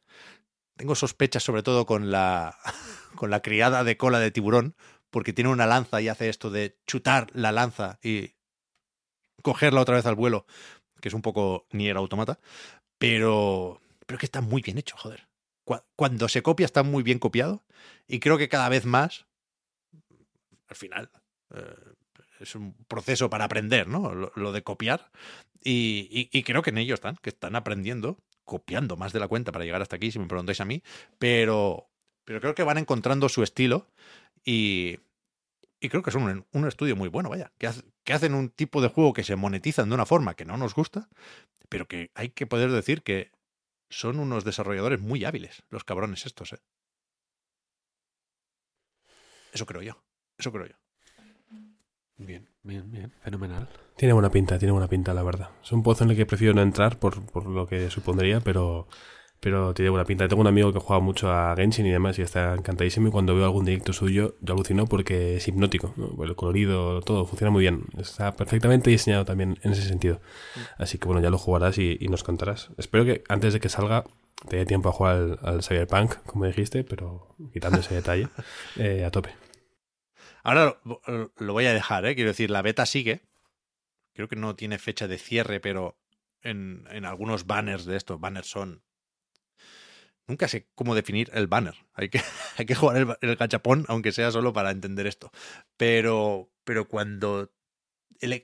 Tengo 0.81 0.95
sospechas 0.95 1.43
sobre 1.43 1.61
todo 1.61 1.85
con 1.85 2.09
la, 2.09 2.57
con 3.15 3.29
la 3.29 3.43
criada 3.43 3.83
de 3.83 3.97
cola 3.97 4.17
de 4.17 4.31
tiburón, 4.31 4.75
porque 5.11 5.31
tiene 5.31 5.51
una 5.51 5.67
lanza 5.67 6.01
y 6.01 6.07
hace 6.07 6.27
esto 6.27 6.49
de 6.49 6.75
chutar 6.87 7.27
la 7.35 7.51
lanza 7.51 7.99
y 8.01 8.33
cogerla 9.43 9.81
otra 9.81 9.93
vez 9.97 10.07
al 10.07 10.15
vuelo, 10.15 10.47
que 10.99 11.09
es 11.09 11.13
un 11.13 11.21
poco 11.21 11.67
Nier 11.71 11.97
Automata. 11.97 12.39
Pero, 12.97 13.79
pero 14.07 14.17
que 14.17 14.25
está 14.25 14.41
muy 14.41 14.63
bien 14.63 14.79
hecho, 14.79 14.97
joder 14.97 15.27
cua- 15.67 15.85
cuando 15.95 16.27
se 16.27 16.41
copia 16.41 16.65
está 16.65 16.81
muy 16.81 17.03
bien 17.03 17.19
copiado 17.19 17.63
y 18.07 18.19
creo 18.19 18.39
que 18.39 18.49
cada 18.49 18.67
vez 18.67 18.85
más, 18.85 19.27
al 20.67 20.75
final, 20.75 21.11
eh, 21.53 21.75
es 22.39 22.55
un 22.55 22.73
proceso 22.87 23.29
para 23.29 23.45
aprender, 23.45 23.87
¿no? 23.87 24.15
Lo, 24.15 24.31
lo 24.35 24.51
de 24.51 24.63
copiar 24.63 25.11
y, 25.63 26.07
y- 26.11 26.35
y 26.35 26.41
creo 26.43 26.63
que 26.63 26.71
en 26.71 26.79
ello 26.79 26.95
están, 26.95 27.17
que 27.17 27.29
están 27.29 27.55
aprendiendo, 27.55 28.17
copiando 28.45 28.97
más 28.97 29.13
de 29.13 29.19
la 29.19 29.27
cuenta 29.27 29.51
para 29.51 29.65
llegar 29.65 29.81
hasta 29.81 29.95
aquí, 29.95 30.11
si 30.11 30.19
me 30.19 30.27
preguntáis 30.27 30.61
a 30.61 30.65
mí, 30.65 30.83
pero, 31.19 31.89
pero 32.25 32.41
creo 32.41 32.55
que 32.55 32.63
van 32.63 32.77
encontrando 32.77 33.29
su 33.29 33.43
estilo 33.43 33.87
y, 34.43 34.99
y 35.79 35.89
creo 35.89 36.01
que 36.03 36.09
es 36.09 36.15
un, 36.15 36.45
un 36.51 36.67
estudio 36.67 36.95
muy 36.95 37.09
bueno, 37.09 37.29
vaya, 37.29 37.51
que, 37.57 37.69
que 38.03 38.13
hacen 38.13 38.33
un 38.33 38.49
tipo 38.49 38.81
de 38.81 38.89
juego 38.89 39.13
que 39.13 39.23
se 39.23 39.35
monetizan 39.35 39.89
de 39.89 39.95
una 39.95 40.05
forma 40.05 40.35
que 40.35 40.45
no 40.45 40.57
nos 40.57 40.75
gusta, 40.75 41.09
pero 41.69 41.87
que 41.87 42.11
hay 42.15 42.29
que 42.29 42.47
poder 42.47 42.71
decir 42.71 43.03
que 43.03 43.31
son 43.89 44.19
unos 44.19 44.43
desarrolladores 44.45 45.01
muy 45.01 45.25
hábiles, 45.25 45.63
los 45.69 45.83
cabrones 45.83 46.25
estos, 46.25 46.53
¿eh? 46.53 46.59
Eso 49.53 49.65
creo 49.65 49.81
yo. 49.81 50.03
Eso 50.37 50.51
creo 50.51 50.65
yo. 50.67 50.80
Bien, 52.25 52.47
bien, 52.63 52.91
bien. 52.91 53.11
Fenomenal. 53.23 53.67
Tiene 53.95 54.13
buena 54.13 54.29
pinta, 54.29 54.59
tiene 54.59 54.71
buena 54.71 54.87
pinta, 54.87 55.13
la 55.13 55.23
verdad. 55.23 55.49
Es 55.63 55.71
un 55.71 55.83
pozo 55.83 56.03
en 56.03 56.11
el 56.11 56.15
que 56.15 56.25
prefiero 56.25 56.53
no 56.53 56.61
entrar 56.61 56.97
por, 56.99 57.25
por 57.25 57.45
lo 57.47 57.67
que 57.67 57.89
supondría, 57.89 58.39
pero, 58.39 58.87
pero 59.39 59.73
tiene 59.73 59.89
buena 59.89 60.05
pinta. 60.05 60.27
Tengo 60.27 60.41
un 60.41 60.47
amigo 60.47 60.71
que 60.71 60.79
juega 60.79 60.99
mucho 60.99 61.31
a 61.31 61.55
Genshin 61.55 61.85
y 61.85 61.91
demás 61.91 62.19
y 62.19 62.21
está 62.21 62.53
encantadísimo. 62.53 63.07
Y 63.07 63.11
cuando 63.11 63.35
veo 63.35 63.45
algún 63.45 63.65
directo 63.65 63.93
suyo, 63.93 64.35
yo 64.41 64.53
alucino 64.53 64.85
porque 64.85 65.37
es 65.37 65.47
hipnótico. 65.47 65.93
¿no? 65.97 66.23
El 66.23 66.35
colorido, 66.35 67.01
todo 67.01 67.25
funciona 67.25 67.51
muy 67.51 67.61
bien. 67.61 67.85
Está 67.97 68.35
perfectamente 68.35 68.89
diseñado 68.89 69.25
también 69.25 69.59
en 69.63 69.71
ese 69.71 69.83
sentido. 69.83 70.21
Así 70.77 70.97
que 70.97 71.07
bueno, 71.07 71.21
ya 71.21 71.29
lo 71.29 71.37
jugarás 71.37 71.77
y, 71.77 71.97
y 71.99 72.07
nos 72.07 72.23
contarás. 72.23 72.69
Espero 72.77 73.03
que 73.05 73.23
antes 73.29 73.53
de 73.53 73.59
que 73.59 73.69
salga 73.69 74.05
te 74.47 74.57
dé 74.57 74.65
tiempo 74.65 74.89
a 74.89 74.91
jugar 74.91 75.15
al, 75.15 75.39
al 75.41 75.63
Cyberpunk, 75.63 76.15
como 76.25 76.45
dijiste, 76.45 76.83
pero 76.83 77.35
quitando 77.53 77.79
ese 77.79 77.95
detalle, 77.95 78.27
eh, 78.77 79.05
a 79.05 79.11
tope. 79.11 79.40
Ahora 80.43 80.79
lo, 80.83 81.53
voy 81.53 81.65
a 81.65 81.73
dejar, 81.73 82.05
¿eh? 82.05 82.15
Quiero 82.15 82.31
decir, 82.31 82.49
la 82.49 82.61
beta 82.61 82.85
sigue. 82.85 83.21
Creo 84.13 84.27
que 84.27 84.35
no 84.35 84.55
tiene 84.55 84.79
fecha 84.79 85.07
de 85.07 85.17
cierre, 85.17 85.59
pero 85.59 85.97
en, 86.41 86.85
en 86.91 87.05
algunos 87.05 87.45
banners 87.45 87.85
de 87.85 87.97
estos, 87.97 88.19
banners 88.19 88.49
son... 88.49 88.83
Nunca 90.27 90.47
sé 90.47 90.67
cómo 90.75 90.95
definir 90.95 91.29
el 91.33 91.47
banner. 91.47 91.75
Hay 91.93 92.09
que, 92.09 92.21
hay 92.57 92.65
que 92.65 92.75
jugar 92.75 92.97
el, 92.97 93.17
el 93.21 93.85
aunque 93.87 94.11
sea 94.11 94.31
solo 94.31 94.53
para 94.53 94.71
entender 94.71 95.07
esto. 95.07 95.31
Pero, 95.77 96.51
pero 96.63 96.87
cuando... 96.87 97.51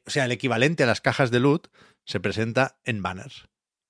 O 0.06 0.10
sea, 0.10 0.26
el 0.26 0.32
equivalente 0.32 0.84
a 0.84 0.88
las 0.88 1.02
cajas 1.02 1.30
de 1.30 1.40
loot 1.40 1.68
se 2.04 2.20
presenta 2.20 2.80
en 2.84 3.04
banners. 3.04 3.48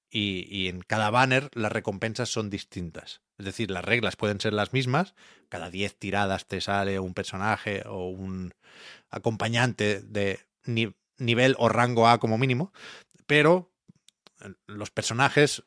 Y, 0.10 0.68
en 0.68 0.82
cada 0.82 1.10
banner 1.10 1.50
las 1.54 1.72
recompensas 1.72 2.30
son 2.30 2.50
distintas. 2.50 3.22
Es 3.38 3.46
decir, 3.46 3.72
las 3.72 3.86
reglas 3.86 4.16
pueden 4.16 4.40
ser 4.40 4.54
las 4.54 4.74
mismas, 4.74 5.16
cada 5.50 5.70
10 5.70 5.98
tiradas 5.98 6.48
te 6.48 6.62
sale 6.62 7.00
un 7.00 7.14
personaje 7.14 7.84
o 7.86 8.08
un 8.10 8.54
acompañante 9.10 10.02
de 10.02 10.40
ni- 10.64 10.96
nivel 11.18 11.56
o 11.60 11.70
rango 11.70 12.08
A 12.08 12.20
como 12.20 12.38
mínimo, 12.38 12.74
pero 13.26 13.72
eh, 14.42 14.54
los 14.66 14.92
personajes 14.92 15.64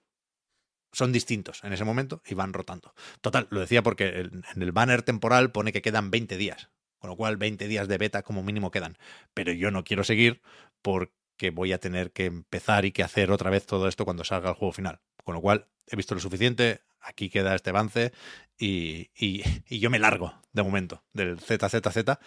son 0.92 1.12
distintos 1.12 1.62
en 1.62 1.72
ese 1.72 1.84
momento 1.84 2.22
y 2.26 2.34
van 2.34 2.52
rotando. 2.52 2.94
Total, 3.20 3.46
lo 3.50 3.60
decía 3.60 3.82
porque 3.82 4.20
en 4.20 4.62
el 4.62 4.72
banner 4.72 5.02
temporal 5.02 5.52
pone 5.52 5.72
que 5.72 5.82
quedan 5.82 6.10
20 6.10 6.36
días, 6.36 6.70
con 6.98 7.10
lo 7.10 7.16
cual 7.16 7.36
20 7.36 7.68
días 7.68 7.86
de 7.86 7.98
beta 7.98 8.22
como 8.22 8.42
mínimo 8.42 8.70
quedan. 8.72 8.98
Pero 9.32 9.52
yo 9.52 9.70
no 9.70 9.84
quiero 9.84 10.02
seguir 10.02 10.42
porque 10.82 11.19
voy 11.48 11.72
a 11.72 11.80
tener 11.80 12.12
que 12.12 12.26
empezar 12.26 12.84
y 12.84 12.92
que 12.92 13.02
hacer 13.02 13.30
otra 13.30 13.48
vez 13.48 13.64
todo 13.64 13.88
esto 13.88 14.04
cuando 14.04 14.24
salga 14.24 14.50
el 14.50 14.56
juego 14.56 14.72
final. 14.72 15.00
Con 15.24 15.34
lo 15.34 15.40
cual 15.40 15.68
he 15.86 15.96
visto 15.96 16.14
lo 16.14 16.20
suficiente, 16.20 16.82
aquí 17.00 17.30
queda 17.30 17.54
este 17.54 17.70
avance 17.70 18.12
y, 18.58 19.10
y- 19.16 19.42
yo 19.80 19.88
me 19.88 19.98
largo 19.98 20.34
de 20.52 20.62
momento 20.62 21.02
del 21.14 21.40
ZZZ, 21.40 22.18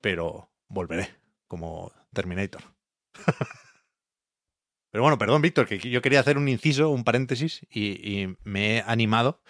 pero 0.00 0.52
volveré 0.68 1.08
como 1.48 1.90
Terminator. 2.12 2.62
Pero 4.90 5.02
bueno, 5.04 5.18
perdón, 5.18 5.42
Víctor, 5.42 5.66
que 5.68 5.78
yo 5.78 6.02
quería 6.02 6.20
hacer 6.20 6.36
un 6.36 6.48
inciso, 6.48 6.90
un 6.90 7.04
paréntesis, 7.04 7.60
y, 7.70 8.26
me 8.42 8.78
he 8.78 8.82
animado. 8.86 9.40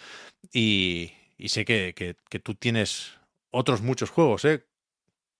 Y, 0.53 1.13
y 1.37 1.49
sé 1.49 1.65
que, 1.65 1.93
que- 1.95 2.15
que 2.29 2.39
tú 2.39 2.55
tienes 2.55 3.13
otros 3.51 3.81
muchos 3.81 4.09
juegos, 4.11 4.45
¿eh? 4.45 4.65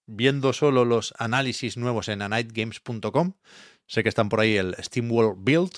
Viendo 0.07 0.51
solo 0.53 0.83
los 0.85 1.13
análisis 1.17 1.77
nuevos 1.77 2.07
en 2.09 2.21
anightgames.com, 2.21 3.33
sé 3.87 4.03
que 4.03 4.09
están 4.09 4.29
por 4.29 4.39
ahí 4.39 4.57
el 4.57 4.75
SteamWorld 4.75 5.43
Build 5.43 5.71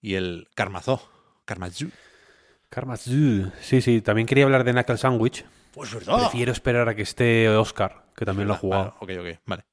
y 0.00 0.14
el 0.14 0.48
Karmazo. 0.54 1.08
Karmazu. 1.44 1.90
Karma 2.68 2.96
Zoo. 2.96 3.50
Sí, 3.60 3.82
sí, 3.82 4.00
también 4.00 4.26
quería 4.26 4.44
hablar 4.44 4.64
de 4.64 4.72
Knuckle 4.72 4.96
Sandwich. 4.96 5.44
Pues 5.72 5.92
verdad. 5.92 6.18
Prefiero 6.20 6.52
esperar 6.52 6.88
a 6.88 6.94
que 6.94 7.02
esté 7.02 7.48
Oscar, 7.48 8.06
que 8.16 8.24
también 8.24 8.48
lo 8.48 8.54
ha 8.54 8.56
Vale, 8.62 8.68
jugado. 8.68 8.96
ok, 9.00 9.10
ok, 9.20 9.40
vale. 9.46 9.64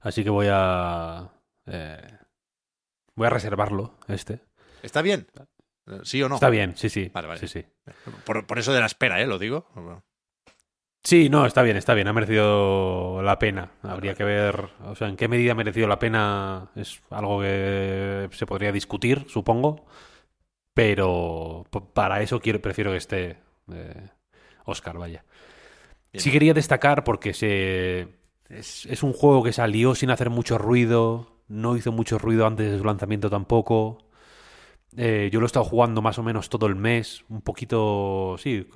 Así 0.00 0.22
que 0.24 0.30
voy 0.30 0.46
a. 0.50 1.28
eh, 1.66 2.18
voy 3.14 3.26
a 3.26 3.30
reservarlo, 3.30 3.98
este. 4.06 4.40
¿Está 4.82 5.02
bien? 5.02 5.26
¿Sí 6.04 6.22
o 6.22 6.28
no? 6.28 6.36
Está 6.36 6.50
bien, 6.50 6.76
sí, 6.76 6.88
sí. 6.88 7.10
Vale, 7.12 7.28
vale. 7.28 7.40
Sí, 7.40 7.48
sí. 7.48 7.64
Por, 8.24 8.46
por 8.46 8.58
eso 8.58 8.72
de 8.72 8.80
la 8.80 8.86
espera, 8.86 9.20
¿eh? 9.20 9.26
Lo 9.26 9.38
digo. 9.38 9.66
Sí, 11.04 11.30
no, 11.30 11.46
está 11.46 11.62
bien, 11.62 11.76
está 11.76 11.94
bien. 11.94 12.08
Ha 12.08 12.12
merecido 12.12 13.22
la 13.22 13.38
pena. 13.38 13.72
Habría 13.82 14.14
que 14.14 14.24
ver, 14.24 14.68
o 14.84 14.94
sea, 14.94 15.08
en 15.08 15.16
qué 15.16 15.26
medida 15.28 15.52
ha 15.52 15.54
merecido 15.54 15.88
la 15.88 15.98
pena 15.98 16.70
es 16.74 17.00
algo 17.10 17.40
que 17.40 18.28
se 18.32 18.46
podría 18.46 18.72
discutir, 18.72 19.24
supongo. 19.28 19.86
Pero 20.74 21.66
para 21.94 22.22
eso 22.22 22.40
quiero, 22.40 22.62
prefiero 22.62 22.92
que 22.92 22.98
esté 22.98 23.38
eh, 23.72 24.08
Oscar, 24.64 24.98
vaya. 24.98 25.24
Bien. 26.12 26.22
Sí 26.22 26.30
quería 26.32 26.54
destacar 26.54 27.04
porque 27.04 27.34
se 27.34 28.08
es, 28.48 28.86
es 28.86 29.02
un 29.02 29.12
juego 29.12 29.42
que 29.42 29.52
salió 29.52 29.94
sin 29.94 30.10
hacer 30.10 30.30
mucho 30.30 30.58
ruido, 30.58 31.38
no 31.48 31.76
hizo 31.76 31.92
mucho 31.92 32.18
ruido 32.18 32.46
antes 32.46 32.70
de 32.70 32.78
su 32.78 32.84
lanzamiento 32.84 33.30
tampoco. 33.30 33.98
Eh, 34.96 35.30
yo 35.32 35.40
lo 35.40 35.46
he 35.46 35.48
estado 35.48 35.64
jugando 35.64 36.02
más 36.02 36.18
o 36.18 36.22
menos 36.22 36.48
todo 36.48 36.66
el 36.66 36.74
mes, 36.76 37.24
un 37.28 37.42
poquito, 37.42 38.36
sí, 38.38 38.66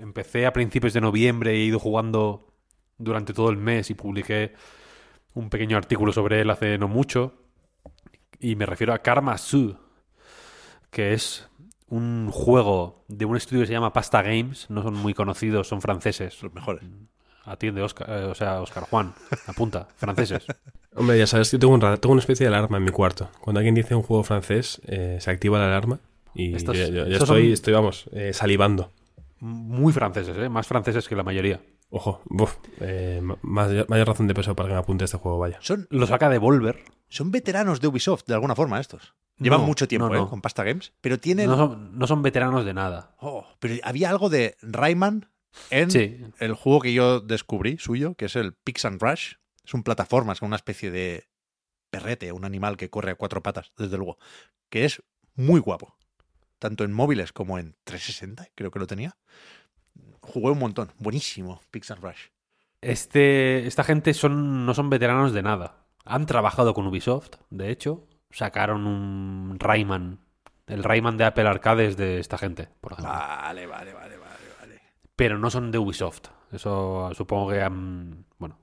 empecé 0.00 0.46
a 0.46 0.52
principios 0.52 0.92
de 0.92 1.00
noviembre 1.00 1.56
y 1.56 1.62
he 1.62 1.64
ido 1.64 1.78
jugando 1.78 2.46
durante 2.98 3.32
todo 3.32 3.50
el 3.50 3.56
mes 3.56 3.90
y 3.90 3.94
publiqué 3.94 4.54
un 5.34 5.50
pequeño 5.50 5.76
artículo 5.76 6.12
sobre 6.12 6.40
él 6.40 6.50
hace 6.50 6.78
no 6.78 6.88
mucho. 6.88 7.34
Y 8.40 8.56
me 8.56 8.66
refiero 8.66 8.92
a 8.92 8.98
Karma 8.98 9.36
Su, 9.38 9.76
que 10.90 11.12
es 11.14 11.48
un 11.88 12.30
juego 12.32 13.04
de 13.08 13.24
un 13.24 13.36
estudio 13.36 13.62
que 13.62 13.66
se 13.68 13.72
llama 13.72 13.92
Pasta 13.92 14.22
Games. 14.22 14.66
No 14.70 14.82
son 14.82 14.94
muy 14.94 15.14
conocidos, 15.14 15.68
son 15.68 15.80
franceses. 15.80 16.42
Los 16.42 16.52
mejores. 16.54 16.82
Atiende 17.44 17.80
Oscar, 17.80 18.08
eh, 18.10 18.24
o 18.24 18.34
sea, 18.34 18.60
Oscar 18.60 18.84
Juan, 18.84 19.14
apunta, 19.46 19.86
franceses. 19.96 20.44
Hombre, 20.96 21.16
ya 21.18 21.26
sabes 21.28 21.50
que 21.50 21.58
tengo, 21.58 21.74
un 21.74 21.80
tengo 21.80 22.12
una 22.12 22.20
especie 22.20 22.48
de 22.48 22.54
alarma 22.54 22.78
en 22.78 22.84
mi 22.84 22.90
cuarto. 22.90 23.30
Cuando 23.40 23.60
alguien 23.60 23.74
dice 23.74 23.94
un 23.94 24.02
juego 24.02 24.24
francés, 24.24 24.80
eh, 24.86 25.18
se 25.20 25.30
activa 25.30 25.58
la 25.58 25.66
alarma 25.66 26.00
y 26.34 26.56
Estos- 26.56 26.76
yo, 26.76 26.86
yo- 26.88 27.06
yo 27.06 27.16
estoy, 27.18 27.42
son- 27.44 27.52
estoy, 27.52 27.72
vamos, 27.74 28.08
eh, 28.12 28.32
salivando. 28.32 28.90
Muy 29.40 29.92
franceses, 29.92 30.36
¿eh? 30.36 30.48
más 30.48 30.66
franceses 30.66 31.08
que 31.08 31.16
la 31.16 31.22
mayoría. 31.22 31.60
Ojo, 31.90 32.20
buf, 32.26 32.56
eh, 32.80 33.20
mayor 33.42 34.06
razón 34.08 34.26
de 34.26 34.34
peso 34.34 34.56
para 34.56 34.68
que 34.68 34.74
me 34.74 34.80
apunte 34.80 35.04
este 35.04 35.18
juego, 35.18 35.38
vaya. 35.38 35.58
Son, 35.60 35.86
Lo 35.90 36.06
saca 36.06 36.28
Devolver. 36.28 36.82
son 37.08 37.30
veteranos 37.30 37.80
de 37.80 37.86
Ubisoft, 37.88 38.24
de 38.26 38.34
alguna 38.34 38.56
forma, 38.56 38.80
estos. 38.80 39.14
Llevan 39.38 39.60
No, 39.60 39.66
mucho 39.66 39.86
tiempo 39.86 40.08
no, 40.08 40.14
no. 40.14 40.24
¿eh? 40.24 40.28
con 40.30 40.40
Pasta 40.40 40.64
Games, 40.64 40.94
pero 41.00 41.20
tienen... 41.20 41.48
No 41.48 41.56
son, 41.56 41.98
no 41.98 42.06
son 42.06 42.22
veteranos 42.22 42.64
de 42.64 42.74
nada. 42.74 43.14
Oh, 43.20 43.46
pero 43.60 43.74
había 43.84 44.08
algo 44.10 44.30
de 44.30 44.56
Rayman 44.62 45.28
en 45.70 45.90
Sí, 45.90 46.18
el 46.38 46.54
juego 46.54 46.80
que 46.80 46.92
yo 46.94 47.20
descubrí 47.20 47.78
suyo, 47.78 48.14
que 48.14 48.24
es 48.24 48.36
el 48.36 48.54
Pix 48.54 48.84
and 48.86 49.00
Rush. 49.00 49.34
Es 49.64 49.74
un 49.74 49.82
plataformas 49.82 50.40
con 50.40 50.46
una 50.48 50.56
especie 50.56 50.90
de 50.90 51.28
perrete, 51.90 52.32
un 52.32 52.44
animal 52.44 52.76
que 52.76 52.90
corre 52.90 53.10
a 53.12 53.14
cuatro 53.14 53.42
patas, 53.42 53.72
desde 53.76 53.96
luego, 53.96 54.18
que 54.70 54.84
es 54.86 55.02
muy 55.34 55.60
guapo. 55.60 55.95
Tanto 56.58 56.84
en 56.84 56.92
móviles 56.92 57.32
como 57.32 57.58
en 57.58 57.74
360, 57.84 58.48
creo 58.54 58.70
que 58.70 58.78
lo 58.78 58.86
tenía. 58.86 59.16
Jugué 60.20 60.50
un 60.52 60.58
montón. 60.58 60.92
Buenísimo, 60.98 61.60
Pix 61.70 61.90
and 61.90 62.02
Rush. 62.02 62.28
Este, 62.80 63.66
esta 63.66 63.84
gente 63.84 64.14
son, 64.14 64.64
no 64.66 64.74
son 64.74 64.90
veteranos 64.90 65.32
de 65.32 65.42
nada. 65.42 65.86
Han 66.04 66.26
trabajado 66.26 66.72
con 66.74 66.86
Ubisoft, 66.86 67.30
de 67.50 67.70
hecho. 67.70 68.06
Sacaron 68.30 68.86
un 68.86 69.56
Rayman. 69.58 70.20
El 70.66 70.82
Rayman 70.82 71.16
de 71.16 71.24
Apple 71.24 71.48
Arcades 71.48 71.96
de 71.96 72.18
esta 72.18 72.38
gente, 72.38 72.68
por 72.80 72.92
ejemplo. 72.92 73.12
Vale, 73.12 73.66
vale, 73.66 73.92
vale, 73.92 74.16
vale, 74.16 74.44
vale. 74.60 74.80
Pero 75.14 75.38
no 75.38 75.50
son 75.50 75.70
de 75.70 75.78
Ubisoft. 75.78 76.28
Eso 76.52 77.10
supongo 77.14 77.50
que 77.50 77.62
han- 77.62 78.24
bueno, 78.38 78.58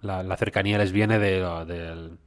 la, 0.00 0.22
la 0.22 0.36
cercanía 0.36 0.78
les 0.78 0.92
viene 0.92 1.18
de, 1.18 1.40
del- 1.66 2.18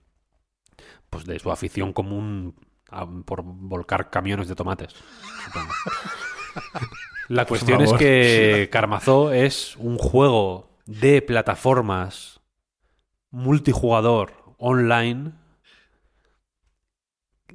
pues 1.10 1.26
de 1.26 1.40
su 1.40 1.52
afición 1.52 1.94
común 1.94 2.56
a- 2.92 3.08
por 3.26 3.42
volcar 3.44 4.10
camiones 4.10 4.48
de 4.48 4.56
tomates. 4.56 4.96
La 7.30 7.46
cuestión 7.46 7.82
es 7.82 7.94
que 7.94 8.70
Karmazo 8.72 9.32
es 9.32 9.78
un 9.78 9.98
juego 9.98 10.70
de 10.86 11.22
plataformas 11.22 12.42
multijugador 13.30 14.34
online 14.58 15.32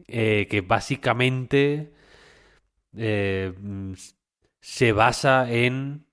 eh, 0.09 0.47
que 0.51 0.61
básicamente 0.63 1.93
eh, 2.97 3.53
se 4.61 4.93
basa 4.93 5.51
en... 5.51 6.07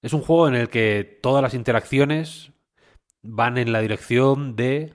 Es 0.00 0.12
un 0.12 0.22
juego 0.22 0.48
en 0.48 0.54
el 0.54 0.70
que 0.70 1.18
todas 1.22 1.42
las 1.42 1.54
interacciones 1.54 2.52
van 3.22 3.58
en 3.58 3.72
la 3.72 3.80
dirección 3.80 4.56
de 4.56 4.94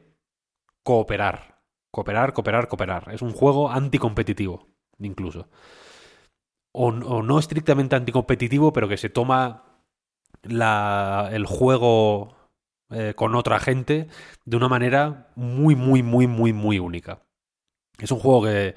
cooperar. 0.82 1.53
Cooperar, 1.94 2.34
cooperar, 2.34 2.68
cooperar. 2.68 3.14
Es 3.14 3.22
un 3.22 3.34
juego 3.34 3.70
anticompetitivo, 3.70 4.68
incluso. 4.98 5.48
O, 6.72 6.92
no 6.92 7.38
estrictamente 7.38 7.96
anticompetitivo, 7.96 8.74
pero 8.74 8.90
que 8.90 8.98
se 8.98 9.12
toma 9.12 9.62
la, 10.42 11.30
el 11.32 11.46
juego 11.46 12.36
eh, 12.90 13.14
con 13.16 13.36
otra 13.36 13.60
gente 13.60 14.08
de 14.44 14.58
una 14.58 14.70
manera 14.70 15.28
muy, 15.36 15.76
muy, 15.76 16.02
muy, 16.02 16.26
muy, 16.26 16.52
muy 16.52 16.80
única. 16.80 17.22
Es 18.00 18.10
un 18.10 18.18
juego 18.18 18.46
que, 18.46 18.74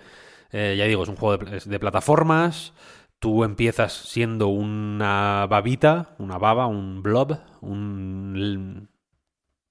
eh, 0.53 0.75
ya 0.77 0.85
digo, 0.85 1.05
es 1.05 1.09
un 1.09 1.17
juego 1.17 1.43
de, 1.43 1.79
plataformas. 1.79 2.75
Tú 3.19 3.45
empiezas 3.45 3.95
siendo 3.95 4.49
una 4.49 5.47
babita, 5.49 6.15
una 6.19 6.37
baba, 6.37 6.67
un 6.67 7.03
blob, 7.03 7.39
un 7.63 8.91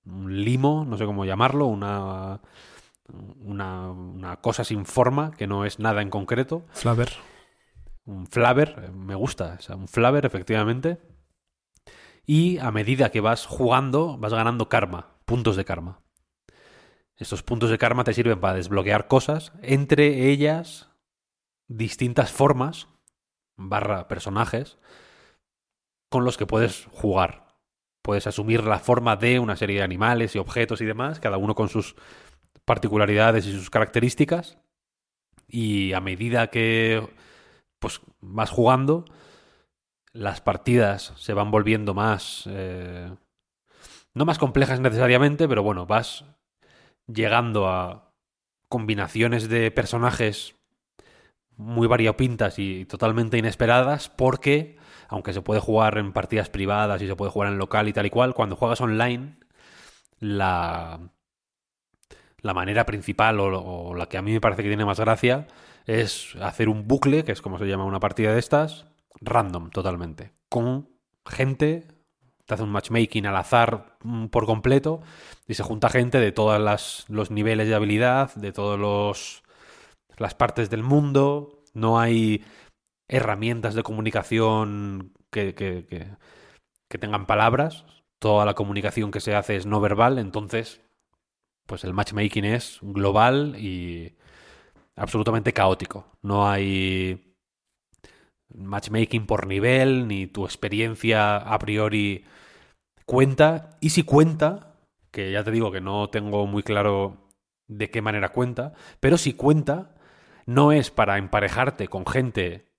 limo, 0.04 0.84
no 0.84 0.98
sé 0.98 1.06
cómo 1.06 1.26
llamarlo, 1.26 1.68
una, 1.68 2.42
una, 3.08 3.92
una 3.92 4.38
cosa 4.42 4.64
sin 4.64 4.86
forma, 4.86 5.32
que 5.32 5.48
no 5.48 5.66
es 5.66 5.80
nada 5.80 6.02
en 6.02 6.10
concreto. 6.10 6.66
Flaver. 6.72 7.10
Un 8.06 8.28
flaver, 8.28 8.84
eh, 8.84 8.92
me 8.92 9.16
gusta, 9.16 9.56
o 9.60 9.62
sea, 9.62 9.76
un 9.76 9.88
flaver, 9.88 10.26
efectivamente. 10.26 11.00
Y 12.26 12.58
a 12.60 12.72
medida 12.72 13.12
que 13.12 13.22
vas 13.22 13.46
jugando, 13.46 14.18
vas 14.18 14.34
ganando 14.34 14.70
karma, 14.70 15.16
puntos 15.26 15.56
de 15.56 15.66
karma. 15.66 16.02
Estos 17.18 17.44
puntos 17.44 17.70
de 17.70 17.78
karma 17.78 18.04
te 18.04 18.14
sirven 18.14 18.40
para 18.40 18.56
desbloquear 18.56 19.08
cosas, 19.08 19.54
entre 19.62 20.30
ellas 20.30 20.90
distintas 21.68 22.32
formas, 22.32 22.88
barra 23.56 24.08
personajes, 24.08 24.78
con 26.10 26.26
los 26.26 26.38
que 26.38 26.46
puedes 26.46 26.88
jugar. 26.92 27.46
Puedes 28.02 28.28
asumir 28.28 28.64
la 28.64 28.80
forma 28.80 29.16
de 29.16 29.40
una 29.40 29.56
serie 29.56 29.78
de 29.78 29.84
animales 29.84 30.36
y 30.36 30.40
objetos 30.40 30.82
y 30.82 30.86
demás, 30.86 31.20
cada 31.20 31.38
uno 31.38 31.56
con 31.56 31.70
sus 31.70 31.96
particularidades 32.66 33.46
y 33.46 33.54
sus 33.54 33.70
características. 33.70 34.58
Y 35.48 35.94
a 35.94 36.00
medida 36.02 36.48
que 36.48 37.08
pues 37.80 38.02
vas 38.20 38.50
jugando, 38.50 39.06
las 40.12 40.42
partidas 40.42 41.14
se 41.18 41.34
van 41.34 41.52
volviendo 41.52 41.94
más... 41.94 42.44
eh, 42.48 43.16
no 44.14 44.26
más 44.26 44.40
complejas 44.40 44.80
necesariamente, 44.80 45.48
pero 45.48 45.62
bueno, 45.62 45.86
vas 45.86 46.24
llegando 47.06 47.68
a 47.68 48.14
combinaciones 48.70 49.50
de 49.50 49.72
personajes 49.72 50.56
muy 51.58 51.88
variopintas 51.88 52.58
y 52.60 52.86
totalmente 52.86 53.38
inesperadas 53.38 54.10
porque, 54.10 54.78
aunque 55.08 55.34
se 55.34 55.42
puede 55.42 55.60
jugar 55.60 55.98
en 55.98 56.14
partidas 56.14 56.50
privadas 56.50 57.02
y 57.02 57.08
se 57.08 57.16
puede 57.16 57.32
jugar 57.32 57.52
en 57.52 57.58
local 57.58 57.88
y 57.88 57.94
tal 57.94 58.06
y 58.06 58.10
cual, 58.10 58.34
cuando 58.34 58.56
juegas 58.56 58.82
online, 58.82 59.38
la, 60.20 61.00
la 62.46 62.54
manera 62.54 62.86
principal 62.86 63.40
o, 63.40 63.96
la 63.96 64.06
que 64.06 64.20
a 64.20 64.22
mí 64.22 64.32
me 64.32 64.40
parece 64.40 64.62
que 64.62 64.70
tiene 64.70 64.86
más 64.86 65.00
gracia 65.00 65.48
es 65.88 66.36
hacer 66.42 66.70
un 66.70 66.88
bucle, 66.88 67.24
que 67.24 67.32
es 67.32 67.42
como 67.42 67.58
se 67.58 67.66
llama 67.66 67.86
una 67.86 68.00
partida 68.00 68.34
de 68.34 68.40
estas, 68.40 68.86
random 69.20 69.72
totalmente, 69.72 70.32
con 70.48 70.88
gente, 71.26 71.88
te 72.46 72.54
hace 72.54 72.62
un 72.62 72.70
matchmaking 72.70 73.26
al 73.26 73.38
azar 73.38 73.98
mm, 74.04 74.28
por 74.28 74.46
completo 74.46 75.02
y 75.48 75.56
se 75.56 75.64
junta 75.64 75.90
gente 75.90 76.20
de 76.20 76.32
todos 76.32 77.10
los 77.10 77.32
niveles 77.32 77.68
de 77.68 77.74
habilidad, 77.74 78.36
de 78.36 78.52
todos 78.52 78.80
los 78.80 79.44
las 80.18 80.36
partes 80.36 80.70
del 80.70 80.84
mundo, 80.84 81.64
no 81.74 82.00
hay 82.00 82.46
herramientas 83.08 83.74
de 83.74 83.82
comunicación 83.82 85.14
que, 85.32 85.56
que, 85.56 85.88
que, 85.88 86.06
que 86.88 86.98
tengan 87.00 87.26
palabras, 87.26 87.86
toda 88.20 88.46
la 88.46 88.54
comunicación 88.54 89.10
que 89.10 89.20
se 89.20 89.34
hace 89.34 89.56
es 89.56 89.66
no 89.66 89.82
verbal, 89.82 90.20
entonces 90.20 90.85
pues 91.66 91.84
el 91.84 91.94
matchmaking 91.94 92.46
es 92.46 92.80
global 92.82 93.56
y 93.58 94.16
absolutamente 94.96 95.54
caótico. 95.54 96.18
No 96.22 96.48
hay 96.48 97.36
matchmaking 98.54 99.26
por 99.26 99.48
nivel, 99.48 100.08
ni 100.08 100.28
tu 100.28 100.46
experiencia 100.46 101.38
a 101.38 101.60
priori 101.60 102.26
cuenta. 103.06 103.78
Y 103.82 103.90
si 103.90 104.04
cuenta, 104.04 104.78
que 105.12 105.32
ya 105.32 105.44
te 105.44 105.52
digo 105.52 105.72
que 105.72 105.82
no 105.82 106.10
tengo 106.10 106.46
muy 106.48 106.64
claro 106.64 107.32
de 107.68 107.90
qué 107.90 108.02
manera 108.02 108.30
cuenta, 108.30 108.74
pero 109.00 109.18
si 109.18 109.34
cuenta, 109.34 109.96
no 110.46 110.72
es 110.72 110.92
para 110.92 111.18
emparejarte 111.18 111.88
con 111.88 112.06
gente 112.06 112.72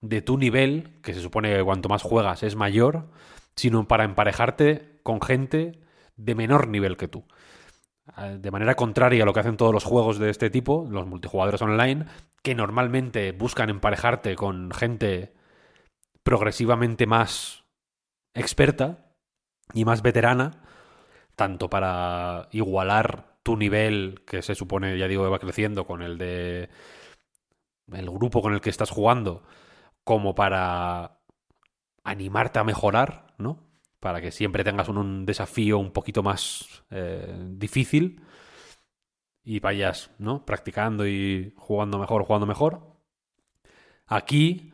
de 0.00 0.22
tu 0.22 0.38
nivel, 0.38 1.00
que 1.02 1.12
se 1.12 1.20
supone 1.20 1.54
que 1.54 1.62
cuanto 1.62 1.88
más 1.88 2.02
juegas 2.02 2.42
es 2.42 2.56
mayor, 2.56 3.10
sino 3.54 3.86
para 3.86 4.04
emparejarte 4.04 5.00
con 5.02 5.20
gente 5.20 5.80
de 6.16 6.34
menor 6.34 6.68
nivel 6.68 6.96
que 6.96 7.08
tú. 7.08 7.24
De 8.16 8.50
manera 8.50 8.74
contraria 8.74 9.22
a 9.22 9.26
lo 9.26 9.32
que 9.32 9.40
hacen 9.40 9.56
todos 9.56 9.72
los 9.72 9.84
juegos 9.84 10.18
de 10.18 10.30
este 10.30 10.50
tipo, 10.50 10.86
los 10.90 11.06
multijugadores 11.06 11.62
online, 11.62 12.06
que 12.42 12.54
normalmente 12.54 13.32
buscan 13.32 13.70
emparejarte 13.70 14.34
con 14.36 14.70
gente 14.72 15.32
progresivamente 16.22 17.06
más 17.06 17.64
experta 18.34 19.14
y 19.72 19.84
más 19.84 20.02
veterana, 20.02 20.62
tanto 21.36 21.70
para 21.70 22.48
igualar 22.52 23.38
tu 23.42 23.56
nivel, 23.56 24.22
que 24.26 24.42
se 24.42 24.54
supone, 24.54 24.98
ya 24.98 25.08
digo, 25.08 25.28
va 25.30 25.38
creciendo 25.38 25.86
con 25.86 26.02
el 26.02 26.18
de 26.18 26.68
el 27.92 28.10
grupo 28.10 28.42
con 28.42 28.54
el 28.54 28.60
que 28.60 28.70
estás 28.70 28.90
jugando, 28.90 29.42
como 30.04 30.34
para 30.34 31.20
animarte 32.04 32.58
a 32.58 32.64
mejorar, 32.64 33.34
¿no? 33.38 33.69
Para 34.00 34.20
que 34.20 34.32
siempre 34.32 34.64
tengas 34.64 34.88
un, 34.88 35.26
desafío 35.26 35.78
un 35.78 35.92
poquito 35.92 36.22
más 36.22 36.84
eh, 36.90 37.36
difícil 37.50 38.22
y 39.44 39.60
vayas, 39.60 40.10
¿no? 40.18 40.44
Practicando 40.44 41.06
y 41.06 41.54
jugando 41.56 41.98
mejor, 41.98 42.24
jugando 42.24 42.46
mejor. 42.46 42.96
Aquí, 44.06 44.72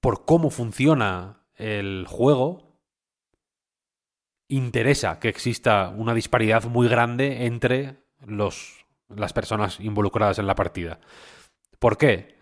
por 0.00 0.24
cómo 0.24 0.50
funciona 0.50 1.44
el 1.54 2.06
juego, 2.08 2.78
interesa 4.48 5.18
que 5.20 5.28
exista 5.28 5.88
una 5.88 6.14
disparidad 6.14 6.64
muy 6.64 6.88
grande 6.88 7.46
entre 7.46 8.04
los, 8.26 8.84
las 9.08 9.32
personas 9.32 9.80
involucradas 9.80 10.38
en 10.38 10.46
la 10.46 10.54
partida. 10.54 11.00
¿Por 11.78 11.98
qué? 11.98 12.38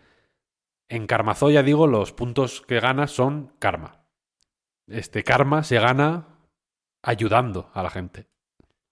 En 0.89 1.07
Karmazoya, 1.07 1.63
digo, 1.63 1.87
los 1.87 2.13
puntos 2.13 2.61
que 2.63 2.81
ganas 2.81 3.13
son 3.13 3.55
karma. 3.59 4.02
Este 4.87 5.25
karma 5.25 5.63
se 5.63 5.79
gana 5.79 6.29
ayudando 7.03 7.71
a 7.75 7.83
la 7.83 7.91
gente, 7.91 8.29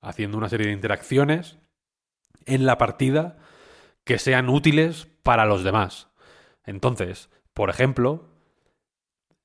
haciendo 0.01 0.39
una 0.39 0.49
serie 0.49 0.69
de 0.69 0.73
interacciones 0.73 1.59
en 2.47 2.67
la 2.67 2.79
partida 2.79 3.39
que 4.05 4.19
sean 4.19 4.49
útiles 4.49 5.09
para 5.23 5.45
los 5.45 5.63
demás. 5.65 6.09
Entonces, 6.65 7.31
por 7.55 7.71
ejemplo, 7.71 8.29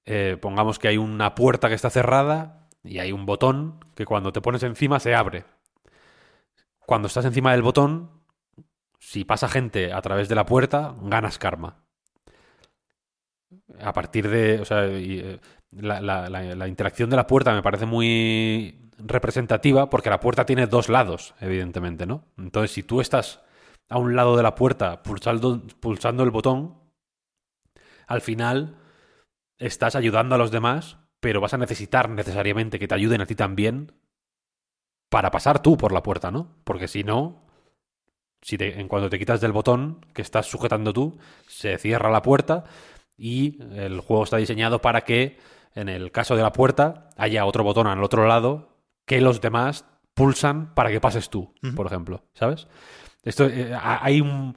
eh, 0.05 0.37
pongamos 0.39 0.79
que 0.79 0.87
hay 0.87 0.97
una 0.97 1.35
puerta 1.35 1.69
que 1.69 1.75
está 1.75 1.89
cerrada 1.89 2.69
y 2.83 2.99
hay 2.99 3.11
un 3.11 3.25
botón 3.25 3.79
que 3.95 4.05
cuando 4.05 4.31
te 4.31 4.41
pones 4.41 4.63
encima 4.63 4.99
se 4.99 5.15
abre. 5.15 5.45
Cuando 6.85 7.07
estás 7.07 7.25
encima 7.25 7.51
del 7.51 7.63
botón, 7.63 8.23
si 8.99 9.25
pasa 9.25 9.49
gente 9.49 9.91
a 9.91 10.01
través 10.01 10.29
de 10.29 10.35
la 10.35 10.45
puerta, 10.45 10.95
ganas 11.01 11.39
karma. 11.39 11.83
A 13.81 13.93
partir 13.93 14.29
de. 14.29 14.63
Eh, 14.69 15.39
la, 15.75 16.29
la, 16.29 16.67
interacción 16.67 17.09
de 17.09 17.15
la 17.15 17.27
puerta 17.27 17.53
me 17.53 17.61
parece 17.61 17.85
muy 17.85 18.89
representativa 18.97 19.89
porque 19.89 20.09
la 20.09 20.19
puerta 20.19 20.45
tiene 20.45 20.67
dos 20.67 20.89
lados, 20.89 21.35
evidentemente, 21.41 22.05
¿no? 22.05 22.25
Entonces, 22.37 22.71
si 22.71 22.83
tú 22.83 23.01
estás 23.01 23.41
a 23.89 23.97
un 23.97 24.15
lado 24.15 24.37
de 24.37 24.43
la 24.43 24.55
puerta 24.55 25.03
pulsando, 25.03 25.61
pulsando 25.79 26.23
el 26.23 26.31
botón, 26.31 26.79
al 28.07 28.21
final 28.21 28.77
estás 29.57 29.95
ayudando 29.95 30.35
a 30.35 30.37
los 30.37 30.51
demás, 30.51 30.97
pero 31.19 31.41
vas 31.41 31.53
a 31.53 31.57
necesitar 31.57 32.09
necesariamente 32.09 32.79
que 32.79 32.87
te 32.87 32.95
ayuden 32.95 33.21
a 33.21 33.25
ti 33.25 33.35
también 33.35 33.91
para 35.09 35.31
pasar 35.31 35.61
tú 35.61 35.77
por 35.77 35.91
la 35.91 36.03
puerta, 36.03 36.31
¿no? 36.31 36.55
Porque 36.63 36.87
si 36.87 37.03
no, 37.03 37.45
si 38.41 38.57
te, 38.57 38.79
en 38.79 38.87
cuanto 38.87 39.09
te 39.09 39.19
quitas 39.19 39.41
del 39.41 39.51
botón 39.51 40.05
que 40.13 40.21
estás 40.21 40.45
sujetando 40.45 40.93
tú, 40.93 41.17
se 41.47 41.77
cierra 41.77 42.11
la 42.11 42.21
puerta 42.21 42.65
y 43.17 43.59
el 43.73 44.01
juego 44.01 44.23
está 44.23 44.37
diseñado 44.37 44.81
para 44.81 45.01
que 45.01 45.37
en 45.75 45.89
el 45.89 46.11
caso 46.11 46.35
de 46.35 46.41
la 46.43 46.51
puerta 46.51 47.09
haya 47.17 47.45
otro 47.45 47.63
botón 47.63 47.87
al 47.87 48.03
otro 48.03 48.27
lado 48.27 48.79
que 49.05 49.21
los 49.21 49.41
demás 49.41 49.85
pulsan 50.13 50.73
para 50.73 50.89
que 50.89 51.01
pases 51.01 51.29
tú, 51.29 51.53
uh 51.61 51.67
-huh. 51.67 51.75
por 51.75 51.85
ejemplo, 51.85 52.23
¿sabes? 52.33 52.67
Esto 53.23 53.45
eh, 53.47 53.75
hay 53.79 54.21
un, 54.21 54.55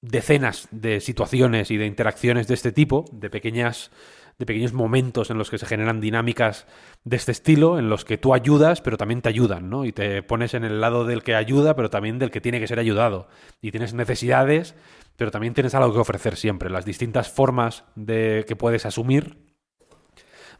decenas 0.00 0.68
de 0.70 1.00
situaciones 1.00 1.70
y 1.70 1.76
de 1.76 1.86
interacciones 1.86 2.48
de 2.48 2.54
este 2.54 2.72
tipo, 2.72 3.04
de 3.12 3.30
pequeñas 3.30 3.90
de 4.38 4.46
pequeños 4.46 4.72
momentos 4.72 5.30
en 5.30 5.38
los 5.38 5.50
que 5.50 5.58
se 5.58 5.66
generan 5.66 6.00
dinámicas 6.00 6.68
de 7.02 7.16
este 7.16 7.32
estilo, 7.32 7.76
en 7.76 7.90
los 7.90 8.04
que 8.04 8.18
tú 8.18 8.34
ayudas, 8.34 8.80
pero 8.80 8.96
también 8.96 9.20
te 9.20 9.28
ayudan, 9.28 9.68
¿no? 9.68 9.84
Y 9.84 9.90
te 9.90 10.22
pones 10.22 10.54
en 10.54 10.62
el 10.62 10.80
lado 10.80 11.04
del 11.04 11.24
que 11.24 11.34
ayuda, 11.34 11.74
pero 11.74 11.90
también 11.90 12.20
del 12.20 12.30
que 12.30 12.40
tiene 12.40 12.60
que 12.60 12.68
ser 12.68 12.78
ayudado. 12.78 13.26
Y 13.60 13.72
tienes 13.72 13.94
necesidades, 13.94 14.76
pero 15.16 15.32
también 15.32 15.54
tienes 15.54 15.74
algo 15.74 15.92
que 15.92 15.98
ofrecer 15.98 16.36
siempre. 16.36 16.70
Las 16.70 16.84
distintas 16.84 17.28
formas 17.28 17.84
de 17.96 18.44
que 18.46 18.54
puedes 18.54 18.86
asumir, 18.86 19.47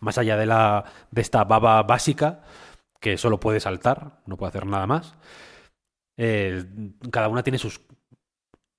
más 0.00 0.18
allá 0.18 0.36
de 0.36 0.46
la 0.46 0.84
de 1.10 1.20
esta 1.20 1.44
baba 1.44 1.82
básica, 1.82 2.42
que 3.00 3.16
solo 3.16 3.40
puede 3.40 3.60
saltar, 3.60 4.20
no 4.26 4.36
puede 4.36 4.50
hacer 4.50 4.66
nada 4.66 4.86
más. 4.86 5.14
Eh, 6.16 6.64
cada 7.10 7.28
una 7.28 7.42
tiene 7.42 7.58
sus 7.58 7.80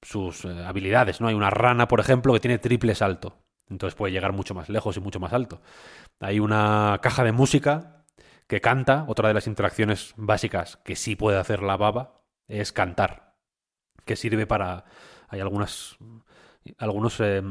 sus 0.02 0.46
eh, 0.46 0.64
habilidades, 0.66 1.22
¿no? 1.22 1.28
Hay 1.28 1.36
una 1.36 1.50
rana, 1.50 1.88
por 1.88 2.00
ejemplo, 2.00 2.34
que 2.34 2.40
tiene 2.40 2.58
triple 2.58 2.96
salto. 2.96 3.38
Entonces 3.70 3.96
puede 3.96 4.14
llegar 4.14 4.34
mucho 4.34 4.54
más 4.56 4.70
lejos 4.70 4.98
y 4.98 5.00
mucho 5.00 5.20
más 5.20 5.34
alto. 5.34 5.62
Hay 6.20 6.40
una 6.40 7.00
caja 7.02 7.24
de 7.24 7.32
música 7.32 8.06
que 8.48 8.62
canta, 8.62 9.06
otra 9.08 9.28
de 9.28 9.36
las 9.36 9.48
interacciones 9.48 10.14
básicas 10.18 10.78
que 10.78 10.96
sí 10.96 11.16
puede 11.16 11.38
hacer 11.38 11.62
la 11.62 11.78
baba 11.78 12.24
es 12.48 12.74
cantar, 12.74 13.36
que 14.06 14.16
sirve 14.16 14.48
para... 14.48 14.86
Hay 15.28 15.40
algunas... 15.40 15.98
algunos... 16.78 17.20
Eh, 17.20 17.44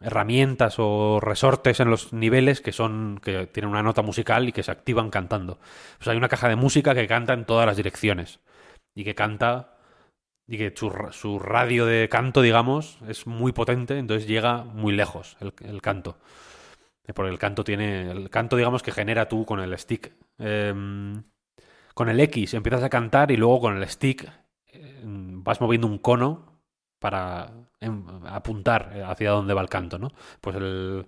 herramientas 0.00 0.76
o 0.78 1.20
resortes 1.20 1.80
en 1.80 1.90
los 1.90 2.12
niveles 2.12 2.60
que 2.60 2.72
son 2.72 3.20
que 3.22 3.46
tienen 3.46 3.70
una 3.70 3.82
nota 3.82 4.02
musical 4.02 4.48
y 4.48 4.52
que 4.52 4.62
se 4.62 4.70
activan 4.70 5.10
cantando. 5.10 5.58
Pues 5.98 6.08
hay 6.08 6.16
una 6.16 6.28
caja 6.28 6.48
de 6.48 6.56
música 6.56 6.94
que 6.94 7.06
canta 7.06 7.32
en 7.32 7.44
todas 7.44 7.66
las 7.66 7.76
direcciones 7.76 8.40
y 8.94 9.04
que 9.04 9.14
canta 9.14 9.78
y 10.46 10.58
que 10.58 10.72
su, 10.76 10.92
su, 11.12 11.38
radio 11.38 11.86
de 11.86 12.08
canto, 12.10 12.42
digamos, 12.42 12.98
es 13.08 13.26
muy 13.26 13.52
potente, 13.52 13.98
entonces 13.98 14.28
llega 14.28 14.62
muy 14.62 14.92
lejos 14.92 15.38
el, 15.40 15.54
el, 15.62 15.80
canto. 15.80 16.18
Porque 17.14 17.30
el 17.30 17.38
canto 17.38 17.64
tiene. 17.64 18.10
El 18.10 18.28
canto, 18.28 18.56
digamos, 18.56 18.82
que 18.82 18.92
genera 18.92 19.26
tú 19.28 19.46
con 19.46 19.60
el 19.60 19.78
stick. 19.78 20.12
Eh, 20.38 20.74
con 21.94 22.08
el 22.08 22.20
X 22.20 22.54
empiezas 22.54 22.82
a 22.82 22.90
cantar 22.90 23.30
y 23.30 23.36
luego 23.36 23.60
con 23.60 23.76
el 23.76 23.88
stick 23.88 24.28
eh, 24.66 25.00
vas 25.04 25.60
moviendo 25.60 25.86
un 25.86 25.98
cono 25.98 26.60
para 26.98 27.52
apuntar 28.26 29.02
hacia 29.06 29.30
dónde 29.30 29.54
va 29.54 29.62
el 29.62 29.68
canto, 29.68 29.98
¿no? 29.98 30.10
Pues 30.40 30.56
el, 30.56 31.06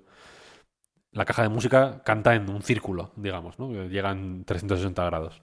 la 1.12 1.24
caja 1.24 1.42
de 1.42 1.48
música 1.48 2.02
canta 2.04 2.34
en 2.34 2.48
un 2.50 2.62
círculo, 2.62 3.12
digamos, 3.16 3.58
¿no? 3.58 3.68
Que 3.70 3.88
llega 3.88 4.10
en 4.10 4.44
360 4.44 5.04
grados 5.04 5.42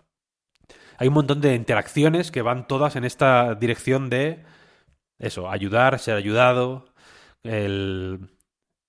hay 0.97 1.07
un 1.07 1.13
montón 1.13 1.41
de 1.41 1.55
interacciones 1.55 2.31
que 2.31 2.41
van 2.41 2.67
todas 2.67 2.95
en 2.95 3.03
esta 3.03 3.55
dirección 3.55 4.09
de 4.09 4.43
eso, 5.19 5.49
ayudar, 5.49 5.99
ser 5.99 6.15
ayudado. 6.15 6.85
El, 7.43 8.29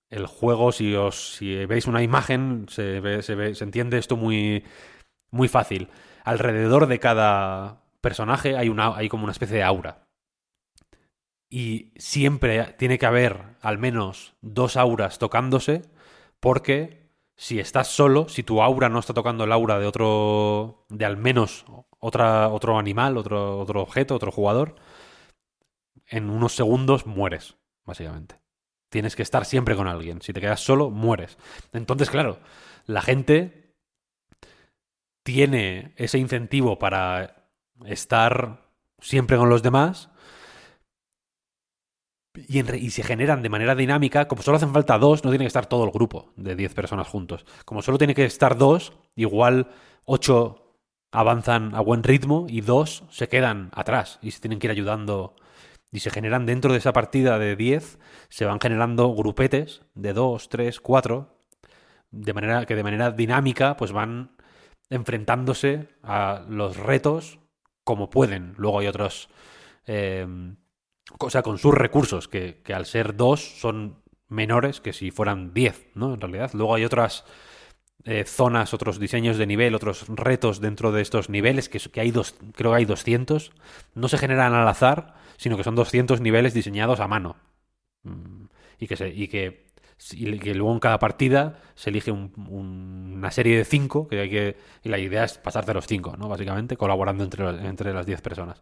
el 0.09 0.25
juego, 0.27 0.71
si 0.71 0.95
os 0.95 1.35
si 1.35 1.65
veis 1.65 1.87
una 1.87 2.03
imagen, 2.03 2.67
se, 2.69 3.01
se, 3.21 3.55
se 3.55 3.63
entiende 3.63 3.97
esto 3.97 4.17
muy, 4.17 4.63
muy 5.31 5.47
fácil. 5.47 5.89
Alrededor 6.23 6.87
de 6.87 6.99
cada 6.99 7.81
personaje 8.01 8.57
hay, 8.57 8.69
una, 8.69 8.95
hay 8.95 9.09
como 9.09 9.23
una 9.23 9.33
especie 9.33 9.57
de 9.57 9.63
aura. 9.63 10.04
Y 11.49 11.91
siempre 11.97 12.75
tiene 12.77 12.97
que 12.97 13.05
haber 13.05 13.55
al 13.61 13.77
menos 13.77 14.33
dos 14.41 14.77
auras 14.77 15.19
tocándose 15.19 15.83
porque 16.39 17.05
si 17.35 17.59
estás 17.59 17.87
solo, 17.87 18.29
si 18.29 18.43
tu 18.43 18.61
aura 18.61 18.89
no 18.89 18.99
está 18.99 19.13
tocando 19.13 19.43
el 19.43 19.51
aura 19.51 19.79
de 19.79 19.85
otro, 19.85 20.85
de 20.89 21.05
al 21.05 21.17
menos 21.17 21.65
otra, 21.99 22.49
otro 22.49 22.77
animal, 22.77 23.17
otro, 23.17 23.59
otro 23.59 23.81
objeto, 23.81 24.15
otro 24.15 24.31
jugador, 24.31 24.75
en 26.07 26.29
unos 26.29 26.55
segundos 26.55 27.05
mueres, 27.05 27.57
básicamente. 27.83 28.39
Tienes 28.89 29.15
que 29.15 29.23
estar 29.23 29.43
siempre 29.45 29.75
con 29.75 29.87
alguien. 29.87 30.21
Si 30.21 30.31
te 30.31 30.39
quedas 30.39 30.61
solo, 30.61 30.89
mueres. 30.89 31.37
Entonces, 31.73 32.09
claro, 32.09 32.39
la 32.85 33.01
gente 33.01 33.75
tiene 35.23 35.93
ese 35.97 36.19
incentivo 36.19 36.79
para 36.79 37.49
estar 37.85 38.69
siempre 38.99 39.37
con 39.37 39.49
los 39.49 39.63
demás 39.63 40.09
y, 42.47 42.89
se 42.89 43.03
generan 43.03 43.41
de 43.41 43.49
manera 43.49 43.75
dinámica, 43.75 44.27
como 44.27 44.41
solo 44.41 44.57
hacen 44.57 44.73
falta 44.73 44.97
dos, 44.97 45.23
no 45.23 45.31
tiene 45.31 45.45
que 45.45 45.47
estar 45.47 45.65
todo 45.65 45.83
el 45.85 45.91
grupo 45.91 46.33
de 46.35 46.55
10 46.55 46.73
personas 46.73 47.07
juntos. 47.07 47.45
Como 47.65 47.81
solo 47.81 47.97
tiene 47.97 48.15
que 48.15 48.25
estar 48.25 48.57
dos, 48.57 48.93
igual 49.15 49.67
ocho 50.05 50.61
avanzan 51.11 51.73
a 51.75 51.81
buen 51.81 52.03
ritmo 52.03 52.45
y 52.49 52.61
dos 52.61 53.03
se 53.09 53.29
quedan 53.29 53.69
atrás 53.73 54.19
y 54.21 54.31
se 54.31 54.41
tienen 54.41 54.59
que 54.59 54.67
ir 54.67 54.71
ayudando. 54.71 55.35
Y 55.91 55.99
se 55.99 56.09
generan 56.09 56.45
dentro 56.45 56.73
de 56.73 56.79
esa 56.79 56.91
partida 56.91 57.39
de 57.39 57.55
10, 57.55 57.99
se 58.29 58.45
van 58.45 58.59
generando 58.59 59.13
grupetes 59.13 59.83
de 59.93 60.13
2, 60.13 60.49
3, 60.49 60.79
4, 60.81 61.37
de 62.11 62.33
manera 62.33 62.65
que 62.65 62.75
de 62.75 62.83
manera 62.83 63.11
dinámica 63.11 63.77
pues 63.77 63.93
van 63.93 64.31
enfrentándose 64.89 65.87
a 66.03 66.43
los 66.49 66.77
retos 66.77 67.39
como 67.83 68.09
pueden. 68.09 68.53
Luego 68.57 68.79
hay 68.79 68.87
otros... 68.87 69.29
eh, 69.85 70.27
o 71.19 71.29
sea, 71.29 71.43
con 71.43 71.57
sus 71.57 71.73
recursos, 71.73 72.27
que, 72.27 72.61
que 72.63 72.73
al 72.73 72.85
ser 72.85 73.15
dos 73.15 73.59
son 73.59 73.97
menores 74.27 74.81
que 74.81 74.93
si 74.93 75.11
fueran 75.11 75.53
10, 75.53 75.87
¿no? 75.95 76.13
En 76.15 76.21
realidad. 76.21 76.51
Luego 76.53 76.75
hay 76.75 76.85
otras 76.85 77.25
eh, 78.05 78.23
zonas, 78.25 78.73
otros 78.73 78.99
diseños 78.99 79.37
de 79.37 79.47
nivel, 79.47 79.75
otros 79.75 80.05
retos 80.09 80.61
dentro 80.61 80.91
de 80.91 81.01
estos 81.01 81.29
niveles, 81.29 81.69
que, 81.69 81.79
que 81.79 82.01
hay 82.01 82.11
dos, 82.11 82.35
creo 82.55 82.71
que 82.71 82.77
hay 82.77 82.85
200. 82.85 83.51
No 83.95 84.07
se 84.09 84.17
generan 84.17 84.53
al 84.53 84.67
azar, 84.67 85.15
sino 85.37 85.57
que 85.57 85.63
son 85.63 85.75
200 85.75 86.21
niveles 86.21 86.53
diseñados 86.53 86.99
a 86.99 87.07
mano. 87.07 87.37
Mm, 88.03 88.45
Y 88.79 88.87
que, 88.87 88.97
se, 88.97 89.09
y 89.09 89.27
que, 89.29 89.67
y 90.13 90.37
que 90.39 90.53
luego 90.55 90.73
en 90.73 90.79
cada 90.79 90.99
partida 90.99 91.59
se 91.75 91.89
elige 91.89 92.11
un- 92.11 92.33
un- 92.49 93.13
una 93.17 93.31
serie 93.31 93.57
de 93.57 93.65
5, 93.65 94.07
que 94.07 94.19
hay 94.19 94.29
que, 94.29 94.57
y 94.83 94.89
la 94.89 94.99
idea 94.99 95.23
es 95.23 95.37
pasarte 95.37 95.73
los 95.73 95.87
5, 95.87 96.15
¿no? 96.17 96.27
Básicamente, 96.29 96.75
colaborando 96.77 97.23
entre, 97.23 97.47
entre 97.67 97.93
las 97.93 98.05
10 98.05 98.21
personas. 98.21 98.61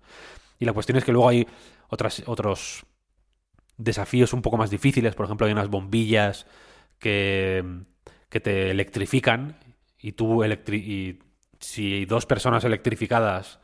Y 0.60 0.66
la 0.66 0.74
cuestión 0.74 0.98
es 0.98 1.04
que 1.06 1.12
luego 1.12 1.30
hay 1.30 1.48
otras, 1.94 2.24
otros 2.26 2.86
desafíos 3.78 4.34
un 4.34 4.42
poco 4.42 4.58
más 4.58 4.70
difíciles. 4.70 5.16
Por 5.16 5.26
ejemplo, 5.26 5.48
hay 5.48 5.54
unas 5.54 5.70
bombillas 5.70 6.46
que, 7.00 7.64
que 8.30 8.40
te 8.40 8.72
electrifican 8.72 9.58
y 10.00 10.14
tú 10.14 10.44
electri 10.44 10.78
y 10.78 11.20
si 11.60 12.06
dos 12.06 12.26
personas 12.26 12.64
electrificadas 12.66 13.60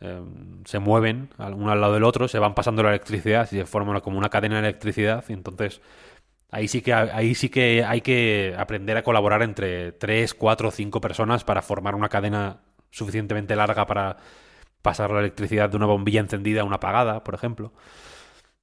eh, 0.00 0.22
se 0.64 0.78
mueven 0.78 1.30
uno 1.38 1.72
al 1.72 1.80
lado 1.80 1.94
del 1.94 2.04
otro, 2.04 2.28
se 2.28 2.38
van 2.38 2.54
pasando 2.54 2.82
la 2.82 2.90
electricidad 2.90 3.48
y 3.50 3.56
se 3.56 3.66
forma 3.66 4.00
como 4.00 4.18
una 4.18 4.30
cadena 4.30 4.60
de 4.60 4.68
electricidad 4.68 5.24
y 5.28 5.32
entonces 5.32 5.80
ahí 6.50 6.68
sí 6.68 6.82
que 6.82 6.92
ahí 6.92 7.34
sí 7.34 7.48
que 7.48 7.84
hay 7.84 8.00
que 8.00 8.54
aprender 8.56 8.96
a 8.96 9.02
colaborar 9.02 9.42
entre 9.42 9.92
tres, 9.92 10.34
cuatro, 10.34 10.70
cinco 10.70 11.00
personas 11.00 11.44
para 11.44 11.62
formar 11.62 11.94
una 11.94 12.08
cadena 12.08 12.60
suficientemente 12.90 13.56
larga 13.56 13.86
para 13.86 14.16
pasar 14.82 15.10
la 15.10 15.20
electricidad 15.20 15.70
de 15.70 15.76
una 15.76 15.86
bombilla 15.86 16.20
encendida 16.20 16.62
a 16.62 16.64
una 16.64 16.76
apagada, 16.76 17.24
por 17.24 17.34
ejemplo. 17.34 17.72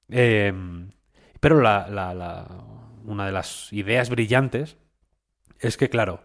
Eh, 0.08 0.52
pero 1.40 1.60
la, 1.60 1.88
la- 1.88 2.14
una 3.04 3.26
de 3.26 3.32
las 3.32 3.72
ideas 3.72 4.10
brillantes 4.10 4.76
es 5.60 5.76
que, 5.76 5.90
claro, 5.90 6.22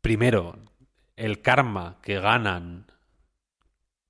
primero, 0.00 0.58
el 1.16 1.42
karma 1.42 1.98
que 2.02 2.18
ganan 2.20 2.86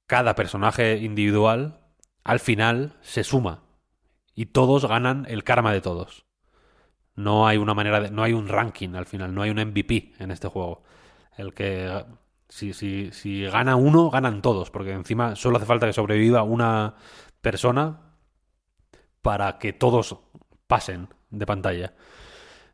cada 0.06 0.34
personaje 0.34 0.98
individual, 0.98 1.80
al 2.24 2.40
final 2.40 2.96
se 3.02 3.24
suma. 3.24 3.62
Y 4.34 4.46
todos 4.46 4.86
ganan 4.86 5.26
el 5.28 5.44
karma 5.44 5.72
de 5.72 5.80
todos. 5.80 6.26
No 7.16 7.48
hay 7.48 7.58
una 7.58 7.74
manera 7.74 8.00
de. 8.00 8.10
No 8.10 8.22
hay 8.22 8.32
un 8.34 8.48
ranking 8.48 8.94
al 8.96 9.06
final, 9.06 9.34
no 9.34 9.42
hay 9.42 9.50
un 9.50 9.58
MVP 9.60 10.14
en 10.18 10.30
este 10.32 10.48
juego. 10.48 10.84
El 11.36 11.54
que. 11.54 12.04
Si, 12.48 12.72
si, 12.72 13.10
si 13.12 13.44
gana 13.44 13.76
uno, 13.76 14.10
ganan 14.10 14.40
todos, 14.42 14.70
porque 14.70 14.92
encima 14.92 15.34
solo 15.36 15.56
hace 15.56 15.66
falta 15.66 15.86
que 15.86 15.92
sobreviva 15.92 16.42
una 16.44 16.94
persona 17.40 18.00
para 19.22 19.58
que 19.58 19.72
todos 19.72 20.16
pasen 20.66 21.08
de 21.30 21.46
pantalla. 21.46 21.94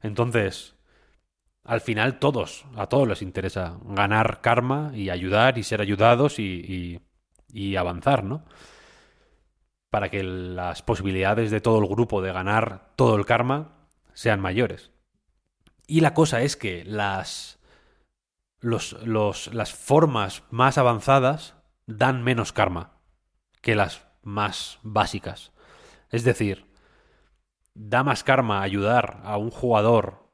Entonces, 0.03 0.75
al 1.65 1.81
final 1.81 2.19
todos, 2.19 2.65
a 2.77 2.87
todos 2.89 3.09
les 3.09 3.23
interesa 3.23 3.79
ganar 3.85 4.41
karma 4.41 4.93
y 4.95 5.11
ayudar 5.11 5.59
y 5.59 5.63
ser 5.65 5.81
ayudados 5.81 6.39
y, 6.39 6.43
y- 6.45 7.01
y 7.55 7.77
avanzar, 7.77 8.25
¿no? 8.25 8.45
Para 9.91 10.11
que 10.11 10.23
las 10.23 10.83
posibilidades 10.83 11.51
de 11.51 11.61
todo 11.61 11.79
el 11.79 11.87
grupo 11.89 12.23
de 12.23 12.33
ganar 12.33 12.93
todo 12.97 13.17
el 13.17 13.27
karma 13.27 13.87
sean 14.15 14.41
mayores. 14.41 14.91
Y 15.87 16.01
la 16.01 16.15
cosa 16.15 16.41
es 16.43 16.57
que 16.57 16.85
las, 16.85 17.59
los, 18.63 18.95
los- 19.05 19.55
las 19.55 19.75
formas 19.75 20.45
más 20.51 20.79
avanzadas 20.79 21.57
dan 21.87 22.25
menos 22.25 22.53
karma 22.55 22.99
que 23.63 23.75
las 23.77 24.07
más 24.23 24.79
básicas. 24.83 25.53
Es 26.11 26.25
decir, 26.25 26.67
da 27.75 28.03
más 28.05 28.25
karma 28.25 28.63
ayudar 28.63 29.21
a 29.25 29.37
un 29.37 29.51
jugador 29.51 30.29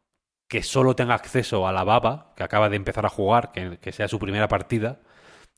que 0.49 0.63
solo 0.63 0.97
tenga 0.97 1.15
acceso 1.15 1.67
a 1.69 1.73
la 1.73 1.85
baba, 1.85 2.33
que 2.37 2.43
acaba 2.43 2.69
de 2.69 2.77
empezar 2.77 3.05
a 3.07 3.11
jugar, 3.11 3.53
que, 3.53 3.79
que 3.79 3.93
sea 3.93 4.09
su 4.09 4.19
primera 4.19 4.49
partida, 4.49 5.01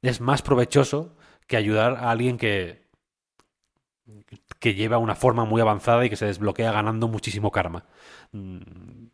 es 0.03 0.21
más 0.21 0.43
provechoso 0.43 1.17
que 1.49 1.57
ayudar 1.57 1.95
a 1.97 2.11
alguien 2.11 2.39
que, 2.39 2.89
que 4.59 4.75
lleva 4.75 4.99
una 4.99 5.15
forma 5.15 5.45
muy 5.45 5.61
avanzada 5.61 6.05
y 6.05 6.11
que 6.11 6.17
se 6.17 6.27
desbloquea 6.27 6.73
ganando 6.73 7.09
muchísimo 7.09 7.51
karma. 7.51 7.87
Mm, 8.33 8.59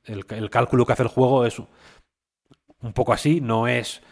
El, 0.04 0.24
el 0.30 0.50
cálculo 0.50 0.86
que 0.86 0.92
hace 0.92 1.02
el 1.02 1.08
juego 1.08 1.44
es 1.46 1.60
un 2.82 2.92
poco 2.92 3.12
así, 3.12 3.40
no 3.40 3.68
es 3.68 4.02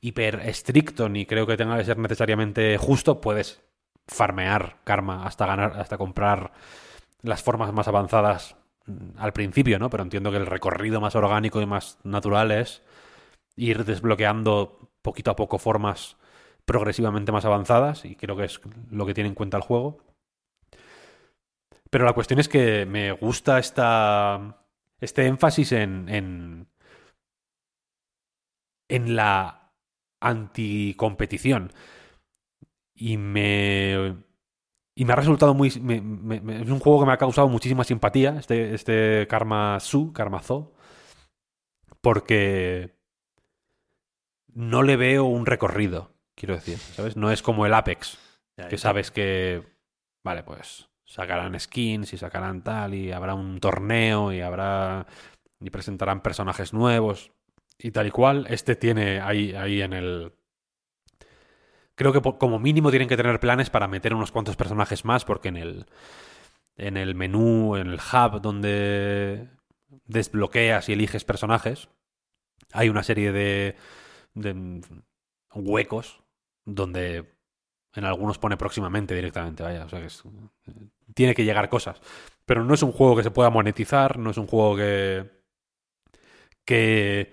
hiper 0.00 0.40
estricto 0.40 1.08
ni 1.08 1.26
creo 1.26 1.46
que 1.46 1.56
tenga 1.56 1.76
que 1.78 1.84
ser 1.84 1.98
necesariamente 1.98 2.76
justo, 2.78 3.20
puedes 3.20 3.62
farmear 4.06 4.78
karma 4.84 5.26
hasta 5.26 5.46
ganar, 5.46 5.78
hasta 5.78 5.98
comprar 5.98 6.52
las 7.22 7.42
formas 7.42 7.72
más 7.72 7.88
avanzadas 7.88 8.56
mm, 8.86 9.18
al 9.18 9.32
principio, 9.32 9.78
¿no? 9.78 9.90
Pero 9.90 10.02
entiendo 10.02 10.30
que 10.30 10.36
el 10.36 10.46
recorrido 10.46 11.00
más 11.00 11.16
orgánico 11.16 11.60
y 11.60 11.66
más 11.66 11.98
natural 12.04 12.52
es 12.52 12.82
ir 13.56 13.84
desbloqueando 13.84 14.90
poquito 15.02 15.30
a 15.30 15.36
poco 15.36 15.58
formas 15.58 16.16
progresivamente 16.64 17.32
más 17.32 17.44
avanzadas 17.44 18.04
y 18.04 18.16
creo 18.16 18.36
que 18.36 18.44
es 18.44 18.60
lo 18.90 19.06
que 19.06 19.14
tiene 19.14 19.28
en 19.28 19.34
cuenta 19.34 19.56
el 19.56 19.62
juego. 19.62 19.98
Pero 21.90 22.04
la 22.04 22.12
cuestión 22.12 22.40
es 22.40 22.48
que 22.48 22.84
me 22.86 23.12
gusta 23.12 23.58
esta, 23.58 24.58
este 25.00 25.26
énfasis 25.26 25.72
en, 25.72 26.08
en, 26.08 26.66
en 28.88 29.16
la 29.16 29.72
anticompetición. 30.20 31.72
Y 32.94 33.18
me, 33.18 34.16
y 34.94 35.04
me 35.04 35.12
ha 35.12 35.16
resultado 35.16 35.54
muy... 35.54 35.70
me- 35.80 36.00
me- 36.00 36.40
me- 36.40 36.62
es 36.62 36.68
un 36.70 36.80
juego 36.80 37.00
que 37.00 37.06
me 37.06 37.12
ha 37.12 37.18
causado 37.18 37.48
muchísima 37.48 37.84
simpatía, 37.84 38.36
este, 38.38 38.74
este 38.74 39.26
Karma 39.28 39.78
Su, 39.80 40.12
Karma 40.12 40.40
Zo, 40.40 40.72
porque 42.00 42.96
no 44.52 44.82
le 44.82 44.96
veo 44.96 45.24
un 45.24 45.46
recorrido, 45.46 46.14
quiero 46.34 46.54
decir, 46.54 46.78
¿sabes? 46.78 47.16
No 47.16 47.30
es 47.30 47.42
como 47.42 47.66
el 47.66 47.74
Apex, 47.74 48.18
Ya, 48.56 48.68
que 48.68 48.78
sabes 48.78 49.10
que, 49.10 49.62
vale, 50.24 50.42
pues 50.42 50.88
sacarán 51.04 51.58
skins 51.60 52.12
y 52.14 52.16
sacarán 52.18 52.62
tal 52.64 52.94
y 52.94 53.12
habrá 53.12 53.34
un 53.34 53.60
torneo 53.60 54.32
y 54.32 54.40
habrá 54.40 55.06
y 55.60 55.70
presentarán 55.70 56.20
personajes 56.22 56.72
nuevos 56.72 57.32
y 57.78 57.90
tal 57.90 58.06
y 58.06 58.10
cual. 58.10 58.46
Este 58.48 58.76
tiene 58.76 59.20
ahí, 59.20 59.54
ahí 59.54 59.82
en 59.82 59.92
el... 59.92 60.32
Creo 61.94 62.12
que 62.12 62.20
como 62.20 62.58
mínimo 62.58 62.90
tienen 62.90 63.08
que 63.08 63.16
tener 63.16 63.40
planes 63.40 63.70
para 63.70 63.88
meter 63.88 64.12
unos 64.14 64.30
cuantos 64.30 64.56
personajes 64.56 65.04
más 65.04 65.24
porque 65.24 65.48
en 65.48 65.56
el, 65.56 65.86
en 66.76 66.96
el 66.96 67.14
menú, 67.14 67.76
en 67.76 67.88
el 67.88 67.94
hub 68.00 68.40
donde 68.42 69.48
desbloqueas 70.06 70.88
y 70.88 70.94
eliges 70.94 71.24
personajes, 71.24 71.88
hay 72.72 72.90
una 72.90 73.02
serie 73.02 73.32
de, 73.32 73.76
de 74.34 74.82
huecos 75.54 76.22
donde 76.66 77.32
en 77.94 78.04
algunos 78.04 78.38
pone 78.38 78.58
próximamente 78.58 79.14
directamente, 79.14 79.62
vaya, 79.62 79.86
o 79.86 79.88
sea 79.88 80.00
que 80.00 80.06
es- 80.06 80.22
tiene 81.14 81.34
que 81.34 81.44
llegar 81.44 81.68
cosas. 81.70 82.00
Pero 82.44 82.64
no 82.64 82.74
es 82.74 82.82
un 82.82 82.92
juego 82.92 83.16
que 83.16 83.22
se 83.22 83.30
pueda 83.30 83.50
monetizar, 83.50 84.18
no 84.18 84.30
es 84.30 84.38
un 84.38 84.46
juego 84.46 84.76
que 84.76 85.30
que 86.64 87.32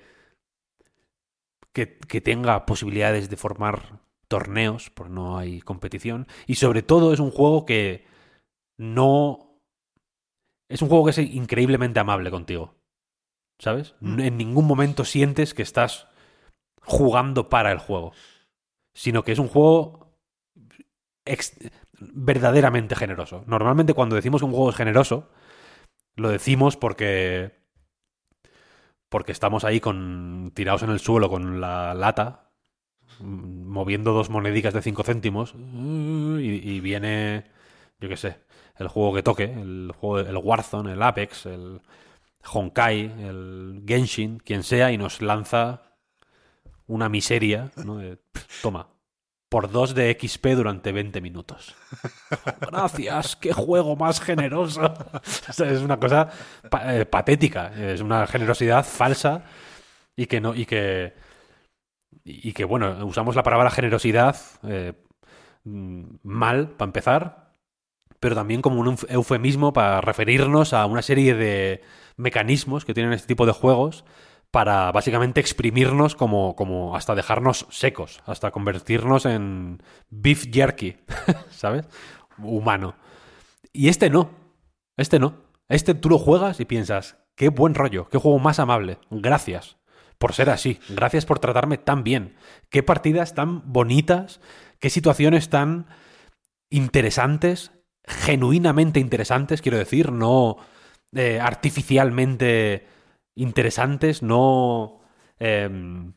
que, 1.74 1.98
que 1.98 2.22
tenga 2.22 2.66
posibilidades 2.66 3.30
de 3.30 3.38
formar 3.38 4.00
torneos, 4.27 4.90
porque 4.90 5.14
no 5.14 5.38
hay 5.38 5.61
competición. 5.61 6.27
Y 6.48 6.56
sobre 6.56 6.82
todo 6.82 7.14
es 7.14 7.19
un 7.19 7.32
juego 7.32 7.66
que 7.66 8.06
no... 8.77 9.60
Es 10.69 10.82
un 10.82 10.90
juego 10.90 11.06
que 11.06 11.11
es 11.11 11.18
increíblemente 11.18 12.00
amable 12.00 12.32
contigo. 12.32 12.76
¿Sabes? 13.60 13.95
Mm. 14.00 14.19
En 14.19 14.38
ningún 14.38 14.66
momento 14.66 15.06
sientes 15.06 15.53
que 15.53 15.61
estás 15.61 16.08
jugando 16.82 17.50
para 17.50 17.72
el 17.72 17.77
juego. 17.77 18.14
Sino 18.95 19.24
que 19.24 19.34
es 19.34 19.40
un 19.40 19.48
juego 19.48 20.18
ex- 21.26 21.58
verdaderamente 22.00 22.95
generoso. 22.95 23.43
Normalmente 23.45 23.93
cuando 23.93 24.16
decimos 24.16 24.42
que 24.42 24.45
un 24.45 24.52
juego 24.52 24.69
es 24.69 24.76
generoso, 24.76 25.30
lo 26.16 26.30
decimos 26.30 26.77
porque 26.77 27.62
porque 29.14 29.32
estamos 29.32 29.64
ahí 29.64 29.80
con 29.80 30.51
tirados 30.56 30.82
en 30.82 30.90
el 30.90 31.00
suelo 31.00 31.30
con 31.30 31.61
la 31.61 31.93
lata 31.93 32.50
moviendo 33.19 34.11
dos 34.11 34.32
monedicas 34.32 34.74
de 34.74 34.82
5 34.82 35.03
céntimos 35.03 35.53
y, 35.53 36.67
y 36.67 36.80
viene 36.80 37.43
yo 38.00 38.09
qué 38.09 38.17
sé 38.17 38.40
el 38.80 38.88
juego 38.88 39.14
que 39.14 39.22
toque 39.22 39.43
el 39.43 39.92
juego 39.95 40.27
el 40.27 40.35
Warzone 40.35 40.93
el 40.93 41.03
Apex 41.03 41.45
el 41.45 41.82
Honkai 42.51 43.01
el 43.01 43.83
Genshin 43.85 44.40
quien 44.40 44.64
sea 44.64 44.92
y 44.92 44.98
nos 44.98 45.22
lanza 45.22 45.83
una 46.88 47.08
miseria 47.08 47.69
¿no? 47.85 47.98
De, 47.98 48.17
"Pff, 48.17 48.64
toma 48.64 48.88
por 49.53 49.69
dos 49.72 49.93
de 49.93 50.17
XP 50.19 50.48
durante 50.56 50.91
20 50.91 51.22
minutos. 51.22 51.75
Gracias, 52.72 53.35
qué 53.35 53.53
juego 53.53 53.95
más 53.95 54.19
generoso. 54.19 54.82
Es 55.48 55.59
una 55.82 55.99
cosa 55.99 56.27
pa- 56.72 56.95
eh, 56.95 57.06
patética, 57.06 57.72
es 57.77 58.01
una 58.01 58.25
generosidad 58.25 58.83
falsa 58.83 59.43
y 60.15 60.25
que 60.25 60.41
no 60.41 60.56
y 60.56 60.65
que 60.65 61.14
y 62.23 62.53
que 62.53 62.65
bueno, 62.65 63.06
usamos 63.06 63.35
la 63.35 63.43
palabra 63.43 63.69
generosidad 63.69 64.35
eh, 64.64 64.93
mm, 65.65 66.03
mal 66.23 66.69
para 66.69 66.90
empezar, 66.90 67.51
pero 68.19 68.33
también 68.33 68.64
como 68.64 68.80
un 68.80 68.88
euf- 68.98 69.06
eufemismo 69.07 69.72
para 69.72 70.01
referirnos 70.01 70.73
a 70.73 70.88
una 70.88 71.03
serie 71.03 71.35
de 71.35 71.83
mecanismos 72.17 72.85
que 72.85 72.95
tienen 72.95 73.14
este 73.14 73.27
tipo 73.27 73.45
de 73.45 73.51
juegos 73.51 74.03
para 74.53 74.91
básicamente 74.91 75.40
exprimirnos 75.40 76.15
como, 76.15 76.56
como 76.56 76.95
hasta 76.95 77.15
dejarnos 77.15 77.65
secos, 77.72 78.22
hasta 78.27 78.51
convertirnos 78.51 79.25
en 79.25 79.82
beef 80.11 80.45
jerky, 80.53 80.98
¿sabes? 81.49 81.88
Humano. 82.38 82.93
Y 83.72 83.88
este 83.88 84.11
no, 84.11 84.30
este 84.95 85.17
no. 85.17 85.41
Este 85.69 85.95
tú 85.95 86.07
lo 86.07 86.19
juegas 86.19 86.59
y 86.59 86.65
piensas, 86.65 87.17
qué 87.35 87.49
buen 87.49 87.73
rollo, 87.73 88.07
qué 88.09 88.19
juego 88.19 88.38
más 88.38 88.59
amable, 88.59 88.99
gracias 89.09 89.77
por 90.19 90.33
ser 90.33 90.51
así, 90.51 90.80
gracias 90.88 91.25
por 91.25 91.40
tratarme 91.40 91.80
tan 91.80 92.03
bien, 92.03 92.35
qué 92.69 92.83
partidas 92.83 93.33
tan 93.33 93.73
bonitas, 93.73 94.40
qué 94.80 94.91
situaciones 94.91 95.49
tan 95.49 95.88
interesantes, 96.69 97.72
genuinamente 98.06 98.99
interesantes, 98.99 99.64
quiero 99.64 99.80
decir, 99.80 100.11
no 100.11 100.57
eh, 101.15 101.40
artificialmente 101.40 102.93
interesantes, 103.36 104.22
no. 104.22 105.02
em, 105.40 106.14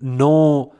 no 0.00 0.72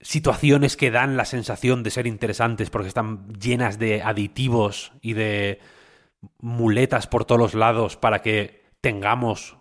situaciones 0.00 0.76
que 0.76 0.90
dan 0.90 1.16
la 1.16 1.26
sensación 1.26 1.82
de 1.82 1.90
ser 1.90 2.06
interesantes 2.06 2.70
porque 2.70 2.88
están 2.88 3.28
llenas 3.34 3.78
de 3.78 4.02
aditivos 4.02 4.92
y 5.02 5.12
de 5.12 5.60
muletas 6.38 7.06
por 7.06 7.24
todos 7.24 7.38
los 7.40 7.54
lados 7.54 7.96
para 7.96 8.22
que 8.22 8.64
tengamos 8.80 9.59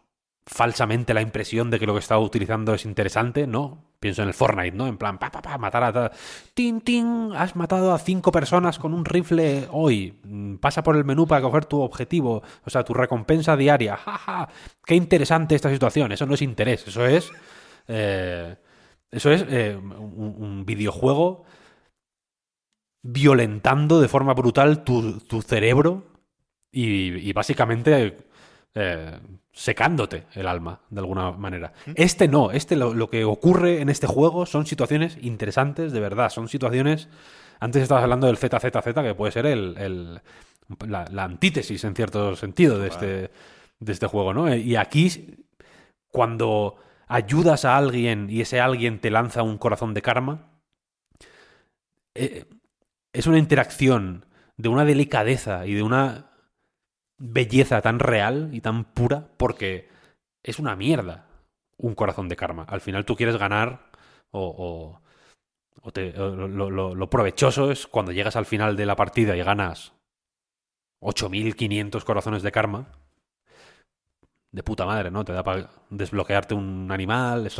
falsamente 0.51 1.13
la 1.13 1.21
impresión 1.21 1.69
de 1.69 1.79
que 1.79 1.85
lo 1.85 1.93
que 1.93 1.99
está 1.99 2.17
utilizando 2.17 2.73
es 2.73 2.83
interesante, 2.83 3.45
¿no? 3.45 3.85
Pienso 3.99 4.23
en 4.23 4.29
el 4.29 4.33
Fortnite, 4.33 4.75
¿no? 4.75 4.87
En 4.87 4.97
plan, 4.97 5.19
pa, 5.19 5.31
pa, 5.31 5.43
pa, 5.43 5.59
matar 5.59 5.83
a... 5.83 6.11
¡Tin, 6.55 6.81
tin! 6.81 7.31
Has 7.35 7.55
matado 7.55 7.93
a 7.93 7.99
cinco 7.99 8.31
personas 8.31 8.79
con 8.79 8.95
un 8.95 9.05
rifle 9.05 9.67
hoy. 9.71 10.19
Mm, 10.23 10.55
Pasa 10.55 10.81
por 10.81 10.95
el 10.95 11.05
menú 11.05 11.27
para 11.27 11.43
coger 11.43 11.65
tu 11.65 11.79
objetivo, 11.79 12.41
o 12.65 12.69
sea, 12.69 12.83
tu 12.83 12.95
recompensa 12.95 13.55
diaria. 13.55 13.95
¡Ja, 13.95 14.17
ja! 14.17 14.49
¡Qué 14.83 14.95
interesante 14.95 15.53
esta 15.53 15.69
situación! 15.69 16.11
Eso 16.11 16.25
no 16.25 16.33
es 16.33 16.41
interés, 16.41 16.87
eso 16.87 17.05
es... 17.05 17.31
eh, 17.87 18.55
eso 19.11 19.31
es 19.31 19.45
eh, 19.49 19.75
un, 19.75 20.65
videojuego 20.65 21.43
violentando 23.01 24.01
de 24.01 24.07
forma 24.07 24.33
brutal 24.33 24.83
tu, 24.83 25.19
tu 25.19 25.41
cerebro 25.41 26.03
y 26.71 27.33
básicamente 27.33 28.28
eh, 28.75 29.19
secándote 29.51 30.25
el 30.33 30.47
alma, 30.47 30.81
de 30.89 30.99
alguna 30.99 31.31
manera. 31.31 31.73
Este 31.95 32.27
no, 32.27 32.51
este 32.51 32.75
lo, 32.75 32.93
lo 32.93 33.09
que 33.09 33.25
ocurre 33.25 33.81
en 33.81 33.89
este 33.89 34.07
juego 34.07 34.45
son 34.45 34.65
situaciones 34.65 35.17
interesantes, 35.21 35.91
de 35.91 35.99
verdad, 35.99 36.29
son 36.29 36.47
situaciones... 36.47 37.09
Antes 37.61 37.83
estabas 37.83 38.03
hablando 38.03 38.27
del 38.27 38.37
ZZZ, 38.37 38.93
que 39.03 39.15
puede 39.15 39.31
ser 39.33 39.45
el, 39.45 39.75
el- 39.77 40.21
la, 40.87 41.05
la 41.11 41.23
antítesis 41.25 41.83
en 41.83 41.95
cierto 41.95 42.35
sentido 42.35 42.79
de 42.79 42.87
este, 42.87 43.31
de 43.79 43.91
este 43.91 44.05
juego, 44.07 44.33
¿no? 44.33 44.55
Y 44.55 44.75
aquí, 44.77 45.43
cuando 46.09 46.77
ayudas 47.07 47.65
a 47.65 47.75
alguien 47.75 48.27
y 48.29 48.41
ese 48.41 48.61
alguien 48.61 48.99
te 49.01 49.09
lanza 49.09 49.41
un 49.43 49.57
corazón 49.57 49.93
de 49.93 50.01
karma, 50.01 50.51
eh, 52.15 52.45
es 53.13 53.27
una 53.27 53.39
interacción 53.39 54.25
de 54.57 54.69
una 54.69 54.85
delicadeza 54.85 55.65
y 55.65 55.73
de 55.73 55.83
una 55.83 56.28
belleza 57.19 57.81
tan 57.81 57.99
real 57.99 58.49
y 58.53 58.61
tan 58.61 58.85
pura 58.85 59.27
porque 59.37 59.89
es 60.43 60.59
una 60.59 60.75
mierda 60.75 61.27
un 61.77 61.95
corazón 61.95 62.29
de 62.29 62.35
karma. 62.35 62.65
Al 62.67 62.81
final 62.81 63.05
tú 63.05 63.15
quieres 63.15 63.37
ganar 63.37 63.89
o, 64.31 64.99
o- 65.83 65.91
te- 65.91 66.13
lo, 66.13 67.09
provechoso 67.09 67.71
es 67.71 67.87
cuando 67.87 68.11
llegas 68.11 68.35
al 68.35 68.45
final 68.45 68.75
de 68.75 68.85
la 68.85 68.95
partida 68.95 69.35
y 69.37 69.43
ganas 69.43 69.93
8.500 70.99 72.03
corazones 72.05 72.43
de 72.43 72.51
karma. 72.51 72.87
De 74.51 74.63
puta 74.63 74.83
madre, 74.83 75.11
¿no? 75.11 75.23
Te 75.23 75.31
da 75.31 75.43
para 75.43 75.69
desbloquearte 75.91 76.55
un 76.55 76.91
animal, 76.91 77.45
es- 77.45 77.59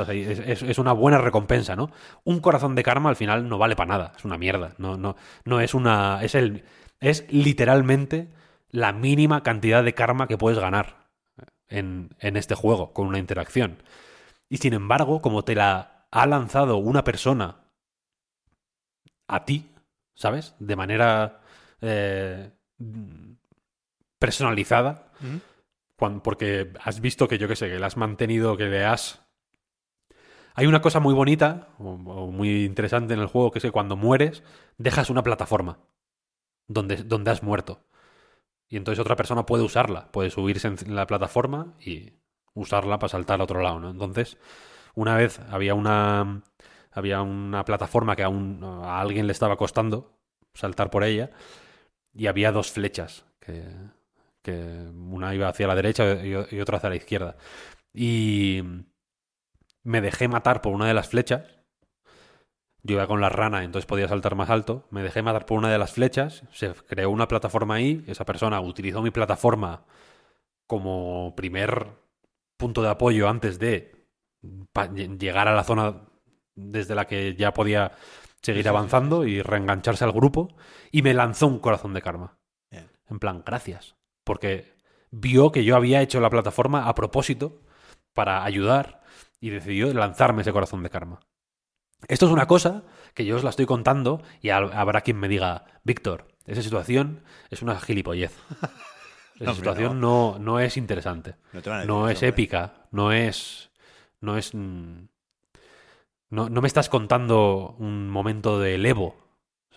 es 0.63 0.79
una 0.79 0.91
buena 0.91 1.19
recompensa, 1.19 1.75
¿no? 1.75 1.91
Un 2.23 2.39
corazón 2.39 2.73
de 2.73 2.81
karma 2.81 3.09
al 3.09 3.15
final 3.15 3.47
no 3.47 3.59
vale 3.59 3.75
para 3.75 3.89
nada, 3.89 4.13
es 4.17 4.25
una 4.25 4.39
mierda. 4.39 4.73
No, 4.79 4.97
no, 4.97 5.15
no 5.45 5.61
es 5.61 5.75
una. 5.75 6.23
Es 6.23 6.33
el. 6.33 6.63
Es 6.99 7.31
literalmente 7.31 8.29
la 8.72 8.93
mínima 8.93 9.43
cantidad 9.43 9.83
de 9.83 9.93
karma 9.93 10.27
que 10.27 10.38
puedes 10.38 10.59
ganar 10.59 11.09
en, 11.67 12.15
en 12.19 12.38
este 12.38 12.56
juego 12.56 12.93
con 12.93 13.07
una 13.07 13.19
interacción. 13.19 13.83
Y 14.49 14.57
sin 14.57 14.73
embargo, 14.73 15.22
como 15.22 15.43
te 15.43 15.56
la 15.56 16.07
ha 16.11 16.25
lanzado 16.25 16.77
una 16.77 17.03
persona 17.03 17.57
a 19.27 19.45
ti, 19.45 19.72
¿sabes? 20.15 20.56
De 20.59 20.75
manera 20.75 21.41
eh, 21.81 22.51
personalizada, 24.17 25.11
porque 26.23 26.73
has 26.83 26.99
visto 26.99 27.27
que 27.27 27.38
yo 27.38 27.48
qué 27.48 27.56
sé, 27.56 27.69
que 27.69 27.80
le 27.80 27.85
has 27.85 27.98
mantenido, 27.98 28.57
que 28.57 28.65
le 28.65 28.85
has... 28.85 29.22
Hay 30.56 30.65
una 30.65 30.81
cosa 30.81 30.99
muy 30.99 31.14
bonita 31.14 31.69
o, 31.77 31.91
o 31.91 32.31
muy 32.31 32.65
interesante 32.65 33.14
en 33.14 33.19
el 33.19 33.27
juego, 33.27 33.51
que 33.51 33.59
es 33.59 33.64
que 33.64 33.72
cuando 33.72 33.95
mueres, 33.95 34.43
dejas 34.77 35.09
una 35.09 35.23
plataforma 35.23 35.80
donde, 36.67 36.98
donde 36.98 37.31
has 37.31 37.43
muerto. 37.43 37.81
Y 38.69 38.77
entonces 38.77 38.99
otra 38.99 39.15
persona 39.15 39.45
puede 39.45 39.64
usarla, 39.64 40.11
puede 40.11 40.30
subirse 40.30 40.67
en 40.67 40.95
la 40.95 41.07
plataforma 41.07 41.73
y 41.80 42.14
usarla 42.53 42.99
para 42.99 43.09
saltar 43.09 43.35
al 43.35 43.41
otro 43.41 43.61
lado, 43.61 43.80
¿no? 43.80 43.89
Entonces, 43.91 44.38
una 44.95 45.15
vez 45.17 45.39
había 45.51 45.73
una 45.75 46.43
había 46.91 47.22
una 47.22 47.65
plataforma 47.65 48.15
que 48.15 48.23
a, 48.23 48.30
un- 48.30 48.64
a 48.64 48.99
alguien 49.01 49.27
le 49.27 49.33
estaba 49.33 49.57
costando 49.57 50.19
saltar 50.53 50.89
por 50.89 51.03
ella 51.03 51.31
y 52.14 52.27
había 52.27 52.51
dos 52.51 52.72
flechas 52.72 53.25
que, 53.39 53.65
una 55.11 55.33
iba 55.35 55.48
hacia 55.48 55.67
la 55.67 55.75
derecha 55.75 56.23
y 56.25 56.59
otra 56.59 56.77
hacia 56.77 56.89
la 56.89 56.95
izquierda. 56.95 57.38
Y 57.93 58.64
me 59.83 59.99
dejé 60.01 60.27
matar 60.30 60.61
por 60.61 60.73
una 60.73 60.88
de 60.88 60.93
las 60.93 61.09
flechas. 61.09 61.43
Yo 62.82 62.95
iba 62.95 63.08
con 63.08 63.19
la 63.19 63.30
rana, 63.30 63.64
entonces 63.64 63.85
podía 63.85 64.08
saltar 64.08 64.35
más 64.35 64.49
alto. 64.49 64.88
Me 64.90 65.03
dejé 65.03 65.22
matar 65.22 65.45
por 65.45 65.58
una 65.58 65.69
de 65.69 65.77
las 65.77 65.91
flechas. 65.91 66.43
Se 66.51 66.74
creó 66.74 67.09
una 67.09 67.27
plataforma 67.27 67.75
ahí. 67.75 68.03
Esa 68.08 68.25
persona 68.25 68.61
utilizó 68.61 69.01
mi 69.01 69.11
plataforma 69.11 69.85
como 70.66 71.35
primer 71.35 71.88
punto 72.58 72.82
de 72.82 72.90
apoyo 72.90 73.27
antes 73.27 73.59
de 73.59 74.08
llegar 75.17 75.48
a 75.48 75.56
la 75.56 75.64
zona 75.64 76.06
desde 76.56 76.95
la 76.95 77.06
que 77.06 77.35
ya 77.35 77.53
podía 77.53 77.91
seguir 78.41 78.69
avanzando 78.69 79.25
y 79.25 79.41
reengancharse 79.41 80.06
al 80.06 80.14
grupo. 80.14 80.56
Y 80.91 81.01
me 81.01 81.14
lanzó 81.14 81.48
un 81.48 81.59
corazón 81.59 81.93
de 81.93 82.01
karma. 82.01 82.38
Bien. 82.72 82.90
En 83.09 83.19
plan, 83.19 83.43
gracias. 83.45 83.98
Porque 84.24 84.77
vio 85.11 85.51
que 85.51 85.66
yo 85.66 85.75
había 85.75 86.01
hecho 86.01 86.22
la 86.22 86.30
plataforma 86.30 86.88
a 86.88 86.95
propósito 86.95 87.61
para 88.14 88.43
ayudar 88.43 89.01
y 89.41 89.49
decidió 89.49 89.93
lanzarme 89.93 90.43
ese 90.43 90.53
corazón 90.53 90.83
de 90.83 90.90
karma. 90.90 91.19
Esto 92.07 92.25
es 92.25 92.31
una 92.31 92.47
cosa 92.47 92.83
que 93.13 93.25
yo 93.25 93.35
os 93.35 93.43
la 93.43 93.49
estoy 93.49 93.65
contando 93.65 94.21
y 94.41 94.47
hab- 94.49 94.73
habrá 94.73 95.01
quien 95.01 95.17
me 95.19 95.27
diga, 95.27 95.65
Víctor, 95.83 96.27
esa 96.45 96.61
situación 96.61 97.21
es 97.49 97.61
una 97.61 97.79
gilipollez. 97.79 98.35
Esa 99.35 99.51
situación 99.55 100.01
no, 100.01 100.37
no 100.39 100.59
es 100.59 100.75
interesante. 100.75 101.35
No 101.87 102.07
decir 102.07 102.25
es 102.25 102.29
épica, 102.29 102.73
no 102.91 103.11
es. 103.13 103.69
No 104.19 104.37
es. 104.37 104.53
mm, 104.53 105.05
No, 106.29 106.49
no 106.49 106.61
me 106.61 106.67
estás 106.67 106.89
contando 106.89 107.75
un 107.79 108.09
momento 108.09 108.59
del 108.59 108.85
Evo, 108.85 109.15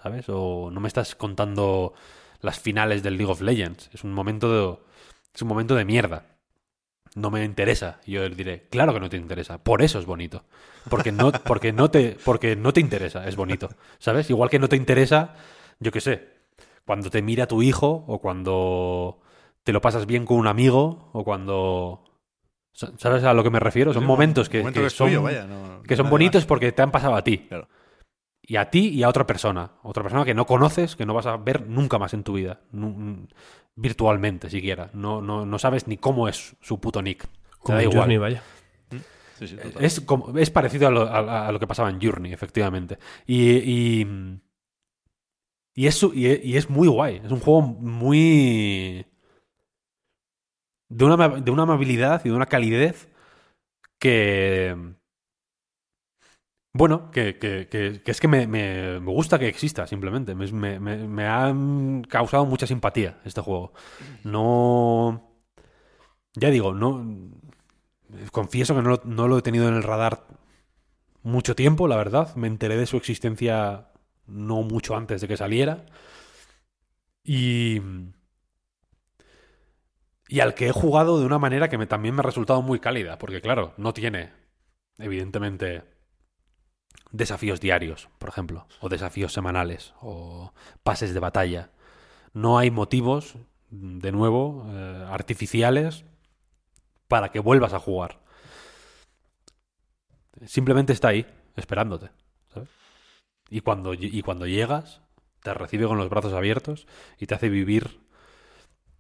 ¿sabes? 0.03 0.27
O 0.29 0.71
no 0.73 0.81
me 0.81 0.89
estás 0.89 1.15
contando 1.15 1.95
las 2.41 2.59
finales 2.59 3.03
del 3.05 3.17
League 3.17 3.31
of 3.31 3.41
Legends. 3.41 3.89
Es 3.93 4.03
un 4.05 4.13
momento 4.13 4.51
de, 4.53 4.79
es 5.33 5.43
un 5.43 5.49
momento 5.49 5.75
de 5.77 5.85
mierda. 5.85 6.27
No 7.15 7.31
me 7.31 7.45
interesa. 7.45 8.01
Y 8.07 8.13
Yo 8.13 8.29
diré, 8.29 8.69
claro 8.71 8.95
que 8.95 9.01
no 9.01 9.09
te 9.09 9.17
interesa. 9.17 9.59
Por 9.63 9.83
eso 9.83 9.99
es 9.99 10.07
bonito. 10.07 10.45
Porque 10.89 11.13
no, 11.13 11.31
porque 11.33 11.73
no, 11.73 11.91
te, 11.91 12.17
porque 12.25 12.57
no 12.57 12.73
te 12.73 12.81
interesa, 12.81 13.27
es 13.27 13.37
bonito. 13.37 13.69
¿Sabes? 13.99 14.31
Igual 14.31 14.51
que 14.51 14.59
no 14.59 14.69
te 14.69 14.77
interesa, 14.77 15.35
yo 15.79 15.93
qué 15.93 16.01
sé, 16.01 16.29
cuando 16.85 17.11
te 17.11 17.23
mira 17.23 17.47
tu 17.47 17.63
hijo 17.63 18.05
o 18.07 18.19
cuando 18.21 19.21
te 19.63 19.73
lo 19.73 19.81
pasas 19.81 20.07
bien 20.07 20.25
con 20.25 20.39
un 20.39 20.47
amigo 20.47 21.11
o 21.13 21.25
cuando... 21.25 22.05
¿Sabes 22.73 23.23
a 23.25 23.35
lo 23.35 23.43
que 23.43 23.51
me 23.51 23.61
refiero? 23.61 23.93
Son 23.93 24.05
momentos 24.05 24.49
que, 24.49 24.65
que 24.73 24.89
son, 24.89 25.29
que 25.87 25.97
son 25.97 26.09
bonitos 26.09 26.47
porque 26.47 26.73
te 26.73 26.81
han 26.81 26.91
pasado 26.91 27.15
a 27.15 27.23
ti. 27.23 27.39
Claro. 27.39 27.69
Y 28.45 28.57
a 28.57 28.71
ti 28.71 28.89
y 28.89 29.03
a 29.05 29.09
otra 29.09 29.27
persona. 29.27 29.73
Otra 29.83 30.03
persona 30.03 30.25
que 30.25 30.35
no 30.35 30.47
conoces, 30.47 30.97
que 30.97 31.07
no 31.07 31.15
vas 31.15 31.27
a 31.27 31.37
ver 31.37 31.67
nunca 31.69 31.99
más 31.99 32.13
en 32.13 32.25
tu 32.25 32.33
vida. 32.35 32.61
Virtualmente, 33.77 34.51
siquiera. 34.51 34.91
No, 34.93 35.23
no, 35.23 35.47
no 35.47 35.59
sabes 35.59 35.87
ni 35.87 35.97
cómo 35.97 36.29
es 36.29 36.57
su 36.61 36.81
puto 36.81 37.01
nick. 37.03 37.27
Como 37.61 37.77
da 37.77 37.83
igual. 37.85 37.99
Journey, 38.01 38.19
vaya. 38.19 38.43
Sí, 39.39 39.49
sí, 39.49 39.57
total. 39.57 39.85
Es, 39.85 40.01
como- 40.01 40.37
es 40.39 40.51
parecido 40.51 40.89
a 40.89 40.91
lo, 40.91 41.03
a- 41.03 41.49
a 41.49 41.53
lo 41.53 41.59
que 41.61 41.67
pasaba 41.67 41.89
en 41.91 42.01
Journey, 42.01 42.33
efectivamente. 42.33 42.99
Y, 43.27 43.51
y, 44.03 44.07
y, 45.75 45.87
es, 45.87 46.03
y, 46.03 46.27
y 46.51 46.57
es 46.57 46.69
muy 46.69 46.89
guay. 46.89 47.23
Es 47.25 47.31
un 47.33 47.41
juego 47.41 47.63
muy... 47.63 49.07
De 50.89 51.05
una, 51.07 51.29
de 51.29 51.51
una 51.51 51.63
amabilidad 51.63 52.21
y 52.25 52.29
de 52.29 52.35
una 52.35 52.47
calidez 52.47 53.09
que... 53.99 54.77
Bueno, 56.75 57.11
que, 57.11 57.39
que- 57.39 58.03
es 58.07 58.21
que 58.21 58.29
me, 58.29 58.47
gusta 59.01 59.39
que 59.39 59.49
exista, 59.49 59.87
simplemente. 59.87 60.35
Me, 60.35 60.81
me, 60.81 61.27
ha 61.27 61.55
causado 62.09 62.47
mucha 62.47 62.67
simpatía 62.67 63.21
este 63.25 63.41
juego. 63.43 63.73
No... 64.25 65.29
Ya 66.35 66.51
digo, 66.51 66.73
no... 66.75 67.05
Confieso 68.31 68.75
que 68.75 68.83
no, 68.83 68.91
lo- 68.91 69.03
no 69.05 69.29
lo 69.29 69.39
he 69.39 69.43
tenido 69.43 69.69
en 69.69 69.75
el 69.75 69.83
radar 69.83 70.27
mucho 71.23 71.55
tiempo, 71.57 71.89
la 71.89 71.97
verdad. 71.97 72.35
Me 72.37 72.49
enteré 72.49 72.77
de 72.77 72.87
su 72.87 72.97
existencia 72.97 73.89
no 74.27 74.63
mucho 74.63 74.97
antes 74.97 75.21
de 75.21 75.29
que 75.29 75.37
saliera. 75.37 75.87
Y. 77.25 77.81
Y 80.29 80.41
al 80.41 80.55
que 80.55 80.69
he 80.69 80.73
jugado 80.73 81.19
de 81.21 81.27
una 81.27 81.39
manera 81.39 81.69
que 81.69 81.87
también 81.87 82.15
me 82.15 82.21
ha 82.21 82.23
resultado 82.25 82.63
muy 82.63 82.81
cálida, 82.81 83.19
porque 83.19 83.41
claro, 83.43 83.75
no 83.77 83.93
tiene, 83.93 84.33
evidentemente, 84.99 85.85
desafíos 87.13 87.61
diarios, 87.61 88.09
por 88.19 88.31
ejemplo, 88.31 88.67
o 88.81 88.89
desafíos 88.89 89.33
semanales, 89.33 89.95
o 90.01 90.53
pases 90.83 91.15
de 91.15 91.21
batalla. 91.21 91.71
No 92.33 92.59
hay 92.59 92.71
motivos, 92.71 93.37
de 93.71 94.11
nuevo, 94.13 94.67
eh, 94.69 95.07
artificiales 95.09 96.05
para 97.07 97.31
que 97.31 97.39
vuelvas 97.39 97.75
a 97.75 97.79
jugar. 97.79 98.21
Simplemente 100.47 100.93
está 100.93 101.09
ahí, 101.09 101.27
esperándote. 101.57 102.11
Y, 103.51 103.61
cuando, 103.61 103.93
y 103.93 104.23
cuando 104.23 104.47
llegas, 104.47 105.03
te 105.43 105.53
recibe 105.53 105.87
con 105.87 105.99
los 105.99 106.09
brazos 106.09 106.33
abiertos 106.33 106.87
y 107.19 107.27
te 107.27 107.35
hace 107.35 107.51
vivir 107.51 108.01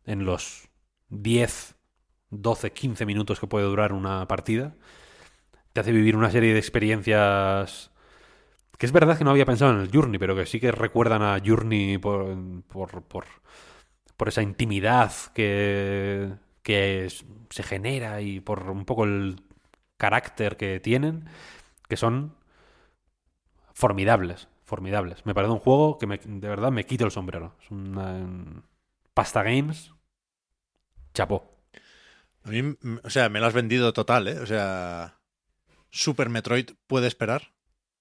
en 0.04 0.26
los 0.26 0.68
10, 1.08 1.74
12, 2.28 2.72
15 2.72 3.06
minutos 3.06 3.40
que 3.40 3.46
puede 3.46 3.64
durar 3.64 3.94
una 3.94 4.28
partida. 4.28 4.74
Te 5.72 5.80
hace 5.80 5.92
vivir 5.92 6.16
una 6.16 6.30
serie 6.30 6.52
de 6.52 6.58
experiencias 6.58 7.91
que 8.82 8.86
es 8.86 8.90
verdad 8.90 9.16
que 9.16 9.22
no 9.22 9.30
había 9.30 9.46
pensado 9.46 9.70
en 9.70 9.78
el 9.78 9.92
Journey, 9.92 10.18
pero 10.18 10.34
que 10.34 10.44
sí 10.44 10.58
que 10.58 10.72
recuerdan 10.72 11.22
a 11.22 11.40
Journey 11.40 11.98
por, 11.98 12.36
por, 12.64 13.04
por, 13.04 14.28
esa 14.28 14.42
intimidad 14.42 15.12
que, 15.34 16.32
que 16.64 17.06
se 17.48 17.62
genera 17.62 18.20
y 18.22 18.40
por 18.40 18.68
un 18.68 18.84
poco 18.84 19.04
el 19.04 19.40
carácter 19.96 20.56
que 20.56 20.80
tienen, 20.80 21.28
que 21.88 21.96
son 21.96 22.34
formidables, 23.72 24.48
formidables. 24.64 25.24
Me 25.26 25.32
parece 25.32 25.52
un 25.52 25.60
juego 25.60 25.96
que 25.96 26.08
de 26.08 26.48
verdad 26.48 26.72
me 26.72 26.84
quito 26.84 27.04
el 27.04 27.12
sombrero. 27.12 27.54
Es 27.62 27.70
una 27.70 28.64
pasta 29.14 29.44
games, 29.44 29.92
chapó. 31.14 31.56
A 32.42 32.48
mí, 32.48 32.76
o 33.04 33.10
sea, 33.10 33.28
me 33.28 33.38
lo 33.38 33.46
has 33.46 33.54
vendido 33.54 33.92
total, 33.92 34.26
¿eh? 34.26 34.40
O 34.40 34.46
sea, 34.46 35.20
Super 35.88 36.30
Metroid 36.30 36.70
puede 36.88 37.06
esperar. 37.06 37.52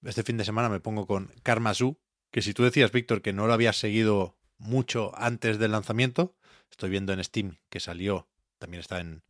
Este 0.04 0.22
fin 0.22 0.36
de 0.36 0.44
semana 0.44 0.68
me 0.68 0.80
pongo 0.80 1.06
con 1.06 1.30
Karma 1.42 1.74
Zoo, 1.74 1.98
que 2.30 2.42
si 2.42 2.54
tú 2.54 2.64
decías, 2.64 2.90
Víctor, 2.92 3.22
que 3.22 3.32
no 3.32 3.46
lo 3.46 3.52
habías 3.52 3.76
seguido 3.78 4.36
mucho 4.58 5.12
antes 5.16 5.58
del 5.58 5.72
lanzamiento, 5.72 6.34
estoy 6.70 6.90
viendo 6.90 7.12
en 7.12 7.22
Steam 7.22 7.58
que 7.68 7.80
salió, 7.80 8.28
también 8.58 8.80
está 8.80 9.00
en 9.00 9.22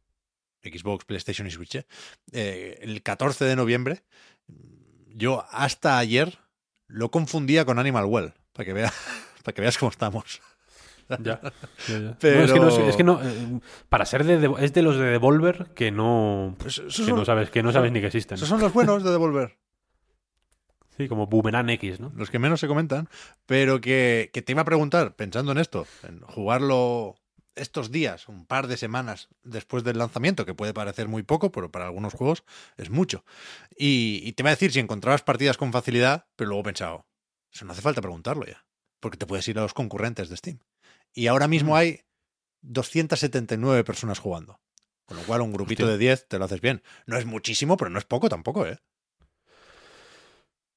Xbox, 0.62 1.04
PlayStation 1.04 1.46
y 1.46 1.50
Switch, 1.50 1.74
¿eh? 1.74 1.86
Eh, 2.32 2.78
el 2.82 3.02
14 3.02 3.44
de 3.44 3.56
noviembre. 3.56 4.02
Yo 5.08 5.44
hasta 5.50 5.98
ayer 5.98 6.38
lo 6.86 7.10
confundía 7.10 7.64
con 7.64 7.78
Animal 7.78 8.04
Well, 8.06 8.32
para 8.52 8.64
que, 8.66 8.72
vea, 8.72 8.92
para 9.44 9.54
que 9.54 9.60
veas 9.62 9.76
cómo 9.78 9.90
estamos. 9.90 10.40
Ya, 11.08 11.40
ya, 11.88 11.98
ya. 11.98 12.16
Pero- 12.20 12.46
No, 12.46 12.46
es 12.46 12.52
que 12.52 12.60
no, 12.60 12.68
es- 12.68 12.88
es 12.90 12.96
que 12.96 13.04
no, 13.04 13.20
eh, 13.22 13.60
para 13.88 14.06
ser 14.06 14.24
de, 14.24 14.38
de- 14.38 14.54
es 14.64 14.72
de 14.72 14.82
los 14.82 14.96
de 14.96 15.04
Devolver 15.06 15.72
que 15.74 15.90
no 15.90 16.54
Pues 16.58 16.80
que 16.80 16.90
son- 16.90 17.16
no 17.16 17.24
sabes 17.24 17.50
que 17.50 17.62
no 17.62 17.72
sabes 17.72 17.90
ni 17.92 18.00
que 18.00 18.06
existen. 18.06 18.36
Esos 18.36 18.48
son 18.48 18.60
los 18.60 18.72
buenos 18.72 19.02
de 19.02 19.10
Devolver. 19.10 19.58
Sí, 21.02 21.08
como 21.08 21.26
Boomerang 21.26 21.68
X, 21.70 22.00
¿no? 22.00 22.12
los 22.16 22.30
que 22.30 22.38
menos 22.38 22.60
se 22.60 22.68
comentan, 22.68 23.08
pero 23.46 23.80
que, 23.80 24.30
que 24.32 24.42
te 24.42 24.52
iba 24.52 24.62
a 24.62 24.64
preguntar, 24.64 25.16
pensando 25.16 25.52
en 25.52 25.58
esto, 25.58 25.86
en 26.02 26.20
jugarlo 26.20 27.16
estos 27.54 27.90
días, 27.90 28.28
un 28.28 28.46
par 28.46 28.66
de 28.66 28.76
semanas 28.76 29.28
después 29.42 29.84
del 29.84 29.98
lanzamiento, 29.98 30.46
que 30.46 30.54
puede 30.54 30.72
parecer 30.72 31.08
muy 31.08 31.22
poco, 31.22 31.52
pero 31.52 31.70
para 31.70 31.86
algunos 31.86 32.14
juegos 32.14 32.44
es 32.76 32.90
mucho. 32.90 33.24
Y, 33.76 34.22
y 34.24 34.32
te 34.32 34.42
iba 34.42 34.50
a 34.50 34.54
decir 34.54 34.72
si 34.72 34.80
encontrabas 34.80 35.22
partidas 35.22 35.56
con 35.56 35.72
facilidad, 35.72 36.26
pero 36.36 36.48
luego 36.48 36.62
he 36.62 36.64
pensado, 36.64 37.06
eso 37.52 37.64
no 37.64 37.72
hace 37.72 37.82
falta 37.82 38.00
preguntarlo 38.00 38.46
ya, 38.46 38.64
porque 39.00 39.18
te 39.18 39.26
puedes 39.26 39.46
ir 39.48 39.58
a 39.58 39.62
los 39.62 39.74
concurrentes 39.74 40.28
de 40.28 40.36
Steam. 40.36 40.60
Y 41.12 41.26
ahora 41.26 41.48
mismo 41.48 41.76
hay 41.76 42.00
279 42.62 43.84
personas 43.84 44.18
jugando. 44.18 44.60
Con 45.04 45.16
lo 45.16 45.24
cual, 45.24 45.42
un 45.42 45.52
grupito 45.52 45.82
Hostia. 45.82 45.92
de 45.92 45.98
10 45.98 46.28
te 46.28 46.38
lo 46.38 46.44
haces 46.46 46.60
bien. 46.60 46.82
No 47.06 47.18
es 47.18 47.26
muchísimo, 47.26 47.76
pero 47.76 47.90
no 47.90 47.98
es 47.98 48.04
poco 48.04 48.28
tampoco, 48.28 48.66
¿eh? 48.66 48.78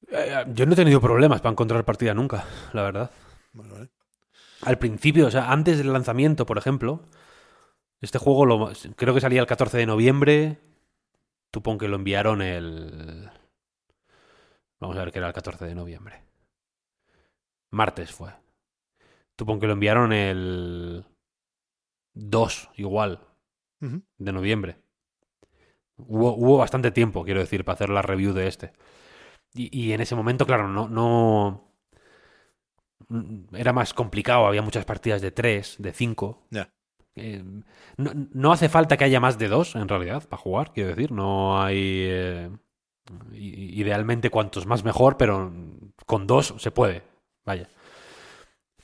Eh, 0.09 0.45
Yo 0.53 0.65
no 0.65 0.73
he 0.73 0.75
tenido 0.75 1.01
problemas 1.01 1.41
para 1.41 1.51
encontrar 1.51 1.83
partida 1.85 2.13
nunca, 2.13 2.45
la 2.73 2.83
verdad. 2.83 3.11
Vale. 3.53 3.89
Al 4.61 4.77
principio, 4.77 5.27
o 5.27 5.31
sea, 5.31 5.51
antes 5.51 5.77
del 5.77 5.93
lanzamiento, 5.93 6.45
por 6.45 6.57
ejemplo, 6.57 7.01
este 8.01 8.19
juego 8.19 8.45
lo, 8.45 8.71
creo 8.95 9.13
que 9.13 9.21
salía 9.21 9.41
el 9.41 9.47
14 9.47 9.77
de 9.77 9.85
noviembre. 9.85 10.59
Pon 11.51 11.77
que 11.77 11.87
lo 11.87 11.95
enviaron 11.95 12.41
el... 12.41 13.29
Vamos 14.79 14.97
a 14.97 14.99
ver 14.99 15.13
que 15.13 15.19
era 15.19 15.27
el 15.27 15.33
14 15.33 15.65
de 15.65 15.75
noviembre. 15.75 16.21
Martes 17.71 18.11
fue. 18.11 18.33
Pon 19.37 19.59
que 19.59 19.67
lo 19.67 19.73
enviaron 19.73 20.11
el 20.11 21.05
2, 22.13 22.69
igual, 22.75 23.21
de 23.79 24.31
noviembre. 24.33 24.77
Hubo, 25.97 26.35
hubo 26.35 26.57
bastante 26.57 26.91
tiempo, 26.91 27.23
quiero 27.23 27.39
decir, 27.39 27.63
para 27.63 27.75
hacer 27.75 27.89
la 27.89 28.01
review 28.01 28.33
de 28.33 28.47
este. 28.47 28.73
Y, 29.55 29.69
y 29.87 29.93
en 29.93 30.01
ese 30.01 30.15
momento, 30.15 30.45
claro, 30.45 30.67
no, 30.67 30.87
no. 30.89 31.63
mm, 33.09 33.55
Era 33.55 33.73
más 33.73 33.93
complicado, 33.93 34.47
había 34.47 34.61
muchas 34.61 34.85
partidas 34.85 35.21
de 35.21 35.31
3, 35.31 35.75
de 35.79 35.93
5. 35.93 36.47
Ya. 36.51 36.69
no, 37.97 38.11
no 38.33 38.51
hace 38.51 38.69
falta 38.69 38.97
que 38.97 39.05
haya 39.05 39.19
más 39.19 39.37
de 39.37 39.47
2, 39.47 39.75
en 39.75 39.87
realidad, 39.87 40.27
para 40.27 40.41
jugar, 40.41 40.71
quiero 40.73 40.89
decir. 40.89 41.11
No 41.11 41.61
hay. 41.61 41.77
eh, 42.07 42.49
idealmente, 43.33 44.29
cuantos 44.29 44.65
más 44.65 44.83
mejor, 44.83 45.17
pero 45.17 45.51
con 46.05 46.27
dos 46.27 46.55
se 46.57 46.71
puede. 46.71 47.03
Vaya. 47.45 47.69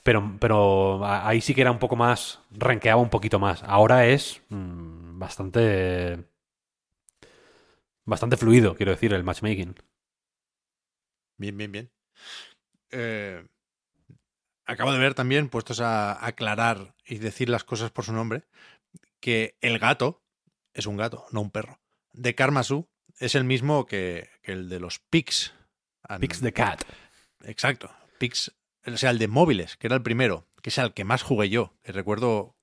Pero, 0.04 0.36
pero 0.40 1.06
ahí 1.06 1.42
sí 1.42 1.54
que 1.54 1.62
era 1.62 1.72
un 1.72 1.80
poco 1.80 1.96
más. 1.96 2.40
Renqueaba 2.52 3.02
un 3.02 3.10
poquito 3.10 3.40
más. 3.40 3.64
Ahora 3.64 4.08
es 4.08 4.42
mm, 4.50 5.20
bastante. 5.20 6.26
Bastante 8.06 8.38
fluido, 8.38 8.76
quiero 8.76 8.92
decir, 8.92 9.12
el 9.12 9.24
matchmaking. 9.24 9.74
Bien, 11.42 11.58
bien, 11.58 11.72
bien. 11.72 11.92
Eh, 12.92 13.44
acabo 14.66 14.92
de 14.94 15.00
ver 15.00 15.16
también, 15.16 15.50
puestos 15.50 15.82
a 15.82 16.24
aclarar 16.24 16.94
y 17.04 17.18
decir 17.18 17.50
las 17.50 17.64
cosas 17.64 17.90
por 17.90 18.06
su 18.06 18.14
nombre, 18.14 18.44
que 19.20 19.58
el 19.62 19.80
gato 19.80 20.22
es 20.76 20.86
un 20.86 20.98
gato, 20.98 21.26
no 21.32 21.42
un 21.42 21.50
perro. 21.50 21.80
De 22.14 22.36
Karmasu 22.36 22.88
es 23.18 23.34
el 23.34 23.44
mismo 23.44 23.88
que, 23.88 24.30
que 24.44 24.52
el 24.52 24.70
de 24.70 24.80
los. 24.80 25.02
And- 26.04 26.22
Pix 26.22 26.42
the 26.42 26.54
Cat. 26.54 26.84
Exacto. 27.44 27.90
Pix, 28.20 28.52
o 28.86 28.98
sea, 28.98 29.10
el 29.10 29.18
de 29.18 29.28
móviles, 29.28 29.78
que 29.78 29.88
era 29.88 29.96
el 29.96 30.04
primero, 30.04 30.48
que 30.62 30.70
es 30.70 30.78
al 30.78 30.94
que 30.94 31.06
más 31.06 31.24
jugué 31.24 31.50
yo. 31.50 31.74
Que 31.82 31.92
recuerdo 31.92 32.56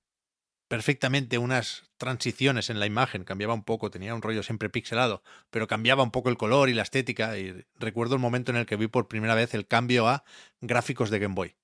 perfectamente 0.69 1.39
unas 1.39 1.85
transiciones 1.97 2.71
en 2.71 2.79
la 2.79 2.87
imagen, 2.87 3.25
cambiaba 3.25 3.55
un 3.55 3.65
poco, 3.65 3.91
tenía 3.91 4.15
un 4.15 4.23
rollo 4.23 4.43
siempre 4.43 4.69
pixelado, 4.69 5.23
pero 5.51 5.67
cambiaba 5.67 6.03
un 6.03 6.11
poco 6.11 6.29
el 6.29 6.37
color 6.37 6.69
y 6.69 6.75
la 6.75 6.83
estética. 6.83 7.39
Y 7.39 7.65
recuerdo 7.79 8.15
el 8.15 8.21
momento 8.21 8.53
en 8.53 8.59
el 8.59 8.67
que 8.67 8.77
vi 8.77 8.87
por 8.87 9.09
primera 9.09 9.35
vez 9.35 9.55
el 9.55 9.67
cambio 9.67 10.07
a 10.09 10.25
gráficos 10.61 11.11
de 11.11 11.19
Game 11.19 11.35
Boy. 11.35 11.57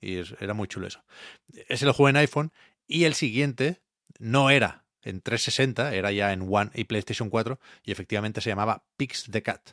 Y 0.00 0.16
era 0.40 0.54
muy 0.54 0.68
chulo 0.68 0.86
eso. 0.86 1.04
Ese 1.68 1.86
lo 1.86 1.92
jugué 1.92 2.10
en 2.10 2.16
iPhone 2.16 2.52
y 2.86 3.04
el 3.04 3.14
siguiente 3.14 3.80
no 4.18 4.50
era 4.50 4.84
en 5.02 5.20
360, 5.20 5.94
era 5.94 6.10
ya 6.10 6.32
en 6.32 6.46
One 6.50 6.70
y 6.74 6.84
PlayStation 6.84 7.30
4 7.30 7.60
y 7.84 7.92
efectivamente 7.92 8.40
se 8.40 8.50
llamaba 8.50 8.84
Pix 8.96 9.26
the 9.30 9.42
Cat, 9.42 9.70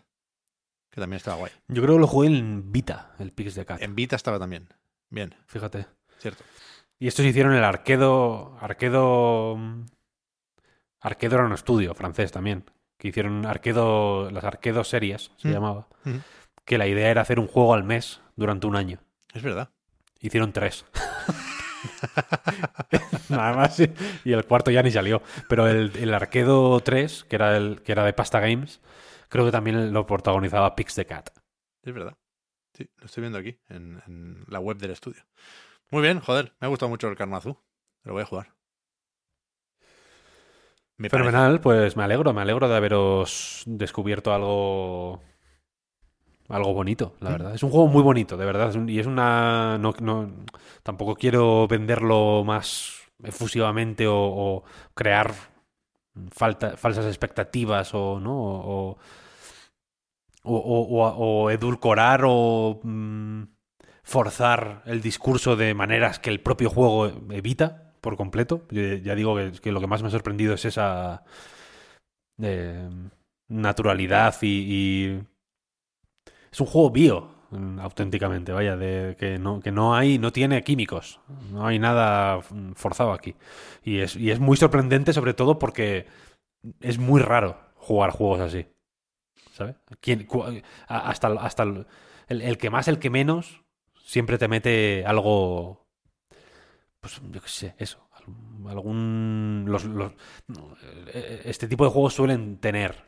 que 0.91 1.01
también 1.01 1.17
estaba 1.17 1.37
guay. 1.37 1.51
Yo 1.67 1.81
creo 1.81 1.95
que 1.95 2.01
lo 2.01 2.07
jugué 2.07 2.27
en 2.27 2.71
Vita, 2.71 3.15
el 3.19 3.31
Pix 3.31 3.55
the 3.55 3.65
Cat. 3.65 3.81
En 3.81 3.95
Vita 3.95 4.15
estaba 4.15 4.37
también. 4.37 4.67
Bien, 5.09 5.35
Fíjate. 5.47 5.87
cierto. 6.19 6.43
Y 6.99 7.07
estos 7.07 7.25
hicieron 7.25 7.53
el 7.53 7.63
Arquedo. 7.63 8.57
Arquedo. 8.61 9.57
Arquedo 11.01 11.35
era 11.35 11.45
un 11.45 11.53
estudio 11.53 11.93
francés 11.93 12.31
también. 12.31 12.63
Que 12.97 13.09
hicieron 13.09 13.45
Arquedo. 13.45 14.29
Las 14.31 14.43
Arquedo 14.43 14.83
series, 14.83 15.31
se 15.37 15.49
Mm. 15.49 15.51
llamaba. 15.51 15.87
Ujú. 16.05 16.19
Que 16.65 16.77
la 16.77 16.87
idea 16.87 17.09
era 17.09 17.21
hacer 17.21 17.39
un 17.39 17.47
juego 17.47 17.73
al 17.73 17.83
mes 17.83 18.21
durante 18.35 18.67
un 18.67 18.75
año. 18.75 18.99
Es 19.33 19.43
verdad. 19.43 19.69
Hicieron 20.21 20.53
tres. 20.53 20.85
Nada 23.29 23.53
más. 23.53 23.79
y- 23.79 23.91
Y 24.23 24.31
el 24.33 24.45
cuarto 24.45 24.71
ya 24.71 24.81
ni 24.83 24.91
salió. 24.91 25.21
Pero 25.49 25.67
el, 25.67 25.91
el 25.97 26.13
Arquedo 26.13 26.79
3, 26.79 27.25
que 27.25 27.35
era, 27.35 27.57
el, 27.57 27.81
que 27.81 27.91
era 27.91 28.05
de 28.05 28.13
Pasta 28.13 28.39
Games, 28.39 28.79
creo 29.29 29.45
que 29.45 29.51
también 29.51 29.91
lo 29.91 30.05
protagonizaba 30.05 30.75
Pix 30.75 30.95
the 30.95 31.05
Cat. 31.05 31.29
Es 31.83 31.93
verdad. 31.93 32.15
Sí, 32.73 32.89
lo 32.97 33.05
estoy 33.05 33.21
viendo 33.21 33.37
aquí, 33.37 33.59
en, 33.69 34.01
en 34.07 34.43
la 34.47 34.59
web 34.59 34.77
del 34.77 34.91
estudio. 34.91 35.21
Muy 35.93 36.01
bien, 36.01 36.19
joder, 36.21 36.53
me 36.59 36.65
ha 36.65 36.69
gustado 36.69 36.89
mucho 36.89 37.07
el 37.07 37.15
Karmazu. 37.15 37.55
Lo 38.03 38.13
voy 38.13 38.23
a 38.23 38.25
jugar. 38.25 38.47
Me 40.97 41.07
parece. 41.07 41.29
Fenomenal, 41.29 41.61
pues 41.61 41.95
me 41.95 42.03
alegro, 42.03 42.33
me 42.33 42.41
alegro 42.41 42.67
de 42.67 42.75
haberos 42.75 43.61
descubierto 43.67 44.33
algo 44.33 45.21
algo 46.49 46.73
bonito, 46.73 47.13
la 47.19 47.29
Mm. 47.29 47.33
verdad. 47.33 47.53
Es 47.53 47.61
un 47.61 47.69
juego 47.69 47.87
muy 47.87 48.01
bonito, 48.01 48.37
de 48.37 48.45
verdad. 48.45 48.73
y 48.87 48.99
es 48.99 49.05
una 49.05 49.77
no, 49.77 49.93
no- 50.01 50.31
tampoco 50.81 51.13
quiero 51.15 51.67
venderlo 51.67 52.43
más 52.43 52.99
efusivamente 53.23 54.07
o, 54.07 54.15
o 54.17 54.63
crear 54.95 55.31
falta- 56.31 56.75
falsas 56.75 57.05
expectativas 57.05 57.93
o 57.93 58.19
no 58.19 58.33
o, 58.35 58.97
o, 60.43 60.55
o- 60.57 61.03
o- 61.03 61.43
o 61.43 61.51
edulcorar 61.51 62.23
o 62.25 62.79
mm, 62.83 63.43
forzar 64.03 64.83
el 64.85 65.01
discurso 65.01 65.55
de 65.55 65.73
maneras 65.73 66.19
que 66.19 66.29
el 66.29 66.41
propio 66.41 66.69
juego 66.69 67.07
evita 67.31 67.93
por 68.01 68.17
completo. 68.17 68.67
Ya 68.69 69.15
digo 69.15 69.35
que, 69.61 69.71
lo 69.71 69.79
que 69.79 69.87
más 69.87 70.01
me 70.01 70.09
ha 70.09 70.11
sorprendido 70.11 70.53
es 70.53 70.65
esa 70.65 71.23
eh, 72.41 72.89
naturalidad 73.49 74.35
y, 74.41 75.19
es 76.51 76.59
un 76.61 76.67
juego 76.67 76.91
bio 76.91 77.29
auténticamente, 77.79 78.51
vaya, 78.51 78.75
de 78.75 79.15
que 79.17 79.37
no, 79.37 79.59
que 79.59 79.71
no 79.71 79.95
hay, 79.95 80.17
no 80.17 80.31
tiene 80.31 80.63
químicos, 80.63 81.19
no 81.51 81.67
hay 81.67 81.77
nada 81.77 82.41
forzado 82.73 83.11
aquí. 83.13 83.35
Y 83.83 83.99
es, 83.99 84.15
y 84.15 84.31
es 84.31 84.39
muy 84.39 84.57
sorprendente 84.57 85.13
sobre 85.13 85.35
todo 85.35 85.59
porque 85.59 86.07
es 86.81 86.97
muy 86.97 87.21
raro 87.21 87.59
jugar 87.75 88.09
juegos 88.11 88.39
así. 88.39 88.65
¿Sabes? 89.51 89.75
¿Quién- 90.01 90.25
cu- 90.25 90.43
a- 90.87 91.09
hasta 91.09 91.27
hasta 91.27 91.63
el- 91.63 91.85
el 92.27 92.57
que 92.57 92.71
más, 92.71 92.87
el 92.87 92.97
que 92.99 93.11
menos, 93.11 93.62
siempre 94.03 94.37
te 94.37 94.47
mete 94.47 95.03
algo. 95.05 95.87
Pues 96.99 97.21
yo 97.31 97.41
qué 97.41 97.49
sé, 97.49 97.75
eso. 97.77 98.07
al- 98.11 98.69
Algún. 98.71 99.65
Los, 99.67 99.83
los- 99.85 100.13
eh, 101.13 101.41
este 101.45 101.67
tipo 101.67 101.83
de 101.85 101.91
juegos 101.91 102.13
suelen 102.13 102.57
tener 102.59 103.03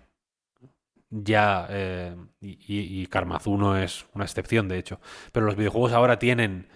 ya. 1.09 1.67
eh, 1.69 2.15
y, 2.41 3.01
y, 3.01 3.07
no 3.57 3.77
es 3.77 4.05
una 4.13 4.25
excepción, 4.25 4.67
de 4.67 4.77
hecho. 4.79 4.99
Pero 5.31 5.45
los 5.45 5.55
videojuegos 5.55 5.93
ahora 5.93 6.19
tienen 6.19 6.67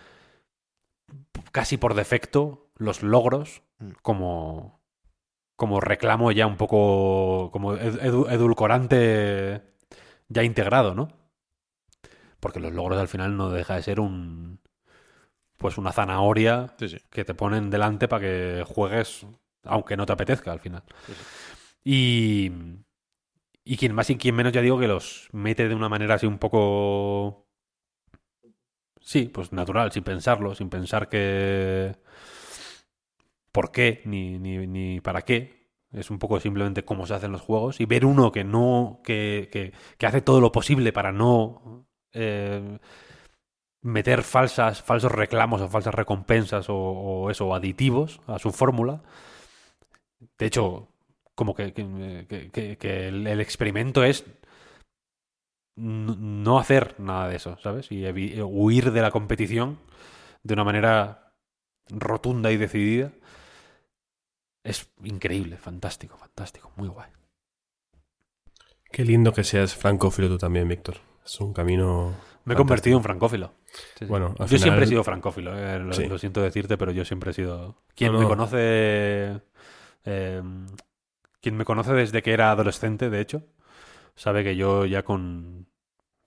casi 1.52 1.78
por 1.78 1.94
defecto 1.94 2.72
los 2.76 3.04
logros 3.04 3.64
Mm. 3.80 3.92
como. 4.02 4.80
Como 5.58 5.82
reclamo 5.82 6.32
ya 6.32 6.48
un 6.48 6.58
poco. 6.58 7.50
Como 7.52 7.76
ed- 7.76 8.00
edu- 8.02 8.30
edulcorante 8.32 9.62
ya 10.30 10.44
integrado, 10.44 10.96
¿no? 10.96 11.10
Porque 12.40 12.60
los 12.60 12.74
logros 12.74 13.00
al 13.00 13.08
final 13.08 13.38
no 13.38 13.50
deja 13.50 13.76
de 13.76 13.84
ser 13.84 14.00
un. 14.00 14.60
Pues 15.58 15.78
una 15.78 15.92
zanahoria 15.92 16.74
Sí, 16.80 16.88
sí. 16.90 16.98
que 17.10 17.26
te 17.26 17.34
ponen 17.34 17.70
delante 17.70 18.08
para 18.08 18.22
que 18.22 18.64
juegues, 18.68 19.26
aunque 19.64 19.98
no 19.98 20.06
te 20.06 20.14
apetezca 20.14 20.52
al 20.52 20.60
final. 20.60 20.84
Sí. 21.06 21.14
Y. 21.84 22.52
Y 23.64 23.78
quien 23.78 23.94
más 23.94 24.10
y 24.10 24.18
quien 24.18 24.36
menos, 24.36 24.52
ya 24.54 24.62
digo 24.62 24.80
que 24.80 24.88
los 24.88 25.30
mete 25.32 25.68
de 25.70 25.76
una 25.76 25.90
manera 25.90 26.16
así 26.16 26.26
un 26.26 26.40
poco. 26.40 27.48
Sí, 29.02 29.26
pues 29.34 29.52
natural, 29.54 29.92
sin 29.92 30.04
pensarlo, 30.04 30.56
sin 30.56 30.70
pensar 30.70 31.10
que. 31.10 31.96
¿Por 33.52 33.72
qué? 33.72 34.02
Ni, 34.06 34.38
ni, 34.40 34.68
ni 34.68 35.02
para 35.02 35.24
qué. 35.24 35.70
Es 35.92 36.12
un 36.12 36.20
poco 36.20 36.40
simplemente 36.40 36.86
cómo 36.86 37.08
se 37.08 37.16
hacen 37.16 37.32
los 37.32 37.42
juegos. 37.42 37.80
Y 37.80 37.86
ver 37.86 38.06
uno 38.06 38.32
que 38.32 38.44
no. 38.44 39.02
que, 39.04 39.50
que, 39.52 39.74
que 39.98 40.06
hace 40.06 40.22
todo 40.22 40.40
lo 40.42 40.52
posible 40.52 40.94
para 40.94 41.12
no. 41.12 41.88
Eh, 42.14 42.80
meter 43.96 44.20
falsas, 44.24 44.76
falsos 44.90 45.12
reclamos 45.22 45.60
o 45.62 45.70
falsas 45.76 45.96
recompensas 46.02 46.66
o, 46.70 46.76
o 46.78 47.30
eso, 47.34 47.54
aditivos 47.56 48.20
a 48.28 48.40
su 48.40 48.52
fórmula. 48.52 49.02
De 50.40 50.46
hecho, 50.48 50.90
como 51.36 51.54
que, 51.56 51.74
que- 51.74 52.78
que- 52.80 53.08
el, 53.08 53.28
el 53.28 53.40
experimento 53.42 54.04
es 54.04 54.26
no 55.76 56.60
hacer 56.60 56.96
nada 57.00 57.28
de 57.30 57.38
eso, 57.38 57.58
¿sabes? 57.64 57.92
Y 57.92 58.04
evi- 58.04 58.42
huir 58.46 58.92
de 58.92 59.02
la 59.02 59.12
competición 59.12 59.80
de 60.44 60.54
una 60.54 60.64
manera 60.64 61.34
rotunda 61.90 62.52
y 62.52 62.58
decidida. 62.58 63.14
Es 64.64 64.90
increíble, 65.04 65.58
fantástico, 65.58 66.16
fantástico, 66.18 66.72
muy 66.78 66.88
guay. 66.88 67.12
Qué 68.92 69.04
lindo 69.04 69.34
que 69.34 69.44
seas 69.44 69.74
francófilo 69.74 70.28
tú 70.28 70.38
también, 70.38 70.68
Víctor. 70.68 70.98
Es 71.30 71.40
un 71.42 71.54
camino. 71.54 72.16
Me 72.46 72.56
he 72.56 72.58
convertido 72.58 72.98
en 72.98 73.04
francófilo. 73.04 73.54
Sí, 73.72 73.82
sí. 74.00 74.06
Bueno, 74.06 74.34
al 74.40 74.48
yo 74.48 74.58
siempre 74.58 74.86
he 74.86 74.88
sido 74.88 75.04
francófilo, 75.04 75.56
eh, 75.56 75.80
lo, 75.80 75.94
Sí. 75.94 76.08
lo 76.08 76.18
siento 76.18 76.42
decirte, 76.42 76.76
pero 76.76 76.92
yo 76.92 77.06
siempre 77.06 77.30
he 77.32 77.34
sido. 77.34 77.76
Quien 77.96 78.12
No, 78.14 78.18
me 78.18 78.24
no. 78.24 78.30
conoce. 78.30 79.42
eh, 80.06 80.42
quien 81.42 81.56
me 81.56 81.66
conoce 81.66 81.94
desde 81.94 82.24
que 82.24 82.34
era 82.34 82.52
adolescente, 82.52 83.10
de 83.12 83.22
hecho, 83.22 83.44
sabe 84.16 84.44
que 84.44 84.56
yo 84.56 84.86
ya 84.86 85.04
con 85.04 85.68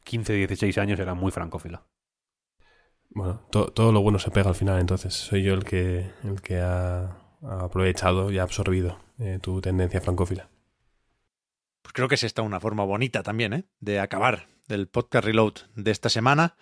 15, 0.04 0.34
16 0.34 0.78
años 0.78 1.00
era 1.00 1.14
muy 1.14 1.32
francófilo. 1.32 1.84
Bueno, 3.10 3.40
to- 3.50 3.72
todo 3.72 3.92
lo 3.92 4.00
bueno 4.02 4.18
se 4.18 4.30
pega 4.30 4.48
al 4.50 4.54
final, 4.54 4.80
entonces 4.80 5.14
soy 5.14 5.42
yo 5.42 5.54
el 5.54 5.64
que, 5.64 6.10
el 6.24 6.40
que 6.42 6.60
ha, 6.60 7.02
ha 7.42 7.64
aprovechado 7.64 8.30
y 8.30 8.38
ha 8.38 8.42
absorbido 8.42 8.98
eh, 9.18 9.38
tu 9.42 9.60
tendencia 9.60 10.00
francófila. 10.00 10.48
Pues 11.82 11.92
creo 11.92 12.08
que 12.08 12.14
es 12.14 12.22
esta 12.24 12.42
una 12.42 12.60
forma 12.60 12.84
bonita 12.84 13.22
también, 13.22 13.52
¿eh? 13.52 13.64
De 13.80 14.00
acabar 14.00 14.46
del 14.72 14.88
podcast 14.88 15.26
reload 15.26 15.54
de 15.76 15.90
esta 15.90 16.08
semana. 16.08 16.56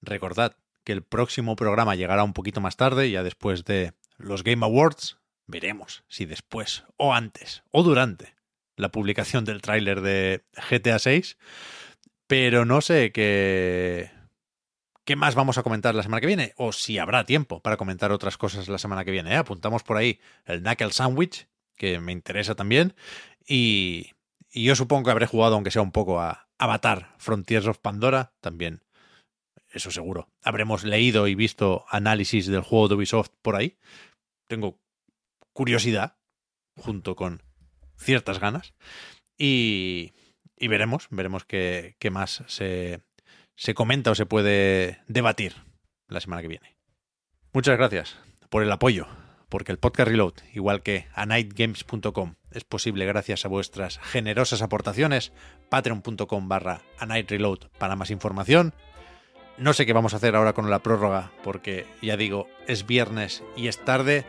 Recordad 0.00 0.56
que 0.84 0.92
el 0.92 1.02
próximo 1.02 1.56
programa 1.56 1.96
llegará 1.96 2.22
un 2.22 2.32
poquito 2.32 2.60
más 2.60 2.76
tarde, 2.76 3.10
ya 3.10 3.24
después 3.24 3.64
de 3.64 3.92
los 4.18 4.44
Game 4.44 4.64
Awards. 4.64 5.18
Veremos 5.48 6.04
si 6.08 6.26
después, 6.26 6.84
o 6.96 7.12
antes, 7.12 7.64
o 7.72 7.82
durante 7.82 8.36
la 8.76 8.92
publicación 8.92 9.44
del 9.44 9.62
tráiler 9.62 10.00
de 10.00 10.44
GTA 10.70 11.00
6. 11.00 11.38
Pero 12.28 12.64
no 12.64 12.80
sé 12.80 13.10
qué. 13.10 14.10
¿Qué 15.04 15.16
más 15.16 15.34
vamos 15.34 15.58
a 15.58 15.64
comentar 15.64 15.94
la 15.94 16.02
semana 16.04 16.20
que 16.20 16.26
viene? 16.28 16.52
O 16.56 16.72
si 16.72 16.98
habrá 16.98 17.24
tiempo 17.24 17.60
para 17.62 17.76
comentar 17.76 18.12
otras 18.12 18.38
cosas 18.38 18.68
la 18.68 18.78
semana 18.78 19.04
que 19.04 19.10
viene. 19.10 19.32
¿eh? 19.32 19.36
Apuntamos 19.36 19.82
por 19.82 19.96
ahí 19.96 20.20
el 20.44 20.62
Knuckle 20.62 20.92
Sandwich, 20.92 21.48
que 21.76 21.98
me 21.98 22.12
interesa 22.12 22.54
también. 22.54 22.94
Y, 23.46 24.12
y 24.52 24.64
yo 24.64 24.76
supongo 24.76 25.04
que 25.04 25.10
habré 25.10 25.26
jugado, 25.26 25.54
aunque 25.54 25.70
sea 25.70 25.82
un 25.82 25.92
poco, 25.92 26.20
a 26.20 26.45
Avatar, 26.58 27.14
Frontiers 27.18 27.66
of 27.66 27.78
Pandora, 27.78 28.32
también. 28.40 28.82
Eso 29.70 29.90
seguro. 29.90 30.28
Habremos 30.42 30.84
leído 30.84 31.28
y 31.28 31.34
visto 31.34 31.84
análisis 31.88 32.46
del 32.46 32.62
juego 32.62 32.88
de 32.88 32.94
Ubisoft 32.94 33.30
por 33.42 33.56
ahí. 33.56 33.76
Tengo 34.48 34.78
curiosidad, 35.52 36.16
junto 36.76 37.16
con 37.16 37.42
ciertas 37.98 38.38
ganas. 38.38 38.74
Y, 39.36 40.12
y 40.56 40.68
veremos, 40.68 41.08
veremos 41.10 41.44
qué, 41.44 41.96
qué 41.98 42.10
más 42.10 42.44
se, 42.46 43.00
se 43.56 43.74
comenta 43.74 44.10
o 44.10 44.14
se 44.14 44.26
puede 44.26 45.02
debatir 45.08 45.56
la 46.08 46.20
semana 46.20 46.42
que 46.42 46.48
viene. 46.48 46.76
Muchas 47.52 47.76
gracias 47.76 48.16
por 48.48 48.62
el 48.62 48.70
apoyo, 48.70 49.06
porque 49.48 49.72
el 49.72 49.78
podcast 49.78 50.08
Reload, 50.08 50.34
igual 50.52 50.82
que 50.82 51.06
a 51.14 51.26
nightgames.com, 51.26 52.34
es 52.50 52.64
posible 52.64 53.06
gracias 53.06 53.44
a 53.44 53.48
vuestras 53.48 53.98
generosas 53.98 54.62
aportaciones. 54.62 55.32
Patreon.com 55.68 56.48
barra 56.48 56.82
a 56.98 57.06
night 57.06 57.30
reload 57.30 57.68
para 57.78 57.96
más 57.96 58.10
información. 58.10 58.74
No 59.58 59.72
sé 59.72 59.86
qué 59.86 59.92
vamos 59.92 60.12
a 60.12 60.16
hacer 60.16 60.36
ahora 60.36 60.52
con 60.52 60.70
la 60.70 60.80
prórroga, 60.80 61.30
porque 61.42 61.86
ya 62.02 62.16
digo, 62.16 62.48
es 62.66 62.86
viernes 62.86 63.42
y 63.56 63.68
es 63.68 63.84
tarde. 63.84 64.24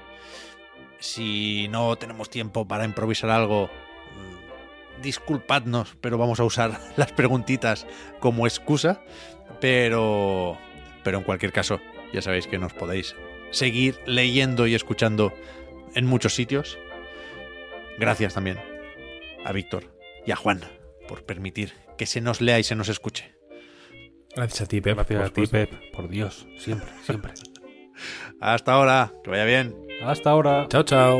Si 1.00 1.68
no 1.70 1.96
tenemos 1.96 2.30
tiempo 2.30 2.68
para 2.68 2.86
improvisar 2.86 3.30
algo, 3.30 3.66
mm, 3.68 5.02
disculpadnos, 5.02 5.98
pero 6.00 6.18
vamos 6.18 6.40
a 6.40 6.44
usar 6.44 6.80
las 6.96 7.12
preguntitas 7.12 7.88
como 8.20 8.48
excusa. 8.48 9.02
Pero, 9.60 10.58
pero 11.04 11.18
en 11.18 11.24
cualquier 11.24 11.52
caso, 11.52 11.80
ya 12.14 12.22
sabéis 12.22 12.48
que 12.48 12.60
nos 12.60 12.74
podéis 12.74 13.16
seguir 13.52 14.00
leyendo 14.06 14.68
y 14.68 14.76
escuchando 14.76 15.34
en 15.96 16.06
muchos 16.06 16.36
sitios. 16.36 16.78
Gracias 17.98 18.34
también 18.34 18.60
a 19.46 19.52
Víctor 19.52 19.86
y 20.26 20.32
a 20.32 20.36
Juan 20.36 20.62
por 21.08 21.24
permitir 21.24 21.74
que 21.98 22.06
se 22.06 22.22
nos 22.22 22.42
lea 22.42 22.60
y 22.60 22.64
se 22.64 22.76
nos 22.76 22.90
escuche. 22.90 23.36
Gracias 24.36 24.62
a 24.62 24.66
ti, 24.68 24.82
Pep. 24.82 24.96
Gracias 24.96 25.22
a 25.22 25.34
ti. 25.34 25.48
Pep. 25.48 25.72
Por 25.92 26.10
Dios, 26.10 26.48
siempre, 26.58 26.90
siempre. 27.04 27.34
Hasta 28.40 28.74
ahora, 28.74 29.14
que 29.24 29.32
vaya 29.32 29.46
bien. 29.46 29.76
Hasta 30.04 30.30
ahora. 30.30 30.68
Chao, 30.70 30.84
chao. 30.84 31.20